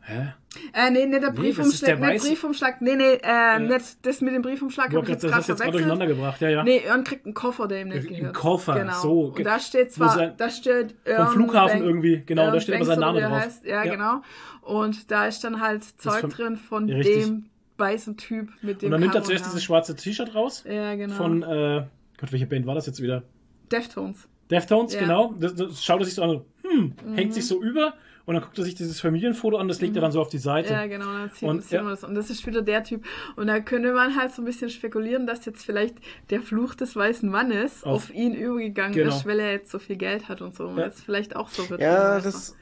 Hä? 0.01 0.33
Äh, 0.73 0.91
nee, 0.91 1.05
nicht 1.05 1.21
der 1.23 1.31
Nee, 1.31 1.35
Briefumschlag. 1.39 1.99
der 1.99 2.09
nicht 2.11 2.23
Briefumschlag. 2.23 2.81
Nee, 2.81 2.95
nee, 2.95 3.17
äh, 3.23 3.59
nicht 3.59 4.05
das 4.05 4.21
mit 4.21 4.33
dem 4.35 4.41
Briefumschlag 4.41 4.91
Du 4.91 5.01
hast 5.01 5.09
ich 5.09 5.15
das 5.15 5.23
jetzt 5.23 5.33
hast 5.35 5.47
jetzt 5.49 5.59
gerade 5.59 5.71
durcheinander 5.71 6.05
gebracht, 6.07 6.41
ja, 6.41 6.49
ja. 6.49 6.63
Nee, 6.63 6.81
Earn 6.87 7.03
kriegt 7.03 7.25
einen 7.25 7.33
Koffer, 7.33 7.67
der 7.67 7.81
ihm 7.81 7.89
nicht 7.89 8.07
Einen 8.07 8.15
gehört. 8.17 8.35
Koffer, 8.35 8.75
genau. 8.79 9.01
so. 9.01 9.19
Und 9.35 9.43
da 9.45 9.59
steht 9.59 9.91
zwar, 9.91 10.09
sein- 10.09 10.33
da 10.37 10.49
steht 10.49 10.95
Vom 11.05 11.13
Earn 11.13 11.27
Flughafen 11.33 11.79
Bank- 11.79 11.85
irgendwie, 11.89 12.23
genau, 12.25 12.43
da 12.45 12.51
Earn 12.53 12.61
steht 12.61 12.75
aber 12.75 12.85
sein 12.85 12.99
Name 12.99 13.21
drauf. 13.21 13.31
Heißt. 13.31 13.65
Ja, 13.65 13.83
Ja. 13.83 13.91
genau. 13.91 14.21
Und 14.61 15.09
da 15.11 15.25
ist 15.27 15.43
dann 15.43 15.59
halt 15.59 15.83
Zeug 15.83 16.21
von- 16.21 16.29
drin 16.29 16.57
von 16.57 16.87
Ja, 16.87 16.99
dem 16.99 17.45
weißen 17.77 18.17
Typ 18.17 18.49
mit 18.61 18.81
dem 18.81 18.87
Und 18.87 18.91
dann 18.91 19.01
nimmt 19.01 19.15
er 19.15 19.23
zuerst 19.23 19.45
dieses 19.47 19.63
schwarze 19.63 19.95
T-Shirt 19.95 20.35
raus. 20.35 20.63
Ja, 20.69 20.95
genau. 20.95 21.15
Von, 21.15 21.41
äh, 21.43 21.85
Gott, 22.19 22.31
welche 22.31 22.45
Band 22.45 22.65
war 22.67 22.75
das 22.75 22.85
jetzt 22.85 23.01
wieder? 23.01 23.23
Deftones. 23.71 24.27
Deftones, 24.51 24.93
Ja. 24.93 24.99
genau. 24.99 25.33
Das, 25.39 25.55
das 25.55 25.83
schaut 25.83 25.99
er 26.01 26.05
sich 26.05 26.13
so 26.13 26.21
an, 26.23 26.41
hm, 26.61 26.93
Mhm. 27.05 27.15
hängt 27.15 27.33
sich 27.33 27.47
so 27.47 27.61
über 27.61 27.93
und 28.25 28.35
dann 28.35 28.43
guckt 28.43 28.57
er 28.57 28.63
sich 28.63 28.75
dieses 28.75 29.01
Familienfoto 29.01 29.57
an, 29.57 29.67
das 29.67 29.81
legt 29.81 29.95
er 29.95 30.01
dann 30.01 30.11
so 30.11 30.21
auf 30.21 30.29
die 30.29 30.37
Seite. 30.37 30.71
Ja, 30.71 30.85
genau, 30.87 31.05
dann 31.05 31.29
sieht, 31.29 31.43
Und, 31.49 31.61
sieht 31.63 31.71
ja. 31.73 31.81
man 31.83 31.91
das. 31.91 32.03
Und 32.03 32.15
das 32.15 32.29
ist 32.29 32.45
wieder 32.47 32.61
der 32.61 32.83
Typ. 32.83 33.03
Und 33.35 33.47
da 33.47 33.59
könnte 33.59 33.91
man 33.93 34.15
halt 34.15 34.31
so 34.33 34.41
ein 34.41 34.45
bisschen 34.45 34.69
spekulieren, 34.69 35.27
dass 35.27 35.45
jetzt 35.45 35.65
vielleicht 35.65 35.95
der 36.29 36.41
Fluch 36.41 36.73
des 36.75 36.95
weißen 36.95 37.29
Mannes 37.29 37.83
auf, 37.83 38.05
Auf- 38.09 38.13
ihn 38.13 38.33
übergegangen 38.33 38.93
Genau. 38.93 39.09
ist, 39.15 39.25
weil 39.25 39.39
er 39.39 39.51
jetzt 39.51 39.71
so 39.71 39.79
viel 39.79 39.97
Geld 39.97 40.29
hat 40.29 40.41
und 40.41 40.55
so. 40.55 40.67
Und 40.67 40.77
Ja. 40.77 40.85
das 40.85 41.01
vielleicht 41.01 41.35
auch 41.35 41.49
so 41.49 41.69
wird. 41.69 41.81
Ja, 41.81 42.19
das, 42.21 42.55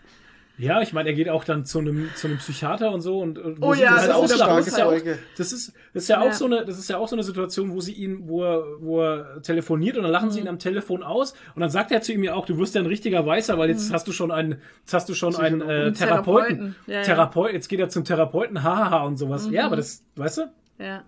Ja, 0.61 0.79
ich 0.81 0.93
meine, 0.93 1.09
er 1.09 1.15
geht 1.15 1.27
auch 1.27 1.43
dann 1.43 1.65
zu 1.65 1.79
einem, 1.79 2.09
zu 2.15 2.27
einem 2.27 2.37
Psychiater 2.37 2.91
und 2.91 3.01
so 3.01 3.19
und, 3.19 3.39
und 3.39 3.59
wo 3.61 3.69
Oh 3.69 3.73
sie 3.73 3.81
ja, 3.81 3.95
das 3.95 4.03
ist 4.03 4.07
halt 4.09 4.15
auslachen. 4.17 4.35
starke 4.37 4.57
das 4.63 4.67
ist 4.67 4.77
ja 4.77 4.85
auch, 4.85 5.17
das 5.37 5.51
ist, 5.51 5.73
das 5.93 6.03
ist 6.03 6.09
ja 6.09 6.21
auch 6.21 6.25
Ja. 6.25 6.33
so 6.33 6.45
eine, 6.45 6.65
das 6.65 6.77
ist 6.77 6.89
ja 6.89 6.97
auch 6.97 7.07
so 7.07 7.15
eine 7.15 7.23
Situation, 7.23 7.71
wo 7.73 7.81
sie 7.81 7.93
ihn, 7.93 8.27
wo 8.27 8.43
er, 8.43 8.63
wo 8.79 9.01
er 9.01 9.41
telefoniert 9.41 9.97
und 9.97 10.03
dann 10.03 10.11
lachen 10.11 10.29
sie 10.29 10.39
Mhm. 10.39 10.45
ihn 10.45 10.49
am 10.49 10.59
Telefon 10.59 11.01
aus 11.03 11.33
und 11.55 11.61
dann 11.61 11.69
sagt 11.71 11.91
er 11.91 12.01
zu 12.01 12.13
ihm 12.13 12.23
ja 12.23 12.35
auch, 12.35 12.45
du 12.45 12.57
wirst 12.59 12.75
ja 12.75 12.81
ein 12.81 12.85
richtiger 12.87 13.25
Weißer, 13.25 13.57
weil 13.57 13.69
jetzt 13.69 13.91
hast 13.91 14.07
du 14.07 14.11
schon 14.11 14.31
einen, 14.31 14.61
jetzt 14.81 14.93
hast 14.93 15.09
du 15.09 15.13
schon 15.15 15.35
einen 15.35 15.61
äh, 15.61 15.91
Therapeuten, 15.93 15.95
Therapeuten. 15.95 16.75
Ja, 16.85 16.93
ja. 16.97 17.01
Therapeut, 17.03 17.53
jetzt 17.53 17.67
geht 17.67 17.79
er 17.79 17.89
zum 17.89 18.03
Therapeuten, 18.05 18.61
hahaha 18.61 19.03
und 19.05 19.17
sowas. 19.17 19.47
Ja, 19.49 19.65
aber 19.65 19.77
das, 19.77 20.03
weißt 20.15 20.37
du? 20.37 20.41
Ja, 20.77 21.03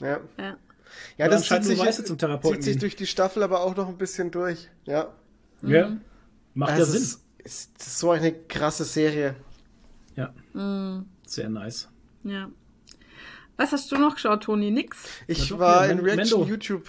Ja. 0.00 0.20
ja. 0.38 0.56
Ja, 1.18 1.28
das 1.28 1.46
zieht 1.48 1.64
sich, 1.64 1.78
Weiße 1.78 2.04
zum 2.04 2.18
Therapeuten 2.18 2.62
zieht 2.62 2.72
sich 2.72 2.78
durch 2.80 2.96
die 2.96 3.06
Staffel 3.06 3.42
aber 3.42 3.60
auch 3.62 3.76
noch 3.76 3.88
ein 3.88 3.98
bisschen 3.98 4.30
durch. 4.30 4.68
Ja. 4.86 5.08
Ja. 5.62 5.90
Macht 6.54 6.70
ja 6.70 6.76
Also 6.76 6.92
Sinn. 6.92 7.02
ist, 7.02 7.23
ist 7.44 7.80
so 7.98 8.10
eine 8.10 8.32
krasse 8.32 8.84
Serie. 8.84 9.36
Ja. 10.16 10.32
Sehr 11.26 11.48
nice. 11.50 11.88
ja. 12.24 12.48
Was 13.56 13.70
hast 13.70 13.92
du 13.92 13.96
noch 13.98 14.14
geschaut, 14.14 14.42
Toni? 14.42 14.72
Nix? 14.72 15.06
Ich 15.28 15.48
doch, 15.50 15.60
war 15.60 15.88
in 15.88 16.00
Reaction 16.00 16.40
Mendo. 16.40 16.44
YouTube. 16.50 16.88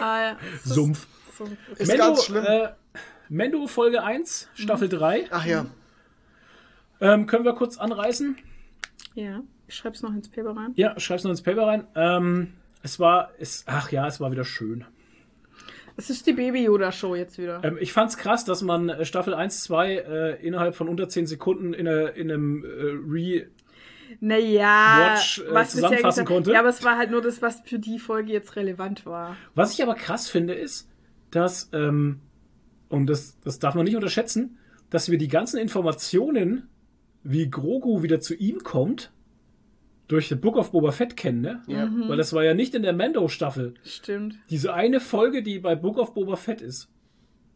Ah, 0.00 0.20
ja. 0.20 0.36
Sumpf. 0.64 1.06
so- 1.38 1.48
Ist 1.76 1.86
Mendo, 1.86 2.04
ganz 2.06 2.24
schlimm. 2.24 2.44
Äh, 2.44 2.68
Mendo 3.28 3.66
Folge 3.68 4.02
1, 4.02 4.48
Staffel 4.54 4.88
3. 4.88 5.28
Ach 5.30 5.46
ja. 5.46 5.66
Ähm, 7.00 7.26
können 7.26 7.44
wir 7.44 7.54
kurz 7.54 7.78
anreißen? 7.78 8.36
Ja, 9.14 9.42
ich 9.68 9.76
schreib's 9.76 10.02
noch 10.02 10.12
ins 10.12 10.28
Paper 10.28 10.56
rein. 10.56 10.72
Ja, 10.74 10.98
schreib's 10.98 11.22
noch 11.22 11.30
ins 11.30 11.42
Paper 11.42 11.66
rein. 11.68 11.86
Ähm, 11.94 12.54
es 12.82 12.98
war, 12.98 13.30
es, 13.38 13.62
ach 13.68 13.92
ja, 13.92 14.08
es 14.08 14.18
war 14.18 14.32
wieder 14.32 14.44
schön. 14.44 14.84
Es 16.00 16.08
ist 16.08 16.26
die 16.26 16.32
Baby-Yoda-Show 16.32 17.14
jetzt 17.14 17.36
wieder. 17.36 17.60
Ähm, 17.62 17.76
ich 17.78 17.92
fand's 17.92 18.16
krass, 18.16 18.46
dass 18.46 18.62
man 18.62 18.88
äh, 18.88 19.04
Staffel 19.04 19.34
1, 19.34 19.64
2 19.64 19.94
äh, 19.96 20.46
innerhalb 20.46 20.74
von 20.74 20.88
unter 20.88 21.10
10 21.10 21.26
Sekunden 21.26 21.74
in, 21.74 21.86
einer- 21.86 22.14
in 22.14 22.30
einem 22.30 22.64
äh, 22.64 22.68
Re. 23.06 23.46
Naja, 24.20 25.12
Watch, 25.14 25.40
äh, 25.40 25.52
was 25.54 25.72
zusammenfassen 25.72 26.24
konnte. 26.24 26.52
Ja, 26.52 26.60
aber 26.60 26.70
es 26.70 26.82
war 26.84 26.96
halt 26.96 27.10
nur 27.10 27.20
das, 27.20 27.42
was 27.42 27.60
für 27.60 27.78
die 27.78 27.98
Folge 27.98 28.32
jetzt 28.32 28.56
relevant 28.56 29.04
war. 29.04 29.36
Was 29.54 29.74
ich 29.74 29.82
aber 29.82 29.94
krass 29.94 30.28
finde, 30.30 30.54
ist, 30.54 30.88
dass, 31.30 31.68
ähm, 31.74 32.20
und 32.88 33.06
das, 33.06 33.38
das 33.44 33.58
darf 33.58 33.74
man 33.74 33.84
nicht 33.84 33.94
unterschätzen, 33.96 34.56
dass 34.88 35.10
wir 35.10 35.18
die 35.18 35.28
ganzen 35.28 35.58
Informationen, 35.58 36.66
wie 37.24 37.50
Grogu 37.50 38.02
wieder 38.02 38.20
zu 38.20 38.34
ihm 38.34 38.60
kommt, 38.64 39.12
durch 40.10 40.28
The 40.28 40.34
Book 40.34 40.56
of 40.56 40.72
Boba 40.72 40.90
Fett 40.90 41.16
kennen, 41.16 41.40
ne? 41.40 41.62
Ja. 41.68 41.88
Weil 42.08 42.16
das 42.16 42.32
war 42.32 42.42
ja 42.42 42.52
nicht 42.52 42.74
in 42.74 42.82
der 42.82 42.92
Mando-Staffel. 42.92 43.74
Stimmt, 43.84 44.38
Diese 44.50 44.74
eine 44.74 44.98
Folge, 44.98 45.42
die 45.44 45.60
bei 45.60 45.76
Book 45.76 45.98
of 45.98 46.14
Boba 46.14 46.34
Fett 46.34 46.60
ist. 46.60 46.88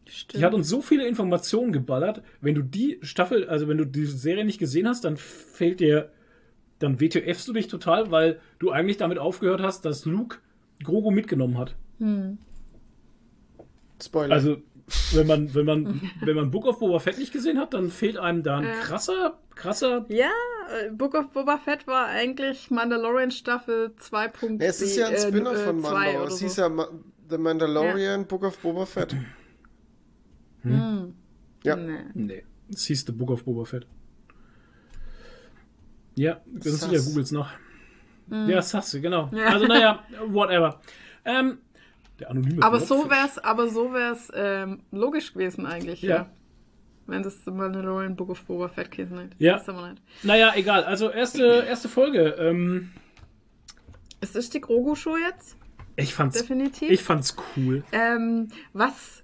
stimmt. 0.06 0.40
Die 0.40 0.44
hat 0.44 0.54
uns 0.54 0.68
so 0.68 0.80
viele 0.80 1.04
Informationen 1.06 1.72
geballert. 1.72 2.22
Wenn 2.40 2.54
du 2.54 2.62
die 2.62 2.98
Staffel, 3.02 3.48
also 3.48 3.66
wenn 3.66 3.78
du 3.78 3.84
die 3.84 4.06
Serie 4.06 4.44
nicht 4.44 4.58
gesehen 4.58 4.86
hast, 4.86 5.04
dann 5.04 5.16
fehlt 5.16 5.80
dir, 5.80 6.12
dann 6.78 7.00
WTFst 7.00 7.48
du 7.48 7.52
dich 7.52 7.66
total, 7.66 8.12
weil 8.12 8.38
du 8.60 8.70
eigentlich 8.70 8.98
damit 8.98 9.18
aufgehört 9.18 9.60
hast, 9.60 9.84
dass 9.84 10.04
Luke 10.04 10.38
Grogu 10.84 11.10
mitgenommen 11.10 11.58
hat. 11.58 11.74
Spoiler. 14.00 14.32
Also, 14.32 14.58
wenn 15.12 15.26
man, 15.26 15.54
wenn 15.54 15.64
man, 15.66 16.00
wenn 16.20 16.36
man 16.36 16.50
Book 16.50 16.66
of 16.66 16.78
Boba 16.78 16.98
Fett 16.98 17.18
nicht 17.18 17.32
gesehen 17.32 17.58
hat, 17.58 17.74
dann 17.74 17.90
fehlt 17.90 18.16
einem 18.18 18.42
da 18.42 18.58
ein 18.58 18.64
Ja. 18.64 18.72
krasser, 18.80 19.38
krasser. 19.54 20.04
ja, 20.08 20.30
äh, 20.86 20.90
Book 20.90 21.14
of 21.14 21.30
Boba 21.30 21.58
Fett 21.58 21.86
war 21.86 22.06
eigentlich 22.06 22.70
Mandalorian 22.70 23.30
Staffel 23.30 23.94
2. 23.96 24.24
ja, 24.24 24.30
es 24.60 24.80
ist 24.82 24.96
ja 24.96 25.08
ein 25.08 25.16
Spin-off 25.16 25.62
von 25.64 25.80
zwei 25.80 25.90
Mando. 26.12 26.18
oder 26.22 26.28
Es 26.28 26.38
so. 26.38 26.44
hieß 26.44 26.56
ja 26.56 26.70
The 27.30 27.38
Mandalorian, 27.38 28.26
Book 28.26 28.42
of 28.44 28.58
Boba 28.58 28.84
Fett. 28.86 29.16
Ja. 30.64 31.76
Nee. 31.76 31.98
Nee, 32.14 32.44
es 32.72 32.84
hieß 32.84 33.04
The 33.06 33.12
Book 33.12 33.30
of 33.30 33.44
Boba 33.44 33.64
Fett. 33.64 33.86
Ja, 36.16 36.40
ganz 36.60 36.80
sicher, 36.80 37.02
googles 37.02 37.32
noch. 37.32 37.48
Ja, 38.30 38.62
Sasse, 38.62 39.00
genau. 39.00 39.28
Ja. 39.32 39.46
Also, 39.48 39.66
naja, 39.66 40.04
whatever. 40.28 40.80
Ähm, 41.24 41.58
der 42.20 42.30
anonyme 42.30 42.62
Aber 42.62 42.80
so 42.80 43.10
wär's, 43.10 43.38
aber 43.38 43.68
so 43.68 43.92
wär's 43.92 44.30
ähm, 44.34 44.82
logisch 44.92 45.32
gewesen 45.32 45.66
eigentlich, 45.66 46.02
Ja. 46.02 46.16
ja. 46.16 46.30
Wenn 47.06 47.22
das 47.22 47.44
Mandalorian 47.44 48.16
Book 48.16 48.30
of 48.30 48.42
Boba 48.46 48.68
Fett 48.68 48.90
gewesen 48.90 49.18
hätte. 49.18 49.36
Ja. 49.38 49.56
Ist 49.56 49.68
aber 49.68 49.90
nicht. 49.90 50.02
Naja, 50.22 50.52
egal. 50.56 50.84
Also, 50.84 51.10
erste, 51.10 51.42
erste 51.68 51.88
Folge. 51.88 52.30
Ähm, 52.38 52.92
Es 54.20 54.34
ist 54.34 54.54
die 54.54 54.60
Grogu-Show 54.62 55.18
jetzt, 55.18 55.56
ich 55.96 56.14
fand's, 56.14 56.38
definitiv. 56.38 56.90
ich 56.90 57.02
fand's 57.02 57.36
cool. 57.56 57.84
Ähm, 57.92 58.48
was, 58.72 59.22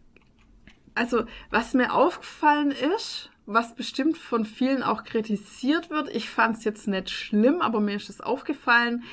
also, 0.94 1.24
was 1.50 1.72
mir 1.72 1.94
aufgefallen 1.94 2.70
ist, 2.70 3.30
was 3.46 3.74
bestimmt 3.74 4.18
von 4.18 4.44
vielen 4.44 4.82
auch 4.82 5.02
kritisiert 5.04 5.88
wird, 5.88 6.14
ich 6.14 6.28
fand 6.28 6.58
es 6.58 6.64
jetzt 6.64 6.86
nicht 6.86 7.08
schlimm, 7.08 7.62
aber 7.62 7.80
mir 7.80 7.96
ist 7.96 8.10
es 8.10 8.20
aufgefallen, 8.20 9.04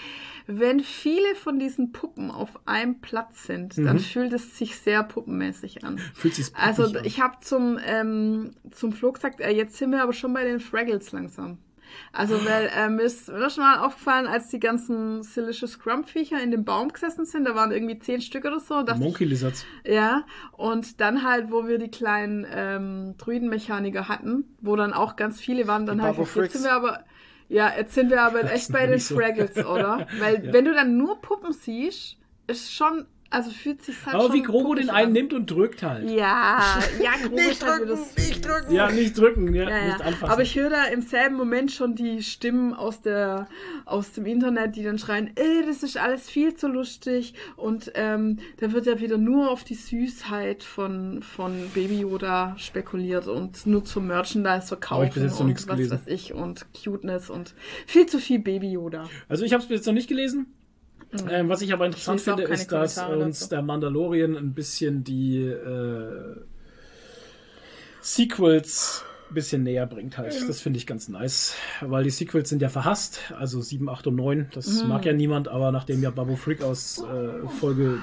wenn 0.47 0.79
viele 0.79 1.35
von 1.35 1.59
diesen 1.59 1.91
Puppen 1.91 2.31
auf 2.31 2.59
einem 2.65 3.01
Platz 3.01 3.43
sind, 3.43 3.77
dann 3.77 3.99
fühlt 3.99 4.31
es 4.33 4.57
sich 4.57 4.77
sehr 4.77 5.03
puppenmäßig 5.03 5.83
an. 5.83 5.97
Fühlt 6.13 6.35
sich 6.35 6.55
Also 6.55 6.85
an. 6.85 7.03
ich 7.03 7.19
habe 7.21 7.37
zum, 7.41 7.77
ähm, 7.85 8.51
zum 8.71 8.93
Flo 8.93 9.11
gesagt, 9.11 9.41
äh, 9.41 9.51
jetzt 9.51 9.77
sind 9.77 9.91
wir 9.91 10.01
aber 10.01 10.13
schon 10.13 10.33
bei 10.33 10.45
den 10.45 10.59
Fraggles 10.59 11.11
langsam. 11.11 11.57
Also, 12.11 12.35
weil 12.45 12.69
äh, 12.75 12.89
mir 12.89 13.03
ist 13.03 13.29
mir 13.29 13.49
schon 13.49 13.63
mal 13.63 13.79
aufgefallen, 13.79 14.27
als 14.27 14.49
die 14.49 14.59
ganzen 14.59 15.23
Silicious 15.23 15.71
Scrump-Viecher 15.73 16.41
in 16.41 16.51
dem 16.51 16.65
Baum 16.65 16.91
gesessen 16.91 17.25
sind, 17.25 17.45
da 17.45 17.55
waren 17.55 17.71
irgendwie 17.71 17.97
zehn 17.99 18.21
Stück 18.21 18.45
oder 18.45 18.59
so. 18.59 18.83
Monkey 18.97 19.25
Lizards. 19.25 19.65
Ja, 19.85 20.25
und 20.51 20.99
dann 20.99 21.23
halt, 21.23 21.51
wo 21.51 21.67
wir 21.67 21.77
die 21.77 21.89
kleinen 21.89 22.45
ähm, 22.49 23.15
Druidenmechaniker 23.17 24.07
hatten, 24.09 24.45
wo 24.61 24.75
dann 24.75 24.93
auch 24.93 25.15
ganz 25.15 25.39
viele 25.39 25.67
waren, 25.67 25.85
dann 25.85 25.99
Die 25.99 26.03
halt, 26.03 26.17
jetzt 26.17 26.53
sind 26.53 26.63
wir 26.63 26.73
aber, 26.73 27.03
ja, 27.49 27.73
jetzt 27.77 27.93
sind 27.93 28.09
wir 28.09 28.21
aber 28.21 28.51
echt 28.51 28.71
bei 28.71 28.81
den 28.81 28.91
nicht 28.91 29.05
so. 29.05 29.15
Fraggles, 29.15 29.57
oder? 29.57 30.07
Weil, 30.19 30.51
wenn 30.51 30.65
du 30.65 30.73
dann 30.73 30.97
nur 30.97 31.21
Puppen 31.21 31.53
siehst, 31.53 32.17
ist 32.47 32.73
schon, 32.73 33.05
also 33.29 33.49
fühlt 33.51 33.83
sich 33.83 33.95
halt 34.05 34.15
Aber 34.15 34.25
schon 34.25 34.33
wie 34.33 34.41
Grogu 34.43 34.63
puppig 34.69 34.81
den 34.83 34.89
an. 34.89 34.95
einen 34.95 35.13
nimmt 35.13 35.33
und 35.33 35.49
drückt 35.51 35.83
halt. 35.83 36.09
Ja, 36.09 36.79
ja, 37.03 37.11
Grogu 37.21 37.35
Nicht 37.35 37.65
halt 37.65 37.81
drücken, 37.87 37.97
so- 37.97 38.21
nicht 38.21 38.45
drücken. 38.45 38.73
Ja, 38.73 38.91
nicht 38.91 39.17
drücken, 39.17 39.53
ja, 39.53 39.69
Ja, 39.69 39.85
nicht 39.87 39.99
ja. 39.99 40.05
anfassen. 40.05 40.31
Aber 40.31 40.41
ich 40.41 40.55
höre 40.55 40.69
da 40.69 40.83
im 40.85 41.01
selben 41.01 41.35
Moment 41.35 41.71
schon 41.71 41.95
die 41.95 42.23
Stimmen 42.23 42.73
aus, 42.73 43.01
der, 43.01 43.47
aus 43.85 44.11
dem 44.13 44.25
Internet, 44.25 44.75
die 44.75 44.83
dann 44.83 44.97
schreien, 44.99 45.27
äh, 45.35 45.65
das 45.65 45.83
ist 45.83 45.97
alles 45.97 46.29
viel 46.29 46.53
zu 46.55 46.67
lustig 46.67 47.33
und 47.55 47.91
ähm, 47.95 48.39
da 48.57 48.71
wird 48.71 48.85
ja 48.85 48.99
wieder 48.99 49.17
nur 49.17 49.51
auf 49.51 49.63
die 49.63 49.75
Süßheit 49.75 50.63
von, 50.63 51.21
von 51.21 51.69
Baby 51.73 51.99
Yoda 52.01 52.55
spekuliert 52.57 53.27
und 53.27 53.65
nur 53.65 53.83
zum 53.83 54.07
Merchandise 54.07 54.67
verkaufen 54.67 54.95
Aber 54.95 55.03
ich 55.05 55.09
hab 55.09 55.13
bis 55.15 55.23
jetzt 55.23 55.33
noch 55.33 55.39
und 55.41 55.47
nichts 55.47 55.67
was 55.67 55.75
gelesen. 55.75 55.91
weiß 55.99 56.07
ich 56.07 56.33
und 56.33 56.65
Cuteness 56.83 57.29
und 57.29 57.53
viel 57.85 58.05
zu 58.05 58.19
viel 58.19 58.39
Baby 58.39 58.71
Yoda. 58.71 59.09
Also 59.27 59.43
ich 59.45 59.53
habe 59.53 59.61
es 59.63 59.67
bis 59.69 59.77
jetzt 59.79 59.85
noch 59.87 59.93
nicht 59.93 60.07
gelesen. 60.07 60.47
Ähm, 61.29 61.47
was 61.49 61.61
ich 61.61 61.71
aber 61.73 61.85
interessant 61.85 62.19
auch 62.19 62.23
finde, 62.23 62.43
ist, 62.43 62.71
dass 62.71 62.95
Kommentare 62.95 63.23
uns 63.25 63.39
dazu. 63.39 63.49
der 63.49 63.61
Mandalorian 63.61 64.35
ein 64.35 64.53
bisschen 64.53 65.03
die 65.03 65.41
äh, 65.43 66.35
Sequels 68.01 69.03
ein 69.29 69.33
bisschen 69.33 69.63
näher 69.63 69.85
bringt 69.85 70.17
halt. 70.17 70.33
Das 70.47 70.61
finde 70.61 70.77
ich 70.77 70.87
ganz 70.87 71.09
nice, 71.09 71.53
weil 71.81 72.03
die 72.05 72.09
Sequels 72.09 72.47
sind 72.47 72.61
ja 72.61 72.69
verhasst, 72.69 73.19
also 73.37 73.59
7, 73.61 73.89
8 73.89 74.07
und 74.07 74.15
9. 74.15 74.47
Das 74.53 74.83
Mhm. 74.83 74.89
mag 74.89 75.05
ja 75.05 75.11
niemand, 75.11 75.49
aber 75.49 75.71
nachdem 75.73 76.01
ja 76.01 76.11
Babu 76.11 76.37
Frick 76.37 76.61
aus 76.63 76.99
äh, 77.03 77.47
Folge 77.59 77.99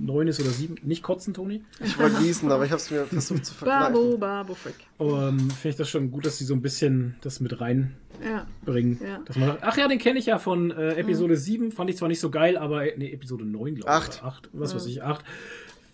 9 0.00 0.28
ist 0.28 0.40
oder 0.40 0.48
7, 0.50 0.76
nicht 0.82 1.02
kotzen, 1.02 1.34
Toni, 1.34 1.62
Ich 1.84 1.98
wollte 1.98 2.16
gießen, 2.22 2.50
aber 2.50 2.64
ich 2.64 2.70
habe 2.70 2.80
es 2.80 2.90
mir 2.90 3.04
versucht 3.04 3.44
zu 3.44 3.54
Babo, 3.54 3.70
verkneifen. 3.70 4.20
Babo 4.20 4.54
Frick. 4.54 4.74
ähm, 4.98 5.38
finde 5.50 5.68
ich 5.68 5.76
das 5.76 5.90
schon 5.90 6.10
gut, 6.10 6.24
dass 6.24 6.38
sie 6.38 6.44
so 6.46 6.54
ein 6.54 6.62
bisschen 6.62 7.16
das 7.20 7.40
mit 7.40 7.60
reinbringen. 7.60 7.94
Ja. 8.24 8.46
Ja. 8.66 9.20
Dass 9.24 9.36
man 9.36 9.48
sagt, 9.48 9.62
ach 9.62 9.76
ja, 9.76 9.88
den 9.88 9.98
kenne 9.98 10.18
ich 10.18 10.26
ja 10.26 10.38
von 10.38 10.70
äh, 10.70 10.94
Episode 10.96 11.36
7, 11.36 11.72
fand 11.72 11.90
ich 11.90 11.96
zwar 11.96 12.08
nicht 12.08 12.20
so 12.20 12.30
geil, 12.30 12.56
aber 12.56 12.86
äh, 12.86 12.94
nee, 12.96 13.12
Episode 13.12 13.44
9, 13.44 13.76
glaube 13.76 13.78
ich. 13.80 13.86
Acht. 13.88 14.18
oder 14.22 14.28
8, 14.32 14.50
was 14.52 14.74
weiß 14.74 14.86
ich, 14.86 15.02
8. 15.02 15.24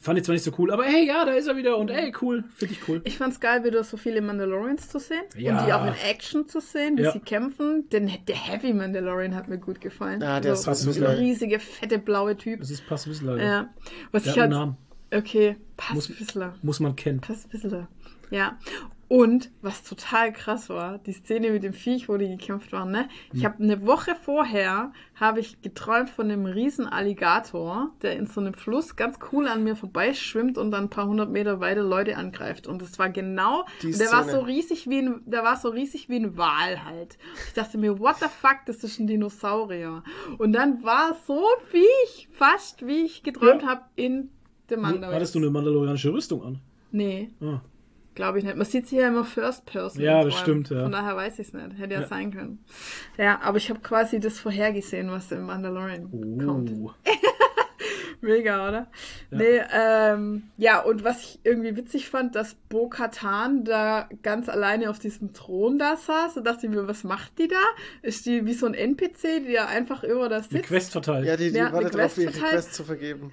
Fand 0.01 0.17
ich 0.17 0.25
zwar 0.25 0.35
nicht 0.35 0.45
so 0.45 0.53
cool, 0.59 0.71
aber 0.71 0.85
hey, 0.85 1.05
ja, 1.09 1.25
da 1.25 1.33
ist 1.33 1.49
er 1.49 1.57
wieder 1.57 1.77
und 1.77 1.91
ey, 1.91 2.13
cool, 2.23 2.45
finde 2.55 2.75
ich 2.75 2.89
cool. 2.89 3.01
Ich 3.05 3.19
fand's 3.19 3.41
geil, 3.41 3.65
wieder 3.65 3.83
so 3.83 3.97
viele 3.97 4.21
Mandalorians 4.23 4.89
zu 4.89 5.01
sehen 5.01 5.23
Ja. 5.37 5.59
und 5.59 5.67
die 5.67 5.73
auch 5.73 5.85
in 5.85 5.93
Action 6.09 6.47
zu 6.47 6.61
sehen, 6.61 6.97
wie 6.99 7.03
Ja. 7.03 7.11
sie 7.13 7.19
kämpfen. 7.19 7.89
Denn 7.91 8.09
der 8.29 8.37
Heavy 8.37 8.73
Mandalorian 8.73 9.35
hat 9.35 9.49
mir 9.49 9.59
gut 9.59 9.81
gefallen. 9.81 10.21
Ja, 10.21 10.39
der 10.39 10.53
ist 10.53 10.63
so 10.63 10.73
so 10.73 11.05
ein 11.05 11.17
riesige, 11.17 11.59
fette, 11.59 11.99
blaue 11.99 12.37
Typ. 12.37 12.61
Das 12.61 12.71
ist 12.71 12.87
Pass 12.87 13.09
Whistler. 13.09 13.43
Ja. 13.43 13.69
Was 14.13 14.23
Der 14.23 14.33
ich 14.35 14.39
hat 14.39 14.43
halt. 14.45 14.53
einen 14.55 14.61
Namen. 14.61 14.77
Okay, 15.13 15.57
Pass 15.77 15.95
Muss-. 15.95 16.39
Muss 16.63 16.79
man 16.79 16.95
kennen. 16.95 17.21
Pass 17.21 17.49
Whistler. 17.53 17.89
Ja. 18.31 18.57
Und 19.09 19.51
was 19.62 19.85
total 19.85 20.35
krass 20.35 20.68
war, 20.68 20.98
die 20.98 21.12
Szene 21.14 21.51
mit 21.51 21.62
dem 21.62 21.72
Viech, 21.72 22.10
wo 22.10 22.18
die 22.18 22.28
gekämpft 22.28 22.72
waren, 22.72 22.90
ne? 22.90 23.09
Ich 23.32 23.43
habe 23.47 23.62
eine 23.62 23.86
Woche 23.86 24.14
vorher 24.14 24.93
habe 25.14 25.40
ich 25.40 25.62
geträumt 25.62 26.10
von 26.10 26.30
einem 26.30 26.44
riesen 26.44 26.86
Alligator, 26.86 27.90
der 28.02 28.16
in 28.16 28.26
so 28.26 28.40
einem 28.43 28.52
Fluss 28.52 28.97
ganz 28.97 29.18
cool 29.32 29.48
an 29.48 29.64
mir 29.64 29.76
vorbeischwimmt 29.76 30.59
und 30.59 30.70
dann 30.70 30.85
ein 30.85 30.90
paar 30.90 31.06
hundert 31.06 31.30
Meter 31.30 31.59
weiter 31.60 31.82
Leute 31.82 32.18
angreift. 32.18 32.66
Und 32.66 32.82
das 32.82 32.98
war 32.98 33.09
genau, 33.09 33.64
Die 33.82 33.93
der 33.93 34.12
war 34.12 34.24
so 34.28 34.40
riesig 34.40 34.89
wie 34.90 34.98
ein, 34.98 35.22
der 35.24 35.43
war 35.43 35.56
so 35.56 35.70
riesig 35.70 36.10
wie 36.10 36.16
ein 36.16 36.36
Wal 36.36 36.85
halt. 36.85 37.16
Ich 37.47 37.55
dachte 37.55 37.78
mir, 37.78 37.98
what 37.98 38.16
the 38.20 38.26
fuck, 38.26 38.59
das 38.66 38.85
ist 38.85 38.98
ein 38.98 39.06
Dinosaurier. 39.06 40.02
Und 40.36 40.52
dann 40.52 40.85
war 40.85 41.16
so 41.26 41.35
ein 41.47 41.66
Viech, 41.70 42.28
fast 42.32 42.86
wie 42.86 43.06
ich 43.06 43.22
geträumt 43.22 43.62
Ja. 43.62 43.68
habe 43.68 43.82
in 43.97 44.28
The 44.68 44.76
Mandalorian. 44.76 45.14
Hattest 45.14 45.35
du 45.35 45.39
eine 45.39 45.48
mandalorianische 45.48 46.12
Rüstung 46.12 46.43
an? 46.44 46.60
Nee, 46.93 47.30
Ah. 47.40 47.62
Glaube 48.19 48.40
ich 48.40 48.45
nicht. 48.45 48.57
Man 48.57 48.66
sieht 48.66 48.89
sie 48.89 48.97
ja 48.97 49.07
immer 49.09 49.24
First 49.24 49.65
Person. 49.65 50.03
Ja, 50.03 50.24
das 50.24 50.35
stimmt, 50.35 50.70
ja. 50.70 50.82
Von 50.82 50.90
daher 50.90 51.15
weiß 51.16 51.39
ich 51.39 51.47
es 51.47 51.53
nicht. 51.55 51.78
Hätte 51.78 51.95
ja, 51.95 52.01
Ja. 52.01 52.07
sein 52.09 52.32
können. 52.32 52.65
Ja, 53.16 53.40
aber 53.43 53.59
ich 53.59 53.70
habe 53.70 53.78
quasi 53.81 54.19
das 54.19 54.40
vorhergesehen, 54.40 55.09
was 55.11 55.31
im 55.31 55.43
Mandalorian 55.47 56.11
kommt. 56.45 56.73
Oh. 56.73 56.90
Mega, 58.20 58.69
oder? 58.69 58.89
Nee, 59.31 59.61
ähm, 59.73 60.51
ja, 60.57 60.81
und 60.81 61.05
was 61.05 61.23
ich 61.23 61.40
irgendwie 61.45 61.77
witzig 61.77 62.09
fand, 62.09 62.35
dass 62.35 62.57
Bo 62.69 62.89
Katan 62.89 63.62
da 63.62 64.09
ganz 64.24 64.49
alleine 64.49 64.90
auf 64.90 64.99
diesem 64.99 65.32
Thron 65.32 65.78
da 65.78 65.97
saß. 65.97 66.35
Da 66.35 66.40
dachte 66.40 66.66
ich 66.66 66.73
mir, 66.73 66.89
was 66.89 67.05
macht 67.05 67.39
die 67.39 67.47
da? 67.47 67.55
Ist 68.03 68.27
die 68.27 68.45
wie 68.45 68.55
so 68.55 68.66
ein 68.66 68.74
NPC, 68.74 69.47
die 69.47 69.53
da 69.55 69.66
einfach 69.66 70.03
über 70.03 70.28
das 70.28 70.49
sitzt? 70.49 70.65
Quest 70.65 70.90
verteilt. 70.90 71.27
Ja, 71.27 71.36
die, 71.36 71.53
die 71.53 71.59
Ja, 71.59 71.73
wartet 71.73 71.95
darauf, 71.95 72.15
Quest 72.15 72.36
ihre. 72.36 72.47
Quest 72.49 72.74
zu 72.74 72.82
vergeben. 72.82 73.31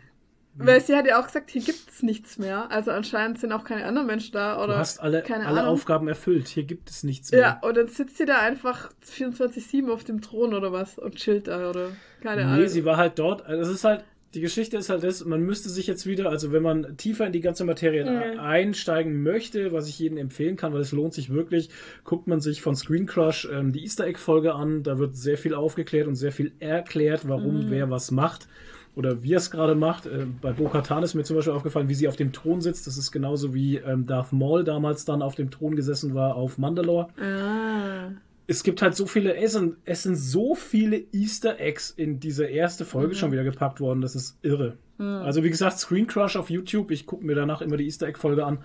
Weil 0.58 0.80
sie 0.82 0.96
hat 0.96 1.06
ja 1.06 1.20
auch 1.20 1.26
gesagt, 1.28 1.52
hier 1.52 1.62
gibt's 1.62 2.02
nichts 2.02 2.38
mehr. 2.38 2.72
Also 2.72 2.92
anscheinend 2.92 3.40
sind 3.40 3.52
auch 3.52 3.64
keine 3.66 3.86
anderen 3.86 4.08
Menschen 4.08 4.32
da 4.34 4.58
oder 4.64 4.74
du 4.74 4.80
hast 4.80 5.00
alle, 5.02 5.22
keine 5.22 5.46
alle 5.48 5.60
Ahnung. 5.62 5.74
Aufgaben 5.74 6.08
erfüllt. 6.08 6.48
Hier 6.48 6.64
gibt 6.64 6.90
es 6.90 7.04
nichts 7.04 7.32
mehr. 7.32 7.42
Ja, 7.42 7.60
und 7.62 7.76
dann 7.76 7.88
sitzt 7.88 8.18
sie 8.18 8.26
da 8.26 8.40
einfach 8.40 8.90
24-7 9.06 9.90
auf 9.92 10.04
dem 10.04 10.22
Thron 10.22 10.54
oder 10.54 10.72
was 10.72 10.98
und 10.98 11.16
chillt 11.16 11.48
da 11.48 11.70
oder 11.70 11.90
keine 12.22 12.46
Ahnung. 12.46 12.60
Nee, 12.60 12.68
sie 12.68 12.86
war 12.86 12.98
halt 12.98 13.20
dort. 13.20 13.46
Also 13.46 13.64
es 13.64 13.78
ist 13.80 13.84
halt, 13.84 14.04
die 14.34 14.42
Geschichte 14.42 14.78
ist 14.78 14.90
halt 14.90 15.04
das, 15.04 15.24
man 15.26 15.42
müsste 15.42 15.70
sich 15.70 15.88
jetzt 15.88 16.06
wieder, 16.06 16.30
also 16.30 16.52
wenn 16.52 16.64
man 16.64 16.98
tiefer 16.98 17.26
in 17.26 17.32
die 17.32 17.42
ganze 17.42 17.64
Materie 17.66 18.04
Mhm. 18.06 18.40
einsteigen 18.40 19.24
möchte, 19.24 19.72
was 19.72 19.88
ich 19.88 20.00
jedem 20.00 20.18
empfehlen 20.18 20.56
kann, 20.58 20.74
weil 20.74 20.82
es 20.82 20.92
lohnt 20.92 21.14
sich 21.14 21.30
wirklich, 21.34 21.70
guckt 22.04 22.28
man 22.28 22.42
sich 22.42 22.62
von 22.62 22.76
Screen 22.76 23.06
Crush 23.06 23.48
ähm, 23.52 23.72
die 23.72 23.84
Easter 23.84 24.06
Egg 24.06 24.20
Folge 24.20 24.54
an, 24.56 24.84
da 24.84 25.00
wird 25.00 25.16
sehr 25.16 25.38
viel 25.38 25.54
aufgeklärt 25.54 26.08
und 26.08 26.16
sehr 26.16 26.32
viel 26.32 26.52
erklärt, 26.60 27.28
warum 27.28 27.66
Mhm. 27.66 27.70
wer 27.70 27.90
was 27.90 28.12
macht. 28.12 28.48
Oder 28.96 29.24
wie 29.24 29.34
er 29.34 29.38
es 29.38 29.52
gerade 29.52 29.76
macht. 29.76 30.06
Äh, 30.06 30.26
bei 30.42 30.54
Bo-Katan 30.54 31.04
ist 31.04 31.14
mir 31.16 31.24
zum 31.24 31.36
Beispiel 31.36 31.54
aufgefallen, 31.54 31.90
wie 31.90 31.94
sie 31.96 32.08
auf 32.08 32.16
dem 32.16 32.32
Thron 32.32 32.62
sitzt. 32.62 32.88
Das 32.88 32.98
ist 32.98 33.12
genauso 33.12 33.54
wie 33.54 33.78
ähm, 33.78 34.06
Darth 34.06 34.32
Maul 34.32 34.64
damals 34.64 35.04
dann 35.06 35.22
auf 35.22 35.36
dem 35.36 35.52
Thron 35.52 35.76
gesessen 35.76 36.14
war 36.16 36.36
auf 36.36 36.58
Mandalore 36.58 37.08
Ah. 37.22 38.12
es 38.48 38.64
gibt 38.64 38.82
halt 38.82 38.96
so 38.96 39.06
viele, 39.06 39.36
es 39.36 39.54
sind, 39.54 39.76
es 39.86 40.04
sind 40.04 40.16
so 40.16 40.56
viele 40.56 41.04
Easter 41.12 41.60
Eggs 41.60 41.92
in 41.92 42.20
diese 42.20 42.46
erste 42.46 42.86
Folge 42.86 43.16
schon 43.16 43.32
wieder 43.32 43.44
gepackt 43.44 43.80
worden, 43.80 44.02
das 44.02 44.16
ist 44.16 44.38
irre. 44.44 44.78
Also 44.98 45.44
wie 45.44 45.50
gesagt, 45.50 45.78
Screen 45.78 46.08
Crush 46.08 46.38
auf 46.38 46.50
YouTube, 46.50 46.90
ich 46.92 47.06
gucke 47.06 47.26
mir 47.26 47.36
danach 47.36 47.62
immer 47.62 47.76
die 47.76 47.84
Easter 47.84 48.08
Egg 48.08 48.18
Folge 48.18 48.46
an, 48.46 48.60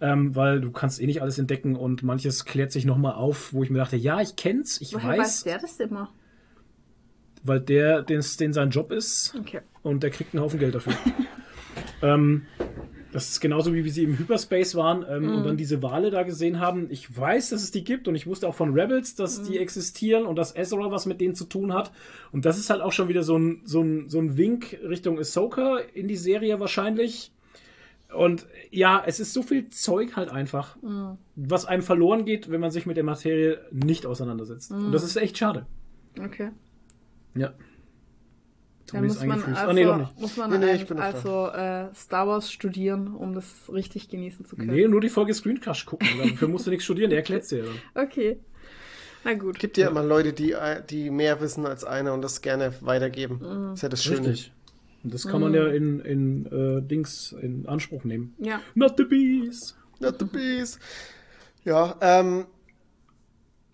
ähm, 0.00 0.36
weil 0.36 0.60
du 0.60 0.70
kannst 0.70 1.00
eh 1.00 1.06
nicht 1.06 1.22
alles 1.22 1.40
entdecken 1.40 1.74
und 1.74 2.04
manches 2.04 2.44
klärt 2.44 2.70
sich 2.70 2.84
nochmal 2.84 3.14
auf, 3.14 3.52
wo 3.52 3.64
ich 3.64 3.70
mir 3.70 3.78
dachte, 3.78 3.96
ja, 3.96 4.20
ich 4.20 4.36
kenn's, 4.36 4.80
ich 4.80 4.94
Woher 4.94 5.08
weiß 5.08 5.18
weiß, 5.18 5.42
der 5.44 5.58
das 5.58 5.80
immer? 5.80 6.12
Weil 7.42 7.60
der, 7.60 8.02
den, 8.02 8.22
den 8.40 8.52
sein 8.52 8.70
Job 8.70 8.92
ist 8.92 9.34
Okay. 9.38 9.60
und 9.82 10.02
der 10.02 10.10
kriegt 10.10 10.34
einen 10.34 10.42
Haufen 10.42 10.58
Geld 10.58 10.74
dafür. 10.74 10.94
ähm, 12.02 12.42
das 13.12 13.28
ist 13.28 13.40
genauso 13.40 13.74
wie, 13.74 13.84
wie 13.84 13.90
sie 13.90 14.04
im 14.04 14.18
Hyperspace 14.18 14.74
waren 14.74 15.04
ähm, 15.08 15.24
Mhm. 15.26 15.34
und 15.36 15.44
dann 15.44 15.56
diese 15.58 15.82
Wale 15.82 16.10
da 16.10 16.22
gesehen 16.22 16.60
haben. 16.60 16.86
Ich 16.90 17.14
weiß, 17.14 17.50
dass 17.50 17.62
es 17.62 17.70
die 17.70 17.84
gibt 17.84 18.08
und 18.08 18.14
ich 18.14 18.26
wusste 18.26 18.48
auch 18.48 18.54
von 18.54 18.72
Rebels, 18.72 19.14
dass 19.14 19.40
Mhm. 19.40 19.44
die 19.48 19.58
existieren 19.58 20.24
und 20.24 20.36
dass 20.36 20.56
Ezra 20.56 20.90
was 20.90 21.04
mit 21.04 21.20
denen 21.20 21.34
zu 21.34 21.44
tun 21.44 21.74
hat. 21.74 21.92
Und 22.32 22.46
das 22.46 22.58
ist 22.58 22.70
halt 22.70 22.80
auch 22.80 22.92
schon 22.92 23.08
wieder 23.08 23.22
so 23.22 23.36
ein, 23.38 23.60
so 23.64 23.82
ein, 23.82 24.08
so 24.08 24.18
ein 24.18 24.36
Wink 24.38 24.78
Richtung 24.88 25.18
Ahsoka 25.18 25.78
in 25.92 26.08
die 26.08 26.16
Serie 26.16 26.58
wahrscheinlich. 26.58 27.32
Und 28.14 28.46
ja, 28.70 29.02
es 29.06 29.20
ist 29.20 29.32
so 29.34 29.42
viel 29.42 29.68
Zeug 29.68 30.16
halt 30.16 30.30
einfach, 30.30 30.76
Mhm. 30.82 31.18
was 31.36 31.64
einem 31.66 31.82
verloren 31.82 32.24
geht, 32.24 32.50
wenn 32.50 32.60
man 32.60 32.70
sich 32.70 32.86
mit 32.86 32.96
der 32.96 33.04
Materie 33.04 33.60
nicht 33.70 34.06
auseinandersetzt. 34.06 34.70
Und 34.70 34.88
Mhm. 34.88 34.92
das 34.92 35.02
ist 35.04 35.16
echt 35.16 35.36
schade. 35.36 35.66
Okay. 36.18 36.50
Ja. 37.34 37.52
Ist 38.86 38.94
muss 39.00 39.24
man 39.24 39.42
also, 39.42 39.54
ah, 39.54 39.72
nee, 39.72 39.84
doch 39.84 39.96
nicht. 39.96 40.20
muss 40.20 40.36
man 40.36 40.50
Nee, 40.50 40.58
nee, 40.58 40.72
ich 40.74 40.90
ein- 40.90 40.98
also 40.98 41.46
äh, 41.48 41.94
Star 41.94 42.26
Wars 42.28 42.52
studieren, 42.52 43.14
um 43.14 43.34
das 43.34 43.46
richtig 43.72 44.08
genießen 44.10 44.44
zu 44.44 44.56
können. 44.56 44.70
Nee, 44.74 44.86
nur 44.86 45.00
die 45.00 45.08
Folge 45.08 45.32
Screen 45.32 45.60
Crush 45.60 45.86
gucken. 45.86 46.06
Dafür 46.18 46.48
musst 46.48 46.66
du 46.66 46.70
nichts 46.70 46.84
studieren, 46.84 47.08
der 47.10 47.20
erklärt 47.20 47.50
dir 47.50 47.58
ja 47.58 47.64
dann. 47.64 47.74
Okay. 48.06 48.38
Na 49.24 49.34
gut. 49.34 49.58
Gibt 49.60 49.78
ja 49.78 49.88
immer 49.88 50.02
Leute, 50.02 50.32
die, 50.32 50.54
die 50.90 51.10
mehr 51.10 51.40
wissen 51.40 51.64
als 51.64 51.84
einer 51.84 52.12
und 52.12 52.22
das 52.22 52.42
gerne 52.42 52.74
weitergeben. 52.80 53.36
Mhm. 53.36 53.64
Das 53.70 53.74
ist 53.74 53.82
ja 53.82 53.88
das 53.88 54.04
Schöne. 54.04 54.28
Richtig. 54.30 54.52
Und 55.04 55.14
das 55.14 55.26
kann 55.26 55.40
man 55.40 55.54
ja 55.54 55.66
in, 55.68 56.00
in 56.00 56.46
äh, 56.46 56.82
Dings 56.82 57.32
in 57.40 57.66
Anspruch 57.66 58.04
nehmen. 58.04 58.34
Ja. 58.38 58.60
Not 58.74 58.94
the 58.98 59.04
bees. 59.04 59.76
Not 60.00 60.16
the 60.18 60.24
bees. 60.26 60.78
Ja, 61.64 61.96
ähm, 62.00 62.46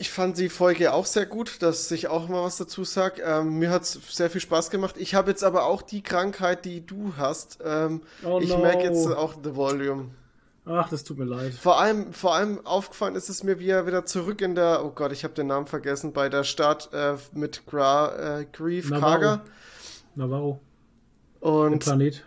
ich 0.00 0.10
fand 0.10 0.38
die 0.38 0.48
Folge 0.48 0.92
auch 0.92 1.06
sehr 1.06 1.26
gut, 1.26 1.60
dass 1.60 1.90
ich 1.90 2.06
auch 2.06 2.28
mal 2.28 2.44
was 2.44 2.56
dazu 2.56 2.84
sag. 2.84 3.18
Ähm, 3.18 3.58
mir 3.58 3.70
hat's 3.70 3.98
sehr 4.08 4.30
viel 4.30 4.40
Spaß 4.40 4.70
gemacht. 4.70 4.94
Ich 4.96 5.16
habe 5.16 5.30
jetzt 5.30 5.42
aber 5.42 5.64
auch 5.64 5.82
die 5.82 6.02
Krankheit, 6.02 6.64
die 6.64 6.86
du 6.86 7.14
hast. 7.16 7.58
Ähm, 7.64 8.02
Oh 8.24 8.38
ich 8.40 8.50
no. 8.50 8.58
merke 8.58 8.84
jetzt 8.84 9.08
auch 9.08 9.34
The 9.42 9.56
Volume. 9.56 10.10
Ach, 10.64 10.88
das 10.88 11.02
tut 11.02 11.18
mir 11.18 11.24
leid. 11.24 11.52
Vor 11.52 11.80
allem, 11.80 12.12
vor 12.12 12.34
allem 12.34 12.64
aufgefallen 12.64 13.16
ist 13.16 13.28
es 13.28 13.42
mir, 13.42 13.58
wie 13.58 13.70
er 13.70 13.86
wieder 13.86 14.06
zurück 14.06 14.40
in 14.40 14.54
der, 14.54 14.84
oh 14.84 14.90
Gott, 14.90 15.10
ich 15.10 15.24
habe 15.24 15.34
den 15.34 15.48
Namen 15.48 15.66
vergessen, 15.66 16.12
bei 16.12 16.28
der 16.28 16.44
Stadt 16.44 16.90
äh, 16.92 17.14
mit 17.32 17.66
Gra, 17.66 18.40
äh, 18.40 18.46
Grief 18.52 18.90
Navarro. 18.90 19.10
Karga. 19.20 19.44
Navarro, 20.14 20.60
der 21.42 21.50
Und 21.50 21.78
Planet. 21.80 22.24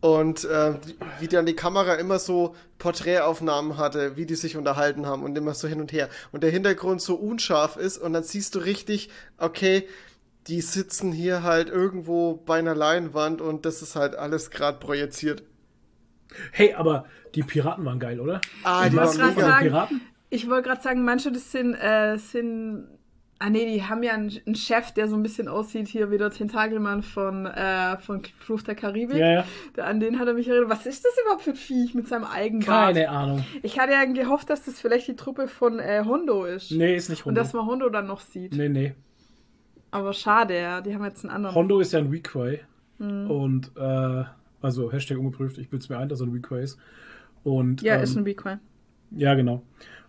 Und 0.00 0.44
äh, 0.44 0.74
wie 1.20 1.28
dann 1.28 1.44
die 1.46 1.54
Kamera 1.54 1.94
immer 1.94 2.18
so 2.18 2.56
Porträtaufnahmen 2.82 3.78
hatte, 3.78 4.16
wie 4.16 4.26
die 4.26 4.34
sich 4.34 4.56
unterhalten 4.56 5.06
haben 5.06 5.22
und 5.22 5.38
immer 5.38 5.54
so 5.54 5.68
hin 5.68 5.80
und 5.80 5.92
her. 5.92 6.08
Und 6.32 6.42
der 6.42 6.50
Hintergrund 6.50 7.00
so 7.00 7.14
unscharf 7.14 7.76
ist 7.76 7.96
und 7.98 8.12
dann 8.12 8.24
siehst 8.24 8.56
du 8.56 8.58
richtig, 8.58 9.08
okay, 9.38 9.86
die 10.48 10.60
sitzen 10.60 11.12
hier 11.12 11.44
halt 11.44 11.68
irgendwo 11.68 12.34
bei 12.34 12.58
einer 12.58 12.74
Leinwand 12.74 13.40
und 13.40 13.64
das 13.64 13.82
ist 13.82 13.94
halt 13.94 14.16
alles 14.16 14.50
gerade 14.50 14.78
projiziert. 14.80 15.44
Hey, 16.50 16.74
aber 16.74 17.04
die 17.36 17.42
Piraten 17.44 17.84
waren 17.84 18.00
geil, 18.00 18.18
oder? 18.18 18.40
Ah, 18.64 18.88
die 18.88 18.96
wollte 18.96 19.18
waren 19.18 19.18
grad 19.18 19.36
mega. 19.36 19.46
sagen- 19.48 19.66
Piraten? 19.68 20.00
Ich 20.30 20.48
wollte 20.50 20.68
gerade 20.68 20.82
sagen, 20.82 21.04
manche 21.04 21.30
das 21.30 21.52
sind, 21.52 21.74
äh, 21.74 22.16
sind. 22.18 22.88
Ah 23.44 23.50
nee, 23.50 23.74
die 23.74 23.82
haben 23.82 24.04
ja 24.04 24.12
einen, 24.12 24.30
einen 24.46 24.54
Chef, 24.54 24.92
der 24.92 25.08
so 25.08 25.16
ein 25.16 25.22
bisschen 25.24 25.48
aussieht 25.48 25.88
hier 25.88 26.12
wie 26.12 26.16
der 26.16 26.30
Tentakelmann 26.30 27.02
von, 27.02 27.46
äh, 27.46 27.98
von 27.98 28.22
Fluch 28.38 28.62
der 28.62 28.76
Karibik. 28.76 29.16
Ja, 29.16 29.32
ja. 29.32 29.44
An 29.82 29.98
den 29.98 30.20
hat 30.20 30.28
er 30.28 30.34
mich 30.34 30.46
erinnert. 30.46 30.70
Was 30.70 30.86
ist 30.86 31.04
das 31.04 31.10
überhaupt 31.20 31.42
für 31.42 31.50
ein 31.50 31.56
Viech 31.56 31.92
mit 31.92 32.06
seinem 32.06 32.22
Eigenbart? 32.22 32.94
Keine 32.94 33.08
Ahnung. 33.08 33.44
Ich 33.64 33.80
hatte 33.80 33.94
ja 33.94 34.04
gehofft, 34.04 34.48
dass 34.48 34.64
das 34.64 34.80
vielleicht 34.80 35.08
die 35.08 35.16
Truppe 35.16 35.48
von 35.48 35.80
äh, 35.80 36.04
Hondo 36.06 36.44
ist. 36.44 36.70
Nee, 36.70 36.94
ist 36.94 37.08
nicht 37.08 37.22
Und 37.22 37.30
Hondo. 37.30 37.40
dass 37.40 37.52
man 37.52 37.66
Hondo 37.66 37.88
dann 37.88 38.06
noch 38.06 38.20
sieht. 38.20 38.54
Nee, 38.54 38.68
nee. 38.68 38.94
Aber 39.90 40.12
schade, 40.12 40.56
ja. 40.56 40.80
Die 40.80 40.94
haben 40.94 41.04
jetzt 41.04 41.24
einen 41.24 41.34
anderen. 41.34 41.56
Hondo 41.56 41.80
ist 41.80 41.92
ja 41.92 41.98
ein 41.98 42.12
Weequay. 42.12 42.60
Hm. 43.00 43.28
Und, 43.28 43.72
äh, 43.76 44.22
also 44.60 44.92
Hashtag 44.92 45.18
ungeprüft, 45.18 45.58
ich 45.58 45.68
bild's 45.68 45.88
mir 45.88 45.98
ein, 45.98 46.08
dass 46.08 46.20
er 46.20 46.28
ein 46.28 46.34
Weequay 46.34 46.62
ist. 46.62 46.78
Und, 47.42 47.82
ja, 47.82 47.96
ähm, 47.96 48.02
ist 48.04 48.14
ein 48.14 48.22
Requel. 48.22 48.60
Ja, 49.10 49.34
genau. 49.34 49.64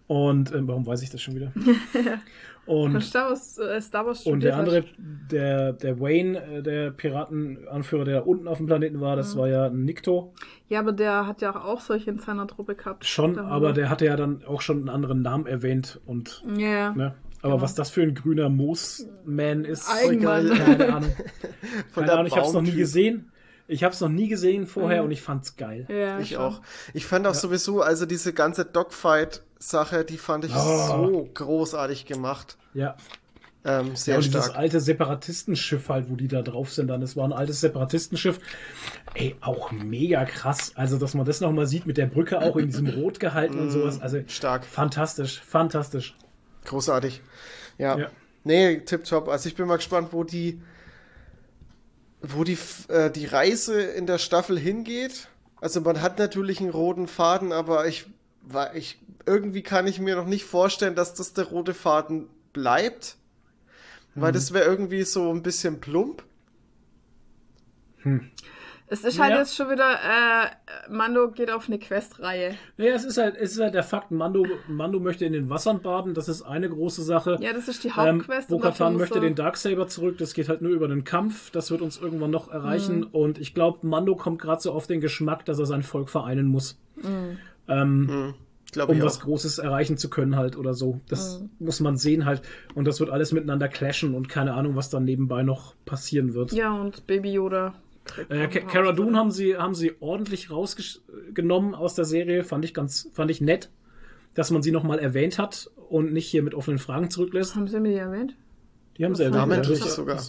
Und 0.06 0.54
ähm, 0.54 0.68
warum 0.68 0.86
weiß 0.86 1.02
ich 1.02 1.10
das 1.10 1.22
schon 1.22 1.34
wieder? 1.34 1.52
Von 2.66 2.96
und, 2.96 3.02
Star 3.02 3.30
Wars, 3.30 3.58
äh, 3.58 3.82
Star 3.82 4.06
Wars 4.06 4.26
und 4.26 4.42
der 4.42 4.56
andere, 4.58 4.86
der, 4.98 5.74
der 5.74 6.00
Wayne, 6.00 6.42
äh, 6.60 6.62
der 6.64 6.92
Piratenanführer, 6.92 8.06
der 8.06 8.26
unten 8.28 8.48
auf 8.48 8.58
dem 8.58 8.68
Planeten 8.68 9.02
war, 9.02 9.14
Mhm. 9.16 9.18
das 9.18 9.38
war 9.38 9.48
ja 9.50 9.66
ein 9.66 9.84
Nikto. 9.84 10.34
Ja, 10.70 10.80
aber 10.80 10.94
der 10.94 11.28
hat 11.28 11.42
ja 11.42 11.56
auch 11.62 11.82
solche 11.82 12.10
in 12.12 12.20
seiner 12.20 12.48
Truppe 12.48 12.76
gehabt. 12.76 13.06
Schon, 13.06 13.34
Der 13.36 13.44
aber 13.46 13.74
der 13.74 13.90
hatte 13.90 14.06
ja 14.06 14.16
dann 14.16 14.44
auch 14.46 14.62
schon 14.62 14.78
einen 14.78 14.90
anderen 14.90 15.22
Namen 15.22 15.46
erwähnt 15.46 16.00
und 16.06 16.44
Ja, 16.58 16.68
ja. 16.68 16.92
ne? 16.94 17.16
Aber 17.42 17.62
was 17.62 17.76
das 17.76 17.90
für 17.90 18.02
ein 18.04 18.16
grüner 18.16 18.48
Moosman 18.48 19.66
ist, 19.66 19.90
Eigenmann. 19.90 20.50
keine 20.50 20.94
Ahnung. 20.96 21.12
Von 21.92 21.94
Keine 21.96 22.06
der 22.06 22.14
Ahnung, 22.14 22.28
ich 22.28 22.38
habe 22.38 22.48
es 22.48 22.54
noch 22.54 22.62
nie 22.62 22.72
gesehen. 22.72 23.30
Ich 23.68 23.84
habe 23.84 23.94
es 23.94 24.00
noch 24.02 24.10
nie 24.10 24.28
gesehen 24.30 24.66
vorher 24.68 25.00
Mhm. 25.02 25.06
und 25.08 25.12
ich 25.12 25.22
fand's 25.22 25.56
geil. 25.58 25.86
Ja, 25.90 26.20
Ich 26.20 26.30
schon. 26.32 26.38
auch. 26.42 26.62
Ich 26.94 27.06
fand 27.06 27.28
auch 27.28 27.34
sowieso, 27.34 27.82
also 27.82 28.06
diese 28.06 28.32
ganze 28.34 28.64
Dogfight-Sache, 29.72 30.06
die 30.06 30.18
fand 30.18 30.46
ich 30.46 30.54
Oh. 30.56 30.88
so 30.88 31.30
großartig 31.34 32.06
gemacht. 32.06 32.58
Ja. 32.74 32.96
Ähm, 33.66 33.90
Ja, 33.90 33.96
sehr 33.96 34.16
und 34.18 34.26
dieses 34.26 34.46
stark. 34.46 34.58
alte 34.58 34.80
Separatistenschiff 34.82 35.88
halt, 35.88 36.10
wo 36.10 36.16
die 36.16 36.28
da 36.28 36.42
drauf 36.42 36.72
sind, 36.74 36.88
dann. 36.88 37.00
Das 37.00 37.16
war 37.16 37.24
ein 37.26 37.32
altes 37.34 37.62
Separatistenschiff. 37.62 38.40
Ey, 39.14 39.36
auch 39.40 39.72
mega 39.72 40.26
krass. 40.26 40.74
Also, 40.76 40.98
dass 40.98 41.14
man 41.14 41.26
das 41.26 41.40
nochmal 41.40 41.66
sieht 41.66 41.86
mit 41.86 41.98
der 41.98 42.08
Brücke 42.08 42.40
auch 42.42 42.58
in 42.58 42.68
diesem 42.68 42.88
Rot 42.88 43.20
gehalten 43.22 43.58
und 43.60 43.70
sowas. 43.72 44.02
Also, 44.02 44.20
Stark. 44.28 44.66
fantastisch, 44.66 45.42
fantastisch. 45.42 46.16
Großartig. 46.66 47.22
Ja. 47.78 47.98
Ja. 47.98 48.08
Nee, 48.44 48.80
tipptopp. 48.82 49.30
Also 49.30 49.48
ich 49.48 49.56
bin 49.56 49.66
mal 49.68 49.78
gespannt, 49.78 50.10
wo 50.12 50.26
die, 50.26 50.62
wo 52.22 52.44
die, 52.44 52.58
äh, 52.90 53.10
die 53.10 53.26
Reise 53.26 53.82
in 53.82 54.06
der 54.08 54.18
Staffel 54.18 54.60
hingeht. 54.60 55.30
Also 55.62 55.80
man 55.80 56.02
hat 56.02 56.20
natürlich 56.20 56.60
einen 56.60 56.70
roten 56.70 57.08
Faden, 57.08 57.54
aber 57.54 57.88
ich, 57.88 58.06
war, 58.42 58.76
ich, 58.76 59.00
irgendwie 59.26 59.62
kann 59.64 59.88
ich 59.88 60.00
mir 60.00 60.16
noch 60.16 60.28
nicht 60.28 60.46
vorstellen, 60.46 60.96
dass 60.96 61.14
das 61.14 61.34
der 61.34 61.46
rote 61.46 61.74
Faden 61.74 62.28
bleibt. 62.54 63.18
Weil 64.16 64.32
Mhm. 64.32 64.36
das 64.36 64.54
wäre 64.54 64.66
irgendwie 64.66 65.04
so 65.04 65.32
ein 65.32 65.42
bisschen 65.42 65.80
plump. 65.82 66.24
Es 68.88 69.04
ist 69.06 69.18
halt 69.20 69.32
Ja. 69.32 69.40
jetzt 69.40 69.56
schon 69.56 69.70
wieder, 69.72 69.94
äh, 69.96 70.92
Mando 70.92 71.32
geht 71.32 71.50
auf 71.50 71.68
eine 71.68 71.80
Questreihe. 71.80 72.56
Naja, 72.78 72.94
es 72.94 73.06
ist 73.06 73.18
halt, 73.18 73.36
es 73.38 73.54
ist 73.54 73.60
halt 73.62 73.74
der 73.74 73.84
Fakt, 73.84 74.12
Mando, 74.12 74.46
Mando 74.68 75.00
möchte 75.00 75.26
in 75.26 75.34
den 75.34 75.50
Wassern 75.50 75.82
baden, 75.82 76.14
das 76.14 76.28
ist 76.28 76.42
eine 76.44 76.70
große 76.70 77.02
Sache. 77.02 77.38
Ja, 77.40 77.54
das 77.54 77.68
ist 77.70 77.84
die 77.86 77.88
Ähm, 77.88 77.96
Hauptquest. 77.96 78.50
Bo-Katan 78.50 78.94
muss 78.94 79.00
möchte 79.00 79.20
den 79.22 79.36
Darksaber 79.36 79.88
zurück, 79.88 80.18
das 80.18 80.34
geht 80.34 80.50
halt 80.50 80.62
nur 80.62 80.72
über 80.74 80.88
den 80.90 81.06
Kampf, 81.06 81.50
das 81.52 81.72
wird 81.72 81.82
uns 81.82 81.98
irgendwann 81.98 82.32
noch 82.32 82.52
erreichen 82.52 83.00
Mhm. 83.00 83.08
und 83.14 83.40
ich 83.40 83.54
glaube, 83.56 83.88
Mando 83.88 84.16
kommt 84.16 84.40
gerade 84.42 84.62
so 84.62 84.74
auf 84.74 84.86
den 84.86 85.00
Geschmack, 85.02 85.46
dass 85.46 85.58
er 85.60 85.66
sein 85.66 85.82
Volk 85.82 86.10
vereinen 86.10 86.48
muss. 86.48 86.78
Mhm. 86.98 87.40
ähm, 87.70 88.08
Hm, 88.08 88.08
Glaube 88.08 88.36
um 88.78 88.98
ich 88.98 89.04
was 89.04 89.20
auch. 89.20 89.24
Großes 89.24 89.58
erreichen 89.60 89.98
zu 89.98 90.10
können 90.10 90.36
halt 90.36 90.58
oder 90.58 90.74
so. 90.74 91.02
Das 91.08 91.44
muss 91.60 91.80
man 91.80 91.98
sehen 91.98 92.26
halt. 92.26 92.42
Und 92.76 92.86
das 92.86 93.00
wird 93.00 93.10
alles 93.10 93.32
miteinander 93.32 93.68
clashen 93.68 94.14
und 94.16 94.30
keine 94.30 94.54
Ahnung, 94.54 94.76
was 94.76 94.90
dann 94.90 95.06
nebenbei 95.06 95.44
noch 95.44 95.76
passieren 95.86 96.34
wird. 96.34 96.52
Ja, 96.52 96.74
und 96.74 97.08
Baby 97.08 97.34
Yoda. 97.34 97.76
Äh, 98.30 98.48
Ca- 98.48 98.60
Cara 98.62 98.92
Dune 98.92 99.18
haben 99.18 99.32
sie, 99.32 99.56
haben 99.58 99.76
sie 99.76 99.94
ordentlich 100.02 100.52
rausgenommen 100.52 101.74
aus 101.74 101.96
der 101.96 102.06
Serie. 102.06 102.44
Fand 102.44 102.66
ich 102.66 102.74
ganz, 102.74 103.10
fand 103.14 103.32
ich 103.32 103.40
nett, 103.40 103.70
dass 104.34 104.52
man 104.52 104.62
sie 104.62 104.72
nochmal 104.72 105.00
erwähnt 105.00 105.40
hat 105.40 105.72
und 105.90 106.12
nicht 106.12 106.28
hier 106.28 106.44
mit 106.44 106.54
offenen 106.54 106.80
Fragen 106.80 107.10
zurücklässt. 107.10 107.56
Haben 107.56 107.68
sie 107.68 107.80
mir 107.80 107.90
die 107.90 107.96
erwähnt? 107.96 108.36
Die 108.98 109.06
haben 109.06 109.16
sie 109.16 109.24
erwähnt. 109.24 109.48
Namentlich 109.50 109.80
ja. 109.80 109.86
sogar. 109.88 110.22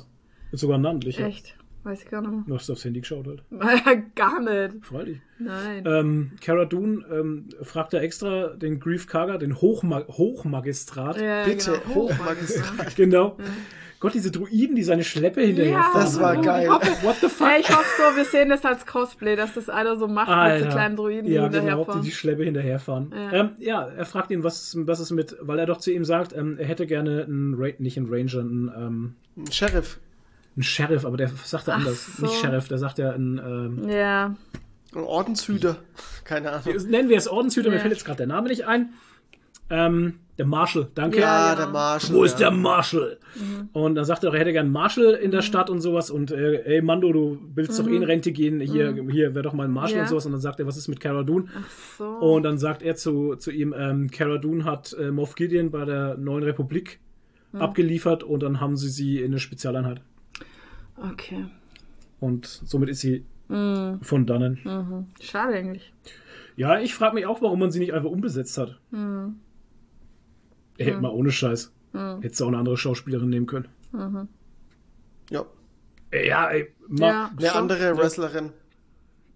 Sogar 0.52 0.78
namentlich. 0.78 1.18
Echt? 1.18 1.56
Weiß 1.84 2.02
ich 2.02 2.10
gar 2.10 2.22
nicht 2.22 2.48
Du 2.48 2.54
hast 2.54 2.70
aufs 2.70 2.84
Handy 2.84 3.00
geschaut 3.00 3.26
halt. 3.26 3.42
mehr. 3.50 4.02
gar 4.14 4.40
nicht. 4.40 4.84
Freilich. 4.84 5.20
Nein. 5.38 5.84
Ähm, 5.86 6.30
Cara 6.40 6.64
Dune 6.64 7.04
ähm, 7.12 7.48
fragt 7.62 7.92
da 7.92 7.98
extra 7.98 8.48
den 8.48 8.80
Grief 8.80 9.06
Karga, 9.06 9.36
den 9.38 9.60
Hochma 9.60 10.04
Hochmagistrat. 10.08 11.20
ja, 11.20 11.44
Bitte, 11.44 11.72
genau. 11.86 11.94
Hochmagistrat. 11.94 12.96
Genau. 12.96 13.36
Gott, 14.00 14.12
diese 14.12 14.30
Druiden, 14.30 14.76
die 14.76 14.82
seine 14.82 15.02
Schleppe 15.02 15.40
hinterherfahren. 15.40 15.94
Das 16.02 16.20
war 16.20 16.36
geil. 16.40 16.64
Ich 16.64 16.70
hoffe, 16.74 17.06
What 17.06 17.16
the 17.22 17.28
fuck? 17.28 17.46
Ey, 17.48 17.60
ich 17.60 17.70
hoffe 17.70 17.84
so, 17.96 18.16
wir 18.16 18.24
sehen 18.26 18.50
das 18.50 18.62
als 18.64 18.84
Cosplay, 18.84 19.34
dass 19.34 19.54
das 19.54 19.70
einer 19.70 19.96
so 19.96 20.08
macht 20.08 20.28
mit 20.28 20.36
Alter. 20.36 20.64
so 20.66 20.70
kleinen 20.70 20.96
Druiden, 20.96 21.26
die 21.26 21.32
ja, 21.32 21.48
genau, 21.48 21.50
die 21.52 21.56
hinterherfahren. 21.60 22.02
die 22.02 22.10
Schleppe 22.10 22.44
hinterherfahren. 22.44 23.12
Ja. 23.14 23.22
Ja. 23.22 23.32
Ähm, 23.32 23.50
ja, 23.58 23.86
er 23.88 24.04
fragt 24.04 24.30
ihn, 24.30 24.42
was, 24.44 24.76
was 24.78 25.00
ist 25.00 25.10
mit, 25.10 25.36
weil 25.40 25.58
er 25.58 25.64
doch 25.66 25.78
zu 25.78 25.90
ihm 25.90 26.04
sagt, 26.04 26.34
ähm, 26.36 26.56
er 26.58 26.66
hätte 26.66 26.86
gerne 26.86 27.24
einen, 27.24 27.54
Ra 27.58 27.68
nicht 27.78 27.96
einen 27.96 28.08
Ranger, 28.12 28.40
einen, 28.40 28.70
ähm, 28.76 29.14
Ein 30.56 30.62
Sheriff. 30.62 31.04
aber 31.04 31.16
der 31.16 31.28
sagt 31.44 31.68
er 31.68 31.74
Ach 31.74 31.78
anders. 31.78 32.16
so. 32.16 32.22
Nicht 32.26 32.34
Sheriff, 32.40 32.68
der 32.68 32.78
sagt 32.78 32.98
ja 32.98 33.10
einen, 33.10 33.38
ähm, 33.38 33.88
Ja, 33.88 34.34
Ein 34.94 35.00
Ordenshüter. 35.02 35.76
Keine 36.24 36.52
Ahnung. 36.52 36.76
nennen 36.88 37.08
wir 37.08 37.16
es 37.18 37.26
Ordenshüter, 37.28 37.68
mir 37.70 37.76
Ja. 37.76 37.80
fällt 37.82 37.94
jetzt 37.94 38.04
gerade 38.04 38.18
der 38.18 38.26
Name 38.28 38.48
nicht 38.48 38.66
ein. 38.66 38.90
Ähm, 39.70 40.20
der 40.36 40.46
Marshall, 40.46 40.88
danke. 40.94 41.20
Ja, 41.20 41.50
Ja, 41.50 41.54
der 41.56 41.68
Marshall. 41.68 42.14
Wo 42.14 42.22
ist 42.24 42.38
ja. 42.38 42.50
der 42.50 42.58
Marshall? 42.58 43.18
Und 43.72 43.94
dann 43.94 44.04
sagt 44.04 44.22
er, 44.22 44.30
auch, 44.30 44.34
er 44.34 44.40
hätte 44.40 44.52
gern 44.52 44.66
einen 44.66 44.72
Marshall 44.72 45.14
in 45.14 45.30
der 45.30 45.42
Stadt 45.42 45.70
und 45.70 45.80
sowas. 45.80 46.10
Und 46.10 46.30
äh, 46.32 46.62
ey, 46.64 46.82
Mando, 46.82 47.12
du 47.12 47.38
willst 47.54 47.78
doch 47.78 47.86
eh 47.88 47.96
in 47.96 48.02
Rente 48.02 48.30
gehen. 48.32 48.60
Hier, 48.60 48.94
hier 49.10 49.34
wäre 49.34 49.42
doch 49.42 49.52
mal 49.54 49.64
ein 49.64 49.70
Marshall 49.72 49.96
Ja. 49.96 50.02
und 50.02 50.08
sowas. 50.08 50.26
Und 50.26 50.32
dann 50.32 50.40
sagt 50.40 50.60
er, 50.60 50.66
was 50.66 50.76
ist 50.76 50.88
mit 50.88 51.00
Cara 51.00 51.22
Dune? 51.22 51.46
so. 51.98 52.04
Und 52.06 52.42
dann 52.42 52.58
sagt 52.58 52.82
er 52.82 52.94
zu, 52.96 53.36
zu 53.36 53.50
ihm, 53.50 53.74
ähm, 53.76 54.10
Cara 54.10 54.38
Dune 54.38 54.64
hat 54.64 54.92
äh, 55.00 55.10
Moff 55.10 55.34
Gideon 55.34 55.70
bei 55.70 55.84
der 55.84 56.16
Neuen 56.16 56.44
Republik 56.44 57.00
abgeliefert 57.52 58.24
und 58.24 58.42
dann 58.42 58.60
haben 58.60 58.76
sie 58.76 58.88
sie 58.88 59.18
in 59.20 59.26
eine 59.26 59.38
Spezialeinheit. 59.38 60.00
Okay. 60.96 61.46
Und 62.20 62.46
somit 62.46 62.88
ist 62.88 63.00
sie 63.00 63.24
von 63.48 64.26
dannen. 64.26 65.06
Schade 65.20 65.54
eigentlich. 65.54 65.92
Ja, 66.56 66.78
ich 66.80 66.94
frage 66.94 67.14
mich 67.14 67.26
auch, 67.26 67.42
warum 67.42 67.58
man 67.58 67.70
sie 67.70 67.78
nicht 67.80 67.92
einfach 67.92 68.10
umbesetzt 68.10 68.56
hat. 68.58 68.78
Ey, 70.78 70.92
mal 70.96 71.10
ohne 71.10 71.30
Scheiß. 71.30 71.72
Hättest 71.92 72.40
du 72.40 72.44
auch 72.44 72.48
eine 72.48 72.58
andere 72.58 72.76
Schauspielerin 72.76 73.28
nehmen 73.28 73.46
können. 73.46 73.68
Ja. 75.30 75.44
Ey, 76.10 76.28
ja, 76.28 76.48
ey, 76.50 76.72
Ja. 76.90 77.30
Eine 77.36 77.48
Schon. 77.48 77.58
andere 77.60 77.96
Wrestlerin. 77.96 78.50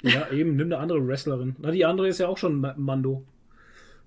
Ja, 0.03 0.31
eben, 0.31 0.55
nimm 0.57 0.67
eine 0.69 0.79
andere 0.79 1.05
Wrestlerin. 1.07 1.57
Na, 1.59 1.71
die 1.73 1.85
andere 1.85 2.09
ist 2.09 2.19
ja 2.19 2.29
auch 2.29 2.39
schon 2.39 2.61
Ma- 2.61 2.75
Mando. 2.77 3.25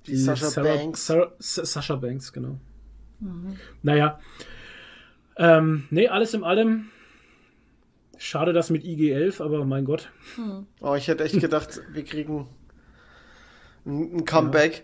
Die 0.08 0.16
Sasha 0.16 0.48
Sarah- 0.48 0.76
Banks. 0.78 1.06
Sarah, 1.06 1.32
Sa- 1.40 1.66
Sasha 1.66 1.96
Banks, 1.96 2.32
genau. 2.34 2.60
Naja. 3.84 4.20
Ähm, 5.38 5.84
nee, 5.92 6.08
alles 6.08 6.34
in 6.34 6.44
allem. 6.44 6.90
Schade 8.24 8.54
das 8.54 8.70
mit 8.70 8.84
IG-11, 8.84 9.42
aber 9.44 9.66
mein 9.66 9.84
Gott. 9.84 10.12
Oh, 10.80 10.94
ich 10.94 11.08
hätte 11.08 11.24
echt 11.24 11.40
gedacht, 11.40 11.82
wir 11.94 12.04
kriegen 12.04 12.48
ein 13.86 14.26
Comeback. 14.26 14.84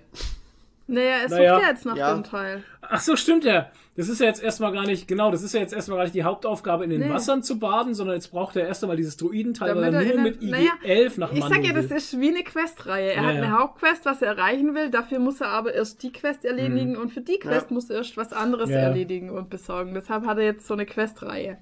Naja, 0.87 1.17
es 1.25 1.31
Naja, 1.31 1.53
sucht 1.55 1.63
ja 1.63 1.69
jetzt 1.69 1.85
nach 1.85 1.97
ja. 1.97 2.13
dem 2.13 2.23
Teil. 2.23 2.63
Ach 2.81 2.99
so, 3.01 3.15
stimmt 3.15 3.43
ja. 3.43 3.69
Das 3.95 4.09
ist 4.09 4.19
ja 4.21 4.27
jetzt 4.27 4.41
erstmal 4.41 4.71
gar 4.71 4.85
nicht, 4.85 5.07
genau, 5.07 5.31
das 5.31 5.43
ist 5.43 5.53
ja 5.53 5.59
jetzt 5.59 5.73
erstmal 5.73 5.97
gar 5.97 6.03
nicht 6.05 6.15
die 6.15 6.23
Hauptaufgabe, 6.23 6.83
in 6.83 6.89
den 6.91 7.01
Nee. 7.01 7.09
Wassern 7.09 7.43
zu 7.43 7.59
baden, 7.59 7.93
sondern 7.93 8.15
jetzt 8.15 8.29
braucht 8.31 8.55
er 8.55 8.65
erst 8.67 8.83
einmal 8.83 8.95
dieses 8.95 9.17
Druidenteil, 9.17 9.75
weil 9.75 9.91
Damit 9.91 10.01
er 10.07 10.11
er 10.11 10.13
nur 10.15 10.23
mit 10.23 10.41
der- 10.41 10.49
IG-11 10.49 10.49
naja, 10.49 11.09
nach 11.17 11.31
Ich 11.33 11.39
Mando 11.41 11.55
sag 11.55 11.63
ja, 11.65 11.73
das 11.73 11.91
ist 11.91 12.19
wie 12.19 12.29
eine 12.29 12.43
Questreihe. 12.43 13.11
Er 13.11 13.21
Ja, 13.21 13.27
hat 13.27 13.35
ja. 13.35 13.41
eine 13.43 13.59
Hauptquest, 13.59 14.05
was 14.05 14.21
er 14.21 14.29
erreichen 14.29 14.73
will. 14.75 14.89
Dafür 14.89 15.19
muss 15.19 15.41
er 15.41 15.49
aber 15.49 15.73
erst 15.73 16.01
die 16.03 16.11
Quest 16.11 16.45
erledigen 16.45 16.95
und 16.95 17.09
für 17.11 17.21
die 17.21 17.37
Quest 17.39 17.69
Ja. 17.69 17.73
muss 17.73 17.89
er 17.89 17.97
erst 17.97 18.15
was 18.17 18.33
anderes 18.33 18.69
Ja. 18.69 18.77
erledigen 18.77 19.29
und 19.29 19.49
besorgen. 19.49 19.93
Deshalb 19.93 20.25
hat 20.25 20.37
er 20.37 20.45
jetzt 20.45 20.65
so 20.67 20.73
eine 20.73 20.85
Questreihe. 20.85 21.57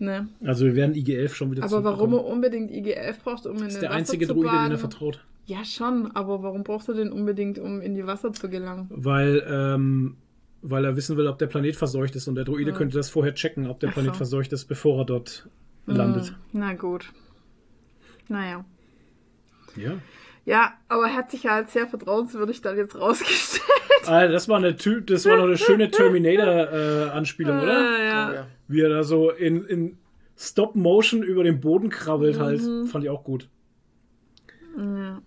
Ne? 0.00 0.28
Also 0.44 0.64
wir 0.64 0.76
werden 0.76 0.94
IG-11 0.94 1.34
schon 1.34 1.50
wieder 1.50 1.64
Aber 1.64 1.82
warum 1.82 2.12
er 2.14 2.24
unbedingt 2.24 2.70
IG-11 2.70 3.14
braucht, 3.22 3.46
um 3.46 3.56
in 3.58 3.64
ist 3.66 3.74
den 3.74 3.80
der 3.80 3.90
Wasser 3.90 3.98
einzige 3.98 4.26
zu 4.28 4.34
Druide, 4.34 4.48
den 4.50 4.56
baden? 4.56 4.72
er 4.72 4.78
vertraut. 4.78 5.24
Ja, 5.46 5.64
schon. 5.64 6.10
Aber 6.14 6.42
warum 6.42 6.62
brauchst 6.62 6.88
du 6.88 6.94
den 6.94 7.10
unbedingt, 7.10 7.58
um 7.58 7.80
in 7.80 7.94
die 7.94 8.06
Wasser 8.06 8.32
zu 8.32 8.48
gelangen? 8.48 8.86
Weil, 8.90 9.44
ähm, 9.48 10.16
weil 10.62 10.84
er 10.84 10.94
wissen 10.96 11.16
will, 11.16 11.26
ob 11.26 11.38
der 11.38 11.46
Planet 11.46 11.74
verseucht 11.76 12.14
ist 12.16 12.28
und 12.28 12.34
der 12.36 12.44
Druide 12.44 12.72
könnte 12.72 12.96
das 12.96 13.10
vorher 13.10 13.34
checken, 13.34 13.66
ob 13.66 13.80
der 13.80 13.88
Ach 13.90 13.94
Planet 13.94 14.12
so. 14.12 14.18
verseucht 14.18 14.52
ist, 14.52 14.66
bevor 14.66 15.00
er 15.00 15.04
dort 15.06 15.48
landet. 15.86 16.28
Hm, 16.28 16.34
Na 16.52 16.74
gut. 16.74 17.10
Naja. 18.28 18.64
Ja. 19.76 19.92
Ja, 20.44 20.72
aber 20.88 21.06
er 21.08 21.14
hat 21.14 21.30
sich 21.30 21.42
ja 21.44 21.56
als 21.56 21.72
sehr 21.72 21.86
vertrauenswürdig 21.86 22.60
dann 22.62 22.76
jetzt 22.76 22.94
rausgestellt. 22.98 23.62
Alter, 24.08 24.32
das 24.32 24.48
war 24.48 24.56
eine 24.58 24.76
Ty 24.76 25.02
das 25.04 25.24
war 25.26 25.36
noch 25.36 25.44
eine 25.44 25.58
schöne 25.58 25.90
Terminator-Anspielung, 25.90 27.58
oder? 27.62 27.78
Äh, 27.78 27.98
Oh, 27.98 28.02
ja. 28.02 28.32
ja. 28.34 28.46
Wie 28.68 28.80
er 28.80 28.88
da 28.88 29.04
so 29.04 29.30
in, 29.30 29.64
in 29.66 29.98
Stop-Motion 30.36 31.22
über 31.22 31.44
den 31.44 31.60
Boden 31.60 31.88
krabbelt 31.90 32.38
halt. 32.38 32.62
Mhm. 32.62 32.86
Fand 32.86 33.04
ich 33.04 33.10
auch 33.10 33.24
gut. 33.24 33.48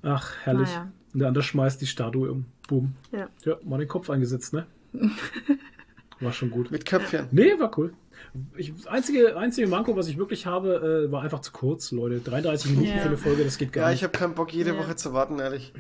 Ach, 0.04 0.34
herrlich. 0.44 0.70
Naja. 0.70 0.92
Und 1.14 1.20
der 1.20 1.28
andere 1.28 1.44
schmeißt 1.44 1.82
die 1.82 1.88
Statue 1.88 2.32
um. 2.32 2.46
Boom. 2.70 2.94
Ja. 3.12 3.28
Ja, 3.44 3.58
mal 3.64 3.80
den 3.80 3.88
Kopf 3.90 4.10
eingesetzt, 4.10 4.54
ne? 4.54 4.66
War 6.22 6.32
schon 6.32 6.52
gut. 6.52 6.72
Mit 6.72 6.86
Köpfchen. 6.86 7.28
Nee, 7.32 7.60
war 7.60 7.78
cool. 7.78 7.94
Ich, 8.56 8.74
das 8.74 8.88
einzige, 8.88 9.36
einzige 9.36 9.68
Manko, 9.68 9.98
was 9.98 10.08
ich 10.08 10.18
wirklich 10.18 10.46
habe, 10.46 11.06
äh, 11.08 11.12
war 11.12 11.24
einfach 11.24 11.40
zu 11.42 11.52
kurz, 11.52 11.92
Leute. 11.92 12.20
33 12.20 12.72
Minuten 12.72 12.90
Ja. 12.90 13.00
für 13.00 13.08
eine 13.10 13.18
Folge, 13.18 13.44
das 13.44 13.58
geht 13.58 13.74
gar 13.74 13.86
Ja, 13.86 13.90
nicht. 13.90 13.98
ich 14.00 14.04
habe 14.04 14.18
keinen 14.18 14.36
Bock, 14.36 14.54
jede 14.54 14.70
Ja. 14.72 14.78
Woche 14.78 14.96
zu 14.96 15.12
warten, 15.14 15.40
ehrlich. 15.40 15.74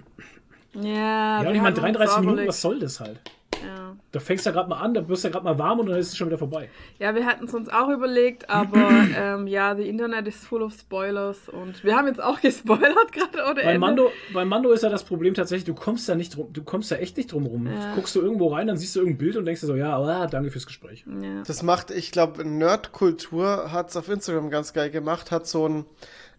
Ja, 0.73 0.83
ja, 0.83 1.39
ich 1.39 1.45
meine, 1.45 1.59
haben 1.59 1.67
uns 1.67 1.79
33 1.79 2.17
Minuten, 2.17 2.33
überlegt. 2.33 2.49
was 2.49 2.61
soll 2.61 2.79
das 2.79 2.99
halt? 2.99 3.19
Ja. 3.65 3.95
Da 4.11 4.19
fängst 4.19 4.45
du 4.45 4.49
ja 4.49 4.55
gerade 4.55 4.69
mal 4.69 4.79
an, 4.79 4.93
da 4.93 5.07
wirst 5.07 5.23
du 5.23 5.27
ja 5.27 5.31
gerade 5.31 5.45
mal 5.45 5.57
warm 5.57 5.79
und 5.79 5.87
dann 5.87 5.97
ist 5.97 6.09
es 6.09 6.17
schon 6.17 6.27
wieder 6.27 6.37
vorbei. 6.37 6.69
ja, 6.99 7.13
wir 7.13 7.25
hatten 7.25 7.45
es 7.45 7.53
uns 7.53 7.69
auch 7.69 7.89
überlegt, 7.89 8.49
aber 8.49 8.89
ähm, 9.17 9.47
ja, 9.47 9.75
the 9.75 9.87
Internet 9.87 10.27
is 10.27 10.37
full 10.37 10.61
of 10.61 10.73
Spoilers 10.73 11.49
und 11.49 11.83
wir 11.83 11.95
haben 11.95 12.07
jetzt 12.07 12.21
auch 12.21 12.41
gespoilert 12.41 13.11
gerade 13.11 13.43
ohne 13.49 13.61
Bei. 13.61 13.77
Mando, 13.77 14.11
bei 14.33 14.45
Mando 14.45 14.71
ist 14.71 14.83
ja 14.83 14.89
das 14.89 15.03
Problem 15.03 15.33
tatsächlich, 15.33 15.65
du 15.65 15.75
kommst 15.75 16.09
da 16.09 16.15
nicht 16.15 16.35
drum, 16.35 16.51
du 16.51 16.63
kommst 16.63 16.91
da 16.91 16.95
echt 16.95 17.17
nicht 17.17 17.31
drum 17.31 17.45
rum. 17.45 17.67
Ja. 17.67 17.93
Guckst 17.95 18.15
du 18.15 18.21
irgendwo 18.21 18.47
rein, 18.47 18.67
dann 18.67 18.77
siehst 18.77 18.95
du 18.95 18.99
irgendein 18.99 19.19
Bild 19.19 19.37
und 19.37 19.45
denkst 19.45 19.61
dir 19.61 19.67
so, 19.67 19.75
ja, 19.75 19.97
ah, 19.97 20.27
danke 20.27 20.51
fürs 20.51 20.65
Gespräch. 20.65 21.05
Ja. 21.21 21.43
Das 21.45 21.61
macht, 21.61 21.91
ich 21.91 22.11
glaube, 22.11 22.43
Nerdkultur 22.45 23.71
hat 23.71 23.89
es 23.89 23.97
auf 23.97 24.09
Instagram 24.09 24.49
ganz 24.49 24.73
geil 24.73 24.89
gemacht, 24.89 25.31
hat 25.31 25.47
so 25.47 25.67
ein 25.67 25.85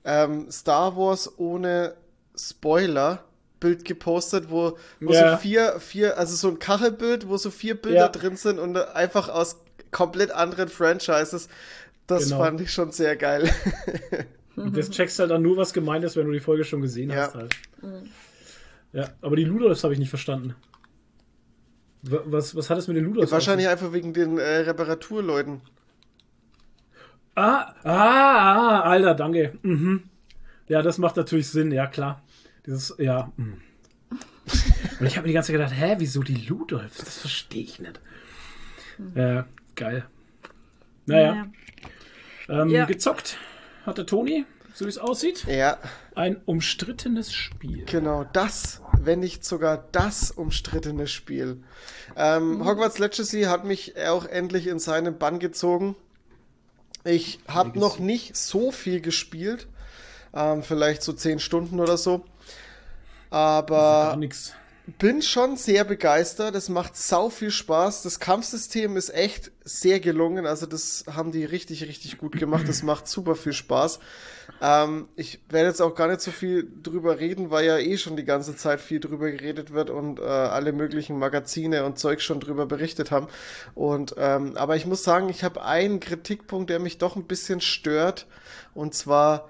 ähm, 0.05 0.51
Star 0.51 0.97
Wars 0.97 1.39
ohne 1.39 1.95
Spoiler 2.35 3.25
Bild 3.63 3.85
gepostet, 3.85 4.51
wo, 4.51 4.77
wo 5.01 5.13
Ja. 5.13 5.33
so 5.33 5.37
vier, 5.39 5.79
vier, 5.81 6.19
also 6.19 6.35
so 6.37 6.49
ein 6.49 6.59
Kachelbild, 6.59 7.29
wo 7.29 7.37
so 7.37 7.51
vier 7.51 7.75
Bilder 7.77 7.99
Ja. 8.01 8.09
drin 8.09 8.37
sind 8.37 8.59
und 8.59 8.77
einfach 8.77 9.29
aus 9.29 9.61
komplett 9.93 10.31
anderen 10.33 10.69
Franchises. 10.69 11.49
Das 12.07 12.25
Genau. 12.25 12.39
fand 12.39 12.61
ich 12.61 12.73
schon 12.73 12.91
sehr 12.91 13.17
geil. 13.17 13.49
Und 14.57 14.77
das 14.77 14.91
checkst 14.91 15.19
halt 15.19 15.31
dann 15.31 15.41
nur, 15.41 15.57
was 15.57 15.73
gemeint 15.73 16.05
ist, 16.05 16.15
wenn 16.17 16.27
du 16.27 16.33
die 16.33 16.41
Folge 16.41 16.65
schon 16.65 16.83
gesehen 16.83 17.09
Ja. 17.11 17.23
hast 17.23 17.35
halt. 17.37 17.57
Ja, 18.93 19.09
aber 19.23 19.37
die 19.37 19.45
Ludolfs 19.45 19.83
habe 19.83 19.95
ich 19.95 19.99
nicht 19.99 20.11
verstanden. 20.11 20.55
Wa- 22.03 22.21
Was, 22.27 22.55
was 22.55 22.69
hat 22.69 22.77
es 22.79 22.87
mit 22.89 22.97
den 22.99 23.05
Ludolfs? 23.05 23.33
Wahrscheinlich 23.33 23.69
einfach 23.69 23.93
wegen 23.95 24.13
den 24.13 24.37
äh, 24.39 24.59
Reparaturleuten. 24.59 25.63
Ah, 27.35 27.75
ah, 27.85 27.93
ah, 27.93 28.81
Alter, 28.83 29.15
danke. 29.15 29.57
Mhm. 29.63 30.03
Ja, 30.69 30.83
das 30.83 30.99
macht 30.99 31.17
natürlich 31.17 31.49
Sinn, 31.49 31.73
ja 31.73 31.87
klar. 31.87 32.22
Dieses, 32.67 32.95
ja. 32.99 33.33
mm. 33.37 33.61
Und 35.01 35.07
ich 35.07 35.17
habe 35.17 35.23
mir 35.23 35.29
die 35.29 35.35
ganze 35.35 35.49
Zeit 35.53 35.57
gedacht, 35.61 35.75
hä, 35.75 35.95
wieso 35.99 36.23
die 36.23 36.35
Ludolfs? 36.47 36.99
Das 36.99 37.19
verstehe 37.19 37.63
ich 37.63 37.79
nicht. 37.81 38.01
Ja, 39.15 39.47
geil. 39.75 40.05
Naja, 41.07 41.49
ähm, 42.49 42.69
Ja. 42.69 42.85
gezockt 42.85 43.39
hatte 43.85 44.07
Toni, 44.07 44.45
so 44.75 44.85
wie 44.85 44.91
es 44.91 44.99
aussieht. 44.99 45.45
Ja, 45.47 45.79
Ein 46.15 46.37
umstrittenes 46.45 47.33
Spiel. 47.33 47.85
Genau, 47.87 48.25
das, 48.33 48.83
wenn 49.01 49.21
nicht 49.21 49.45
sogar 49.45 49.89
das 49.93 50.31
umstrittene 50.31 51.07
Spiel. 51.07 51.63
Ähm, 52.17 52.65
Hogwarts 52.65 52.99
Legacy 52.99 53.43
hat 53.45 53.65
mich 53.65 53.97
auch 53.99 54.27
endlich 54.27 54.67
in 54.67 54.79
seinen 54.79 55.19
Bann 55.19 55.39
gezogen. 55.39 55.97
Ich 57.05 57.41
habe 57.49 57.79
noch 57.79 57.99
nicht 57.99 58.37
so 58.37 58.71
viel 58.71 59.01
gespielt, 59.01 59.67
ähm, 60.35 60.63
vielleicht 60.63 61.03
so 61.03 61.13
10 61.13 61.41
Stunden 61.41 61.81
oder 61.81 61.97
so. 61.97 62.25
Aber 63.33 64.19
bin 64.99 65.23
schon 65.23 65.57
sehr 65.57 65.85
begeistert. 65.85 66.55
Es 66.55 66.69
macht 66.69 66.97
sau 66.97 67.31
viel 67.31 67.51
Spaß. 67.51 68.03
Das 68.03 68.21
Kampfsystem 68.21 68.97
ist 68.97 69.15
echt 69.15 69.51
sehr 69.65 70.01
gelungen. 70.01 70.45
Also 70.45 70.67
das 70.67 71.05
haben 71.11 71.33
die 71.33 71.45
richtig, 71.45 71.85
richtig 71.85 72.19
gut 72.19 72.39
gemacht. 72.39 72.69
Das 72.69 72.83
macht 72.83 73.09
super 73.09 73.35
viel 73.35 73.55
Spaß. 73.55 74.01
Ähm, 74.61 75.09
ich 75.17 75.41
werde 75.49 75.69
jetzt 75.69 75.81
auch 75.81 75.95
gar 75.95 76.09
nicht 76.09 76.21
so 76.21 76.31
viel 76.31 76.69
drüber 76.83 77.21
reden, 77.21 77.51
weil 77.51 77.65
ja 77.65 77.79
eh 77.79 77.97
schon 77.97 78.17
die 78.17 78.25
ganze 78.25 78.55
Zeit 78.55 78.81
viel 78.81 79.01
drüber 79.01 79.31
geredet 79.31 79.73
wird 79.73 79.89
und 79.89 80.19
äh, 80.19 80.25
alle 80.25 80.73
möglichen 80.73 81.19
Magazine 81.19 81.85
und 81.87 81.99
Zeug 81.99 82.21
schon 82.21 82.41
drüber 82.41 82.67
berichtet 82.67 83.11
haben. 83.11 83.29
Und 83.75 84.15
ähm, 84.19 84.57
aber 84.57 84.77
ich 84.77 84.85
muss 84.85 85.05
sagen, 85.05 85.31
ich 85.31 85.43
habe 85.43 85.65
einen 85.65 86.01
Kritikpunkt, 86.01 86.69
der 86.69 86.81
mich 86.81 86.99
doch 86.99 87.17
ein 87.17 87.25
bisschen 87.25 87.63
stört. 87.63 88.27
Und 88.75 88.95
zwar, 88.95 89.49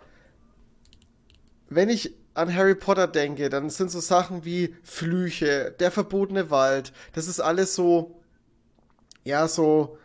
wenn 1.69 1.89
ich 1.89 2.15
an 2.35 2.55
Harry 2.55 2.75
Potter 2.75 3.07
denke, 3.07 3.49
dann 3.49 3.71
sind 3.71 3.91
so 3.91 4.01
Sachen 4.01 4.45
wie 4.45 4.75
Flüche, 4.83 5.75
der 5.79 5.91
verbotene 5.91 6.51
Wald, 6.51 6.93
das 7.13 7.29
ist 7.29 7.41
alles 7.41 7.75
so, 7.75 8.21
ja, 9.25 9.47
so, 9.49 9.99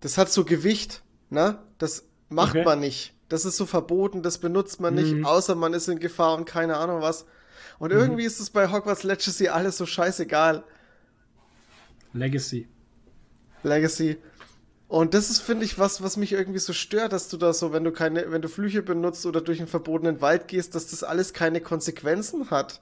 das 0.00 0.18
hat 0.18 0.30
so 0.30 0.44
Gewicht, 0.44 1.02
ne? 1.28 1.58
Das 1.78 2.04
macht 2.28 2.56
okay. 2.56 2.64
man 2.64 2.80
nicht. 2.80 3.14
Das 3.28 3.44
ist 3.44 3.56
so 3.56 3.66
verboten, 3.66 4.22
das 4.22 4.38
benutzt 4.38 4.80
man 4.80 4.94
nicht, 4.94 5.14
mhm. 5.14 5.24
außer 5.24 5.54
man 5.54 5.72
ist 5.72 5.88
in 5.88 6.00
Gefahr 6.00 6.36
und 6.36 6.46
keine 6.46 6.76
Ahnung 6.76 7.00
was. 7.00 7.26
Und 7.78 7.92
mhm. 7.92 7.98
irgendwie 7.98 8.24
ist 8.24 8.40
es 8.40 8.50
bei 8.50 8.70
Hogwarts 8.70 9.04
Legacy 9.04 9.48
alles 9.48 9.76
so 9.76 9.86
scheißegal. 9.86 10.64
Legacy. 12.12 12.68
Legacy. 13.62 14.18
Und 14.90 15.14
das 15.14 15.30
ist, 15.30 15.40
finde 15.40 15.64
ich, 15.64 15.78
was, 15.78 16.02
was 16.02 16.16
mich 16.16 16.32
irgendwie 16.32 16.58
so 16.58 16.72
stört, 16.72 17.12
dass 17.12 17.28
du 17.28 17.36
da 17.36 17.52
so, 17.52 17.72
wenn 17.72 17.84
du 17.84 17.92
keine, 17.92 18.32
wenn 18.32 18.42
du 18.42 18.48
Flüche 18.48 18.82
benutzt 18.82 19.24
oder 19.24 19.40
durch 19.40 19.60
einen 19.60 19.68
verbotenen 19.68 20.20
Wald 20.20 20.48
gehst, 20.48 20.74
dass 20.74 20.88
das 20.88 21.04
alles 21.04 21.32
keine 21.32 21.60
Konsequenzen 21.60 22.50
hat. 22.50 22.80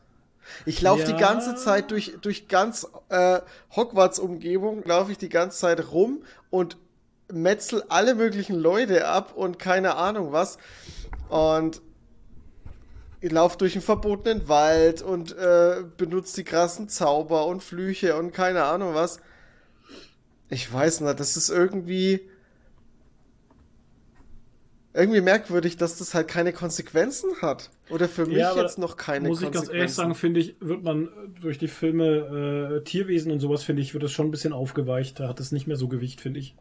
Ich 0.64 0.80
laufe 0.80 1.02
ja. 1.02 1.08
die 1.08 1.20
ganze 1.20 1.54
Zeit 1.54 1.90
durch, 1.90 2.16
durch 2.22 2.48
ganz 2.48 2.86
äh, 3.10 3.40
Hogwarts-Umgebung, 3.76 4.84
laufe 4.86 5.12
ich 5.12 5.18
die 5.18 5.28
ganze 5.28 5.58
Zeit 5.58 5.92
rum 5.92 6.22
und 6.48 6.78
metzel 7.30 7.84
alle 7.90 8.14
möglichen 8.14 8.56
Leute 8.56 9.06
ab 9.06 9.34
und 9.36 9.58
keine 9.58 9.96
Ahnung 9.96 10.32
was. 10.32 10.56
Und 11.28 11.82
ich 13.20 13.30
laufe 13.30 13.58
durch 13.58 13.74
einen 13.74 13.82
verbotenen 13.82 14.48
Wald 14.48 15.02
und 15.02 15.36
äh, 15.36 15.82
benutze 15.98 16.36
die 16.36 16.44
krassen 16.44 16.88
Zauber 16.88 17.44
und 17.44 17.62
Flüche 17.62 18.16
und 18.16 18.32
keine 18.32 18.64
Ahnung 18.64 18.94
was. 18.94 19.20
Ich 20.50 20.72
weiß 20.72 21.02
nicht, 21.02 21.20
das 21.20 21.36
ist 21.36 21.50
irgendwie 21.50 22.20
irgendwie 24.94 25.20
merkwürdig, 25.20 25.76
dass 25.76 25.98
das 25.98 26.14
halt 26.14 26.28
keine 26.28 26.52
Konsequenzen 26.52 27.40
hat. 27.40 27.70
Oder 27.88 28.08
für 28.08 28.26
mich 28.26 28.38
ja, 28.38 28.56
jetzt 28.56 28.78
noch 28.78 28.96
keine 28.96 29.28
muss 29.28 29.40
Konsequenzen. 29.40 29.58
Muss 29.58 29.64
ich 29.64 29.70
ganz 29.70 29.78
ehrlich 29.78 29.94
sagen, 29.94 30.14
finde 30.14 30.40
ich, 30.40 30.56
wird 30.60 30.82
man 30.82 31.08
durch 31.40 31.58
die 31.58 31.68
Filme 31.68 32.78
äh, 32.78 32.84
Tierwesen 32.84 33.30
und 33.30 33.40
sowas, 33.40 33.62
finde 33.62 33.82
ich, 33.82 33.94
wird 33.94 34.02
das 34.02 34.12
schon 34.12 34.26
ein 34.26 34.30
bisschen 34.30 34.52
aufgeweicht. 34.52 35.20
Da 35.20 35.28
hat 35.28 35.38
es 35.40 35.52
nicht 35.52 35.66
mehr 35.66 35.76
so 35.76 35.88
Gewicht, 35.88 36.20
finde 36.20 36.40
ich. 36.40 36.56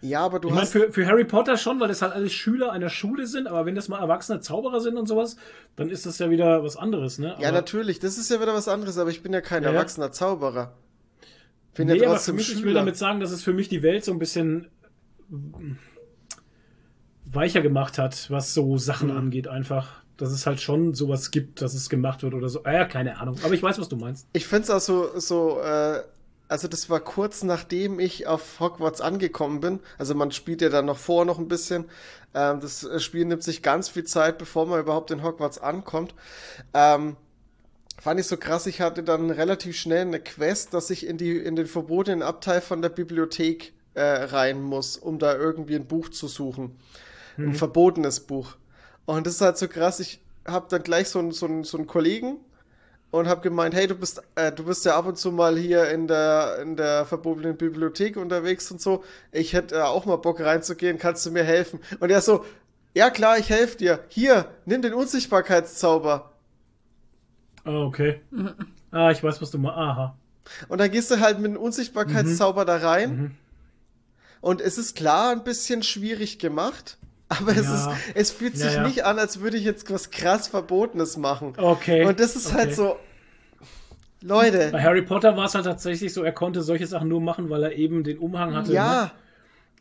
Ja, 0.00 0.20
aber 0.20 0.40
du 0.40 0.48
ich 0.48 0.54
hast. 0.54 0.74
Meine, 0.74 0.86
für, 0.86 0.92
für 0.92 1.06
Harry 1.06 1.24
Potter 1.24 1.56
schon, 1.56 1.78
weil 1.78 1.88
das 1.88 2.02
halt 2.02 2.12
alles 2.12 2.32
Schüler 2.32 2.72
einer 2.72 2.90
Schule 2.90 3.26
sind, 3.26 3.46
aber 3.46 3.64
wenn 3.64 3.74
das 3.74 3.88
mal 3.88 4.00
erwachsene 4.00 4.40
Zauberer 4.40 4.80
sind 4.80 4.96
und 4.96 5.06
sowas, 5.06 5.36
dann 5.76 5.88
ist 5.88 6.04
das 6.04 6.18
ja 6.18 6.30
wieder 6.30 6.64
was 6.64 6.76
anderes, 6.76 7.18
ne? 7.18 7.34
Aber 7.34 7.42
ja, 7.42 7.52
natürlich, 7.52 7.98
das 7.98 8.18
ist 8.18 8.30
ja 8.30 8.40
wieder 8.40 8.54
was 8.54 8.68
anderes, 8.68 8.98
aber 8.98 9.10
ich 9.10 9.22
bin 9.22 9.32
ja 9.32 9.40
kein 9.40 9.62
ja. 9.62 9.70
erwachsener 9.70 10.12
Zauberer. 10.12 10.74
Bin 11.76 11.88
nee, 11.88 12.04
aber 12.04 12.18
für 12.18 12.32
mich, 12.32 12.46
Schüler. 12.46 12.58
ich 12.58 12.64
will 12.64 12.74
damit 12.74 12.96
sagen, 12.96 13.20
dass 13.20 13.30
es 13.30 13.42
für 13.42 13.52
mich 13.52 13.68
die 13.68 13.82
Welt 13.82 14.04
so 14.04 14.12
ein 14.12 14.18
bisschen 14.18 14.68
weicher 17.24 17.60
gemacht 17.60 17.98
hat, 17.98 18.30
was 18.30 18.54
so 18.54 18.78
Sachen 18.78 19.10
mhm. 19.10 19.16
angeht, 19.16 19.48
einfach. 19.48 20.02
Dass 20.16 20.30
es 20.30 20.46
halt 20.46 20.62
schon 20.62 20.94
sowas 20.94 21.30
gibt, 21.30 21.60
dass 21.60 21.74
es 21.74 21.90
gemacht 21.90 22.22
wird 22.22 22.32
oder 22.32 22.48
so. 22.48 22.64
Ah, 22.64 22.72
ja, 22.72 22.84
keine 22.86 23.18
Ahnung. 23.20 23.36
Aber 23.44 23.52
ich 23.52 23.62
weiß, 23.62 23.78
was 23.78 23.90
du 23.90 23.96
meinst. 23.96 24.26
Ich 24.32 24.46
finde 24.46 24.62
es 24.62 24.70
auch 24.70 24.80
so, 24.80 25.18
so 25.18 25.60
äh, 25.60 26.00
also 26.48 26.68
das 26.68 26.88
war 26.88 27.00
kurz 27.00 27.42
nachdem 27.42 28.00
ich 28.00 28.26
auf 28.26 28.60
Hogwarts 28.60 29.02
angekommen 29.02 29.60
bin. 29.60 29.80
Also 29.98 30.14
man 30.14 30.30
spielt 30.30 30.62
ja 30.62 30.68
dann 30.68 30.86
noch 30.86 30.96
vor 30.96 31.26
noch 31.26 31.38
ein 31.38 31.48
bisschen. 31.48 31.84
Ähm, 32.34 32.60
das 32.60 32.88
Spiel 33.02 33.24
nimmt 33.26 33.42
sich 33.42 33.62
ganz 33.62 33.88
viel 33.88 34.04
Zeit, 34.04 34.38
bevor 34.38 34.66
man 34.66 34.80
überhaupt 34.80 35.10
in 35.10 35.22
Hogwarts 35.22 35.58
ankommt. 35.58 36.14
Ähm, 36.72 37.16
fand 37.98 38.20
ich 38.20 38.26
so 38.26 38.36
krass, 38.36 38.66
ich 38.66 38.80
hatte 38.80 39.02
dann 39.02 39.30
relativ 39.30 39.76
schnell 39.76 40.02
eine 40.02 40.20
Quest, 40.20 40.74
dass 40.74 40.90
ich 40.90 41.06
in, 41.06 41.18
die, 41.18 41.36
in 41.36 41.56
den 41.56 41.66
verbotenen 41.66 42.22
Abteil 42.22 42.60
von 42.60 42.82
der 42.82 42.88
Bibliothek 42.88 43.72
äh, 43.94 44.02
rein 44.02 44.62
muss, 44.62 44.96
um 44.96 45.18
da 45.18 45.34
irgendwie 45.36 45.76
ein 45.76 45.86
Buch 45.86 46.10
zu 46.10 46.28
suchen. 46.28 46.76
Mhm. 47.36 47.50
Ein 47.50 47.54
verbotenes 47.54 48.20
Buch. 48.20 48.56
Und 49.06 49.26
das 49.26 49.34
ist 49.34 49.40
halt 49.40 49.58
so 49.58 49.68
krass, 49.68 50.00
ich 50.00 50.20
habe 50.46 50.66
dann 50.68 50.82
gleich 50.82 51.08
so, 51.08 51.18
einen, 51.18 51.32
so, 51.32 51.46
einen, 51.46 51.64
so 51.64 51.76
einen 51.78 51.86
Kollegen 51.86 52.38
und 53.10 53.28
habe 53.28 53.40
gemeint, 53.40 53.74
hey, 53.74 53.86
du 53.86 53.94
bist, 53.94 54.22
äh, 54.34 54.52
du 54.52 54.64
bist 54.64 54.84
ja 54.84 54.96
ab 54.96 55.06
und 55.06 55.16
zu 55.16 55.32
mal 55.32 55.56
hier 55.56 55.88
in 55.90 56.06
der, 56.06 56.58
in 56.60 56.76
der 56.76 57.06
verbotenen 57.06 57.56
Bibliothek 57.56 58.16
unterwegs 58.16 58.70
und 58.70 58.80
so. 58.80 59.04
Ich 59.32 59.52
hätte 59.52 59.76
äh, 59.76 59.82
auch 59.82 60.04
mal 60.04 60.16
Bock 60.16 60.40
reinzugehen, 60.40 60.98
kannst 60.98 61.24
du 61.24 61.30
mir 61.30 61.44
helfen? 61.44 61.80
Und 62.00 62.10
er 62.10 62.20
so, 62.20 62.44
ja 62.94 63.10
klar, 63.10 63.38
ich 63.38 63.50
helfe 63.50 63.78
dir. 63.78 64.00
Hier, 64.08 64.50
nimm 64.64 64.82
den 64.82 64.94
Unsichtbarkeitszauber. 64.94 66.32
Oh, 67.66 67.86
okay. 67.86 68.20
Ah, 68.92 69.10
ich 69.10 69.22
weiß, 69.22 69.42
was 69.42 69.50
du 69.50 69.58
mal. 69.58 69.74
Aha. 69.74 70.16
Und 70.68 70.80
dann 70.80 70.90
gehst 70.90 71.10
du 71.10 71.20
halt 71.20 71.38
mit 71.38 71.52
dem 71.52 71.60
Unsichtbarkeitszauber 71.60 72.62
mhm. 72.62 72.66
da 72.66 72.76
rein. 72.76 73.16
Mhm. 73.16 73.30
Und 74.40 74.60
es 74.60 74.78
ist 74.78 74.96
klar 74.96 75.32
ein 75.32 75.44
bisschen 75.44 75.82
schwierig 75.82 76.38
gemacht. 76.38 76.98
Aber 77.28 77.50
es, 77.50 77.64
ja. 77.64 77.90
ist, 77.90 77.98
es 78.14 78.30
fühlt 78.30 78.56
sich 78.56 78.72
ja, 78.72 78.82
ja. 78.82 78.86
nicht 78.86 79.04
an, 79.04 79.18
als 79.18 79.40
würde 79.40 79.56
ich 79.56 79.64
jetzt 79.64 79.90
was 79.92 80.12
krass 80.12 80.46
Verbotenes 80.46 81.16
machen. 81.16 81.54
Okay. 81.56 82.04
Und 82.04 82.20
das 82.20 82.36
ist 82.36 82.52
halt 82.52 82.68
okay. 82.68 82.76
halt 82.76 82.76
so. 82.76 82.96
Leute. 84.22 84.68
Bei 84.70 84.82
Harry 84.82 85.02
Potter 85.02 85.36
war 85.36 85.46
es 85.46 85.54
halt 85.54 85.64
tatsächlich 85.64 86.12
so, 86.12 86.22
er 86.22 86.32
konnte 86.32 86.62
solche 86.62 86.86
Sachen 86.86 87.08
nur 87.08 87.20
machen, 87.20 87.50
weil 87.50 87.64
er 87.64 87.72
eben 87.72 88.04
den 88.04 88.18
Umhang 88.18 88.54
hatte. 88.54 88.72
Ja. 88.72 89.10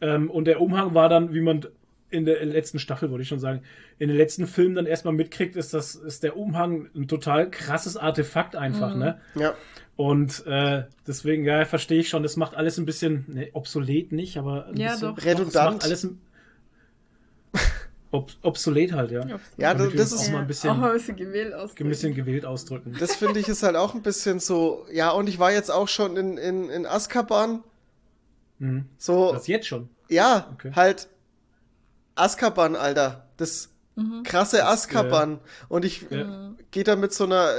Ne? 0.01 0.09
Ähm, 0.09 0.31
und 0.31 0.45
der 0.45 0.59
Umhang 0.59 0.93
war 0.93 1.07
dann, 1.07 1.33
wie 1.33 1.41
man 1.41 1.67
in 2.09 2.25
der 2.25 2.43
letzten 2.45 2.79
Staffel, 2.79 3.09
wollte 3.09 3.23
ich 3.23 3.27
schon 3.27 3.39
sagen, 3.39 3.61
in 3.99 4.07
den 4.07 4.17
letzten 4.17 4.47
Filmen 4.47 4.75
dann 4.75 4.85
erstmal 4.85 5.13
mitkriegt, 5.13 5.55
ist, 5.55 5.73
das, 5.73 5.95
ist 5.95 6.23
der 6.23 6.37
Umhang 6.37 6.89
ein 6.95 7.07
total 7.07 7.49
krasses 7.49 7.97
Artefakt 7.97 8.55
einfach, 8.55 8.93
mhm. 8.93 8.99
ne? 8.99 9.19
Ja. 9.35 9.53
Und 9.95 10.45
äh, 10.45 10.83
deswegen, 11.07 11.45
ja, 11.45 11.65
verstehe 11.65 11.99
ich 11.99 12.09
schon, 12.09 12.23
das 12.23 12.35
macht 12.35 12.55
alles 12.55 12.77
ein 12.77 12.85
bisschen, 12.85 13.25
ne, 13.27 13.49
obsolet 13.53 14.11
nicht, 14.11 14.37
aber 14.37 14.67
ein 14.67 14.77
ja, 14.77 14.91
bisschen, 14.91 15.15
doch. 15.15 15.25
redundant. 15.25 15.81
Doch, 15.81 15.85
alles 15.85 16.07
ob, 18.11 18.31
obsolet 18.43 18.93
halt, 18.93 19.11
ja. 19.11 19.25
Ja, 19.57 19.73
das, 19.73 19.93
das 19.93 20.11
ist 20.11 20.27
auch 20.27 20.31
mal 20.33 20.41
ein 20.41 20.47
bisschen, 20.47 20.69
auch 20.69 20.77
mal 20.77 20.91
ein 20.91 20.97
bisschen 20.97 21.15
gewählt 21.15 21.53
ausdrücken. 21.53 21.83
Ein 21.83 21.89
bisschen 21.89 22.15
gewählt 22.15 22.45
ausdrücken. 22.45 22.95
Das 22.99 23.15
finde 23.15 23.39
ich 23.39 23.47
ist 23.47 23.63
halt 23.63 23.75
auch 23.75 23.93
ein 23.93 24.01
bisschen 24.01 24.39
so, 24.39 24.85
ja, 24.91 25.11
und 25.11 25.27
ich 25.27 25.39
war 25.39 25.51
jetzt 25.51 25.71
auch 25.71 25.87
schon 25.87 26.15
in, 26.17 26.37
in, 26.37 26.69
in 26.69 26.85
Azkaban. 26.85 27.63
Mhm. 28.59 28.85
So. 28.97 29.33
Das 29.33 29.47
jetzt 29.47 29.67
schon? 29.67 29.89
Ja, 30.09 30.49
okay. 30.53 30.71
halt 30.75 31.07
Azkaban, 32.15 32.75
Alter. 32.75 33.27
Das 33.37 33.69
mhm. 33.95 34.23
krasse 34.23 34.65
Azkaban. 34.65 35.35
Äh, 35.35 35.37
und 35.69 35.85
ich 35.85 36.05
ja. 36.09 36.53
gehe 36.71 36.83
da 36.83 36.95
mit 36.95 37.13
so 37.13 37.25
einer 37.25 37.49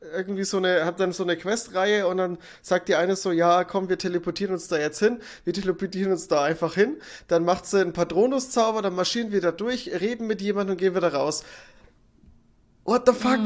irgendwie 0.00 0.44
so 0.44 0.56
eine, 0.56 0.84
hab 0.84 0.96
dann 0.96 1.12
so 1.12 1.22
eine 1.22 1.36
Questreihe 1.36 2.06
und 2.06 2.18
dann 2.18 2.38
sagt 2.62 2.88
die 2.88 2.94
eine 2.94 3.16
so, 3.16 3.32
ja, 3.32 3.64
komm, 3.64 3.88
wir 3.88 3.98
teleportieren 3.98 4.54
uns 4.54 4.68
da 4.68 4.78
jetzt 4.78 4.98
hin. 4.98 5.18
Wir 5.44 5.52
teleportieren 5.52 6.12
uns 6.12 6.28
da 6.28 6.42
einfach 6.42 6.74
hin. 6.74 6.96
Dann 7.26 7.44
macht 7.44 7.66
sie 7.66 7.80
einen 7.80 7.92
Patronuszauber, 7.92 8.82
dann 8.82 8.94
marschieren 8.94 9.32
wir 9.32 9.40
da 9.40 9.52
durch, 9.52 10.00
reden 10.00 10.26
mit 10.26 10.40
jemandem 10.40 10.74
und 10.74 10.78
gehen 10.78 10.94
wieder 10.94 11.12
raus. 11.12 11.44
What 12.84 13.02
the 13.06 13.12
fuck? 13.12 13.40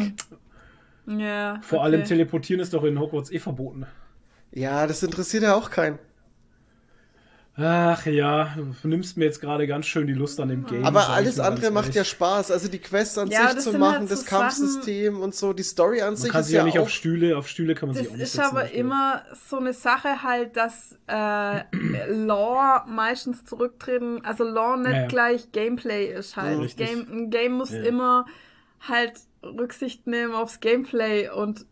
Mhm. 1.07 1.19
Ja. 1.19 1.61
Vor 1.63 1.79
okay. 1.79 1.87
allem 1.87 2.05
teleportieren 2.05 2.61
ist 2.61 2.73
doch 2.75 2.85
in 2.85 2.99
Hogwarts 3.01 3.33
eh 3.33 3.41
verboten. 3.41 3.87
Ja, 4.53 4.87
das 4.87 5.03
interessiert 5.03 5.43
ja 5.43 5.55
auch 5.55 5.71
keinen. 5.71 5.99
Ach 7.55 8.07
ja, 8.07 8.57
du 8.57 8.89
nimmst 8.89 9.19
mir 9.19 9.27
jetzt 9.27 9.41
gerade 9.43 9.67
ganz 9.67 9.85
schön 9.85 10.07
die 10.07 10.15
Lust 10.15 10.41
an 10.41 10.49
dem 10.49 10.65
Game. 10.65 10.87
Aber 10.87 11.11
alles 11.11 11.39
andere 11.39 11.71
macht 11.71 11.95
ja 11.95 12.03
Spaß. 12.03 12.51
Also 12.51 12.69
die 12.69 12.79
Quests 12.79 13.19
an 13.19 13.29
ja, 13.29 13.51
sich 13.51 13.61
zu 13.61 13.77
machen, 13.77 14.01
halt 14.01 14.09
so 14.09 14.15
das 14.15 14.25
Kampfsystem 14.25 15.21
und 15.21 15.35
so, 15.35 15.53
die 15.53 15.63
Story 15.63 16.01
an 16.01 16.09
man 16.09 16.17
sich 16.17 16.31
kann 16.31 16.41
ist 16.41 16.47
sie 16.47 16.55
ja 16.55 16.65
nicht 16.65 16.79
auf 16.79 16.89
Stühle, 16.89 17.37
auf 17.37 17.49
Stühle 17.49 17.75
kann 17.75 17.91
man 17.91 17.97
sich 17.97 18.09
auch 18.09 18.13
nicht 18.13 18.23
Das 18.23 18.33
ist 18.33 18.41
aber 18.41 18.71
immer 18.71 19.23
so 19.51 19.59
eine 19.59 19.75
Sache 19.75 20.23
halt, 20.23 20.57
dass 20.57 20.99
äh, 21.09 21.65
Lore 22.09 22.85
meistens 22.89 23.45
zurücktreten, 23.45 24.25
also 24.25 24.45
Lore 24.45 24.79
nicht 24.79 24.93
ja, 24.93 25.01
ja. 25.03 25.07
gleich 25.09 25.53
Gameplay 25.53 26.07
ist 26.07 26.37
halt. 26.37 26.59
Ja, 26.59 26.87
Game, 26.87 27.07
ein 27.11 27.31
Game 27.31 27.53
muss 27.53 27.73
immer 27.73 28.25
halt 28.81 29.13
Rücksicht 29.43 30.07
nehmen 30.07 30.35
aufs 30.35 30.61
Gameplay 30.61 31.29
und 31.29 31.67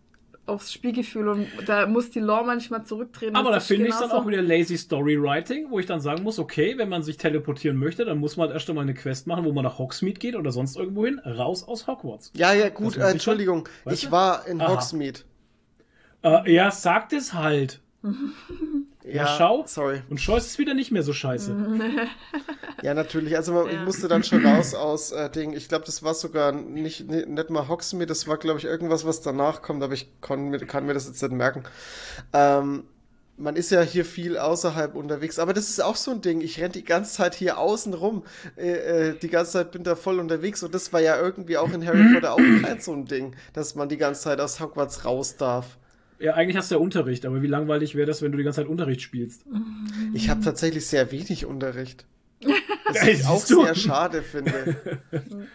aufs 0.46 0.72
Spielgefühl 0.72 1.28
und 1.28 1.46
da 1.66 1.86
muss 1.86 2.10
die 2.10 2.20
Lore 2.20 2.44
manchmal 2.44 2.84
zurücktreten. 2.84 3.36
Aber 3.36 3.50
da 3.50 3.60
finde 3.60 3.88
ich 3.88 3.94
dann 3.94 4.10
auch 4.10 4.26
wieder 4.26 4.42
lazy 4.42 4.76
Storywriting, 4.76 5.70
wo 5.70 5.78
ich 5.78 5.86
dann 5.86 6.00
sagen 6.00 6.22
muss, 6.22 6.38
okay, 6.38 6.76
wenn 6.76 6.88
man 6.88 7.02
sich 7.02 7.16
teleportieren 7.16 7.76
möchte, 7.76 8.04
dann 8.04 8.18
muss 8.18 8.36
man 8.36 8.48
halt 8.48 8.54
erst 8.54 8.68
einmal 8.68 8.82
eine 8.82 8.94
Quest 8.94 9.26
machen, 9.26 9.44
wo 9.44 9.52
man 9.52 9.64
nach 9.64 9.78
Hogsmeade 9.78 10.18
geht 10.18 10.34
oder 10.34 10.50
sonst 10.50 10.76
irgendwo 10.76 11.06
hin, 11.06 11.20
raus 11.20 11.62
aus 11.62 11.86
Hogwarts. 11.86 12.32
Ja, 12.34 12.52
ja, 12.52 12.68
gut, 12.68 12.96
äh, 12.96 13.10
Entschuldigung, 13.10 13.68
ich 13.90 14.10
war 14.10 14.46
in 14.46 14.60
Aha. 14.60 14.72
Hogsmeade. 14.72 15.20
Äh, 16.22 16.52
ja, 16.52 16.70
sagt 16.70 17.12
es 17.12 17.32
halt. 17.32 17.80
Ja, 19.04 19.26
schau. 19.38 19.64
Sorry. 19.66 20.02
Und 20.10 20.18
Choice 20.20 20.46
ist 20.46 20.58
wieder 20.58 20.74
nicht 20.74 20.90
mehr 20.92 21.02
so 21.02 21.12
scheiße. 21.12 21.54
Ja, 22.82 22.94
natürlich. 22.94 23.36
Also 23.36 23.52
man, 23.52 23.66
ich 23.66 23.74
Ja. 23.74 23.84
musste 23.84 24.08
dann 24.08 24.24
schon 24.24 24.44
raus 24.46 24.72
aus 24.74 25.12
äh, 25.12 25.28
Ding. 25.28 25.52
Ich 25.52 25.68
glaube, 25.68 25.84
das 25.84 26.02
war 26.02 26.14
sogar 26.14 26.50
nicht, 26.52 27.06
nicht, 27.10 27.28
nicht 27.28 27.50
mal 27.50 27.68
Hogsmeade, 27.68 28.06
das 28.06 28.26
war, 28.26 28.38
glaube 28.38 28.58
ich, 28.58 28.64
irgendwas, 28.64 29.04
was 29.04 29.20
danach 29.20 29.60
kommt, 29.60 29.82
aber 29.82 29.92
ich 29.92 30.10
mir- 30.30 30.58
kann 30.60 30.86
mir 30.86 30.94
das 30.94 31.06
jetzt 31.06 31.20
nicht 31.20 31.32
merken. 31.32 31.64
Ähm, 32.32 32.84
man 33.36 33.56
ist 33.56 33.70
ja 33.70 33.82
hier 33.82 34.06
viel 34.06 34.38
außerhalb 34.38 34.94
unterwegs, 34.94 35.38
aber 35.38 35.52
das 35.52 35.68
ist 35.68 35.82
auch 35.82 35.96
so 35.96 36.10
ein 36.12 36.22
Ding. 36.22 36.40
Ich 36.40 36.58
renn 36.58 36.72
die 36.72 36.84
ganze 36.84 37.12
Zeit 37.14 37.34
hier 37.34 37.58
außen 37.58 37.92
rum. 37.92 38.22
Äh, 38.56 38.70
äh, 39.10 39.14
die 39.18 39.28
ganze 39.28 39.52
Zeit 39.52 39.72
bin 39.72 39.82
da 39.84 39.94
voll 39.94 40.18
unterwegs 40.18 40.62
und 40.62 40.74
das 40.74 40.90
war 40.94 41.00
ja 41.00 41.20
irgendwie 41.20 41.58
auch 41.58 41.70
in 41.72 41.84
Harry 41.86 42.04
Potter 42.14 42.32
auch 42.32 42.40
kein 42.62 42.80
so 42.80 42.92
ein 42.94 43.04
Ding, 43.04 43.36
dass 43.52 43.74
man 43.74 43.90
die 43.90 43.98
ganze 43.98 44.22
Zeit 44.22 44.40
aus 44.40 44.58
Hogwarts 44.58 45.04
raus 45.04 45.36
darf. 45.36 45.76
Ja, 46.20 46.34
eigentlich 46.34 46.56
hast 46.56 46.70
du 46.70 46.74
ja 46.74 46.80
Unterricht, 46.80 47.24
aber 47.24 47.42
wie 47.42 47.46
langweilig 47.46 47.94
wäre 47.94 48.06
das, 48.06 48.20
wenn 48.20 48.30
du 48.30 48.38
die 48.38 48.44
ganze 48.44 48.60
Zeit 48.60 48.68
Unterricht 48.68 49.00
spielst? 49.00 49.46
Ich 50.12 50.28
habe 50.28 50.42
tatsächlich 50.42 50.86
sehr 50.86 51.10
wenig 51.10 51.46
Unterricht. 51.46 52.04
Was 52.84 53.06
ich 53.06 53.26
auch 53.26 53.44
du? 53.46 53.64
sehr 53.64 53.74
schade 53.74 54.22
finde. 54.22 54.76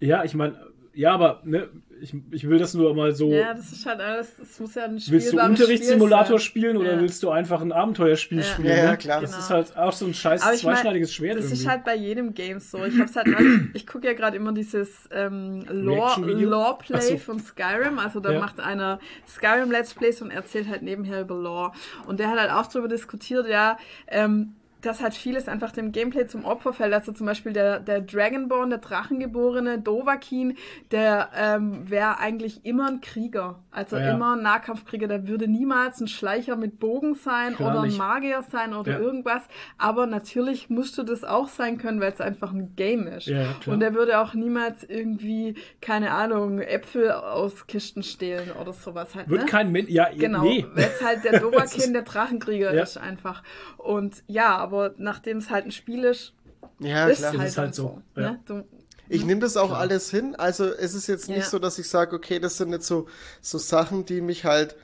Ja, 0.00 0.22
ich 0.22 0.32
meine, 0.34 0.56
ja, 0.94 1.12
aber 1.12 1.42
ne, 1.44 1.68
ich, 2.00 2.14
ich 2.30 2.48
will 2.48 2.58
das 2.58 2.74
nur 2.74 2.94
mal 2.94 3.12
so. 3.12 3.30
Ja, 3.32 3.54
das 3.54 3.72
ist 3.72 3.84
halt 3.86 4.00
alles, 4.00 4.38
es 4.38 4.58
muss 4.60 4.74
ja 4.74 4.84
ein 4.84 5.00
willst 5.08 5.32
du 5.32 5.38
Unterrichtssimulator 5.40 6.38
Spiel 6.38 6.62
spielen 6.62 6.76
oder 6.76 6.94
Ja. 6.94 7.00
willst 7.00 7.22
du 7.22 7.30
einfach 7.30 7.60
ein 7.60 7.72
Abenteuerspiel 7.72 8.38
Ja. 8.38 8.44
spielen? 8.44 8.68
Ja, 8.68 8.76
ja, 8.76 8.90
ne? 8.92 8.96
klar. 8.98 9.20
Das 9.20 9.30
Genau. 9.30 9.42
ist 9.42 9.50
halt 9.50 9.76
auch 9.76 9.92
so 9.92 10.06
ein 10.06 10.14
scheiß 10.14 10.42
Aber 10.42 10.54
ich 10.54 10.62
mein, 10.64 10.74
zweischneidiges 10.74 11.14
Schwert 11.14 11.36
Das 11.38 11.44
irgendwie. 11.46 11.60
ist 11.62 11.68
halt 11.68 11.84
bei 11.84 11.94
jedem 11.96 12.34
Game 12.34 12.60
so. 12.60 12.84
Ich 12.84 12.98
hab's 12.98 13.16
halt 13.16 13.26
neulich, 13.28 13.60
ich 13.74 13.86
gucke 13.86 14.06
ja 14.06 14.12
gerade 14.14 14.36
immer 14.36 14.52
dieses 14.52 15.08
ähm, 15.10 15.64
Lore, 15.70 15.98
Reaction-Video? 16.00 16.50
Lore 16.50 16.78
so. 17.00 17.16
von 17.18 17.40
Skyrim. 17.40 17.98
Also 17.98 18.20
da 18.20 18.32
Ja. 18.32 18.40
macht 18.40 18.60
einer 18.60 18.98
Skyrim 19.26 19.70
Let's 19.70 19.94
Plays 19.94 20.22
und 20.22 20.30
erzählt 20.30 20.68
halt 20.68 20.82
nebenher 20.82 21.22
über 21.22 21.34
Lore. 21.34 21.72
Und 22.06 22.20
der 22.20 22.30
hat 22.30 22.38
halt 22.38 22.50
auch 22.50 22.66
darüber 22.66 22.88
diskutiert, 22.88 23.46
ja, 23.48 23.78
ähm, 24.06 24.54
dass 24.80 25.02
halt 25.02 25.14
vieles 25.14 25.48
einfach 25.48 25.72
dem 25.72 25.90
Gameplay 25.92 26.26
zum 26.26 26.44
Opfer 26.44 26.72
fällt. 26.72 26.94
Also 26.94 27.12
zum 27.12 27.26
Beispiel 27.26 27.52
der, 27.52 27.80
der 27.80 28.00
Dragonborn, 28.00 28.70
der 28.70 28.78
Drachengeborene, 28.78 29.78
Dovahkiin, 29.80 30.56
der 30.90 31.30
ähm, 31.36 31.90
wäre 31.90 32.18
eigentlich 32.18 32.64
immer 32.64 32.88
ein 32.88 33.00
Krieger. 33.00 33.58
Also 33.70 33.96
Ja. 33.96 34.14
immer 34.14 34.36
ein 34.36 34.42
Nahkampfkrieger. 34.42 35.08
Der 35.08 35.26
würde 35.26 35.48
niemals 35.48 36.00
ein 36.00 36.06
Schleicher 36.08 36.56
mit 36.56 36.78
Bogen 36.78 37.14
sein 37.14 37.56
Klar 37.56 37.70
oder 37.72 37.82
ein. 37.82 37.96
Magier 37.96 38.42
sein 38.42 38.72
oder 38.74 38.92
Ja. 38.92 38.98
irgendwas. 39.00 39.42
Aber 39.78 40.06
natürlich 40.06 40.70
musste 40.70 41.04
das 41.04 41.24
auch 41.24 41.48
sein 41.48 41.78
können, 41.78 42.00
weil 42.00 42.12
es 42.12 42.20
einfach 42.20 42.52
ein 42.52 42.74
Game 42.76 43.06
ist. 43.06 43.26
Ja, 43.26 43.42
ja. 43.42 43.48
Und 43.72 43.82
er 43.82 43.94
würde 43.94 44.20
auch 44.20 44.34
niemals 44.34 44.84
irgendwie, 44.84 45.56
keine 45.80 46.12
Ahnung, 46.12 46.60
Äpfel 46.60 47.10
aus 47.10 47.66
Kisten 47.66 48.02
stehlen 48.02 48.52
oder 48.60 48.72
sowas 48.72 49.14
halt. 49.14 49.28
Wird 49.28 49.42
ne? 49.42 49.46
kein 49.48 49.72
Mensch. 49.72 49.90
Ja, 49.90 50.08
Genau, 50.16 50.42
nee. 50.42 50.64
weil 50.74 50.84
es 50.84 51.02
halt 51.04 51.24
der 51.24 51.42
ist- 51.64 51.92
der 51.92 52.02
Drachenkrieger 52.02 52.72
Ja. 52.74 52.82
ist 52.82 52.96
einfach. 52.96 53.42
Und 53.76 54.22
ja, 54.26 54.67
aber 54.68 54.94
nachdem 54.98 55.38
es 55.38 55.48
halt 55.48 55.64
ein 55.64 55.72
Spiel 55.72 56.04
ist, 56.04 56.34
Ja, 56.78 57.06
ist 57.08 57.18
klar. 57.18 57.32
Ist 57.32 57.38
halt, 57.40 57.48
es 57.50 57.58
halt 57.58 57.74
so, 57.74 58.02
so. 58.14 58.20
ja. 58.20 58.32
Ne? 58.32 58.40
Du, 58.44 58.64
Ich 59.08 59.24
nehme 59.24 59.40
das 59.40 59.56
auch 59.56 59.72
alles 59.72 60.10
hin. 60.10 60.34
Also 60.36 60.66
es 60.66 60.94
ist 60.94 61.06
jetzt 61.06 61.28
nicht 61.28 61.38
Ja. 61.38 61.44
so, 61.44 61.58
dass 61.58 61.78
ich 61.78 61.88
sage, 61.88 62.14
okay, 62.14 62.38
das 62.38 62.58
sind 62.58 62.70
jetzt 62.72 62.86
so, 62.86 63.06
so 63.40 63.56
Sachen, 63.56 64.04
die 64.04 64.20
mich 64.20 64.44
halt, 64.44 64.76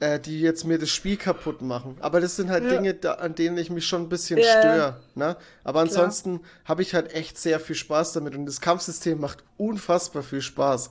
äh, 0.00 0.18
die 0.18 0.40
jetzt 0.40 0.64
mir 0.64 0.78
das 0.78 0.88
Spiel 0.90 1.16
kaputt 1.18 1.60
machen. 1.60 1.96
Aber 2.00 2.20
das 2.20 2.36
sind 2.36 2.48
halt 2.50 2.64
Ja. 2.64 2.70
Dinge, 2.70 2.94
da, 2.94 3.12
an 3.14 3.34
denen 3.34 3.58
ich 3.58 3.68
mich 3.70 3.86
schon 3.86 4.02
ein 4.02 4.08
bisschen 4.08 4.38
ja. 4.38 4.44
störe. 4.44 5.00
Ne? 5.14 5.36
Aber 5.64 5.80
ansonsten 5.80 6.40
habe 6.64 6.80
ich 6.82 6.94
halt 6.94 7.12
echt 7.14 7.36
sehr 7.38 7.60
viel 7.60 7.76
Spaß 7.76 8.14
damit. 8.14 8.34
Und 8.34 8.46
das 8.46 8.60
Kampfsystem 8.62 9.20
macht 9.20 9.44
unfassbar 9.58 10.22
viel 10.22 10.40
Spaß. 10.40 10.90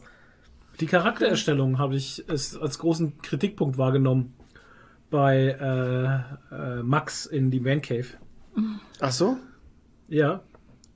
Die 0.79 0.85
Charaktererstellung 0.87 1.79
habe 1.79 1.95
ich 1.95 2.23
es 2.27 2.55
als 2.57 2.77
großen 2.79 3.19
Kritikpunkt 3.21 3.77
wahrgenommen 3.79 4.33
bei 5.09 5.55
äh, 6.51 6.55
äh, 6.55 6.83
Max 6.83 7.25
in 7.25 7.49
die 7.49 7.59
Man 7.61 7.81
Cave. 7.81 8.07
Ach 8.99 9.11
so? 9.11 9.37
Ja, 10.07 10.41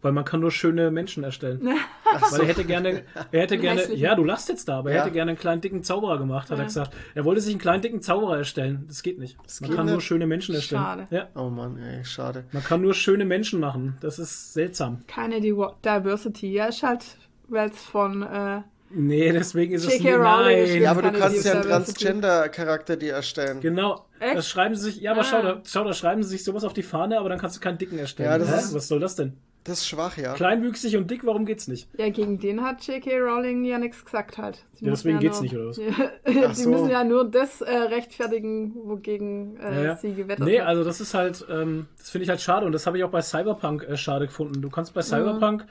weil 0.01 0.11
man 0.13 0.23
kann 0.23 0.39
nur 0.39 0.51
schöne 0.51 0.91
Menschen 0.91 1.23
erstellen. 1.23 1.67
Ach 2.11 2.31
Weil 2.31 2.41
er 2.41 2.47
hätte 2.47 2.63
gerne, 2.63 3.03
er 3.31 3.41
hätte 3.41 3.57
gerne, 3.57 3.93
ja, 3.93 4.15
du 4.15 4.23
lachst 4.23 4.49
jetzt 4.49 4.67
da, 4.67 4.79
aber 4.79 4.89
er 4.91 4.97
Ja. 4.97 5.01
hätte 5.03 5.11
gerne 5.13 5.31
einen 5.31 5.37
kleinen 5.39 5.61
dicken 5.61 5.83
Zauberer 5.83 6.17
gemacht, 6.17 6.49
hat 6.49 6.57
er 6.57 6.65
gesagt. 6.65 6.91
Er 7.13 7.23
wollte 7.25 7.41
sich 7.41 7.51
einen 7.53 7.61
kleinen 7.61 7.81
dicken 7.83 8.01
Zauberer 8.01 8.37
erstellen. 8.37 8.85
Das 8.87 9.03
geht 9.03 9.19
nicht. 9.19 9.37
man 9.61 9.69
geht 9.69 9.77
kann 9.77 9.85
nur 9.87 9.95
nicht. 9.97 10.05
schöne 10.05 10.25
Menschen 10.25 10.55
erstellen. 10.55 10.81
Schade. 10.81 11.07
Ja, 11.11 11.27
Oh 11.35 11.49
Mann, 11.49 11.77
ey, 11.77 12.03
schade. 12.05 12.45
man 12.51 12.63
kann 12.63 12.81
nur 12.81 12.93
schöne 12.95 13.25
Menschen 13.25 13.59
machen. 13.59 13.97
Das 14.01 14.17
ist 14.19 14.53
seltsam. 14.53 15.03
keine 15.07 15.37
Div- 15.39 15.73
Diversity. 15.83 16.51
Ja, 16.53 16.65
ist 16.67 16.81
halt, 16.81 17.03
weil 17.47 17.69
es 17.69 17.77
von 17.83 18.23
äh, 18.23 18.61
Nee, 18.91 19.31
deswegen 19.31 19.73
ist 19.73 19.85
es 19.85 19.99
J.K. 19.99 20.15
Rowling 20.15 20.63
nein. 20.73 20.81
Ja, 20.81 20.91
aber 20.91 21.03
du 21.03 21.11
kannst 21.11 21.45
ja 21.45 21.53
einen. 21.53 21.61
Transgender-Charakter 21.63 22.95
dir 22.97 23.13
erstellen. 23.13 23.59
Genau. 23.61 24.05
Echt? 24.19 24.35
Das 24.37 24.47
schreiben 24.49 24.75
sie 24.75 24.91
sich, 24.91 25.01
ja, 25.01 25.11
aber 25.11 25.21
Ah. 25.21 25.23
schau, 25.23 25.41
da, 25.41 25.61
schau, 25.65 25.83
da 25.83 25.93
schreiben 25.93 26.23
sie 26.23 26.29
sich 26.29 26.43
sowas 26.43 26.63
auf 26.63 26.73
die 26.73 26.83
Fahne, 26.83 27.19
aber 27.19 27.29
dann 27.29 27.39
kannst 27.39 27.55
du 27.55 27.59
keinen 27.59 27.77
Dicken 27.77 27.99
erstellen. 27.99 28.29
Ja, 28.31 28.37
das 28.37 28.51
Hä? 28.51 28.57
ist- 28.59 28.73
Was 28.73 28.87
soll 28.87 28.99
das 28.99 29.15
denn? 29.15 29.33
Das 29.65 29.79
ist 29.79 29.87
schwach, 29.89 30.17
ja. 30.17 30.33
Kleinwüchsig 30.33 30.95
und 30.95 31.11
dick, 31.11 31.25
warum 31.25 31.45
geht's 31.45 31.67
nicht? 31.67 31.89
Ja, 31.97 32.09
gegen 32.09 32.39
den 32.39 32.63
hat 32.63 32.81
J.K. 32.87 33.19
Rowling 33.19 33.65
ja 33.65 33.77
nichts 33.77 34.03
gesagt 34.03 34.37
halt. 34.37 34.63
Sie 34.73 34.85
Ja, 34.85 34.91
deswegen 34.91 35.19
geht's 35.19 35.35
nur, 35.35 35.43
nicht, 35.43 35.55
oder 35.55 35.67
was? 35.67 35.75
die 35.75 36.45
Ach 36.47 36.55
so. 36.55 36.69
müssen 36.69 36.89
ja 36.89 37.03
nur 37.03 37.29
das 37.29 37.61
äh, 37.61 37.69
rechtfertigen, 37.75 38.73
wogegen 38.85 39.57
äh, 39.57 39.75
Ja, 39.75 39.83
ja. 39.83 39.95
sie 39.97 40.13
gewettert 40.13 40.47
Nee, 40.47 40.61
hat. 40.61 40.67
also 40.67 40.83
das 40.83 41.01
ist 41.01 41.13
halt, 41.13 41.45
ähm, 41.51 41.87
das 41.97 42.09
finde 42.09 42.23
ich 42.23 42.29
halt 42.29 42.41
schade 42.41 42.65
und 42.65 42.71
das 42.71 42.87
habe 42.87 42.97
ich 42.97 43.03
auch 43.03 43.11
bei 43.11 43.21
Cyberpunk 43.21 43.83
äh, 43.83 43.97
schade 43.97 44.25
gefunden. 44.27 44.61
Du 44.61 44.69
kannst 44.69 44.93
bei 44.93 45.01
Cyberpunk 45.01 45.65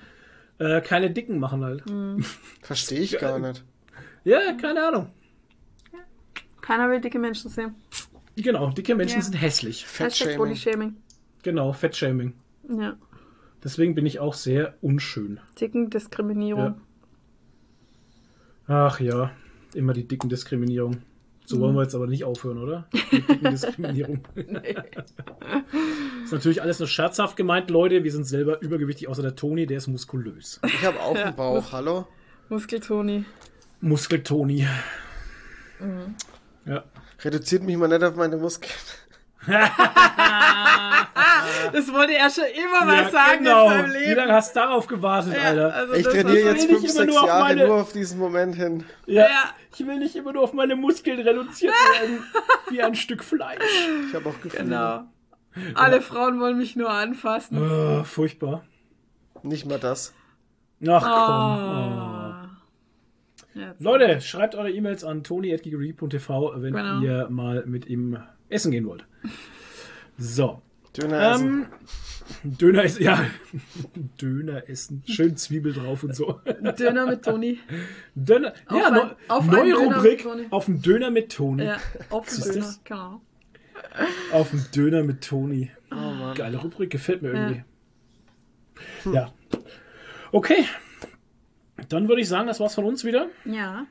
äh, 0.58 0.80
keine 0.80 1.10
Dicken 1.10 1.38
machen 1.38 1.64
halt. 1.64 1.82
Verstehe 2.62 3.00
ich 3.00 3.18
gar 3.18 3.38
nicht. 3.38 3.64
Ja, 4.24 4.52
keine 4.54 4.86
Ahnung. 4.88 5.10
Keiner 6.60 6.90
will 6.90 7.00
dicke 7.00 7.18
Menschen 7.18 7.50
sehen. 7.50 7.74
Genau, 8.36 8.70
dicke 8.70 8.94
Menschen 8.94 9.16
Ja. 9.18 9.22
sind 9.22 9.34
hässlich. 9.34 9.86
Fettshaming. 9.86 10.96
Genau, 11.42 11.72
Fettshaming. 11.72 12.34
Ja. 12.68 12.96
Deswegen 13.64 13.94
bin 13.94 14.06
ich 14.06 14.20
auch 14.20 14.34
sehr 14.34 14.74
unschön. 14.82 15.40
Dicken 15.60 15.90
Diskriminierung. 15.90 16.80
Ach 18.66 19.00
ja, 19.00 19.30
immer 19.74 19.94
die 19.94 20.06
dicken 20.06 20.28
Diskriminierung. 20.28 20.98
So 21.48 21.60
wollen 21.60 21.74
wir 21.74 21.82
jetzt 21.82 21.94
aber 21.94 22.06
nicht 22.06 22.24
aufhören, 22.24 22.58
oder? 22.58 22.86
Die 23.10 23.22
dicken 23.22 23.50
Diskriminierung. 23.50 24.20
ist 26.22 26.32
natürlich 26.32 26.60
alles 26.60 26.78
nur 26.78 26.88
scherzhaft 26.88 27.36
gemeint, 27.36 27.70
Leute. 27.70 28.04
Wir 28.04 28.12
sind 28.12 28.24
selber 28.24 28.60
übergewichtig, 28.60 29.08
außer 29.08 29.22
der 29.22 29.34
Toni, 29.34 29.66
der 29.66 29.78
ist 29.78 29.86
muskulös. 29.86 30.60
Ich 30.66 30.84
habe 30.84 31.00
auch 31.00 31.16
einen 31.16 31.34
Bauch, 31.34 31.72
hallo? 31.72 32.06
Muskeltoni. 32.50 33.24
Muskeltoni. 33.80 34.66
Ja. 36.66 36.84
Reduziert 37.24 37.62
mich 37.62 37.78
mal 37.78 37.88
nicht 37.88 38.02
auf 38.02 38.16
meine 38.16 38.36
Muskeln. 38.36 38.74
Das 41.72 41.92
wollte 41.92 42.14
er 42.14 42.30
schon 42.30 42.44
immer 42.44 42.84
mal 42.84 43.02
ja, 43.04 43.10
sagen 43.10 43.44
genau. 43.44 43.64
in 43.66 43.70
seinem 43.70 43.92
Wie 43.92 43.98
Leben. 43.98 44.16
lange 44.16 44.32
hast 44.32 44.54
du 44.54 44.60
darauf 44.60 44.86
gewartet, 44.86 45.34
Ja, 45.34 45.42
Alter? 45.42 45.74
also 45.74 45.94
Ich 45.94 46.02
trainiere 46.06 46.28
jetzt 46.36 46.44
will 46.44 46.52
nicht 46.54 46.60
fünf, 46.68 46.82
immer 46.84 46.92
sechs 46.92 47.06
nur 47.12 47.20
auf 47.22 47.26
Jahre 47.28 47.42
meine- 47.44 47.66
nur 47.66 47.74
auf 47.82 47.92
diesen 47.92 48.18
Moment 48.18 48.54
hin. 48.56 48.84
Ja, 49.06 49.22
Ja. 49.24 49.44
ich 49.74 49.86
will 49.86 49.98
nicht 49.98 50.16
immer 50.16 50.32
nur 50.32 50.42
auf 50.42 50.52
meine 50.52 50.76
Muskeln 50.76 51.20
reduziert 51.20 51.72
werden, 52.00 52.24
wie 52.70 52.82
ein 52.82 52.94
Stück 52.94 53.22
Fleisch. 53.24 53.58
Ich 54.08 54.14
habe 54.14 54.28
auch 54.28 54.40
Gefühle. 54.40 54.64
Genau. 54.64 55.04
Alle 55.74 56.00
Frauen 56.00 56.40
wollen 56.40 56.56
mich 56.58 56.76
nur 56.76 56.90
anfassen. 56.90 57.58
Oh, 57.60 58.04
furchtbar. 58.04 58.64
Nicht 59.42 59.66
mal 59.66 59.78
das. 59.78 60.14
Ach 60.86 61.02
komm. 61.02 61.10
Ah. 61.10 62.48
Oh. 63.56 63.60
Leute, 63.80 64.20
schreibt 64.20 64.54
eure 64.54 64.70
E-Mails 64.70 65.02
an 65.04 65.24
toni.gigerie.tv, 65.24 66.52
wenn 66.56 66.74
Genau. 66.74 67.00
ihr 67.00 67.26
mal 67.30 67.64
mit 67.66 67.86
ihm 67.86 68.18
essen 68.48 68.70
gehen 68.72 68.86
wollt. 68.86 69.04
So. 70.16 70.62
Döner 70.96 71.32
essen. 71.34 71.48
Ähm, 71.48 71.66
Döner 72.58 72.82
ist, 72.84 72.98
ja. 73.00 73.24
Döner 74.20 74.68
essen. 74.68 75.02
Schön 75.06 75.36
Zwiebel 75.36 75.72
drauf 75.72 76.02
und 76.02 76.14
so. 76.14 76.40
Döner 76.78 77.06
mit 77.06 77.24
Toni. 77.24 77.58
Döner, 78.14 78.52
Auf 78.66 78.78
ja, 78.80 78.86
ein- 78.88 78.94
neu- 78.94 79.14
auf 79.28 79.46
neue 79.46 79.74
Rubrik 79.74 80.26
auf 80.50 80.64
dem 80.66 80.82
Döner 80.82 81.10
mit 81.10 81.32
Toni. 81.32 81.64
Ja, 81.64 81.78
auf 82.10 82.26
den 82.28 82.40
Döner, 82.44 82.54
das? 82.66 82.80
genau. 82.84 83.20
Auf 84.32 84.50
dem 84.50 84.64
Döner 84.74 85.04
mit 85.04 85.24
Toni. 85.24 85.70
Oh. 85.90 86.34
Geile 86.34 86.58
Rubrik, 86.58 86.90
gefällt 86.90 87.22
mir 87.22 87.30
irgendwie. 87.32 87.64
Ja. 89.12 89.32
Okay. 90.32 90.64
Dann 91.88 92.08
würde 92.08 92.20
ich 92.20 92.28
sagen, 92.28 92.46
das 92.48 92.60
war's 92.60 92.74
von 92.74 92.84
uns 92.84 93.04
wieder. 93.04 93.28
Ja. 93.44 93.86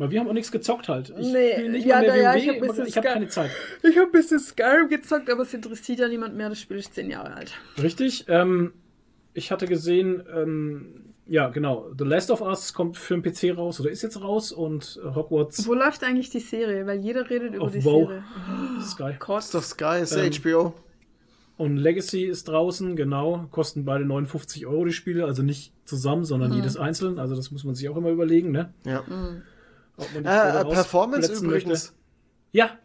Weil 0.00 0.10
wir 0.10 0.20
haben 0.20 0.28
auch 0.28 0.32
nichts 0.32 0.50
gezockt 0.50 0.88
halt. 0.88 1.10
Ich 1.10 1.26
Nee, 1.30 1.68
nicht 1.68 1.84
ja, 1.86 1.96
mal 1.96 2.06
mehr 2.06 2.16
ja, 2.16 2.32
WoW, 2.32 2.36
ich 2.38 2.48
hab 2.48 2.54
ein 2.56 2.60
bisschen 2.62 2.86
ich 2.86 2.96
habe 2.96 3.06
Sky- 3.06 3.12
keine 3.14 3.28
Zeit. 3.28 3.50
Ich 3.82 3.96
habe 3.98 4.06
ein 4.06 4.12
bisschen 4.12 4.38
Skyrim 4.40 4.88
gezockt, 4.88 5.28
aber 5.28 5.42
es 5.42 5.52
interessiert 5.52 5.98
ja 5.98 6.08
niemand 6.08 6.34
mehr. 6.36 6.48
Das 6.48 6.58
Spiel 6.58 6.78
ist 6.78 6.94
zehn 6.94 7.10
Jahre 7.10 7.34
alt. 7.34 7.52
Richtig. 7.82 8.24
Ähm, 8.28 8.72
ich 9.34 9.52
hatte 9.52 9.66
gesehen, 9.66 10.22
ähm, 10.34 10.86
ja, 11.26 11.50
genau. 11.50 11.90
The 11.98 12.04
Last 12.04 12.30
of 12.30 12.40
Us 12.40 12.72
kommt 12.72 12.96
für 12.96 13.14
den 13.16 13.22
PC 13.22 13.56
raus 13.58 13.78
oder 13.78 13.90
ist 13.90 14.00
jetzt 14.02 14.22
raus 14.22 14.52
und 14.52 14.98
Hogwarts 15.14 15.66
Wo 15.68 15.74
läuft 15.74 16.02
eigentlich 16.02 16.30
die 16.30 16.40
Serie? 16.40 16.86
Weil 16.86 16.98
jeder 17.00 17.28
redet 17.28 17.54
über 17.54 17.68
die 17.68 17.84
WoW. 17.84 18.08
Serie. 18.08 18.24
Sky. 18.82 19.16
Gott. 19.18 19.40
Ist 19.40 19.54
doch 19.54 19.62
Sky, 19.62 20.00
ist 20.02 20.16
Ähm, 20.16 20.30
HBO. 20.32 20.72
Und 21.58 21.76
Legacy 21.76 22.24
ist 22.24 22.48
draußen, 22.48 22.96
genau. 22.96 23.46
Kosten 23.50 23.84
beide 23.84 24.06
59 24.06 24.66
Euro 24.66 24.86
die 24.86 24.94
Spiele, 24.94 25.26
also 25.26 25.42
nicht 25.42 25.74
zusammen, 25.84 26.24
sondern 26.24 26.54
jedes 26.54 26.78
einzeln. 26.78 27.18
Also 27.18 27.36
das 27.36 27.50
muss 27.50 27.64
man 27.64 27.74
sich 27.74 27.86
auch 27.90 27.98
immer 27.98 28.08
überlegen, 28.08 28.50
ne? 28.50 28.72
Ja. 28.84 29.00
Ob 29.00 29.06
äh, 30.00 30.64
Performance 30.64 31.32
übrigens. 31.32 31.66
möchte. 31.66 31.88
Ja, 32.52 32.78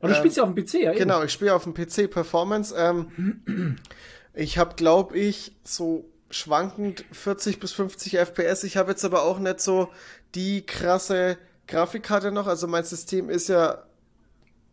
Aber 0.00 0.08
du 0.08 0.14
Ähm, 0.14 0.18
spielst 0.20 0.36
ja 0.36 0.42
auf 0.44 0.54
dem 0.54 0.64
PC, 0.64 0.74
ja? 0.74 0.90
eben. 0.90 0.98
Genau, 0.98 1.22
ich 1.22 1.32
spiele 1.32 1.54
auf 1.54 1.64
dem 1.64 1.74
PC 1.74 2.10
Performance. 2.10 2.74
Ähm, 2.76 3.76
ich 4.34 4.58
habe, 4.58 4.74
glaube 4.76 5.18
ich, 5.18 5.56
so 5.64 6.04
schwankend 6.30 7.04
40 7.12 7.58
bis 7.58 7.72
50 7.72 8.18
FPS. 8.18 8.64
Ich 8.64 8.76
habe 8.76 8.90
jetzt 8.90 9.04
aber 9.04 9.22
auch 9.22 9.38
nicht 9.38 9.60
so 9.60 9.88
die 10.34 10.64
krasse 10.64 11.38
Grafikkarte 11.66 12.30
noch. 12.32 12.46
Also 12.46 12.66
mein 12.66 12.84
System 12.84 13.30
ist 13.30 13.48
ja, 13.48 13.82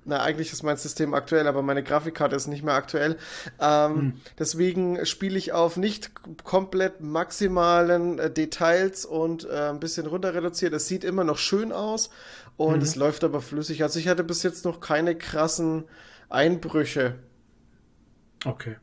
na 0.05 0.21
eigentlich 0.21 0.53
ist 0.53 0.63
mein 0.63 0.77
System 0.77 1.13
aktuell, 1.13 1.47
aber 1.47 1.61
meine 1.61 1.83
Grafikkarte 1.83 2.35
ist 2.35 2.47
nicht 2.47 2.63
mehr 2.63 2.75
aktuell. 2.75 3.17
Ähm, 3.59 4.21
Deswegen 4.39 5.05
spiele 5.05 5.37
ich 5.37 5.51
auf 5.51 5.77
nicht 5.77 6.11
komplett 6.43 7.01
maximalen 7.01 8.19
äh, 8.19 8.31
Details 8.31 9.05
und 9.05 9.45
äh, 9.49 9.69
ein 9.69 9.79
bisschen 9.79 10.05
runter 10.05 10.33
reduziert. 10.33 10.73
Es 10.73 10.87
sieht 10.87 11.03
immer 11.03 11.23
noch 11.23 11.37
schön 11.37 11.71
aus 11.71 12.09
und 12.57 12.81
es 12.83 12.95
läuft 12.95 13.23
aber 13.23 13.41
flüssig. 13.41 13.83
Also 13.83 13.99
ich 13.99 14.07
hatte 14.07 14.23
bis 14.23 14.43
jetzt 14.43 14.63
noch 14.63 14.79
keine 14.79 15.15
krassen 15.15 15.85
Einbrüche. 16.29 17.15
Okay. 18.45 18.77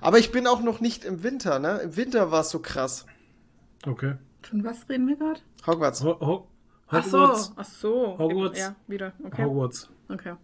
Aber 0.00 0.18
ich 0.18 0.32
bin 0.32 0.46
auch 0.46 0.60
noch 0.60 0.80
nicht 0.80 1.04
im 1.04 1.22
Winter, 1.22 1.58
ne? 1.58 1.78
Im 1.84 1.96
Winter 1.96 2.30
war 2.30 2.40
es 2.40 2.50
so 2.50 2.58
krass. 2.58 3.06
Okay. 3.86 4.16
Von 4.42 4.64
was 4.64 4.88
reden 4.88 5.06
wir 5.08 5.16
gerade? 5.16 5.40
Hogwarts. 5.66 6.02
Ho 6.02 6.18
Ho 6.20 6.48
Ach 6.88 7.04
so, 7.04 7.18
Hogwarts. 7.20 7.52
ach 7.56 7.64
so. 7.64 8.18
Hogwarts. 8.18 8.58
Ja, 8.58 8.74
wieder. 8.86 9.12
Okay. 9.24 9.44
Hogwarts. 9.44 9.88
Okay. 10.08 10.34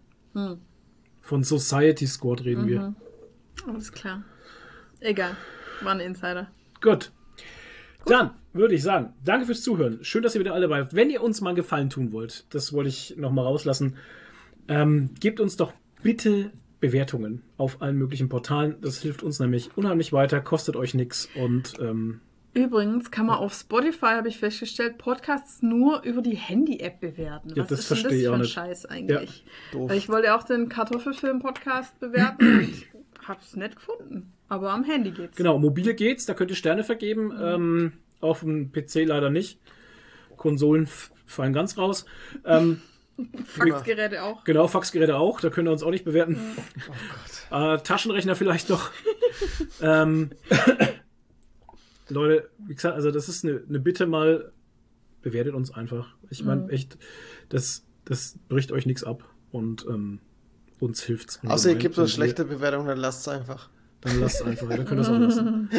Von 1.20 1.44
Society 1.44 2.06
Squad 2.06 2.44
reden 2.44 2.66
wir. 2.66 2.94
Alles 3.66 3.92
klar. 3.92 4.24
Egal. 5.00 5.36
War 5.82 5.92
ein 5.92 6.00
Insider. 6.00 6.50
Gut. 6.80 7.12
Dann 8.06 8.30
würde 8.52 8.74
ich 8.74 8.82
sagen, 8.82 9.12
danke 9.24 9.46
fürs 9.46 9.62
Zuhören. 9.62 9.98
Schön, 10.02 10.22
dass 10.22 10.34
ihr 10.34 10.40
wieder 10.40 10.54
alle 10.54 10.68
dabei 10.68 10.82
seid. 10.82 10.94
Wenn 10.94 11.10
ihr 11.10 11.22
uns 11.22 11.40
mal 11.40 11.50
einen 11.50 11.56
Gefallen 11.56 11.90
tun 11.90 12.12
wollt, 12.12 12.46
das 12.54 12.72
wollte 12.72 12.88
ich 12.88 13.16
nochmal 13.16 13.44
rauslassen, 13.44 13.96
ähm, 14.68 15.10
gebt 15.20 15.40
uns 15.40 15.56
doch 15.56 15.72
bitte 16.02 16.52
Bewertungen 16.80 17.42
auf 17.56 17.82
allen 17.82 17.96
möglichen 17.96 18.28
Portalen. 18.28 18.76
Das 18.80 19.00
hilft 19.02 19.22
uns 19.22 19.38
nämlich 19.38 19.76
unheimlich 19.76 20.12
weiter, 20.12 20.40
kostet 20.40 20.76
euch 20.76 20.94
nichts 20.94 21.28
und 21.34 21.74
ähm, 21.80 22.20
Übrigens 22.52 23.10
kann 23.10 23.26
man 23.26 23.36
auf 23.36 23.54
Spotify, 23.54 24.06
habe 24.06 24.28
ich 24.28 24.38
festgestellt, 24.38 24.98
Podcasts 24.98 25.62
nur 25.62 26.02
über 26.02 26.20
die 26.20 26.34
Handy-App 26.36 26.98
bewerten. 27.00 27.50
Ja, 27.50 27.62
Was 27.62 27.68
das 27.68 27.80
ist 27.80 27.90
denn 27.90 27.96
verstehe 27.98 28.10
das 28.10 28.20
ich 28.20 28.26
für 28.26 28.34
ein. 28.34 28.44
Scheiß 28.44 28.86
eigentlich? 28.86 29.44
Weil 29.72 29.96
ich 29.96 30.08
wollte 30.08 30.34
auch 30.34 30.42
den 30.42 30.68
Kartoffelfilm-Podcast 30.68 32.00
bewerten 32.00 32.58
und 32.58 32.72
hab's 33.28 33.54
nicht 33.54 33.76
gefunden. 33.76 34.32
Aber 34.48 34.72
am 34.72 34.82
Handy 34.82 35.12
geht's. 35.12 35.36
genau, 35.36 35.58
mobile 35.58 35.94
geht's, 35.94 36.26
da 36.26 36.34
könnt 36.34 36.50
ihr 36.50 36.56
Sterne 36.56 36.82
vergeben. 36.82 37.32
Ähm, 37.40 37.92
auf 38.20 38.40
dem 38.40 38.72
PC 38.72 39.06
leider 39.06 39.30
nicht. 39.30 39.60
Konsolen 40.36 40.88
fallen 41.26 41.52
ganz 41.52 41.78
raus. 41.78 42.04
Ähm, 42.44 42.82
Faxgeräte 43.44 44.22
auch. 44.22 44.42
Genau, 44.44 44.66
Faxgeräte 44.66 45.16
auch, 45.16 45.40
da 45.40 45.50
könnt 45.50 45.68
ihr 45.68 45.72
uns 45.72 45.82
auch 45.82 45.90
nicht 45.90 46.04
bewerten. 46.04 46.38
Äh, 47.50 47.78
Taschenrechner 47.78 48.34
vielleicht 48.34 48.68
noch. 48.70 48.90
ähm, 49.82 50.30
Leute, 52.10 52.50
wie 52.66 52.74
gesagt, 52.74 52.94
also 52.94 53.10
das 53.10 53.28
ist 53.28 53.44
eine, 53.44 53.62
eine 53.68 53.80
Bitte 53.80 54.06
mal, 54.06 54.52
bewertet 55.22 55.54
uns 55.54 55.72
einfach. 55.72 56.14
Ich 56.30 56.44
meine, 56.44 56.68
echt, 56.70 56.98
das, 57.48 57.84
das 58.04 58.38
bricht 58.48 58.72
euch 58.72 58.86
nichts 58.86 59.04
ab 59.04 59.24
und 59.52 59.86
ähm, 59.88 60.20
uns 60.78 61.02
hilft's. 61.02 61.40
Außer 61.46 61.70
ihr 61.70 61.76
gebt 61.76 61.98
uns 61.98 62.10
Und 62.10 62.14
schlechte 62.14 62.44
Bewertungen, 62.44 62.88
dann 62.88 62.98
lasst 62.98 63.22
es 63.22 63.28
einfach. 63.28 63.68
Dann 64.00 64.18
lasst 64.18 64.40
es 64.40 64.42
einfach, 64.46 64.70
ja, 64.70 64.76
dann 64.76 64.86
könnt 64.86 65.00
ihr 65.00 65.02
es 65.02 65.08
auch 65.08 65.18
lassen. 65.18 65.70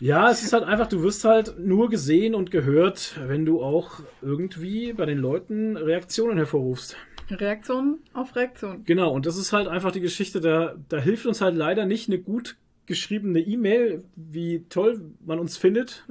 Ja, 0.00 0.30
es 0.30 0.42
ist 0.42 0.52
halt 0.52 0.64
einfach, 0.64 0.88
du 0.88 1.02
wirst 1.02 1.24
halt 1.24 1.58
nur 1.58 1.88
gesehen 1.88 2.34
und 2.34 2.50
gehört, 2.50 3.18
wenn 3.26 3.44
du 3.44 3.62
auch 3.62 4.00
irgendwie 4.22 4.92
bei 4.92 5.06
den 5.06 5.18
Leuten 5.18 5.76
Reaktionen 5.76 6.36
hervorrufst. 6.36 6.96
Reaktion 7.30 8.00
auf 8.12 8.34
Reaktion. 8.34 8.84
Genau, 8.84 9.12
und 9.12 9.26
das 9.26 9.36
ist 9.36 9.52
halt 9.52 9.68
einfach 9.68 9.92
die 9.92 10.00
Geschichte, 10.00 10.40
da, 10.40 10.74
da 10.88 10.98
hilft 10.98 11.26
uns 11.26 11.40
halt 11.40 11.54
leider 11.54 11.86
nicht 11.86 12.08
eine 12.08 12.18
gut 12.18 12.56
geschriebene 12.90 13.40
E-Mail, 13.40 14.04
wie 14.16 14.64
toll 14.68 15.00
man 15.24 15.38
uns 15.38 15.56
findet, 15.56 16.04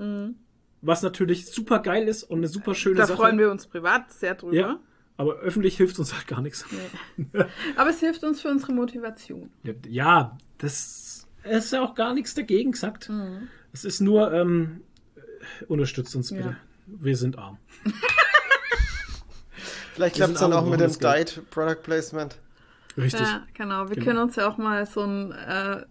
was 0.82 1.02
natürlich 1.04 1.46
super 1.48 1.80
geil 1.80 2.08
ist 2.08 2.24
und 2.24 2.40
eine 2.40 2.48
super 2.48 2.74
schöne 2.74 2.96
Da 2.96 3.06
Sache. 3.06 3.18
freuen 3.18 3.38
wir 3.38 3.52
uns 3.52 3.68
privat 3.68 4.12
sehr 4.12 4.34
drüber. 4.36 4.56
ja, 4.56 4.80
aber 5.18 5.36
öffentlich 5.40 5.76
hilft 5.78 6.00
uns 6.00 6.14
halt 6.16 6.26
gar 6.28 6.42
nichts. 6.42 6.66
Aber 7.76 7.90
es 7.90 8.00
hilft 8.00 8.24
uns 8.24 8.40
für 8.42 8.48
unsere 8.50 8.72
Motivation. 8.72 9.50
Ja, 9.88 10.38
das 10.60 11.28
ist 11.44 11.74
ja 11.74 11.82
auch 11.84 11.94
gar 11.96 12.14
nichts 12.14 12.34
dagegen 12.34 12.72
gesagt. 12.72 13.12
Es 13.74 13.84
ist 13.84 14.00
nur, 14.00 14.32
ähm, 14.34 14.80
unterstützt 15.68 16.16
uns 16.16 16.32
bitte. 16.32 16.50
Ja. 16.50 16.56
Wir 16.88 17.18
sind 17.18 17.38
arm. 17.38 17.58
Vielleicht 19.94 20.16
klappt 20.16 20.34
es 20.36 20.40
dann 20.40 20.54
auch 20.54 20.66
mit 20.66 20.80
dem? 20.80 20.92
Diet 20.98 21.42
Product 21.52 21.84
Placement. 21.84 22.38
Richtig. 22.98 23.20
Ja, 23.22 23.46
genau. 23.54 23.90
Wir 23.90 23.96
Genau. 23.96 24.06
können 24.06 24.20
uns 24.20 24.36
ja 24.38 24.48
auch 24.50 24.58
mal 24.58 24.86
so 24.86 25.02
einen 25.02 25.32
äh, 25.34 25.84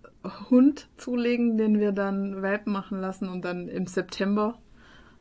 Hund 0.50 0.89
zulegen, 0.97 1.57
den 1.57 1.78
wir 1.78 1.92
dann 1.92 2.42
Welpen 2.42 2.73
machen 2.73 3.00
lassen 3.00 3.28
und 3.28 3.44
dann 3.44 3.68
im 3.68 3.86
September 3.86 4.58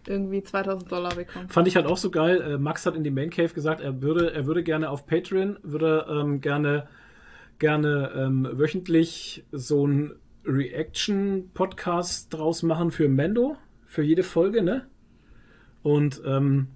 irgendwie 0.08 0.42
2000 0.44 0.92
Dollar 0.92 1.16
bekommen. 1.16 1.50
Fand 1.50 1.68
ich 1.68 1.76
halt 1.76 1.86
auch 1.86 1.98
so 1.98 2.10
geil. 2.10 2.42
Äh, 2.42 2.58
Max 2.58 2.86
hat 2.86 2.95
in 2.95 3.03
die 3.03 3.11
Main 3.11 3.30
Cave 3.30 3.53
gesagt, 3.53 3.82
er 3.82 4.02
würde, 4.02 4.34
er 4.34 4.45
würde 4.45 4.64
gerne 4.64 4.90
auf 4.90 5.06
Patreon, 5.06 5.60
würde 5.64 6.06
ähm, 6.10 6.42
gerne, 6.42 6.88
gerne 7.60 8.11
ähm, 8.16 8.48
wöchentlich 8.53 9.45
so 9.52 9.86
ein 9.86 10.14
Reaction-Podcast 10.45 12.34
draus 12.34 12.64
machen 12.64 12.92
für 12.92 13.10
Mando, 13.10 13.58
für 13.86 14.03
jede 14.03 14.24
Folge, 14.24 14.64
ne? 14.64 14.88
Und 15.84 16.22
ähm, 16.26 16.68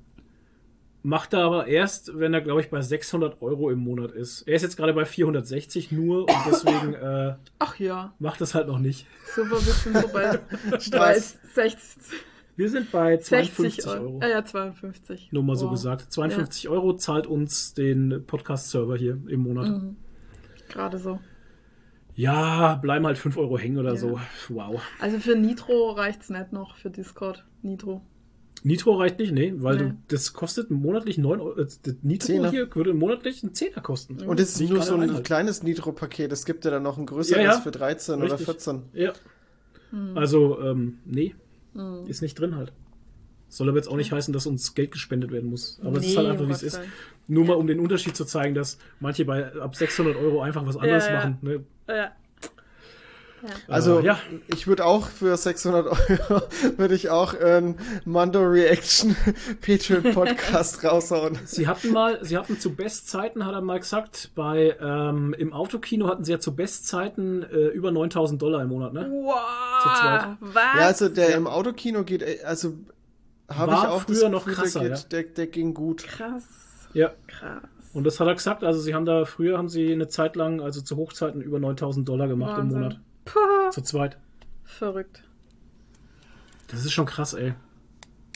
macht 1.03 1.33
er 1.33 1.41
aber 1.43 1.67
erst, 1.67 2.17
wenn 2.19 2.33
er, 2.33 2.41
glaube 2.41 2.61
ich, 2.61 2.69
bei 2.69 2.81
600 2.81 3.41
Euro 3.41 3.69
im 3.71 3.79
Monat 3.79 4.11
ist. 4.11 4.43
Er 4.43 4.55
ist 4.55 4.61
jetzt 4.61 4.77
gerade 4.77 4.93
bei 4.93 5.05
460 5.05 5.91
nur 5.91 6.21
und 6.29 6.35
deswegen 6.47 6.93
äh, 6.93 7.35
Ach 7.59 7.77
ja, 7.79 8.13
macht 8.19 8.39
das 8.41 8.53
halt 8.55 8.67
noch 8.67 8.79
nicht. 8.79 9.07
super, 9.35 9.51
wir 9.55 9.73
sind 9.73 9.97
so 9.97 10.07
bei, 10.09 10.39
bei 10.71 10.79
Spaß. 10.79 11.39
60, 11.55 12.19
Wir 12.55 12.69
sind 12.69 12.91
bei 12.91 13.17
60 13.17 13.27
52 13.55 13.87
Euro. 13.87 14.03
Euro. 14.05 14.19
Ah 14.21 14.27
ja, 14.27 14.45
52. 14.45 15.29
Nur 15.31 15.43
mal 15.43 15.55
so 15.55 15.65
Wow. 15.65 15.71
gesagt. 15.73 16.11
52 16.13 16.69
Euro 16.69 16.93
zahlt 16.95 17.25
uns 17.27 17.73
den 17.73 18.23
Podcast-Server 18.27 18.95
hier 18.97 19.17
im 19.27 19.41
Monat. 19.41 19.67
Mhm. 19.69 19.95
Gerade 20.69 20.97
so. 20.99 21.19
Ja, 22.13 22.75
bleiben 22.75 23.05
halt 23.07 23.17
5 23.17 23.37
Euro 23.37 23.57
hängen 23.57 23.77
oder 23.77 23.91
Ja. 23.91 23.97
so. 23.97 24.19
Wow. 24.49 24.81
Also 24.99 25.17
für 25.19 25.35
Nitro 25.35 25.91
reicht's 25.91 26.29
nicht 26.29 26.51
noch, 26.51 26.75
für 26.75 26.89
Discord. 26.89 27.45
Nitro. 27.61 28.01
Nitro 28.63 28.93
reicht 28.93 29.17
nicht, 29.19 29.31
nee, 29.33 29.53
weil 29.57 29.75
Nee. 29.77 29.83
Du, 29.89 29.97
das 30.09 30.33
kostet 30.33 30.69
monatlich 30.69 31.17
9 31.17 31.39
Euro. 31.39 31.59
äh, 31.59 31.65
Das 31.65 31.79
Nitro 32.03 32.25
Zehner. 32.27 32.51
hier 32.51 32.73
würde 32.75 32.93
monatlich 32.93 33.43
einen 33.43 33.53
Zehner 33.55 33.81
kosten. 33.81 34.21
Und 34.21 34.39
es 34.39 34.59
ist 34.59 34.69
nur 34.69 34.81
so 34.83 34.93
ein 34.95 35.01
ein 35.03 35.13
halt. 35.15 35.23
kleines 35.25 35.63
Nitro-Paket. 35.63 36.31
Es 36.31 36.45
gibt 36.45 36.63
ja 36.65 36.71
dann 36.71 36.83
noch 36.83 36.97
ein 36.97 37.05
größeres 37.05 37.43
Ja, 37.43 37.51
ja. 37.53 37.59
für 37.59 37.71
13 37.71 38.15
oder 38.15 38.25
Richtig. 38.25 38.45
14. 38.45 38.83
Ja. 38.93 39.13
Hm. 39.89 40.17
Also, 40.17 40.59
ähm, 40.61 40.99
nee. 41.05 41.35
Ist 42.07 42.21
nicht 42.21 42.35
drin 42.39 42.55
halt. 42.55 42.73
Soll 43.47 43.67
aber 43.67 43.77
jetzt 43.77 43.87
auch 43.87 43.97
nicht 43.97 44.11
heißen, 44.11 44.33
dass 44.33 44.45
uns 44.45 44.75
Geld 44.75 44.91
gespendet 44.91 45.31
werden 45.31 45.49
muss. 45.49 45.79
Aber 45.83 45.97
es 45.97 46.05
ist 46.05 46.15
halt 46.17 46.27
Nee, 46.27 46.33
einfach, 46.33 46.47
wie 46.47 46.51
es 46.51 46.63
ist. 46.63 46.79
Nur 47.27 47.45
mal 47.45 47.55
um 47.55 47.67
den 47.67 47.79
Unterschied 47.79 48.15
zu 48.15 48.25
zeigen, 48.25 48.55
dass 48.55 48.77
manche 48.99 49.25
bei 49.25 49.53
ab 49.55 49.75
600 49.75 50.15
Euro 50.15 50.41
einfach 50.41 50.65
was 50.65 50.77
anderes 50.77 51.07
ja. 51.07 51.13
machen. 51.15 51.37
Ne? 51.41 51.63
Ja. 51.87 52.11
Also, 53.67 53.99
Äh, 53.99 54.05
ja. 54.05 54.19
ich 54.47 54.67
würde 54.67 54.85
auch 54.85 55.07
für 55.07 55.35
600 55.37 55.87
Euro, 55.87 56.41
würde 56.77 56.95
ich 56.95 57.09
auch 57.09 57.33
einen 57.33 57.77
Mando 58.05 58.39
Reaction 58.41 59.15
Patreon 59.65 60.13
Podcast 60.13 60.83
raushauen. 60.83 61.37
Sie 61.45 61.67
hatten 61.67 61.91
mal, 61.91 62.19
sie 62.23 62.37
hatten 62.37 62.59
zu 62.59 62.75
Bestzeiten, 62.75 63.45
hat 63.45 63.53
er 63.53 63.61
mal 63.61 63.79
gesagt, 63.79 64.31
bei 64.35 64.75
ähm, 64.81 65.33
im 65.37 65.53
Autokino 65.53 66.07
hatten 66.07 66.23
sie 66.23 66.31
ja 66.33 66.39
zu 66.39 66.55
Bestzeiten 66.55 67.43
äh, 67.43 67.67
über 67.67 67.91
9000 67.91 68.41
Dollar 68.41 68.61
im 68.63 68.69
Monat, 68.69 68.93
ne? 68.93 69.03
Zu 69.03 69.89
zweit. 70.01 70.21
Wow, 70.39 70.53
was? 70.53 70.63
Ja, 70.79 70.85
also 70.87 71.09
der 71.09 71.35
im 71.35 71.47
Autokino 71.47 72.03
geht, 72.03 72.21
ey, 72.23 72.41
also 72.43 72.73
habe 73.49 73.71
ich 73.73 73.77
War 73.77 73.91
auch 73.91 74.01
früher 74.03 74.29
noch 74.29 74.45
Gefühl, 74.45 74.63
krasser, 74.63 74.79
der, 74.81 74.89
ja. 74.89 74.95
geht, 74.95 75.11
der, 75.11 75.23
der 75.23 75.47
ging 75.47 75.73
gut. 75.73 76.03
krass, 76.03 76.43
Ja. 76.93 77.11
krass. 77.27 77.61
Und 77.93 78.05
das 78.05 78.21
hat 78.21 78.27
er 78.27 78.35
gesagt, 78.35 78.63
also 78.63 78.79
sie 78.79 78.95
haben 78.95 79.03
da, 79.05 79.25
früher 79.25 79.57
haben 79.57 79.67
sie 79.67 79.91
eine 79.91 80.07
Zeit 80.07 80.37
lang, 80.37 80.61
also 80.61 80.79
zu 80.79 80.95
Hochzeiten, 80.95 81.41
über 81.41 81.59
9000 81.59 82.07
Dollar 82.07 82.29
gemacht 82.29 82.55
Wahnsinn. 82.57 82.77
im 82.77 82.83
Monat. 82.83 82.99
Puh, 83.25 83.69
Zu 83.71 83.81
zweit. 83.81 84.17
verrückt. 84.63 85.23
Das 86.69 86.85
ist 86.85 86.91
schon 86.93 87.05
krass, 87.05 87.33
ey. 87.33 87.53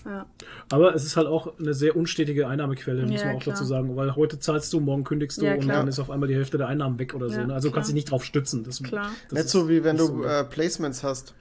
Ja. 0.05 0.25
Aber 0.69 0.93
es 0.93 1.03
ist 1.03 1.17
halt 1.17 1.25
auch 1.27 1.57
eine 1.57 1.73
sehr 1.73 1.95
unstetige 1.95 2.47
Einnahmequelle, 2.47 3.05
muss 3.07 3.22
Ja, 3.22 3.27
man 3.27 3.38
auch 3.38 3.41
klar. 3.41 3.55
dazu 3.55 3.65
sagen. 3.65 3.95
Weil 3.95 4.15
heute 4.15 4.38
zahlst 4.39 4.72
du, 4.73 4.80
morgen 4.80 5.03
kündigst 5.03 5.41
du 5.41 5.45
Ja, 5.45 5.53
und 5.55 5.61
klar. 5.61 5.77
dann 5.77 5.88
ist 5.88 5.97
auf 5.99 6.11
einmal 6.11 6.27
die 6.30 6.35
Hälfte 6.35 6.57
der 6.59 6.67
Einnahmen 6.67 6.99
weg 6.99 7.15
oder 7.15 7.30
so. 7.30 7.38
Ja, 7.39 7.47
Ne? 7.47 7.53
Also 7.55 7.69
du 7.69 7.73
kannst 7.73 7.89
dich 7.89 7.95
nicht 7.95 8.11
drauf 8.11 8.23
stützen. 8.23 8.64
Das, 8.64 8.83
Klar. 8.83 9.09
Das 9.30 9.31
Nicht 9.33 9.45
ist- 9.45 9.51
so 9.51 9.67
wie 9.69 9.83
wenn 9.83 9.97
du 9.97 10.23
äh, 10.23 10.43
Placements 10.43 11.03
hast. 11.03 11.33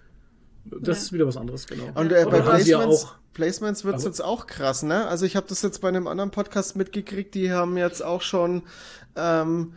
Das 0.64 1.02
ist 1.02 1.12
wieder 1.12 1.26
was 1.26 1.36
anderes, 1.36 1.66
genau. 1.66 1.90
Und 1.94 2.10
äh, 2.10 2.24
bei 2.24 2.40
Placements. 2.40 3.08
Placements 3.34 3.84
wird 3.84 3.96
es 3.96 4.04
jetzt 4.04 4.24
auch 4.24 4.46
krass, 4.46 4.82
ne? 4.84 5.06
Also 5.08 5.26
ich 5.26 5.34
habe 5.36 5.46
das 5.48 5.60
jetzt 5.60 5.80
bei 5.82 5.88
einem 5.88 6.06
anderen 6.06 6.30
Podcast 6.30 6.76
mitgekriegt, 6.76 7.34
die 7.34 7.52
haben 7.52 7.76
jetzt 7.76 8.02
auch 8.02 8.22
schon 8.22 8.62
ähm, 9.16 9.74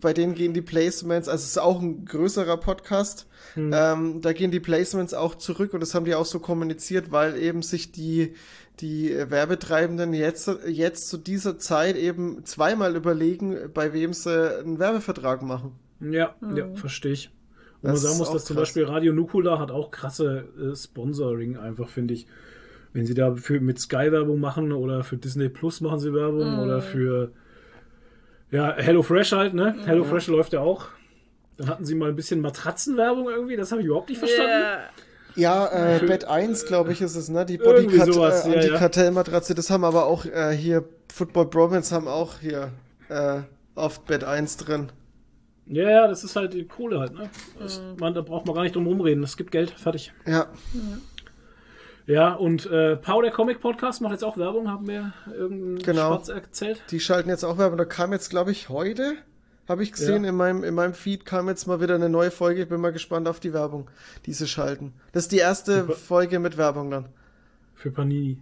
bei 0.00 0.12
denen 0.12 0.34
gehen 0.34 0.52
die 0.52 0.62
Placements, 0.62 1.28
also 1.28 1.42
es 1.42 1.50
ist 1.50 1.58
auch 1.58 1.80
ein 1.80 2.04
größerer 2.04 2.56
Podcast, 2.56 3.26
hm. 3.54 3.70
ähm, 3.74 4.20
da 4.20 4.32
gehen 4.32 4.50
die 4.50 4.60
Placements 4.60 5.14
auch 5.14 5.34
zurück 5.34 5.74
und 5.74 5.80
das 5.80 5.94
haben 5.94 6.04
die 6.04 6.14
auch 6.14 6.26
so 6.26 6.40
kommuniziert, 6.40 7.10
weil 7.12 7.36
eben 7.36 7.62
sich 7.62 7.92
die, 7.92 8.34
die 8.80 9.10
Werbetreibenden 9.10 10.12
jetzt, 10.12 10.50
jetzt 10.66 11.08
zu 11.08 11.16
dieser 11.16 11.58
Zeit 11.58 11.96
eben 11.96 12.44
zweimal 12.44 12.96
überlegen, 12.96 13.56
bei 13.72 13.92
wem 13.92 14.12
sie 14.12 14.58
einen 14.60 14.78
Werbevertrag 14.78 15.42
machen. 15.42 15.72
Ja, 16.00 16.34
mhm. 16.40 16.56
ja, 16.56 16.74
verstehe 16.74 17.12
ich. 17.12 17.30
Und 17.82 17.90
man 17.90 17.96
sagen 17.96 18.18
muss, 18.18 18.32
dass 18.32 18.44
zum 18.44 18.56
Beispiel 18.56 18.84
Radio 18.84 19.12
Nukula 19.12 19.58
hat 19.58 19.70
auch 19.70 19.90
krasse 19.90 20.48
äh, 20.58 20.74
Sponsoring 20.74 21.56
einfach, 21.56 21.88
finde 21.88 22.14
ich. 22.14 22.26
Wenn 22.92 23.06
sie 23.06 23.14
da 23.14 23.34
für, 23.34 23.60
mit 23.60 23.78
Sky 23.78 24.10
Werbung 24.10 24.40
machen 24.40 24.72
oder 24.72 25.04
für 25.04 25.18
Disney 25.18 25.48
Plus 25.50 25.80
machen 25.80 25.98
sie 25.98 26.14
Werbung 26.14 26.54
mhm. 26.54 26.58
oder 26.60 26.80
für 26.80 27.32
ja, 28.50 28.74
HelloFresh 28.76 29.32
halt, 29.32 29.54
ne? 29.54 29.74
Mhm. 29.76 29.84
HelloFresh 29.84 30.28
läuft 30.28 30.52
ja 30.52 30.60
auch. 30.60 30.88
Dann 31.56 31.68
hatten 31.68 31.84
sie 31.84 31.94
mal 31.94 32.10
ein 32.10 32.16
bisschen 32.16 32.40
Matratzenwerbung 32.40 33.28
irgendwie, 33.28 33.56
das 33.56 33.72
habe 33.72 33.80
ich 33.80 33.86
überhaupt 33.86 34.08
nicht 34.08 34.18
verstanden. 34.18 34.50
Yeah. 34.50 34.90
Ja, 35.36 35.96
äh, 35.96 36.06
Bett 36.06 36.24
1, 36.24 36.64
glaube 36.64 36.92
ich, 36.92 37.02
ist 37.02 37.14
es, 37.14 37.28
ne? 37.28 37.44
Die 37.44 37.58
Bodycut, 37.58 38.46
äh, 38.46 38.68
ja, 38.68 38.78
Kartellmatratze, 38.78 39.54
das 39.54 39.70
haben 39.70 39.84
aber 39.84 40.06
auch 40.06 40.24
äh, 40.24 40.52
hier, 40.56 40.84
Football 41.12 41.46
Bromance 41.46 41.94
haben 41.94 42.08
auch 42.08 42.40
hier 42.40 42.72
äh, 43.10 43.40
oft 43.74 44.06
Bett 44.06 44.24
1 44.24 44.56
drin. 44.56 44.92
Ja, 45.66 45.90
ja, 45.90 46.08
das 46.08 46.24
ist 46.24 46.36
halt 46.36 46.54
die 46.54 46.64
Kohle 46.64 47.00
halt, 47.00 47.12
ne? 47.14 47.28
Das, 47.58 47.80
mhm. 47.80 47.96
man, 47.98 48.14
da 48.14 48.22
braucht 48.22 48.46
man 48.46 48.54
gar 48.54 48.62
nicht 48.62 48.74
drum 48.74 48.86
rumreden. 48.86 49.22
Es 49.24 49.36
gibt 49.36 49.50
Geld, 49.50 49.70
fertig. 49.70 50.12
Ja. 50.26 50.32
Ja, 50.32 50.48
und 52.34 52.66
äh, 52.66 52.96
Pau, 52.96 53.20
der 53.20 53.32
Comic 53.32 53.60
Podcast, 53.60 54.00
macht 54.00 54.12
jetzt 54.12 54.22
auch 54.22 54.36
Werbung, 54.36 54.70
haben 54.70 54.86
wir 54.86 55.12
irgendeinen 55.26 55.78
genau. 55.80 56.08
Schwarz 56.08 56.28
erzählt. 56.28 56.82
Die 56.90 57.00
schalten 57.00 57.28
jetzt 57.28 57.44
auch 57.44 57.58
Werbung. 57.58 57.78
Da 57.78 57.84
kam 57.84 58.12
jetzt, 58.12 58.30
glaube 58.30 58.52
ich, 58.52 58.68
heute, 58.68 59.14
habe 59.68 59.82
ich 59.82 59.90
gesehen, 59.90 60.22
ja. 60.22 60.30
in, 60.30 60.36
meinem, 60.36 60.62
in 60.62 60.74
meinem 60.74 60.94
Feed 60.94 61.24
kam 61.24 61.48
jetzt 61.48 61.66
mal 61.66 61.80
wieder 61.80 61.96
eine 61.96 62.08
neue 62.08 62.30
Folge. 62.30 62.62
Ich 62.62 62.68
bin 62.68 62.80
mal 62.80 62.92
gespannt 62.92 63.26
auf 63.26 63.40
die 63.40 63.52
Werbung, 63.52 63.90
die 64.24 64.32
sie 64.32 64.46
schalten. 64.46 64.92
Das 65.10 65.24
ist 65.24 65.32
die 65.32 65.38
erste 65.38 65.88
Folge 65.88 66.38
mit 66.38 66.56
Werbung 66.56 66.92
dann. 66.92 67.08
Für 67.74 67.90
Panini. 67.90 68.38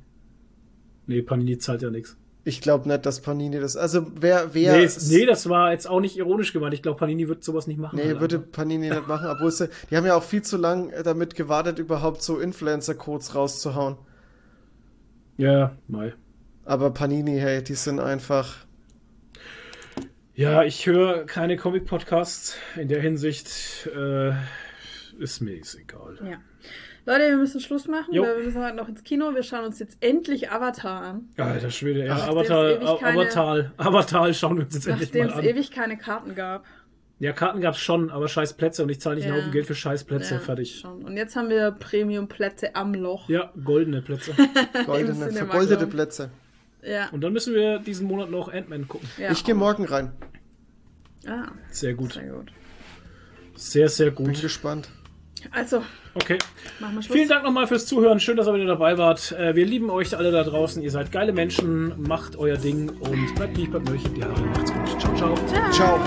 Nee, 1.07 1.23
Panini 1.23 1.57
zahlt 1.57 1.81
ja 1.81 1.91
nichts. 1.91 2.17
Ich 2.47 2.61
glaube 2.61 2.87
nicht, 2.89 3.07
dass 3.07 3.21
Panini 3.21 3.59
das. 3.59 3.75
Also 3.75 4.07
wer, 4.21 4.53
wer. 4.53 4.77
Nee, 4.77 4.89
nee, 5.09 5.25
das 5.25 5.49
war 5.49 5.73
jetzt 5.73 5.89
auch 5.89 6.01
nicht 6.01 6.19
ironisch 6.19 6.53
gemeint. 6.53 6.75
Ich 6.75 6.83
glaube, 6.83 6.99
Panini 6.99 7.27
wird 7.27 7.43
sowas 7.43 7.67
nicht 7.67 7.79
machen. 7.79 7.97
Nee, 7.97 8.09
halt 8.09 8.21
würde 8.21 8.37
einfach. 8.37 8.53
Panini 8.53 8.91
nicht 8.91 9.09
machen, 9.09 9.29
obwohl 9.31 9.51
sie. 9.51 9.71
Die 9.91 9.97
haben 9.97 10.05
ja 10.05 10.15
auch 10.15 10.23
viel 10.23 10.43
zu 10.43 10.59
lang 10.59 10.93
damit 11.05 11.37
gewartet, 11.37 11.79
überhaupt 11.79 12.23
so 12.23 12.39
Influencer-Codes 12.39 13.35
rauszuhauen. 13.35 13.97
Ja, 15.39 15.75
mal. 15.89 16.15
Aber 16.67 16.91
Panini, 16.91 17.39
hey, 17.39 17.65
die 17.65 17.75
sind 17.75 17.99
einfach. 17.99 18.67
Ja, 20.35 20.65
ich 20.65 20.87
höre 20.87 21.25
keine 21.25 21.57
Comic-Podcasts. 21.57 22.57
In 22.77 22.89
der 22.89 23.01
Hinsicht 23.01 23.89
äh, 23.97 24.33
ist 25.19 25.41
mir 25.41 25.55
egal. 25.55 26.19
Ja. 26.23 26.39
Leute, 27.07 27.29
wir 27.29 27.37
müssen 27.37 27.61
Schluss 27.61 27.87
machen, 27.87 28.15
jo. 28.15 28.23
wir 28.23 28.37
müssen 28.45 28.65
heute 28.65 28.77
noch 28.77 28.89
ins 28.89 29.05
Kino. 29.05 29.35
Wir 29.35 29.43
schauen 29.43 29.65
uns 29.65 29.79
jetzt 29.79 29.99
endlich 30.01 30.51
Avatar 30.51 31.03
an. 31.03 31.29
Alter 31.37 31.71
Schwede, 31.71 32.07
ja, 32.07 32.17
Avatar, 32.17 32.99
keine, 32.99 33.21
Avatar, 33.21 33.73
Avatar 33.77 34.33
schauen 34.33 34.57
wir 34.57 34.65
uns 34.65 34.75
jetzt 34.75 34.87
endlich 34.87 35.13
mal 35.13 35.21
an. 35.21 35.27
Nachdem 35.29 35.45
es 35.45 35.51
ewig 35.51 35.71
keine 35.71 35.99
Karten 35.99 36.35
gab. 36.35 36.65
Ja, 37.19 37.33
Karten 37.33 37.61
gab 37.61 37.75
es 37.75 37.81
schon, 37.81 38.11
aber 38.11 38.27
scheiß 38.27 38.55
Plätze 38.55 38.83
und 38.83 38.89
ich 38.89 39.01
zahle 39.01 39.17
nicht 39.17 39.27
ja. 39.27 39.33
einen 39.33 39.43
Haufen 39.43 39.53
Geld 39.53 39.67
für 39.67 39.75
scheiß 39.75 40.05
Plätze. 40.05 40.35
Ja, 40.35 40.41
Fertig. 40.41 40.81
Schon. 40.81 41.05
Und 41.05 41.17
jetzt 41.17 41.37
haben 41.37 41.49
wir 41.49 41.73
Premium-Plätze 41.73 42.75
am 42.75 42.95
Loch. 42.95 43.29
Ja, 43.29 43.53
goldene 43.63 44.03
Plätze. 44.03 44.33
Goldene, 44.87 45.31
vergoldete 45.31 45.87
Plätze. 45.87 46.31
Ja. 46.83 47.09
Und 47.11 47.21
dann 47.21 47.33
müssen 47.33 47.55
wir 47.55 47.79
diesen 47.79 48.09
Monat 48.09 48.31
noch 48.31 48.53
Ant-Man 48.53 48.89
gucken. 48.89 49.09
Ja. 49.19 49.31
Ich 49.31 49.45
gehe 49.45 49.55
morgen 49.55 49.85
rein. 49.85 50.13
Ah. 51.27 51.49
Sehr 51.71 51.95
gut. 51.95 52.15
Sehr 52.15 52.33
gut. 52.33 52.53
Sehr, 53.55 53.89
sehr 53.89 54.11
gut. 54.11 54.27
Bin 54.27 54.41
gespannt. 54.41 54.89
Also. 55.51 55.83
Okay. 56.15 56.39
Machen 56.81 56.97
wir 56.97 57.03
Schluss. 57.03 57.17
Vielen 57.17 57.29
Dank 57.29 57.45
nochmal 57.45 57.67
fürs 57.67 57.87
Zuhören. 57.87 58.21
Schön, 58.21 58.37
dass 58.37 58.47
ihr 58.47 58.55
wieder 58.55 58.67
dabei 58.67 58.99
wart. 58.99 59.33
Äh, 59.33 59.55
wir 59.55 59.67
lieben 59.67 59.91
euch 59.91 60.17
alle 60.17 60.31
da 60.31 60.45
draußen. 60.45 60.83
Ihr 60.83 60.91
seid 60.91 61.13
geile 61.13 61.33
Menschen. 61.33 61.95
Macht 62.03 62.37
euer 62.37 62.57
Ding 62.57 62.89
und 62.89 63.35
bleibt 63.35 63.57
lieb, 63.57 63.71
bleibt 63.71 63.89
möglich. 63.89 64.11
Ja, 64.19 64.29
macht's 64.29 64.73
gut. 64.73 65.01
Ciao, 65.01 65.15
ciao. 65.17 65.35
Ciao. 65.47 65.73
ciao. 65.73 66.01